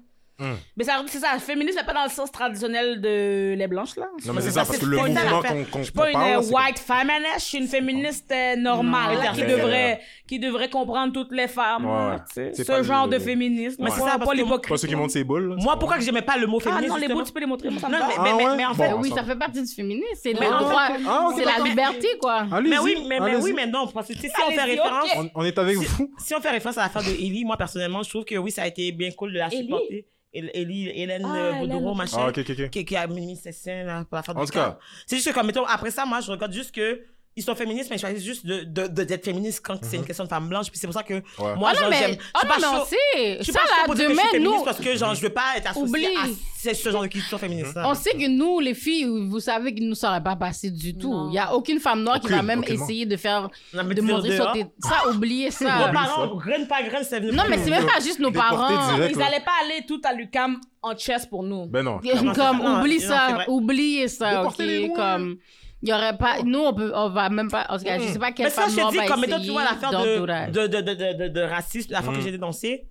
Mais 0.77 0.85
ça, 0.85 1.03
c'est 1.07 1.19
ça, 1.19 1.39
féministe, 1.39 1.79
mais 1.81 1.87
pas 1.87 1.95
dans 1.95 2.05
le 2.05 2.11
sens 2.11 2.31
traditionnel 2.31 3.01
de 3.01 3.55
les 3.57 3.67
blanches, 3.67 3.97
là. 3.97 4.07
Non, 4.27 4.33
mais 4.35 4.41
c'est 4.43 4.47
Mais 4.49 4.51
ça, 4.51 4.51
ça, 4.51 4.61
parce 4.67 4.73
c'est 4.73 4.81
que 4.81 4.87
le 4.87 4.97
mouvement 4.99 5.43
qu'on 5.43 5.65
qu'on 5.65 5.79
Je 5.79 5.85
suis 5.85 5.93
pas 5.93 6.09
une 6.09 6.13
parle, 6.13 6.45
euh, 6.45 6.51
white 6.51 6.79
feminist, 6.79 7.39
je 7.39 7.45
suis 7.45 7.59
une 7.59 7.67
féministe 7.69 8.31
euh, 8.33 8.57
normale, 8.57 9.15
Non, 9.17 9.23
là, 9.23 9.33
qui, 9.33 9.41
mais- 9.43 9.47
devrait, 9.47 10.01
qui 10.29 10.39
devrait 10.39 10.69
comprendre 10.71 11.13
toutes 11.13 11.33
les 11.33 11.49
femmes. 11.49 11.87
Ce 12.35 12.83
genre 12.83 13.09
de 13.09 13.19
féminisme. 13.19 13.77
Mais 13.83 13.91
Mais 13.91 13.91
c'est 13.97 14.01
ça, 14.03 14.19
pas. 14.19 14.27
Pas 14.27 14.77
ceux 14.77 14.89
qui 14.89 14.95
montent 14.95 15.11
ses 15.11 15.25
boules. 15.25 15.57
Moi, 15.59 15.79
pourquoi 15.79 15.97
que 15.99 16.05
j'aimais 16.05 16.23
pas 16.23 16.37
le 16.37 16.47
mot 16.47 16.59
Ah 16.61 16.65
féministe 16.71 16.89
non, 16.91 16.97
les 16.97 17.09
bouts, 17.09 17.23
tu 17.23 17.33
peux 17.33 17.41
les 17.41 17.47
montrer. 17.47 17.71
Non, 17.71 17.77
mais, 17.89 17.97
Ah 17.99 18.23
mais, 18.23 18.35
mais, 18.35 18.57
mais 18.57 18.67
en 18.67 18.75
fait, 18.75 18.93
oui, 18.93 19.11
ça- 19.15 19.25
fait 19.25 19.37
partie 19.37 19.63
du 19.63 19.73
féminisme. 19.73 20.05
C'est 20.23 20.33
le 20.33 20.41
Mais 20.41 20.51
non, 20.51 20.59
droit, 20.59 20.89
Ah, 21.07 21.29
c'est 21.37 21.45
la 21.45 21.59
liberté, 21.65 22.09
quoi. 22.21 22.45
Mais 22.63 22.79
oui, 22.79 23.05
mais, 23.09 23.21
mais 23.21 23.37
oui, 23.37 23.53
mais 23.55 23.67
non, 23.67 23.87
parce 23.87 24.09
que 24.09 24.15
si 24.15 24.29
on 24.47 24.51
fait 24.51 24.63
référence. 24.63 25.09
On, 25.35 25.45
est 25.45 25.59
avec 25.59 25.77
vous. 25.77 26.11
si 26.19 26.35
on 26.35 26.41
fait 26.41 26.51
référence 26.51 26.79
à 26.79 26.83
l'affaire 26.83 27.03
de 27.03 27.09
Ellie, 27.11 27.45
moi 27.45 27.57
personnellement, 27.57 28.03
je 28.03 28.11
trouve 28.11 28.25
que 28.25 28.35
oui, 28.37 28.51
ça 28.51 28.63
a 28.63 28.67
été 28.67 28.93
bien 28.93 29.11
cool 29.13 29.33
de 29.33 29.39
la 29.39 29.51
supporter. 29.51 30.07
El- 30.37 30.51
Ellie, 30.55 30.89
Hélène 30.89 31.23
Ah, 31.25 31.35
euh. 31.37 31.53
Boudreau, 31.61 31.95
machin. 31.95 32.17
Ah, 32.21 32.29
ok, 32.29 32.39
ok, 32.39 32.51
ok. 32.51 32.71
qui, 32.71 32.85
qui 32.85 32.97
a 32.97 33.07
mis 33.07 33.37
ses 33.37 33.53
seins 33.53 33.85
là, 33.85 34.05
pour 34.05 34.17
la 34.17 34.23
fin 34.23 34.35
En 34.35 34.45
tout 34.45 34.53
cas. 34.53 34.79
C'est 35.07 35.17
juste 35.17 35.29
que, 35.29 35.35
comme, 35.35 35.47
mettons, 35.47 35.65
après 35.65 35.91
ça, 35.91 36.05
moi, 36.07 36.21
je 36.21 36.31
regarde 36.31 36.53
juste 36.53 36.73
que 36.75 37.03
ils 37.39 37.43
sont 37.45 37.55
féministes, 37.55 37.91
mais 37.91 37.97
ils 37.97 38.01
choisissent 38.01 38.25
juste 38.25 38.47
de, 38.47 38.65
de, 38.65 38.87
de- 38.87 39.05
d'être 39.05 39.25
féministes 39.25 39.61
quand 39.63 39.77
c'est 39.83 39.97
une 39.97 40.05
question 40.07 40.25
de 40.25 40.29
femme 40.31 40.49
blanche. 40.49 40.71
Puis 40.71 40.79
c'est 40.81 40.87
pour 40.87 40.95
ça 40.95 41.03
que 41.03 41.23
moi, 41.39 41.71
Ah 41.71 41.75
genre, 41.75 41.91
non, 41.91 41.97
j'aime. 41.97 42.11
mais, 42.11 42.19
je 42.19 42.19
ah 42.33 42.39
suis 42.41 42.49
non, 42.49 42.55
pas 42.55 42.59
mais 42.61 42.79
on 42.81 42.85
sait. 42.87 43.37
Je 43.39 43.43
suis 43.45 43.53
Ça, 43.53 43.59
pas 43.61 43.67
chaud 43.67 43.73
là, 43.77 43.85
pour 43.85 43.95
dire 43.95 44.05
que 44.07 44.13
je 44.13 44.17
demain, 44.17 44.23
suis 44.23 44.31
féministe 44.39 44.59
nous, 44.59 44.65
parce 44.65 44.79
que, 44.79 44.97
genre, 44.97 45.15
je 45.15 45.21
veux 45.21 45.29
pas 45.29 45.43
être 45.59 45.71
associée 45.71 45.85
Oublie. 45.85 46.07
à 46.07 46.27
ce, 46.71 46.75
ce 46.75 46.91
genre 46.91 47.03
de 47.03 47.09
culture 47.09 47.39
féministe. 47.39 47.75
là. 47.75 47.89
on 47.91 47.95
sait 47.95 48.13
que 48.13 48.27
nous, 48.27 48.59
les 48.61 48.73
filles, 48.75 49.05
vous 49.29 49.39
savez 49.39 49.75
qu'il 49.75 49.85
ne 49.85 49.91
nous 49.91 49.95
serait 49.95 50.23
pas 50.23 50.35
passé 50.35 50.71
du 50.71 50.97
tout. 50.97 51.13
Non. 51.13 51.29
Il 51.29 51.33
n'y 51.33 51.39
a 51.39 51.55
aucune 51.55 51.79
femme 51.79 52.03
noire 52.03 52.19
qui 52.21 52.29
va 52.29 52.41
même 52.43 52.61
aucunement. 52.61 52.85
essayer 52.85 53.05
de 53.05 53.17
faire, 53.19 53.51
Non, 53.75 53.85
mais 53.85 53.95
de 53.95 54.01
tu 54.01 54.07
montrer 54.07 54.35
sur 54.35 54.51
tes... 54.53 54.65
Ça, 54.83 55.07
oubliez 55.11 55.47
Nos 55.47 55.51
ça. 55.51 55.91
parents, 55.93 56.35
graine 56.37 56.67
pas 56.67 56.83
graine, 56.83 57.05
c'est 57.07 57.21
venu. 57.21 57.33
Non, 57.37 57.45
mais 57.51 57.59
c'est 57.59 57.69
même 57.71 57.85
pas 57.87 58.01
juste 58.01 58.19
nos 58.19 58.31
Déporté 58.31 58.57
parents. 58.57 58.95
direct. 58.97 59.15
Ils 59.15 59.23
allaient 59.23 59.41
pas 59.45 59.53
aller 59.63 59.85
tout 59.87 60.01
à 60.05 60.15
l'UCAM 60.15 60.59
en 60.83 60.97
chess 60.97 61.27
pour 61.27 61.43
nous. 61.43 61.67
Ben 61.67 61.83
non. 61.83 61.97
Non, 61.97 62.01
c'est 62.03 62.17
comme, 62.19 62.35
ça. 62.35 62.53
Non, 62.55 62.81
oublie 62.81 62.95
non, 62.95 63.01
c'est 63.01 63.07
ça, 63.09 63.29
vrai. 63.35 63.45
oubliez 63.49 64.09
ça, 64.09 64.27
ok? 64.27 64.37
Déportez-les 64.57 64.87
loin. 64.89 64.97
Comme, 64.97 65.37
il 65.83 65.89
y 65.89 65.93
aurait 65.93 66.17
pas, 66.17 66.43
nous, 66.43 66.59
on 66.61 66.75
peut, 66.75 66.93
on 66.95 67.11
va 67.11 67.29
même 67.29 67.51
pas, 67.51 67.67
en 67.69 67.79
tout 67.79 67.85
cas, 67.85 67.99
je 67.99 68.05
sais 68.07 68.19
pas 68.19 68.33
quelle 68.33 68.47
Mais 68.47 68.51
ça, 68.51 68.63
femme 68.63 68.71
je 68.71 68.77
te 68.77 68.81
noire 68.81 68.93
dis, 68.93 68.97
va 68.99 69.07
comme 69.07 69.21
mettons, 69.21 69.41
tu 69.41 69.51
vois 69.51 69.65
l'affaire 69.65 69.91
de, 69.91 70.51
de, 70.51 70.67
de, 70.67 70.81
de, 70.81 70.95
de, 70.95 71.13
de, 71.13 71.29
de 71.29 71.41
racisme, 71.43 71.93
la 71.93 72.03
fois 72.03 72.13
Mm. 72.13 72.17
que 72.17 72.23
j'ai 72.23 72.31
dénoncé, 72.33 72.89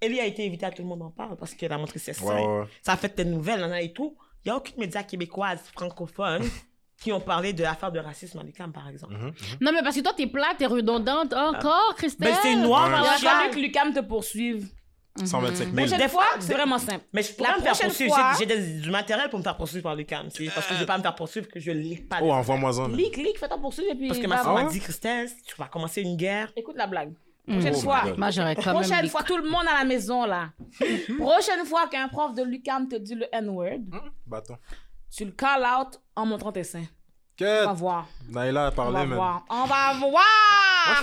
Ellie 0.00 0.20
a 0.20 0.26
été 0.26 0.46
invitée 0.46 0.66
à 0.66 0.70
tout 0.70 0.82
le 0.82 0.88
monde 0.88 1.02
en 1.02 1.10
parle 1.10 1.36
parce 1.36 1.54
qu'elle 1.54 1.72
a 1.72 1.78
montré 1.78 1.98
ses 1.98 2.12
seins. 2.12 2.26
Ouais, 2.26 2.34
ouais, 2.34 2.58
ouais. 2.60 2.66
Ça 2.82 2.92
a 2.92 2.96
fait 2.96 3.16
des 3.16 3.24
nouvelles, 3.24 3.60
là, 3.60 3.80
et 3.80 3.92
tout. 3.92 4.16
Il 4.44 4.48
n'y 4.48 4.52
a 4.52 4.56
aucune 4.58 4.78
média 4.78 5.02
québécoise 5.02 5.60
francophone 5.74 6.42
qui 7.00 7.12
ont 7.12 7.20
parlé 7.20 7.52
de 7.54 7.62
l'affaire 7.62 7.90
de 7.90 7.98
racisme 7.98 8.38
à 8.38 8.42
l'UQAM, 8.42 8.72
par 8.72 8.88
exemple. 8.88 9.14
Mhm. 9.14 9.32
Non, 9.62 9.72
mais 9.72 9.82
parce 9.82 9.96
que 9.96 10.02
toi, 10.02 10.12
t'es 10.16 10.26
plate, 10.26 10.58
t'es 10.58 10.66
redondante. 10.66 11.32
Encore, 11.32 11.94
Christelle? 11.96 12.28
Ben, 12.32 12.36
c'est 12.42 12.52
une 12.52 12.62
noire, 12.62 12.88
Ouais. 12.90 13.08
Il 13.20 13.26
a 13.26 13.30
fallu 13.30 13.50
que 13.50 13.58
l'UCAM 13.58 13.92
te 13.94 14.00
poursuive. 14.00 14.68
125 15.24 15.64
000. 15.64 15.76
Prochaine 15.76 15.98
Des 15.98 16.08
fois, 16.08 16.24
c'est 16.40 16.52
vraiment 16.52 16.78
simple. 16.78 17.04
Mais 17.12 17.22
je 17.22 17.32
pourrais 17.32 17.50
La 17.50 17.56
me 17.56 17.62
faire 17.62 17.72
prochaine 17.72 17.88
poursuivre. 17.88 18.14
fois- 18.14 18.32
J'ai- 18.38 18.46
J'ai 18.48 18.56
des- 18.56 18.80
du 18.80 18.90
matériel 18.90 19.30
pour 19.30 19.38
me 19.38 19.44
faire 19.44 19.56
poursuivre 19.56 19.82
par 19.84 19.94
Lucam. 19.94 20.28
C'est 20.30 20.46
parce 20.50 20.66
que 20.66 20.74
je 20.74 20.80
vais 20.80 20.86
pas 20.86 20.98
me 20.98 21.02
faire 21.02 21.14
poursuivre 21.14 21.48
que 21.48 21.58
je 21.60 21.70
lis 21.70 21.96
pas. 21.96 22.18
Oh, 22.20 22.26
les- 22.26 22.30
envoie-moi-en. 22.32 22.90
Clique, 22.90 23.14
clique, 23.14 23.38
fais 23.38 23.48
ta 23.48 23.56
poursuite 23.58 23.86
et 23.90 23.94
puis. 23.94 24.08
Parce 24.08 24.18
que 24.20 24.26
va 24.26 24.36
ma 24.36 24.42
soeur 24.42 24.52
voir. 24.52 24.64
m'a 24.64 24.70
dit, 24.70 24.80
Christelle, 24.80 25.28
tu 25.46 25.54
vas 25.56 25.66
commencer 25.66 26.02
une 26.02 26.16
guerre. 26.16 26.52
Écoute 26.56 26.76
la 26.76 26.86
blague. 26.86 27.12
Prochaine 27.48 27.74
Oh 27.74 27.76
my 27.76 27.82
fois. 27.82 28.02
Moi, 28.16 28.30
j'aurais 28.30 28.56
quand. 28.56 28.72
Prochaine 28.72 29.08
fois, 29.08 29.22
tout 29.22 29.36
le 29.36 29.48
monde 29.48 29.64
à 29.72 29.78
la 29.78 29.84
maison, 29.84 30.26
là. 30.26 30.48
Prochaine 31.18 31.64
fois 31.64 31.86
qu'un 31.88 32.08
prof 32.08 32.34
de 32.34 32.42
l'UCAM 32.42 32.88
te 32.88 32.96
dit 32.96 33.14
le 33.14 33.26
N-word, 33.32 33.78
Bâton. 34.26 34.56
tu 35.16 35.24
le 35.24 35.30
call 35.30 35.62
out 35.62 36.00
en 36.16 36.26
montrant 36.26 36.50
tes 36.52 36.64
seins. 36.64 36.84
On 37.40 37.44
va 37.44 37.72
voir. 37.74 38.06
Naïla 38.30 38.66
a 38.66 38.68
On 38.70 38.72
parlé, 38.74 38.92
va 38.94 39.04
man. 39.06 39.14
voir. 39.18 39.44
On 39.50 39.64
va 39.66 39.92
je 39.92 39.98
suis 40.00 40.10
voir. 40.10 40.24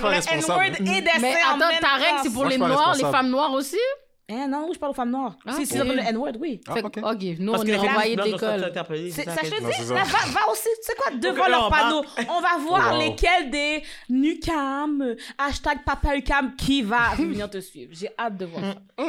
Le 0.00 0.06
responsable. 0.16 0.62
N-word 0.64 0.96
et 0.96 1.00
des 1.00 1.10
Mais 1.20 1.32
seins 1.32 1.50
en 1.52 1.60
attends, 1.60 1.78
ta 1.80 1.94
règle, 1.94 2.18
c'est 2.24 2.30
pour 2.32 2.42
Moi, 2.42 2.44
je 2.46 2.50
les 2.50 2.58
noirs, 2.58 2.94
les 2.96 3.00
femmes 3.04 3.30
noires 3.30 3.52
aussi? 3.52 3.78
Eh 4.26 4.46
non, 4.48 4.70
je 4.72 4.78
parle 4.78 4.92
aux 4.92 4.94
femmes 4.94 5.10
noires. 5.10 5.36
Ah, 5.46 5.52
si 5.54 5.66
c'est 5.66 5.82
ok. 5.82 5.86
le 5.88 5.98
N-word, 5.98 6.32
oui. 6.40 6.58
Ah, 6.66 6.72
ok. 6.82 6.84
ok, 6.96 7.22
nous, 7.38 7.52
Parce 7.52 7.62
on 7.62 7.66
est 7.66 8.16
d'école. 8.16 8.64
interpeller, 8.64 9.10
C'est- 9.10 9.24
ça 9.24 9.36
je 9.44 9.50
te 9.50 9.56
dis, 9.56 9.84
va, 9.88 10.02
va 10.02 10.50
aussi, 10.50 10.68
tu 10.80 10.82
sais 10.82 10.94
quoi, 10.96 11.10
devant 11.14 11.42
là, 11.42 11.48
leur 11.50 11.68
panneau, 11.68 12.02
on 12.30 12.40
va 12.40 12.56
voir 12.58 12.94
Wow. 12.94 13.00
lesquels 13.00 13.50
des 13.50 13.82
Nucam, 14.08 15.14
hashtag 15.36 15.84
Papa 15.84 16.16
Ucam, 16.16 16.54
qui 16.56 16.80
va 16.82 17.10
venir 17.18 17.50
te 17.50 17.60
suivre. 17.60 17.92
J'ai 17.94 18.08
hâte 18.18 18.36
de 18.38 18.46
voir 18.46 18.62
ça. 18.62 19.04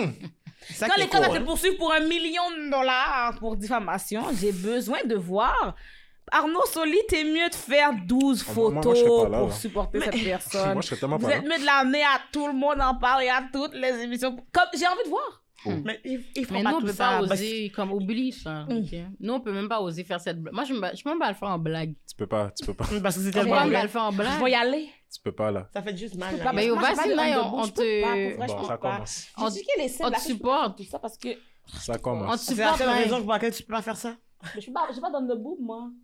Ça 0.74 0.88
Quand 0.88 0.96
qui 0.96 1.02
est 1.02 1.04
l'école 1.04 1.22
va 1.22 1.30
te 1.30 1.38
hein. 1.38 1.44
poursuivre 1.46 1.78
pour 1.78 1.94
un 1.94 2.00
million 2.02 2.42
de 2.50 2.72
dollars 2.72 3.36
pour 3.40 3.56
diffamation, 3.56 4.24
j'ai 4.40 4.52
besoin 4.52 4.98
de 5.06 5.16
voir. 5.16 5.76
Arnaud 6.32 6.66
Soli, 6.72 6.98
t'es 7.08 7.24
mieux 7.24 7.50
de 7.50 7.56
faire 7.56 7.92
12 8.06 8.44
Ah, 8.48 8.54
moi- 8.56 8.72
moi, 8.72 8.82
photos 8.84 8.98
je 9.00 9.04
là, 9.04 9.10
pour 9.10 9.48
là. 9.48 9.52
supporter 9.52 10.02
cette 10.02 10.24
personne. 10.24 10.74
Moi, 10.74 10.82
je 10.82 10.88
serais 10.88 11.00
tellement 11.00 11.18
Vous 11.18 11.28
pas 11.28 11.36
êtes 11.36 11.44
là. 11.44 11.50
mieux 11.56 11.62
de 11.62 11.66
l'amener 11.66 12.02
à 12.04 12.20
tout 12.32 12.48
le 12.48 12.54
monde 12.54 12.82
en 12.82 12.96
parle 12.96 13.24
et 13.24 13.30
à 13.30 13.44
toutes 13.54 13.76
les 13.76 14.02
émissions. 14.04 14.36
Comme 14.52 14.64
j'ai 14.78 14.88
envie 14.88 15.04
de 15.06 15.10
voir. 15.10 15.42
Mais 15.84 16.00
font 16.46 16.54
Mais 16.54 16.64
pas 16.64 16.70
nous, 16.70 16.76
on 16.76 16.80
tout 16.82 16.86
peut 16.86 16.94
ça. 16.94 17.10
pas 17.10 17.22
oser, 17.22 17.72
comme, 17.76 17.92
oublie 17.92 18.32
ça. 18.32 18.68
ok? 18.70 19.00
Nous, 19.20 19.34
on 19.34 19.40
peut 19.40 19.52
même 19.52 19.68
pas 19.68 19.82
oser 19.82 20.04
faire 20.04 20.20
cette 20.22 20.40
blague. 20.40 20.54
Moi, 20.54 20.64
je 20.64 20.74
je 20.76 21.04
peux 21.04 21.10
même 21.10 21.18
pas 21.20 21.30
le 21.30 21.36
faire 21.36 21.50
en 21.50 21.58
blague. 21.58 21.94
Tu 22.08 22.16
peux 22.16 22.28
pas, 22.28 22.52
tu 22.52 22.66
peux 22.66 22.74
pas. 22.76 22.86
Parce 23.04 23.16
que 23.16 23.22
c'est 23.22 23.28
Je 23.30 23.34
peux 23.34 23.40
tellement 23.40 23.56
même 23.62 23.70
vrai. 23.70 23.78
pas 23.78 23.84
le 23.84 23.90
faire 23.90 24.04
en 24.04 24.12
Je 24.12 24.18
blague. 24.18 24.44
vais 24.44 24.52
y 24.52 24.56
aller. 24.56 24.90
Tu 25.12 25.22
peux 25.22 25.32
pas, 25.32 25.50
là. 25.50 25.68
Ça 25.74 25.82
fait 25.82 25.98
juste 25.98 26.16
mal. 26.16 26.34
Je 26.34 26.38
peux 26.38 26.44
là. 26.44 26.52
moi, 26.54 26.92
vas-y, 26.94 27.16
là, 27.16 27.44
on 27.52 27.60
on 27.60 27.64
je 27.64 27.72
peux 27.72 27.82
te- 27.82 28.02
je 28.02 28.38
Bon, 28.38 28.46
peux 28.62 28.68
ça 28.68 28.78
commence. 28.78 29.28
On 29.38 29.50
te 29.50 29.56
je 29.56 29.60
peux 30.14 30.20
supporte. 30.20 30.82
ça 30.84 31.00
parce 31.00 31.18
que 31.18 31.30
Ça 31.80 31.94
On 31.96 31.98
commence. 32.00 32.42
C'est 32.44 32.56
la 32.56 32.74
hein. 32.74 32.94
raison 32.98 33.22
pour 33.24 33.32
laquelle 33.32 33.54
tu 33.56 33.64
peux 33.64 33.74
pas 33.74 33.82
faire 33.82 33.98
ça. 33.98 34.16
Je 34.54 34.60
suis 34.60 34.72
pas, 34.72 34.88
j'ai 34.94 35.02
pas 35.02 35.10
donne 35.12 35.28
de 35.28 35.36
boob, 35.36 35.58
moi. 35.62 35.90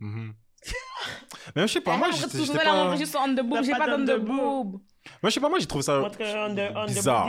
Mais 1.56 1.62
je 1.66 1.72
sais 1.72 1.80
pas, 1.80 1.96
moi, 1.96 2.08
Eh, 2.12 2.16
le 2.36 2.72
monde 2.72 2.90
pas... 2.90 2.96
juste 2.96 3.16
on 3.16 3.34
the 3.34 3.40
boob, 3.42 3.54
T'as 3.54 3.62
j'ai 3.62 3.72
pas 3.72 3.96
d'on 3.96 4.04
the 4.04 4.18
boob. 4.20 4.72
Moi, 4.72 4.80
je 5.24 5.30
sais 5.30 5.40
pas, 5.40 5.48
moi, 5.48 5.58
j'ai 5.58 5.66
trouvé 5.66 5.82
ça 5.82 6.00
bizarre. 6.86 7.28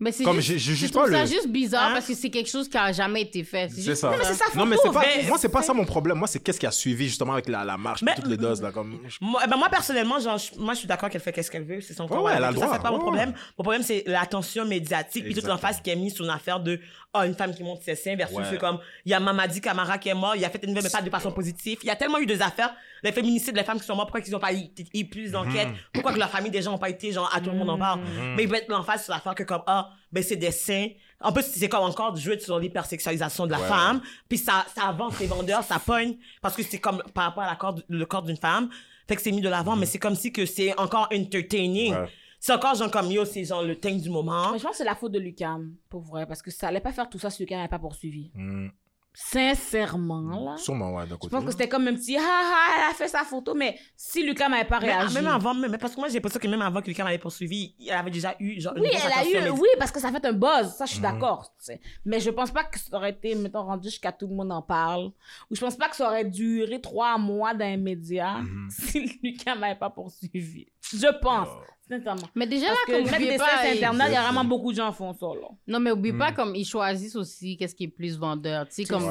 Mais 0.00 0.10
c'est 0.10 0.24
juste, 0.40 0.86
je 0.86 0.86
trouve 0.92 1.08
ça 1.08 1.24
le- 1.24 1.48
bizarre 1.48 1.90
Hein? 1.90 1.92
parce 1.94 2.06
que 2.08 2.14
c'est 2.14 2.28
quelque 2.28 2.50
chose 2.50 2.68
qui 2.68 2.76
a 2.76 2.90
jamais 2.92 3.22
été 3.22 3.44
fait. 3.44 3.68
C'est 3.70 3.80
juste 3.80 4.00
ça. 4.02 4.10
mais 4.10 4.24
c'est 4.24 4.34
sa 4.34 4.44
Non, 4.58 4.66
mais 4.66 4.76
c'est 4.82 4.90
pas, 4.92 5.02
mais 5.16 5.22
moi, 5.28 5.38
c'est 5.38 5.48
pas 5.48 5.62
ça 5.62 5.72
mon 5.72 5.84
problème. 5.84 6.18
Moi, 6.18 6.26
c'est 6.26 6.40
qu'est-ce 6.40 6.58
qui 6.58 6.66
a 6.66 6.72
suivi, 6.72 7.06
justement, 7.06 7.32
avec 7.34 7.48
la, 7.48 7.64
la 7.64 7.78
marche, 7.78 8.02
Mais- 8.02 8.14
toutes 8.16 8.26
les 8.26 8.36
doses, 8.36 8.60
là, 8.60 8.72
comme... 8.72 8.98
Moi, 9.20 9.40
eh 9.44 9.48
ben, 9.48 9.56
moi, 9.56 9.68
personnellement, 9.70 10.18
genre, 10.18 10.36
je- 10.36 10.58
moi, 10.58 10.74
je 10.74 10.80
suis 10.80 10.88
d'accord 10.88 11.08
qu'elle 11.10 11.20
fait 11.20 11.32
qu'est-ce 11.32 11.50
qu'elle 11.50 11.64
veut. 11.64 11.80
C'est 11.80 11.94
son 11.94 12.08
Ouais, 12.08 12.18
ouais, 12.18 12.32
elle 12.36 12.42
a 12.44 12.50
le 12.50 12.56
ça, 12.58 12.64
droit. 12.64 12.76
c'est 12.76 12.82
pas 12.82 12.90
mon 12.90 12.98
problème. 12.98 13.32
Mon 13.56 13.62
problème, 13.62 13.82
c'est 13.84 14.02
l'attention 14.06 14.64
médiatique 14.66 15.24
puis 15.24 15.34
toute 15.34 15.44
l'emphase 15.46 15.80
qui 15.80 15.90
est 15.90 15.96
mise 15.96 16.14
sur 16.14 16.24
une 16.24 16.30
affaire 16.32 16.58
de, 16.60 16.80
oh, 17.14 17.22
une 17.22 17.34
femme 17.34 17.54
qui 17.54 17.62
monte 17.62 17.82
ses 17.82 17.94
seins 17.94 18.16
versus 18.16 18.36
Ouais. 18.36 18.44
c'est 18.50 18.58
comme, 18.58 18.78
il 19.04 19.10
y 19.12 19.14
a 19.14 19.20
Mamadi 19.20 19.60
Camara 19.60 19.98
qui 19.98 20.08
est 20.08 20.14
mort, 20.14 20.34
il 20.36 20.44
a 20.44 20.50
fait 20.50 20.62
une 20.62 20.70
nouvelle, 20.70 20.84
mais 20.84 20.90
pas 20.90 21.02
de 21.02 21.10
façon 21.10 21.32
positive. 21.32 21.78
Il 21.82 21.86
y 21.86 21.90
a 21.90 21.96
tellement 21.96 22.18
eu 22.18 22.26
des 22.26 22.42
affaires, 22.42 22.74
les 23.02 23.12
féminicides, 23.12 23.56
les 23.56 23.64
femmes 23.64 23.78
qui 23.80 23.86
sont 23.86 23.94
mortes, 23.96 24.10
pourquoi 24.10 24.26
ils 24.26 24.34
ont 24.36 24.40
pas 24.40 24.52
eu, 24.52 24.64
eu 24.94 25.04
plus 25.06 25.30
d'enquêtes, 25.32 25.68
Mhm. 25.68 25.74
pourquoi 25.92 26.12
que 26.12 26.18
la 26.18 26.28
famille 26.28 26.50
des 26.50 26.62
gens 26.62 26.74
ont 26.74 26.78
pas 26.78 26.90
été, 26.90 27.12
genre, 27.12 27.30
à 27.34 27.40
tout 27.40 27.50
le 27.50 27.56
monde 27.56 27.70
en 27.70 27.78
parle? 27.78 28.00
Mais 28.36 28.44
ils 28.44 28.48
mettent 28.50 28.68
l'emphase 28.68 29.04
sur 29.04 29.12
l'affaire 29.12 29.34
que 29.34 29.42
comme, 29.44 29.62
ah, 29.66 29.90
ben, 30.12 30.22
c'est 30.22 30.36
des 30.36 30.50
seins. 30.50 30.88
En 31.20 31.32
plus, 31.32 31.44
c'est 31.44 31.68
comme 31.68 31.84
encore 31.84 32.14
jouer 32.16 32.38
sur 32.38 32.58
l'hypersexualisation 32.58 33.46
de 33.46 33.52
la 33.52 33.60
Ouais. 33.60 33.68
femme. 33.68 34.00
Puis 34.28 34.38
ça, 34.38 34.66
ça 34.74 34.88
avance 34.88 35.18
les 35.20 35.26
vendeurs, 35.26 35.62
ça 35.62 35.78
pogne. 35.78 36.16
Parce 36.42 36.54
que 36.54 36.62
c'est 36.62 36.78
comme 36.78 37.02
par 37.14 37.24
rapport 37.24 37.44
à 37.44 37.50
la 37.50 37.56
corps- 37.56 37.78
le 37.88 38.04
corps 38.04 38.22
d'une 38.22 38.36
femme. 38.36 38.68
Fait 39.08 39.16
que 39.16 39.22
c'est 39.22 39.32
mis 39.32 39.40
de 39.40 39.48
l'avant, 39.48 39.76
mais 39.76 39.86
c'est 39.86 39.98
comme 39.98 40.14
si 40.14 40.32
que 40.32 40.44
c'est 40.46 40.78
encore 40.78 41.08
entertaining. 41.12 41.94
Ouais. 41.94 42.08
C'est 42.46 42.52
encore 42.52 42.74
genre 42.74 42.90
comme 42.90 43.10
yo, 43.10 43.24
c'est 43.24 43.42
genre 43.44 43.62
le 43.62 43.74
thème 43.80 43.98
du 43.98 44.10
moment. 44.10 44.52
Mais 44.52 44.58
je 44.58 44.62
pense 44.64 44.72
que 44.72 44.76
c'est 44.76 44.84
la 44.84 44.94
faute 44.94 45.12
de 45.12 45.18
Lucam, 45.18 45.76
pour 45.88 46.02
vrai, 46.02 46.26
parce 46.26 46.42
que 46.42 46.50
ça 46.50 46.68
allait 46.68 46.78
pas 46.80 46.92
faire 46.92 47.08
tout 47.08 47.18
ça 47.18 47.30
si 47.30 47.40
Lucam 47.42 47.56
n'avait 47.56 47.70
pas 47.70 47.78
poursuivi. 47.78 48.30
Hmm, 48.34 48.68
Sincèrement, 49.14 50.20
là. 50.44 50.56
Sûrement, 50.58 50.92
ouais, 50.94 51.04
d'un 51.06 51.14
Je 51.14 51.20
côté. 51.20 51.30
pense 51.30 51.44
que 51.44 51.52
c'était 51.52 51.68
comme 51.68 51.86
un 51.88 51.94
petit, 51.94 52.16
ah 52.18 52.22
ah, 52.22 52.74
elle 52.76 52.90
a 52.90 52.94
fait 52.94 53.08
sa 53.08 53.24
photo, 53.24 53.54
mais 53.54 53.78
si 53.96 54.26
Lucam 54.26 54.50
n'avait 54.50 54.64
pas 54.64 54.78
Mais, 54.80 54.88
réagi. 54.92 55.14
même 55.14 55.26
avant, 55.28 55.54
même, 55.54 55.78
parce 55.78 55.94
que 55.94 56.00
moi 56.00 56.08
j'ai 56.08 56.14
l'impression 56.14 56.38
que 56.40 56.48
même 56.48 56.60
avant 56.62 56.80
que 56.80 56.86
quelqu'un 56.86 57.04
m'avait 57.04 57.18
poursuivi, 57.18 57.74
elle 57.80 57.92
avait 57.94 58.10
déjà 58.10 58.34
eu 58.40 58.60
genre 58.60 58.74
Oui, 58.76 58.88
elle 58.92 59.12
a 59.40 59.46
eu, 59.46 59.50
oui, 59.50 59.68
parce 59.78 59.90
que 59.90 60.00
ça 60.00 60.10
fait 60.12 60.24
un 60.26 60.32
buzz, 60.32 60.74
ça 60.76 60.84
je 60.84 60.90
suis 60.92 61.00
Mhm. 61.00 61.12
d'accord. 61.12 61.54
tu 61.58 61.64
sais. 61.66 61.80
Mais 62.04 62.20
je 62.20 62.28
pense 62.30 62.50
pas 62.50 62.64
que 62.64 62.78
ça 62.78 62.96
aurait 62.96 63.10
été, 63.10 63.34
mettons, 63.36 63.62
rendu 63.62 63.88
jusqu'à 63.88 64.12
tout 64.12 64.26
le 64.26 64.34
monde 64.34 64.52
en 64.52 64.62
parle. 64.62 65.12
Ou 65.50 65.54
je 65.54 65.60
pense 65.60 65.76
pas 65.76 65.88
que 65.88 65.96
ça 65.96 66.08
aurait 66.08 66.24
duré 66.24 66.80
trois 66.80 67.16
mois 67.16 67.54
dans 67.54 67.66
les 67.66 67.76
médias 67.76 68.38
Mhm. 68.40 68.68
si 68.70 69.18
Lucas 69.22 69.54
m'avait 69.54 69.78
pas 69.78 69.90
poursuivi. 69.90 70.66
Je 70.92 71.18
pense, 71.20 71.48
Oh. 71.50 71.60
sincèrement. 71.88 72.28
Mais 72.34 72.46
déjà, 72.46 72.66
Parce 72.68 72.78
là, 72.78 72.84
que 72.86 72.92
comme 73.04 73.14
oubliez 73.14 73.32
des 73.32 73.36
pas, 73.38 73.44
sites 73.44 73.76
internet, 73.76 74.06
il 74.08 74.12
y 74.12 74.16
a 74.16 74.18
C'est 74.20 74.22
vraiment 74.26 74.44
beaucoup 74.44 74.72
de 74.72 74.76
gens 74.76 74.90
qui 74.90 74.96
font 74.96 75.12
ça, 75.12 75.26
là. 75.26 75.48
Non, 75.66 75.80
mais 75.80 75.90
oublie 75.90 76.12
pas, 76.12 76.30
Hmm. 76.30 76.34
comme 76.34 76.54
ils 76.56 76.64
choisissent 76.64 77.16
aussi 77.16 77.56
qu'est-ce 77.56 77.74
qui 77.74 77.84
est 77.84 77.88
plus 77.88 78.18
vendeur. 78.18 78.66
Tu 78.68 78.74
sais, 78.74 78.84
comme. 78.84 79.04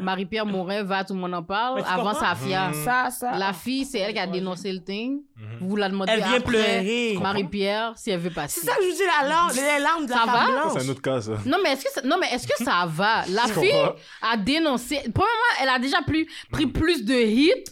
Marie-Pierre 0.00 0.46
Morin 0.46 0.82
va, 0.82 1.04
tout 1.04 1.12
le 1.14 1.20
monde 1.20 1.34
en 1.34 1.42
parle, 1.42 1.82
avant? 1.86 2.14
Safia. 2.14 2.68
Mhm. 2.68 2.84
Ça, 2.84 3.10
ça. 3.10 3.36
La 3.36 3.52
fille, 3.52 3.84
c'est 3.84 3.98
elle 3.98 4.12
qui 4.14 4.18
a 4.18 4.26
dénoncé 4.26 4.72
le 4.72 4.82
thing. 4.82 5.20
Mhm. 5.36 5.68
Vous 5.68 5.76
la 5.76 5.88
demandez 5.88 6.12
Elle 6.12 6.20
vient 6.20 6.28
après, 6.38 6.40
pleurer. 6.42 7.18
Marie-Pierre, 7.20 7.92
si 7.96 8.10
elle 8.10 8.20
veut 8.20 8.30
passer. 8.30 8.60
C'est 8.60 8.66
ça 8.66 8.76
que 8.76 8.82
je 8.82 8.88
vous 8.88 8.94
dis, 8.96 9.02
la 9.22 9.28
larme, 9.28 9.50
les 9.54 9.82
larmes 9.82 10.04
de 10.06 10.10
la 10.10 10.16
Ça 10.16 10.22
femme 10.24 10.32
va? 10.32 10.40
Ça, 10.46 10.46
blanche. 10.52 10.72
C'est 10.82 10.86
un 10.86 10.90
autre 10.90 11.02
cas, 11.02 11.20
ça. 11.20 11.32
Non, 11.46 11.58
mais 11.62 11.72
est-ce 11.72 11.84
que 11.84 11.90
ça, 11.92 12.00
non, 12.02 12.16
mais 12.20 12.28
est-ce 12.32 12.46
que 12.46 12.64
ça 12.64 12.86
va? 12.88 13.24
La 13.28 13.42
fille 13.42 13.70
comprends. 13.70 13.94
a 14.22 14.36
dénoncé. 14.36 14.96
Premièrement, 15.12 15.52
elle 15.62 15.68
a 15.68 15.78
déjà 15.78 16.00
plus, 16.06 16.26
pris 16.50 16.66
plus 16.66 17.04
de 17.04 17.14
hits 17.14 17.64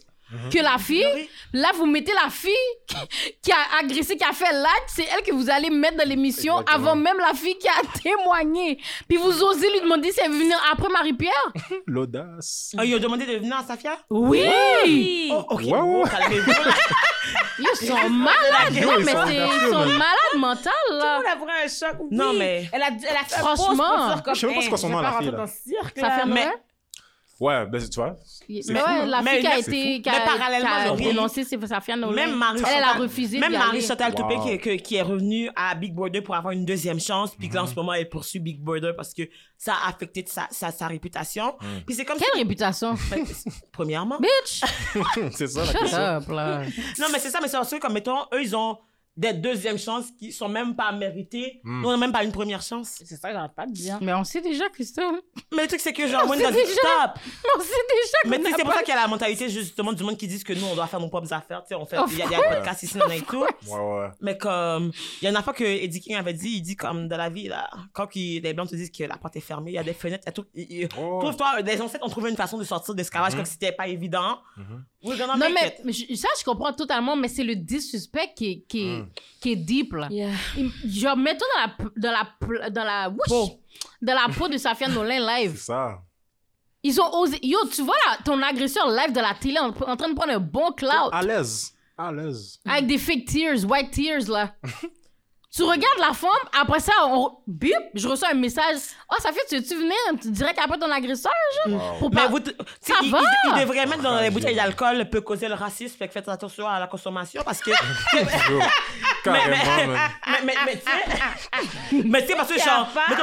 que 0.51 0.59
la 0.63 0.79
fille. 0.79 1.07
Oui. 1.15 1.29
Là, 1.53 1.71
vous 1.75 1.87
mettez 1.87 2.13
la 2.13 2.31
fille 2.31 2.51
qui- 3.43 3.53
a 3.53 3.79
agressé, 3.81 4.17
qui 4.17 4.25
a 4.25 4.33
fait 4.33 4.53
l'acte. 4.53 4.89
C'est 4.89 5.05
elle 5.17 5.23
que 5.23 5.33
vous 5.33 5.51
allez 5.51 5.71
mettre 5.71 5.97
dans 5.99 6.09
l'émission 6.09 6.59
avant 6.73 6.95
même 6.97 7.19
la 7.19 7.35
fille 7.35 7.57
qui 7.59 7.69
a 7.69 7.73
témoigné. 8.03 8.79
Puis 9.09 9.19
vous 9.19 9.43
osez 9.43 9.71
lui 9.73 9.81
demander 9.81 10.11
si 10.13 10.21
elle 10.25 10.31
veut 10.33 10.39
venir 10.39 10.59
après 10.73 10.89
Marie-Pierre? 10.89 11.53
L'audace. 11.87 12.75
Oh, 12.79 12.83
ils 12.83 12.95
ont 12.97 12.99
demandé 13.01 13.27
de 13.27 13.37
venir 13.39 13.57
à 13.59 13.63
Safia? 13.65 13.99
Oui! 14.11 15.29
Oh, 15.33 15.45
ok. 15.51 15.61
Ouais. 15.63 15.73
Oh, 15.83 16.05
là. 16.05 16.19
Ils 17.59 17.87
sont 17.87 18.09
malades! 18.11 18.73
Non, 18.73 18.95
Ils 18.99 19.05
mais 19.05 19.13
ils 19.13 19.71
sont 19.71 19.87
malades 19.87 20.37
mentales, 20.37 20.73
là. 20.91 21.21
On 21.25 21.31
a 21.31 21.35
vraiment 21.37 21.53
un 21.65 21.69
choc. 21.69 21.97
Oui. 22.01 22.09
Non, 22.11 22.33
mais- 22.33 22.69
Elle 22.73 22.83
a, 22.83 22.89
elle 22.89 23.17
a 23.17 23.25
fait 23.25 23.39
Franchement. 23.41 23.65
un 23.71 23.77
pause 23.77 23.77
pour 24.07 24.07
dire 24.15 24.23
comme, 24.23 24.35
Je 24.35 24.41
sais 24.41 24.47
même 24.47 24.55
pas 24.57 24.63
Hey, 24.63 24.71
nom, 24.71 24.77
je 24.77 24.87
vais 24.87 25.03
la 25.03 25.13
fille, 25.19 25.31
là. 25.31 25.47
ce 25.47 25.71
cirque, 25.71 25.99
Ça 25.99 26.09
là. 26.09 26.17
fermerait? 26.17 26.47
Mais- 26.47 26.63
Ouais, 27.43 27.67
ben, 27.67 27.81
tu 27.89 27.97
vois. 27.97 28.17
Mais 28.49 28.61
ouais, 28.63 29.07
la 29.07 29.21
fille 29.23 29.41
qui 29.41 29.47
a 29.49 29.59
été 29.59 30.01
qui 30.01 30.09
a, 30.09 30.13
Mais 30.13 30.25
parallèlement, 30.25 30.97
qui 30.97 31.03
a 31.03 31.09
dénoncé 31.09 31.43
c'est 31.43 31.67
Safia 31.67 31.97
Nolin. 31.97 32.15
Même 32.27 32.37
Marie 32.39 32.61
elle, 32.65 32.75
elle 32.77 32.85
a 32.85 32.93
refusé 32.93 33.41
Même 33.41 33.51
d'y 33.51 33.59
Marie 33.59 33.79
aller. 33.79 33.81
Chantal 33.87 34.15
Toupé 34.15 34.37
Wow. 34.37 34.43
qui, 34.45 34.49
est- 34.51 34.59
que- 34.59 34.77
qui 34.83 34.95
est 34.95 35.03
revenue 35.03 35.51
à 35.57 35.75
Big 35.75 35.93
Brother 35.93 36.23
pour 36.23 36.37
avoir 36.37 36.53
une 36.53 36.65
deuxième 36.65 37.01
chance, 37.01 37.35
puis 37.35 37.49
que 37.49 37.53
Mhm. 37.55 37.57
là, 37.57 37.63
en 37.65 37.67
ce 37.67 37.75
moment, 37.75 37.95
elle 37.95 38.09
poursuit 38.09 38.39
Big 38.39 38.61
Brother 38.61 38.95
parce 38.95 39.13
que 39.13 39.23
ça 39.59 39.75
a 39.85 39.89
affecté 39.89 40.25
sa, 40.27 40.47
sa, 40.53 40.71
sa 40.71 40.87
réputation. 40.87 41.55
Mhm. 41.61 41.83
Puis 41.85 41.97
c'est 41.97 42.05
comme 42.05 42.19
Quelle 42.19 42.29
si- 42.33 42.39
réputation? 42.43 42.95
Ben, 43.11 43.25
premièrement. 43.73 44.19
Bitch! 44.21 44.63
c'est 45.33 45.49
ça, 45.49 45.61
la 45.65 45.67
Shut 45.73 45.81
question. 45.81 45.99
up, 45.99 46.29
là. 46.29 46.63
Non, 47.01 47.07
mais 47.13 47.19
c'est 47.19 47.31
ça, 47.31 47.41
mais 47.43 47.49
c'est 47.49 47.65
sûr, 47.65 47.81
comme 47.81 47.93
mettons, 47.95 48.21
eux, 48.35 48.41
ils 48.43 48.55
ont 48.55 48.79
des 49.15 49.35
deuxièmes 49.35 49.79
chances 49.79 50.07
qui 50.19 50.33
sont 50.33 50.49
même 50.49 50.75
pas 50.75 50.91
méritées. 50.91 51.61
Mm. 51.65 51.83
Nous, 51.83 51.89
on 51.89 51.93
n'a 51.93 51.99
même 51.99 52.13
pas 52.13 52.25
une 52.25 52.33
première 52.33 52.63
chance. 52.63 53.03
C'est 53.05 53.17
ça 53.17 53.29
que 53.29 53.35
j'arrête 53.35 53.53
pas 53.55 53.67
de 53.67 53.73
dire. 53.73 53.99
Mais 54.01 54.15
on 54.15 54.25
sait 54.25 54.41
déjà, 54.41 54.69
Christophe. 54.71 55.17
Mais 55.55 55.63
le 55.63 55.69
truc, 55.69 55.81
c'est 55.81 55.93
que 55.93 56.07
genre, 56.09 56.27
moi, 56.27 56.35
c'est 56.37 56.43
dans 56.45 56.49
le 56.49 56.55
déjà- 56.55 56.73
stop. 56.73 57.19
On 57.57 57.61
sait 57.61 57.67
déjà 57.67 58.19
Mais 58.25 58.39
tu 58.39 58.45
sais, 58.45 58.51
n'a 58.53 58.57
c'est 58.57 58.63
pour 58.65 58.73
ça 58.73 58.83
qu'il 58.83 58.95
y 58.95 58.97
a 58.97 59.01
la 59.03 59.09
mentalité, 59.09 59.51
justement, 59.51 59.93
du 59.93 60.03
monde 60.03 60.17
qui 60.17 60.27
disent 60.27 60.45
que 60.45 60.55
nous, 60.55 60.65
on 60.65 60.75
doit 60.75 60.87
faire 60.87 61.01
nos 61.01 61.09
propres 61.09 61.31
affaires. 61.33 61.63
Tu 61.63 61.69
sais, 61.69 61.75
on 61.75 61.85
fait, 61.85 61.97
il 62.09 62.19
y 62.19 62.23
a, 62.23 62.25
il 62.25 62.31
y 62.31 62.35
a 62.35 62.39
des 62.39 62.55
podcasts 62.57 62.83
ici, 62.85 62.97
on 63.05 63.11
a 63.11 63.15
et 63.17 63.21
tout. 63.21 63.45
Ouais, 63.69 63.79
ouais. 63.79 64.09
Mais 64.23 64.39
comme, 64.39 64.91
il 65.21 65.25
y 65.25 65.27
a 65.27 65.31
une 65.37 65.43
fois 65.43 65.53
que 65.53 65.65
Eddie 65.65 66.01
King 66.01 66.17
avait 66.17 66.33
dit, 66.33 66.49
il 66.57 66.63
dit 66.63 66.77
comme 66.77 67.07
dans 67.09 67.19
la 67.19 67.29
vie, 67.29 67.49
là, 67.49 67.69
quand 67.93 68.09
il- 68.17 68.41
les 68.43 68.55
blancs 68.55 68.71
te 68.71 68.77
disent 68.77 68.91
que 68.91 69.05
la 69.05 69.19
porte 69.19 69.37
est 69.37 69.41
fermée, 69.41 69.73
il 69.73 69.75
y 69.75 69.79
a 69.79 69.85
des 69.85 69.93
fenêtres, 69.93 70.25
il 70.55 70.73
y 70.79 70.85
a 70.85 70.89
tout. 70.89 70.97
Oh. 70.99 71.19
Trouve-toi, 71.21 71.61
les 71.61 71.81
ancêtres 71.83 72.05
ont 72.05 72.09
trouvé 72.11 72.31
une 72.31 72.37
façon 72.37 72.57
de 72.57 72.65
sortir 72.65 72.95
d'esclavage 72.95 73.33
Mhm. 73.33 73.39
comme 73.41 73.47
si 73.47 73.53
c'était 73.53 73.73
pas 73.73 73.89
évident. 73.89 74.39
Mhm. 74.57 74.85
We're 75.05 75.19
gonna 75.19 75.35
Non, 75.37 75.39
make 75.51 75.55
mais 75.55 75.69
it. 75.69 75.75
mais 75.85 75.93
je- 75.93 76.15
ça, 76.15 76.29
je 76.39 76.45
comprends 76.45 76.73
totalement, 76.73 77.17
mais 77.17 77.29
c'est 77.29 77.43
le 77.45 77.57
disrespect 77.57 78.33
qui 78.37 78.47
est, 78.51 78.65
qui 78.69 78.83
est, 78.87 78.99
Mm. 78.99 79.09
qui 79.41 79.53
est 79.53 79.57
deep, 79.57 79.93
là. 79.95 80.09
Yeah. 80.11 80.31
Il- 80.57 80.71
Genre, 80.91 81.17
mets-toi 81.17 81.47
dans 81.57 81.61
la, 81.61 81.91
dans 81.97 82.11
la, 82.59 82.71
dans 82.71 82.85
la, 82.85 83.09
whoosh, 83.11 83.51
dans 84.01 84.15
la 84.15 84.33
peau 84.33 84.49
de 84.49 84.57
Safia 84.59 84.89
Nolin 84.89 85.19
C'est 85.27 85.43
live. 85.45 85.57
ça. 85.59 85.99
Ils 86.85 87.01
ont 87.01 87.15
osé. 87.21 87.39
Yo, 87.43 87.59
tu 87.73 87.83
vois 87.83 87.95
là, 88.07 88.19
ton 88.25 88.41
agresseur 88.43 88.89
live 88.91 89.13
de 89.13 89.21
la 89.21 89.35
télé 89.35 89.59
en, 89.59 89.69
en 89.69 89.97
train 89.97 90.09
de 90.09 90.15
prendre 90.15 90.33
un 90.33 90.39
bon 90.41 90.73
clout 90.73 91.11
À 91.13 91.23
l'aise. 91.23 91.73
À 91.97 92.11
l'aise. 92.13 92.59
avec 92.65 92.87
des 92.87 92.99
fake 92.99 93.25
tears, 93.27 93.65
white 93.69 93.91
tears, 93.91 94.29
là. 94.29 94.55
Tu 95.55 95.63
regardes 95.65 95.99
la 96.01 96.15
femme, 96.15 96.31
après 96.59 96.81
ça, 96.81 96.93
on, 97.09 97.37
bip, 97.47 97.75
je 97.95 98.09
reçois 98.09 98.29
un 98.31 98.35
message. 98.35 98.77
Oh, 99.11 99.17
ça 99.19 99.33
fait, 99.33 99.41
tu 99.51 99.57
veux-tu 99.57 99.75
venir? 99.75 99.93
Direct 100.25 100.59
après 100.65 100.79
ton 100.79 100.91
agresseur, 100.91 101.31
genre? 101.67 101.99
Pour 101.99 102.09
Mais 102.11 102.23
pas- 102.23 102.29
vous, 102.29 102.41
tu 102.41 102.53
sais, 102.81 102.93
Ça 102.95 103.01
il, 103.03 103.11
va? 103.11 103.19
il- 103.21 103.53
il 103.57 103.61
devrait 103.61 103.85
mettre 103.85 104.01
dans 104.03 104.19
les 104.19 104.31
bouteilles 104.31 104.57
d'alcool 104.57 105.07
peut 105.11 105.21
causer 105.21 105.49
le 105.49 105.55
racisme, 105.55 105.95
fait 105.99 106.07
que 106.09 106.15
faites 106.15 106.29
attention 106.31 106.67
à 106.67 106.81
la 106.81 106.87
consommation 106.87 107.43
parce 107.45 107.61
que. 107.61 107.71
Carrément, 109.25 109.57
mais, 110.27 110.39
mais, 110.43 110.55
mais, 110.65 110.73
tu 110.79 110.81
sais, 110.91 112.03
mais 112.05 112.23
tu 112.23 112.29
sais, 112.29 112.35
parce 112.37 112.49
que 112.51 112.59
genre, 112.59 112.89
mais 113.11 113.15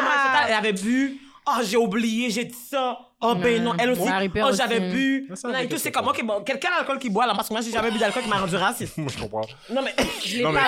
elle 0.50 0.54
avait 0.54 0.74
bu, 0.74 1.20
oh, 1.58 1.62
j'ai 1.64 1.78
oublié, 1.78 2.30
j'ai 2.30 2.46
dit 2.46 2.58
ça. 2.70 2.98
Oh, 3.22 3.36
ben 3.36 3.62
non, 3.62 3.74
elle 3.78 3.92
aussi, 3.92 4.02
oh, 4.02 4.48
aussi. 4.48 4.58
j'avais 4.58 4.80
bu. 4.80 5.30
Ça, 5.36 5.50
Non, 5.50 5.58
et 5.60 5.68
tout, 5.68 5.78
c'est 5.78 5.92
comme, 5.92 6.08
ok, 6.08 6.24
bon, 6.24 6.42
quelqu'un 6.42 6.70
d'alcool 6.70 7.00
qui 7.00 7.10
boit, 7.10 7.28
là, 7.28 7.34
parce 7.36 7.50
que 7.50 7.54
moi, 7.54 7.62
j'ai 7.62 7.70
jamais 7.70 7.92
bu 7.92 7.98
d'alcool 7.98 8.24
qui 8.24 8.30
m'a 8.30 8.38
rendu 8.38 8.56
raciste. 8.56 8.98
Moi, 8.98 9.12
je 9.14 9.22
comprends. 9.22 9.42
Non, 9.70 9.82
mais. 9.82 9.94
Je 10.24 10.38
l'ai 10.38 10.44
Non, 10.44 10.52
mais 10.54 10.60
pas 10.62 10.68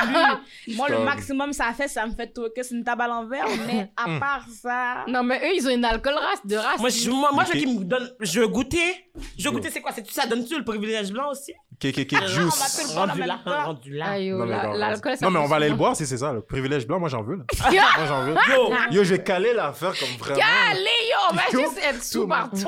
c'est 0.00 0.06
vu 0.06 0.12
non 0.12 0.18
plus. 0.64 0.74
Moi, 0.76 0.88
le 0.88 0.98
maximum, 1.04 1.52
ça 1.52 1.72
fait, 1.72 1.86
ça 1.86 2.04
me 2.04 2.12
fait 2.14 2.26
toquer 2.32 2.64
sur 2.64 2.76
une 2.76 2.82
table 2.82 3.02
à 3.02 3.06
l'envers. 3.06 3.46
Mais 3.68 3.90
à 3.96 4.08
Mm. 4.08 4.18
part 4.20 4.44
ça. 4.60 5.04
Non, 5.06 5.22
mais 5.22 5.38
eux, 5.44 5.54
ils 5.54 5.66
ont 5.68 5.70
une 5.70 5.84
alcool 5.84 6.14
race, 6.14 6.44
de 6.44 6.56
race. 6.56 6.80
Moi, 6.80 6.88
je, 6.88 7.10
moi, 7.10 7.30
moi, 7.32 7.44
je 7.44 7.52
qu'il 7.58 7.78
me 7.78 7.84
donne. 7.84 8.10
Je 8.20 8.40
veux 8.40 8.48
goûter. 8.48 9.06
Je 9.38 9.44
veux 9.44 9.52
goûter, 9.54 9.70
c'est 9.70 9.80
quoi? 9.80 9.92
C'est- 9.92 10.10
Ça 10.10 10.26
donne-tu 10.26 10.56
le 10.58 10.64
privilège 10.64 11.12
blanc 11.12 11.30
aussi? 11.30 11.52
KKK 11.80 12.26
juice. 12.28 12.92
Rendu 12.94 13.22
là, 13.24 13.38
rendu 13.44 13.92
là. 13.96 14.14
Oh, 14.16 14.20
Non, 14.38 14.44
mais, 14.46 14.50
la- 14.52 14.58
regarde, 14.60 14.76
l'alcool, 14.78 15.16
ça 15.16 15.26
non, 15.26 15.30
mais 15.32 15.38
on 15.40 15.46
va 15.46 15.56
aller 15.56 15.68
le 15.68 15.74
boire 15.74 15.96
si 15.96 16.06
c'est 16.06 16.18
ça. 16.18 16.32
Le 16.32 16.40
privilège 16.40 16.86
blanc, 16.86 16.98
moi, 17.00 17.08
j'en 17.08 17.22
veux. 17.22 17.36
Là. 17.36 17.44
moi, 17.70 18.06
j'en 18.06 18.22
veux. 18.24 18.34
Yo! 18.34 18.72
Yo, 18.90 19.04
je 19.04 19.14
vais 19.14 19.22
caler 19.22 19.52
l'affaire 19.52 19.92
comme 19.98 20.08
vraiment. 20.18 20.40
Allez, 20.70 20.80
yo, 20.82 21.16
on 21.30 21.34
va 21.34 21.42
juste 21.50 21.78
être 21.82 22.02
sous 22.02 22.22
tout 22.22 22.28
partout. 22.28 22.66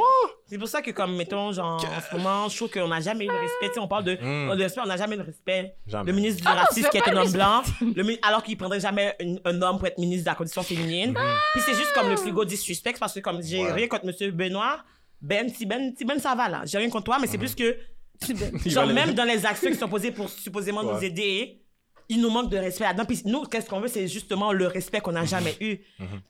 C'est 0.49 0.59
pour 0.59 0.69
ça 0.69 0.81
que, 0.83 0.91
comme, 0.91 1.17
mettons, 1.17 1.51
genre, 1.53 1.77
en 1.85 2.01
ce 2.11 2.17
moment, 2.17 2.49
je 2.49 2.57
trouve 2.57 2.71
qu'on 2.71 2.89
n'a 2.89 3.01
jamais 3.01 3.25
eu 3.25 3.29
le 3.29 3.35
respect. 3.35 3.69
Tu 3.69 3.75
sais, 3.75 3.81
on 3.81 3.89
parle 3.89 4.05
de, 4.05 4.13
Mm. 4.15 4.57
de 4.57 4.63
respect, 4.63 4.81
on 4.85 4.87
n'a 4.87 4.97
jamais 4.97 5.15
eu 5.17 5.19
le 5.19 5.25
respect. 5.25 5.75
Jamais. 5.87 6.11
Le 6.11 6.17
ministre 6.17 6.43
du 6.43 6.49
Ah 6.49 6.55
racisme 6.65 6.89
qui 6.89 6.97
est 6.99 7.09
un 7.09 7.17
homme 7.17 7.33
blanc, 7.33 7.63
le 7.81 8.17
alors 8.27 8.43
qu'il 8.43 8.57
prendrait 8.57 8.81
jamais 8.81 9.17
un, 9.21 9.37
un 9.51 9.63
homme 9.63 9.79
pour 9.79 9.87
être 9.89 9.99
ministre 9.99 10.25
de 10.25 10.31
la 10.31 10.35
condition 10.37 10.63
féminine. 10.63 11.15
Puis 11.53 11.63
c'est 11.65 11.75
juste 11.75 11.93
comme 11.95 12.09
le 12.09 12.17
frigo 12.17 12.45
disrespect 12.45 12.95
parce 13.01 13.15
que, 13.15 13.21
comme, 13.21 13.43
j'ai 13.43 13.63
Ouais. 13.65 13.73
rien 13.73 13.89
contre 13.89 14.07
monsieur 14.07 14.31
Benoît. 14.31 14.79
Ben, 15.21 15.49
si 15.49 15.65
Ben, 15.67 15.93
si 15.97 16.05
Ben, 16.05 16.19
ça 16.21 16.35
va, 16.35 16.49
là. 16.49 16.63
J'ai 16.65 16.79
rien 16.79 16.91
contre 16.91 17.05
toi, 17.05 17.19
mais 17.21 17.27
c'est 17.27 17.39
plus 17.39 17.55
que, 17.55 17.77
genre, 18.67 18.87
même 18.87 19.13
dans 19.15 19.25
les 19.25 19.45
actions 19.47 19.71
qui 19.71 19.77
sont 19.77 19.89
posées 19.89 20.11
pour 20.13 20.29
supposément 20.29 20.83
nous 20.83 20.91
Ouais. 20.99 21.07
aider, 21.07 21.63
il 22.09 22.21
nous 22.21 22.31
manque 22.31 22.51
de 22.51 22.57
respect 22.57 22.85
là-dedans. 22.85 23.05
Puis 23.05 23.23
nous, 23.25 23.43
qu'est-ce 23.45 23.69
qu'on 23.69 23.81
veut, 23.81 23.89
c'est 23.89 24.07
justement 24.07 24.53
le 24.53 24.67
respect 24.69 25.01
qu'on 25.01 25.13
n'a 25.13 25.25
jamais 25.25 25.57
eu. 25.61 25.79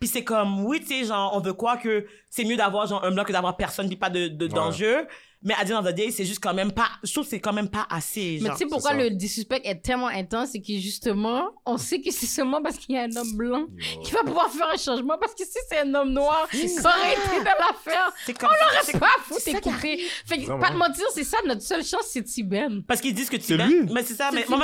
Puis 0.00 0.08
c'est 0.08 0.24
comme, 0.24 0.64
oui, 0.64 0.80
tu 0.80 0.86
sais, 0.86 1.04
genre, 1.04 1.32
on 1.34 1.40
veut 1.40 1.52
croire 1.52 1.78
que 1.80 2.06
c'est 2.30 2.44
mieux 2.44 2.56
d'avoir 2.56 2.86
genre 2.86 3.04
un 3.04 3.10
blanc 3.10 3.24
que 3.24 3.32
d'avoir 3.32 3.56
personne 3.56 3.86
puis 3.86 3.96
pas 3.96 4.08
de, 4.10 4.28
de 4.28 4.46
d'enjeu. 4.46 5.06
Mais 5.46 5.54
à 5.58 5.64
dire 5.64 5.80
dans 5.80 5.88
the 5.88 5.94
day, 5.94 6.10
c'est 6.10 6.24
juste 6.24 6.42
quand 6.42 6.52
même 6.52 6.72
pas, 6.72 6.88
je 7.02 7.12
trouve 7.12 7.24
que 7.24 7.30
c'est 7.30 7.40
quand 7.40 7.52
même 7.52 7.68
pas 7.68 7.86
assez. 7.88 8.40
Mais 8.42 8.50
tu 8.50 8.56
sais 8.56 8.66
pourquoi 8.66 8.92
le 8.94 9.10
disrespect 9.10 9.62
est 9.64 9.76
tellement 9.76 10.08
intense, 10.08 10.50
c'est 10.52 10.60
que 10.60 10.72
justement, 10.72 11.50
on 11.64 11.78
sait 11.78 12.00
que 12.00 12.10
c'est 12.10 12.26
seulement 12.26 12.60
parce 12.60 12.76
qu'il 12.76 12.96
y 12.96 12.98
a 12.98 13.02
un 13.02 13.16
homme 13.16 13.36
blanc 13.36 13.66
qui 14.02 14.12
va 14.12 14.24
pouvoir 14.24 14.50
faire 14.50 14.68
un 14.74 14.76
changement. 14.76 15.16
Parce 15.18 15.34
que 15.34 15.44
si 15.44 15.58
c'est 15.68 15.80
un 15.80 15.94
homme 15.94 16.12
noir, 16.12 16.48
ça 16.50 16.58
aurait 16.58 17.12
été 17.12 17.38
dans 17.38 17.58
l'affaire. 17.60 18.12
C'est 18.24 18.36
comme 18.36 18.50
On 18.50 18.74
l'aurait 18.74 18.98
pas 18.98 19.22
foutu 19.22 19.50
écouter. 19.50 20.04
Fait 20.26 20.38
que, 20.38 20.60
pas 20.60 20.70
te 20.70 20.76
mentir, 20.76 21.04
c'est 21.14 21.24
ça, 21.24 21.38
notre 21.46 21.62
seule 21.62 21.84
chance, 21.84 22.06
c'est 22.08 22.24
Tiben. 22.24 22.82
Parce 22.82 23.00
qu'ils 23.00 23.14
disent 23.14 23.30
que 23.30 23.56
ben- 23.56 23.68
lui. 23.68 23.92
Mais 23.92 24.02
c'est 24.02 24.14
ça, 24.14 24.30
mais 24.32 24.42
Tiben 24.42 24.58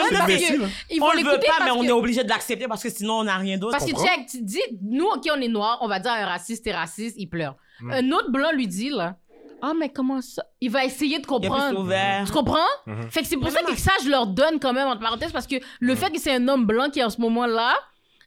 on 1.03 1.13
le 1.13 1.23
veut 1.23 1.41
pas, 1.41 1.65
mais 1.65 1.71
on 1.71 1.83
est 1.83 1.93
obligé 1.93 2.25
de 2.25 2.29
l'accepter 2.29 2.67
parce 2.67 2.83
que 2.83 2.91
sinon 2.91 3.21
on 3.21 3.25
n'a 3.25 3.37
rien 3.37 3.59
d'autre. 3.59 3.79
Parce 3.79 3.91
que 3.91 4.31
tu 4.31 4.43
dis, 4.43 4.61
nous, 4.81 5.07
OK, 5.07 5.29
on 5.31 5.41
est 5.41 5.49
noirs, 5.49 5.79
on 5.81 5.89
va 5.89 6.01
dire 6.01 6.13
un 6.13 6.27
raciste, 6.27 6.65
t'es 6.65 6.73
raciste, 6.73 7.17
il 7.19 7.29
pleure. 7.29 7.57
Mm. 7.81 7.91
Un 7.93 8.13
autre 8.13 8.31
blanc 8.31 8.53
lui 8.53 8.67
dit, 8.67 8.91
là, 8.91 9.17
ah, 9.63 9.73
mais 9.79 9.89
comment 9.91 10.21
ça? 10.21 10.45
Il 10.61 10.71
va 10.71 10.85
essayer 10.85 11.17
de 11.19 11.23
Il 11.23 11.27
comprendre. 11.27 11.81
ouvert. 11.81 12.25
Tu 12.27 12.33
comprends? 12.33 12.59
Mhm. 12.87 13.11
Fait 13.11 13.23
que 13.23 13.27
c'est 13.29 13.37
pour 13.37 13.45
Mais 13.47 13.51
ça 13.53 13.63
que 13.63 13.77
ça, 13.77 13.93
je 14.05 14.09
leur 14.11 14.27
donne 14.27 14.59
quand 14.61 14.73
même, 14.73 14.89
entre 14.89 15.01
parenthèses, 15.01 15.33
parce 15.33 15.47
que 15.47 15.57
le 15.81 15.95
fait 15.95 16.11
que 16.11 16.19
c'est 16.21 16.35
un 16.35 16.47
homme 16.49 16.67
blanc 16.67 16.91
qui 16.91 16.99
est 17.01 17.05
en 17.05 17.11
ce 17.11 17.21
moment-là, 17.21 17.75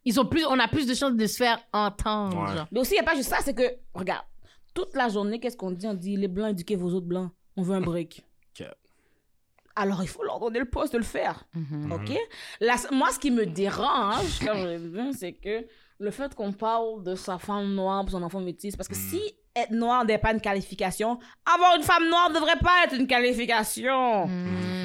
ils 0.06 0.20
ont 0.20 0.26
plus, 0.26 0.46
on 0.46 0.58
a 0.60 0.68
plus 0.68 0.88
de 0.88 0.94
chances 0.94 1.14
de 1.16 1.28
se 1.28 1.38
faire 1.38 1.60
entendre. 1.74 2.38
Ouais. 2.50 2.56
genre. 2.56 2.68
Mais 2.72 2.80
aussi, 2.80 2.92
il 2.94 2.96
n'y 2.96 3.00
a 3.02 3.04
pas 3.04 3.16
juste 3.16 3.30
ça, 3.30 3.38
c'est 3.42 3.54
que, 3.54 3.64
regarde, 3.94 4.24
toute 4.74 4.96
la 4.96 5.10
journée, 5.10 5.40
qu'est-ce 5.40 5.58
qu'on 5.58 5.72
dit? 5.72 5.88
On 5.88 5.94
dit, 5.94 6.16
les 6.18 6.28
blancs, 6.28 6.52
éduquez 6.52 6.76
vos 6.76 6.90
autres 6.94 7.08
blancs. 7.08 7.32
On 7.58 7.62
veut 7.62 7.76
un 7.76 7.82
break. 7.82 8.24
Alors, 9.78 10.02
il 10.04 10.08
faut 10.08 10.24
leur 10.24 10.40
donner 10.40 10.60
le 10.60 10.70
poste 10.70 10.94
de 10.94 10.98
le 11.00 11.04
faire. 11.04 11.44
Mhm. 11.54 11.92
OK? 11.92 12.18
La- 12.62 12.76
moi, 12.92 13.10
ce 13.12 13.20
qui 13.20 13.30
me 13.30 13.46
dérange, 13.46 14.40
je 14.40 15.12
c'est 15.18 15.34
que 15.34 15.66
le 16.00 16.12
fait 16.12 16.34
qu'on 16.34 16.54
parle 16.54 17.04
de 17.04 17.16
sa 17.16 17.38
femme 17.38 17.74
noire 17.76 18.04
pour 18.06 18.12
son 18.12 18.24
enfant 18.24 18.40
métis, 18.40 18.76
parce 18.78 18.88
que 18.88 18.96
si 18.96 19.22
être 19.56 19.72
noir 19.72 20.04
n'est 20.06 20.18
pas 20.18 20.32
une 20.34 20.42
qualification, 20.42 21.18
avoir 21.46 21.76
une 21.76 21.84
femme 21.84 22.08
noire 22.10 22.30
ne 22.30 22.36
devrait 22.36 22.58
pas 22.62 22.84
être 22.86 22.94
une 22.96 23.08
qualification. 23.08 24.28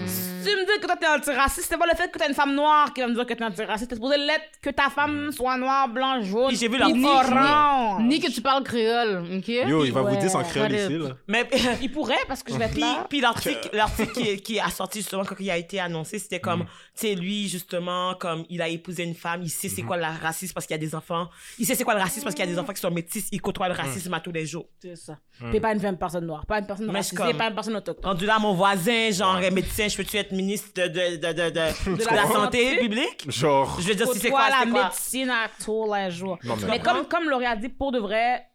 Si 0.07 0.47
tu 0.49 0.57
me 0.57 0.65
dis 0.65 0.81
que 0.81 0.87
toi 0.87 0.97
t'es 0.97 1.07
antiraciste, 1.07 1.67
c'est 1.69 1.77
pas 1.77 1.87
le 1.87 1.95
fait 1.95 2.11
que 2.11 2.19
t'as 2.19 2.27
une 2.27 2.35
femme 2.35 2.55
noire 2.55 2.95
qui 2.95 3.03
va 3.03 3.09
me 3.09 3.15
dire 3.15 3.27
que 3.27 3.35
t'es 3.35 3.45
antiraciste. 3.45 3.91
T'es 3.91 3.97
supposé 3.97 4.17
l'être 4.17 4.47
que 4.63 4.71
ta 4.71 4.89
femme 4.89 5.31
soit 5.33 5.59
noire, 5.59 5.87
blanche, 5.87 6.25
jaune, 6.25 6.55
j'ai 6.55 6.67
vu 6.67 6.79
puis 6.79 7.01
l'article. 7.03 7.35
orange. 7.37 8.03
Ni 8.05 8.21
que 8.21 8.31
tu 8.31 8.41
parles 8.41 8.65
créole, 8.65 9.23
OK? 9.37 9.49
Yo, 9.49 9.85
il 9.85 9.93
va 9.93 10.03
Ouais. 10.03 10.15
vous 10.15 10.17
dire 10.21 10.31
sans 10.31 10.43
créole 10.43 10.73
ici, 10.73 10.97
là. 10.97 11.11
Mais 11.29 11.47
Il 11.83 11.93
pourrait, 11.93 12.17
parce 12.27 12.43
que 12.43 12.53
je 12.55 12.59
vais 12.59 12.65
être 12.65 12.73
puis, 12.73 12.81
là. 12.81 13.07
puis 13.09 13.21
l'article, 13.21 13.69
l'article 13.75 14.13
qui, 14.13 14.41
qui 14.41 14.61
a 14.61 14.71
sorti 14.71 15.01
justement 15.01 15.25
quand 15.27 15.37
il 15.39 15.51
a 15.51 15.59
été 15.59 15.79
annoncé, 15.79 16.19
c'était 16.19 16.39
Mm. 16.39 16.41
comme, 16.41 16.61
tu 16.65 16.69
sais, 16.95 17.15
lui 17.15 17.47
justement, 17.49 18.15
comme 18.15 18.45
il 18.49 18.63
a 18.63 18.69
épousé 18.69 19.03
une 19.05 19.15
femme, 19.15 19.43
il 19.43 19.51
sait 19.51 19.69
c'est 19.69 19.83
quoi 19.83 19.99
le 19.99 20.05
racisme 20.23 20.55
parce 20.55 20.65
qu'il 20.67 20.75
y 20.75 20.79
a 20.79 20.81
des 20.81 20.95
enfants, 20.95 21.29
il 21.59 21.67
sait 21.67 21.75
c'est 21.75 21.85
quoi 21.85 21.95
le 21.95 22.01
racisme 22.01 22.25
parce 22.25 22.35
qu'il 22.35 22.47
y 22.47 22.49
a 22.49 22.51
des 22.51 22.59
enfants 22.59 22.73
qui 22.73 22.81
sont 22.81 22.91
métis, 22.91 23.29
il 23.31 23.43
côtoie 23.43 23.69
le 23.69 23.75
racisme 23.75 24.15
à 24.15 24.21
tous 24.21 24.33
les 24.33 24.47
jours. 24.47 24.60
C'est 24.81 24.97
ça. 24.97 25.19
Puis 25.51 25.61
pas 25.61 25.73
une 25.73 25.81
femme 25.81 25.97
personne 25.99 26.27
noire, 26.27 26.45
pas 26.47 26.59
une 26.59 26.67
personne 26.67 26.87
Mais 26.87 26.93
racisée, 26.99 27.35
pas 27.35 27.49
une 27.49 27.55
personne 27.55 27.77
autochtone. 27.77 28.05
Rendu 28.05 28.27
là, 28.27 28.39
mon 28.39 28.55
voisin, 28.55 29.11
genre 29.11 29.39
médecin, 29.53 29.89
je 29.89 29.97
peux-tu 29.97 30.17
être 30.17 30.33
ministre 30.33 30.71
de, 30.75 30.89
de, 30.89 31.17
de, 31.17 31.33
de, 31.33 31.51
de, 31.51 31.97
de 31.97 32.05
la, 32.05 32.15
la 32.17 32.27
santé? 32.27 32.79
publique? 32.79 33.31
Genre. 33.31 33.81
Je 33.81 33.89
veux 33.89 33.95
dire, 33.95 34.09
si 34.13 34.19
c'est 34.19 34.31
quoi, 34.31 34.49
la 34.49 34.61
c'est 34.65 34.71
quoi? 34.71 34.85
médecine 34.85 35.31
à 35.31 35.49
tous 35.65 35.93
les 35.95 36.11
jours. 36.11 36.39
Non, 36.45 36.57
mais- 36.69 36.81
comme, 36.81 37.07
comme 37.07 37.29
Laurie 37.29 37.47
a 37.47 37.57
dit, 37.57 37.69
pour 37.69 37.93
de 37.93 37.99
vrai, 37.99 38.47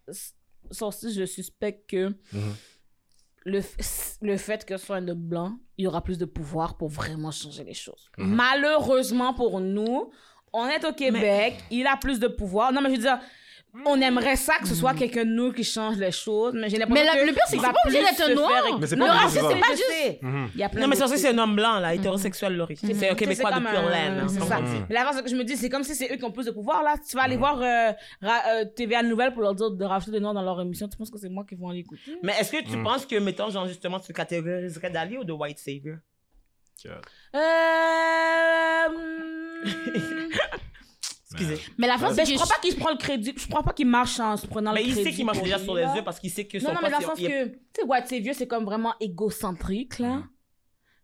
ça 0.71 0.85
aussi, 0.87 1.13
je 1.13 1.25
suspecte 1.25 1.89
que 1.89 2.07
Mhm. 2.33 2.53
le, 3.45 3.59
f- 3.59 4.17
le 4.21 4.37
fait 4.37 4.65
que 4.65 4.77
ce 4.77 4.85
soit 4.85 4.95
un 4.97 5.07
homme 5.07 5.19
blanc, 5.21 5.57
il 5.77 5.83
y 5.85 5.87
aura 5.87 6.01
plus 6.01 6.17
de 6.17 6.25
pouvoir 6.25 6.77
pour 6.77 6.89
vraiment 6.89 7.31
changer 7.31 7.63
les 7.63 7.73
choses. 7.73 8.09
Mhm. 8.17 8.35
Malheureusement 8.35 9.33
pour 9.33 9.59
nous, 9.59 10.09
on 10.53 10.67
est 10.67 10.83
au 10.85 10.93
Québec, 10.93 11.55
il 11.69 11.85
a 11.85 11.97
plus 11.97 12.19
de 12.19 12.27
pouvoir. 12.27 12.71
Non, 12.71 12.81
mais 12.81 12.89
je 12.89 12.95
veux 12.95 13.01
dire, 13.01 13.19
on 13.85 13.99
aimerait 14.01 14.35
ça 14.35 14.53
que 14.61 14.67
ce 14.67 14.75
soit 14.75 14.93
quelqu'un 14.93 15.25
de 15.25 15.31
nous 15.31 15.51
qui 15.51 15.63
change 15.63 15.97
les 15.97 16.11
choses, 16.11 16.53
mais 16.55 16.69
j'ai 16.69 16.77
l'impression 16.77 17.05
Mais 17.05 17.11
que 17.11 17.21
le- 17.21 17.27
le 17.27 17.33
pire, 17.33 17.43
c'est 17.47 17.57
que 17.57 17.61
va 17.61 17.67
c'est 17.69 17.73
pas 17.73 17.79
obligé 17.85 17.99
plus 18.03 18.09
d'être 18.11 18.21
un 18.21 18.27
se 18.29 18.33
noir. 18.33 18.79
Mais 18.79 18.87
c'est 18.87 18.95
pas 18.97 19.05
Le 19.05 19.11
racisme, 19.11 19.47
c'est 19.49 19.59
pas 19.59 19.71
juste- 19.71 19.83
juste. 20.05 20.19
Il 20.55 20.59
y 20.59 20.63
a 20.63 20.69
plein 20.69 20.81
Non, 20.81 20.87
mais 20.87 20.95
c'est 20.95 21.03
c'est 21.17 21.29
un 21.29 21.37
homme 21.37 21.55
blanc, 21.55 21.79
là, 21.79 21.93
hétérosexuel, 21.93 22.55
Laurie. 22.55 22.77
C'est 22.77 23.09
un 23.09 23.11
Mhm. 23.11 23.17
Québécois 23.17 23.51
de 23.51 23.59
pure 23.59 23.69
un- 23.79 23.89
laine. 23.89 24.19
hein, 24.19 24.27
C'est 24.27 24.39
ça. 24.41 24.59
Mais 24.89 24.95
la 24.95 25.03
que 25.23 25.29
je 25.29 25.35
me 25.35 25.43
dis, 25.43 25.57
c'est 25.57 25.69
comme 25.69 25.83
si 25.83 25.93
c'est 25.95 26.11
eux 26.13 26.17
qui 26.17 26.23
ont 26.23 26.31
plus 26.31 26.45
de 26.45 26.51
pouvoir, 26.51 26.83
là. 26.83 26.95
Tu 27.07 27.15
vas 27.15 27.23
aller 27.23 27.37
voir 27.37 27.61
euh, 27.61 27.91
Ra- 28.21 28.41
euh, 28.49 28.65
TVA 28.65 29.03
Nouvelle 29.03 29.33
pour 29.33 29.41
leur 29.41 29.55
dire 29.55 29.71
de 29.71 29.85
rajouter 29.85 30.11
des 30.11 30.19
noirs 30.19 30.33
dans 30.33 30.41
leur 30.43 30.59
émission. 30.61 30.87
Tu 30.87 30.97
penses 30.97 31.09
que 31.11 31.17
c'est 31.17 31.29
moi 31.29 31.43
qui 31.47 31.55
vont 31.55 31.69
aller 31.69 31.79
écouter? 31.79 32.17
Mais 32.23 32.33
est-ce 32.39 32.51
que 32.51 32.57
Mm. 32.57 32.71
tu 32.71 32.83
penses 32.83 33.05
que, 33.05 33.15
mettons, 33.17 33.49
genre, 33.49 33.67
justement, 33.67 33.99
tu 33.99 34.13
catégoriserais 34.13 34.89
d'Ali 34.89 35.17
ou 35.17 35.23
de 35.23 35.33
White 35.33 35.59
Savior? 35.59 35.97
Euh... 37.35 37.39
Excusez. 41.31 41.59
Mais 41.77 41.87
la 41.87 41.97
fin, 41.97 42.13
ben, 42.13 42.25
je 42.25 42.33
crois 42.35 42.45
pas 42.47 42.59
qu'il 42.61 42.71
se 42.71 42.77
prend 42.77 42.91
le 42.91 42.97
crédit. 42.97 43.33
Je 43.35 43.47
crois 43.47 43.63
pas 43.63 43.73
qu'il 43.73 43.87
marche 43.87 44.19
en 44.19 44.37
se 44.37 44.45
prenant 44.45 44.73
Mais 44.73 44.81
le 44.83 44.87
il 44.89 44.93
crédit. 44.93 45.09
sait 45.09 45.15
qu'il 45.15 45.25
marche 45.25 45.41
déjà 45.41 45.57
sur 45.59 45.73
les 45.75 45.83
yeux 45.95 46.03
parce 46.03 46.19
qu'il 46.19 46.29
sait 46.29 46.45
que 46.45 46.59
son 46.59 46.67
Non, 46.67 46.73
non, 46.75 46.79
mais 46.83 46.91
dans 46.91 46.99
le 46.99 47.03
sens 47.05 47.17
il- 47.19 47.23
il- 47.25 47.29
que, 47.29 47.45
tu 47.49 47.59
sais, 47.77 47.83
White 47.87 48.07
Savior, 48.07 48.35
c'est 48.37 48.47
comme 48.47 48.63
vraiment 48.65 48.93
égocentrique, 48.99 49.99
là. 49.99 50.23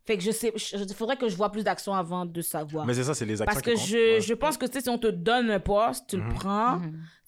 Fait 0.05 0.17
que 0.17 0.23
je 0.23 0.31
sais, 0.31 0.51
il 0.73 0.93
faudrait 0.95 1.15
que 1.17 1.29
je 1.29 1.35
vois 1.35 1.51
plus 1.51 1.63
d'actions 1.63 1.93
avant 1.93 2.25
de 2.25 2.41
savoir. 2.41 2.85
Mais 2.87 2.93
c'est 2.95 3.03
ça, 3.03 3.13
c'est 3.13 3.25
les 3.25 3.39
actions 3.41 3.53
Parce 3.53 3.61
que 3.61 3.75
je, 3.75 4.19
je 4.19 4.33
pense 4.33 4.57
que 4.57 4.65
tu 4.65 4.73
sais, 4.73 4.81
si 4.81 4.89
on 4.89 4.97
te 4.97 5.07
donne 5.07 5.51
un 5.51 5.59
poste, 5.59 6.05
tu 6.09 6.17
le 6.17 6.23
Mhm. 6.23 6.33
prends. 6.33 6.81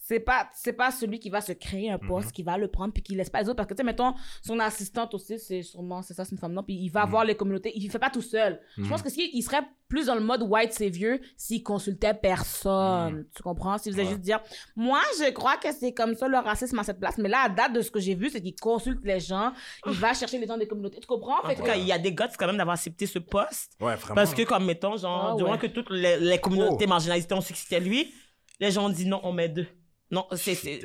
Mhm. 0.04 0.08
C'est 0.08 0.20
pas, 0.20 0.50
c'est 0.54 0.74
pas 0.74 0.92
celui 0.92 1.18
qui 1.20 1.30
va 1.30 1.40
se 1.42 1.54
créer 1.54 1.90
un 1.90 1.98
Mhm. 2.02 2.08
poste, 2.08 2.32
qui 2.34 2.44
va 2.44 2.58
le 2.58 2.68
prendre, 2.68 2.92
puis 2.94 3.02
qui 3.02 3.16
laisse 3.16 3.30
pas 3.30 3.42
les 3.42 3.48
autres. 3.48 3.56
Parce 3.56 3.68
que, 3.70 3.74
tu 3.74 3.78
sais, 3.78 3.84
mettons, 3.86 4.14
son 4.42 4.60
assistante 4.60 5.14
aussi, 5.14 5.40
c'est 5.40 5.62
sûrement, 5.64 6.02
c'est 6.02 6.14
ça, 6.14 6.26
c'est 6.26 6.32
une 6.32 6.38
femme, 6.38 6.52
non? 6.54 6.64
Puis 6.64 6.76
il 6.76 6.90
va 6.90 7.06
Mhm. 7.06 7.10
voir 7.12 7.24
les 7.26 7.36
communautés. 7.36 7.72
Il 7.76 7.90
fait 7.90 8.00
pas 8.00 8.10
tout 8.10 8.22
seul. 8.22 8.60
Je 8.78 8.88
pense 8.88 9.02
que 9.02 9.10
s'il 9.10 9.30
il 9.34 9.42
serait 9.42 9.62
plus 9.88 10.08
dans 10.08 10.16
le 10.16 10.22
mode 10.22 10.42
white 10.44 10.74
savior 10.74 11.20
s'il 11.38 11.62
consultait 11.62 12.14
personne. 12.16 13.26
Tu 13.36 13.44
comprends? 13.44 13.78
S'il 13.78 13.92
faisait 13.94 14.04
Mhm. 14.04 14.08
Ouais. 14.10 14.14
juste 14.16 14.24
dire, 14.26 14.40
moi, 14.76 15.00
je 15.20 15.30
crois 15.32 15.58
que 15.58 15.72
c'est 15.72 15.94
comme 15.94 16.16
ça 16.16 16.28
le 16.28 16.38
racisme 16.38 16.80
à 16.80 16.84
cette 16.84 17.00
place. 17.00 17.18
Mais 17.18 17.30
là, 17.30 17.44
à 17.46 17.50
date 17.50 17.74
de 17.74 17.82
ce 17.82 17.92
que 17.92 18.00
j'ai 18.00 18.16
vu, 18.16 18.30
c'est 18.30 18.42
qu'il 18.42 18.56
consulte 18.56 19.04
les 19.06 19.20
gens, 19.20 19.54
il 19.86 19.94
va 19.94 20.14
chercher 20.14 20.38
les 20.40 20.48
gens 20.48 20.58
des 20.58 20.68
communautés. 20.68 21.00
Tu 21.00 21.08
comprends? 21.08 21.40
En 21.44 21.48
Fait 21.48 21.56
tout 21.56 21.62
que- 21.62 21.68
cas, 21.68 21.76
il 21.76 21.86
y 21.86 21.92
a 21.92 22.00
des 22.00 22.14
gars 22.14 22.28
quand 22.38 22.48
même 22.48 22.58
d'avoir 22.58 22.74
accepté 22.76 23.06
ce 23.06 23.20
poste. 23.20 23.74
Ouais, 23.80 23.96
vraiment. 23.96 24.16
Parce 24.16 24.34
que, 24.34 24.42
comme 24.44 24.66
mettons, 24.66 24.98
genre, 24.98 25.32
Ah, 25.34 25.36
durant 25.38 25.52
ouais. 25.54 25.58
que 25.60 25.68
toutes 25.68 25.90
les, 25.92 26.18
les 26.20 26.40
communautés 26.40 26.86
Oh. 26.88 26.90
marginalisées 26.90 27.34
ont 27.34 27.42
su 27.42 27.54
que 27.54 27.60
c'était 27.60 27.80
lui, 27.80 28.12
les 28.60 28.72
gens 28.72 28.86
ont 28.86 28.90
dit 28.90 29.06
non, 29.06 29.20
on 29.24 29.32
met 29.32 29.50
deux. 29.50 29.68
Non, 30.14 30.26
c'est. 30.32 30.56
c'est- 30.56 30.80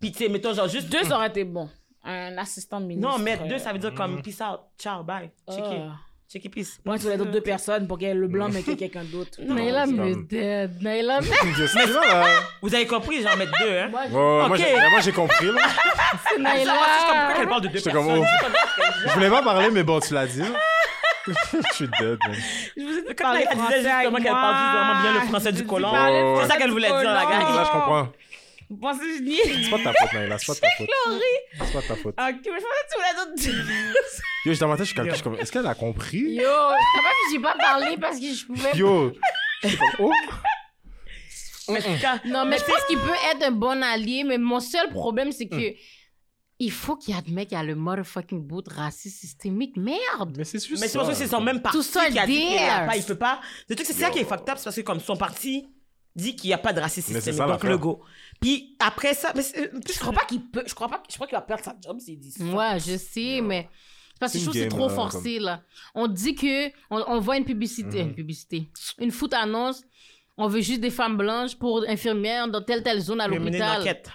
Puis, 0.00 0.10
tu 0.12 0.18
sais, 0.18 0.28
mettons, 0.28 0.52
genre, 0.54 0.66
juste 0.68 0.88
deux, 0.88 1.02
ça 1.04 1.16
aurait 1.16 1.28
été 1.28 1.44
bon. 1.44 1.68
Un 2.04 2.36
assistant 2.38 2.80
de 2.80 2.86
ministre. 2.86 3.10
Non, 3.10 3.18
mettre 3.18 3.44
deux, 3.46 3.54
euh, 3.56 3.58
ça 3.58 3.72
veut 3.72 3.78
dire 3.78 3.92
comme 3.94 4.22
peace 4.22 4.40
out, 4.40 4.60
ciao, 4.78 5.02
bye, 5.02 5.30
check 5.50 5.58
it, 5.58 5.80
ah. 5.90 5.96
check 6.30 6.44
it, 6.44 6.54
peace. 6.54 6.78
Moi, 6.84 6.96
tu 6.98 7.02
voulais 7.04 7.16
d'autres 7.16 7.32
deux 7.32 7.40
personnes 7.40 7.88
pour 7.88 7.98
qu'il 7.98 8.06
y 8.06 8.10
ait 8.10 8.14
le 8.14 8.28
blanc, 8.28 8.48
mais 8.48 8.60
qu'il 8.62 8.70
y 8.70 8.74
ait 8.74 8.88
quelqu'un 8.88 9.02
d'autre. 9.04 9.40
Naila 9.42 9.86
me 9.86 10.14
dead. 10.22 10.80
Naila 10.82 11.20
me 11.20 11.26
là. 11.28 12.24
Vous 12.62 12.72
avez 12.74 12.86
compris, 12.86 13.22
j'en 13.22 13.36
mets 13.36 13.46
deux, 13.46 13.76
hein? 13.78 13.88
Moi, 13.90 14.02
Ouais, 14.02 14.06
ouais, 14.06 14.12
moi, 14.12 14.48
Ok. 14.50 14.56
j'ai- 14.58 14.90
moi, 14.90 15.00
j'ai 15.00 15.12
compris, 15.12 15.46
là. 15.46 15.52
c'est 16.30 16.38
moi, 16.38 16.50
je 16.54 16.58
comprends 16.58 16.74
pourquoi 16.76 17.24
Naila. 17.34 17.40
elle 17.40 17.48
parle 17.48 17.62
de 17.62 17.68
deux 17.68 17.78
J'étais 17.78 17.90
personnes? 17.90 18.14
comme, 18.14 18.24
oh. 18.24 18.48
Je 19.08 19.12
voulais 19.14 19.30
pas 19.30 19.42
parler, 19.42 19.70
mais 19.72 19.82
bon, 19.82 19.98
tu 19.98 20.14
l'as 20.14 20.26
dit. 20.28 20.38
là. 20.40 20.46
Je 21.26 21.74
suis 21.74 21.88
dead, 21.88 22.18
man. 22.24 22.36
Je 22.76 22.82
vous 22.84 22.98
ai 22.98 23.02
dit 23.02 23.14
Quand 23.18 23.34
elle 23.34 23.48
disait 23.48 23.82
justement 23.82 24.18
qu'elle 24.18 24.30
parle 24.30 24.76
vraiment 24.76 25.02
bien 25.02 25.12
le 25.14 25.20
français 25.28 25.50
du 25.52 25.66
colon. 25.66 25.90
C'est 26.42 26.46
ça 26.46 26.56
qu'elle 26.56 26.70
voulait 26.70 26.86
dire, 26.86 27.02
la 27.02 27.24
gars. 27.24 27.38
Là, 27.40 27.64
je 27.66 27.70
comprends. 27.72 28.08
Vous 28.68 28.76
pensez 28.78 28.98
que 29.00 29.16
je 29.18 29.22
nie? 29.22 29.38
C'est 29.64 29.70
pas 29.70 29.78
de 29.78 29.84
ta 29.84 29.92
faute, 29.92 30.12
Naïla. 30.12 30.38
C'est 30.38 30.46
pas 30.46 30.54
de 30.54 30.60
ta 30.60 30.68
faute. 30.76 30.88
C'est 31.66 31.72
pas 31.72 31.80
de 31.82 31.86
ta 31.86 31.96
faute. 31.96 32.14
Ok, 32.18 32.18
mais 32.18 32.34
je 32.44 32.50
pensais 32.50 32.84
que 32.86 33.40
tu 33.40 33.50
voulais 33.50 33.64
dire... 33.64 33.94
Yo, 34.44 34.54
je 34.54 34.60
dans 34.60 34.68
ma 34.68 34.76
tête, 34.76 34.86
je 34.86 35.12
suis 35.14 35.22
comme, 35.22 35.34
est-ce 35.36 35.52
qu'elle 35.52 35.66
a 35.66 35.74
compris? 35.74 36.18
Yo, 36.34 36.42
ça 36.42 37.02
va 37.02 37.10
que 37.10 37.32
j'ai 37.32 37.40
pas 37.40 37.56
parlé 37.56 37.96
parce 38.00 38.18
que 38.20 38.32
je 38.34 38.44
pouvais. 38.46 38.76
Yo! 38.76 39.12
Je 39.62 39.68
suis 39.68 39.76
comme, 39.78 40.06
oh! 40.06 40.12
Mais 41.68 41.80
quand- 42.00 42.20
Non, 42.26 42.44
mais 42.44 42.58
je 42.58 42.64
pense 42.64 42.84
qu'il 42.86 42.98
peut 42.98 43.10
être 43.32 43.42
un 43.44 43.50
bon 43.50 43.82
allié, 43.82 44.22
mais 44.24 44.38
mon 44.38 44.60
seul 44.60 44.88
problème, 44.90 45.32
c'est 45.32 45.48
que. 45.48 45.74
Il 46.58 46.72
faut 46.72 46.96
qu'il 46.96 47.14
admette 47.14 47.48
qu'il 47.48 47.58
y 47.58 47.60
a 47.60 47.64
le 47.64 47.74
motherfucking 47.74 48.40
bout 48.40 48.62
de 48.62 48.72
racisme 48.72 49.18
systémique. 49.18 49.76
Merde! 49.76 50.34
Mais 50.38 50.44
c'est 50.44 50.58
juste 50.66 50.80
Mais 50.80 50.86
c'est 50.88 50.94
ça. 50.94 51.00
parce 51.00 51.10
que 51.10 51.14
c'est 51.14 51.26
son 51.26 51.42
même 51.42 51.60
parti 51.60 51.76
Tout 51.76 51.82
ça 51.82 52.08
qui 52.08 52.18
a 52.18 52.24
dit 52.24 52.32
qu'il 52.46 52.56
a 52.58 52.86
pas, 52.86 52.96
il 52.96 53.04
peut 53.04 53.14
pas. 53.14 53.42
Le 53.68 53.74
truc, 53.76 53.86
c'est 53.86 53.92
ça 53.92 54.08
qui 54.08 54.20
est 54.20 54.24
fucked 54.24 54.48
up, 54.48 54.56
c'est 54.56 54.64
parce 54.64 54.76
que 54.76 54.80
comme 54.80 54.98
son 55.00 55.16
parti 55.18 55.66
dit 56.14 56.34
qu'il 56.34 56.48
n'y 56.48 56.54
a 56.54 56.58
pas 56.58 56.72
de 56.72 56.80
racisme 56.80 57.12
Mais 57.12 57.20
c'est 57.20 57.32
systémique, 57.32 57.46
ça, 57.50 57.58
donc 57.58 57.62
le 57.64 57.76
go. 57.76 58.02
Puis 58.40 58.76
après 58.78 59.14
ça, 59.14 59.32
mais 59.34 59.42
c'est- 59.42 59.70
Je 59.92 59.98
crois 59.98 60.12
pas 60.12 60.24
qu'il 60.24 60.42
peut... 60.50 60.64
Je 60.66 60.74
crois 60.74 60.88
pas... 60.88 61.02
Je 61.08 61.14
crois 61.14 61.26
qu'il 61.26 61.36
va 61.36 61.42
perdre 61.42 61.64
sa 61.64 61.74
job 61.82 61.98
s'il 62.00 62.18
dit 62.18 62.30
ça. 62.30 62.44
Ouais, 62.44 62.78
je 62.78 62.96
sais, 62.96 63.40
mais. 63.42 63.68
Parce 64.18 64.32
que 64.32 64.38
C'est 64.38 64.44
je 64.44 64.50
trouve 64.50 64.54
que 64.54 64.62
c'est 64.62 64.68
trop 64.68 64.88
forcé, 64.88 65.38
là. 65.38 65.62
On 65.94 66.06
dit 66.06 66.34
que. 66.34 66.68
On, 66.90 67.04
on 67.06 67.20
voit 67.20 67.36
une 67.36 67.44
publicité. 67.44 68.02
Mhm. 68.02 68.08
Une 68.10 68.14
publicité. 68.14 68.68
Une 68.98 69.10
foot 69.10 69.34
annonce. 69.34 69.82
On 70.38 70.48
veut 70.48 70.60
juste 70.60 70.80
des 70.80 70.90
femmes 70.90 71.16
blanches 71.16 71.54
pour 71.56 71.84
infirmières 71.88 72.48
dans 72.48 72.62
telle, 72.62 72.82
telle 72.82 73.00
zone 73.00 73.20
à 73.20 73.28
l'hôpital. 73.28 73.80
enquête. 73.80 74.08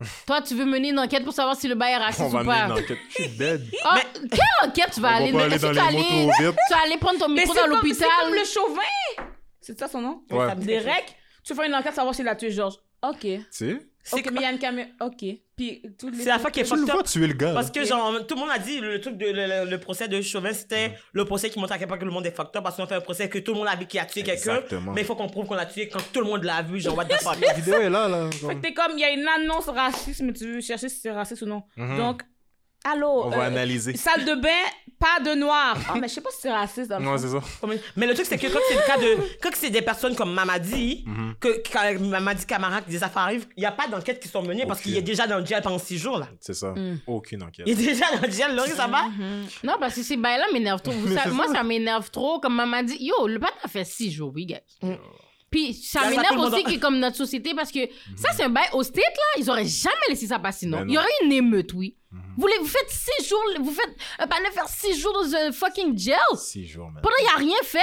Toi, 0.26 0.42
tu 0.42 0.54
veux 0.54 0.64
mener 0.64 0.90
une 0.90 0.98
enquête 0.98 1.22
pour 1.24 1.32
savoir 1.32 1.56
si 1.56 1.68
le 1.68 1.76
bail 1.76 1.92
est 1.94 1.96
raciste 1.98 2.20
On 2.22 2.28
va 2.28 2.40
ou 2.40 2.44
mener 2.44 2.58
pas. 2.58 2.64
une 2.66 2.72
enquête. 2.72 2.98
Je 3.10 3.14
suis 3.22 3.28
dead. 3.38 3.64
Ah, 3.84 4.00
quelle 4.30 4.68
enquête 4.68 4.90
tu 4.92 5.00
vas 5.00 5.12
On 5.12 5.14
aller 5.16 5.30
va 5.32 5.38
mais 5.38 5.44
aller 5.54 5.58
dans 5.58 5.88
les 5.90 6.02
tu. 6.02 6.08
Tu 6.36 6.74
vas 6.74 6.82
aller 6.84 6.98
prendre 6.98 7.18
ton 7.20 7.28
Mais 7.28 7.40
micro 7.42 7.54
c'est 7.54 7.60
dans 7.60 7.66
comme, 7.68 7.80
c'est 7.82 7.88
l'hôpital? 7.88 8.08
comme 8.22 8.34
le 8.34 8.44
chauvin. 8.44 9.26
C'est 9.60 9.78
ça 9.78 9.88
son 9.88 10.00
nom? 10.00 10.22
Ouais. 10.30 10.48
Ça 10.48 10.54
me 10.56 10.64
tu 11.44 11.54
fais 11.54 11.66
une 11.66 11.74
enquête 11.74 11.94
savoir 11.94 12.14
s'il 12.14 12.26
a 12.26 12.34
tué 12.34 12.50
Georges? 12.50 12.76
Ok. 13.10 13.20
Tu 13.20 13.44
sais? 13.50 13.78
C'est 14.06 14.16
Ok, 14.16 14.22
quoi- 14.24 14.32
mais 14.32 14.40
il 14.40 14.42
y 14.42 14.46
a 14.46 14.52
une 14.52 14.58
caméra. 14.58 14.88
Ok. 15.00 15.24
Puis 15.56 15.82
tous 15.98 16.10
les. 16.10 16.18
C'est 16.18 16.28
la 16.28 16.38
fois 16.38 16.50
qui 16.50 16.60
est 16.60 16.64
Tu 16.64 16.72
le 16.74 16.80
fucked 16.80 16.90
vois 16.92 17.00
up. 17.00 17.06
tuer 17.06 17.26
le 17.26 17.32
gars. 17.32 17.54
Parce 17.54 17.70
que, 17.70 17.84
genre, 17.84 18.26
tout 18.26 18.34
le 18.34 18.40
monde 18.40 18.50
a 18.52 18.58
dit, 18.58 18.78
le 18.80 19.00
truc 19.00 19.16
de 19.16 19.24
le, 19.26 19.46
le- 19.64 19.70
le 19.70 19.80
procès 19.80 20.08
de 20.08 20.20
Chauvin, 20.20 20.52
c'était 20.52 20.92
le 21.14 21.24
procès 21.24 21.48
qui 21.48 21.58
montre 21.58 21.72
à 21.72 21.78
quel 21.78 21.88
point 21.88 21.96
que 21.96 22.04
le 22.04 22.10
monde 22.10 22.26
est 22.26 22.30
fucked 22.36 22.54
up 22.54 22.62
parce 22.62 22.76
qu'on 22.76 22.86
fait 22.86 22.96
un 22.96 23.00
procès 23.00 23.30
que 23.30 23.38
tout 23.38 23.52
le 23.52 23.58
monde 23.60 23.68
a 23.68 23.76
vu 23.76 23.86
qui 23.86 23.98
a 23.98 24.04
tué 24.04 24.22
quelqu'un. 24.22 24.56
Exactement. 24.56 24.92
Mais 24.92 25.00
il 25.02 25.06
faut 25.06 25.16
qu'on 25.16 25.28
prouve 25.28 25.46
qu'on 25.46 25.54
l'a 25.54 25.64
tué 25.64 25.88
quand 25.88 26.00
tout 26.12 26.20
le 26.20 26.26
monde 26.26 26.42
l'a 26.44 26.60
vu, 26.60 26.80
genre, 26.80 26.96
what 26.96 27.06
the 27.06 27.14
fuck. 27.22 27.38
La 27.40 27.54
vidéo 27.54 27.76
est 27.80 27.88
là, 27.88 28.06
là. 28.08 28.28
Fait 28.30 28.56
que 28.56 28.60
t'es 28.60 28.74
comme, 28.74 28.92
il 28.94 29.00
y 29.00 29.04
a 29.04 29.10
une 29.10 29.26
annonce 29.26 29.68
raciste, 29.68 30.20
mais 30.20 30.32
tu 30.34 30.44
veux 30.54 30.60
chercher 30.60 30.90
si 30.90 31.00
c'est 31.00 31.10
raciste 31.10 31.40
ou 31.42 31.46
non. 31.46 31.62
Mhm. 31.76 31.96
Donc, 31.96 32.22
allô. 32.84 33.24
On 33.24 33.30
va 33.30 33.38
euh, 33.44 33.46
analyser. 33.48 33.96
Salle 33.96 34.24
de 34.24 34.34
bain, 34.34 34.48
pas 34.98 35.20
de 35.24 35.34
noir. 35.34 35.76
Ah, 35.88 35.94
mais 36.00 36.08
je 36.08 36.14
sais 36.14 36.20
pas 36.20 36.30
si 36.30 36.38
c'est 36.42 36.52
raciste 36.52 36.88
dans 36.90 36.98
le 36.98 37.06
Ouais, 37.06 37.18
fond. 37.18 37.40
c'est 37.62 37.66
ça. 37.66 37.74
Mais 37.96 38.06
le 38.06 38.14
truc, 38.14 38.26
c'est 38.26 38.38
que 38.38 38.46
quand 38.46 38.58
c'est 38.68 38.74
le 38.76 38.86
cas 38.86 38.98
de. 38.98 39.38
Quand 39.42 39.50
c'est 39.54 39.70
des 39.70 39.82
personnes 39.82 40.14
comme 40.14 40.32
Mamadi, 40.32 41.04
Mhm. 41.06 41.34
que, 41.40 41.62
quand 41.72 41.98
Mamadi 42.00 42.46
Camara, 42.46 42.80
que 42.82 42.90
des 42.90 43.02
affaires 43.02 43.22
arrivent, 43.22 43.46
il 43.56 43.60
n'y 43.60 43.66
a 43.66 43.72
pas 43.72 43.88
d'enquête 43.88 44.20
qui 44.20 44.28
sont 44.28 44.42
menées 44.42 44.66
parce 44.66 44.80
qu'il 44.80 44.96
est 44.96 45.02
déjà 45.02 45.26
dans 45.26 45.38
le 45.38 45.44
jail 45.46 45.60
pendant 45.62 45.78
six 45.78 45.98
jours, 45.98 46.18
là. 46.18 46.28
C'est 46.40 46.54
ça. 46.54 46.68
Mm. 46.72 47.00
Aucune 47.06 47.42
enquête. 47.42 47.64
Il 47.66 47.72
est 47.72 47.84
déjà 47.86 48.04
dans 48.14 48.26
le 48.26 48.32
jail, 48.32 48.54
Laurie, 48.54 48.70
ça 48.70 48.86
va? 48.86 49.04
Non, 49.62 49.74
parce 49.80 49.94
que 49.96 50.02
ces 50.02 50.16
bails-là 50.16 50.46
m'énervent 50.52 50.82
trop. 50.82 50.92
Vous 50.92 51.08
Mais 51.08 51.14
savez, 51.16 51.30
c'est 51.30 51.34
moi, 51.36 51.46
ça. 51.52 51.62
m'énerve 51.62 52.10
trop. 52.10 52.38
Comme 52.40 52.54
maman 52.54 52.82
dit, 52.82 52.96
yo, 53.00 53.26
le 53.26 53.38
patin 53.38 53.54
a 53.62 53.68
fait 53.68 53.84
six 53.84 54.10
jours, 54.12 54.32
oui, 54.34 54.46
guys. 54.46 54.58
Mm. 54.82 54.94
Puis 55.50 55.72
ça 55.74 56.00
Là, 56.02 56.10
m'énerve 56.10 56.38
aussi 56.38 56.64
que 56.64 56.80
comme 56.80 56.98
notre 56.98 57.16
société, 57.16 57.54
parce 57.54 57.70
que 57.70 57.78
ça, 58.16 58.30
c'est 58.36 58.42
un 58.42 58.48
bail 58.48 58.66
au 58.72 58.82
state, 58.82 59.04
là, 59.04 59.40
ils 59.40 59.48
auraient 59.48 59.64
jamais 59.66 59.94
laissé 60.08 60.26
ça 60.26 60.38
passer, 60.40 60.66
non? 60.66 60.78
Ben 60.78 60.84
non. 60.84 60.90
Il 60.90 60.94
y 60.94 60.98
aurait 60.98 61.06
une 61.24 61.30
émeute, 61.32 61.72
oui. 61.74 61.96
Mhm. 62.10 62.20
Vous, 62.36 62.48
faites 62.66 62.90
six 62.90 63.28
jours, 63.28 63.42
vous 63.60 63.72
faites 63.72 63.96
un 64.18 64.26
panneau 64.26 64.50
faire 64.52 64.68
six 64.68 64.98
jours 64.98 65.12
dans 65.12 65.34
un 65.34 65.52
fucking 65.52 65.96
jail? 65.98 66.18
Six 66.36 66.66
jours, 66.66 66.90
man. 66.90 67.02
Pendant, 67.02 67.16
il 67.20 67.26
a 67.34 67.38
rien 67.38 67.62
fait. 67.62 67.78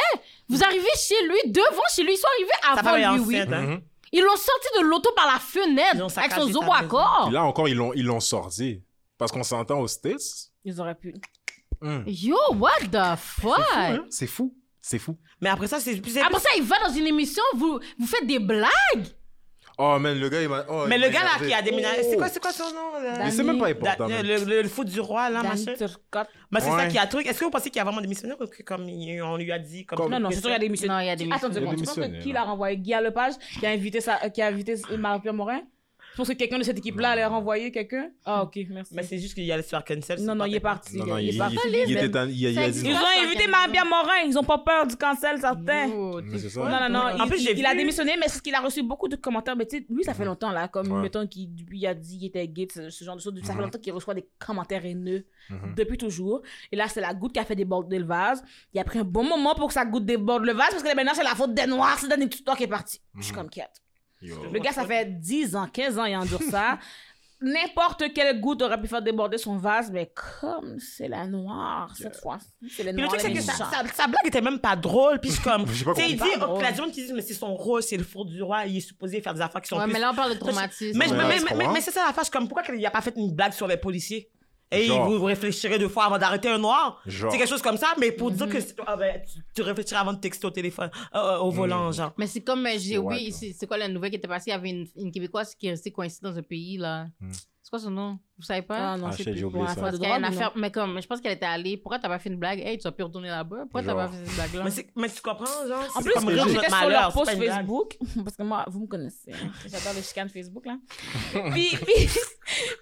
Vous 0.49 0.63
arrivez 0.63 0.89
chez 0.97 1.21
lui, 1.27 1.51
devant 1.51 1.81
chez 1.95 2.03
lui, 2.03 2.13
ils 2.13 2.17
sont 2.17 2.27
arrivés 2.35 2.79
avant 2.97 3.15
lui, 3.15 3.23
oui. 3.25 3.39
hein. 3.39 3.45
Mhm. 3.61 3.81
Ils 4.13 4.21
l'ont 4.21 4.35
sorti 4.35 4.67
de 4.77 4.83
l'auto 4.83 5.09
par 5.15 5.25
la 5.25 5.39
fenêtre 5.39 6.17
avec 6.19 6.33
son 6.33 6.47
zéro 6.47 6.73
accord. 6.73 7.21
Puis 7.25 7.33
là 7.33 7.43
encore, 7.43 7.69
ils 7.69 7.75
l'ont, 7.75 7.93
ils 7.93 8.05
l'ont 8.05 8.19
sorti. 8.19 8.81
Parce 9.17 9.31
qu'on 9.31 9.43
s'entend 9.43 9.79
aux 9.79 9.87
States. 9.87 10.49
Ils 10.65 10.81
auraient 10.81 10.95
pu. 10.95 11.15
Hum. 11.81 12.03
Yo, 12.05 12.35
what 12.55 12.71
the 12.91 13.17
fuck? 13.17 13.59
Hein? 13.73 14.05
C'est 14.09 14.27
fou. 14.27 14.53
C'est 14.81 14.99
fou. 14.99 15.17
Mais 15.39 15.49
après 15.49 15.67
ça, 15.67 15.79
c'est 15.79 15.95
plus. 16.01 16.17
Après 16.17 16.39
ça, 16.39 16.49
il 16.57 16.63
va 16.63 16.75
dans 16.85 16.93
une 16.93 17.07
émission, 17.07 17.43
vous, 17.55 17.79
vous 17.97 18.07
faites 18.07 18.25
des 18.27 18.39
blagues? 18.39 18.71
Oh, 19.83 19.97
man, 19.99 20.19
le 20.19 20.29
gars, 20.29 20.41
il 20.43 20.47
m'a. 20.47 20.63
oh, 20.69 20.83
Mais 20.87 20.95
il 20.97 21.01
le 21.01 21.07
m'a 21.07 21.13
gars 21.13 21.23
là 21.23 21.45
qui 21.45 21.51
a 21.53 21.61
déménagé, 21.63 22.03
c'est 22.03 22.15
quoi, 22.17 22.29
c'est 22.29 22.39
quoi 22.39 22.51
son 22.51 22.65
nom? 22.65 23.01
là? 23.03 23.15
Mais 23.23 23.31
c'est 23.31 23.41
même 23.43 23.57
pas 23.57 23.65
Da- 23.73 23.91
important. 23.91 24.07
man. 24.09 24.21
le, 24.25 24.37
le, 24.45 24.61
le 24.61 24.69
foot 24.69 24.87
du 24.87 24.99
roi, 24.99 25.29
là, 25.31 25.41
Danny 25.41 25.65
machin. 25.65 25.73
Turcotte. 25.77 26.27
Bah, 26.51 26.59
c'est 26.61 26.69
Ouais. 26.69 26.77
ça 26.77 26.87
qui 26.87 26.97
a 26.99 27.07
truc. 27.07 27.25
Est-ce 27.25 27.39
que 27.39 27.45
vous 27.45 27.51
pensez 27.51 27.69
qu'il 27.71 27.81
a 27.81 27.83
vraiment 27.83 28.01
démissionné 28.01 28.33
ou 28.39 28.45
que 28.45 28.61
comme 28.61 28.87
il- 28.87 29.21
on 29.23 29.37
lui 29.37 29.51
a 29.51 29.57
dit 29.57 29.85
comme 29.85 29.97
Comme- 29.97 30.11
Non, 30.11 30.19
non, 30.19 30.29
c'est 30.29 30.35
sûr 30.35 30.43
qu'il 30.43 30.51
y 30.51 30.55
a 30.55 30.59
des 30.59 30.69
missions. 30.69 30.87
Non, 30.87 30.99
il 30.99 31.07
y 31.07 31.09
a 31.09 31.15
des 31.15 31.25
Attends 31.31 31.47
une 31.49 31.55
Il 31.57 31.63
y 31.63 31.67
a 31.67 31.75
tu 31.75 31.83
penses 31.83 31.95
que 31.95 32.19
qui 32.21 32.27
là. 32.31 32.41
l'a 32.41 32.43
renvoyé? 32.45 32.77
Guy 32.77 32.93
Lepage 33.01 33.33
qui 33.59 33.65
a 33.65 33.69
invité, 33.71 34.01
sa, 34.01 34.29
qui 34.29 34.41
a 34.41 34.47
invité 34.47 34.75
Marie-Pierre 34.97 35.33
Morin? 35.33 35.61
Je 36.11 36.17
pense 36.17 36.27
que 36.27 36.33
quelqu'un 36.33 36.57
de 36.59 36.63
cette 36.63 36.77
équipe-là 36.77 37.11
allait 37.11 37.25
renvoyer 37.25 37.71
quelqu'un 37.71 38.09
Ah, 38.25 38.43
ok, 38.43 38.59
merci. 38.69 38.93
Mais 38.93 39.03
c'est 39.03 39.17
juste 39.17 39.33
qu'il 39.33 39.49
allait 39.51 39.63
se 39.63 39.69
faire 39.69 39.83
cancel. 39.85 40.21
Non, 40.23 40.35
non, 40.35 40.45
il 40.45 40.55
est 40.55 40.59
parti. 40.59 40.97
Non, 40.97 41.05
non, 41.05 41.17
il 41.17 41.27
il, 41.29 41.35
est 41.35 41.37
parti. 41.37 41.57
il- 41.67 41.75
il 41.87 41.91
était 41.97 42.09
dans- 42.09 42.27
il, 42.29 42.35
il 42.37 42.59
a 42.59 42.69
dit. 42.69 42.81
Ils 42.85 42.93
ont 42.93 43.23
invité 43.25 43.47
Marie-Pierre 43.47 43.85
Morin, 43.85 44.19
ils 44.27 44.37
ont 44.37 44.43
pas 44.43 44.57
peur 44.57 44.85
du 44.87 44.95
cancel, 44.97 45.39
certains. 45.39 45.87
Ça. 45.87 46.59
Non, 46.59 46.69
non, 46.69 46.89
non. 46.89 47.21
En 47.23 47.27
plus, 47.27 47.41
il, 47.43 47.65
a 47.65 47.73
démissionné, 47.73 48.15
mais 48.19 48.27
c'est 48.27 48.41
qu'il 48.41 48.53
a 48.55 48.59
reçu 48.59 48.83
beaucoup 48.83 49.07
de 49.07 49.15
commentaires. 49.15 49.55
Mais 49.55 49.65
tu 49.65 49.77
sais, 49.77 49.85
lui, 49.89 50.03
ça 50.03 50.13
fait 50.13 50.25
longtemps, 50.25 50.51
là. 50.51 50.67
Comme, 50.67 50.91
Ouais. 50.91 51.01
mettons, 51.03 51.25
qu'il 51.27 51.49
il 51.71 51.87
a 51.87 51.93
dit 51.93 52.17
qu'il 52.17 52.27
était 52.27 52.47
gay, 52.47 52.67
ce, 52.73 52.89
genre 53.03 53.15
de 53.15 53.21
choses. 53.21 53.33
Ça 53.43 53.53
fait 53.53 53.61
longtemps 53.61 53.79
qu'il 53.79 53.93
reçoit 53.93 54.13
des 54.13 54.27
commentaires 54.37 54.85
haineux 54.85 55.25
Mhm. 55.49 55.75
depuis 55.75 55.97
toujours. 55.97 56.41
Et 56.71 56.75
là, 56.75 56.87
c'est 56.87 57.01
la 57.01 57.13
goutte 57.13 57.33
qui 57.33 57.39
a 57.39 57.45
fait 57.45 57.55
déborder 57.55 57.99
le 57.99 58.05
vase. 58.05 58.43
Il 58.73 58.79
a 58.79 58.83
pris 58.83 58.99
un 58.99 59.03
bon 59.03 59.23
moment 59.23 59.55
pour 59.55 59.67
que 59.69 59.73
sa 59.73 59.85
goutte 59.85 60.05
déborde 60.05 60.43
le 60.43 60.53
vase 60.53 60.71
parce 60.71 60.83
que 60.83 60.95
maintenant, 60.95 61.13
c'est 61.15 61.23
la 61.23 61.35
faute 61.35 61.53
des 61.53 61.65
Noirs. 61.67 61.97
C'est 61.99 62.07
Danny 62.09 62.27
Tutor 62.29 62.55
qui 62.57 62.63
est 62.63 62.67
parti. 62.67 62.99
Je 63.17 63.23
suis 63.23 63.31
Mhm. 63.31 63.37
comme 63.39 63.49
quiette. 63.49 63.81
Yo. 64.21 64.35
Le 64.51 64.59
gars, 64.59 64.71
ça 64.71 64.85
fait 64.85 65.19
10 65.19 65.55
ans, 65.55 65.67
15 65.71 65.97
ans, 65.99 66.05
il 66.05 66.15
endure 66.15 66.41
ça. 66.43 66.77
N'importe 67.43 68.13
quelle 68.13 68.39
goutte 68.39 68.61
aurait 68.61 68.79
pu 68.79 68.87
faire 68.87 69.01
déborder 69.01 69.39
son 69.39 69.57
vase, 69.57 69.89
mais 69.91 70.13
comme 70.13 70.77
c'est 70.79 71.07
la 71.07 71.25
noire 71.25 71.91
cette 71.97 72.15
fois-ci, 72.17 72.45
c'est 72.69 72.83
les 72.83 72.93
Puis 72.93 73.01
le 73.01 73.07
truc, 73.07 73.19
c'est 73.19 73.33
que 73.33 73.41
sa, 73.41 73.53
sa- 73.53 73.87
sa 73.95 74.05
blague 74.05 74.25
était 74.27 74.41
même 74.41 74.59
pas 74.59 74.75
drôle. 74.75 75.19
Puis 75.19 75.31
je 75.31 75.41
comme. 75.41 75.65
Tu 75.65 75.73
sais, 75.73 76.09
il 76.11 76.17
dit, 76.17 76.23
la 76.61 76.71
gens 76.73 76.85
qui 76.85 77.01
disent, 77.01 77.13
mais 77.13 77.23
c'est 77.23 77.33
son 77.33 77.55
rôle, 77.55 77.81
c'est 77.81 77.97
le 77.97 78.03
four 78.03 78.25
du 78.25 78.43
roi, 78.43 78.65
il 78.67 78.77
est 78.77 78.81
supposé 78.81 79.21
faire 79.21 79.33
des 79.33 79.41
affaires 79.41 79.59
qui 79.59 79.69
sont 79.69 79.77
Ouais, 79.77 79.85
plus. 79.85 79.93
mais 79.93 79.99
là, 79.99 80.11
on 80.11 80.15
parle 80.15 80.33
de 80.35 80.37
traumatisme. 80.37 80.99
Mais, 80.99 81.09
Ouais, 81.09 81.17
mais, 81.17 81.37
tu 81.39 81.43
mais, 81.45 81.49
mais, 81.49 81.57
comprends? 81.57 81.73
mais 81.73 81.81
c'est 81.81 81.89
ça 81.89 82.05
la 82.05 82.13
face, 82.13 82.29
comme 82.29 82.47
pourquoi 82.47 82.63
il 82.75 82.85
a 82.85 82.91
pas 82.91 83.01
fait 83.01 83.13
une 83.17 83.33
blague 83.33 83.53
sur 83.53 83.65
les 83.65 83.77
policiers? 83.77 84.29
Et 84.73 84.85
Genre. 84.85 85.09
vous 85.09 85.23
réfléchirez 85.25 85.77
deux 85.77 85.89
fois 85.89 86.05
avant 86.05 86.17
d'arrêter 86.17 86.47
un 86.47 86.57
noir? 86.57 87.01
C'est 87.05 87.37
quelque 87.37 87.49
chose 87.49 87.61
comme 87.61 87.77
ça, 87.77 87.87
mais 87.99 88.11
pour 88.11 88.31
dire 88.31 88.47
que 88.47 88.59
c'est- 88.59 88.75
ah, 88.87 88.95
ben, 88.95 89.21
tu, 89.21 89.39
tu 89.53 89.61
réfléchirais 89.63 89.99
avant 89.99 90.13
de 90.13 90.19
texter 90.19 90.47
au 90.47 90.51
téléphone, 90.51 90.89
euh, 91.13 91.17
euh, 91.17 91.37
au 91.39 91.51
volant, 91.51 91.91
genre. 91.91 92.13
Mais 92.17 92.27
c'est 92.27 92.41
comme, 92.41 92.65
euh, 92.65 92.77
j'ai 92.77 92.95
là. 92.95 93.17
c'est 93.31 93.53
c'est 93.53 93.67
quoi 93.67 93.77
la 93.77 93.87
nouvelle 93.89 94.11
qui 94.11 94.15
était 94.17 94.27
passée? 94.29 94.51
Il 94.51 94.53
y 94.53 94.55
avait 94.55 94.69
une, 94.69 94.87
une 94.95 95.11
Québécoise 95.11 95.55
qui 95.55 95.67
est 95.67 95.71
restée 95.71 95.91
coincée 95.91 96.19
dans 96.21 96.37
un 96.37 96.41
pays, 96.41 96.77
là. 96.77 97.07
Hmm. 97.19 97.31
C'est 97.73 97.77
quoi 97.79 97.85
son 97.87 97.91
nom? 97.91 98.19
Vous 98.37 98.43
savez 98.43 98.63
pas? 98.63 98.91
Ah 98.93 98.97
non, 98.97 99.07
Ah, 99.07 99.11
je 99.11 99.17
sais 99.17 99.23
shit, 99.23 99.31
plus. 99.31 99.39
j'ai 99.39 99.41
Pour 99.45 99.51
oublié 99.51 99.63
un 99.63 99.67
ça. 99.67 99.79
affaire 99.87 99.97
de 99.97 100.05
une 100.55 100.61
mais 100.61 100.71
comme, 100.71 101.01
je 101.01 101.07
pense 101.07 101.21
qu'elle 101.21 101.31
était 101.31 101.45
allée. 101.45 101.77
Pourquoi 101.77 101.99
t'as 101.99 102.09
pas 102.09 102.19
fait 102.19 102.27
une 102.27 102.35
blague? 102.35 102.59
Hey, 102.59 102.77
tu 102.77 102.83
vas 102.83 102.91
plus 102.91 103.05
retourner 103.05 103.29
là-bas? 103.29 103.59
Pourquoi 103.61 103.81
t'as 103.81 103.95
pas 103.95 104.09
fait 104.09 104.25
cette 104.25 104.35
blague-là? 104.35 104.63
Mais, 104.65 104.71
c'est- 104.71 104.87
mais 104.93 105.07
tu 105.07 105.21
comprends, 105.21 105.45
genre? 105.45 105.85
En 105.95 106.01
c'est 106.01 106.03
plus, 106.03 106.13
comme 106.15 106.29
j'étais 106.49 106.69
sur 106.69 106.89
leur 106.89 107.13
c'est 107.13 107.17
post. 107.37 107.37
Facebook, 107.37 107.97
parce 108.25 108.35
que 108.35 108.43
moi, 108.43 108.65
vous 108.67 108.81
me 108.81 108.87
connaissez, 108.87 109.31
hein, 109.31 109.51
j'adore 109.69 109.93
les 109.93 110.01
chicanes 110.01 110.27
Facebook, 110.27 110.65
là. 110.65 110.75
puis, 111.53 111.69
puis, 111.77 112.09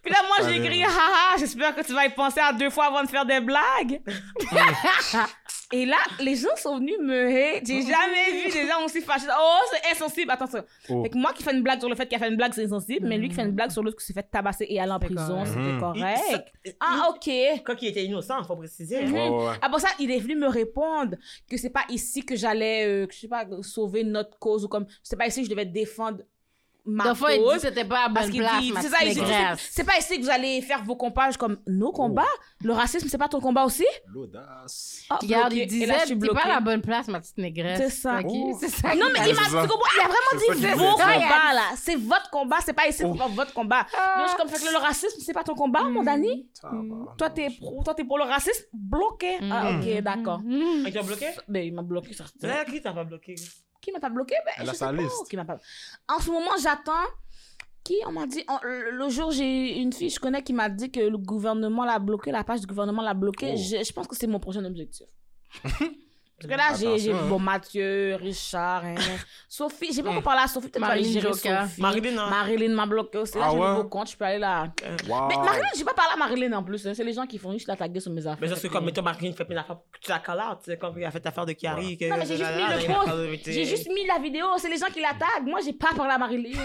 puis 0.02 0.12
là, 0.12 0.24
moi, 0.28 0.50
j'ai 0.50 0.56
écrit, 0.58 0.82
haha, 0.84 1.38
j'espère 1.38 1.76
que 1.76 1.86
tu 1.86 1.94
vas 1.94 2.08
y 2.08 2.10
penser 2.16 2.40
à 2.40 2.52
deux 2.52 2.72
fois 2.72 2.86
avant 2.88 3.04
de 3.04 3.10
faire 3.10 3.28
des 3.28 3.42
blagues. 3.42 4.02
Et 5.72 5.86
là, 5.86 5.98
les 6.20 6.36
gens 6.36 6.56
sont 6.56 6.80
venus 6.80 6.98
me 7.00 7.28
hate. 7.28 7.64
J'ai 7.68 7.82
jamais 7.84 8.32
vu 8.44 8.52
des 8.52 8.68
gens 8.68 8.84
aussi 8.84 9.02
fâchés. 9.02 9.28
Oh, 9.30 9.60
c'est 9.72 9.92
insensible. 9.92 10.32
Attention. 10.32 10.64
Oh. 10.90 11.04
Fait 11.04 11.10
que 11.10 11.18
moi 11.18 11.32
qui 11.32 11.44
fais 11.44 11.54
une 11.56 11.62
blague 11.62 11.80
sur 11.80 11.88
le 11.90 11.96
fait 11.96 12.08
qu'il 12.08 12.16
a 12.16 12.20
fait 12.20 12.28
une 12.30 12.38
blague, 12.38 12.54
c'est 12.54 12.64
insensible. 12.66 13.08
Mais 13.08 13.18
lui 13.20 13.30
qui 13.30 13.36
fait 13.36 13.44
une 13.44 13.52
blague 13.52 13.70
sur 13.70 13.84
l'autre 13.84 13.98
qui 13.98 14.06
s'est 14.06 14.14
fait 14.14 14.24
tabasser 14.24 14.66
et 14.68 14.80
aller 14.80 14.92
en 14.92 15.00
prison, 15.00 15.46
c'était 15.46 15.60
Mhm. 15.60 15.80
correct. 15.80 16.52
Il- 16.66 16.74
Ah, 16.80 17.10
ok. 17.12 17.62
Quand 17.64 17.76
il 17.84 17.88
était 17.90 18.04
innocent, 18.04 18.44
faut 18.46 18.56
préciser. 18.56 19.04
Mhm. 19.06 19.14
Ouais, 19.14 19.30
ouais, 19.30 19.46
ouais. 19.48 19.54
Après 19.62 19.80
ça, 19.80 19.90
il 20.00 20.10
est 20.10 20.20
venu 20.20 20.36
me 20.36 20.48
répondre 20.48 21.16
que 21.50 21.56
c'est 21.58 21.70
pas 21.70 21.84
ici 21.90 22.26
que 22.26 22.36
j'allais, 22.36 22.88
euh, 22.88 23.08
je 23.12 23.18
sais 23.20 23.28
pas, 23.28 23.46
sauver 23.62 24.04
notre 24.04 24.40
cause 24.40 24.66
ou 24.66 24.68
comme, 24.70 24.88
c'est 25.04 25.18
pas 25.18 25.28
ici 25.28 25.42
que 25.42 25.46
je 25.46 25.52
devais 25.52 25.66
défendre 25.66 26.20
ma 26.90 27.16
fois, 27.16 27.34
il 27.34 27.40
dit 27.40 27.60
c'était 27.60 27.86
pas 27.86 28.06
à 28.06 28.10
Parce 28.10 28.26
bonne 28.26 28.32
qu'il 28.34 28.42
place, 28.42 28.60
dit, 28.62 28.74
c'est 28.82 28.90
ça, 28.90 28.98
il 29.04 29.14
dit, 29.14 29.22
c'est 29.72 29.84
pas 29.84 29.98
ici 29.98 30.18
que 30.18 30.24
vous 30.24 30.30
allez 30.30 30.62
faire 30.62 30.84
vos 30.84 30.96
combats. 30.96 31.30
Comme, 31.38 31.58
nos 31.68 31.92
combats? 31.92 32.26
Le 32.64 32.74
racisme, 32.74 33.08
c'est 33.10 33.18
pas 33.18 33.28
ton 33.28 33.40
combat 33.40 33.64
aussi? 33.66 33.86
L'audace. 34.08 35.04
Ah, 35.10 35.18
Regarde, 35.22 35.54
il 35.54 35.66
disait, 35.68 36.00
suis 36.06 36.20
t'es 36.20 36.28
pas 36.28 36.48
la 36.48 36.60
bonne 36.60 36.82
place, 36.82 37.08
ma 37.08 37.20
petite 37.20 37.38
négresse. 37.38 37.78
C'est 37.80 37.90
ça. 37.90 38.20
Oh. 38.26 38.58
C'est 38.60 38.70
ça. 38.70 38.96
Non, 38.96 39.08
mais 39.14 39.30
il 39.30 39.36
m'a 39.36 39.44
c'est 39.44 39.50
vraiment 39.50 39.76
C'est 40.38 40.56
dit 40.56 40.66
vos 40.68 40.92
combats, 40.92 41.54
là. 41.54 41.62
C'est 41.76 41.96
votre 41.96 42.30
combat, 42.30 42.58
c'est 42.64 42.74
pas 42.74 42.88
ici 42.88 43.04
Oh. 43.06 43.10
pour 43.10 43.18
faire 43.18 43.30
votre 43.30 43.54
combat. 43.54 43.82
Donc, 43.84 44.24
je 44.24 44.28
suis 44.30 44.38
comme, 44.38 44.50
fait 44.50 44.66
que 44.66 44.72
le 44.72 44.78
racisme, 44.78 45.20
c'est 45.22 45.34
pas 45.34 45.44
ton 45.44 45.56
combat, 45.56 45.84
mon 45.84 46.04
Dani? 46.04 46.48
Tabarnak. 46.62 47.18
Toi, 47.18 47.30
t'es 47.30 47.50
pro, 47.60 47.84
toi, 47.84 47.94
t'es 47.94 48.04
pour 48.04 48.18
le 48.18 48.24
racisme? 48.26 48.64
Bloqué. 48.74 49.38
Ah, 49.52 49.72
Mhm. 49.72 49.82
ok, 49.82 50.02
d'accord. 50.02 50.40
Mm. 50.40 50.86
Il 50.88 50.94
t'a 50.94 51.02
bloqué? 51.04 51.28
Ben, 51.48 51.66
il 51.66 51.74
m'a 51.74 51.82
bloqué, 51.82 52.14
ça. 52.14 52.26
C'est 52.40 52.66
qui 52.72 52.82
t'a 52.82 52.94
pas 52.94 53.04
bloqué? 53.04 53.36
Qui 53.82 53.92
m'a 53.92 54.00
pas 54.00 54.10
bloqué? 54.10 54.36
Ben, 54.46 54.52
Elle 54.58 54.66
je 54.66 54.70
a 54.70 54.74
sais 54.74 54.80
sa 54.80 54.86
pas 54.88 54.94
liste. 54.94 55.30
Qui 55.30 55.38
m'a 55.38 55.46
pas... 55.46 55.58
En 56.08 56.20
ce 56.20 56.30
moment, 56.32 56.52
j'attends. 56.62 56.92
Qui? 57.84 57.96
On 58.06 58.12
m'a 58.12 58.28
dit. 58.28 58.44
on- 58.50 58.60
le, 58.64 59.10
jour, 59.10 59.32
j'ai 59.32 59.80
une 59.80 59.94
fille, 59.94 60.10
je 60.10 60.20
connais, 60.20 60.44
qui 60.44 60.52
m'a 60.54 60.70
dit 60.70 60.92
que 60.92 61.00
le 61.00 61.18
gouvernement 61.18 61.86
l'a 61.86 61.98
bloqué, 62.00 62.32
la 62.32 62.44
page 62.44 62.60
du 62.62 62.68
gouvernement 62.68 63.02
l'a 63.02 63.14
bloqué. 63.14 63.54
Oh. 63.54 63.58
Je, 63.58 63.84
je 63.84 63.94
pense 63.94 64.08
que 64.08 64.16
c'est 64.16 64.28
mon 64.28 64.40
prochain 64.40 64.64
objectif. 64.66 65.08
Parce 66.48 66.52
que 66.54 66.58
là, 66.84 66.98
j'ai 66.98 67.12
hein. 67.12 67.26
bon, 67.28 67.40
Mathieu, 67.40 68.16
Richard, 68.22 68.86
hein. 68.86 68.96
Sophie. 69.48 69.92
J'ai 69.94 70.02
pas 70.04 70.10
encore 70.12 70.24
parlé 70.24 70.42
à 70.44 70.48
Sophie. 70.48 70.68
Peut-être 70.70 70.76
que 70.84 70.88
Marilyn 70.88 71.12
gérer. 71.22 71.34
Sophie. 71.34 71.82
Marilyn, 71.82 72.18
hein. 72.18 72.30
Marilyn 72.30 72.74
m'a 72.76 72.86
bloqué 72.86 73.18
aussi. 73.18 73.38
Là, 73.38 73.46
Ah 73.48 73.50
j'ai 73.52 73.58
un 73.58 73.60
ouais? 73.62 73.68
nouveau 73.70 73.84
compte. 73.90 74.10
Je 74.12 74.18
peux 74.18 74.26
aller 74.26 74.38
là. 74.40 74.72
Wow. 75.08 75.28
Mais 75.28 75.36
Marilyn, 75.36 75.68
j'ai 75.78 75.84
pas 75.84 75.94
parlé 75.94 76.12
à 76.14 76.18
Marilyn 76.18 76.54
en 76.54 76.64
plus. 76.64 76.86
hein. 76.88 76.94
C'est 76.96 77.04
les 77.04 77.14
gens 77.14 77.26
qui 77.26 77.38
font 77.38 77.52
juste 77.52 77.68
la 77.68 77.76
taguer 77.76 78.00
sur 78.00 78.12
mes 78.12 78.26
affaires. 78.26 78.38
Mais 78.42 78.48
ça, 78.48 78.56
c'est 78.56 78.70
comme, 78.70 78.86
mettons, 78.86 79.02
Marine 79.02 79.34
fait 79.34 79.46
plein 79.46 79.56
d'affaires. 79.56 79.78
Tu 80.02 80.10
la 80.10 80.18
out, 80.52 80.60
tu 80.64 80.72
sais, 80.72 80.78
comme 80.78 80.98
il 80.98 81.06
a 81.06 81.12
fait 81.12 81.24
l'affaire 81.26 81.46
de 81.46 81.54
Kiari. 81.54 81.98
que- 81.98 82.06
Non, 82.10 82.18
mais 82.18 82.26
j'ai 82.26 82.38
juste 82.38 82.52
mis 82.56 82.88
le 82.88 82.94
post. 83.36 83.46
J'ai 83.46 83.66
juste 83.66 83.88
mis 83.90 84.06
la 84.08 84.20
vidéo. 84.20 84.46
C'est 84.58 84.70
les 84.70 84.78
gens 84.78 84.88
qui 84.94 85.02
la 85.02 85.10
taguent. 85.14 85.48
Moi, 85.48 85.60
j'ai 85.64 85.74
pas 85.74 85.90
parlé 85.96 86.14
à 86.14 86.18
Marilyn. 86.18 86.58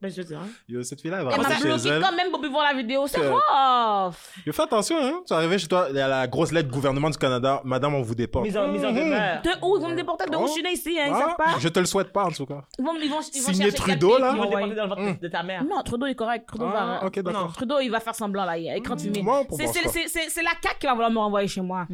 Ben, 0.00 0.08
je 0.12 0.16
veux 0.18 0.24
dire, 0.28 0.38
hein. 0.38 0.46
Yo, 0.68 0.80
cette 0.84 1.00
fille-là, 1.00 1.18
elle 1.18 1.24
va 1.24 1.32
Elle 1.34 1.40
m'a 1.40 1.48
rester 1.48 1.62
chez 1.62 1.68
bloqué 1.74 1.88
elle. 1.88 2.00
quand 2.02 2.16
même 2.16 2.30
pour 2.30 2.38
plus 2.40 2.48
voir 2.50 2.62
la 2.72 2.78
vidéo. 2.78 3.08
C'est 3.08 3.18
rough. 3.28 4.14
Yo, 4.46 4.52
fais 4.52 4.62
attention, 4.62 4.96
hein. 4.96 5.22
Tu 5.26 5.32
es 5.32 5.36
arrivé 5.36 5.58
chez 5.58 5.66
toi, 5.66 5.88
il 5.90 5.96
y 5.96 6.00
a 6.00 6.06
la 6.06 6.28
grosse 6.28 6.52
lettre 6.52 6.70
gouvernement 6.70 7.10
du 7.10 7.18
Canada. 7.18 7.60
Madame, 7.64 7.94
on 7.96 8.02
vous 8.02 8.14
déporte. 8.14 8.44
Mise 8.44 8.56
en, 8.56 8.68
mise 8.68 8.84
en 8.84 8.92
demeure. 8.92 9.42
De 9.42 9.50
où 9.60 9.76
ils 9.76 9.82
vont 9.82 9.88
me 9.88 9.96
déporter? 9.96 10.26
De 10.30 10.36
où 10.36 10.42
Oh. 10.42 10.46
je 10.46 10.52
suis 10.52 10.62
né 10.62 10.70
ici, 10.72 10.96
hein, 11.00 11.06
ils 11.08 11.12
Ah, 11.12 11.18
savent 11.18 11.36
pas. 11.36 11.58
Je 11.58 11.68
te 11.68 11.80
le 11.80 11.86
souhaite 11.86 12.12
pas, 12.12 12.24
en 12.26 12.30
tout 12.30 12.46
cas. 12.46 12.62
Ils 12.78 12.84
vont, 12.84 12.92
ils 12.94 13.10
vont, 13.10 13.20
ils 13.34 13.42
vont 13.42 13.52
Signer 13.52 13.72
Trudeau, 13.72 14.18
là? 14.18 14.32
Ils 14.34 14.38
vont 14.38 14.44
déporter 14.48 14.74
dans 14.76 14.82
le 14.84 14.88
ventre 14.88 15.20
de 15.20 15.28
ta 15.28 15.42
mère. 15.42 15.64
Non, 15.64 15.82
Trudeau 15.82 16.06
est 16.06 16.14
correct. 16.14 16.46
Trudeau 16.46 16.66
Ah, 16.68 17.00
va. 17.00 17.06
ok, 17.06 17.18
d'accord. 17.20 17.52
Trudeau, 17.54 17.80
il 17.80 17.88
va 17.90 17.98
faire 17.98 18.14
semblant 18.14 18.44
là. 18.44 18.56
Il 18.56 18.68
est 18.68 18.78
écran 18.78 18.94
moi, 19.22 19.44
pour 19.46 19.58
C'est 19.58 19.66
la 19.66 20.50
CAQ 20.62 20.78
qui 20.78 20.86
va 20.86 20.92
vouloir 20.92 21.10
me 21.10 21.18
renvoyer 21.18 21.48
chez 21.48 21.60
moi. 21.60 21.88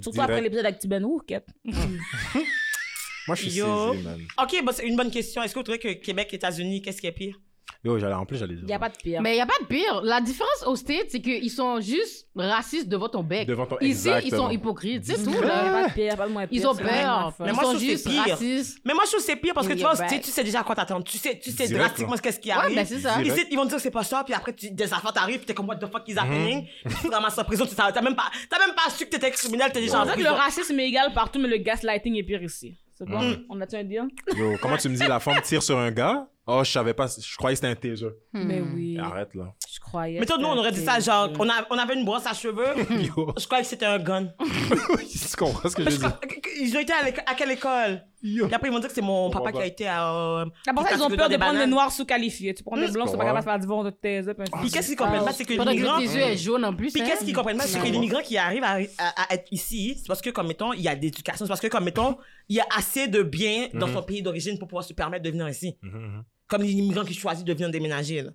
Surtout 0.00 0.20
après 0.22 0.40
l'épisode 0.40 0.64
avec 0.66 0.80
Tiben 0.80 1.04
Rouquette. 1.04 1.46
Moi, 3.28 3.36
je 3.36 3.42
suis 3.42 3.52
Yo. 3.52 3.92
saisi, 3.92 4.02
man. 4.04 4.18
Ok, 4.42 4.64
bon, 4.64 4.72
c'est 4.72 4.86
une 4.86 4.96
bonne 4.96 5.10
question. 5.10 5.42
Est-ce 5.42 5.54
que 5.54 5.58
vous 5.58 5.64
trouvez 5.64 5.78
que 5.78 5.92
Québec, 5.92 6.32
États-Unis, 6.32 6.82
qu'est-ce 6.82 7.00
qui 7.00 7.06
est 7.06 7.12
pire? 7.12 7.38
Yo, 7.84 7.98
j'allais, 7.98 8.14
en 8.14 8.24
plus, 8.24 8.36
j'allais 8.36 8.54
dire. 8.54 8.62
Il 8.62 8.66
n'y 8.68 8.74
a 8.74 8.78
pas 8.78 8.90
de 8.90 8.96
pire. 8.96 9.20
Mais 9.22 9.32
il 9.32 9.34
n'y 9.36 9.40
a 9.40 9.46
pas 9.46 9.58
de 9.60 9.66
pire. 9.66 10.02
La 10.04 10.20
différence 10.20 10.62
aux 10.66 10.76
States, 10.76 11.06
c'est 11.08 11.20
qu'ils 11.20 11.50
sont 11.50 11.80
juste 11.80 12.28
racistes 12.36 12.88
devant 12.88 13.08
ton 13.08 13.24
bec. 13.24 13.48
Devant 13.48 13.66
ton- 13.66 13.76
Ici, 13.80 14.06
ils 14.08 14.12
exactement. 14.12 14.36
sont 14.44 14.50
hypocrites. 14.50 15.04
C'est 15.04 15.14
tout, 15.14 15.30
Il 15.30 15.30
n'y 15.30 15.36
a 15.38 15.40
là. 15.46 15.72
pas 15.82 15.88
de 15.88 15.92
pire, 15.92 16.16
pas 16.16 16.28
de 16.28 16.32
moins 16.32 16.46
pire. 16.46 16.60
Ils 16.60 16.66
ont 16.68 16.74
c'est 16.74 16.82
peur. 16.84 17.26
affaire. 17.26 17.34
Mais 17.40 17.48
Ils 17.48 17.54
moi, 17.54 17.62
je 17.62 17.66
sont 17.66 17.72
trouve 17.72 17.74
que 17.74 17.90
juste 17.90 18.04
c'est 18.04 18.10
pire. 18.10 18.22
racistes. 18.28 18.78
Mais 18.84 18.94
moi, 18.94 19.02
je 19.04 19.10
trouve 19.10 19.20
que 19.20 19.26
c'est 19.26 19.36
pire 19.36 19.54
parce 19.54 19.66
que 19.66 19.72
Oui, 19.72 19.78
tu 19.78 19.84
vois, 19.84 19.94
ben- 19.96 20.06
tu 20.06 20.14
sais- 20.14 20.20
tu 20.20 20.30
sais 20.30 20.44
déjà 20.44 20.60
à 20.60 20.62
quoi 20.64 20.74
t'attendre. 20.76 21.02
Tu 21.04 21.18
sais, 21.18 21.38
tu 21.40 21.50
sais 21.50 21.66
Direct, 21.66 21.74
drastiquement 21.86 22.16
ce 22.16 22.22
qu'est-ce 22.22 22.38
qui 22.40 22.48
Ouais, 22.50 22.54
arrive. 22.54 22.76
ben 22.76 22.86
c'est 22.86 23.00
ça. 23.00 23.16
Direct. 23.20 23.36
Ici, 23.38 23.46
ils 23.50 23.56
vont 23.56 23.64
te 23.64 23.68
dire 23.68 23.76
que 23.78 23.82
c'est 23.82 23.90
pas 23.90 24.04
ça, 24.04 24.22
puis 24.24 24.34
après, 24.34 24.52
tu, 24.54 24.70
des 24.70 24.92
affaires 24.92 25.12
t'arrivent, 25.12 25.44
t'es 25.44 25.54
comme, 25.54 25.68
what 25.68 25.76
the 25.76 25.86
fuck 25.90 26.06
is 26.08 26.16
happening? 26.18 26.66
Tu 27.02 27.08
te 27.08 27.14
ramasses 27.14 27.38
en 27.38 27.44
prison, 27.44 27.66
tu 27.66 27.74
t'as 27.74 27.90
t'as 27.90 28.02
même 28.02 28.14
pas, 28.14 28.30
t'as 28.48 28.58
même 28.64 28.76
pas 28.76 28.90
su 28.90 29.06
que 29.06 29.10
t'étais 29.10 29.30
criminel, 29.32 29.72
t'es 29.72 29.80
déjà 29.80 29.98
On 29.98 30.02
en 30.02 30.04
dirait 30.04 30.16
que 30.18 30.20
le 30.22 30.26
prison. 30.28 30.40
racisme 30.40 30.78
est 30.78 30.86
égal 30.88 31.12
partout, 31.12 31.40
mais 31.40 31.48
le 31.48 31.56
gaslighting 31.56 32.14
est 32.16 32.22
pire 32.22 32.42
ici. 32.44 32.76
C'est 32.94 33.08
bon? 33.08 33.20
Mm. 33.20 33.44
On 33.48 33.60
a-tu 33.60 33.76
un 33.76 33.84
deal? 33.84 34.08
Yo, 34.36 34.56
comment 34.60 34.76
tu 34.76 34.88
me 34.88 34.96
dis, 34.96 35.06
la 35.06 35.20
femme 35.20 35.40
tire 35.42 35.62
sur 35.62 35.78
un 35.78 35.90
gars? 35.90 36.28
Oh, 36.46 36.62
je 36.64 36.70
savais 36.72 36.92
pas, 36.92 37.06
je 37.06 37.36
croyais 37.36 37.54
que 37.54 37.60
c'était 37.60 37.68
un 37.68 37.76
taser. 37.76 38.08
Mais 38.32 38.60
oui. 38.60 38.98
Arrête, 38.98 39.34
là. 39.34 39.54
Je 39.72 39.78
croyais. 39.78 40.18
Mais 40.18 40.26
toi, 40.26 40.38
nous, 40.38 40.46
on 40.48 40.56
aurait 40.56 40.72
dit 40.72 40.84
ça, 40.84 40.98
genre, 40.98 41.30
on, 41.38 41.48
a, 41.48 41.66
on 41.70 41.78
avait 41.78 41.94
une 41.94 42.04
brosse 42.04 42.26
à 42.26 42.34
cheveux, 42.34 42.74
Yo, 42.90 43.32
je 43.38 43.46
croyais 43.46 43.62
que 43.62 43.68
c'était 43.68 43.86
un 43.86 43.98
gun. 44.00 44.26
tu 44.40 45.36
comprends 45.36 45.68
ce 45.68 45.76
que 45.76 45.84
je 45.84 45.90
veux 45.90 45.98
dire? 45.98 46.18
Ils 46.60 46.76
ont 46.76 46.80
été 46.80 46.92
à 46.92 47.34
quelle 47.34 47.52
école? 47.52 48.04
Yo. 48.22 48.46
Puis 48.46 48.54
après, 48.54 48.68
ils 48.68 48.70
m'ont 48.70 48.78
dit 48.78 48.86
que 48.86 48.92
c'est 48.92 49.00
mon 49.02 49.30
papa 49.30 49.50
qui 49.52 49.58
a 49.58 49.66
été 49.66 49.86
à. 49.88 50.14
Euh, 50.14 50.46
D'abord, 50.64 50.86
qui 50.86 50.94
ils 50.94 51.02
ont 51.02 51.08
peur 51.10 51.28
des 51.28 51.34
de 51.34 51.38
prendre 51.40 51.52
des 51.54 51.58
bananes. 51.58 51.70
noirs 51.70 51.90
sous-qualifiés. 51.90 52.54
Tu 52.54 52.62
prends 52.62 52.76
des 52.76 52.86
Mm. 52.88 52.92
blancs, 52.92 53.08
c'est 53.10 53.16
pas 53.16 53.24
capable 53.24 53.40
de 53.40 53.44
faire 53.50 53.58
du 53.58 53.66
vent 53.66 53.82
de 53.84 53.90
tes 53.90 54.28
up. 54.28 54.40
Puis 54.60 54.70
qu'est-ce 54.70 54.88
qu'ils 54.88 54.96
comprennent 54.96 55.24
pas, 55.24 55.32
c'est 55.32 55.44
que 55.44 55.54
Pendant 55.56 55.72
que 55.72 55.76
l'immigrant. 55.76 55.98
tes 55.98 56.04
yeux 56.04 56.20
est 56.20 56.36
jaune 56.36 56.64
en 56.64 56.74
plus. 56.74 56.92
Puis 56.92 57.02
qu'est-ce 57.02 57.24
qu'ils 57.24 57.34
comprennent 57.34 57.58
pas, 57.58 57.66
c'est 57.66 57.80
que 57.80 57.86
l'immigrant 57.86 58.20
qui 58.22 58.36
arrive 58.38 58.62
à, 58.64 58.80
être 58.80 59.46
ici, 59.50 59.96
c'est 59.98 60.06
parce 60.06 60.20
que, 60.20 60.30
comme 60.30 60.46
mettons, 60.48 60.72
il 60.72 60.82
y 60.82 60.88
a 60.88 60.94
d'éducation, 60.94 61.44
c'est 61.44 61.48
parce 61.48 61.60
que, 61.60 61.66
comme 61.68 61.84
mettons, 61.84 62.16
il 62.48 62.56
y 62.56 62.60
a 62.60 62.66
assez 62.76 63.08
de 63.08 63.22
biens 63.22 63.68
dans 63.74 63.88
Mhm. 63.88 63.94
son 63.94 64.02
pays 64.02 64.22
d'origine 64.22 64.58
pour 64.58 64.68
pouvoir 64.68 64.84
se 64.84 64.92
permettre 64.92 65.24
de 65.24 65.30
venir 65.30 65.48
ici. 65.48 65.76
Mhm, 65.82 65.90
mhm. 65.98 66.24
Comme 66.48 66.62
l'immigrant 66.62 67.04
qui 67.04 67.14
choisit 67.14 67.44
de 67.46 67.52
venir 67.54 67.70
déménager, 67.70 68.22
là. 68.22 68.30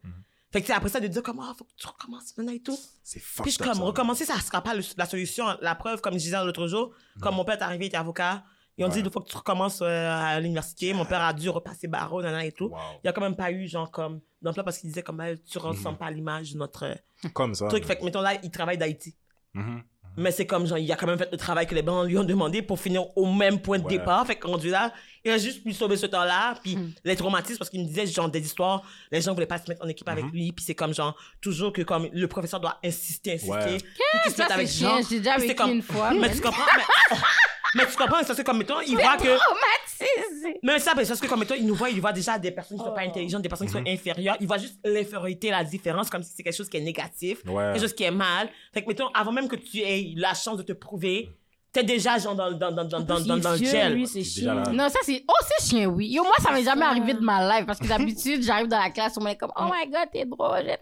Fait 0.52 0.62
que, 0.62 0.68
sais, 0.68 0.74
après 0.74 0.90
ça, 0.90 1.00
de 1.02 1.08
dire 1.08 1.22
comme, 1.22 1.40
ah, 1.42 1.54
faut 1.58 1.66
que 1.66 1.74
tu 1.78 1.86
recommences 1.88 2.34
maintenant 2.38 2.54
et 2.54 2.60
tout. 2.62 2.78
C'est 3.04 3.20
Puis 3.44 3.52
je 3.52 3.62
up, 3.62 3.68
comme, 3.68 3.78
ça. 3.78 3.84
recommencer, 3.84 4.24
ça 4.26 4.36
sera 4.40 4.62
pas 4.62 4.74
le- 4.74 4.82
la 4.98 5.06
solution. 5.06 5.46
La 5.62 5.76
preuve, 5.76 6.00
comme 6.02 6.14
je 6.14 6.20
disais 6.20 6.38
l'autre 6.44 6.68
jour, 6.68 6.92
quand 7.22 7.32
mon 7.34 7.44
père 7.44 7.56
est 7.58 7.62
arrivé, 7.64 7.86
il 7.86 7.88
était 7.90 7.98
avocat, 7.98 8.44
ils 8.78 8.86
ont 8.86 8.90
dit, 8.90 9.00
il 9.00 9.10
faut 9.12 9.22
que 9.22 9.30
tu 9.30 9.38
recommences 9.38 9.82
euh, 9.82 10.10
à 10.12 10.40
l'université. 10.40 10.94
Mon 10.94 11.06
père 11.06 11.22
a 11.22 11.34
dû 11.34 11.50
repasser 11.50 11.88
barreau, 11.88 12.22
nanana 12.22 12.46
et 12.46 12.52
tout. 12.52 12.66
Wow. 12.70 12.78
Il 13.04 13.08
y 13.08 13.10
a 13.10 13.14
quand 13.14 13.22
même 13.22 13.36
pas 13.36 13.52
eu, 13.52 13.68
genre, 13.68 13.90
comme, 13.92 14.20
d'emploi 14.42 14.64
parce 14.64 14.78
qu'il 14.78 14.90
disait 14.90 15.02
comme, 15.04 15.20
Ah, 15.20 15.36
tu 15.50 15.58
ressembles 15.58 15.98
pas 15.98 16.06
à 16.08 16.12
l'image 16.12 16.54
de 16.54 16.58
notre 16.58 16.86
euh, 16.86 17.30
Comme 17.34 17.56
ça. 17.56 17.68
truc. 17.68 17.86
Fait 17.86 17.98
que, 17.98 18.04
mettons, 18.06 18.22
là, 18.22 18.34
il 18.44 18.52
travaille 18.52 18.78
d'Haïti. 18.78 19.16
Mhm. 19.54 19.82
Mais 20.20 20.32
c'est 20.32 20.48
comme, 20.48 20.66
genre, 20.66 20.80
il 20.80 20.92
a 20.92 20.96
quand 20.96 21.06
même 21.06 21.20
fait 21.20 21.30
le 21.32 21.38
travail 21.38 21.68
que 21.68 21.76
les 21.76 21.84
Blancs 21.84 22.08
lui 22.08 22.18
ont 22.18 22.24
demandé 22.24 22.64
pour 22.64 22.80
finir 22.80 23.04
au 23.16 23.32
même 23.32 23.60
point 23.62 23.78
de 23.78 23.84
Ouais. 23.84 23.98
départ. 24.00 24.26
Fait 24.26 24.36
que, 24.36 24.48
rendu 24.48 24.68
là, 24.70 24.92
il 25.24 25.30
a 25.32 25.38
juste 25.38 25.62
pu 25.64 25.74
sauver 25.74 25.96
ce 25.96 26.08
temps-là. 26.08 26.56
Puis, 26.64 26.76
les 27.04 27.16
traumatismes, 27.16 27.60
parce 27.60 27.70
qu'il 27.70 27.82
me 27.82 27.86
disait, 27.86 28.08
genre, 28.08 28.28
des 28.28 28.44
histoires, 28.44 28.82
les 29.12 29.22
gens 29.22 29.36
voulaient 29.36 29.46
pas 29.46 29.60
se 29.60 29.70
mettre 29.70 29.86
en 29.86 29.88
équipe 29.88 30.10
avec 30.10 30.26
lui. 30.26 30.52
Puis, 30.54 30.66
c'est 30.66 30.74
comme, 30.74 30.92
genre, 30.92 31.16
toujours 31.40 31.72
que, 31.72 31.84
comme, 31.84 32.10
le 32.12 32.28
professeur 32.28 32.60
doit 32.60 32.80
insister, 32.84 33.34
insister. 33.34 33.52
Ouais. 33.54 33.78
Ça, 33.78 34.18
mette 34.26 34.36
c'est 34.36 34.42
avec 34.52 34.68
chiant. 34.68 34.90
gens. 35.02 35.08
J'ai 35.08 35.18
déjà 35.20 35.38
vécu 35.38 35.54
comme- 35.54 35.70
une 35.72 35.82
fois. 35.84 36.12
Mais 36.16 36.32
tu 36.32 36.42
comprends? 36.42 36.64
Mais, 36.76 36.84
mais 37.76 37.86
tu 37.86 37.96
comprends, 37.98 38.18
c'est 38.20 38.28
parce 38.28 38.40
que, 38.40 38.44
comme, 38.44 38.58
mettons, 38.60 38.80
il 38.82 38.96
voit 38.96 39.18
que. 39.18 39.24
Traumatisé. 39.38 40.60
Mais 40.64 40.80
ça, 40.80 40.92
c'est 40.98 41.08
parce 41.08 41.20
que, 41.20 41.28
comme, 41.28 41.40
mettons, 41.40 41.56
il 41.56 41.66
nous 41.66 41.76
voit, 41.76 41.90
il 41.90 42.00
voit 42.02 42.14
déjà 42.14 42.38
des 42.40 42.52
personnes 42.52 42.78
qui 42.78 42.84
sont 42.84 42.92
pas 42.94 43.02
Oh. 43.04 43.08
intelligentes, 43.10 43.42
des 43.42 43.50
personnes 43.50 43.68
qui 43.68 43.74
sont 43.74 43.84
inférieures. 43.88 44.38
Il 44.40 44.48
voit 44.48 44.58
juste 44.58 44.80
l'infériorité, 44.84 45.50
la 45.50 45.64
différence, 45.64 46.10
comme 46.10 46.24
si 46.24 46.34
c'est 46.36 46.44
quelque 46.44 46.56
chose 46.56 46.70
qui 46.70 46.78
est 46.78 46.82
négatif 46.82 47.40
Ouais. 47.46 47.72
quelque 47.74 47.82
chose 47.82 47.94
qui 47.94 48.04
est 48.04 48.12
mal. 48.12 48.50
Fait 48.74 48.82
que, 48.84 48.88
mettons, 48.88 49.08
avant 49.14 49.32
même 49.32 49.48
que 49.48 49.56
tu 49.56 49.80
aies 49.80 50.14
la 50.16 50.34
chance 50.34 50.58
de 50.58 50.64
te 50.64 50.74
prouver, 50.74 51.30
t'es 51.72 51.84
déjà, 51.84 52.18
genre, 52.18 52.36
dans, 52.36 52.52
dans, 52.52 52.72
dans, 52.72 52.86
dans, 52.86 53.00
dans, 53.02 53.20
dans, 53.20 53.38
dans 53.38 53.52
le 53.52 53.58
gel. 53.58 53.94
Lui, 53.94 54.08
c'est 54.08 54.24
C'est 54.24 54.42
déjà 54.42 54.54
chiant. 54.54 54.64
là. 54.64 54.72
Non, 54.72 54.90
ça 54.90 55.00
c'est. 55.04 55.24
Oh, 55.28 55.34
c'est 55.48 55.68
chien, 55.70 55.88
oui. 55.88 56.08
Yo, 56.08 56.24
moi, 56.24 56.34
ça 56.40 56.52
m'est 56.52 56.64
jamais 56.64 56.86
arrivé 56.86 57.14
de 57.14 57.20
ma 57.22 57.58
life 57.58 57.66
parce 57.66 57.80
que 57.80 57.88
d'habitude, 57.88 58.44
j'arrive 58.44 58.68
dans 58.68 58.80
la 58.80 58.90
classe, 58.90 59.18
on 59.18 59.24
m'est 59.24 59.36
comme, 59.38 59.52
oh 59.56 59.66
my 59.72 59.90
god, 59.90 60.10
t'es 60.12 60.26
drôle. 60.26 60.64
j'ai 60.66 60.78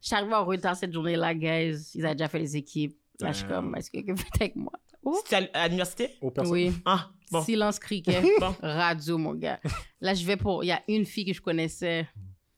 Je 0.00 0.06
suis 0.06 0.14
arrivée 0.16 0.34
en 0.34 0.44
retard 0.44 0.76
cette 0.76 0.92
journée-là, 0.92 1.34
guys. 1.34 1.76
Ils 1.94 2.04
avaient 2.06 2.14
déjà 2.14 2.28
fait 2.28 2.38
les 2.38 2.56
équipes. 2.56 2.96
Là, 3.20 3.32
je 3.32 3.38
suis 3.38 3.46
comme, 3.48 3.74
est-ce 3.76 3.90
que 3.90 3.96
quelqu'un 3.98 4.16
fait 4.16 4.28
avec 4.42 4.56
moi? 4.56 4.72
Oh. 5.10 5.18
C'était 5.24 5.50
à, 5.54 5.62
à 5.62 5.68
l'université? 5.68 6.10
Aux 6.20 6.30
personnes. 6.30 6.52
Oui. 6.52 6.72
Ah, 6.84 7.08
bon. 7.30 7.42
Silence 7.42 7.78
criquet. 7.78 8.22
Bon. 8.40 8.54
Radio, 8.62 9.16
mon 9.18 9.34
gars. 9.34 9.58
Là, 10.00 10.12
je 10.14 10.24
vais 10.24 10.36
pour. 10.36 10.62
Il 10.64 10.66
y 10.68 10.72
a 10.72 10.82
une 10.88 11.06
fille 11.06 11.24
que 11.24 11.32
je 11.32 11.40
connaissais. 11.40 12.06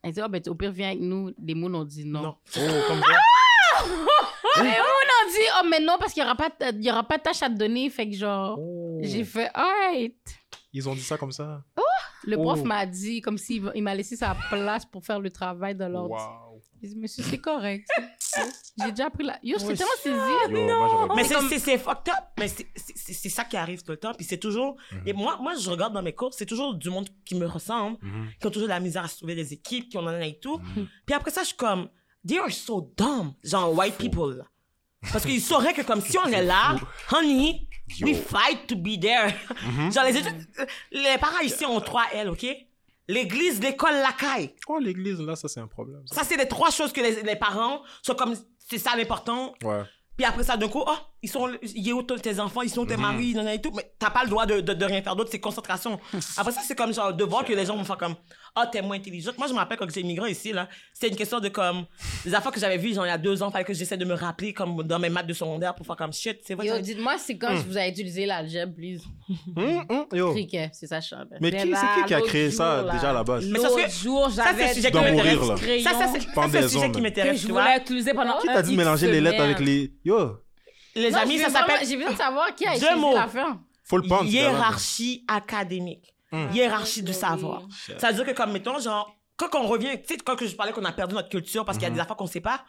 Elle 0.03 0.13
dit, 0.13 0.21
oh, 0.25 0.29
ben, 0.29 0.43
au 0.49 0.55
pire, 0.55 0.73
viens 0.73 0.89
avec 0.89 1.01
nous. 1.01 1.31
Les 1.43 1.55
mots 1.55 1.73
ont 1.73 1.85
dit 1.85 2.05
non. 2.05 2.23
Non. 2.23 2.37
Oh, 2.57 2.61
comme 2.89 3.01
ça. 3.03 3.83
Les 4.63 4.69
mots 4.69 4.69
ont 4.69 5.31
dit, 5.31 5.47
oh, 5.63 5.67
mais 5.71 5.81
non, 5.81 5.97
parce 5.99 6.13
qu'il 6.13 6.23
n'y 6.23 6.27
aura, 6.29 6.37
pas 6.37 6.49
de- 6.49 6.77
il 6.79 6.85
y 6.85 6.91
aura 6.91 7.05
pas 7.05 7.19
de 7.19 7.23
tâche 7.23 7.43
à 7.43 7.49
te 7.49 7.55
donner. 7.55 7.89
Fait 7.91 8.09
que, 8.09 8.17
genre, 8.17 8.59
Oh. 8.59 8.99
j'ai 9.03 9.25
fait, 9.25 9.49
alright. 9.55 10.17
Ils 10.73 10.89
ont 10.89 10.95
dit 10.95 11.03
ça 11.03 11.17
comme 11.17 11.33
ça? 11.33 11.63
Le 12.25 12.37
prof 12.37 12.59
Oh. 12.63 12.67
m'a 12.67 12.85
dit, 12.85 13.21
comme 13.21 13.39
s'il 13.39 13.71
il 13.75 13.83
m'a 13.83 13.95
laissé 13.95 14.17
sa 14.17 14.37
place 14.51 14.85
pour 14.85 15.05
faire 15.05 15.21
le 15.21 15.31
travail 15.31 15.75
de 15.75 15.85
l'ordre. 15.85 16.11
Wow. 16.15 16.50
Dit, 16.83 16.97
monsieur, 16.97 17.23
c'est 17.23 17.39
correct. 17.39 17.87
J'ai 18.79 18.91
déjà 18.91 19.07
appris 19.07 19.25
la. 19.25 19.39
Yo, 19.43 19.59
j'étais 19.59 19.75
tellement 19.77 19.93
saisie. 20.03 20.17
Yo, 20.51 20.67
moi, 20.79 20.89
j'aurais 20.91 21.15
Mais 21.17 21.29
pas- 21.29 21.41
c'est, 21.43 21.49
c'est, 21.49 21.59
c'est 21.59 21.79
fucked 21.79 22.09
up. 22.09 22.25
Mais 22.39 22.49
c'est, 22.49 22.67
c'est, 22.75 22.97
c'est- 22.97 23.13
c'est 23.13 23.29
ça 23.29 23.45
qui 23.45 23.57
arrive 23.57 23.83
tout 23.83 23.91
le 23.91 23.99
temps. 23.99 24.15
Puis 24.15 24.25
c'est 24.25 24.39
toujours. 24.39 24.77
Mhm. 24.93 25.03
Et 25.07 25.13
moi, 25.13 25.37
moi, 25.41 25.55
je 25.57 25.69
regarde 25.69 25.93
dans 25.93 26.03
mes 26.03 26.15
cours, 26.15 26.33
c'est 26.33 26.47
toujours 26.47 26.75
du 26.75 26.89
monde 26.89 27.09
qui 27.27 27.35
me 27.35 27.47
ressemble, 27.47 27.99
Mhm. 28.01 28.29
qui 28.41 28.47
ont 28.47 28.51
toujours 28.51 28.69
de 28.69 28.73
la 28.73 28.81
misère 28.81 29.05
à 29.05 29.09
se 29.09 29.19
trouver 29.19 29.35
des 29.35 29.53
équipes, 29.53 29.89
qui 29.91 29.97
ont 29.99 30.03
en 30.03 30.07
a 30.07 30.25
et 30.25 30.39
tout. 30.39 30.59
Mhm. 30.59 30.87
Puis 31.07 31.15
après 31.15 31.31
ça, 31.31 31.43
je 31.43 31.49
suis 31.49 31.57
comme, 31.57 31.89
they 32.27 32.39
are 32.39 32.51
so 32.51 32.93
dumb. 32.97 33.33
Genre, 33.45 33.77
white 33.77 33.97
people. 33.99 34.37
là. 34.39 34.45
Parce 35.13 35.25
qu'ils 35.25 35.41
sauraient 35.43 35.75
que, 35.75 35.83
comme 35.83 36.01
si 36.01 36.17
on 36.19 36.27
est 36.27 36.43
là, 36.45 36.77
honey, 37.13 37.69
Yo. 37.99 38.07
we 38.07 38.17
fight 38.17 38.67
to 38.69 38.77
be 38.77 38.99
there. 39.01 39.35
Genre, 39.91 40.05
les 40.05 40.17
études, 40.17 40.47
les 40.93 41.19
parents 41.19 41.41
ici 41.41 41.67
ont 41.67 41.81
trois 41.81 42.05
L, 42.15 42.29
OK? 42.31 42.47
L'église, 43.11 43.61
l'école, 43.61 43.95
la 43.95 44.13
caille. 44.13 44.55
Oh, 44.69 44.79
l'église, 44.79 45.21
là, 45.21 45.35
ça, 45.37 45.49
c'est 45.49 45.61
un 45.61 45.67
problème. 45.67 46.03
ça. 46.07 46.17
Ça, 46.17 46.25
c'est 46.25 46.37
les 46.37 46.49
trois 46.49 46.71
choses 46.71 46.93
que 46.93 47.01
les, 47.01 47.23
les 47.23 47.37
parents 47.37 47.83
sont 48.03 48.15
comme, 48.15 48.35
c'est 48.59 48.79
ça 48.79 48.97
l'important. 48.97 49.53
Ouais. 49.65 49.83
Puis 50.17 50.25
après 50.25 50.45
ça, 50.45 50.57
d'un 50.57 50.69
coup, 50.69 50.83
oh, 50.87 50.97
ils 51.23 51.29
sont, 51.31 51.51
il 51.63 51.89
est 51.89 51.93
où 51.93 52.03
tous 52.03 52.17
tes 52.19 52.41
enfants, 52.41 52.63
ils 52.63 52.71
sont 52.71 52.83
où 52.83 52.87
tes 52.87 52.97
maris, 52.97 53.35
nan, 53.35 53.45
nan, 53.45 53.55
et 53.55 53.61
tout. 53.61 53.71
Mais 53.75 53.93
t'as 53.99 54.11
pas 54.11 54.25
le 54.25 54.31
droit 54.31 54.47
de, 54.47 54.61
de, 54.61 54.73
de 54.73 54.85
rien 54.85 55.03
faire 55.03 55.15
d'autre, 55.17 55.29
c'est 55.31 55.39
concentration. 55.41 56.01
Après 56.37 56.53
ça, 56.53 56.61
c'est 56.67 56.75
comme 56.77 56.95
genre 56.95 57.13
de 57.13 57.25
voir 57.25 57.45
que 57.45 57.53
les 57.53 57.67
gens 57.67 57.77
vont 57.77 57.85
faire 57.85 57.99
comme, 57.99 58.15
ah, 58.55 58.67
t'es 58.67 58.81
moins 58.83 58.97
intelligente. 58.97 59.37
Moi, 59.39 59.47
je 59.47 59.53
me 59.53 59.59
rappelle 59.59 59.77
quand 59.79 59.87
j'étais 59.87 60.01
immigrant 60.01 60.27
ici, 60.27 60.53
là, 60.53 60.69
c'était 60.95 61.09
une 61.09 61.17
question 61.17 61.39
de 61.39 61.49
comme, 61.49 61.85
des 62.25 62.35
affaires 62.35 62.51
que 62.53 62.59
j'avais 62.61 62.79
vues, 62.79 62.95
genre, 62.95 63.07
il 63.07 63.11
y 63.11 63.13
a 63.13 63.19
deux 63.19 63.43
ans, 63.43 63.51
fallait 63.51 63.65
que 63.65 63.75
j'essaie 63.75 63.97
de 63.97 64.05
me 64.05 64.15
rappeler, 64.15 64.53
comme, 64.53 64.83
dans 64.83 64.99
mes 64.99 65.11
maths 65.11 65.27
de 65.27 65.35
secondaire 65.35 65.75
pour 65.75 65.87
faire 65.87 65.97
comme 65.97 66.13
shit, 66.13 66.41
c'est 66.43 66.55
vrai. 66.55 66.67
Yo, 66.67 66.79
dites-moi, 66.81 67.17
c'est 67.19 67.37
quand 67.37 67.55
vous 67.55 67.77
avez 67.77 67.91
utilisé 67.91 68.25
l'algèbre, 68.27 68.75
please. 68.75 69.03
Hum, 69.57 69.85
hum, 69.89 70.07
yo. 70.13 70.35
C'est 70.73 70.87
ça, 70.87 71.01
chante. 71.01 71.29
Mais 71.41 71.51
qui, 71.51 71.59
c'est 71.59 72.01
qui 72.01 72.05
qui 72.07 72.15
a 72.15 72.21
créé 72.23 72.51
ça 72.51 72.79
jour, 72.79 72.87
là. 72.87 72.93
déjà 72.95 73.11
à 73.11 73.13
la 73.13 73.25
base? 73.25 73.47
Mais 73.47 73.59
ça, 73.59 73.69
c'est- 73.69 73.83
L'autre 73.83 73.95
jour, 74.03 74.31
ça, 74.31 74.45
c'est 74.47 74.53
le 74.53 74.59
j'avais 74.59 74.75
sujet 74.75 74.91
qui 74.91 74.97
m'intéresse. 74.99 75.39
Ça, 75.85 75.91
ça, 75.93 76.07
c'est, 76.13 76.21
ça, 76.21 76.49
c'est 76.51 76.61
le 76.63 76.69
sujet 76.69 76.91
qui 76.91 77.01
m'intéresse, 77.01 77.41
je 77.43 77.49
voulais 77.49 77.77
utiliser 77.79 78.15
pendant 78.15 78.39
Qui 78.39 78.47
t'a 78.47 78.63
dit 78.63 78.77
mélanger 78.77 79.11
les 79.11 79.21
lettres 79.21 79.43
avec 79.43 79.61
les. 79.61 79.93
Yo, 80.05 80.39
Les 80.95 81.11
Non, 81.11 81.19
amis, 81.19 81.39
je 81.39 81.45
ça 81.45 81.51
s'appelle 81.51 81.87
J'ai 81.87 81.97
besoin 81.97 82.13
de 82.13 82.17
savoir 82.19 82.55
qui 82.55 82.67
a 82.67 82.73
Deux 82.79 82.87
écrit 82.87 82.95
prendre. 84.09 84.29
ce 84.29 84.35
gars-là. 84.35 84.51
hiérarchie 84.51 85.25
académique. 85.29 86.15
Hiérarchie 86.53 87.03
du 87.03 87.13
savoir. 87.13 87.63
Ça 87.99 88.09
veut 88.11 88.15
dire 88.15 88.27
que, 88.27 88.33
comme, 88.37 88.53
mettons, 88.53 88.79
genre, 88.79 89.15
quand 89.37 89.49
on 89.55 89.67
revient, 89.67 90.01
tu 90.07 90.15
sais, 90.15 90.21
quand 90.25 90.37
que 90.37 90.47
je 90.47 90.55
parlais 90.55 90.73
qu'on 90.73 90.85
a 90.85 90.93
perdu 90.93 91.15
notre 91.15 91.29
culture 91.29 91.65
parce 91.65 91.77
qu'il 91.79 91.89
y 91.89 91.91
a 91.91 91.95
des 91.95 92.01
affaires 92.01 92.17
qu'on 92.17 92.27
sait 92.27 92.41
pas, 92.41 92.65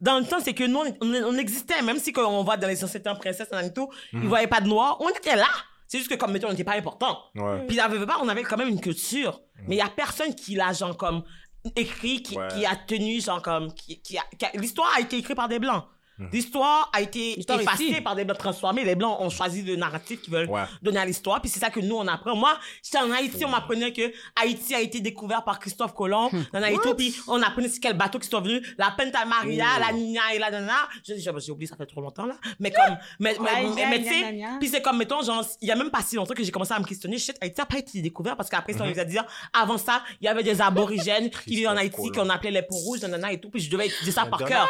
dans 0.00 0.18
le 0.18 0.24
temps, 0.26 0.38
c'est 0.40 0.54
que 0.54 0.64
nous, 0.64 0.78
on, 0.78 0.96
on- 1.06 1.34
on 1.34 1.38
existait, 1.38 1.80
même 1.82 1.98
si 1.98 2.12
quand 2.12 2.28
on 2.30 2.44
va 2.44 2.56
dans 2.56 2.68
les 2.68 2.82
anciens 2.84 3.00
temps 3.00 3.16
princesses 3.16 3.48
et 3.64 3.72
tout, 3.72 3.88
ils 4.12 4.20
voyaient 4.28 4.46
pas 4.46 4.60
de 4.60 4.68
noirs, 4.68 4.96
on 5.00 5.08
était 5.08 5.36
là. 5.36 5.46
C'est 5.86 5.98
juste 5.98 6.10
que, 6.10 6.16
comme, 6.16 6.32
mettons, 6.32 6.48
on 6.48 6.50
n'était 6.50 6.64
pas 6.64 6.76
important. 6.76 7.18
Ouais. 7.34 7.64
Puis, 7.66 7.80
avait 7.80 8.04
pas, 8.04 8.18
on 8.22 8.28
avait 8.28 8.42
quand 8.42 8.58
même 8.58 8.68
une 8.68 8.80
culture. 8.80 9.40
Mais 9.66 9.76
il 9.76 9.78
y 9.78 9.82
a 9.82 9.88
personne 9.88 10.34
qui 10.34 10.54
l'a, 10.54 10.72
genre, 10.74 10.96
comme, 10.96 11.22
écrit, 11.76 12.22
qui, 12.22 12.36
Ouais. 12.36 12.46
qui 12.48 12.66
a 12.66 12.76
tenu, 12.76 13.20
genre, 13.22 13.40
comme, 13.42 13.72
qui, 13.74 14.00
qui 14.02 14.18
a, 14.18 14.22
qui 14.38 14.44
a- 14.44 14.50
l'histoire 14.54 14.92
a 14.96 15.00
été 15.00 15.16
écrite 15.16 15.36
par 15.36 15.48
des 15.48 15.58
blancs. 15.58 15.84
L'histoire 16.32 16.90
a 16.92 17.00
été 17.00 17.38
effacée 17.40 17.84
ici. 17.84 18.00
par 18.00 18.14
des 18.16 18.24
blancs 18.24 18.38
transformés. 18.38 18.84
Les 18.84 18.94
blancs 18.96 19.16
ont 19.20 19.30
choisi 19.30 19.62
le 19.62 19.76
narratif 19.76 20.20
qu'ils 20.20 20.32
veulent 20.32 20.48
Ouais. 20.48 20.62
donner 20.82 20.98
à 20.98 21.04
l'histoire. 21.06 21.40
Puis 21.40 21.50
c'est 21.50 21.60
ça 21.60 21.70
que 21.70 21.80
nous, 21.80 21.94
on 21.96 22.06
apprend. 22.08 22.34
Moi, 22.34 22.58
j'étais 22.82 22.98
en 22.98 23.10
Haïti, 23.12 23.44
on 23.44 23.48
m'apprenait 23.50 23.92
que 23.92 24.12
Haïti 24.40 24.74
a 24.74 24.80
été 24.80 25.00
découvert 25.00 25.44
par 25.44 25.58
Christophe 25.58 25.94
Colomb 25.94 26.30
dans 26.52 26.62
Haïti. 26.62 26.88
Puis 26.96 27.14
on 27.28 27.40
apprenait 27.42 27.68
c'est 27.68 27.80
quel 27.80 27.96
bateau 27.96 28.18
qui 28.18 28.28
sont 28.28 28.40
venus. 28.40 28.66
La 28.78 28.90
Penta 28.90 29.24
Maria, 29.24 29.66
la 29.78 29.92
Nina 29.92 30.20
et 30.34 30.38
la 30.38 30.50
Nana. 30.50 30.88
Je 31.06 31.14
dis, 31.14 31.20
j'ai 31.22 31.52
oublié, 31.52 31.68
ça 31.68 31.76
fait 31.76 31.86
trop 31.86 32.00
longtemps, 32.00 32.26
là. 32.26 32.34
Mais 32.58 32.70
comme, 32.70 32.96
mais, 33.20 33.36
mais, 33.40 33.98
tu 34.02 34.08
sais, 34.08 34.44
puis 34.58 34.68
c'est 34.68 34.82
comme, 34.82 34.98
mettons, 34.98 35.22
genre, 35.22 35.44
il 35.60 35.68
y 35.68 35.70
a 35.70 35.76
même 35.76 35.90
pas 35.90 36.02
si 36.02 36.16
longtemps 36.16 36.34
que 36.34 36.42
j'ai 36.42 36.50
commencé 36.50 36.72
à 36.74 36.78
me 36.80 36.84
questionner. 36.84 37.18
Shit, 37.18 37.36
Haïti 37.40 37.60
a 37.60 37.66
pas 37.66 37.78
été 37.78 38.00
découvert 38.02 38.36
parce 38.36 38.48
qu'après, 38.48 38.72
ça, 38.72 38.84
on 38.84 38.88
nous 38.90 38.98
a 38.98 39.04
dit, 39.04 39.18
avant 39.52 39.78
ça, 39.78 40.02
il 40.20 40.24
y 40.24 40.28
avait 40.28 40.42
des 40.42 40.60
aborigènes 40.60 41.30
qui 41.30 41.50
vivaient 41.56 41.68
en 41.68 41.76
Haïti, 41.76 42.10
qu'on 42.10 42.28
appelait 42.28 42.50
les 42.50 42.62
peaux 42.62 42.76
rouges, 42.76 43.02
nanana 43.02 43.32
et 43.32 43.40
tout. 43.40 43.50
Puis 43.50 43.60
je 43.62 43.70
devais 43.70 43.86
étudier 43.86 44.12
ça 44.12 44.26
par 44.26 44.40
cœur. 44.44 44.68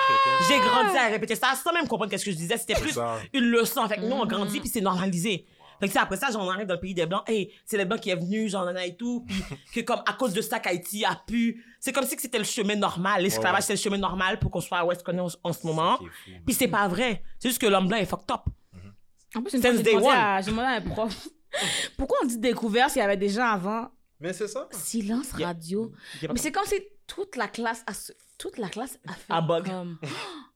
J'ai 0.49 0.59
grandi 0.59 0.97
à 0.97 1.07
répéter 1.09 1.35
ça 1.39 1.55
sans 1.55 1.73
même 1.73 1.89
comprendre 1.89 2.10
qu'est-ce 2.10 2.24
que 2.24 2.31
je 2.31 2.36
disais. 2.36 2.56
C'était 2.59 2.74
plus 2.74 2.93
ça. 2.93 3.19
une 3.32 3.44
leçon. 3.44 3.86
Fait 3.89 3.97
que 3.97 4.02
nous, 4.02 4.16
on 4.16 4.27
grandit 4.27 4.60
puis 4.60 4.69
c'est 4.69 4.81
normalisé. 4.81 5.47
Fait 5.81 5.89
que 5.89 5.97
après 5.98 6.16
ça, 6.16 6.28
on 6.36 6.51
arrive 6.51 6.66
dans 6.66 6.74
le 6.74 6.81
pays 6.81 6.93
des 6.94 7.06
Blancs. 7.06 7.23
Hey, 7.28 7.52
c'est 7.65 7.77
les 7.77 7.85
Blancs 7.85 8.01
qui 8.01 8.10
est 8.10 8.16
venu, 8.16 8.48
genre, 8.48 8.65
nanana 8.65 8.85
et 8.85 8.97
tout. 8.97 9.24
Puis 9.27 9.43
que 9.74 9.81
comme, 9.82 10.02
à 10.06 10.12
cause 10.15 10.32
de 10.32 10.43
ça 10.43 10.59
qu'Haïti 10.59 11.05
a 11.05 11.15
pu... 11.27 11.65
C'est 11.78 11.93
comme 11.93 12.05
si 12.05 12.16
que 12.16 12.23
c'était 12.23 12.39
le 12.39 12.44
chemin 12.44 12.74
normal. 12.74 13.23
L'esclavage, 13.23 13.60
Ouais, 13.60 13.62
c'est 13.62 13.74
le 13.74 13.78
chemin 13.78 13.98
normal 13.98 14.40
pour 14.40 14.51
qu'on 14.51 14.60
soit 14.60 14.85
où 14.85 14.90
est-ce 14.90 15.05
qu'on 15.05 15.16
est 15.16 15.20
en, 15.20 15.28
en 15.44 15.52
ce 15.52 15.65
moment. 15.65 15.97
fou. 15.98 16.09
Puis 16.44 16.55
c'est 16.55 16.66
pas 16.69 16.89
vrai. 16.89 17.23
C'est 17.39 17.48
juste 17.48 17.60
que 17.60 17.66
l'homme 17.66 17.86
blanc 17.86 17.97
est 17.98 18.06
fucked 18.06 18.28
up. 18.31 18.40
En 19.36 19.43
plus, 19.43 19.52
j'ai 19.52 19.60
day 19.60 19.93
demandé, 19.94 20.06
à, 20.10 20.43
demandé 20.43 20.66
à 20.66 20.70
un 20.73 20.81
prof 20.81 21.28
pourquoi 21.97 22.19
on 22.23 22.27
dit 22.27 22.39
découvert 22.39 22.90
s'il 22.90 23.01
y 23.01 23.05
avait 23.05 23.16
des 23.16 23.28
gens 23.28 23.47
avant? 23.47 23.89
Mais 24.20 24.32
c'est 24.32 24.48
ça. 24.48 24.69
silence 24.73 25.32
radio. 25.32 25.93
Mais 26.23 26.36
c'est 26.36 26.51
comme 26.52 26.66
si 26.66 26.74
toute 27.06 27.36
la 27.36 27.47
classe 27.48 27.85
a, 27.86 27.93
toute 28.36 28.59
la 28.59 28.69
classe 28.69 28.98
a 29.06 29.12
fait 29.12 29.32
A 29.32 29.40
bug. 29.40 29.65
comme. 29.66 29.98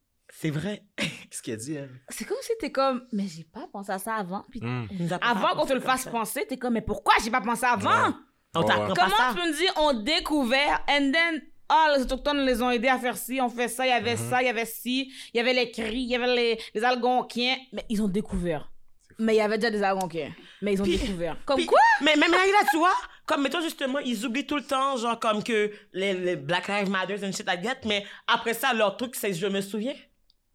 C'est 0.42 0.50
vrai. 0.50 0.82
Qu'est-ce 0.96 1.40
qu'elle 1.40 1.56
dit, 1.56 1.74
elle? 1.74 1.90
C'est 2.08 2.24
comme 2.24 2.36
si 2.40 2.50
t'es 2.58 2.72
comme, 2.72 3.06
mais 3.12 3.24
j'ai 3.28 3.44
pas 3.44 3.68
pensé 3.72 3.92
à 3.92 3.98
ça 3.98 4.16
avant. 4.16 4.44
Puis 4.50 4.60
Hmm. 4.60 4.86
Avant 5.20 5.54
qu'on 5.54 5.66
te 5.66 5.72
le 5.72 5.80
fasse 5.80 6.02
ça. 6.02 6.10
penser, 6.10 6.44
t'es 6.48 6.56
comme, 6.56 6.74
mais 6.74 6.82
pourquoi 6.82 7.14
j'ai 7.22 7.30
pas 7.30 7.40
pensé 7.40 7.64
avant? 7.64 8.08
Ouais. 8.08 8.14
On 8.54 8.62
Comment 8.62 8.88
tu 8.94 8.94
peux 9.40 9.48
me 9.48 9.56
dire, 9.56 9.72
on 9.76 9.92
découvert, 10.02 10.84
and 10.88 11.12
then, 11.12 11.42
ah, 11.68 11.94
les 11.96 12.02
Autochtones 12.02 12.44
les 12.44 12.60
ont 12.60 12.70
aidés 12.70 12.88
à 12.88 12.98
faire 12.98 13.16
ci, 13.16 13.40
on 13.40 13.48
fait 13.48 13.68
ça, 13.68 13.86
il 13.86 13.90
y 13.90 13.92
avait 13.92 14.16
ça, 14.16 14.42
il 14.42 14.46
y 14.46 14.48
avait 14.48 14.66
ci, 14.66 15.10
il 15.32 15.36
y 15.38 15.40
avait 15.40 15.54
les 15.54 15.70
cris, 15.70 16.00
il 16.02 16.10
y 16.10 16.14
avait 16.16 16.34
les, 16.34 16.58
les 16.74 16.84
Algonquiens, 16.84 17.56
mais 17.72 17.84
ils 17.88 18.02
ont 18.02 18.08
découvert. 18.08 18.70
Mais 19.18 19.34
il 19.34 19.38
y 19.38 19.40
avait 19.40 19.56
déjà 19.58 19.70
des 19.70 19.82
Algonquiens, 19.82 20.32
mais 20.60 20.74
ils 20.74 20.80
ont 20.82 20.84
Puis- 20.84 20.98
découvert. 20.98 21.36
Comme 21.46 21.56
Puis- 21.58 21.66
quoi? 21.66 21.78
Mais 22.02 22.14
même 22.16 22.30
là, 22.32 22.38
là, 22.38 22.66
tu 22.70 22.76
vois, 22.78 22.92
comme 23.26 23.42
mettons 23.42 23.60
justement, 23.62 24.00
ils 24.00 24.26
oublient 24.26 24.44
tout 24.46 24.56
le 24.56 24.64
temps, 24.64 24.96
genre 24.98 25.18
comme 25.18 25.42
que 25.42 25.70
les, 25.92 26.12
les 26.12 26.36
Black 26.36 26.66
Lives 26.68 26.90
Matter 26.90 27.14
and 27.24 27.32
shit 27.32 27.46
like 27.46 27.62
that, 27.62 27.76
mais 27.86 28.04
après 28.26 28.52
ça, 28.54 28.74
leur 28.74 28.96
truc, 28.98 29.14
c'est 29.14 29.32
je 29.32 29.46
me 29.46 29.60
souviens. 29.62 29.94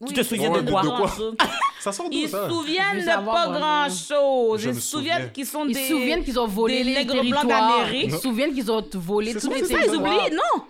Tu 0.05 0.13
te 0.13 0.21
souviens 0.21 0.51
Ouais, 0.51 0.61
de 0.61 0.65
de 0.65 0.71
quoi? 0.71 0.81
quoi? 0.83 1.11
Ça 1.79 1.91
sort 1.91 2.09
d'où, 2.09 2.17
Ils 2.17 2.29
se 2.29 2.47
souviennent 2.49 2.99
de 2.99 3.25
pas 3.25 3.47
grand-chose. 3.47 4.63
Ils 4.63 4.75
se 4.75 4.81
souviennent 4.81 5.31
qu'ils 5.31 5.45
sont 5.47 5.65
Ils 5.65 5.73
des... 5.73 5.81
se 5.83 5.87
souviennent 5.89 6.23
qu'ils 6.23 6.39
ont 6.39 6.47
volé 6.47 6.77
des 6.79 6.83
les 6.83 6.93
nègres 6.95 7.13
blancs 7.13 7.23
territoires. 7.47 7.79
d'Amérique. 7.79 8.03
Ils 8.05 8.11
se 8.11 8.17
souviennent 8.19 8.53
qu'ils 8.53 8.71
ont 8.71 8.83
volé 8.93 9.33
tous 9.33 9.49
les 9.49 9.63
Ça, 9.63 9.73
ils 9.81 9.87
territoires. 9.87 9.99
oublient, 10.25 10.35
non. 10.35 10.63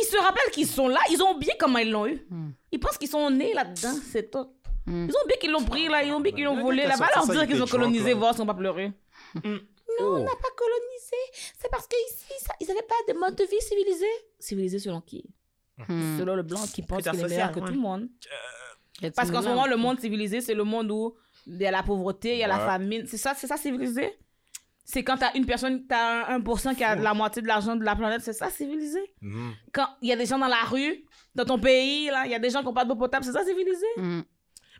Ils 0.00 0.04
se 0.06 0.16
rappellent 0.16 0.50
qu'ils 0.52 0.66
sont 0.66 0.88
là. 0.88 1.00
Ils 1.10 1.22
ont 1.22 1.32
oublié 1.34 1.52
comment 1.58 1.78
ils 1.78 1.90
l'ont 1.90 2.06
eu. 2.06 2.22
Hmm. 2.30 2.50
Ils 2.70 2.80
pensent 2.80 2.98
qu'ils 2.98 3.08
sont 3.10 3.30
nés 3.30 3.52
là-dedans, 3.54 3.94
c'est 4.10 4.30
tout. 4.30 4.46
Hmm. 4.86 5.06
Ils 5.08 5.14
ont 5.16 5.22
oublié 5.24 5.38
qu'ils 5.40 5.50
l'ont 5.52 5.64
pris, 5.64 5.88
là. 5.88 6.02
Ils 6.02 6.12
ont 6.12 6.16
oublié 6.18 6.34
qu'ils 6.34 6.44
l'ont 6.44 6.60
volé. 6.60 6.84
Là, 6.86 6.96
va 6.96 7.08
leur 7.14 7.26
dire 7.26 7.42
il 7.44 7.48
qu'ils 7.48 7.62
ont 7.62 7.66
colonisé, 7.66 8.14
voir 8.14 8.32
s'ils 8.34 8.40
vont 8.40 8.46
pas 8.46 8.54
pleurer. 8.54 8.92
Oh. 9.36 9.40
On 10.00 10.18
n'a 10.20 10.30
pas 10.30 10.48
colonisé. 10.56 11.52
C'est 11.60 11.70
parce 11.70 11.86
qu'ici, 11.86 12.24
ils 12.60 12.66
n'avaient 12.66 12.80
pas 12.82 13.12
de 13.12 13.18
mode 13.18 13.34
de 13.36 13.44
vie 13.44 13.60
civilisé. 13.60 14.06
Civilisé 14.38 14.78
selon 14.78 15.00
qui? 15.02 15.24
Hmm. 15.88 16.18
Selon 16.18 16.34
le 16.36 16.42
blanc 16.42 16.60
qui 16.72 16.82
pense 16.82 17.02
qu'il 17.02 17.18
est 17.18 17.28
meilleur 17.28 17.50
que 17.52 17.60
ouais. 17.60 17.66
tout 17.66 17.72
le 17.72 17.78
monde. 17.80 18.08
It's 19.02 19.16
Parce 19.16 19.30
qu'en 19.30 19.42
ce 19.42 19.48
moment, 19.48 19.66
le 19.66 19.76
monde 19.76 19.98
civilisé, 20.00 20.40
c'est 20.40 20.54
le 20.54 20.64
monde 20.64 20.90
où 20.90 21.14
il 21.46 21.56
y 21.60 21.66
a 21.66 21.70
la 21.70 21.82
pauvreté, 21.82 22.34
il 22.34 22.38
y 22.38 22.44
a 22.44 22.48
la 22.48 22.58
famine. 22.58 23.04
C'est 23.06 23.16
ça, 23.16 23.34
c'est 23.34 23.46
ça 23.46 23.56
civilisé? 23.56 24.16
C'est 24.84 25.02
quand 25.02 25.16
t'as 25.16 25.32
une 25.34 25.46
personne, 25.46 25.86
t'as 25.86 26.26
un 26.34 26.40
1% 26.40 26.74
qui 26.76 26.84
a 26.84 26.94
la 26.96 27.14
moitié 27.14 27.40
de 27.40 27.46
l'argent 27.46 27.74
de 27.76 27.84
la 27.84 27.96
planète, 27.96 28.20
c'est 28.22 28.32
ça 28.32 28.50
civilisé? 28.50 29.00
Mhm. 29.20 29.52
Quand 29.72 29.86
il 30.02 30.08
y 30.08 30.12
a 30.12 30.16
des 30.16 30.26
gens 30.26 30.38
dans 30.38 30.48
la 30.48 30.62
rue, 30.64 31.04
dans 31.34 31.44
ton 31.44 31.58
pays, 31.58 32.06
là, 32.08 32.26
il 32.26 32.32
y 32.32 32.34
a 32.34 32.38
des 32.38 32.50
gens 32.50 32.60
qui 32.60 32.66
n'ont 32.66 32.74
pas 32.74 32.84
d'eau 32.84 32.96
potable, 32.96 33.24
c'est 33.24 33.32
ça 33.32 33.44
civilisé? 33.44 33.86
Hmm. 33.96 34.20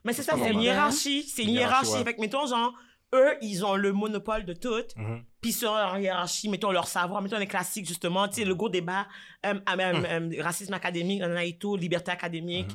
Mais 0.05 0.13
c'est 0.13 0.23
ça, 0.23 0.33
c'est 0.33 0.39
une 0.41 0.45
normal. 0.47 0.65
hiérarchie. 0.65 1.23
C'est 1.23 1.43
une 1.43 1.51
Une 1.51 1.55
hiérarchie, 1.55 1.87
hiérarchie. 1.87 1.99
ouais. 2.01 2.05
Fait 2.05 2.15
que, 2.17 2.21
mettons, 2.21 2.47
genre, 2.47 2.75
eux, 3.15 3.35
ils 3.43 3.65
ont 3.65 3.77
le 3.77 3.93
monopole 3.93 4.45
de 4.45 4.53
tout. 4.55 4.83
Mhm. 4.97 5.25
Puis 5.41 5.53
sur 5.53 5.73
leur 5.75 5.99
hiérarchie, 5.99 6.49
mettons 6.49 6.71
leur 6.73 6.87
savoir, 6.87 7.21
mettons 7.23 7.39
les 7.39 7.47
classiques, 7.47 7.87
justement, 7.87 8.29
tu 8.29 8.37
sais, 8.37 8.45
le 8.45 8.55
gros 8.55 8.69
débat, 8.69 9.07
euh, 9.45 9.55
euh, 9.55 9.77
euh, 9.79 10.31
euh, 10.39 10.43
racisme 10.43 10.73
académique, 10.75 11.23
et 11.43 11.57
tout, 11.59 11.77
liberté 11.77 12.11
académique. 12.11 12.71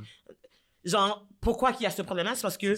Genre, 0.84 1.26
pourquoi 1.42 1.74
qu'il 1.74 1.84
y 1.84 1.88
a 1.88 1.92
ce 1.92 2.02
problème-là? 2.02 2.36
C'est 2.36 2.42
parce 2.42 2.58
que 2.58 2.76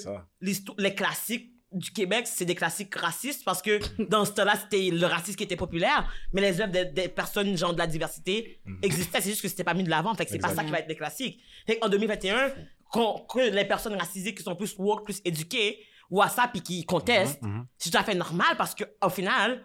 les 0.77 0.95
classiques 0.95 1.51
du 1.71 1.91
Québec, 1.91 2.25
c'est 2.25 2.45
des 2.45 2.55
classiques 2.55 2.95
racistes 2.95 3.45
parce 3.45 3.61
que 3.61 3.79
dans 4.09 4.25
ce 4.25 4.31
temps-là, 4.31 4.55
c'était 4.55 4.89
le 4.89 5.05
racisme 5.05 5.37
qui 5.37 5.43
était 5.43 5.55
populaire, 5.55 6.11
mais 6.33 6.41
les 6.41 6.59
œuvres 6.61 6.71
des, 6.71 6.85
des 6.85 7.07
personnes, 7.09 7.55
genre 7.57 7.73
de 7.73 7.77
la 7.79 7.85
diversité, 7.87 8.59
existaient. 8.81 9.21
C'est 9.21 9.29
juste 9.29 9.41
que 9.43 9.47
c'était 9.47 9.63
pas 9.63 9.75
mis 9.75 9.83
de 9.83 9.89
l'avant. 9.89 10.15
Fait 10.15 10.25
que 10.25 10.31
c'est 10.31 10.39
pas 10.39 10.49
ça 10.55 10.63
qui 10.63 10.71
va 10.71 10.79
être 10.79 10.87
des 10.87 10.95
classiques. 10.95 11.39
Fait 11.67 11.77
qu'en 11.77 11.89
2021, 11.89 12.51
qu'on- 12.91 13.19
que 13.19 13.39
les 13.53 13.65
personnes 13.65 13.93
racisées 13.95 14.33
qui 14.33 14.41
sont 14.41 14.55
plus 14.55 14.75
woke, 14.79 15.05
plus 15.05 15.21
éduquées, 15.23 15.79
voient 16.09 16.29
ça 16.29 16.47
puis 16.47 16.61
qui 16.61 16.85
contestent, 16.85 17.41
Mhm. 17.41 17.65
c'est 17.77 17.91
tout 17.91 17.97
à 17.97 18.03
fait 18.03 18.15
normal 18.15 18.55
parce 18.57 18.73
que 18.75 18.83
au 19.03 19.09
final, 19.09 19.63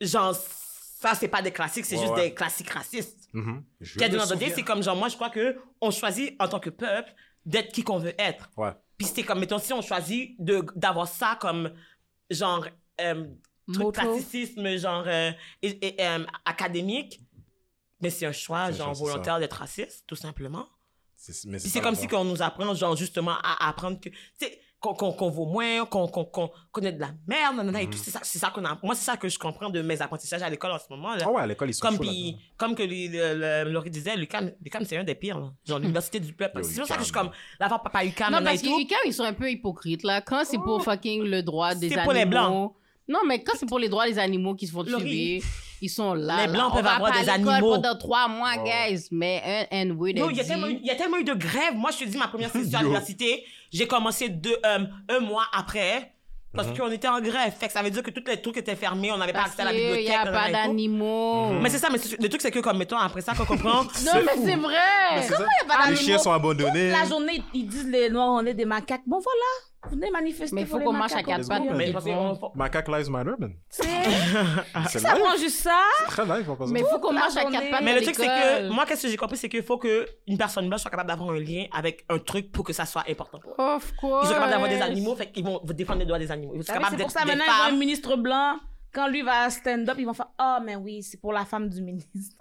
genre, 0.00 0.34
ça, 0.34 1.14
c'est 1.14 1.28
pas 1.28 1.42
des 1.42 1.52
classiques, 1.52 1.84
c'est 1.84 1.96
Ouais, 1.96 2.02
juste 2.02 2.14
ouais. 2.14 2.28
des 2.30 2.34
classiques 2.34 2.70
racistes. 2.70 3.28
Mhm. 3.32 3.64
Je 3.80 3.96
Puis 3.96 4.04
à 4.04 4.08
donné, 4.08 4.26
souviens. 4.46 4.54
c'est 4.56 4.62
comme 4.62 4.82
genre, 4.82 4.96
moi, 4.96 5.08
je 5.08 5.14
crois 5.14 5.30
que 5.30 5.56
on 5.80 5.90
choisit 5.90 6.34
en 6.40 6.48
tant 6.48 6.60
que 6.60 6.70
peuple 6.70 7.14
d'être 7.44 7.72
qui 7.72 7.82
qu'on 7.82 7.98
veut 7.98 8.14
être. 8.18 8.50
Ouais. 8.56 8.72
Puis 8.98 9.06
c'était 9.08 9.22
comme, 9.24 9.40
mettons, 9.40 9.58
si 9.58 9.72
on 9.72 9.82
choisit 9.82 10.34
de, 10.42 10.64
d'avoir 10.74 11.06
ça 11.06 11.36
comme, 11.40 11.72
genre, 12.30 12.66
euh, 13.00 13.26
truc 13.72 13.94
classicisme, 13.94 14.76
genre, 14.76 15.04
euh, 15.06 15.32
et, 15.62 15.86
et, 15.86 16.02
euh, 16.06 16.24
académique, 16.44 17.20
mais 18.00 18.10
c'est 18.10 18.26
un 18.26 18.32
choix, 18.32 18.66
C'est 18.72 18.78
genre, 18.78 18.96
c'est 18.96 19.02
volontaire 19.02 19.38
d'être 19.38 19.54
raciste, 19.58 20.04
tout 20.06 20.16
simplement. 20.16 20.66
C'est- 21.16 21.58
c'est 21.58 21.80
comme 21.80 21.94
si 21.94 22.06
qu'on 22.08 22.24
nous 22.24 22.40
apprend, 22.42 22.74
genre, 22.74 22.94
justement, 22.96 23.36
à, 23.42 23.68
apprendre 23.68 23.98
que, 24.00 24.08
qu'on, 24.94 25.12
qu'on 25.12 25.30
vaut 25.30 25.46
moins, 25.46 25.84
qu'on, 25.86 26.06
qu'on, 26.08 26.24
qu'on 26.24 26.50
connaît 26.72 26.92
de 26.92 27.00
la 27.00 27.10
merde, 27.26 27.56
nanana, 27.56 27.82
et 27.82 27.86
tout. 27.88 27.98
C'est 27.98 28.10
ça, 28.10 28.20
c'est 28.22 28.38
ça 28.38 28.50
qu'on 28.50 28.64
a, 28.64 28.78
moi, 28.82 28.94
c'est 28.94 29.04
ça 29.04 29.16
que 29.16 29.28
je 29.28 29.38
comprends 29.38 29.70
de 29.70 29.82
mes 29.82 30.00
apprentissages 30.02 30.42
à 30.42 30.50
l'école 30.50 30.72
en 30.72 30.78
ce 30.78 30.84
moment, 30.90 31.14
là. 31.14 31.24
Ah 31.26 31.30
ouais, 31.30 31.42
à 31.42 31.46
l'école, 31.46 31.70
ils 31.70 31.74
sont 31.74 31.86
Comme, 31.86 31.96
chauds 31.96 32.02
puis, 32.02 32.22
là-dedans. 32.32 32.38
comme 32.56 32.74
que 32.74 33.70
Laurie 33.70 33.90
disait, 33.90 34.16
l'UQAM, 34.16 34.52
l'UQAM, 34.62 34.84
c'est 34.84 34.96
un 34.96 35.04
des 35.04 35.14
pires, 35.14 35.38
là. 35.38 35.52
Genre, 35.64 35.78
l'université 35.80 36.20
du 36.20 36.32
peuple. 36.32 36.62
C'est 36.64 36.78
pour 36.78 36.86
ça 36.88 36.94
que 36.94 37.00
je 37.00 37.04
suis 37.06 37.12
comme, 37.12 37.30
la 37.60 37.68
papa 37.68 38.04
UQAM, 38.04 38.26
Non, 38.32 38.38
nanana, 38.38 38.50
parce 38.50 38.62
et 38.62 38.66
tout. 38.66 38.76
que 38.76 38.82
UQAM, 38.82 38.98
ils 39.06 39.14
sont 39.14 39.24
un 39.24 39.32
peu 39.32 39.50
hypocrites, 39.50 40.02
là. 40.02 40.20
Quand 40.20 40.44
c'est 40.44 40.58
pour 40.58 40.82
fucking 40.82 41.22
le 41.24 41.42
droit 41.42 41.74
des 41.74 41.88
C'est 41.88 41.94
animaux... 41.94 42.04
pour 42.04 42.12
les 42.12 42.24
Blancs. 42.26 42.72
Non, 43.08 43.20
mais 43.26 43.42
quand 43.42 43.52
c'est 43.56 43.66
pour 43.66 43.78
les 43.78 43.88
droits 43.88 44.06
des 44.06 44.18
animaux 44.18 44.54
qui 44.56 44.66
se 44.66 44.72
font 44.72 44.82
tuer, 44.84 45.40
ils 45.82 45.88
sont 45.88 46.14
là. 46.14 46.36
Les 46.38 46.46
là. 46.46 46.52
Blancs 46.52 46.68
On 46.72 46.74
peuvent 46.76 46.84
va 46.84 46.94
avoir 46.96 47.12
pas 47.12 47.20
des 47.20 47.28
animaux. 47.28 47.74
pendant 47.74 47.96
trois 47.96 48.28
mois, 48.28 48.52
Ouais. 48.62 48.88
guys. 48.90 49.08
Mais 49.10 49.66
un 49.70 49.76
N-word 49.82 50.12
Non, 50.16 50.30
il 50.30 50.36
y, 50.36 50.40
a 50.40 50.44
tellement 50.44 50.66
eu, 50.68 50.78
il 50.80 50.86
y 50.86 50.90
a 50.90 50.94
tellement 50.94 51.18
eu 51.18 51.24
de 51.24 51.34
grèves. 51.34 51.74
Moi, 51.74 51.90
je 51.90 52.04
te 52.04 52.08
dis, 52.08 52.16
ma 52.16 52.28
première 52.28 52.50
session 52.50 52.78
à 52.78 52.82
l'université, 52.82 53.44
j'ai 53.72 53.86
commencé 53.86 54.28
deux, 54.28 54.56
euh, 54.64 54.78
un 55.08 55.20
mois 55.20 55.44
après. 55.52 56.12
Parce 56.54 56.68
Mhm. 56.68 56.76
qu'on 56.78 56.90
était 56.90 57.08
en 57.08 57.20
grève. 57.20 57.52
Fait 57.58 57.66
que 57.66 57.72
ça 57.74 57.82
veut 57.82 57.90
dire 57.90 58.02
que 58.02 58.10
tous 58.10 58.22
les 58.26 58.40
trucs 58.40 58.56
étaient 58.56 58.76
fermés. 58.76 59.12
On 59.12 59.18
n'avait 59.18 59.34
pas 59.34 59.42
accès 59.42 59.60
à 59.60 59.66
la 59.66 59.72
bibliothèque. 59.72 60.06
n'y 60.08 60.14
a 60.14 60.24
pas 60.24 60.50
d'animaux. 60.50 61.50
Mais 61.60 61.68
c'est 61.68 61.76
ça, 61.76 61.88
mais 61.92 61.98
le 62.18 62.28
truc, 62.30 62.40
c'est 62.40 62.50
que, 62.50 62.60
comme, 62.60 62.78
mettons, 62.78 62.96
après 62.96 63.20
ça, 63.20 63.34
qu'on 63.34 63.44
comprend. 63.44 63.82
Non, 64.04 64.12
mais 64.24 64.32
c'est 64.42 64.56
vrai. 64.56 65.22
Ça. 65.22 65.26
Il 65.28 65.30
y 65.30 65.34
a 65.34 65.38
pas 65.68 65.74
Les 65.74 65.94
d'animaux? 65.94 65.96
chiens 66.00 66.18
sont 66.18 66.32
abandonnés. 66.32 66.90
La 66.90 67.04
journée, 67.04 67.42
ils 67.52 67.66
disent 67.66 67.88
les 67.88 68.08
noirs, 68.08 68.30
on 68.30 68.46
est 68.46 68.54
des 68.54 68.64
macaques. 68.64 69.02
Bon, 69.06 69.18
voilà. 69.20 69.38
Venez 69.90 70.10
manifester. 70.10 70.54
Mais 70.54 70.62
il 70.62 70.66
faut 70.66 70.78
qu'on 70.78 70.92
marche 70.92 71.12
à 71.12 71.22
quatre 71.22 71.48
pattes. 71.48 71.62
Mais 71.74 71.92
Macaque 72.54 72.88
Lives 72.88 73.10
Matter, 73.10 73.32
man. 73.38 73.54
C'est- 73.68 73.84
Ça 74.98 75.14
prend 75.14 75.36
juste 75.36 75.60
ça. 75.60 75.78
C'est 75.98 76.04
très 76.06 76.24
live, 76.26 76.50
en 76.50 76.56
passant. 76.56 76.72
Mais 76.72 76.80
il 76.80 76.86
faut 76.86 76.98
qu'on 76.98 77.12
marche 77.12 77.36
à 77.36 77.44
quatre 77.44 77.70
pattes 77.70 77.82
Mais 77.82 77.94
le 77.94 78.02
truc, 78.02 78.14
c'est 78.14 78.26
que, 78.26 78.68
moi, 78.70 78.84
qu'est-ce 78.86 79.02
que 79.02 79.08
j'ai 79.08 79.16
compris, 79.16 79.36
c'est 79.36 79.48
qu'il 79.48 79.62
faut 79.62 79.78
qu'une 79.78 80.38
personne 80.38 80.68
blanche 80.68 80.80
soit 80.82 80.90
capable 80.90 81.08
d'avoir 81.08 81.30
un 81.30 81.38
lien 81.38 81.64
avec 81.72 82.04
un 82.08 82.18
truc 82.18 82.50
pour 82.52 82.64
que 82.64 82.72
ça 82.72 82.86
soit 82.86 83.04
important 83.08 83.38
pour 83.38 83.52
eux. 83.52 83.54
Of 83.76 83.94
course. 83.96 84.24
Ils 84.24 84.28
sont 84.28 84.34
capables 84.34 84.50
d'avoir 84.52 84.68
des 84.70 84.80
animaux, 84.82 85.16
fait 85.16 85.30
qu'ils 85.30 85.44
vont 85.44 85.60
défendre 85.64 86.00
les 86.00 86.06
droits 86.06 86.18
des 86.18 86.30
animaux. 86.30 86.52
Ils 86.54 86.64
sont 86.64 86.72
capables 86.72 86.96
c'est 86.96 87.02
pour 87.04 87.12
d'être 87.12 87.18
ça, 87.20 87.24
maintenant, 87.24 87.44
ils 87.46 87.72
ont 87.72 87.74
un 87.74 87.78
ministre 87.78 88.16
blanc. 88.16 88.56
Quand 88.92 89.08
lui 89.08 89.22
va 89.22 89.50
stand-up, 89.50 89.96
ils 89.98 90.06
vont 90.06 90.14
faire 90.14 90.28
Ah, 90.38 90.60
mais 90.64 90.76
oui, 90.76 91.02
c'est 91.02 91.20
pour 91.20 91.32
la 91.32 91.44
femme 91.44 91.68
du 91.68 91.82
ministre. 91.82 92.36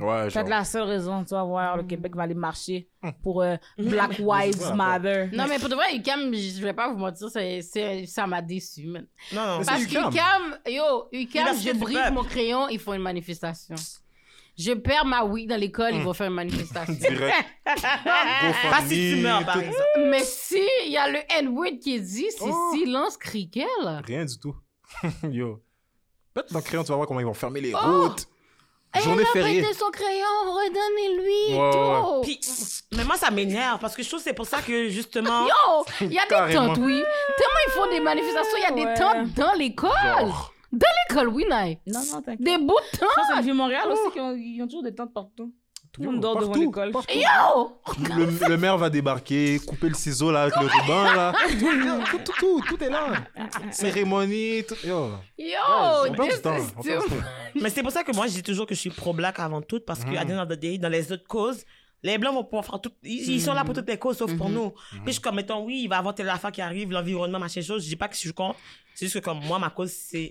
Ouais, 0.00 0.28
C'est 0.30 0.48
la 0.48 0.64
seule 0.64 0.82
raison, 0.82 1.22
tu 1.24 1.30
vas 1.34 1.44
voir, 1.44 1.76
le 1.76 1.84
Québec 1.84 2.14
va 2.16 2.24
aller 2.24 2.34
marcher 2.34 2.88
pour 3.22 3.42
euh, 3.42 3.56
Mhm. 3.78 3.88
Black 3.88 4.18
Lives 4.18 4.72
Matter. 4.74 5.28
Non, 5.32 5.46
mais 5.48 5.58
pour 5.58 5.68
de 5.68 5.74
vrai, 5.74 5.94
UCAM, 5.96 6.34
je 6.34 6.60
vais 6.62 6.72
pas 6.72 6.88
vous 6.92 6.98
mentir, 6.98 7.28
c'est- 7.30 7.62
c'est- 7.62 8.06
ça 8.06 8.26
m'a 8.26 8.42
déçu, 8.42 8.86
man. 8.86 9.06
Non, 9.32 9.58
non. 9.58 9.64
Parce 9.64 9.86
qu'UCAM, 9.86 10.58
yo, 10.66 11.08
UCAM, 11.12 11.56
je 11.56 11.72
brise 11.78 12.10
mon 12.12 12.24
crayon, 12.24 12.68
ils 12.68 12.78
font 12.80 12.94
une 12.94 13.02
manifestation. 13.02 13.74
Je 14.58 14.72
perds 14.72 15.04
ma 15.04 15.22
weed 15.22 15.50
dans 15.50 15.60
l'école, 15.60 15.94
ils 15.94 16.02
vont 16.02 16.14
faire 16.14 16.28
une 16.28 16.34
manifestation. 16.34 16.94
Direct. 16.98 17.46
Pas 17.64 18.80
si 18.86 19.14
tu 19.14 19.20
meurs, 19.22 19.44
par 19.44 19.58
exemple. 19.58 19.76
Mais 20.08 20.22
si 20.24 20.60
il 20.86 20.92
y 20.92 20.96
a 20.96 21.08
le 21.08 21.18
N-word 21.40 21.78
qui 21.80 21.96
est 21.96 22.00
dit, 22.00 22.26
c'est 22.30 22.44
Oh. 22.50 22.72
silence 22.74 23.16
criquel. 23.18 23.66
Rien 24.06 24.24
du 24.24 24.38
tout. 24.38 24.56
Yo. 25.30 25.62
Pète 26.32 26.46
ton 26.48 26.60
crayon, 26.60 26.82
tu 26.84 26.88
vas 26.88 26.96
voir 26.96 27.06
comment 27.06 27.20
ils 27.20 27.26
vont 27.26 27.34
fermer 27.34 27.60
les 27.60 27.74
Oh. 27.74 27.78
routes. 28.08 28.26
Journée 29.00 29.22
Elle 29.22 29.28
a 29.28 29.32
fériée. 29.44 29.62
prêté 29.62 29.78
son 29.78 29.90
crayon, 29.90 30.26
redonnez-lui 30.46 31.52
et 31.54 31.58
Ouais, 31.58 31.70
tout. 31.72 32.20
Puis, 32.22 32.40
mais 32.96 33.04
moi, 33.04 33.16
ça 33.16 33.30
m'énerve 33.30 33.78
parce 33.80 33.94
que 33.96 34.02
je 34.02 34.08
trouve 34.08 34.20
que 34.20 34.24
c'est 34.24 34.34
pour 34.34 34.46
ça 34.46 34.62
que 34.62 34.88
justement. 34.88 35.46
Yo, 35.46 35.84
il 36.02 36.12
y 36.12 36.18
a 36.18 36.22
des 36.22 36.28
Carrément. 36.28 36.66
tentes, 36.68 36.78
oui. 36.78 37.02
Tellement 37.36 37.60
ils 37.66 37.70
font 37.72 37.90
des 37.90 38.00
manifestations, 38.00 38.56
il 38.58 38.62
y 38.62 38.64
a 38.66 38.72
Ouais. 38.74 38.94
des 38.94 39.00
tentes 39.00 39.34
dans 39.34 39.52
l'école. 39.54 39.90
Genre, 40.02 40.52
Dans 40.72 40.86
l'école, 41.08 41.28
oui, 41.28 41.44
Naï. 41.48 41.78
Non, 41.86 42.00
non, 42.12 42.20
t'inquiète. 42.22 42.40
Des 42.42 42.58
bouts 42.58 42.74
de 42.74 42.98
Je 42.98 42.98
pense 42.98 43.08
que 43.08 43.14
c'est 43.14 43.28
tentes. 43.28 43.36
le 43.38 43.42
Vieux-Montréal 43.44 43.88
aussi 43.90 44.10
qui 44.12 44.20
ont, 44.20 44.34
ils 44.36 44.60
ont 44.62 44.66
toujours 44.66 44.82
des 44.82 44.94
tentes 44.94 45.14
partout. 45.14 45.52
Tout 45.96 46.02
le 46.02 46.10
monde 46.10 46.20
dort 46.20 46.36
devant 46.36 46.46
partout, 46.52 46.60
l'école. 46.66 46.90
partout. 46.92 47.14
Yo! 47.14 47.78
Le, 48.16 48.48
le 48.48 48.56
maire 48.58 48.76
va 48.78 48.90
débarquer, 48.90 49.58
couper 49.66 49.88
le 49.88 49.94
ciseau 49.94 50.30
là 50.30 50.42
avec 50.42 50.54
le 50.56 50.66
ruban 50.66 51.02
là. 51.14 51.32
Tout, 52.10 52.18
tout, 52.18 52.32
tout, 52.38 52.62
tout 52.68 52.84
est 52.84 52.90
là. 52.90 53.14
Cérémonie, 53.70 54.62
tout. 54.68 54.74
Yo. 54.86 55.10
Yo! 55.38 56.14
this 56.18 56.36
is 56.36 56.42
too-. 56.42 57.60
Mais 57.60 57.70
c'est 57.70 57.82
pour 57.82 57.92
ça 57.92 58.02
que 58.04 58.14
moi, 58.14 58.26
je 58.26 58.32
dis 58.34 58.42
toujours 58.42 58.66
que 58.66 58.74
je 58.74 58.80
suis 58.80 58.90
pro-black 58.90 59.38
avant 59.38 59.62
tout, 59.62 59.80
parce 59.80 60.04
que, 60.04 60.10
Mhm. 60.10 60.16
à 60.18 60.24
the 60.24 60.30
end 60.32 60.42
of 60.42 60.48
the 60.48 60.60
day, 60.60 60.78
dans 60.78 60.88
les 60.88 61.10
autres 61.12 61.26
causes, 61.26 61.64
les 62.02 62.18
blancs 62.18 62.34
vont 62.34 62.44
pouvoir 62.44 62.64
faire 62.64 62.80
tout. 62.80 62.92
Ils, 63.02 63.30
ils 63.30 63.40
sont 63.42 63.54
là 63.54 63.64
pour 63.64 63.74
toutes 63.74 63.88
les 63.88 63.98
causes, 63.98 64.18
sauf 64.18 64.34
pour 64.36 64.48
nous. 64.50 64.70
Puis, 64.90 65.00
je 65.06 65.12
suis 65.12 65.20
comme, 65.20 65.36
mettons, 65.36 65.64
oui, 65.64 65.80
il 65.84 65.88
va 65.88 65.96
y 65.96 65.98
avoir 65.98 66.14
telle 66.14 66.28
affaire 66.28 66.52
qui 66.52 66.60
arrive, 66.60 66.90
l'environnement, 66.92 67.38
machin 67.38 67.62
chose. 67.62 67.82
Je 67.84 67.88
dis 67.88 67.96
pas 67.96 68.08
que 68.08 68.14
je 68.14 68.20
suis 68.20 68.32
contre. 68.32 68.58
C'est 68.98 69.04
juste 69.04 69.20
que, 69.20 69.24
comme 69.24 69.40
moi, 69.44 69.58
ma 69.58 69.68
cause, 69.68 69.92
c'est 69.92 70.30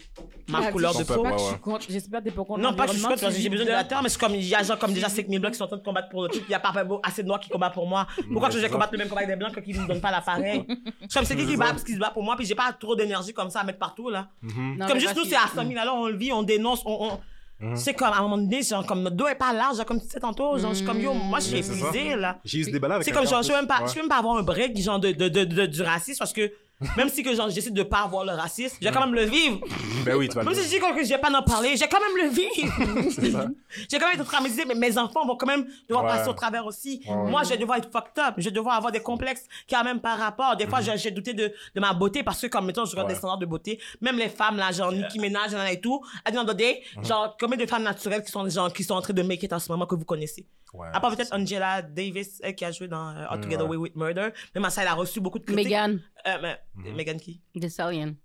ma 0.50 0.58
Ah, 0.64 0.72
couleur 0.72 0.98
de 0.98 1.04
peau. 1.04 1.24
Ouais, 1.24 1.32
contre. 1.62 1.86
J'espère 1.88 2.20
que 2.20 2.26
t'es 2.26 2.32
pas 2.32 2.44
contre 2.44 2.60
Non, 2.62 2.74
pas 2.74 2.88
que 2.88 2.94
je 2.94 2.98
suis 2.98 3.06
contre, 3.06 3.22
parce 3.22 3.32
que 3.32 3.38
tu 3.38 3.44
j'ai 3.44 3.50
besoin 3.50 3.66
de 3.68 3.70
la 3.72 3.84
terre, 3.84 4.02
mais 4.02 4.10
c'est 4.10 4.20
comme, 4.20 4.34
il 4.34 4.44
y 4.44 4.56
a 4.56 4.64
genre, 4.64 4.80
comme 4.80 4.92
déjà 4.92 5.08
5000 5.08 5.40
blancs 5.40 5.52
qui 5.54 5.58
sont 5.60 5.66
en 5.66 5.68
train 5.68 5.78
de 5.78 5.84
combattre 5.84 6.10
pour 6.10 6.24
le 6.24 6.30
truc. 6.30 6.44
Il 6.48 6.52
y 6.52 6.56
a 6.56 6.60
pas 6.60 6.74
assez 7.04 7.22
de 7.22 7.28
noirs 7.28 7.40
qui 7.40 7.50
combattent 7.50 7.76
pour 7.76 7.86
moi. 7.88 8.08
Pourquoi 8.32 8.50
que 8.50 8.56
je 8.56 8.60
vais 8.62 8.70
combattre 8.70 8.94
le 8.94 8.98
même 8.98 9.08
combat 9.08 9.22
avec 9.22 9.30
des 9.30 9.36
blancs 9.36 9.54
ils 9.68 9.76
ne 9.78 9.82
me 9.84 9.88
donnent 9.88 10.02
pas 10.02 10.10
l'appareil? 10.10 10.66
Je 10.68 10.74
suis 10.74 11.10
comme, 11.14 11.26
c'est 11.26 11.36
qui 11.36 11.46
qui 11.46 11.58
bat 11.58 11.68
parce 11.68 11.84
qu'ils 11.84 11.94
se 11.94 12.00
bat 12.00 12.10
pour 12.10 12.24
moi, 12.24 12.36
puis 12.36 12.46
j'ai 12.48 12.56
pas 12.56 12.74
trop 12.74 12.96
d'énergie 12.96 13.34
comme 13.34 13.52
ça 13.52 13.60
à 13.60 13.64
mettre 13.64 13.78
partout, 13.78 14.10
là. 14.10 14.30
Mhm. 14.42 14.78
Non, 14.80 14.88
comme 14.88 15.00
juste 15.00 15.16
nous, 15.16 15.26
c'est 15.26 15.36
à 15.36 15.48
100 15.54 15.68
000 15.68 15.80
alors 15.80 15.98
on 15.98 16.08
le 16.08 16.18
vit, 16.18 16.32
on 16.34 16.42
dénonce, 16.42 16.82
on. 16.88 17.12
on... 17.12 17.20
Mhm. 17.68 17.76
C'est 17.78 17.94
comme, 17.94 18.08
à 18.12 18.18
un 18.18 18.22
moment 18.24 18.38
donné, 18.40 18.64
genre, 18.64 18.84
comme 18.86 19.04
notre 19.04 19.16
dos 19.16 19.28
est 19.28 19.36
pas 19.36 19.54
large, 19.54 19.78
genre, 19.78 19.86
comme 19.86 20.00
tu 20.00 20.08
disais 20.08 20.20
tantôt, 20.20 20.58
genre, 20.58 20.72
je 20.72 20.78
suis 20.78 20.86
comme, 20.86 21.00
yo, 21.00 21.14
moi, 21.14 21.40
je 21.40 21.46
suis 21.46 21.58
épuisée, 21.60 22.16
là. 22.16 22.40
J'ai 22.44 22.58
eu 22.60 22.64
ce 22.66 22.72
débat 22.72 22.88
là 22.90 22.96
avec 22.96 23.06
C'est 23.06 23.12
comme, 23.14 23.28
genre, 23.28 23.44
je 23.44 23.48
peux 23.48 23.54
même 23.56 23.68
pas, 23.68 23.78
plus. 23.78 23.90
je 23.90 23.94
peux 23.94 24.00
même 24.02 24.10
pas 24.10 24.18
avoir 24.18 24.36
un 24.38 24.44
break, 24.44 24.76
genre, 24.82 25.00
de, 25.00 25.12
de, 25.12 25.30
de, 25.30 25.44
de- 25.46 25.66
du 25.68 25.82
racisme, 25.84 26.20
parce 26.20 26.34
que, 26.34 26.52
même 26.98 27.10
si 27.10 27.24
que, 27.24 27.34
genre, 27.34 27.50
j'essaie 27.50 27.72
de 27.72 27.84
pas 27.84 28.00
avoir 28.04 28.26
le 28.26 28.32
racisme, 28.34 28.78
je 28.82 28.88
vais 28.88 28.94
quand 28.94 29.06
même 29.06 29.16
le 29.16 29.24
vivre. 29.24 29.60
Ben 30.06 30.16
oui, 30.16 30.28
tu 30.28 30.36
vas 30.36 30.42
le 30.44 30.50
Même 30.50 30.56
si 30.58 30.64
je 30.64 30.70
dis 30.70 30.80
que 30.80 31.04
je 31.04 31.10
vais 31.10 31.18
pas 31.18 31.32
en 31.32 31.42
parler, 31.42 31.76
j'ai 31.78 31.88
quand 31.88 32.00
même 32.00 32.18
le 32.26 32.30
vivre. 32.30 33.50
j'ai 33.90 33.98
quand 34.00 34.08
même 34.08 34.16
été 34.20 34.24
traumatisée, 34.26 34.66
mais 34.66 34.76
mes 34.76 34.98
enfants 34.98 35.26
vont 35.26 35.36
quand 35.36 35.48
même 35.48 35.66
devoir 35.88 36.04
Ouais. 36.06 36.12
passer 36.12 36.30
au 36.30 36.34
travers 36.34 36.66
aussi. 36.66 37.02
Ouais. 37.08 37.16
Moi, 37.30 37.44
je 37.44 37.50
vais 37.50 37.58
devoir 37.58 37.78
être 37.78 37.90
fucked 37.92 38.18
up. 38.20 38.36
Je 38.38 38.46
vais 38.46 38.52
devoir 38.52 38.76
avoir 38.76 38.92
des 38.92 39.00
complexes 39.00 39.46
qui 39.68 39.76
ont 39.76 39.84
même 39.84 40.00
pas 40.00 40.16
rapport. 40.16 40.56
Des 40.56 40.68
fois, 40.68 40.82
j'ai- 40.82 40.98
j'ai 40.98 41.12
douté 41.12 41.34
de, 41.34 41.54
de 41.74 41.80
ma 41.80 41.94
beauté 41.94 42.24
parce 42.24 42.42
que, 42.42 42.48
comme, 42.48 42.66
mettons, 42.66 42.86
je 42.86 42.92
regarde 42.92 43.08
Ouais. 43.08 43.14
des 43.14 43.18
standards 43.18 43.38
de 43.40 43.46
beauté. 43.46 43.80
Même 44.02 44.18
les 44.18 44.30
femmes, 44.30 44.58
là, 44.58 44.72
genre, 44.72 44.94
y'en 44.94 45.60
a 45.60 45.72
et 45.72 45.80
tout. 45.82 46.02
À 46.24 46.32
the 46.32 46.36
end 46.38 46.42
of 46.44 46.54
the 46.54 46.58
day, 46.58 46.84
genre, 47.04 47.36
combien 47.40 47.58
de 47.58 47.66
femmes 47.66 47.84
naturelles 47.84 48.24
qui 48.24 48.32
sont 48.32 48.48
gens 48.50 48.70
qui 48.70 48.84
sont 48.84 48.96
en 48.96 49.02
train 49.02 49.14
de 49.14 49.22
make 49.22 49.42
it 49.44 49.52
en 49.54 49.60
ce 49.60 49.72
moment 49.72 49.86
que 49.86 49.96
vous 49.96 50.06
connaissez? 50.06 50.46
Ouais. 50.74 50.88
À 50.94 51.00
part 51.00 51.16
peut-être 51.16 51.34
Angela 51.34 51.82
Davis, 51.82 52.40
elle 52.44 52.54
qui 52.54 52.66
a 52.66 52.72
joué 52.72 52.90
dans 52.90 53.10
euh, 53.10 53.26
All 53.30 53.40
Together 53.40 53.64
ouais. 53.64 53.78
Way 53.78 53.78
with 53.78 53.96
Murder. 53.96 54.30
Même 54.54 54.66
à 54.66 54.70
ça, 54.70 54.82
elle 54.82 54.90
a 54.90 54.94
reçu 54.94 55.22
beaucoup 55.22 55.40
de 55.40 55.46
critiques. 55.46 55.64
Megan 55.66 56.02
Euh, 56.28 56.38
mais, 56.42 56.58
Megan 56.78 57.20
qui? 57.20 57.42
Thee 57.56 57.70
Stallion. 57.70 58.16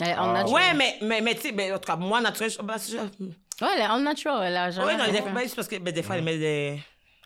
Elle 0.00 0.08
est 0.08 0.14
Ah. 0.16 0.44
Ouais, 0.48 0.74
mais, 0.74 0.98
mais, 1.02 1.20
mais 1.22 1.34
tu 1.34 1.40
sais, 1.42 1.52
ben, 1.52 1.72
en 1.74 1.78
tout 1.78 1.86
cas, 1.86 1.96
moi, 1.96 2.20
naturel, 2.20 2.50
je- 2.50 2.60
bah, 2.62 2.76
je- 2.78 2.96
Ouais, 3.64 3.70
elle 3.74 3.80
est 3.80 3.84
all 3.84 4.02
natural. 4.02 4.42
Elle 4.46 4.56
a 4.56 4.70
jamais. 4.70 4.86
Ouais, 4.88 4.96
non, 4.98 5.32
ben, 5.32 5.48
c'est 5.48 5.54
parce 5.56 5.68
que 5.68 5.76
ben, 5.78 5.92
des 5.94 6.02
fois, 6.02 6.16
elle 6.16 6.24
met 6.24 6.36
des. 6.38 6.78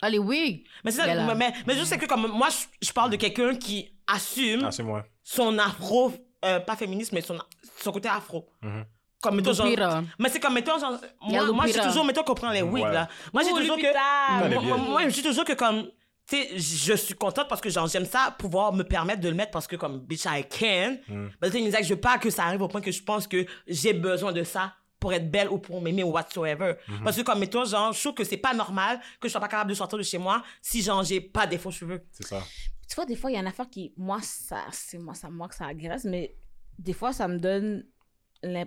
Ah, 0.03 0.09
les 0.09 0.19
wigs. 0.19 0.65
Mais 0.85 0.91
c'est 0.93 0.99
ça, 1.05 1.07
mais, 1.07 1.35
mais, 1.35 1.53
mais 1.67 1.75
je 1.75 1.85
sais 1.85 1.99
que 1.99 2.07
comme 2.07 2.27
moi, 2.29 2.49
je, 2.51 2.87
je 2.87 2.93
parle 2.93 3.11
de 3.11 3.17
quelqu'un 3.17 3.55
qui 3.57 3.93
assume 4.07 4.63
Ah, 4.65 4.71
c'est 4.71 4.83
moi. 4.85 5.05
son 5.25 5.59
afro, 5.59 6.13
euh, 6.45 6.61
pas 6.61 6.77
féministe, 6.77 7.13
mais 7.13 7.21
son, 7.21 7.37
son 7.81 7.93
côté 7.93 8.09
afro. 8.09 8.49
Mhm. 8.63 8.85
Comme 9.21 9.37
mettons, 9.37 9.53
genre. 9.53 10.03
Mais 10.19 10.29
c'est 10.31 10.41
comme 10.41 10.55
mettons, 10.55 10.79
genre. 10.79 10.99
Moi, 11.21 11.45
moi 11.53 11.65
je 11.67 11.73
Lupita. 11.73 11.87
toujours, 11.89 12.05
mettons 12.07 12.23
qu'on 12.23 12.35
prend 12.35 12.51
les 12.51 12.63
wigs, 12.63 12.85
Ouais. 12.85 12.93
là. 12.93 13.09
Moi, 13.35 13.43
je 13.43 13.49
dis 13.49 13.55
Oh, 13.55 13.59
toujours 13.59 13.77
que. 13.77 14.39
Moi, 14.39 14.49
bien. 14.49 14.61
moi, 14.63 14.77
moi, 14.79 15.03
je 15.09 15.15
dis 15.15 15.23
toujours 15.23 15.45
que 15.45 15.53
comme. 15.53 15.91
Tu 16.31 16.37
sais, 16.37 16.59
je 16.59 16.95
suis 16.95 17.15
contente 17.15 17.49
parce 17.49 17.61
que 17.61 17.69
genre, 17.69 17.89
j'aime 17.89 18.05
ça, 18.05 18.37
pouvoir 18.39 18.73
me 18.73 18.85
permettre 18.85 19.21
de 19.21 19.29
le 19.29 19.35
mettre 19.35 19.51
parce 19.51 19.67
que 19.67 19.75
comme, 19.75 19.99
bitch, 19.99 20.27
I 20.27 20.45
can. 20.45 20.99
Mm. 21.09 21.29
Mais 21.43 21.51
je 21.51 21.89
veux 21.89 22.01
pas 22.01 22.19
que 22.19 22.31
ça 22.31 22.45
arrive 22.45 22.63
au 22.63 22.69
point 22.69 22.81
que 22.81 22.93
je 22.93 23.03
pense 23.03 23.27
que 23.27 23.45
j'ai 23.67 23.93
besoin 23.93 24.33
de 24.33 24.45
ça 24.45 24.75
pour 25.01 25.13
être 25.13 25.29
belle 25.29 25.49
ou 25.49 25.59
pour 25.59 25.81
m'aimer 25.81 26.05
ou 26.05 26.13
whatsoever. 26.13 26.75
Mm-hmm. 26.75 27.03
Parce 27.03 27.17
que 27.17 27.23
comme, 27.23 27.41
mettons, 27.41 27.65
genre, 27.65 27.93
je 27.93 28.01
trouve 28.01 28.15
que 28.15 28.23
c'est 28.23 28.37
pas 28.37 28.55
normal 28.55 29.01
que 29.19 29.27
je 29.27 29.33
sois 29.33 29.41
pas 29.41 29.49
capable 29.49 29.71
de 29.71 29.75
sortir 29.75 29.99
de 29.99 30.05
chez 30.05 30.19
moi 30.19 30.45
si 30.63 30.83
genre, 30.83 31.03
j'ai 31.03 31.21
pas 31.21 31.49
des 31.49 31.59
faux 31.59 31.73
cheveux. 31.73 32.05
C'est 32.13 32.27
ça. 32.27 32.43
Tu 32.89 32.95
vois, 32.95 33.07
des 33.07 33.17
fois, 33.17 33.31
il 33.31 33.35
y 33.35 33.37
a 33.37 33.41
une 33.41 33.47
affaire 33.47 33.69
qui, 33.69 33.93
moi, 33.97 34.21
ça, 34.23 34.65
c'est 34.71 34.99
moi, 34.99 35.15
ça, 35.15 35.31
moi 35.31 35.49
que 35.49 35.55
ça 35.57 35.67
agresse, 35.67 36.05
mais 36.05 36.37
des 36.79 36.93
fois, 36.93 37.13
ça 37.13 37.27
me 37.27 37.39
donne, 37.39 37.85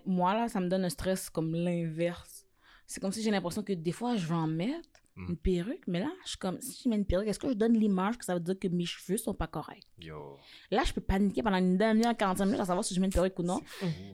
moi, 0.05 0.33
là, 0.33 0.49
ça 0.49 0.59
me 0.59 0.67
donne 0.67 0.83
un 0.83 0.89
stress 0.89 1.29
comme 1.29 1.53
l'inverse. 1.53 2.45
C'est 2.87 2.99
comme 2.99 3.11
si 3.11 3.23
j'ai 3.23 3.31
l'impression 3.31 3.63
que 3.63 3.73
des 3.73 3.91
fois, 3.91 4.15
je 4.15 4.25
vais 4.27 4.33
en 4.33 4.47
mettre 4.47 4.92
Mm. 5.15 5.25
une 5.29 5.37
perruque, 5.37 5.83
mais 5.87 5.99
là, 5.99 6.09
je 6.23 6.29
suis 6.29 6.37
comme, 6.39 6.59
si 6.59 6.81
je 6.83 6.89
mets 6.89 6.95
une 6.95 7.05
perruque, 7.05 7.27
est-ce 7.27 7.37
que 7.37 7.47
je 7.47 7.53
donne 7.53 7.73
l'image 7.73 8.17
que 8.17 8.25
ça 8.25 8.33
veut 8.33 8.39
dire 8.39 8.57
que 8.57 8.67
mes 8.67 8.85
cheveux 8.85 9.17
sont 9.17 9.35
pas 9.35 9.45
corrects? 9.45 9.83
Yo. 10.01 10.37
Là, 10.71 10.81
je 10.85 10.91
peux 10.91 11.01
paniquer 11.01 11.43
pendant 11.43 11.57
une 11.57 11.77
demi-heure, 11.77 12.17
45 12.17 12.45
minutes 12.45 12.61
à 12.61 12.65
savoir 12.65 12.83
si 12.83 12.95
je 12.95 12.99
mets 12.99 13.05
une 13.05 13.13
perruque 13.13 13.37
ou 13.37 13.43
non. 13.43 13.59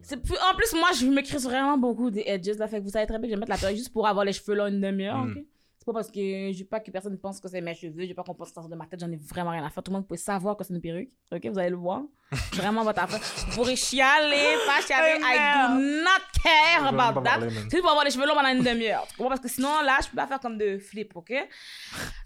C'est 0.02 0.22
plus... 0.22 0.36
En 0.52 0.56
plus, 0.58 0.74
moi, 0.74 0.90
je 0.94 1.06
me 1.06 1.22
vraiment 1.40 1.78
beaucoup 1.78 2.12
des 2.12 2.24
edges, 2.26 2.58
là. 2.58 2.68
Fait 2.68 2.80
que 2.80 2.84
vous 2.84 2.90
savez 2.90 3.06
très 3.08 3.18
bien 3.18 3.28
que 3.28 3.30
je 3.30 3.36
vais 3.36 3.40
mettre 3.40 3.52
la 3.52 3.58
perruque 3.58 3.78
juste 3.78 3.94
pour 3.94 4.08
avoir 4.08 4.26
les 4.26 4.34
cheveux 4.34 4.56
là 4.56 4.68
une 4.68 4.82
demi-heure, 4.82 5.24
Mm. 5.26 5.32
ok? 5.38 5.44
Pas 5.90 6.00
parce 6.00 6.12
que 6.12 6.52
je 6.52 6.60
veux 6.60 6.66
pas 6.66 6.80
que 6.80 6.92
personne 6.92 7.18
pense 7.18 7.40
que 7.40 7.48
c'est 7.50 7.62
mes 7.62 7.74
cheveux, 7.74 8.04
je 8.04 8.10
veux 8.10 8.14
pas 8.14 8.24
qu'on 8.24 8.36
pense 8.36 8.52
que 8.52 8.62
c'est 8.62 8.70
de 8.70 8.76
ma 8.76 8.86
tête, 8.86 9.00
j'en 9.00 9.12
ai 9.12 9.16
vraiment 9.16 9.50
rien 9.50 9.66
à 9.66 9.70
faire. 9.70 9.82
Tout 9.82 9.92
le 9.92 9.98
monde 9.98 10.08
peut 10.08 10.18
savoir 10.18 10.56
que 10.56 10.64
c'est 10.64 10.74
une 10.74 10.82
perruque, 10.82 11.10
ok? 11.32 11.46
Vous 11.48 11.58
allez 11.58 11.72
le 11.72 11.78
voir. 11.78 12.04
vraiment 12.54 12.84
votre 12.84 13.02
affaire. 13.02 13.20
Vous 13.48 13.56
pourrez 13.56 13.76
chialer, 13.76 14.56
pas 14.68 14.82
chialer, 14.86 15.20
I 15.20 15.68
do 15.68 16.04
not 16.04 16.42
care 16.44 16.86
about 16.86 17.22
that. 17.24 17.40
C'est 17.42 17.50
juste 17.50 17.82
pour 17.82 17.90
avoir 17.90 18.06
les 18.06 18.12
cheveux 18.12 18.28
longs 18.28 18.36
pendant 18.36 18.50
une 18.50 18.64
demi-heure. 18.64 19.08
Tu 19.08 19.16
comprends? 19.16 19.30
Parce 19.30 19.42
que 19.42 19.48
sinon, 19.48 19.82
là, 19.84 19.98
je 20.04 20.10
peux 20.10 20.16
pas 20.16 20.28
faire 20.28 20.40
comme 20.40 20.58
de 20.58 20.78
flip, 20.78 21.16
ok? 21.16 21.34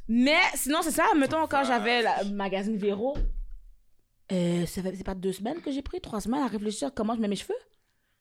Mais 0.09 0.41
sinon, 0.55 0.81
c'est 0.81 0.91
ça. 0.91 1.05
Mettons, 1.15 1.47
quand 1.47 1.63
j'avais 1.63 2.01
le 2.01 2.31
magazine 2.33 2.75
Véro, 2.75 3.15
euh, 4.31 4.65
ça 4.65 4.81
c'est 4.93 5.03
pas 5.05 5.15
deux 5.15 5.31
semaines 5.31 5.61
que 5.61 5.71
j'ai 5.71 5.81
pris, 5.81 6.01
trois 6.01 6.19
semaines 6.19 6.41
à 6.41 6.47
réfléchir 6.47 6.91
comment 6.93 7.15
je 7.15 7.21
mets 7.21 7.27
mes 7.29 7.35
cheveux. 7.35 7.55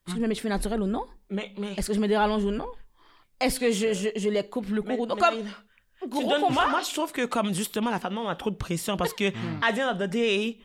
Est-ce 0.05 0.15
que 0.15 0.19
je 0.19 0.21
mets 0.21 0.27
mes 0.27 0.35
cheveux 0.35 0.49
naturels 0.49 0.81
ou 0.81 0.87
non? 0.87 1.05
Mais, 1.29 1.51
mais. 1.57 1.73
Est-ce 1.73 1.87
que 1.87 1.93
je 1.93 1.99
mets 1.99 2.07
des 2.07 2.17
rallonges 2.17 2.43
ou 2.43 2.51
non? 2.51 2.67
Est-ce 3.43 3.59
que 3.59 3.71
je, 3.71 3.93
je, 3.93 4.09
je 4.15 4.29
les 4.29 4.43
coupe 4.47 4.69
le 4.69 4.81
court 4.81 4.91
mais- 4.91 4.99
ou 4.99 5.05
non? 5.05 5.15
Comme, 5.15 5.35
Tu 6.01 6.09
donnes- 6.09 6.41
combat. 6.41 6.49
moi, 6.49 6.67
moi, 6.69 6.81
je 6.87 6.93
trouve 6.93 7.11
que 7.11 7.25
comme 7.25 7.53
justement 7.53 7.89
la 7.89 7.99
femme 7.99 8.17
on 8.17 8.27
a 8.27 8.35
trop 8.35 8.49
de 8.51 8.55
pression 8.57 8.97
parce 8.97 9.13
que 9.13 9.29
Mm. 9.29 9.63
à 9.63 9.71
the 9.73 9.79
end 9.79 9.91
of 9.93 9.97
the 9.99 10.09
day 10.09 10.57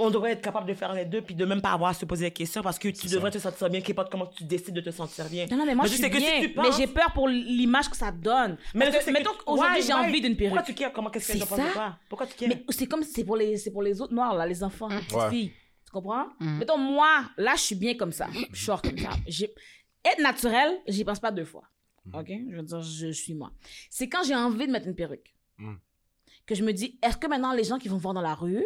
on 0.00 0.10
devrait 0.10 0.30
être 0.32 0.42
capable 0.42 0.68
de 0.68 0.74
faire 0.74 0.92
les 0.92 1.04
deux 1.04 1.20
puis 1.22 1.34
de 1.34 1.44
même 1.44 1.60
pas 1.60 1.72
avoir 1.72 1.90
à 1.90 1.94
se 1.94 2.04
poser 2.04 2.26
des 2.26 2.30
questions 2.30 2.62
parce 2.62 2.78
que 2.78 2.86
tu 2.88 3.08
devrais 3.08 3.32
te 3.32 3.38
sentir 3.38 3.68
bien 3.68 3.80
qu'importe 3.80 4.12
comment 4.12 4.26
tu 4.26 4.44
décides 4.44 4.74
de 4.74 4.80
te 4.80 4.90
sentir 4.92 5.24
bien. 5.28 5.46
Non, 5.50 5.56
non, 5.56 5.66
mais 5.66 5.74
moi, 5.74 5.82
Mais 5.84 5.88
je 5.90 5.96
je 5.96 6.02
suis 6.02 6.04
sais 6.04 6.10
que 6.10 6.20
si 6.20 6.24
bien. 6.24 6.40
tu 6.42 6.48
mais 6.48 6.54
penses- 6.54 6.76
j'ai 6.76 6.86
peur 6.86 7.10
pour 7.12 7.26
l'image 7.26 7.88
que 7.90 7.96
ça 7.96 8.12
donne. 8.12 8.56
Mais 8.74 8.92
Parce 8.92 9.04
que, 9.04 9.10
mettons 9.10 9.32
qu'aujourd'hui, 9.44 9.80
Why, 9.80 9.86
j'ai 9.86 9.92
envie 9.94 10.20
d'une 10.20 10.36
perruque. 10.36 10.54
Pourquoi 10.54 10.72
tu 10.72 10.74
cares 10.74 10.92
comment 10.92 11.10
qu'est-ce 11.10 11.26
que 11.26 11.32
C'est 11.32 11.38
je 11.40 11.44
pense 11.44 11.58
de 11.58 11.64
ça. 11.64 11.72
toi? 11.72 11.96
Pourquoi 12.08 12.26
tu 12.28 12.34
cares? 12.36 12.48
Mais 12.50 12.62
c'est 12.68 12.86
comme 12.86 13.02
si 13.02 13.10
c'est 13.12 13.24
pour 13.24 13.34
les, 13.36 13.56
c'est 13.56 13.72
pour 13.72 13.82
les 13.82 14.00
autres 14.00 14.14
noirs, 14.14 14.34
là, 14.36 14.46
les 14.46 14.62
enfants, 14.62 14.86
les 14.88 14.98
petites 14.98 15.12
Ouais. 15.14 15.30
filles. 15.30 15.52
Tu 15.84 15.90
comprends? 15.90 16.26
Mm. 16.38 16.58
Mettons, 16.58 16.78
moi, 16.78 17.22
là, 17.36 17.54
je 17.56 17.62
suis 17.62 17.74
bien 17.74 17.94
comme 17.96 18.12
ça. 18.12 18.28
Je 18.52 18.64
sors 18.64 18.80
comme 18.80 18.98
ça. 18.98 19.10
J'ai- 19.26 19.52
Être 20.04 20.20
naturel, 20.22 20.78
j'y 20.86 21.02
pense 21.04 21.18
pas 21.18 21.32
deux 21.32 21.44
fois. 21.44 21.64
OK? 22.14 22.28
Je 22.50 22.56
veux 22.56 22.62
dire, 22.62 22.80
je 22.82 23.10
suis 23.12 23.34
moi. 23.34 23.50
C'est 23.90 24.08
quand 24.08 24.22
j'ai 24.24 24.34
envie 24.34 24.66
de 24.66 24.72
mettre 24.72 24.86
une 24.86 24.94
perruque 24.94 25.34
Mm. 25.58 25.74
que 26.46 26.54
je 26.54 26.62
me 26.62 26.72
dis, 26.72 26.98
est-ce 27.02 27.16
que 27.16 27.26
maintenant 27.26 27.52
les 27.52 27.64
gens 27.64 27.78
qui 27.78 27.88
vont 27.88 27.96
voir 27.98 28.14
dans 28.14 28.20
la 28.22 28.34
rue 28.34 28.64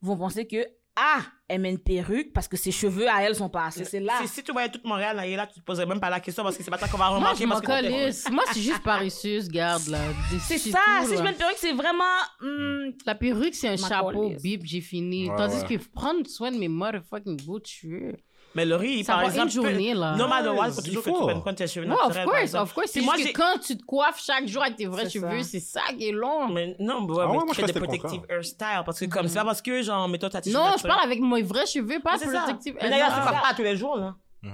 vont 0.00 0.16
penser 0.16 0.46
que, 0.46 0.66
ah, 0.96 1.20
elle 1.48 1.60
met 1.60 1.70
une 1.70 1.78
perruque 1.78 2.32
parce 2.32 2.48
que 2.48 2.56
ses 2.56 2.70
cheveux 2.72 3.08
à 3.08 3.22
elle 3.22 3.34
sont 3.34 3.48
pas 3.48 3.66
assez. 3.66 3.84
C'est 3.84 4.00
là. 4.00 4.14
Si, 4.22 4.28
si 4.28 4.42
tu 4.42 4.52
voyais 4.52 4.70
toute 4.70 4.84
Montréal 4.84 5.16
là, 5.16 5.26
et 5.26 5.36
là, 5.36 5.46
tu 5.46 5.60
te 5.60 5.64
poserais 5.64 5.86
même 5.86 6.00
pas 6.00 6.10
la 6.10 6.20
question 6.20 6.42
parce 6.42 6.56
que 6.56 6.62
c'est 6.62 6.70
pas 6.70 6.78
ça 6.78 6.88
qu'on 6.88 6.96
va 6.98 7.08
Moi, 7.10 7.16
remarquer 7.18 7.42
je 7.44 7.48
m'en 7.48 7.60
parce 7.60 7.82
que. 7.82 8.30
Moi, 8.32 8.44
c'est 8.52 8.60
juste 8.60 8.82
paresseuse, 8.82 9.48
garde, 9.48 9.86
là. 9.88 9.98
C'est 10.46 10.58
ça. 10.58 10.78
tout, 11.02 11.08
si 11.10 11.16
je 11.16 11.22
mets 11.22 11.30
une 11.30 11.36
perruque, 11.36 11.56
c'est 11.58 11.72
vraiment. 11.72 12.04
hmm, 12.40 12.90
La 13.06 13.14
perruque, 13.14 13.54
c'est 13.54 13.68
un 13.68 13.76
chapeau, 13.76 14.30
bip, 14.42 14.62
j'ai 14.64 14.80
fini. 14.80 15.28
Ouais, 15.30 15.36
Tandis 15.36 15.56
ouais. 15.62 15.78
que 15.78 15.88
prendre 15.90 16.26
soin 16.26 16.50
de 16.50 16.56
mes 16.58 16.68
motherfucking 16.68 17.40
bouts 17.44 17.60
de 17.60 17.66
cheveux. 17.66 18.16
Mais 18.54 18.64
Laurie, 18.66 19.02
Ça 19.04 19.14
par 19.14 19.22
exemple, 19.24 19.46
une 19.46 19.50
journée, 19.62 19.94
là. 19.94 20.14
No 20.16 20.28
matter 20.28 20.50
what, 20.50 20.70
faut 20.72 20.82
toujours 20.82 21.02
que 21.02 21.08
tu 21.10 21.16
prennes 21.16 21.42
compte 21.42 21.52
de 21.52 21.56
tes 21.58 21.66
cheveux 21.66 21.86
Ouais, 21.88 21.94
of 21.94 22.24
course, 22.24 22.54
of 22.54 22.72
course. 22.74 22.90
C'est 22.92 23.00
juste 23.02 23.32
que 23.32 23.32
quand 23.32 23.58
tu 23.60 23.76
te 23.78 23.82
coiffes 23.84 24.22
chaque 24.22 24.46
jour 24.46 24.62
avec 24.62 24.76
tes 24.76 24.86
vrais 24.86 25.04
C'est 25.04 25.18
cheveux, 25.20 25.42
c'est 25.42 25.60
ça 25.60 25.80
qui 25.96 26.08
est 26.08 26.12
long. 26.12 26.48
Mais 26.48 26.76
non, 26.78 27.04
ouais, 27.06 27.16
Ah 27.22 27.26
ouais, 27.30 27.38
mais 27.38 27.44
moi, 27.44 27.54
tu 27.54 27.60
je 27.62 27.66
fais 27.66 27.72
des 27.72 27.80
protective 27.80 28.20
hairstyle 28.28 28.82
parce 28.84 29.00
que 29.00 29.04
comme 29.06 29.28
c'est 29.28 29.38
pas 29.38 29.44
parce 29.46 29.62
que 29.62 29.82
genre 29.82 30.08
mettons 30.08 30.28
ta 30.28 30.38
Non, 30.38 30.44
je 30.44 30.50
naturelle. 30.52 30.90
parle 30.92 31.04
avec 31.06 31.20
mes 31.20 31.42
vrais 31.42 31.66
cheveux, 31.66 32.00
pas 32.00 32.18
c'est 32.18 32.26
protective. 32.30 32.76
Mais 32.82 32.90
d'ailleurs, 32.90 33.08
coiffes 33.14 33.40
pas 33.42 33.54
tous 33.56 33.62
les 33.62 33.76
jours 33.76 33.96
là. 33.96 34.16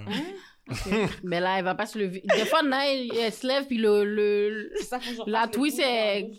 Mais 1.25 1.41
là, 1.41 1.59
elle 1.59 1.65
va 1.65 1.75
pas 1.75 1.87
se 1.87 1.99
lever. 1.99 2.23
Des 2.37 2.45
fois, 2.45 2.63
Naël, 2.63 3.11
elle 3.19 3.33
se 3.33 3.47
lève, 3.47 3.67
puis 3.67 3.79
le, 3.79 4.05
le... 4.05 4.71
C'est 4.81 4.99
La 5.27 5.47
le 5.47 5.51
twist, 5.51 5.77
c'est- 5.79 6.31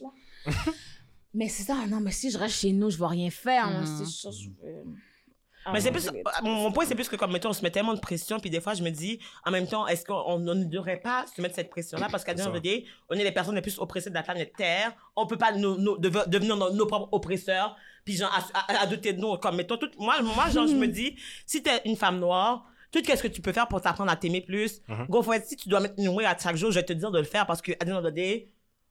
là. 0.46 0.52
mais 1.34 1.48
c'est 1.50 1.64
ça, 1.64 1.76
non, 1.88 2.00
mais 2.00 2.12
si 2.12 2.30
je 2.32 2.38
reste 2.38 2.56
chez 2.56 2.72
nous, 2.72 2.90
je 2.92 2.98
vais 3.00 3.08
rien 3.08 3.30
faire. 3.32 3.66
hein, 3.66 3.82
Mhm. 3.82 3.86
c'est 4.06 4.06
ça, 4.06 4.30
je 4.32 4.50
Ah, 5.66 5.72
Mais 5.74 5.82
c'est 5.82 5.92
plus, 5.92 6.10
mon 6.42 6.54
mon 6.56 6.72
point, 6.72 6.86
c'est 6.86 6.96
plus 6.96 7.10
que 7.10 7.16
comme, 7.18 7.32
mettons, 7.34 7.50
on 7.50 7.54
se 7.54 7.62
met 7.62 7.70
tellement 7.70 7.94
de 7.94 8.00
pression, 8.00 8.40
puis 8.40 8.50
des 8.50 8.62
fois, 8.62 8.74
je 8.76 8.82
me 8.82 8.90
dis, 8.92 9.20
en 9.46 9.52
même 9.52 9.68
temps, 9.68 9.86
est-ce 9.88 10.06
qu'on 10.06 10.24
on 10.26 10.40
ne 10.40 10.64
devrait 10.64 11.00
pas 11.02 11.26
se 11.28 11.42
mettre 11.42 11.56
cette 11.56 11.70
pression-là? 11.70 12.08
Parce 12.10 12.24
qu'à 12.24 12.32
C'est 12.36 12.44
the 12.44 12.46
end 12.48 12.50
of 12.50 12.56
ça. 12.56 12.60
the 12.60 12.64
day, 12.64 12.86
on 13.10 13.16
est 13.16 13.24
les 13.24 13.32
personnes 13.34 13.56
les 13.56 13.62
plus 13.62 13.78
oppressées 13.78 14.10
de 14.10 14.16
la 14.16 14.24
planète 14.24 14.54
Terre. 14.58 14.94
On 15.16 15.28
peut 15.28 15.38
pas 15.38 15.52
nous, 15.52 15.78
nous- 15.78 15.98
deve- 15.98 16.28
devenir 16.30 16.56
nos, 16.56 16.72
nos 16.74 16.86
propres 16.86 17.10
oppresseurs, 17.12 17.76
puis 18.06 18.16
genre, 18.16 18.32
à, 18.54 18.74
à- 18.74 18.82
à 18.84 18.86
douter 18.88 19.12
de 19.14 19.20
nous. 19.20 19.36
Comme, 19.38 19.58
mettons, 19.58 19.78
tout, 19.78 19.92
moi, 19.98 20.22
moi, 20.22 20.50
genre, 20.50 20.66
je 20.66 20.76
me 20.76 20.88
dis, 21.00 21.18
si 21.46 21.62
t'es 21.62 21.82
une 21.86 21.98
femme 21.98 22.20
noire, 22.20 22.66
tout 22.92 23.00
ce 23.06 23.22
que 23.22 23.28
tu 23.28 23.42
peux 23.42 23.52
faire 23.54 23.68
pour 23.68 23.82
t'apprendre 23.82 24.12
à 24.12 24.16
t'aimer 24.16 24.42
plus, 24.42 24.82
go 25.10 25.22
for 25.22 25.36
it. 25.36 25.46
Si 25.46 25.56
tu 25.58 25.68
dois 25.70 25.82
mettre 25.82 25.96
une 25.98 26.08
à 26.26 26.36
chaque 26.38 26.56
jour, 26.56 26.72
je 26.72 26.80
vais 26.80 26.86
te 26.86 26.94
dire 26.94 27.12
de 27.12 27.20
le 27.20 27.26
faire 27.26 27.46
parce 27.46 27.62
que, 27.62 27.74
à 27.74 27.86
the 27.86 27.90
end 27.90 27.98
of 27.98 28.06
the 28.06 28.14
day, 28.16 28.48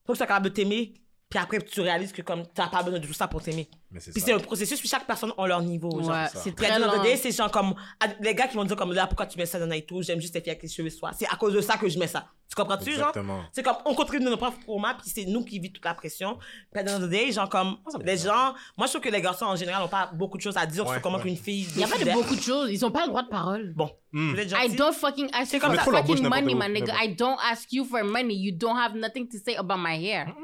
faut 0.06 0.12
que 0.12 0.16
tu 0.16 0.18
sois 0.18 0.26
capable 0.26 0.50
de 0.50 0.54
t'aimer, 0.54 0.94
puis 1.28 1.38
après, 1.38 1.58
tu 1.60 1.80
réalises 1.82 2.12
que 2.12 2.22
comme 2.22 2.44
t'as 2.54 2.68
pas 2.68 2.82
besoin 2.82 2.98
de 3.00 3.06
tout 3.06 3.12
ça 3.12 3.28
pour 3.28 3.42
t'aimer. 3.42 3.68
Mais 3.90 4.00
c'est 4.00 4.12
Puis 4.12 4.20
c'est 4.20 4.32
un 4.32 4.38
processus, 4.38 4.78
puis 4.80 4.88
chaque 4.88 5.06
personne 5.06 5.32
a 5.36 5.46
leur 5.46 5.62
niveau. 5.62 5.90
genre. 6.02 6.10
Ouais, 6.10 6.26
c'est 6.34 6.54
très 6.54 6.78
long. 6.78 6.90
c'est 7.16 7.32
genre 7.32 7.50
comme, 7.50 7.74
les 8.20 8.34
gars 8.34 8.46
qui 8.48 8.56
vont 8.56 8.64
dire 8.64 8.76
comme 8.76 8.92
là, 8.92 9.06
pourquoi 9.06 9.26
tu 9.26 9.38
mets 9.38 9.46
ça 9.46 9.58
dans 9.58 9.70
et 9.70 9.82
tout, 9.84 10.02
j'aime 10.02 10.20
juste 10.20 10.34
filles 10.34 10.50
avec 10.50 10.62
les 10.62 10.68
cheveux 10.68 10.90
soirs. 10.90 11.14
C'est 11.18 11.26
à 11.28 11.36
cause 11.36 11.54
de 11.54 11.60
ça 11.60 11.76
que 11.76 11.88
je 11.88 11.98
mets 11.98 12.06
ça. 12.06 12.26
Tu 12.48 12.54
comprends-tu, 12.54 12.92
genre? 12.92 13.08
Exactement. 13.08 13.42
C'est 13.52 13.62
comme, 13.62 13.76
on 13.84 13.94
contribue 13.94 14.24
de 14.24 14.30
nos 14.30 14.36
propres 14.38 14.56
formats, 14.64 14.94
puis 14.94 15.10
c'est 15.14 15.26
nous 15.26 15.44
qui 15.44 15.58
vivons 15.58 15.74
toute 15.74 15.84
la 15.84 15.92
pression. 15.94 16.38
Puis 16.72 16.82
of 16.96 17.02
the 17.02 17.10
day, 17.10 17.30
genre 17.30 17.48
comme, 17.48 17.76
les 18.02 18.16
gens, 18.16 18.54
moi 18.76 18.86
je 18.86 18.92
trouve 18.92 19.02
que 19.02 19.10
les 19.10 19.20
garçons 19.20 19.44
en 19.46 19.56
général 19.56 19.82
n'ont 19.82 19.88
pas 19.88 20.10
beaucoup 20.14 20.38
de 20.38 20.42
choses 20.42 20.56
à 20.56 20.64
dire 20.64 20.86
Ouais, 20.86 20.94
sur 20.94 21.02
comment 21.02 21.18
ouais. 21.18 21.24
qu'une 21.24 21.36
fille. 21.36 21.66
Il 21.74 21.80
y 21.80 21.84
a 21.84 21.88
pas 21.88 21.98
de 21.98 22.10
beaucoup 22.10 22.36
de 22.36 22.40
choses. 22.40 22.70
Ils 22.72 22.84
ont 22.86 22.90
pas 22.90 23.02
le 23.02 23.08
droit 23.08 23.22
de 23.22 23.28
parole. 23.28 23.72
Bon, 23.74 23.90
Hmm. 24.10 24.34
êtes 24.38 24.50
I 24.52 24.74
don't 24.74 24.94
fucking 24.94 25.28
ask 25.34 25.52
you 25.52 25.60
comme 25.60 25.76
for 25.76 25.92
fucking 25.92 26.26
money, 26.26 26.54
my 26.54 26.66
nigga. 26.68 26.94
I 26.98 27.14
don't 27.14 27.36
ask 27.42 27.70
you 27.72 27.84
for 27.84 28.02
money. 28.02 28.34
You 28.34 28.52
don't 28.56 28.76
have 28.78 28.94
nothing 28.94 29.28
to 29.28 29.36
say 29.44 29.54
about 29.56 29.76
my 29.76 29.96
hair. 30.02 30.34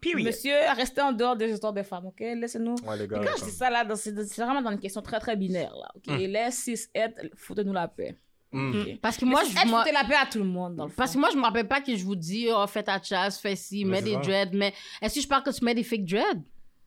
Period. 0.00 0.26
Monsieur, 0.26 0.54
restez 0.76 1.00
en 1.00 1.12
dehors 1.12 1.36
des 1.36 1.50
histoires 1.52 1.72
des 1.72 1.84
femmes, 1.84 2.06
ok? 2.06 2.20
Laissez-nous. 2.20 2.76
Ouais, 2.86 2.96
les 2.98 3.08
gars. 3.08 3.18
Mais 3.20 3.26
quand 3.26 3.36
je 3.38 3.44
dis 3.44 3.50
ça, 3.50 3.70
là, 3.70 3.84
c'est 3.94 4.12
vraiment 4.38 4.62
dans 4.62 4.70
une 4.70 4.78
question 4.80 5.02
très, 5.02 5.18
très 5.20 5.36
binaire, 5.36 5.74
là, 5.74 5.88
ok? 5.96 6.06
Hmm. 6.06 6.16
Les 6.18 6.50
6 6.50 6.90
être, 6.94 7.20
foutez-nous 7.36 7.72
la 7.72 7.88
paix. 7.88 8.16
Mm. 8.52 8.80
ok? 8.80 9.00
Parce 9.00 9.16
que 9.16 9.24
moi, 9.24 9.42
je, 9.44 9.50
foutez 9.50 9.92
la 9.92 10.04
paix 10.04 10.14
à 10.14 10.26
tout 10.26 10.38
le 10.38 10.44
monde, 10.44 10.76
dans 10.76 10.84
le 10.84 10.90
fond. 10.90 10.96
parce 10.96 11.12
que 11.12 11.18
moi, 11.18 11.28
je 11.32 11.36
me 11.36 11.42
rappelle 11.42 11.66
pas 11.66 11.80
que 11.80 11.94
je 11.96 12.04
vous 12.04 12.14
dis, 12.14 12.48
oh, 12.54 12.66
fais 12.68 12.84
ta 12.84 13.02
chasse, 13.02 13.40
fais 13.40 13.56
ci, 13.56 13.84
mets 13.84 14.00
des 14.02 14.16
dreads, 14.16 14.52
mais 14.54 14.72
est-ce 15.02 15.16
que 15.16 15.20
je 15.20 15.26
parle 15.28 15.42
que 15.42 15.50
tu 15.50 15.64
mets 15.64 15.74
des 15.74 15.82
fake 15.82 16.04
dreads? 16.04 16.42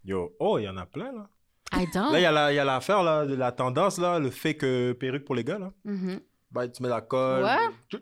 Yo, 0.05 0.33
oh, 0.39 0.57
il 0.59 0.63
y 0.63 0.69
en 0.69 0.77
a 0.77 0.85
plein, 0.85 1.11
là. 1.11 1.27
I 1.73 1.85
don't. 1.93 2.13
Là, 2.13 2.19
il 2.19 2.23
y 2.23 2.25
a 2.25 2.31
la- 2.31 2.63
l'affaire, 2.63 3.03
là, 3.03 3.25
de 3.25 3.35
la 3.35 3.51
tendance, 3.51 3.97
là, 3.97 4.19
le 4.19 4.29
fake 4.29 4.63
euh, 4.63 4.93
perruque 4.93 5.25
pour 5.25 5.35
les 5.35 5.43
gars, 5.43 5.59
là. 5.59 5.73
Mhm. 5.83 6.21
Bah, 6.49 6.65
tu 6.69 6.81
mets 6.81 6.87
la 6.87 7.01
colle. 7.01 7.43
Ouais. 7.43 7.67
Tu- 7.89 7.97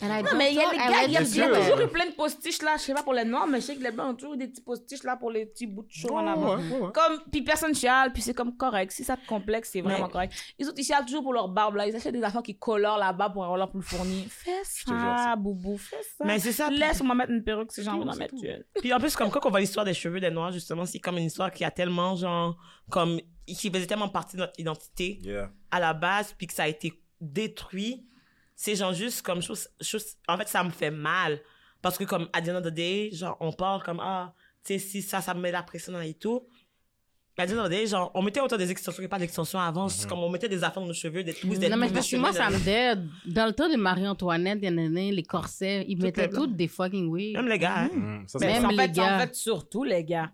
Non, 0.00 0.08
mais 0.36 0.52
il 0.52 0.56
y 0.56 0.60
a 0.60 0.70
les 0.70 0.76
I 0.76 0.78
gars, 0.78 1.04
il 1.06 1.12
y 1.12 1.16
a, 1.16 1.48
toujours 1.48 1.80
eu 1.80 1.88
plein 1.88 2.06
de 2.06 2.12
postiches 2.12 2.62
là, 2.62 2.76
je 2.76 2.82
sais 2.82 2.94
pas 2.94 3.02
pour 3.02 3.14
les 3.14 3.24
noirs, 3.24 3.48
mais 3.48 3.60
je 3.60 3.66
sais 3.66 3.76
que 3.76 3.82
les 3.82 3.90
blancs 3.90 4.10
ont 4.10 4.14
toujours 4.14 4.34
eu 4.34 4.36
des 4.36 4.46
petits 4.46 4.60
postiches 4.60 5.02
là 5.02 5.16
pour 5.16 5.32
les 5.32 5.46
petits 5.46 5.66
bouts 5.66 5.82
de 5.82 5.90
cheveux 5.90 6.14
en 6.14 6.26
avant. 6.26 6.56
Comme, 6.92 7.20
puis 7.32 7.42
personne 7.42 7.74
chiale, 7.74 8.12
puis 8.12 8.22
c'est 8.22 8.34
comme 8.34 8.56
correct. 8.56 8.92
Si 8.92 9.02
ça 9.02 9.16
te 9.16 9.26
complexe, 9.26 9.70
c'est 9.72 9.80
vraiment 9.80 10.08
correct. 10.08 10.32
Les 10.56 10.68
autres, 10.68 10.78
ils 10.78 10.84
chialent 10.84 11.04
toujours 11.04 11.24
pour 11.24 11.32
leur 11.32 11.48
barbe 11.48 11.74
là. 11.74 11.88
Ils 11.88 11.96
achètent 11.96 12.14
des 12.14 12.22
affaires 12.22 12.42
qui 12.42 12.56
colorent 12.56 12.98
la 12.98 13.12
barbe 13.12 13.32
pour 13.32 13.42
avoir 13.42 13.58
l'air 13.58 13.70
plus 13.70 13.82
fourni. 13.82 14.26
Fais 14.28 14.62
ça, 14.62 15.34
boubou, 15.36 15.76
fais 15.76 16.02
ça. 16.16 16.24
Mais 16.24 16.38
c'est 16.38 16.52
ça. 16.52 16.70
Laisse-moi 16.70 17.16
mettre 17.16 17.32
une 17.32 17.42
perruque 17.42 17.72
si 17.72 17.82
j'ai 17.82 17.90
envie 17.90 18.04
d'en 18.04 18.14
mettre 18.14 18.34
une. 18.34 18.64
Puis 18.80 18.92
en 18.92 19.00
plus, 19.00 19.16
comme 19.16 19.30
quand 19.30 19.44
on 19.44 19.50
voit 19.50 19.60
l'histoire 19.60 19.84
des 19.84 19.94
cheveux 19.94 20.20
des 20.20 20.30
noirs, 20.30 20.52
justement, 20.52 20.86
c'est 20.86 21.00
comme 21.00 21.18
une 21.18 21.24
histoire 21.24 21.50
qui 21.50 21.64
a 21.64 21.72
tellement, 21.72 22.14
genre, 22.14 22.56
comme, 22.88 23.20
qui 23.46 23.70
faisait 23.70 23.86
tellement 23.86 24.08
partie 24.08 24.36
de 24.36 24.42
notre 24.42 24.58
identité 24.58 25.20
à 25.72 25.80
la 25.80 25.92
base, 25.92 26.34
puis 26.38 26.46
que 26.46 26.54
ça 26.54 26.62
a 26.62 26.68
été 26.68 26.92
détruit. 27.20 28.04
C'est 28.60 28.74
genre 28.74 28.92
juste 28.92 29.22
comme 29.22 29.40
chose, 29.40 29.68
chose, 29.80 30.04
en 30.26 30.36
fait, 30.36 30.48
ça 30.48 30.64
me 30.64 30.70
fait 30.70 30.90
mal. 30.90 31.40
Parce 31.80 31.96
que 31.96 32.02
comme, 32.02 32.28
à 32.32 32.42
the 32.42 32.48
end 32.48 32.56
of 32.56 32.64
the 32.64 32.74
day, 32.74 33.08
genre, 33.12 33.36
on 33.38 33.52
parle 33.52 33.84
comme, 33.84 34.00
ah, 34.02 34.34
tu 34.64 34.72
sais, 34.72 34.78
si 34.80 35.00
ça, 35.00 35.20
ça 35.20 35.32
me 35.32 35.40
met 35.40 35.52
la 35.52 35.62
pression 35.62 35.98
et 36.00 36.14
tout. 36.14 36.42
À 37.36 37.46
the 37.46 37.52
end 37.52 37.58
of 37.58 37.66
the 37.66 37.70
day, 37.70 37.86
genre, 37.86 38.10
on 38.14 38.20
mettait 38.22 38.40
autant 38.40 38.56
des 38.56 38.68
extensions 38.72 39.00
que 39.00 39.06
pas 39.06 39.20
d'extensions 39.20 39.60
avant. 39.60 39.88
C'est 39.88 40.08
comme, 40.08 40.18
on 40.18 40.28
mettait 40.28 40.48
des 40.48 40.64
affaires 40.64 40.82
dans 40.82 40.88
nos 40.88 40.92
cheveux, 40.92 41.22
des 41.22 41.34
twists, 41.34 41.60
des 41.60 41.68
Non, 41.68 41.76
mais 41.76 41.88
parce 41.88 42.10
que 42.10 42.16
moi, 42.16 42.32
ça 42.32 42.50
me 42.50 42.58
dead. 42.58 43.06
Dans 43.26 43.46
le 43.46 43.52
temps 43.52 43.68
de 43.68 43.76
Marie-Antoinette, 43.76 44.58
les 44.60 45.22
corsets, 45.22 45.84
ils 45.86 46.02
mettaient 46.02 46.28
toutes 46.28 46.56
des 46.56 46.66
fucking 46.66 47.06
wigs. 47.06 47.36
Même 47.36 47.46
les 47.46 47.60
gars, 47.60 47.82
hein. 47.82 47.90
Mm, 47.94 48.24
ça, 48.26 48.38
Mais 48.40 48.46
c'est 48.46 48.52
Même 48.54 48.64
en 48.64 48.68
les 48.70 48.76
fait, 48.76 48.90
gars. 48.90 49.16
en 49.16 49.20
fait, 49.20 49.34
surtout 49.36 49.84
les 49.84 50.02
gars. 50.02 50.32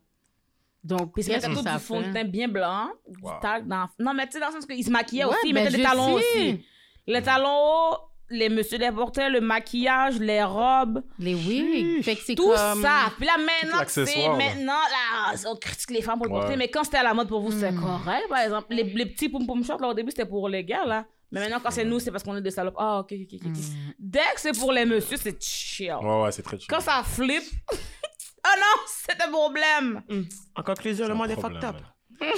Donc, 0.83 1.13
Puis 1.13 1.23
ils 1.23 1.27
qu'est-ce 1.27 1.47
mettaient 1.47 1.49
que 1.49 1.59
tout 1.59 1.65
ça 1.65 1.77
du 1.77 1.83
fond 1.85 2.01
de 2.01 2.11
teint 2.13 2.25
bien 2.25 2.49
blanc, 2.49 2.89
du 3.07 3.23
Wow. 3.23 3.33
dans... 3.67 3.87
Non, 3.99 4.15
mais 4.15 4.27
tu 4.27 4.33
sais, 4.33 4.41
dans 4.41 4.47
le 4.49 4.53
sens 4.55 4.65
qu'ils 4.67 4.83
se 4.85 4.91
maquillaient 4.91 5.25
Ouais, 5.27 5.31
aussi, 5.31 5.49
ils 5.49 5.53
ben, 5.55 5.65
mettaient 5.65 5.77
des 5.77 5.83
talons 5.83 6.19
sais. 6.19 6.25
aussi. 6.39 6.65
Les 7.07 7.23
talons 7.23 7.49
hauts, 7.49 7.97
les 8.31 8.49
messieurs 8.49 8.79
les 8.79 8.91
portaient, 8.91 9.29
le 9.31 9.41
maquillage, 9.41 10.19
les 10.19 10.43
robes, 10.43 11.03
Les 11.19 11.35
wigs. 11.35 12.03
Fait 12.03 12.17
que 12.17 12.23
c'est 12.25 12.35
tout 12.35 12.49
comme... 12.55 12.83
ça. 12.83 13.13
Puis 13.17 13.27
là, 13.27 13.37
maintenant, 13.39 13.85
c'est 13.87 14.05
maintenant, 14.29 14.73
là, 14.73 15.35
on 15.47 15.57
critique 15.57 15.91
les 15.91 16.03
femmes 16.03 16.19
pour 16.19 16.27
le 16.27 16.33
Ouais. 16.33 16.41
porter, 16.41 16.57
mais 16.57 16.69
quand 16.69 16.85
c'était 16.85 16.97
à 16.99 17.03
la 17.03 17.15
mode 17.15 17.29
pour 17.29 17.41
vous, 17.41 17.53
c'est 17.53 17.71
Hmm. 17.73 17.81
correct, 17.81 18.29
par 18.29 18.39
exemple. 18.39 18.67
Les, 18.71 18.85
les 18.85 19.07
petits 19.07 19.29
poum-poum 19.29 19.65
shorts, 19.65 19.81
là, 19.81 19.89
au 19.89 19.95
début, 19.95 20.11
c'était 20.11 20.27
pour 20.27 20.49
les 20.49 20.65
gars, 20.65 20.85
là. 20.85 21.05
Mais 21.33 21.41
maintenant, 21.41 21.59
quand 21.63 21.71
c'est 21.71 21.85
nous, 21.85 21.99
c'est 21.99 22.11
parce 22.13 22.23
qu'on 22.23 22.37
est 22.37 22.43
des 22.43 22.51
salopes. 22.51 22.77
Ah, 22.79 23.01
ok, 23.01 23.13
ok, 23.13 23.29
ok. 23.35 23.41
ok. 23.47 23.57
Hmm. 23.57 23.93
Dès 23.99 24.21
que 24.35 24.41
c'est 24.41 24.57
pour 24.59 24.73
les 24.73 24.85
messieurs, 24.85 25.17
c'est 25.21 25.43
chill. 25.43 25.93
Ouais, 26.01 26.23
ouais, 26.23 26.33
c'est 26.33 26.43
très 26.43 26.59
chill. 26.59 26.67
Quand 26.69 26.81
ça 26.81 27.03
flippe, 27.05 27.43
oh 27.73 28.57
non, 28.57 28.83
c'est 28.87 29.21
un 29.23 29.31
problème. 29.31 30.03
Hum. 30.09 30.27
En 30.57 30.63
conclusion, 30.63 31.09
le 31.09 31.15
monde 31.15 31.31
est 31.31 31.41
fucked 31.41 31.63
up. 31.65 31.77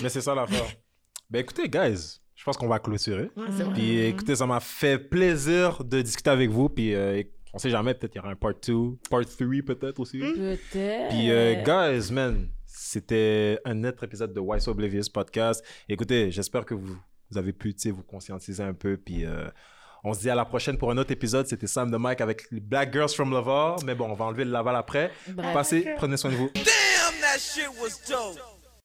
Mais 0.02 0.08
c'est 0.08 0.20
ça 0.22 0.34
l'affaire. 0.34 0.64
ben 1.28 1.40
écoutez, 1.40 1.68
guys, 1.68 2.18
pense 2.46 2.56
qu'on 2.56 2.68
va 2.68 2.78
clôturer. 2.78 3.30
Ouais, 3.36 3.46
c'est 3.50 3.64
vrai. 3.64 3.74
Puis 3.74 3.98
écoutez, 3.98 4.36
ça 4.36 4.46
m'a 4.46 4.60
fait 4.60 4.98
plaisir 4.98 5.82
de 5.84 6.00
discuter 6.00 6.30
avec 6.30 6.48
vous. 6.48 6.68
Puis 6.68 6.94
euh, 6.94 7.22
on 7.52 7.58
sait 7.58 7.70
jamais, 7.70 7.92
peut-être 7.92 8.14
il 8.14 8.18
y 8.18 8.20
aura 8.20 8.30
un 8.30 8.36
part 8.36 8.54
2, 8.66 8.74
part 9.10 9.24
3 9.26 9.46
peut-être 9.66 9.98
aussi. 9.98 10.20
Peut-être. 10.20 11.08
Puis 11.08 11.30
euh, 11.30 11.54
guys, 11.62 12.12
man, 12.12 12.48
c'était 12.64 13.58
un 13.64 13.82
autre 13.84 14.04
épisode 14.04 14.32
de 14.32 14.40
Why 14.40 14.60
So 14.60 14.70
Oblivious 14.70 15.10
podcast. 15.12 15.62
Écoutez, 15.88 16.30
j'espère 16.30 16.64
que 16.64 16.74
vous, 16.74 16.96
vous 17.30 17.38
avez 17.38 17.52
pu 17.52 17.74
vous 17.86 18.04
conscientiser 18.04 18.62
un 18.62 18.74
peu. 18.74 18.96
Puis 18.96 19.24
euh, 19.24 19.48
on 20.04 20.14
se 20.14 20.20
dit 20.20 20.30
à 20.30 20.36
la 20.36 20.44
prochaine 20.44 20.78
pour 20.78 20.92
un 20.92 20.98
autre 20.98 21.10
épisode. 21.10 21.48
C'était 21.48 21.66
Sam 21.66 21.90
de 21.90 21.96
Mike 21.96 22.20
avec 22.20 22.48
les 22.52 22.60
Black 22.60 22.92
Girls 22.92 23.08
from 23.08 23.32
Laval. 23.32 23.76
Mais 23.84 23.96
bon, 23.96 24.08
on 24.08 24.14
va 24.14 24.26
enlever 24.26 24.44
le 24.44 24.52
Laval 24.52 24.76
après. 24.76 25.10
Bref. 25.26 25.52
Passez, 25.52 25.84
prenez 25.96 26.16
soin 26.16 26.30
de 26.30 26.36
vous. 26.36 26.50
Damn, 26.54 26.64
that 27.20 27.38
shit 27.40 27.68
was 27.80 27.98
dope. 28.08 28.55